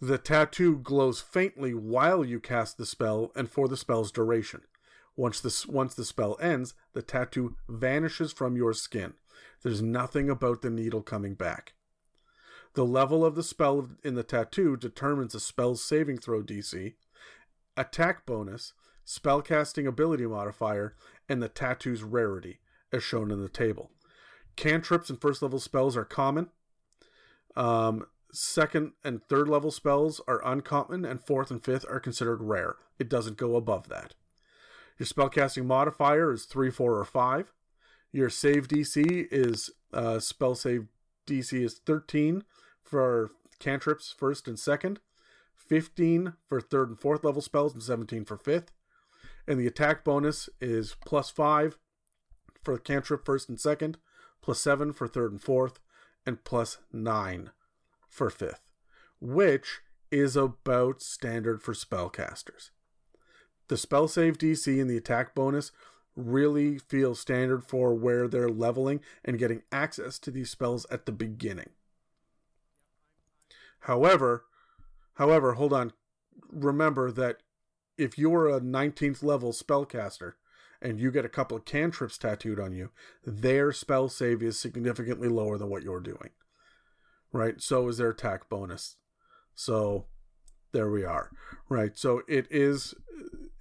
The 0.00 0.18
tattoo 0.18 0.78
glows 0.78 1.20
faintly 1.20 1.74
while 1.74 2.24
you 2.24 2.38
cast 2.38 2.78
the 2.78 2.86
spell 2.86 3.32
and 3.34 3.50
for 3.50 3.66
the 3.66 3.76
spell's 3.76 4.12
duration. 4.12 4.62
Once 5.16 5.40
the, 5.40 5.64
once 5.68 5.94
the 5.94 6.04
spell 6.04 6.36
ends, 6.40 6.74
the 6.92 7.02
tattoo 7.02 7.56
vanishes 7.68 8.32
from 8.32 8.56
your 8.56 8.72
skin. 8.72 9.14
There's 9.62 9.82
nothing 9.82 10.30
about 10.30 10.62
the 10.62 10.70
needle 10.70 11.02
coming 11.02 11.34
back. 11.34 11.72
The 12.74 12.84
level 12.84 13.24
of 13.24 13.34
the 13.34 13.42
spell 13.42 13.88
in 14.04 14.14
the 14.14 14.22
tattoo 14.22 14.76
determines 14.76 15.32
the 15.32 15.40
spell's 15.40 15.82
saving 15.82 16.18
throw 16.18 16.42
DC, 16.42 16.94
attack 17.76 18.24
bonus, 18.24 18.74
spellcasting 19.04 19.88
ability 19.88 20.26
modifier, 20.26 20.94
and 21.28 21.42
the 21.42 21.48
tattoo's 21.48 22.04
rarity, 22.04 22.60
as 22.92 23.02
shown 23.02 23.32
in 23.32 23.42
the 23.42 23.48
table. 23.48 23.90
Cantrips 24.54 25.10
and 25.10 25.20
first 25.20 25.42
level 25.42 25.58
spells 25.58 25.96
are 25.96 26.04
common. 26.04 26.50
Um, 27.56 28.06
second 28.32 28.92
and 29.04 29.22
third 29.22 29.48
level 29.48 29.70
spells 29.70 30.20
are 30.28 30.44
uncommon, 30.44 31.04
and 31.04 31.20
fourth 31.20 31.50
and 31.50 31.62
fifth 31.62 31.84
are 31.88 32.00
considered 32.00 32.42
rare. 32.42 32.76
It 32.98 33.08
doesn't 33.08 33.36
go 33.36 33.56
above 33.56 33.88
that. 33.88 34.14
Your 34.98 35.06
spellcasting 35.06 35.64
modifier 35.64 36.32
is 36.32 36.44
3, 36.44 36.70
4, 36.70 36.98
or 36.98 37.04
5. 37.04 37.52
Your 38.12 38.30
save 38.30 38.68
DC 38.68 39.28
is 39.30 39.70
uh, 39.92 40.18
spell 40.18 40.54
save 40.54 40.88
DC 41.26 41.52
is 41.62 41.80
13 41.84 42.42
for 42.82 43.30
cantrips 43.58 44.14
first 44.16 44.48
and 44.48 44.58
second, 44.58 45.00
15 45.56 46.34
for 46.48 46.60
third 46.60 46.88
and 46.88 46.98
fourth 46.98 47.22
level 47.22 47.42
spells, 47.42 47.74
and 47.74 47.82
17 47.82 48.24
for 48.24 48.36
fifth. 48.36 48.72
And 49.46 49.58
the 49.60 49.66
attack 49.66 50.04
bonus 50.04 50.48
is 50.60 50.96
plus 51.04 51.30
5 51.30 51.78
for 52.62 52.78
cantrip 52.78 53.24
first 53.24 53.48
and 53.48 53.60
second, 53.60 53.98
plus 54.42 54.60
7 54.60 54.92
for 54.92 55.06
third 55.06 55.32
and 55.32 55.42
fourth, 55.42 55.80
and 56.26 56.42
plus 56.44 56.78
9 56.92 57.50
for 58.08 58.30
fifth, 58.30 58.70
which 59.20 59.80
is 60.10 60.36
about 60.36 61.02
standard 61.02 61.62
for 61.62 61.74
spellcasters. 61.74 62.70
The 63.68 63.76
spell 63.76 64.08
save 64.08 64.38
DC 64.38 64.80
and 64.80 64.88
the 64.88 64.96
attack 64.96 65.34
bonus 65.34 65.72
really 66.16 66.78
feel 66.78 67.14
standard 67.14 67.64
for 67.64 67.94
where 67.94 68.26
they're 68.26 68.48
leveling 68.48 69.00
and 69.24 69.38
getting 69.38 69.62
access 69.70 70.18
to 70.18 70.30
these 70.30 70.50
spells 70.50 70.86
at 70.90 71.06
the 71.06 71.12
beginning. 71.12 71.70
However, 73.80 74.44
however, 75.14 75.54
hold 75.54 75.72
on. 75.72 75.92
Remember 76.50 77.10
that 77.12 77.38
if 77.96 78.18
you're 78.18 78.48
a 78.48 78.60
19th 78.60 79.22
level 79.22 79.52
spellcaster 79.52 80.34
and 80.80 80.98
you 80.98 81.10
get 81.10 81.24
a 81.24 81.28
couple 81.28 81.56
of 81.56 81.64
cantrips 81.64 82.18
tattooed 82.18 82.58
on 82.58 82.72
you, 82.72 82.90
their 83.24 83.72
spell 83.72 84.08
save 84.08 84.42
is 84.42 84.58
significantly 84.58 85.28
lower 85.28 85.58
than 85.58 85.68
what 85.68 85.82
you're 85.82 86.00
doing. 86.00 86.30
Right? 87.32 87.60
So 87.60 87.88
is 87.88 87.98
their 87.98 88.10
attack 88.10 88.48
bonus. 88.48 88.96
So 89.54 90.06
there 90.72 90.90
we 90.90 91.04
are. 91.04 91.30
Right? 91.68 91.96
So 91.98 92.22
it 92.28 92.46
is 92.50 92.94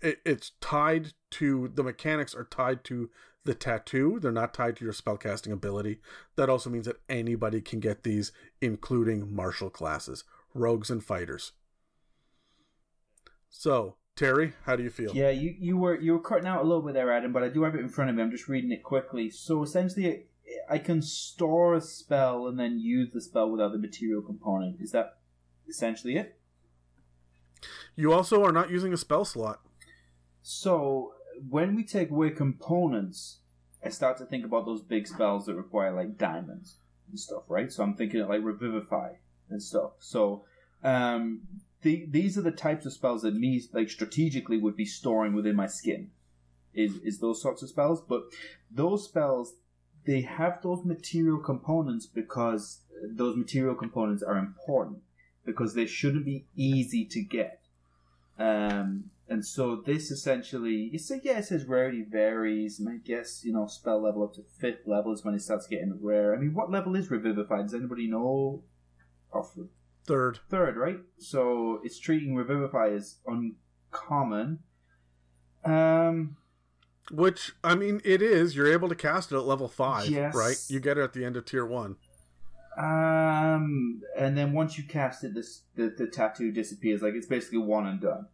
it, 0.01 0.19
it's 0.25 0.51
tied 0.61 1.13
to 1.31 1.71
the 1.73 1.83
mechanics 1.83 2.35
are 2.35 2.45
tied 2.45 2.83
to 2.85 3.09
the 3.47 3.55
tattoo. 3.55 4.19
They're 4.21 4.31
not 4.31 4.53
tied 4.53 4.75
to 4.77 4.85
your 4.85 4.93
spellcasting 4.93 5.51
ability. 5.51 5.99
That 6.35 6.49
also 6.49 6.69
means 6.69 6.85
that 6.85 6.99
anybody 7.09 7.61
can 7.61 7.79
get 7.79 8.03
these, 8.03 8.31
including 8.61 9.33
martial 9.33 9.69
classes, 9.69 10.23
rogues, 10.53 10.89
and 10.89 11.03
fighters. 11.03 11.53
So, 13.49 13.95
Terry, 14.15 14.53
how 14.65 14.75
do 14.75 14.83
you 14.83 14.89
feel? 14.89 15.15
Yeah, 15.15 15.29
you, 15.29 15.55
you 15.57 15.77
were 15.77 15.99
you 15.99 16.13
were 16.13 16.19
cutting 16.19 16.47
out 16.47 16.61
a 16.61 16.67
little 16.67 16.83
bit 16.83 16.93
there, 16.93 17.11
Adam, 17.11 17.31
but 17.31 17.43
I 17.43 17.49
do 17.49 17.63
have 17.63 17.73
it 17.73 17.79
in 17.79 17.89
front 17.89 18.09
of 18.09 18.15
me. 18.15 18.21
I'm 18.21 18.31
just 18.31 18.49
reading 18.49 18.71
it 18.71 18.83
quickly. 18.83 19.29
So 19.29 19.63
essentially, 19.63 20.25
I 20.69 20.77
can 20.77 21.01
store 21.01 21.75
a 21.75 21.81
spell 21.81 22.47
and 22.47 22.59
then 22.59 22.79
use 22.79 23.11
the 23.13 23.21
spell 23.21 23.49
without 23.49 23.71
the 23.71 23.77
material 23.77 24.21
component. 24.21 24.81
Is 24.81 24.91
that 24.91 25.17
essentially 25.67 26.17
it? 26.17 26.37
You 27.95 28.13
also 28.13 28.43
are 28.43 28.51
not 28.51 28.69
using 28.69 28.93
a 28.93 28.97
spell 28.97 29.25
slot. 29.25 29.59
So 30.43 31.13
when 31.49 31.75
we 31.75 31.83
take 31.83 32.09
away 32.09 32.29
components, 32.29 33.39
I 33.83 33.89
start 33.89 34.17
to 34.17 34.25
think 34.25 34.45
about 34.45 34.65
those 34.65 34.81
big 34.81 35.07
spells 35.07 35.45
that 35.45 35.55
require 35.55 35.91
like 35.91 36.17
diamonds 36.17 36.77
and 37.09 37.19
stuff, 37.19 37.43
right? 37.47 37.71
So 37.71 37.83
I'm 37.83 37.95
thinking 37.95 38.21
of 38.21 38.29
like 38.29 38.43
revivify 38.43 39.13
and 39.49 39.61
stuff. 39.61 39.91
So 39.99 40.45
um, 40.83 41.41
the, 41.81 42.05
these 42.09 42.37
are 42.37 42.41
the 42.41 42.51
types 42.51 42.85
of 42.85 42.93
spells 42.93 43.21
that 43.21 43.35
me 43.35 43.61
like 43.73 43.89
strategically 43.89 44.57
would 44.57 44.75
be 44.75 44.85
storing 44.85 45.33
within 45.33 45.55
my 45.55 45.67
skin. 45.67 46.11
Is 46.73 46.97
is 47.03 47.19
those 47.19 47.41
sorts 47.41 47.63
of 47.63 47.69
spells, 47.69 48.01
but 48.01 48.23
those 48.69 49.05
spells 49.05 49.55
they 50.07 50.21
have 50.21 50.61
those 50.63 50.83
material 50.85 51.37
components 51.37 52.07
because 52.07 52.79
those 53.03 53.35
material 53.35 53.75
components 53.75 54.23
are 54.23 54.37
important 54.37 54.99
because 55.45 55.73
they 55.73 55.85
shouldn't 55.85 56.25
be 56.25 56.45
easy 56.55 57.05
to 57.05 57.21
get. 57.21 57.61
Um, 58.39 59.11
and 59.29 59.45
so 59.45 59.75
this 59.75 60.09
essentially, 60.09 60.89
it's 60.93 61.09
like, 61.09 61.25
yeah, 61.25 61.39
it 61.39 61.45
says 61.45 61.65
rarity 61.65 62.03
varies, 62.09 62.79
and 62.79 62.87
I 62.87 62.97
guess, 63.05 63.43
you 63.43 63.51
know, 63.51 63.67
spell 63.67 64.01
level 64.01 64.23
up 64.23 64.33
to 64.35 64.43
fifth 64.59 64.87
level 64.87 65.11
is 65.11 65.25
when 65.25 65.33
it 65.33 65.41
starts 65.41 65.67
getting 65.67 65.99
rare. 66.01 66.33
I 66.33 66.37
mean, 66.37 66.53
what 66.53 66.71
level 66.71 66.95
is 66.95 67.11
Revivify? 67.11 67.63
Does 67.63 67.73
anybody 67.73 68.07
know? 68.07 68.63
Off 69.33 69.57
Third. 70.05 70.39
Third, 70.49 70.77
right? 70.77 70.99
So 71.19 71.81
it's 71.83 71.99
treating 71.99 72.33
Revivify 72.35 72.93
as 72.93 73.17
uncommon. 73.27 74.59
Um, 75.65 76.37
Which, 77.11 77.53
I 77.63 77.75
mean, 77.75 78.01
it 78.03 78.21
is. 78.21 78.55
You're 78.55 78.71
able 78.71 78.89
to 78.89 78.95
cast 78.95 79.31
it 79.31 79.35
at 79.37 79.45
level 79.45 79.67
5, 79.67 80.07
Yes. 80.09 80.35
right? 80.35 80.57
You 80.67 80.79
get 80.79 80.97
it 80.97 81.01
at 81.03 81.13
the 81.13 81.23
end 81.23 81.37
of 81.37 81.45
tier 81.45 81.65
1. 81.65 81.95
um, 82.77 84.01
and 84.17 84.37
then 84.37 84.53
once 84.53 84.77
you 84.77 84.83
cast 84.83 85.23
it, 85.23 85.33
this 85.33 85.61
the, 85.75 85.93
the 85.97 86.05
tattoo 86.07 86.51
disappears. 86.51 87.01
Like, 87.01 87.13
it's 87.15 87.25
basically 87.27 87.59
one 87.59 87.87
and 87.87 87.99
done. 88.01 88.27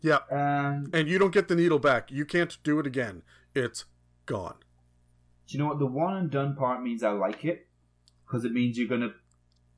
Yeah. 0.00 0.18
Um, 0.30 0.90
And 0.92 1.08
you 1.08 1.18
don't 1.18 1.32
get 1.32 1.48
the 1.48 1.54
needle 1.54 1.78
back. 1.78 2.10
You 2.10 2.24
can't 2.24 2.56
do 2.64 2.78
it 2.78 2.86
again. 2.86 3.22
It's 3.54 3.84
gone. 4.26 4.56
Do 5.48 5.56
you 5.56 5.58
know 5.62 5.68
what 5.68 5.78
the 5.78 5.86
one 5.86 6.16
and 6.16 6.30
done 6.30 6.56
part 6.56 6.82
means? 6.82 7.02
I 7.02 7.10
like 7.10 7.44
it 7.44 7.66
because 8.26 8.44
it 8.44 8.52
means 8.52 8.78
you're 8.78 8.88
gonna. 8.88 9.12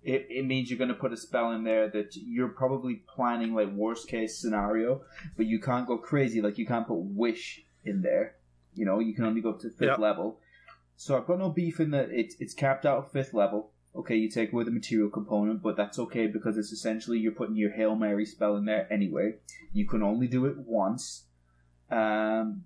It, 0.05 0.27
it 0.29 0.45
means 0.47 0.69
you're 0.71 0.79
gonna 0.79 0.95
put 0.95 1.13
a 1.13 1.17
spell 1.17 1.53
in 1.53 1.65
there 1.65 1.89
that 1.89 2.15
you're 2.15 2.49
probably 2.49 2.97
planning 3.15 3.55
like 3.55 3.73
worst 3.73 4.07
case 4.09 4.39
scenario, 4.39 5.03
but 5.37 5.47
you 5.47 5.59
can't 5.61 5.87
go 5.87 5.97
crazy. 5.99 6.43
Like 6.43 6.59
you 6.59 6.67
can't 6.67 6.87
put 6.87 6.99
wish 6.99 7.63
in 7.85 8.03
there. 8.03 8.35
You 8.75 8.85
know, 8.85 8.99
you 8.99 9.15
can 9.15 9.25
only 9.25 9.41
go 9.41 9.53
to 9.53 9.71
fifth 9.71 9.81
Yep. 9.89 9.99
level. 9.99 10.41
So 10.97 11.17
I've 11.17 11.27
got 11.27 11.39
no 11.39 11.49
beef 11.51 11.81
in 11.81 11.91
that 11.93 12.11
it's 12.11 12.37
it's 12.39 12.55
capped 12.55 12.85
out 12.87 13.07
at 13.07 13.13
fifth 13.13 13.35
level. 13.35 13.71
Okay, 13.97 14.17
you 14.17 14.29
take 14.29 14.53
away 14.53 14.65
the 14.65 14.73
material 14.73 15.09
component, 15.09 15.63
but 15.63 15.77
that's 15.77 15.99
okay 16.01 16.27
because 16.27 16.59
it's 16.59 16.73
essentially 16.73 17.19
you're 17.19 17.33
putting 17.33 17.57
your 17.57 17.71
Hail 17.71 17.95
Mary 17.95 18.27
spell 18.27 18.57
in 18.57 18.65
there 18.65 18.93
anyway. 18.93 19.35
You 19.73 19.87
can 19.87 20.03
only 20.03 20.27
do 20.27 20.47
it 20.47 20.57
once. 20.59 21.25
Um, 21.91 22.65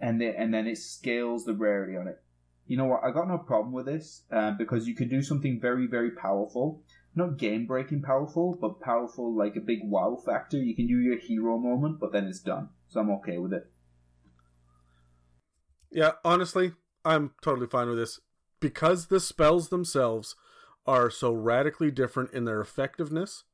and 0.00 0.20
then 0.20 0.34
and 0.36 0.52
then 0.52 0.66
it 0.66 0.78
scales 0.78 1.44
the 1.44 1.52
rarity 1.54 1.96
on 1.96 2.08
it. 2.08 2.22
You 2.66 2.76
know 2.76 2.86
what? 2.86 3.04
I 3.04 3.12
got 3.12 3.28
no 3.28 3.38
problem 3.38 3.72
with 3.72 3.86
this 3.86 4.22
uh, 4.32 4.52
because 4.52 4.88
you 4.88 4.94
can 4.94 5.08
do 5.08 5.22
something 5.22 5.60
very 5.60 5.86
very 5.86 6.10
powerful, 6.10 6.82
not 7.14 7.38
game 7.38 7.66
breaking 7.66 8.02
powerful, 8.02 8.58
but 8.60 8.80
powerful 8.80 9.36
like 9.36 9.56
a 9.56 9.60
big 9.60 9.80
wow 9.84 10.16
factor. 10.24 10.58
You 10.58 10.74
can 10.74 10.86
do 10.86 10.98
your 10.98 11.18
hero 11.18 11.58
moment, 11.58 12.00
but 12.00 12.12
then 12.12 12.24
it's 12.26 12.40
done. 12.40 12.70
So 12.88 13.00
I'm 13.00 13.10
okay 13.10 13.38
with 13.38 13.52
it. 13.52 13.70
Yeah, 15.90 16.12
honestly, 16.24 16.72
I'm 17.04 17.32
totally 17.40 17.68
fine 17.68 17.88
with 17.88 17.98
this. 17.98 18.20
Because 18.58 19.06
the 19.06 19.20
spells 19.20 19.68
themselves 19.68 20.34
are 20.86 21.10
so 21.10 21.32
radically 21.32 21.90
different 21.90 22.32
in 22.32 22.44
their 22.44 22.60
effectiveness 22.60 23.44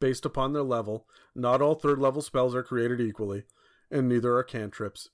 based 0.00 0.24
upon 0.24 0.52
their 0.52 0.62
level, 0.62 1.06
not 1.34 1.60
all 1.60 1.74
third 1.74 1.98
level 1.98 2.22
spells 2.22 2.54
are 2.54 2.62
created 2.62 3.00
equally, 3.00 3.44
and 3.90 4.08
neither 4.08 4.36
are 4.36 4.44
cantrips. 4.44 5.08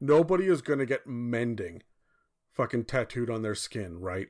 Nobody 0.00 0.46
is 0.46 0.62
going 0.62 0.78
to 0.78 0.86
get 0.86 1.06
mending 1.06 1.82
fucking 2.54 2.84
tattooed 2.84 3.30
on 3.30 3.42
their 3.42 3.54
skin, 3.54 4.00
right? 4.00 4.28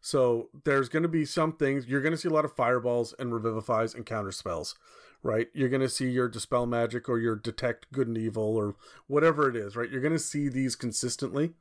So 0.00 0.50
there's 0.64 0.88
going 0.88 1.02
to 1.02 1.08
be 1.08 1.24
some 1.24 1.52
things 1.52 1.86
you're 1.86 2.00
going 2.00 2.12
to 2.12 2.18
see 2.18 2.28
a 2.28 2.32
lot 2.32 2.44
of 2.44 2.54
fireballs 2.54 3.14
and 3.18 3.32
revivifies 3.32 3.94
and 3.94 4.06
counter 4.06 4.32
spells, 4.32 4.74
right? 5.22 5.48
You're 5.52 5.68
going 5.68 5.82
to 5.82 5.88
see 5.88 6.10
your 6.10 6.28
dispel 6.28 6.66
magic 6.66 7.08
or 7.08 7.18
your 7.18 7.36
detect 7.36 7.90
good 7.92 8.06
and 8.06 8.16
evil 8.16 8.56
or 8.56 8.76
whatever 9.06 9.48
it 9.48 9.56
is, 9.56 9.76
right? 9.76 9.90
You're 9.90 10.00
going 10.00 10.12
to 10.12 10.18
see 10.18 10.48
these 10.48 10.76
consistently. 10.76 11.54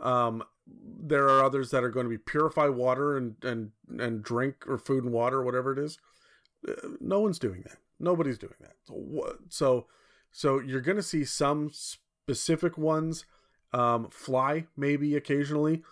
Um, 0.00 0.42
there 0.66 1.28
are 1.28 1.44
others 1.44 1.70
that 1.70 1.84
are 1.84 1.88
going 1.88 2.06
to 2.06 2.10
be 2.10 2.18
purify 2.18 2.66
water 2.66 3.16
and 3.16 3.36
and 3.42 3.70
and 3.98 4.22
drink 4.22 4.66
or 4.66 4.78
food 4.78 5.04
and 5.04 5.12
water 5.12 5.42
whatever 5.42 5.72
it 5.72 5.78
is. 5.78 5.98
Uh, 6.66 6.72
no 7.00 7.20
one's 7.20 7.38
doing 7.38 7.62
that. 7.62 7.78
Nobody's 7.98 8.38
doing 8.38 8.56
that. 8.60 8.74
So? 8.84 9.36
So 9.48 9.86
so 10.32 10.60
you're 10.60 10.80
going 10.82 10.96
to 10.96 11.02
see 11.02 11.24
some 11.24 11.70
specific 11.72 12.76
ones 12.76 13.24
um, 13.72 14.08
fly 14.10 14.66
maybe 14.76 15.16
occasionally, 15.16 15.82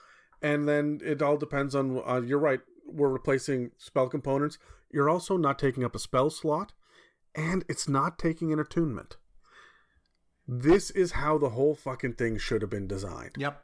and 0.43 0.69
then 0.69 1.01
it 1.05 1.23
all 1.23 1.37
depends 1.37 1.75
on. 1.75 2.03
Uh, 2.07 2.21
you're 2.21 2.39
right. 2.39 2.61
We're 2.87 3.09
replacing 3.09 3.73
spell 3.79 4.09
components. 4.09 4.59
You're 4.91 5.11
also 5.11 5.37
not 5.37 5.59
taking 5.59 5.85
up 5.85 5.97
a 5.97 5.99
spell 5.99 6.31
slot, 6.31 6.73
and 7.35 7.65
it's 7.69 7.89
not 7.89 8.19
taking 8.19 8.53
an 8.53 8.59
attunement. 8.59 9.17
This 10.47 10.91
is 10.91 11.13
how 11.13 11.39
the 11.39 11.51
whole 11.51 11.75
fucking 11.75 12.15
thing 12.15 12.39
should 12.39 12.63
have 12.63 12.71
been 12.71 12.87
designed. 12.87 13.37
Yep. 13.39 13.61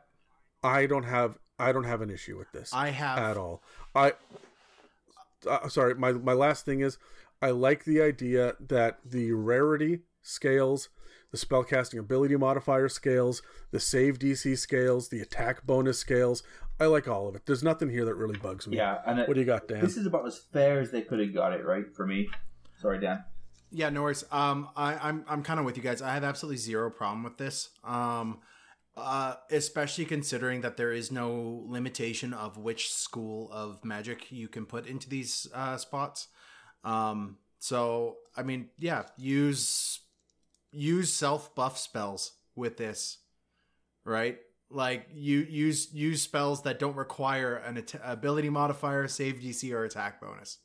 I 0.62 0.86
don't 0.86 1.04
have 1.04 1.38
I 1.58 1.72
don't 1.72 1.84
have 1.84 2.00
an 2.00 2.10
issue 2.10 2.38
with 2.38 2.50
this 2.52 2.72
I 2.72 2.88
have 2.88 3.18
at 3.18 3.36
all. 3.36 3.62
I 3.94 4.14
uh, 5.48 5.68
sorry, 5.68 5.94
my 5.94 6.12
my 6.12 6.32
last 6.32 6.64
thing 6.64 6.80
is 6.80 6.98
I 7.42 7.50
like 7.50 7.84
the 7.84 8.00
idea 8.00 8.54
that 8.60 8.98
the 9.04 9.32
rarity 9.32 10.00
scales, 10.22 10.88
the 11.30 11.38
spellcasting 11.38 11.98
ability 11.98 12.36
modifier 12.36 12.88
scales, 12.88 13.42
the 13.70 13.80
save 13.80 14.18
DC 14.18 14.58
scales, 14.58 15.08
the 15.08 15.20
attack 15.20 15.64
bonus 15.66 15.98
scales. 15.98 16.42
I 16.78 16.86
like 16.86 17.06
all 17.08 17.28
of 17.28 17.34
it. 17.36 17.42
There's 17.46 17.62
nothing 17.62 17.90
here 17.90 18.04
that 18.06 18.14
really 18.14 18.38
bugs 18.38 18.66
me. 18.66 18.76
Yeah, 18.78 18.98
and 19.06 19.20
it, 19.20 19.28
What 19.28 19.34
do 19.34 19.40
you 19.40 19.46
got, 19.46 19.68
Dan? 19.68 19.80
this 19.80 19.96
is 19.96 20.06
about 20.06 20.26
as 20.26 20.38
fair 20.38 20.80
as 20.80 20.90
they 20.90 21.02
could 21.02 21.20
have 21.20 21.34
got 21.34 21.52
it, 21.52 21.64
right? 21.64 21.84
For 21.94 22.06
me. 22.06 22.28
Sorry, 22.80 22.98
Dan. 22.98 23.22
Yeah, 23.70 23.90
no 23.90 24.02
worries. 24.02 24.24
Um, 24.32 24.68
I, 24.76 24.94
I'm 24.96 25.24
I'm 25.28 25.42
kind 25.42 25.60
of 25.60 25.66
with 25.66 25.76
you 25.76 25.82
guys. 25.82 26.02
I 26.02 26.14
have 26.14 26.24
absolutely 26.24 26.56
zero 26.56 26.90
problem 26.90 27.22
with 27.22 27.36
this. 27.36 27.68
Um, 27.84 28.40
uh, 28.96 29.34
especially 29.50 30.04
considering 30.04 30.62
that 30.62 30.76
there 30.76 30.92
is 30.92 31.12
no 31.12 31.64
limitation 31.68 32.32
of 32.34 32.58
which 32.58 32.92
school 32.92 33.48
of 33.52 33.84
magic 33.84 34.32
you 34.32 34.48
can 34.48 34.66
put 34.66 34.86
into 34.86 35.08
these 35.08 35.46
uh, 35.54 35.76
spots. 35.76 36.28
Um, 36.82 37.36
so 37.58 38.16
I 38.36 38.42
mean, 38.42 38.70
yeah, 38.78 39.04
use 39.16 40.00
use 40.72 41.12
self 41.12 41.54
buff 41.54 41.78
spells 41.78 42.32
with 42.54 42.76
this, 42.76 43.18
right? 44.04 44.38
Like 44.70 45.08
you 45.12 45.40
use 45.40 45.92
use 45.92 46.22
spells 46.22 46.62
that 46.62 46.78
don't 46.78 46.96
require 46.96 47.56
an 47.56 47.78
at- 47.78 48.00
ability 48.04 48.50
modifier, 48.50 49.08
save 49.08 49.40
DC, 49.40 49.72
or 49.72 49.84
attack 49.84 50.20
bonus. 50.20 50.58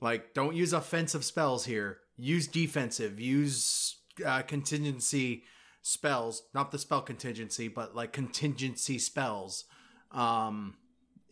Like, 0.00 0.32
don't 0.34 0.56
use 0.56 0.72
offensive 0.72 1.24
spells 1.24 1.66
here. 1.66 1.98
Use 2.16 2.46
defensive. 2.46 3.20
Use 3.20 3.96
uh, 4.24 4.42
contingency 4.42 5.44
spells, 5.82 6.42
not 6.54 6.70
the 6.70 6.78
spell 6.78 7.02
contingency, 7.02 7.68
but 7.68 7.94
like 7.94 8.12
contingency 8.12 8.98
spells 8.98 9.64
um, 10.10 10.74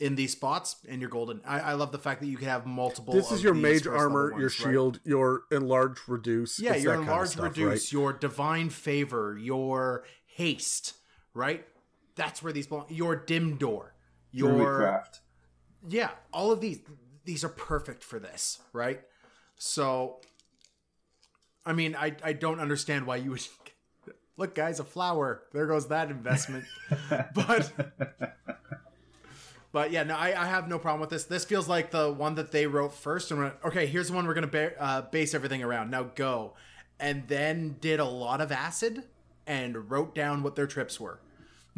in 0.00 0.14
these 0.14 0.32
spots, 0.32 0.76
and 0.88 1.00
you're 1.00 1.10
golden. 1.10 1.40
I, 1.46 1.60
I 1.60 1.72
love 1.74 1.92
the 1.92 1.98
fact 1.98 2.20
that 2.20 2.26
you 2.28 2.36
can 2.36 2.48
have 2.48 2.66
multiple. 2.66 3.12
this 3.14 3.30
is 3.32 3.42
your 3.42 3.54
these 3.54 3.62
mage 3.62 3.72
first 3.82 3.86
level 3.86 4.00
armor, 4.00 4.28
your 4.30 4.40
ones, 4.40 4.60
right? 4.60 4.70
shield, 4.72 5.00
your 5.04 5.42
enlarge 5.50 5.98
reduce. 6.06 6.60
Yeah, 6.60 6.74
It's 6.74 6.84
your 6.84 6.92
that 6.92 6.96
kind 6.98 7.08
of 7.08 7.12
enlarge 7.12 7.28
stuff, 7.30 7.44
reduce, 7.44 7.66
right? 7.86 7.92
your 7.92 8.12
divine 8.12 8.70
favor, 8.70 9.36
your 9.40 10.04
haste, 10.26 10.94
right? 11.34 11.66
That's 12.16 12.42
where 12.42 12.52
these 12.52 12.66
belong. 12.66 12.86
Your 12.88 13.16
dim 13.16 13.56
door, 13.56 13.94
your 14.32 14.50
Druidcraft. 14.50 15.20
yeah, 15.88 16.10
all 16.32 16.50
of 16.52 16.60
these 16.60 16.80
these 17.24 17.44
are 17.44 17.48
perfect 17.48 18.02
for 18.02 18.18
this, 18.18 18.58
right? 18.72 19.00
So 19.56 20.20
I 21.66 21.72
mean, 21.72 21.94
I 21.94 22.16
I 22.24 22.32
don't 22.32 22.60
understand 22.60 23.06
why 23.06 23.16
you 23.16 23.30
would 23.32 23.46
Look, 24.36 24.54
guys, 24.54 24.78
a 24.78 24.84
flower. 24.84 25.42
There 25.52 25.66
goes 25.66 25.88
that 25.88 26.10
investment. 26.12 26.64
but 27.34 27.72
But 29.78 29.92
yeah, 29.92 30.02
no, 30.02 30.16
I, 30.16 30.28
I 30.42 30.46
have 30.46 30.66
no 30.68 30.76
problem 30.78 31.00
with 31.00 31.10
this. 31.10 31.22
This 31.24 31.44
feels 31.44 31.68
like 31.68 31.92
the 31.92 32.12
one 32.12 32.34
that 32.34 32.50
they 32.50 32.66
wrote 32.66 32.92
first 32.92 33.30
and 33.30 33.38
went, 33.38 33.54
okay, 33.64 33.86
here's 33.86 34.08
the 34.08 34.14
one 34.14 34.26
we're 34.26 34.34
gonna 34.34 34.48
ba- 34.48 34.72
uh, 34.82 35.02
base 35.02 35.34
everything 35.34 35.62
around. 35.62 35.88
Now 35.90 36.02
go, 36.14 36.54
and 36.98 37.28
then 37.28 37.76
did 37.80 38.00
a 38.00 38.04
lot 38.04 38.40
of 38.40 38.50
acid 38.50 39.04
and 39.46 39.88
wrote 39.88 40.16
down 40.16 40.42
what 40.42 40.56
their 40.56 40.66
trips 40.66 40.98
were. 40.98 41.20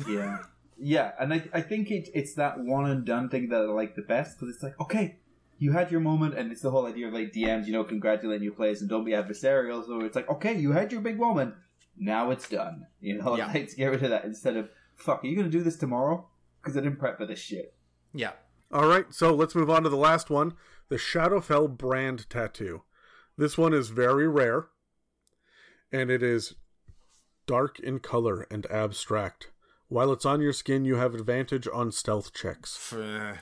yeah 0.09 0.39
yeah 0.78 1.12
and 1.20 1.35
i, 1.35 1.43
I 1.52 1.60
think 1.60 1.90
it, 1.90 2.09
it's 2.14 2.32
that 2.36 2.59
one 2.59 2.86
and 2.90 3.05
done 3.05 3.28
thing 3.28 3.51
that 3.51 3.60
i 3.60 3.64
like 3.64 3.97
the 3.97 4.01
best 4.14 4.39
because 4.40 4.55
it's 4.55 4.62
like 4.62 4.81
okay 4.81 5.16
you 5.59 5.72
had 5.72 5.90
your 5.90 6.01
moment 6.01 6.32
and 6.39 6.51
it's 6.51 6.62
the 6.62 6.70
whole 6.70 6.86
idea 6.86 7.06
of 7.09 7.12
like 7.12 7.32
dms 7.35 7.66
you 7.66 7.74
know 7.74 7.85
congratulating 7.85 8.43
your 8.44 8.55
players 8.55 8.81
and 8.81 8.89
don't 8.89 9.05
be 9.05 9.12
adversarial 9.12 9.85
so 9.86 10.01
it's 10.01 10.16
like 10.16 10.27
okay 10.31 10.55
you 10.59 10.72
had 10.72 10.90
your 10.90 11.02
big 11.02 11.18
moment 11.18 11.52
now 11.98 12.31
it's 12.31 12.48
done 12.48 12.86
you 13.02 13.18
know 13.18 13.36
Yeah. 13.36 13.51
let's 13.55 13.74
get 13.74 13.89
rid 13.89 14.02
of 14.02 14.09
that 14.09 14.24
instead 14.24 14.56
of 14.56 14.70
fuck 14.97 15.22
are 15.22 15.27
you 15.27 15.36
gonna 15.36 15.51
do 15.51 15.62
this 15.62 15.77
tomorrow 15.77 16.27
because 16.62 16.78
i 16.78 16.81
didn't 16.81 16.98
prep 16.98 17.18
for 17.18 17.27
this 17.27 17.39
shit 17.39 17.74
Yeah, 18.12 18.32
All 18.73 18.87
right, 18.89 19.07
so 19.15 19.35
let's 19.35 19.55
move 19.55 19.70
on 19.70 19.82
to 19.85 19.89
the 19.89 19.97
last 19.97 20.31
one 20.31 20.55
the 20.89 20.97
Shadowfell 20.97 21.77
brand 21.77 22.28
tattoo. 22.28 22.82
This 23.39 23.57
one 23.57 23.73
is 23.73 23.91
very 23.91 24.27
rare, 24.28 24.66
and 25.93 26.11
it 26.11 26.23
is 26.23 26.55
dark 27.47 27.78
in 27.78 28.01
color 28.01 28.47
and 28.51 28.66
abstract. 28.70 29.51
While 29.89 30.12
it's 30.12 30.24
on 30.24 30.41
your 30.41 30.53
skin, 30.53 30.85
you 30.85 30.97
have 30.97 31.15
advantage 31.15 31.66
on 31.73 31.91
stealth 31.93 32.32
checks. 32.32 32.77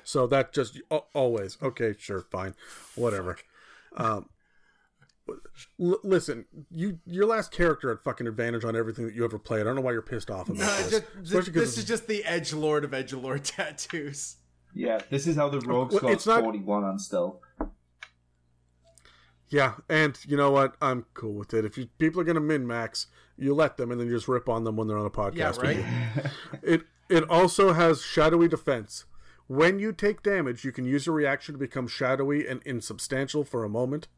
So 0.05 0.27
that 0.27 0.53
just 0.53 0.81
always 1.15 1.57
okay, 1.62 1.95
sure, 1.99 2.20
fine, 2.31 2.55
whatever. 2.95 3.36
Um, 3.97 4.28
l- 5.81 6.01
listen, 6.03 6.45
you 6.70 6.99
your 7.07 7.27
last 7.27 7.51
character 7.53 7.89
had 7.90 8.01
fucking 8.01 8.27
advantage 8.27 8.65
on 8.65 8.77
everything 8.77 9.07
that 9.07 9.15
you 9.15 9.24
ever 9.24 9.39
played. 9.39 9.62
I 9.62 9.65
don't 9.65 9.77
know 9.77 9.82
why 9.82 9.93
you're 9.93 10.03
pissed 10.03 10.31
off 10.31 10.49
about 10.49 10.62
Uh, 10.62 10.77
this. 10.89 10.90
just, 10.90 11.05
'cause 11.47 11.53
this 11.53 11.78
is 11.78 11.85
just 11.85 12.07
the 12.07 12.24
edge 12.24 12.53
lord 12.53 12.85
of 12.85 12.93
edge 12.95 13.12
lord 13.12 13.45
tattoos. 13.45 14.36
Yeah 14.74 14.99
this 15.11 15.27
is 15.27 15.36
how 15.36 15.49
the 15.49 15.61
rogues 15.61 15.93
Well, 15.95 16.03
got 16.03 16.12
it's 16.12 16.27
not- 16.27 16.43
41 16.43 16.85
on 16.85 16.99
stealth 16.99 17.40
Yeah, 19.51 19.74
and 19.89 20.19
you 20.27 20.36
know 20.36 20.51
what? 20.51 20.77
I'm 20.82 21.07
cool 21.15 21.32
with 21.32 21.55
it. 21.55 21.65
If 21.65 21.78
you, 21.78 21.86
people 21.99 22.20
are 22.20 22.24
gonna 22.24 22.39
min 22.40 22.66
max, 22.66 23.07
you 23.39 23.55
let 23.55 23.78
them, 23.78 23.90
and 23.90 23.99
then 23.99 24.07
you 24.09 24.15
just 24.15 24.28
rip 24.28 24.47
on 24.47 24.65
them 24.65 24.77
when 24.77 24.89
they're 24.89 24.99
on 24.99 25.07
a 25.07 25.11
podcast. 25.11 25.62
Yeah, 25.62 25.62
right. 25.62 25.85
It 26.62 26.82
it 27.09 27.24
also 27.31 27.73
has 27.73 28.03
shadowy 28.03 28.47
defense. 28.49 29.07
When 29.47 29.78
you 29.78 29.93
take 29.95 30.23
damage, 30.23 30.65
you 30.66 30.73
can 30.73 30.85
use 30.85 31.07
your 31.07 31.15
reaction 31.15 31.55
to 31.55 31.59
become 31.59 31.89
shadowy 31.89 32.47
and 32.47 32.61
insubstantial 32.66 33.43
for 33.43 33.65
a 33.65 33.69
moment. 33.70 34.09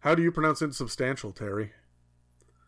How 0.00 0.14
do 0.14 0.22
you 0.22 0.30
pronounce 0.30 0.62
insubstantial, 0.62 1.32
Terry? 1.32 1.72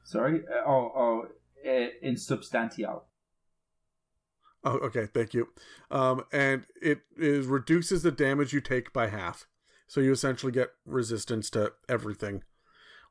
sorry 0.06 0.42
uh, 0.52 0.68
oh 0.68 0.92
oh 0.96 1.26
uh, 1.66 1.86
insubstantial 2.02 3.04
Oh, 4.64 4.78
okay, 4.78 5.06
thank 5.12 5.34
you. 5.34 5.48
Um, 5.90 6.24
and 6.32 6.64
it 6.80 7.00
is 7.16 7.46
reduces 7.46 8.02
the 8.02 8.10
damage 8.10 8.52
you 8.52 8.60
take 8.60 8.92
by 8.92 9.08
half, 9.08 9.46
so 9.86 10.00
you 10.00 10.10
essentially 10.10 10.52
get 10.52 10.70
resistance 10.86 11.50
to 11.50 11.72
everything. 11.88 12.42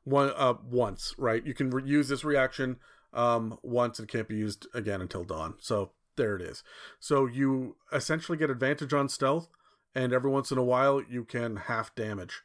One 0.02 0.32
uh 0.36 0.54
once, 0.68 1.14
right? 1.16 1.44
You 1.46 1.54
can 1.54 1.70
re- 1.70 1.84
use 1.88 2.08
this 2.08 2.24
reaction 2.24 2.76
um 3.12 3.58
once 3.62 3.98
and 4.00 4.08
can't 4.08 4.28
be 4.28 4.34
used 4.36 4.66
again 4.74 5.00
until 5.00 5.24
dawn. 5.24 5.54
So 5.60 5.92
there 6.16 6.34
it 6.36 6.42
is. 6.42 6.62
So 6.98 7.26
you 7.26 7.76
essentially 7.92 8.36
get 8.36 8.50
advantage 8.50 8.92
on 8.92 9.08
stealth, 9.08 9.48
and 9.94 10.12
every 10.12 10.30
once 10.30 10.50
in 10.50 10.58
a 10.58 10.64
while 10.64 11.00
you 11.08 11.24
can 11.24 11.56
half 11.56 11.94
damage 11.94 12.42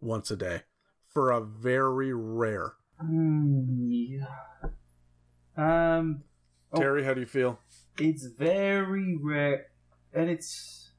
once 0.00 0.30
a 0.30 0.36
day 0.36 0.62
for 1.08 1.30
a 1.30 1.40
very 1.40 2.12
rare. 2.12 2.74
Mm, 3.02 3.88
yeah. 3.90 4.68
um 5.56 6.24
Oh. 6.72 6.80
Terry, 6.80 7.04
how 7.04 7.14
do 7.14 7.20
you 7.20 7.26
feel? 7.26 7.58
It's 7.98 8.26
very 8.26 9.16
rare, 9.20 9.66
and 10.14 10.30
it's. 10.30 10.90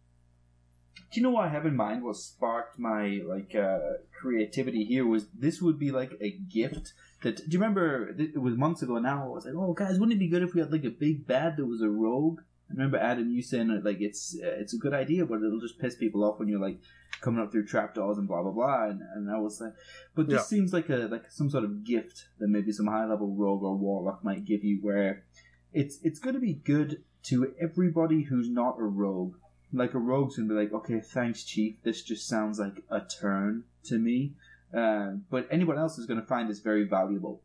Do 1.11 1.19
you 1.19 1.23
know 1.23 1.31
what 1.31 1.45
I 1.45 1.49
have 1.49 1.65
in 1.65 1.76
mind? 1.76 2.03
What 2.03 2.15
sparked 2.15 2.80
my 2.80 3.19
like 3.26 3.53
uh, 3.56 3.80
creativity 4.18 4.85
here 4.85 5.06
was 5.06 5.27
this 5.38 5.61
would 5.61 5.77
be 5.77 5.91
like 5.91 6.14
a 6.22 6.31
gift. 6.49 6.93
That 7.23 7.38
do 7.38 7.43
you 7.49 7.60
remember? 7.60 8.15
It 8.18 8.41
was 8.41 8.56
months 8.56 8.81
ago 8.81 8.98
now. 8.99 9.26
I 9.26 9.27
was 9.27 9.45
like, 9.45 9.56
oh 9.56 9.73
guys, 9.73 9.99
wouldn't 9.99 10.14
it 10.15 10.19
be 10.19 10.30
good 10.30 10.43
if 10.43 10.53
we 10.53 10.61
had 10.61 10.72
like 10.72 10.85
a 10.85 10.89
big 10.89 11.27
bad 11.27 11.57
that 11.57 11.65
was 11.65 11.81
a 11.81 11.89
rogue? 11.89 12.39
I 12.69 12.73
remember 12.73 12.98
Adam, 12.98 13.30
you 13.30 13.41
saying 13.41 13.81
like 13.84 13.99
it's 13.99 14.38
uh, 14.41 14.56
it's 14.60 14.73
a 14.73 14.77
good 14.77 14.93
idea, 14.93 15.26
but 15.26 15.41
it'll 15.43 15.60
just 15.60 15.80
piss 15.80 15.95
people 15.95 16.23
off 16.23 16.39
when 16.39 16.48
you're 16.48 16.61
like 16.61 16.80
coming 17.19 17.41
up 17.43 17.52
through 17.52 17.65
trapdoors 17.68 18.18
and 18.18 18.27
blah 18.27 18.41
blah 18.41 18.52
blah. 18.52 18.85
And, 18.85 19.02
and 19.15 19.30
I 19.30 19.38
was 19.39 19.60
like, 19.60 19.73
but 20.15 20.27
this 20.27 20.39
Yeah. 20.39 20.43
seems 20.43 20.72
like 20.72 20.89
a 20.89 21.07
like 21.11 21.30
some 21.30 21.49
sort 21.49 21.65
of 21.65 21.84
gift 21.84 22.27
that 22.39 22.48
maybe 22.48 22.72
some 22.72 22.88
high 22.88 23.06
level 23.06 23.35
rogue 23.35 23.64
or 23.64 23.76
warlock 23.76 24.23
might 24.23 24.45
give 24.45 24.64
you, 24.64 24.80
where 24.81 25.26
it's 25.73 25.99
it's 26.03 26.19
going 26.19 26.35
to 26.35 26.41
be 26.41 26.53
good 26.53 27.03
to 27.23 27.53
everybody 27.61 28.23
who's 28.23 28.49
not 28.49 28.80
a 28.80 28.84
rogue. 28.84 29.35
Like 29.73 29.93
a 29.93 29.99
rogue's 29.99 30.35
going 30.35 30.49
to 30.49 30.56
be 30.56 30.60
like, 30.60 30.73
okay, 30.73 30.99
thanks, 30.99 31.43
chief. 31.43 31.81
This 31.84 32.02
just 32.03 32.27
sounds 32.27 32.60
like 32.60 32.84
a 32.89 33.02
turn 33.02 33.64
to 33.85 33.98
me. 33.98 34.34
Um, 34.73 35.26
but 35.30 35.48
anyone 35.52 35.77
else 35.77 35.98
is 35.98 36.06
going 36.06 36.19
to 36.19 36.26
find 36.26 36.49
this 36.49 36.60
very 36.60 36.84
valuable. 36.84 37.41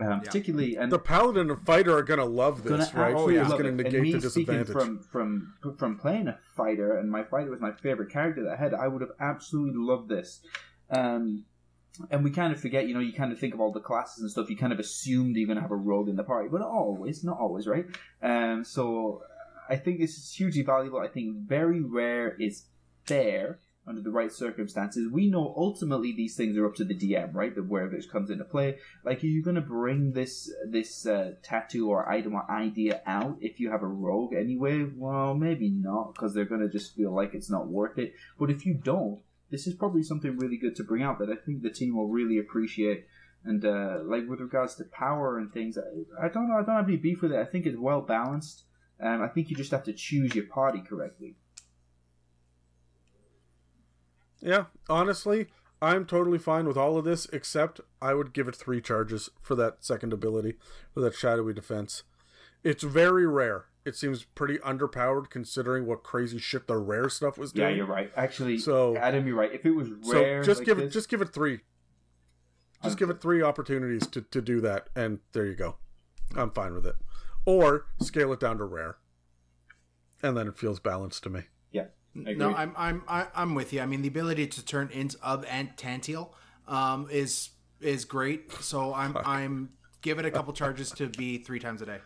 Um, 0.00 0.20
Particularly, 0.20 0.76
and 0.76 0.90
The 0.90 0.98
paladin 0.98 1.50
and 1.50 1.64
fighter 1.64 1.96
are 1.96 2.02
gonna 2.02 2.24
love 2.24 2.64
gonna 2.64 2.78
this, 2.78 2.92
right? 2.94 3.12
absolutely 3.12 3.36
it's 3.36 3.50
gonna 3.50 3.70
negate 3.70 3.94
and 3.94 4.02
me 4.02 4.12
the 4.14 4.28
speaking 4.28 4.58
disadvantage. 4.58 4.72
from 5.08 5.52
from 5.62 5.76
from 5.78 5.98
playing 5.98 6.26
a 6.26 6.36
fighter, 6.56 6.98
and 6.98 7.08
my 7.08 7.22
fighter 7.22 7.50
was 7.50 7.60
my 7.60 7.70
favorite 7.70 8.10
character 8.10 8.42
that 8.42 8.54
I 8.54 8.56
had. 8.56 8.74
I 8.74 8.88
would 8.88 9.02
have 9.02 9.12
absolutely 9.20 9.80
loved 9.80 10.08
this. 10.08 10.40
Um, 10.90 11.44
and 12.10 12.24
we 12.24 12.30
kind 12.30 12.52
of 12.52 12.60
forget, 12.60 12.88
you 12.88 12.94
know, 12.94 13.00
you 13.00 13.12
kind 13.12 13.32
of 13.32 13.38
think 13.38 13.54
of 13.54 13.60
all 13.60 13.72
the 13.72 13.80
classes 13.80 14.20
and 14.20 14.30
stuff. 14.30 14.50
You 14.50 14.56
kind 14.56 14.72
of 14.72 14.80
assume 14.80 15.32
that 15.32 15.38
you're 15.38 15.46
going 15.46 15.56
to 15.56 15.62
have 15.62 15.70
a 15.70 15.76
rogue 15.76 16.08
in 16.08 16.16
the 16.16 16.24
party, 16.24 16.48
but 16.50 16.60
not 16.60 16.70
always, 16.70 17.22
not 17.22 17.38
always, 17.38 17.66
right? 17.66 17.86
Um, 18.22 18.64
so 18.64 19.22
I 19.68 19.76
think 19.76 20.00
this 20.00 20.16
is 20.16 20.32
hugely 20.32 20.62
valuable. 20.62 20.98
I 20.98 21.08
think 21.08 21.36
very 21.36 21.80
rare 21.80 22.36
is 22.38 22.64
fair 23.04 23.60
under 23.86 24.00
the 24.00 24.10
right 24.10 24.32
circumstances. 24.32 25.10
We 25.10 25.28
know 25.28 25.54
ultimately 25.56 26.12
these 26.12 26.36
things 26.36 26.56
are 26.56 26.66
up 26.66 26.74
to 26.76 26.84
the 26.84 26.94
DM, 26.94 27.34
right? 27.34 27.54
The 27.54 27.62
where 27.62 27.88
this 27.88 28.06
comes 28.06 28.30
into 28.30 28.44
play. 28.44 28.78
Like, 29.04 29.22
are 29.22 29.26
you 29.26 29.42
going 29.42 29.56
to 29.56 29.60
bring 29.60 30.12
this 30.12 30.50
this 30.66 31.06
uh, 31.06 31.32
tattoo 31.42 31.90
or 31.90 32.08
item 32.08 32.34
or 32.34 32.50
idea 32.50 33.02
out 33.06 33.36
if 33.40 33.60
you 33.60 33.70
have 33.70 33.82
a 33.82 33.86
rogue 33.86 34.34
anyway? 34.34 34.84
Well, 34.96 35.34
maybe 35.34 35.68
not, 35.68 36.14
because 36.14 36.34
they're 36.34 36.44
going 36.44 36.62
to 36.62 36.68
just 36.68 36.96
feel 36.96 37.14
like 37.14 37.34
it's 37.34 37.50
not 37.50 37.68
worth 37.68 37.98
it. 37.98 38.14
But 38.38 38.50
if 38.50 38.64
you 38.64 38.74
don't, 38.74 39.20
this 39.54 39.68
is 39.68 39.74
probably 39.74 40.02
something 40.02 40.36
really 40.36 40.56
good 40.56 40.74
to 40.74 40.82
bring 40.82 41.04
out 41.04 41.20
that 41.20 41.30
I 41.30 41.36
think 41.36 41.62
the 41.62 41.70
team 41.70 41.96
will 41.96 42.08
really 42.08 42.38
appreciate. 42.38 43.06
And 43.44 43.64
uh, 43.64 43.98
like 44.04 44.28
with 44.28 44.40
regards 44.40 44.74
to 44.76 44.84
power 44.84 45.38
and 45.38 45.52
things, 45.52 45.78
I, 45.78 46.26
I 46.26 46.28
don't 46.28 46.48
know. 46.48 46.56
I 46.56 46.62
don't 46.62 46.74
have 46.74 46.88
any 46.88 46.96
beef 46.96 47.22
with 47.22 47.30
it. 47.30 47.38
I 47.38 47.44
think 47.44 47.64
it's 47.64 47.78
well 47.78 48.00
balanced. 48.00 48.64
Um, 49.00 49.22
I 49.22 49.28
think 49.28 49.50
you 49.50 49.56
just 49.56 49.70
have 49.70 49.84
to 49.84 49.92
choose 49.92 50.34
your 50.34 50.46
party 50.46 50.80
correctly. 50.80 51.36
Yeah, 54.40 54.64
honestly, 54.88 55.46
I'm 55.80 56.04
totally 56.04 56.38
fine 56.38 56.66
with 56.66 56.76
all 56.76 56.98
of 56.98 57.04
this, 57.04 57.26
except 57.32 57.80
I 58.02 58.14
would 58.14 58.32
give 58.32 58.48
it 58.48 58.56
three 58.56 58.80
charges 58.80 59.30
for 59.40 59.54
that 59.54 59.84
second 59.84 60.12
ability, 60.12 60.54
for 60.92 61.00
that 61.02 61.14
shadowy 61.14 61.54
defense. 61.54 62.02
It's 62.64 62.82
very 62.82 63.24
rare. 63.24 63.66
It 63.84 63.94
seems 63.96 64.24
pretty 64.24 64.56
underpowered 64.58 65.28
considering 65.28 65.84
what 65.86 66.02
crazy 66.02 66.38
shit 66.38 66.66
the 66.66 66.78
rare 66.78 67.08
stuff 67.10 67.36
was 67.36 67.52
doing. 67.52 67.68
Yeah, 67.70 67.74
you're 67.76 67.86
right. 67.86 68.10
Actually, 68.16 68.58
So- 68.58 68.96
Adam, 68.96 69.26
you're 69.26 69.36
right. 69.36 69.52
If 69.52 69.66
it 69.66 69.72
was 69.72 69.90
rare, 70.06 70.42
so 70.42 70.46
just 70.46 70.60
like 70.60 70.66
give 70.66 70.78
it 70.78 70.88
just 70.88 71.08
give 71.08 71.20
it 71.20 71.32
three. 71.34 71.60
Just 72.82 72.98
give 72.98 73.08
it 73.08 73.20
three 73.22 73.42
opportunities 73.42 74.06
to, 74.08 74.20
to 74.20 74.42
do 74.42 74.60
that, 74.60 74.88
and 74.94 75.20
there 75.32 75.46
you 75.46 75.54
go. 75.54 75.76
I'm 76.36 76.50
fine 76.50 76.74
with 76.74 76.86
it. 76.86 76.96
Or 77.46 77.86
scale 78.00 78.30
it 78.34 78.40
down 78.40 78.58
to 78.58 78.64
rare. 78.64 78.96
And 80.22 80.36
then 80.36 80.48
it 80.48 80.58
feels 80.58 80.80
balanced 80.80 81.22
to 81.24 81.30
me. 81.30 81.42
yeah. 81.72 81.86
No. 82.14 82.54
I'm 82.54 82.72
I'm 82.76 83.02
I- 83.08 83.26
I'm 83.34 83.54
with 83.54 83.72
you. 83.72 83.80
I 83.80 83.86
mean, 83.86 84.02
the 84.02 84.08
ability 84.08 84.46
to 84.46 84.64
turn 84.64 84.88
int 84.92 85.16
of 85.22 85.44
and 85.46 85.76
Tantil 85.76 86.30
um, 86.68 87.08
is 87.10 87.50
is 87.80 88.04
great. 88.04 88.52
So 88.52 88.94
I'm 88.94 89.16
I'm 89.24 89.70
give 90.00 90.18
it 90.20 90.24
a 90.24 90.30
couple 90.30 90.52
charges 90.52 90.90
to 90.92 91.08
be 91.08 91.38
three 91.38 91.58
times 91.58 91.82
a 91.82 91.86
day. 91.86 91.98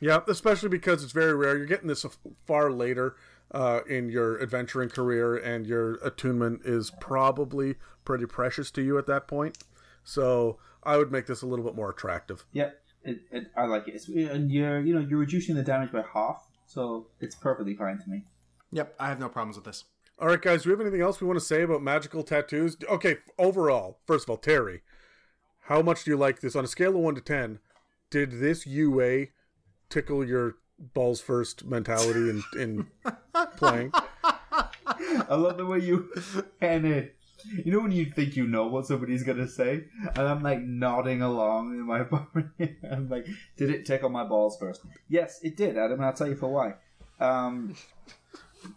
Yeah, 0.00 0.20
especially 0.28 0.68
because 0.68 1.02
it's 1.02 1.12
very 1.12 1.34
rare. 1.34 1.56
You're 1.56 1.66
getting 1.66 1.88
this 1.88 2.04
far 2.46 2.70
later 2.70 3.16
uh, 3.52 3.80
in 3.88 4.08
your 4.08 4.40
adventuring 4.42 4.90
career, 4.90 5.36
and 5.36 5.66
your 5.66 5.94
attunement 6.04 6.62
is 6.64 6.90
probably 7.00 7.76
pretty 8.04 8.26
precious 8.26 8.70
to 8.72 8.82
you 8.82 8.98
at 8.98 9.06
that 9.06 9.26
point. 9.26 9.58
So 10.04 10.58
I 10.82 10.96
would 10.96 11.10
make 11.10 11.26
this 11.26 11.42
a 11.42 11.46
little 11.46 11.64
bit 11.64 11.74
more 11.74 11.90
attractive. 11.90 12.44
Yeah, 12.52 12.70
it, 13.02 13.20
it, 13.30 13.50
I 13.56 13.64
like 13.64 13.88
it. 13.88 13.94
It's, 13.94 14.08
and 14.08 14.50
you're 14.50 14.80
you 14.80 14.94
know 14.94 15.00
you're 15.00 15.18
reducing 15.18 15.54
the 15.54 15.62
damage 15.62 15.92
by 15.92 16.04
half, 16.12 16.46
so 16.66 17.06
it's 17.20 17.34
perfectly 17.34 17.74
fine 17.74 17.98
to 17.98 18.10
me. 18.10 18.24
Yep, 18.72 18.94
I 18.98 19.08
have 19.08 19.18
no 19.18 19.28
problems 19.28 19.56
with 19.56 19.64
this. 19.64 19.84
All 20.18 20.28
right, 20.28 20.40
guys, 20.40 20.62
do 20.62 20.70
we 20.70 20.72
have 20.72 20.80
anything 20.80 21.02
else 21.02 21.20
we 21.20 21.26
want 21.26 21.38
to 21.38 21.44
say 21.44 21.62
about 21.62 21.82
magical 21.82 22.22
tattoos? 22.22 22.76
Okay, 22.88 23.18
overall, 23.38 23.98
first 24.06 24.24
of 24.24 24.30
all, 24.30 24.38
Terry, 24.38 24.80
how 25.60 25.82
much 25.82 26.04
do 26.04 26.10
you 26.10 26.16
like 26.16 26.40
this? 26.40 26.56
On 26.56 26.64
a 26.64 26.68
scale 26.68 26.96
of 26.96 27.02
1 27.02 27.16
to 27.16 27.20
10, 27.20 27.58
did 28.08 28.40
this 28.40 28.66
UA 28.66 29.26
tickle 29.90 30.24
your 30.26 30.56
balls 30.78 31.20
first 31.20 31.64
mentality 31.64 32.30
in, 32.30 32.42
in 32.58 32.86
playing? 33.56 33.92
I 33.94 35.34
love 35.34 35.56
the 35.56 35.66
way 35.66 35.78
you 35.80 36.12
and 36.60 36.86
it. 36.86 37.14
You 37.64 37.70
know 37.70 37.80
when 37.80 37.92
you 37.92 38.06
think 38.06 38.34
you 38.34 38.46
know 38.46 38.66
what 38.66 38.86
somebody's 38.86 39.22
gonna 39.22 39.46
say, 39.46 39.84
and 40.16 40.26
I'm 40.28 40.42
like 40.42 40.62
nodding 40.62 41.22
along 41.22 41.70
in 41.72 41.82
my 41.82 42.02
party. 42.04 42.76
I'm 42.90 43.08
like, 43.08 43.26
did 43.56 43.70
it 43.70 43.86
tickle 43.86 44.08
my 44.08 44.24
balls 44.24 44.56
first? 44.58 44.80
Yes, 45.08 45.38
it 45.42 45.56
did, 45.56 45.76
Adam. 45.76 45.98
And 45.98 46.06
I'll 46.06 46.12
tell 46.12 46.28
you 46.28 46.34
for 46.34 46.48
why. 46.48 46.74
Um, 47.20 47.74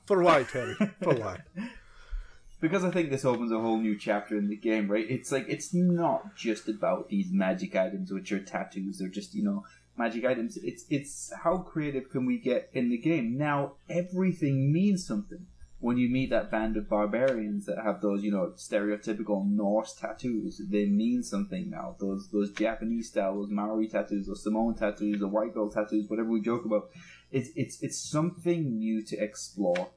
For 0.05 0.21
why, 0.21 0.43
Terry? 0.43 0.75
For 1.01 1.15
why? 1.15 1.39
because 2.61 2.83
I 2.83 2.91
think 2.91 3.09
this 3.09 3.25
opens 3.25 3.51
a 3.51 3.59
whole 3.59 3.77
new 3.77 3.97
chapter 3.97 4.37
in 4.37 4.49
the 4.49 4.55
game, 4.55 4.89
right? 4.91 5.09
It's 5.09 5.31
like 5.31 5.45
it's 5.47 5.73
not 5.73 6.35
just 6.35 6.67
about 6.67 7.09
these 7.09 7.31
magic 7.31 7.75
items, 7.75 8.11
which 8.11 8.31
are 8.31 8.39
tattoos. 8.39 8.99
They're 8.99 9.07
just 9.07 9.33
you 9.33 9.43
know 9.43 9.63
magic 9.99 10.25
items. 10.25 10.57
It's 10.57 10.85
it's 10.89 11.31
how 11.43 11.57
creative 11.57 12.09
can 12.09 12.25
we 12.25 12.39
get 12.39 12.69
in 12.73 12.89
the 12.89 12.97
game? 12.97 13.37
Now 13.37 13.73
everything 13.89 14.73
means 14.73 15.05
something. 15.05 15.45
When 15.81 15.97
you 15.97 16.09
meet 16.09 16.29
that 16.31 16.51
band 16.51 16.75
of 16.75 16.89
barbarians 16.89 17.65
that 17.67 17.77
have 17.83 18.01
those, 18.01 18.21
you 18.21 18.31
know, 18.31 18.53
stereotypical 18.57 19.49
Norse 19.49 19.93
tattoos, 19.93 20.61
they 20.69 20.85
mean 20.87 21.23
something 21.23 21.69
now. 21.69 21.95
Those 21.99 22.29
those 22.31 22.51
Japanese 22.51 23.09
style, 23.09 23.35
those 23.35 23.51
Maori 23.51 23.87
tattoos, 23.87 24.27
those 24.27 24.43
Samoan 24.43 24.75
tattoos, 24.75 25.19
the 25.19 25.27
white 25.27 25.53
girl 25.53 25.69
tattoos, 25.69 26.09
whatever 26.09 26.29
we 26.29 26.41
joke 26.41 26.65
about, 26.65 26.89
it's 27.31 27.49
it's 27.55 27.81
it's 27.83 27.99
something 27.99 28.77
new 28.77 29.03
to 29.03 29.17
explore 29.17 29.91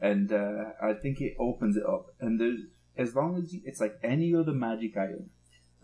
and 0.00 0.32
uh, 0.32 0.64
I 0.82 0.92
think 0.92 1.20
it 1.20 1.36
opens 1.38 1.76
it 1.76 1.86
up. 1.86 2.14
And 2.20 2.40
there's 2.40 2.60
as 2.96 3.14
long 3.14 3.36
as 3.36 3.52
you, 3.52 3.60
it's 3.64 3.80
like 3.80 3.98
any 4.02 4.34
other 4.34 4.52
magic 4.52 4.96
item, 4.96 5.30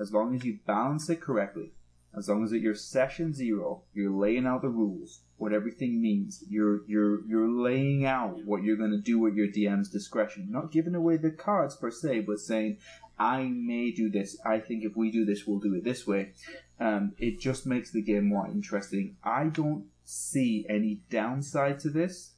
as 0.01 0.13
long 0.13 0.35
as 0.35 0.45
you 0.45 0.59
balance 0.67 1.09
it 1.11 1.21
correctly, 1.21 1.73
as 2.17 2.29
long 2.29 2.45
as 2.45 2.53
at 2.53 2.61
your 2.61 2.75
session 2.75 3.33
zero, 3.33 3.83
you're 3.95 4.13
laying 4.13 4.47
out 4.47 4.63
the 4.63 4.69
rules, 4.69 5.21
what 5.39 5.53
everything 5.53 6.01
means. 6.01 6.45
You're 6.49 6.81
you're 6.87 7.27
you're 7.27 7.51
laying 7.51 8.05
out 8.05 8.45
what 8.45 8.63
you're 8.63 8.77
going 8.77 8.91
to 8.91 9.01
do 9.01 9.27
at 9.27 9.35
your 9.35 9.49
DM's 9.49 9.89
discretion, 9.89 10.49
not 10.51 10.73
giving 10.73 10.95
away 10.95 11.17
the 11.17 11.31
cards 11.31 11.77
per 11.77 11.91
se, 11.91 12.21
but 12.21 12.39
saying. 12.39 12.79
I 13.19 13.45
may 13.45 13.93
do 13.93 14.11
this. 14.11 14.37
I 14.45 14.59
think 14.59 14.83
if 14.83 14.97
we 14.97 15.13
do 15.13 15.25
this, 15.25 15.47
we'll 15.47 15.61
do 15.61 15.75
it 15.75 15.85
this 15.85 16.07
way. 16.07 16.33
Um, 16.81 17.13
it 17.19 17.39
just 17.39 17.67
makes 17.67 17.93
the 17.93 18.03
game 18.03 18.27
more 18.27 18.49
interesting. 18.49 19.17
I 19.23 19.45
don't 19.45 19.85
see 20.05 20.67
any 20.69 21.03
downside 21.09 21.79
to 21.81 21.91
this 21.91 22.33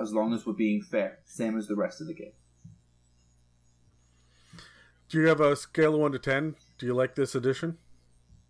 as 0.00 0.12
long 0.12 0.32
as 0.32 0.46
we're 0.46 0.54
being 0.54 0.82
fair, 0.82 1.18
same 1.24 1.56
as 1.56 1.68
the 1.68 1.76
rest 1.76 2.00
of 2.00 2.06
the 2.06 2.14
game. 2.14 2.32
Do 5.08 5.20
you 5.20 5.28
have 5.28 5.40
a 5.40 5.54
scale 5.54 5.94
of 5.94 6.00
1 6.00 6.12
to 6.12 6.18
10? 6.18 6.56
Do 6.78 6.86
you 6.86 6.94
like 6.94 7.14
this 7.14 7.34
edition? 7.34 7.78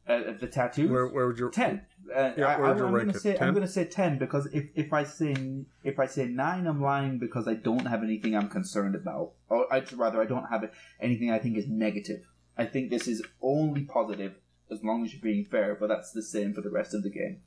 Uh, 0.06 0.32
the 0.40 0.48
tattoos, 0.48 0.90
Where, 0.90 1.06
where 1.06 1.28
would 1.28 1.38
you... 1.38 1.50
ten. 1.50 1.82
Uh, 2.12 2.32
Yeah, 2.36 2.46
I, 2.46 2.58
where 2.58 2.74
would 2.74 2.78
you 2.78 2.86
am 2.86 3.06
gonna 3.06 3.18
say 3.18 3.36
10? 3.36 3.48
I'm 3.48 3.54
gonna 3.54 3.68
say 3.68 3.84
ten 3.84 4.18
because 4.18 4.46
if, 4.52 4.64
if 4.74 4.92
I 4.92 5.04
say 5.04 5.64
if 5.84 6.00
I 6.00 6.06
say 6.06 6.26
nine, 6.26 6.66
I'm 6.66 6.82
lying 6.82 7.18
because 7.18 7.46
I 7.46 7.54
don't 7.54 7.86
have 7.86 8.02
anything 8.02 8.36
I'm 8.36 8.48
concerned 8.48 8.96
about, 8.96 9.32
or 9.48 9.72
I'd 9.72 9.92
rather 9.92 10.20
I 10.20 10.24
don't 10.24 10.46
have 10.46 10.68
anything 11.00 11.30
I 11.30 11.38
think 11.38 11.56
is 11.56 11.68
negative. 11.68 12.22
I 12.58 12.64
think 12.64 12.90
this 12.90 13.06
is 13.06 13.22
only 13.40 13.84
positive 13.84 14.34
as 14.72 14.82
long 14.82 15.04
as 15.04 15.12
you're 15.12 15.22
being 15.22 15.44
fair, 15.44 15.76
but 15.78 15.88
that's 15.88 16.10
the 16.10 16.22
same 16.22 16.52
for 16.52 16.62
the 16.62 16.70
rest 16.70 16.94
of 16.94 17.02
the 17.02 17.10
game. 17.10 17.40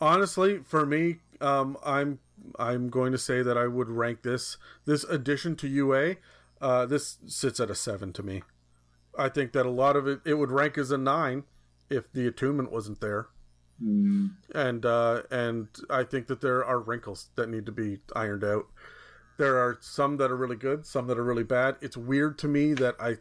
Honestly, 0.00 0.60
for 0.64 0.86
me, 0.86 1.16
um, 1.40 1.76
I'm 1.84 2.20
I'm 2.58 2.88
going 2.88 3.12
to 3.12 3.18
say 3.18 3.42
that 3.42 3.58
I 3.58 3.66
would 3.66 3.88
rank 3.90 4.22
this 4.22 4.56
this 4.86 5.04
addition 5.04 5.56
to 5.56 5.68
UA. 5.68 6.16
Uh, 6.60 6.86
this 6.86 7.18
sits 7.26 7.60
at 7.60 7.70
a 7.70 7.74
seven 7.74 8.12
to 8.14 8.22
me. 8.22 8.42
I 9.18 9.28
think 9.28 9.52
that 9.52 9.66
a 9.66 9.70
lot 9.70 9.96
of 9.96 10.06
it 10.06 10.20
it 10.24 10.34
would 10.34 10.50
rank 10.50 10.78
as 10.78 10.90
a 10.90 10.98
nine 10.98 11.44
if 11.90 12.12
the 12.12 12.26
attunement 12.26 12.72
wasn't 12.72 13.00
there, 13.00 13.28
Hmm. 13.78 14.28
and 14.54 14.84
uh, 14.84 15.22
and 15.30 15.68
I 15.90 16.04
think 16.04 16.26
that 16.28 16.40
there 16.40 16.64
are 16.64 16.80
wrinkles 16.80 17.28
that 17.36 17.48
need 17.48 17.66
to 17.66 17.72
be 17.72 18.00
ironed 18.14 18.44
out. 18.44 18.66
There 19.36 19.56
are 19.58 19.78
some 19.80 20.16
that 20.18 20.30
are 20.30 20.36
really 20.36 20.56
good, 20.56 20.86
some 20.86 21.06
that 21.08 21.18
are 21.18 21.24
really 21.24 21.42
bad. 21.42 21.76
It's 21.80 21.96
weird 21.96 22.38
to 22.38 22.48
me 22.48 22.72
that 22.74 22.96
I 23.00 23.18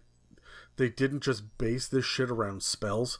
they 0.77 0.89
didn't 0.89 1.23
just 1.23 1.57
base 1.57 1.87
this 1.87 2.05
shit 2.05 2.29
around 2.29 2.63
spells 2.63 3.19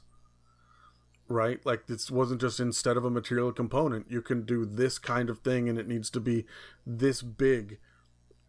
right? 1.28 1.66
Like 1.66 1.88
this 1.88 2.12
wasn't 2.12 2.42
just 2.42 2.60
instead 2.60 2.98
of 2.98 3.06
a 3.06 3.10
material 3.10 3.52
component, 3.52 4.10
you 4.10 4.22
can 4.22 4.44
do 4.44 4.66
this 4.66 5.00
kind 5.00 5.30
of 5.30 5.40
thing 5.40 5.68
and 5.70 5.80
it 5.80 5.88
needs 5.88 6.10
to 6.12 6.20
be 6.20 6.46
this 6.86 7.22
big 7.22 7.80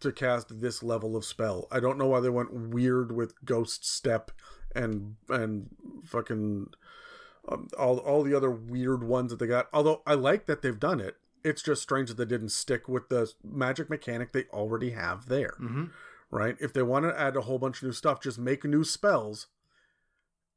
to 0.05 0.13
cast 0.13 0.61
this 0.61 0.83
level 0.83 1.17
of 1.17 1.25
spell. 1.25 1.67
I 1.71 1.81
don't 1.81 1.99
know 1.99 2.07
why 2.07 2.21
they 2.21 2.31
went 2.31 2.53
weird 2.53 3.13
with 3.13 3.45
ghost 3.45 3.87
step 3.87 4.31
and 4.75 5.17
and 5.29 5.69
fucking 6.05 6.69
um, 7.49 7.69
all 7.79 7.99
all 7.99 8.23
the 8.23 8.35
other 8.35 8.51
weird 8.51 9.05
ones 9.05 9.31
that 9.31 9.39
they 9.39 9.47
got. 9.47 9.69
Although 9.73 10.03
I 10.07 10.15
like 10.15 10.47
that 10.47 10.63
they've 10.63 10.79
done 10.79 11.01
it. 11.01 11.17
It's 11.43 11.63
just 11.63 11.83
strange 11.83 12.09
that 12.09 12.17
they 12.17 12.25
didn't 12.25 12.51
stick 12.51 12.89
with 12.89 13.11
the 13.11 13.31
magic 13.43 13.91
mechanic 13.91 14.33
they 14.33 14.45
already 14.45 14.91
have 14.91 15.27
there. 15.27 15.55
Mm-hmm. 15.61 15.85
Right? 16.31 16.57
If 16.59 16.73
they 16.73 16.83
want 16.83 17.05
to 17.05 17.21
add 17.21 17.37
a 17.37 17.43
whole 17.43 17.59
bunch 17.59 17.79
of 17.79 17.83
new 17.85 17.93
stuff, 17.93 18.23
just 18.23 18.39
make 18.39 18.65
new 18.65 18.85
spells 18.85 19.49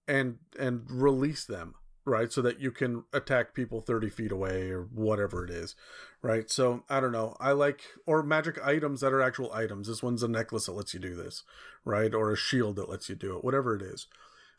and 0.08 0.38
and 0.58 0.90
release 0.90 1.46
them 1.46 1.76
right? 2.08 2.32
So 2.32 2.42
that 2.42 2.62
you 2.62 2.72
can 2.72 3.04
attack 3.12 3.54
people 3.54 3.82
30 3.82 4.10
feet 4.10 4.32
away 4.32 4.70
or 4.70 4.84
whatever 4.94 5.44
it 5.44 5.52
is, 5.52 5.76
right? 6.22 6.50
So 6.50 6.84
I 6.90 7.02
don't 7.02 7.12
know. 7.12 7.36
I 7.40 7.52
like, 7.52 7.82
or 8.06 8.24
magic 8.24 8.58
items 8.66 9.02
that 9.02 9.12
are 9.12 9.22
actual 9.22 9.54
items. 9.54 9.88
This 9.88 10.02
one's 10.02 10.24
a 10.24 10.28
necklace 10.30 10.68
that 10.68 10.72
lets 10.72 10.94
you 10.94 11.02
do 11.02 11.16
this, 11.16 11.44
right? 11.84 12.14
Or 12.14 12.32
a 12.32 12.38
shield 12.38 12.78
that 12.78 12.90
lets 12.90 13.10
you 13.10 13.16
do 13.16 13.36
it, 13.36 13.44
whatever 13.44 13.76
it 13.76 13.82
is. 13.82 14.08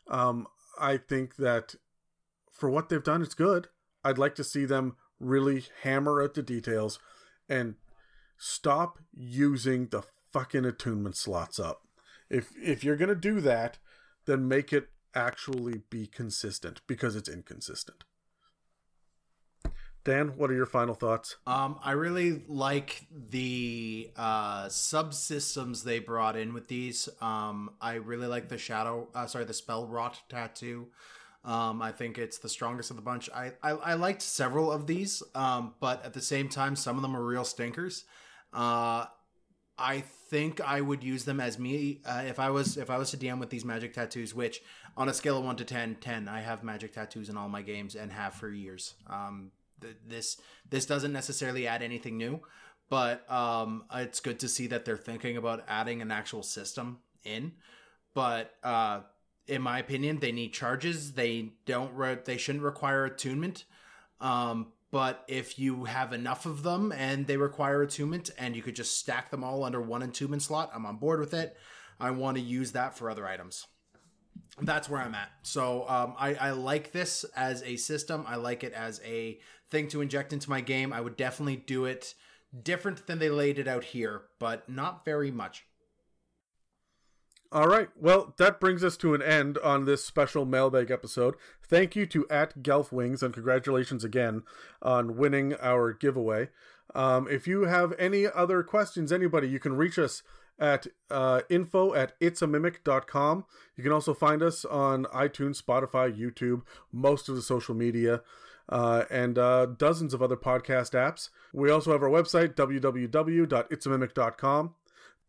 Um, 0.07 0.45
I 0.79 0.97
think 0.97 1.37
that 1.37 1.73
for 2.51 2.69
what 2.69 2.89
they've 2.89 3.03
done, 3.03 3.23
it's 3.23 3.33
good. 3.33 3.67
I'd 4.03 4.19
like 4.19 4.35
to 4.35 4.43
see 4.43 4.65
them 4.65 4.95
really 5.19 5.65
hammer 5.81 6.21
out 6.21 6.35
the 6.35 6.43
details 6.43 6.99
and 7.49 7.75
stop 8.37 8.99
using 9.11 9.87
the 9.87 10.03
fucking 10.31 10.65
attunement 10.65 11.15
slots 11.17 11.59
up. 11.59 11.81
If 12.29 12.51
if 12.61 12.83
you're 12.83 12.95
gonna 12.95 13.15
do 13.15 13.41
that, 13.41 13.79
then 14.25 14.47
make 14.47 14.71
it 14.71 14.89
actually 15.15 15.81
be 15.89 16.07
consistent 16.07 16.81
because 16.87 17.15
it's 17.15 17.29
inconsistent. 17.29 18.03
Dan, 20.05 20.29
what 20.37 20.49
are 20.49 20.55
your 20.55 20.65
final 20.65 20.95
thoughts? 20.95 21.35
Um, 21.45 21.77
I 21.83 21.91
really 21.91 22.41
like 22.47 23.05
the 23.11 24.11
uh, 24.15 24.65
subsystems 24.65 25.83
they 25.83 25.99
brought 25.99 26.37
in 26.37 26.53
with 26.53 26.67
these. 26.67 27.09
Um, 27.21 27.71
I 27.81 27.95
really 27.95 28.27
like 28.27 28.47
the 28.47 28.57
shadow, 28.57 29.09
uh, 29.13 29.27
sorry, 29.27 29.45
the 29.45 29.53
spellwrought 29.53 30.15
tattoo. 30.29 30.87
Um, 31.43 31.81
I 31.81 31.91
think 31.91 32.17
it's 32.17 32.37
the 32.37 32.49
strongest 32.49 32.89
of 32.91 32.95
the 32.95 33.01
bunch. 33.01 33.29
I, 33.33 33.53
I, 33.61 33.71
I 33.71 33.93
liked 33.95 34.21
several 34.21 34.71
of 34.71 34.87
these, 34.87 35.21
um, 35.35 35.73
but 35.79 36.03
at 36.05 36.13
the 36.13 36.21
same 36.21 36.49
time, 36.49 36.75
some 36.75 36.95
of 36.95 37.01
them 37.01 37.15
are 37.15 37.23
real 37.23 37.45
stinkers. 37.45 38.05
Uh, 38.53 39.05
I 39.79 40.03
think 40.29 40.61
I 40.61 40.81
would 40.81 41.03
use 41.03 41.25
them 41.25 41.39
as 41.39 41.57
me 41.57 42.01
uh, 42.05 42.23
if 42.27 42.39
I 42.39 42.49
was 42.49 42.77
if 42.77 42.89
I 42.89 42.97
was 42.97 43.11
to 43.11 43.17
DM 43.17 43.39
with 43.39 43.49
these 43.49 43.65
magic 43.65 43.93
tattoos. 43.93 44.35
Which 44.35 44.61
on 44.97 45.09
a 45.09 45.13
scale 45.13 45.37
of 45.37 45.45
one 45.45 45.55
to 45.57 45.65
10, 45.65 45.97
10, 46.01 46.27
I 46.27 46.41
have 46.41 46.63
magic 46.63 46.93
tattoos 46.93 47.29
in 47.29 47.37
all 47.37 47.49
my 47.49 47.61
games 47.61 47.95
and 47.95 48.11
have 48.11 48.33
for 48.33 48.49
years. 48.49 48.93
Um, 49.07 49.51
th- 49.81 49.95
this 50.07 50.37
this 50.69 50.85
doesn't 50.85 51.13
necessarily 51.13 51.65
add 51.65 51.81
anything 51.81 52.17
new, 52.17 52.41
but 52.89 53.29
um, 53.31 53.85
it's 53.93 54.19
good 54.19 54.39
to 54.39 54.47
see 54.47 54.67
that 54.67 54.85
they're 54.85 54.97
thinking 54.97 55.37
about 55.37 55.63
adding 55.67 56.01
an 56.01 56.11
actual 56.11 56.43
system 56.43 56.99
in. 57.23 57.53
But 58.13 58.53
uh, 58.63 59.01
in 59.47 59.61
my 59.61 59.79
opinion, 59.79 60.19
they 60.19 60.31
need 60.31 60.53
charges. 60.53 61.13
They 61.13 61.53
don't. 61.65 61.93
Re- 61.93 62.19
they 62.23 62.37
shouldn't 62.37 62.63
require 62.63 63.05
attunement. 63.05 63.65
Um, 64.21 64.73
but 64.91 65.23
if 65.27 65.59
you 65.59 65.85
have 65.85 66.13
enough 66.13 66.45
of 66.45 66.63
them 66.63 66.91
and 66.91 67.27
they 67.27 67.37
require 67.37 67.81
attunement, 67.81 68.31
and 68.37 68.55
you 68.55 68.61
could 68.61 68.75
just 68.75 68.97
stack 68.97 69.29
them 69.29 69.43
all 69.43 69.63
under 69.63 69.81
one 69.81 70.01
attunement 70.01 70.41
slot, 70.41 70.71
I'm 70.73 70.85
on 70.85 70.97
board 70.97 71.19
with 71.19 71.33
it. 71.33 71.55
I 71.99 72.11
want 72.11 72.37
to 72.37 72.43
use 72.43 72.71
that 72.71 72.97
for 72.97 73.09
other 73.09 73.27
items. 73.27 73.67
That's 74.61 74.89
where 74.89 75.01
I'm 75.01 75.15
at. 75.15 75.29
So 75.43 75.87
um, 75.87 76.15
I, 76.17 76.33
I 76.35 76.51
like 76.51 76.91
this 76.91 77.23
as 77.35 77.61
a 77.63 77.75
system. 77.75 78.25
I 78.27 78.35
like 78.35 78.63
it 78.63 78.73
as 78.73 78.99
a 79.05 79.39
thing 79.69 79.87
to 79.89 80.01
inject 80.01 80.33
into 80.33 80.49
my 80.49 80.61
game. 80.61 80.91
I 80.91 81.01
would 81.01 81.17
definitely 81.17 81.57
do 81.57 81.85
it 81.85 82.15
different 82.63 83.05
than 83.05 83.19
they 83.19 83.29
laid 83.29 83.59
it 83.59 83.67
out 83.67 83.83
here, 83.83 84.23
but 84.39 84.67
not 84.67 85.05
very 85.05 85.29
much. 85.29 85.65
All 87.51 87.67
right. 87.67 87.89
Well, 87.99 88.35
that 88.37 88.59
brings 88.59 88.83
us 88.83 88.95
to 88.97 89.15
an 89.15 89.23
end 89.23 89.57
on 89.59 89.85
this 89.85 90.05
special 90.05 90.45
mailbag 90.45 90.91
episode. 90.91 91.33
Thank 91.63 91.95
you 91.95 92.05
to 92.07 92.27
at 92.29 92.61
Gelf 92.61 92.91
Wings 92.91 93.23
and 93.23 93.33
congratulations 93.33 94.03
again 94.03 94.43
on 94.83 95.17
winning 95.17 95.55
our 95.55 95.91
giveaway. 95.91 96.49
Um, 96.93 97.27
if 97.27 97.47
you 97.47 97.63
have 97.63 97.95
any 97.97 98.27
other 98.27 98.61
questions, 98.61 99.11
anybody, 99.11 99.49
you 99.49 99.59
can 99.59 99.75
reach 99.75 99.97
us 99.97 100.21
at 100.59 100.85
uh, 101.09 101.41
info 101.49 101.95
at 101.95 102.19
itsamimic.com. 102.19 103.45
You 103.75 103.83
can 103.83 103.93
also 103.93 104.13
find 104.13 104.43
us 104.43 104.63
on 104.65 105.05
iTunes, 105.05 105.59
Spotify, 105.61 106.15
YouTube, 106.15 106.61
most 106.91 107.29
of 107.29 107.35
the 107.35 107.41
social 107.41 107.73
media, 107.73 108.21
uh, 108.67 109.05
and 109.09 109.39
uh, 109.39 109.65
dozens 109.65 110.13
of 110.13 110.21
other 110.21 110.35
podcast 110.35 110.91
apps. 110.91 111.29
We 111.53 111.71
also 111.71 111.93
have 111.93 112.03
our 112.03 112.09
website, 112.09 112.55
www.itsamimic.com. 112.55 114.75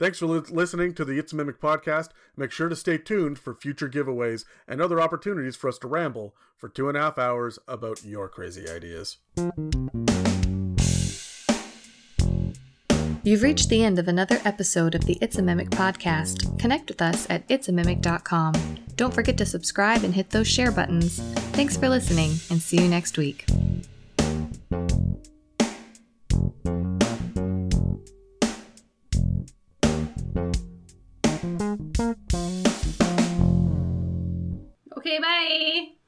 Thanks 0.01 0.19
for 0.19 0.27
listening 0.27 0.95
to 0.95 1.05
the 1.05 1.19
It's 1.19 1.35
a 1.35 1.37
Mimic 1.37 1.61
podcast. 1.61 2.09
Make 2.35 2.53
sure 2.53 2.70
to 2.70 2.75
stay 2.75 2.97
tuned 2.97 3.39
for 3.39 3.53
future 3.53 3.87
giveaways 3.87 4.47
and 4.67 4.81
other 4.81 4.99
opportunities 4.99 5.57
for 5.57 5.69
us 5.69 5.77
to 5.81 5.89
ramble 5.89 6.35
for 6.57 6.70
two 6.70 6.89
and 6.89 6.97
a 6.97 7.03
half 7.03 7.19
hours 7.19 7.59
about 7.69 8.03
your 8.03 8.27
crazy 8.27 8.67
ideas. 8.67 9.19
You've 13.23 13.43
reached 13.43 13.69
the 13.69 13.85
end 13.85 13.99
of 13.99 14.09
another 14.09 14.41
episode 14.47 14.95
of 14.95 15.05
the 15.05 15.19
It's 15.20 15.37
a 15.37 15.43
Mimic 15.43 15.69
podcast. 15.69 16.59
Connect 16.59 16.89
with 16.89 17.03
us 17.03 17.27
at 17.29 17.47
itsamimic.com. 17.49 18.55
Don't 18.97 19.12
forget 19.12 19.37
to 19.37 19.45
subscribe 19.45 20.03
and 20.03 20.15
hit 20.15 20.31
those 20.31 20.49
share 20.49 20.73
buttons. 20.73 21.19
Thanks 21.53 21.77
for 21.77 21.91
listening 21.91 22.31
and 22.49 22.62
see 22.62 22.81
you 22.83 22.89
next 22.89 23.19
week. 23.19 23.45
Okay, 35.01 35.19
bye. 35.19 36.01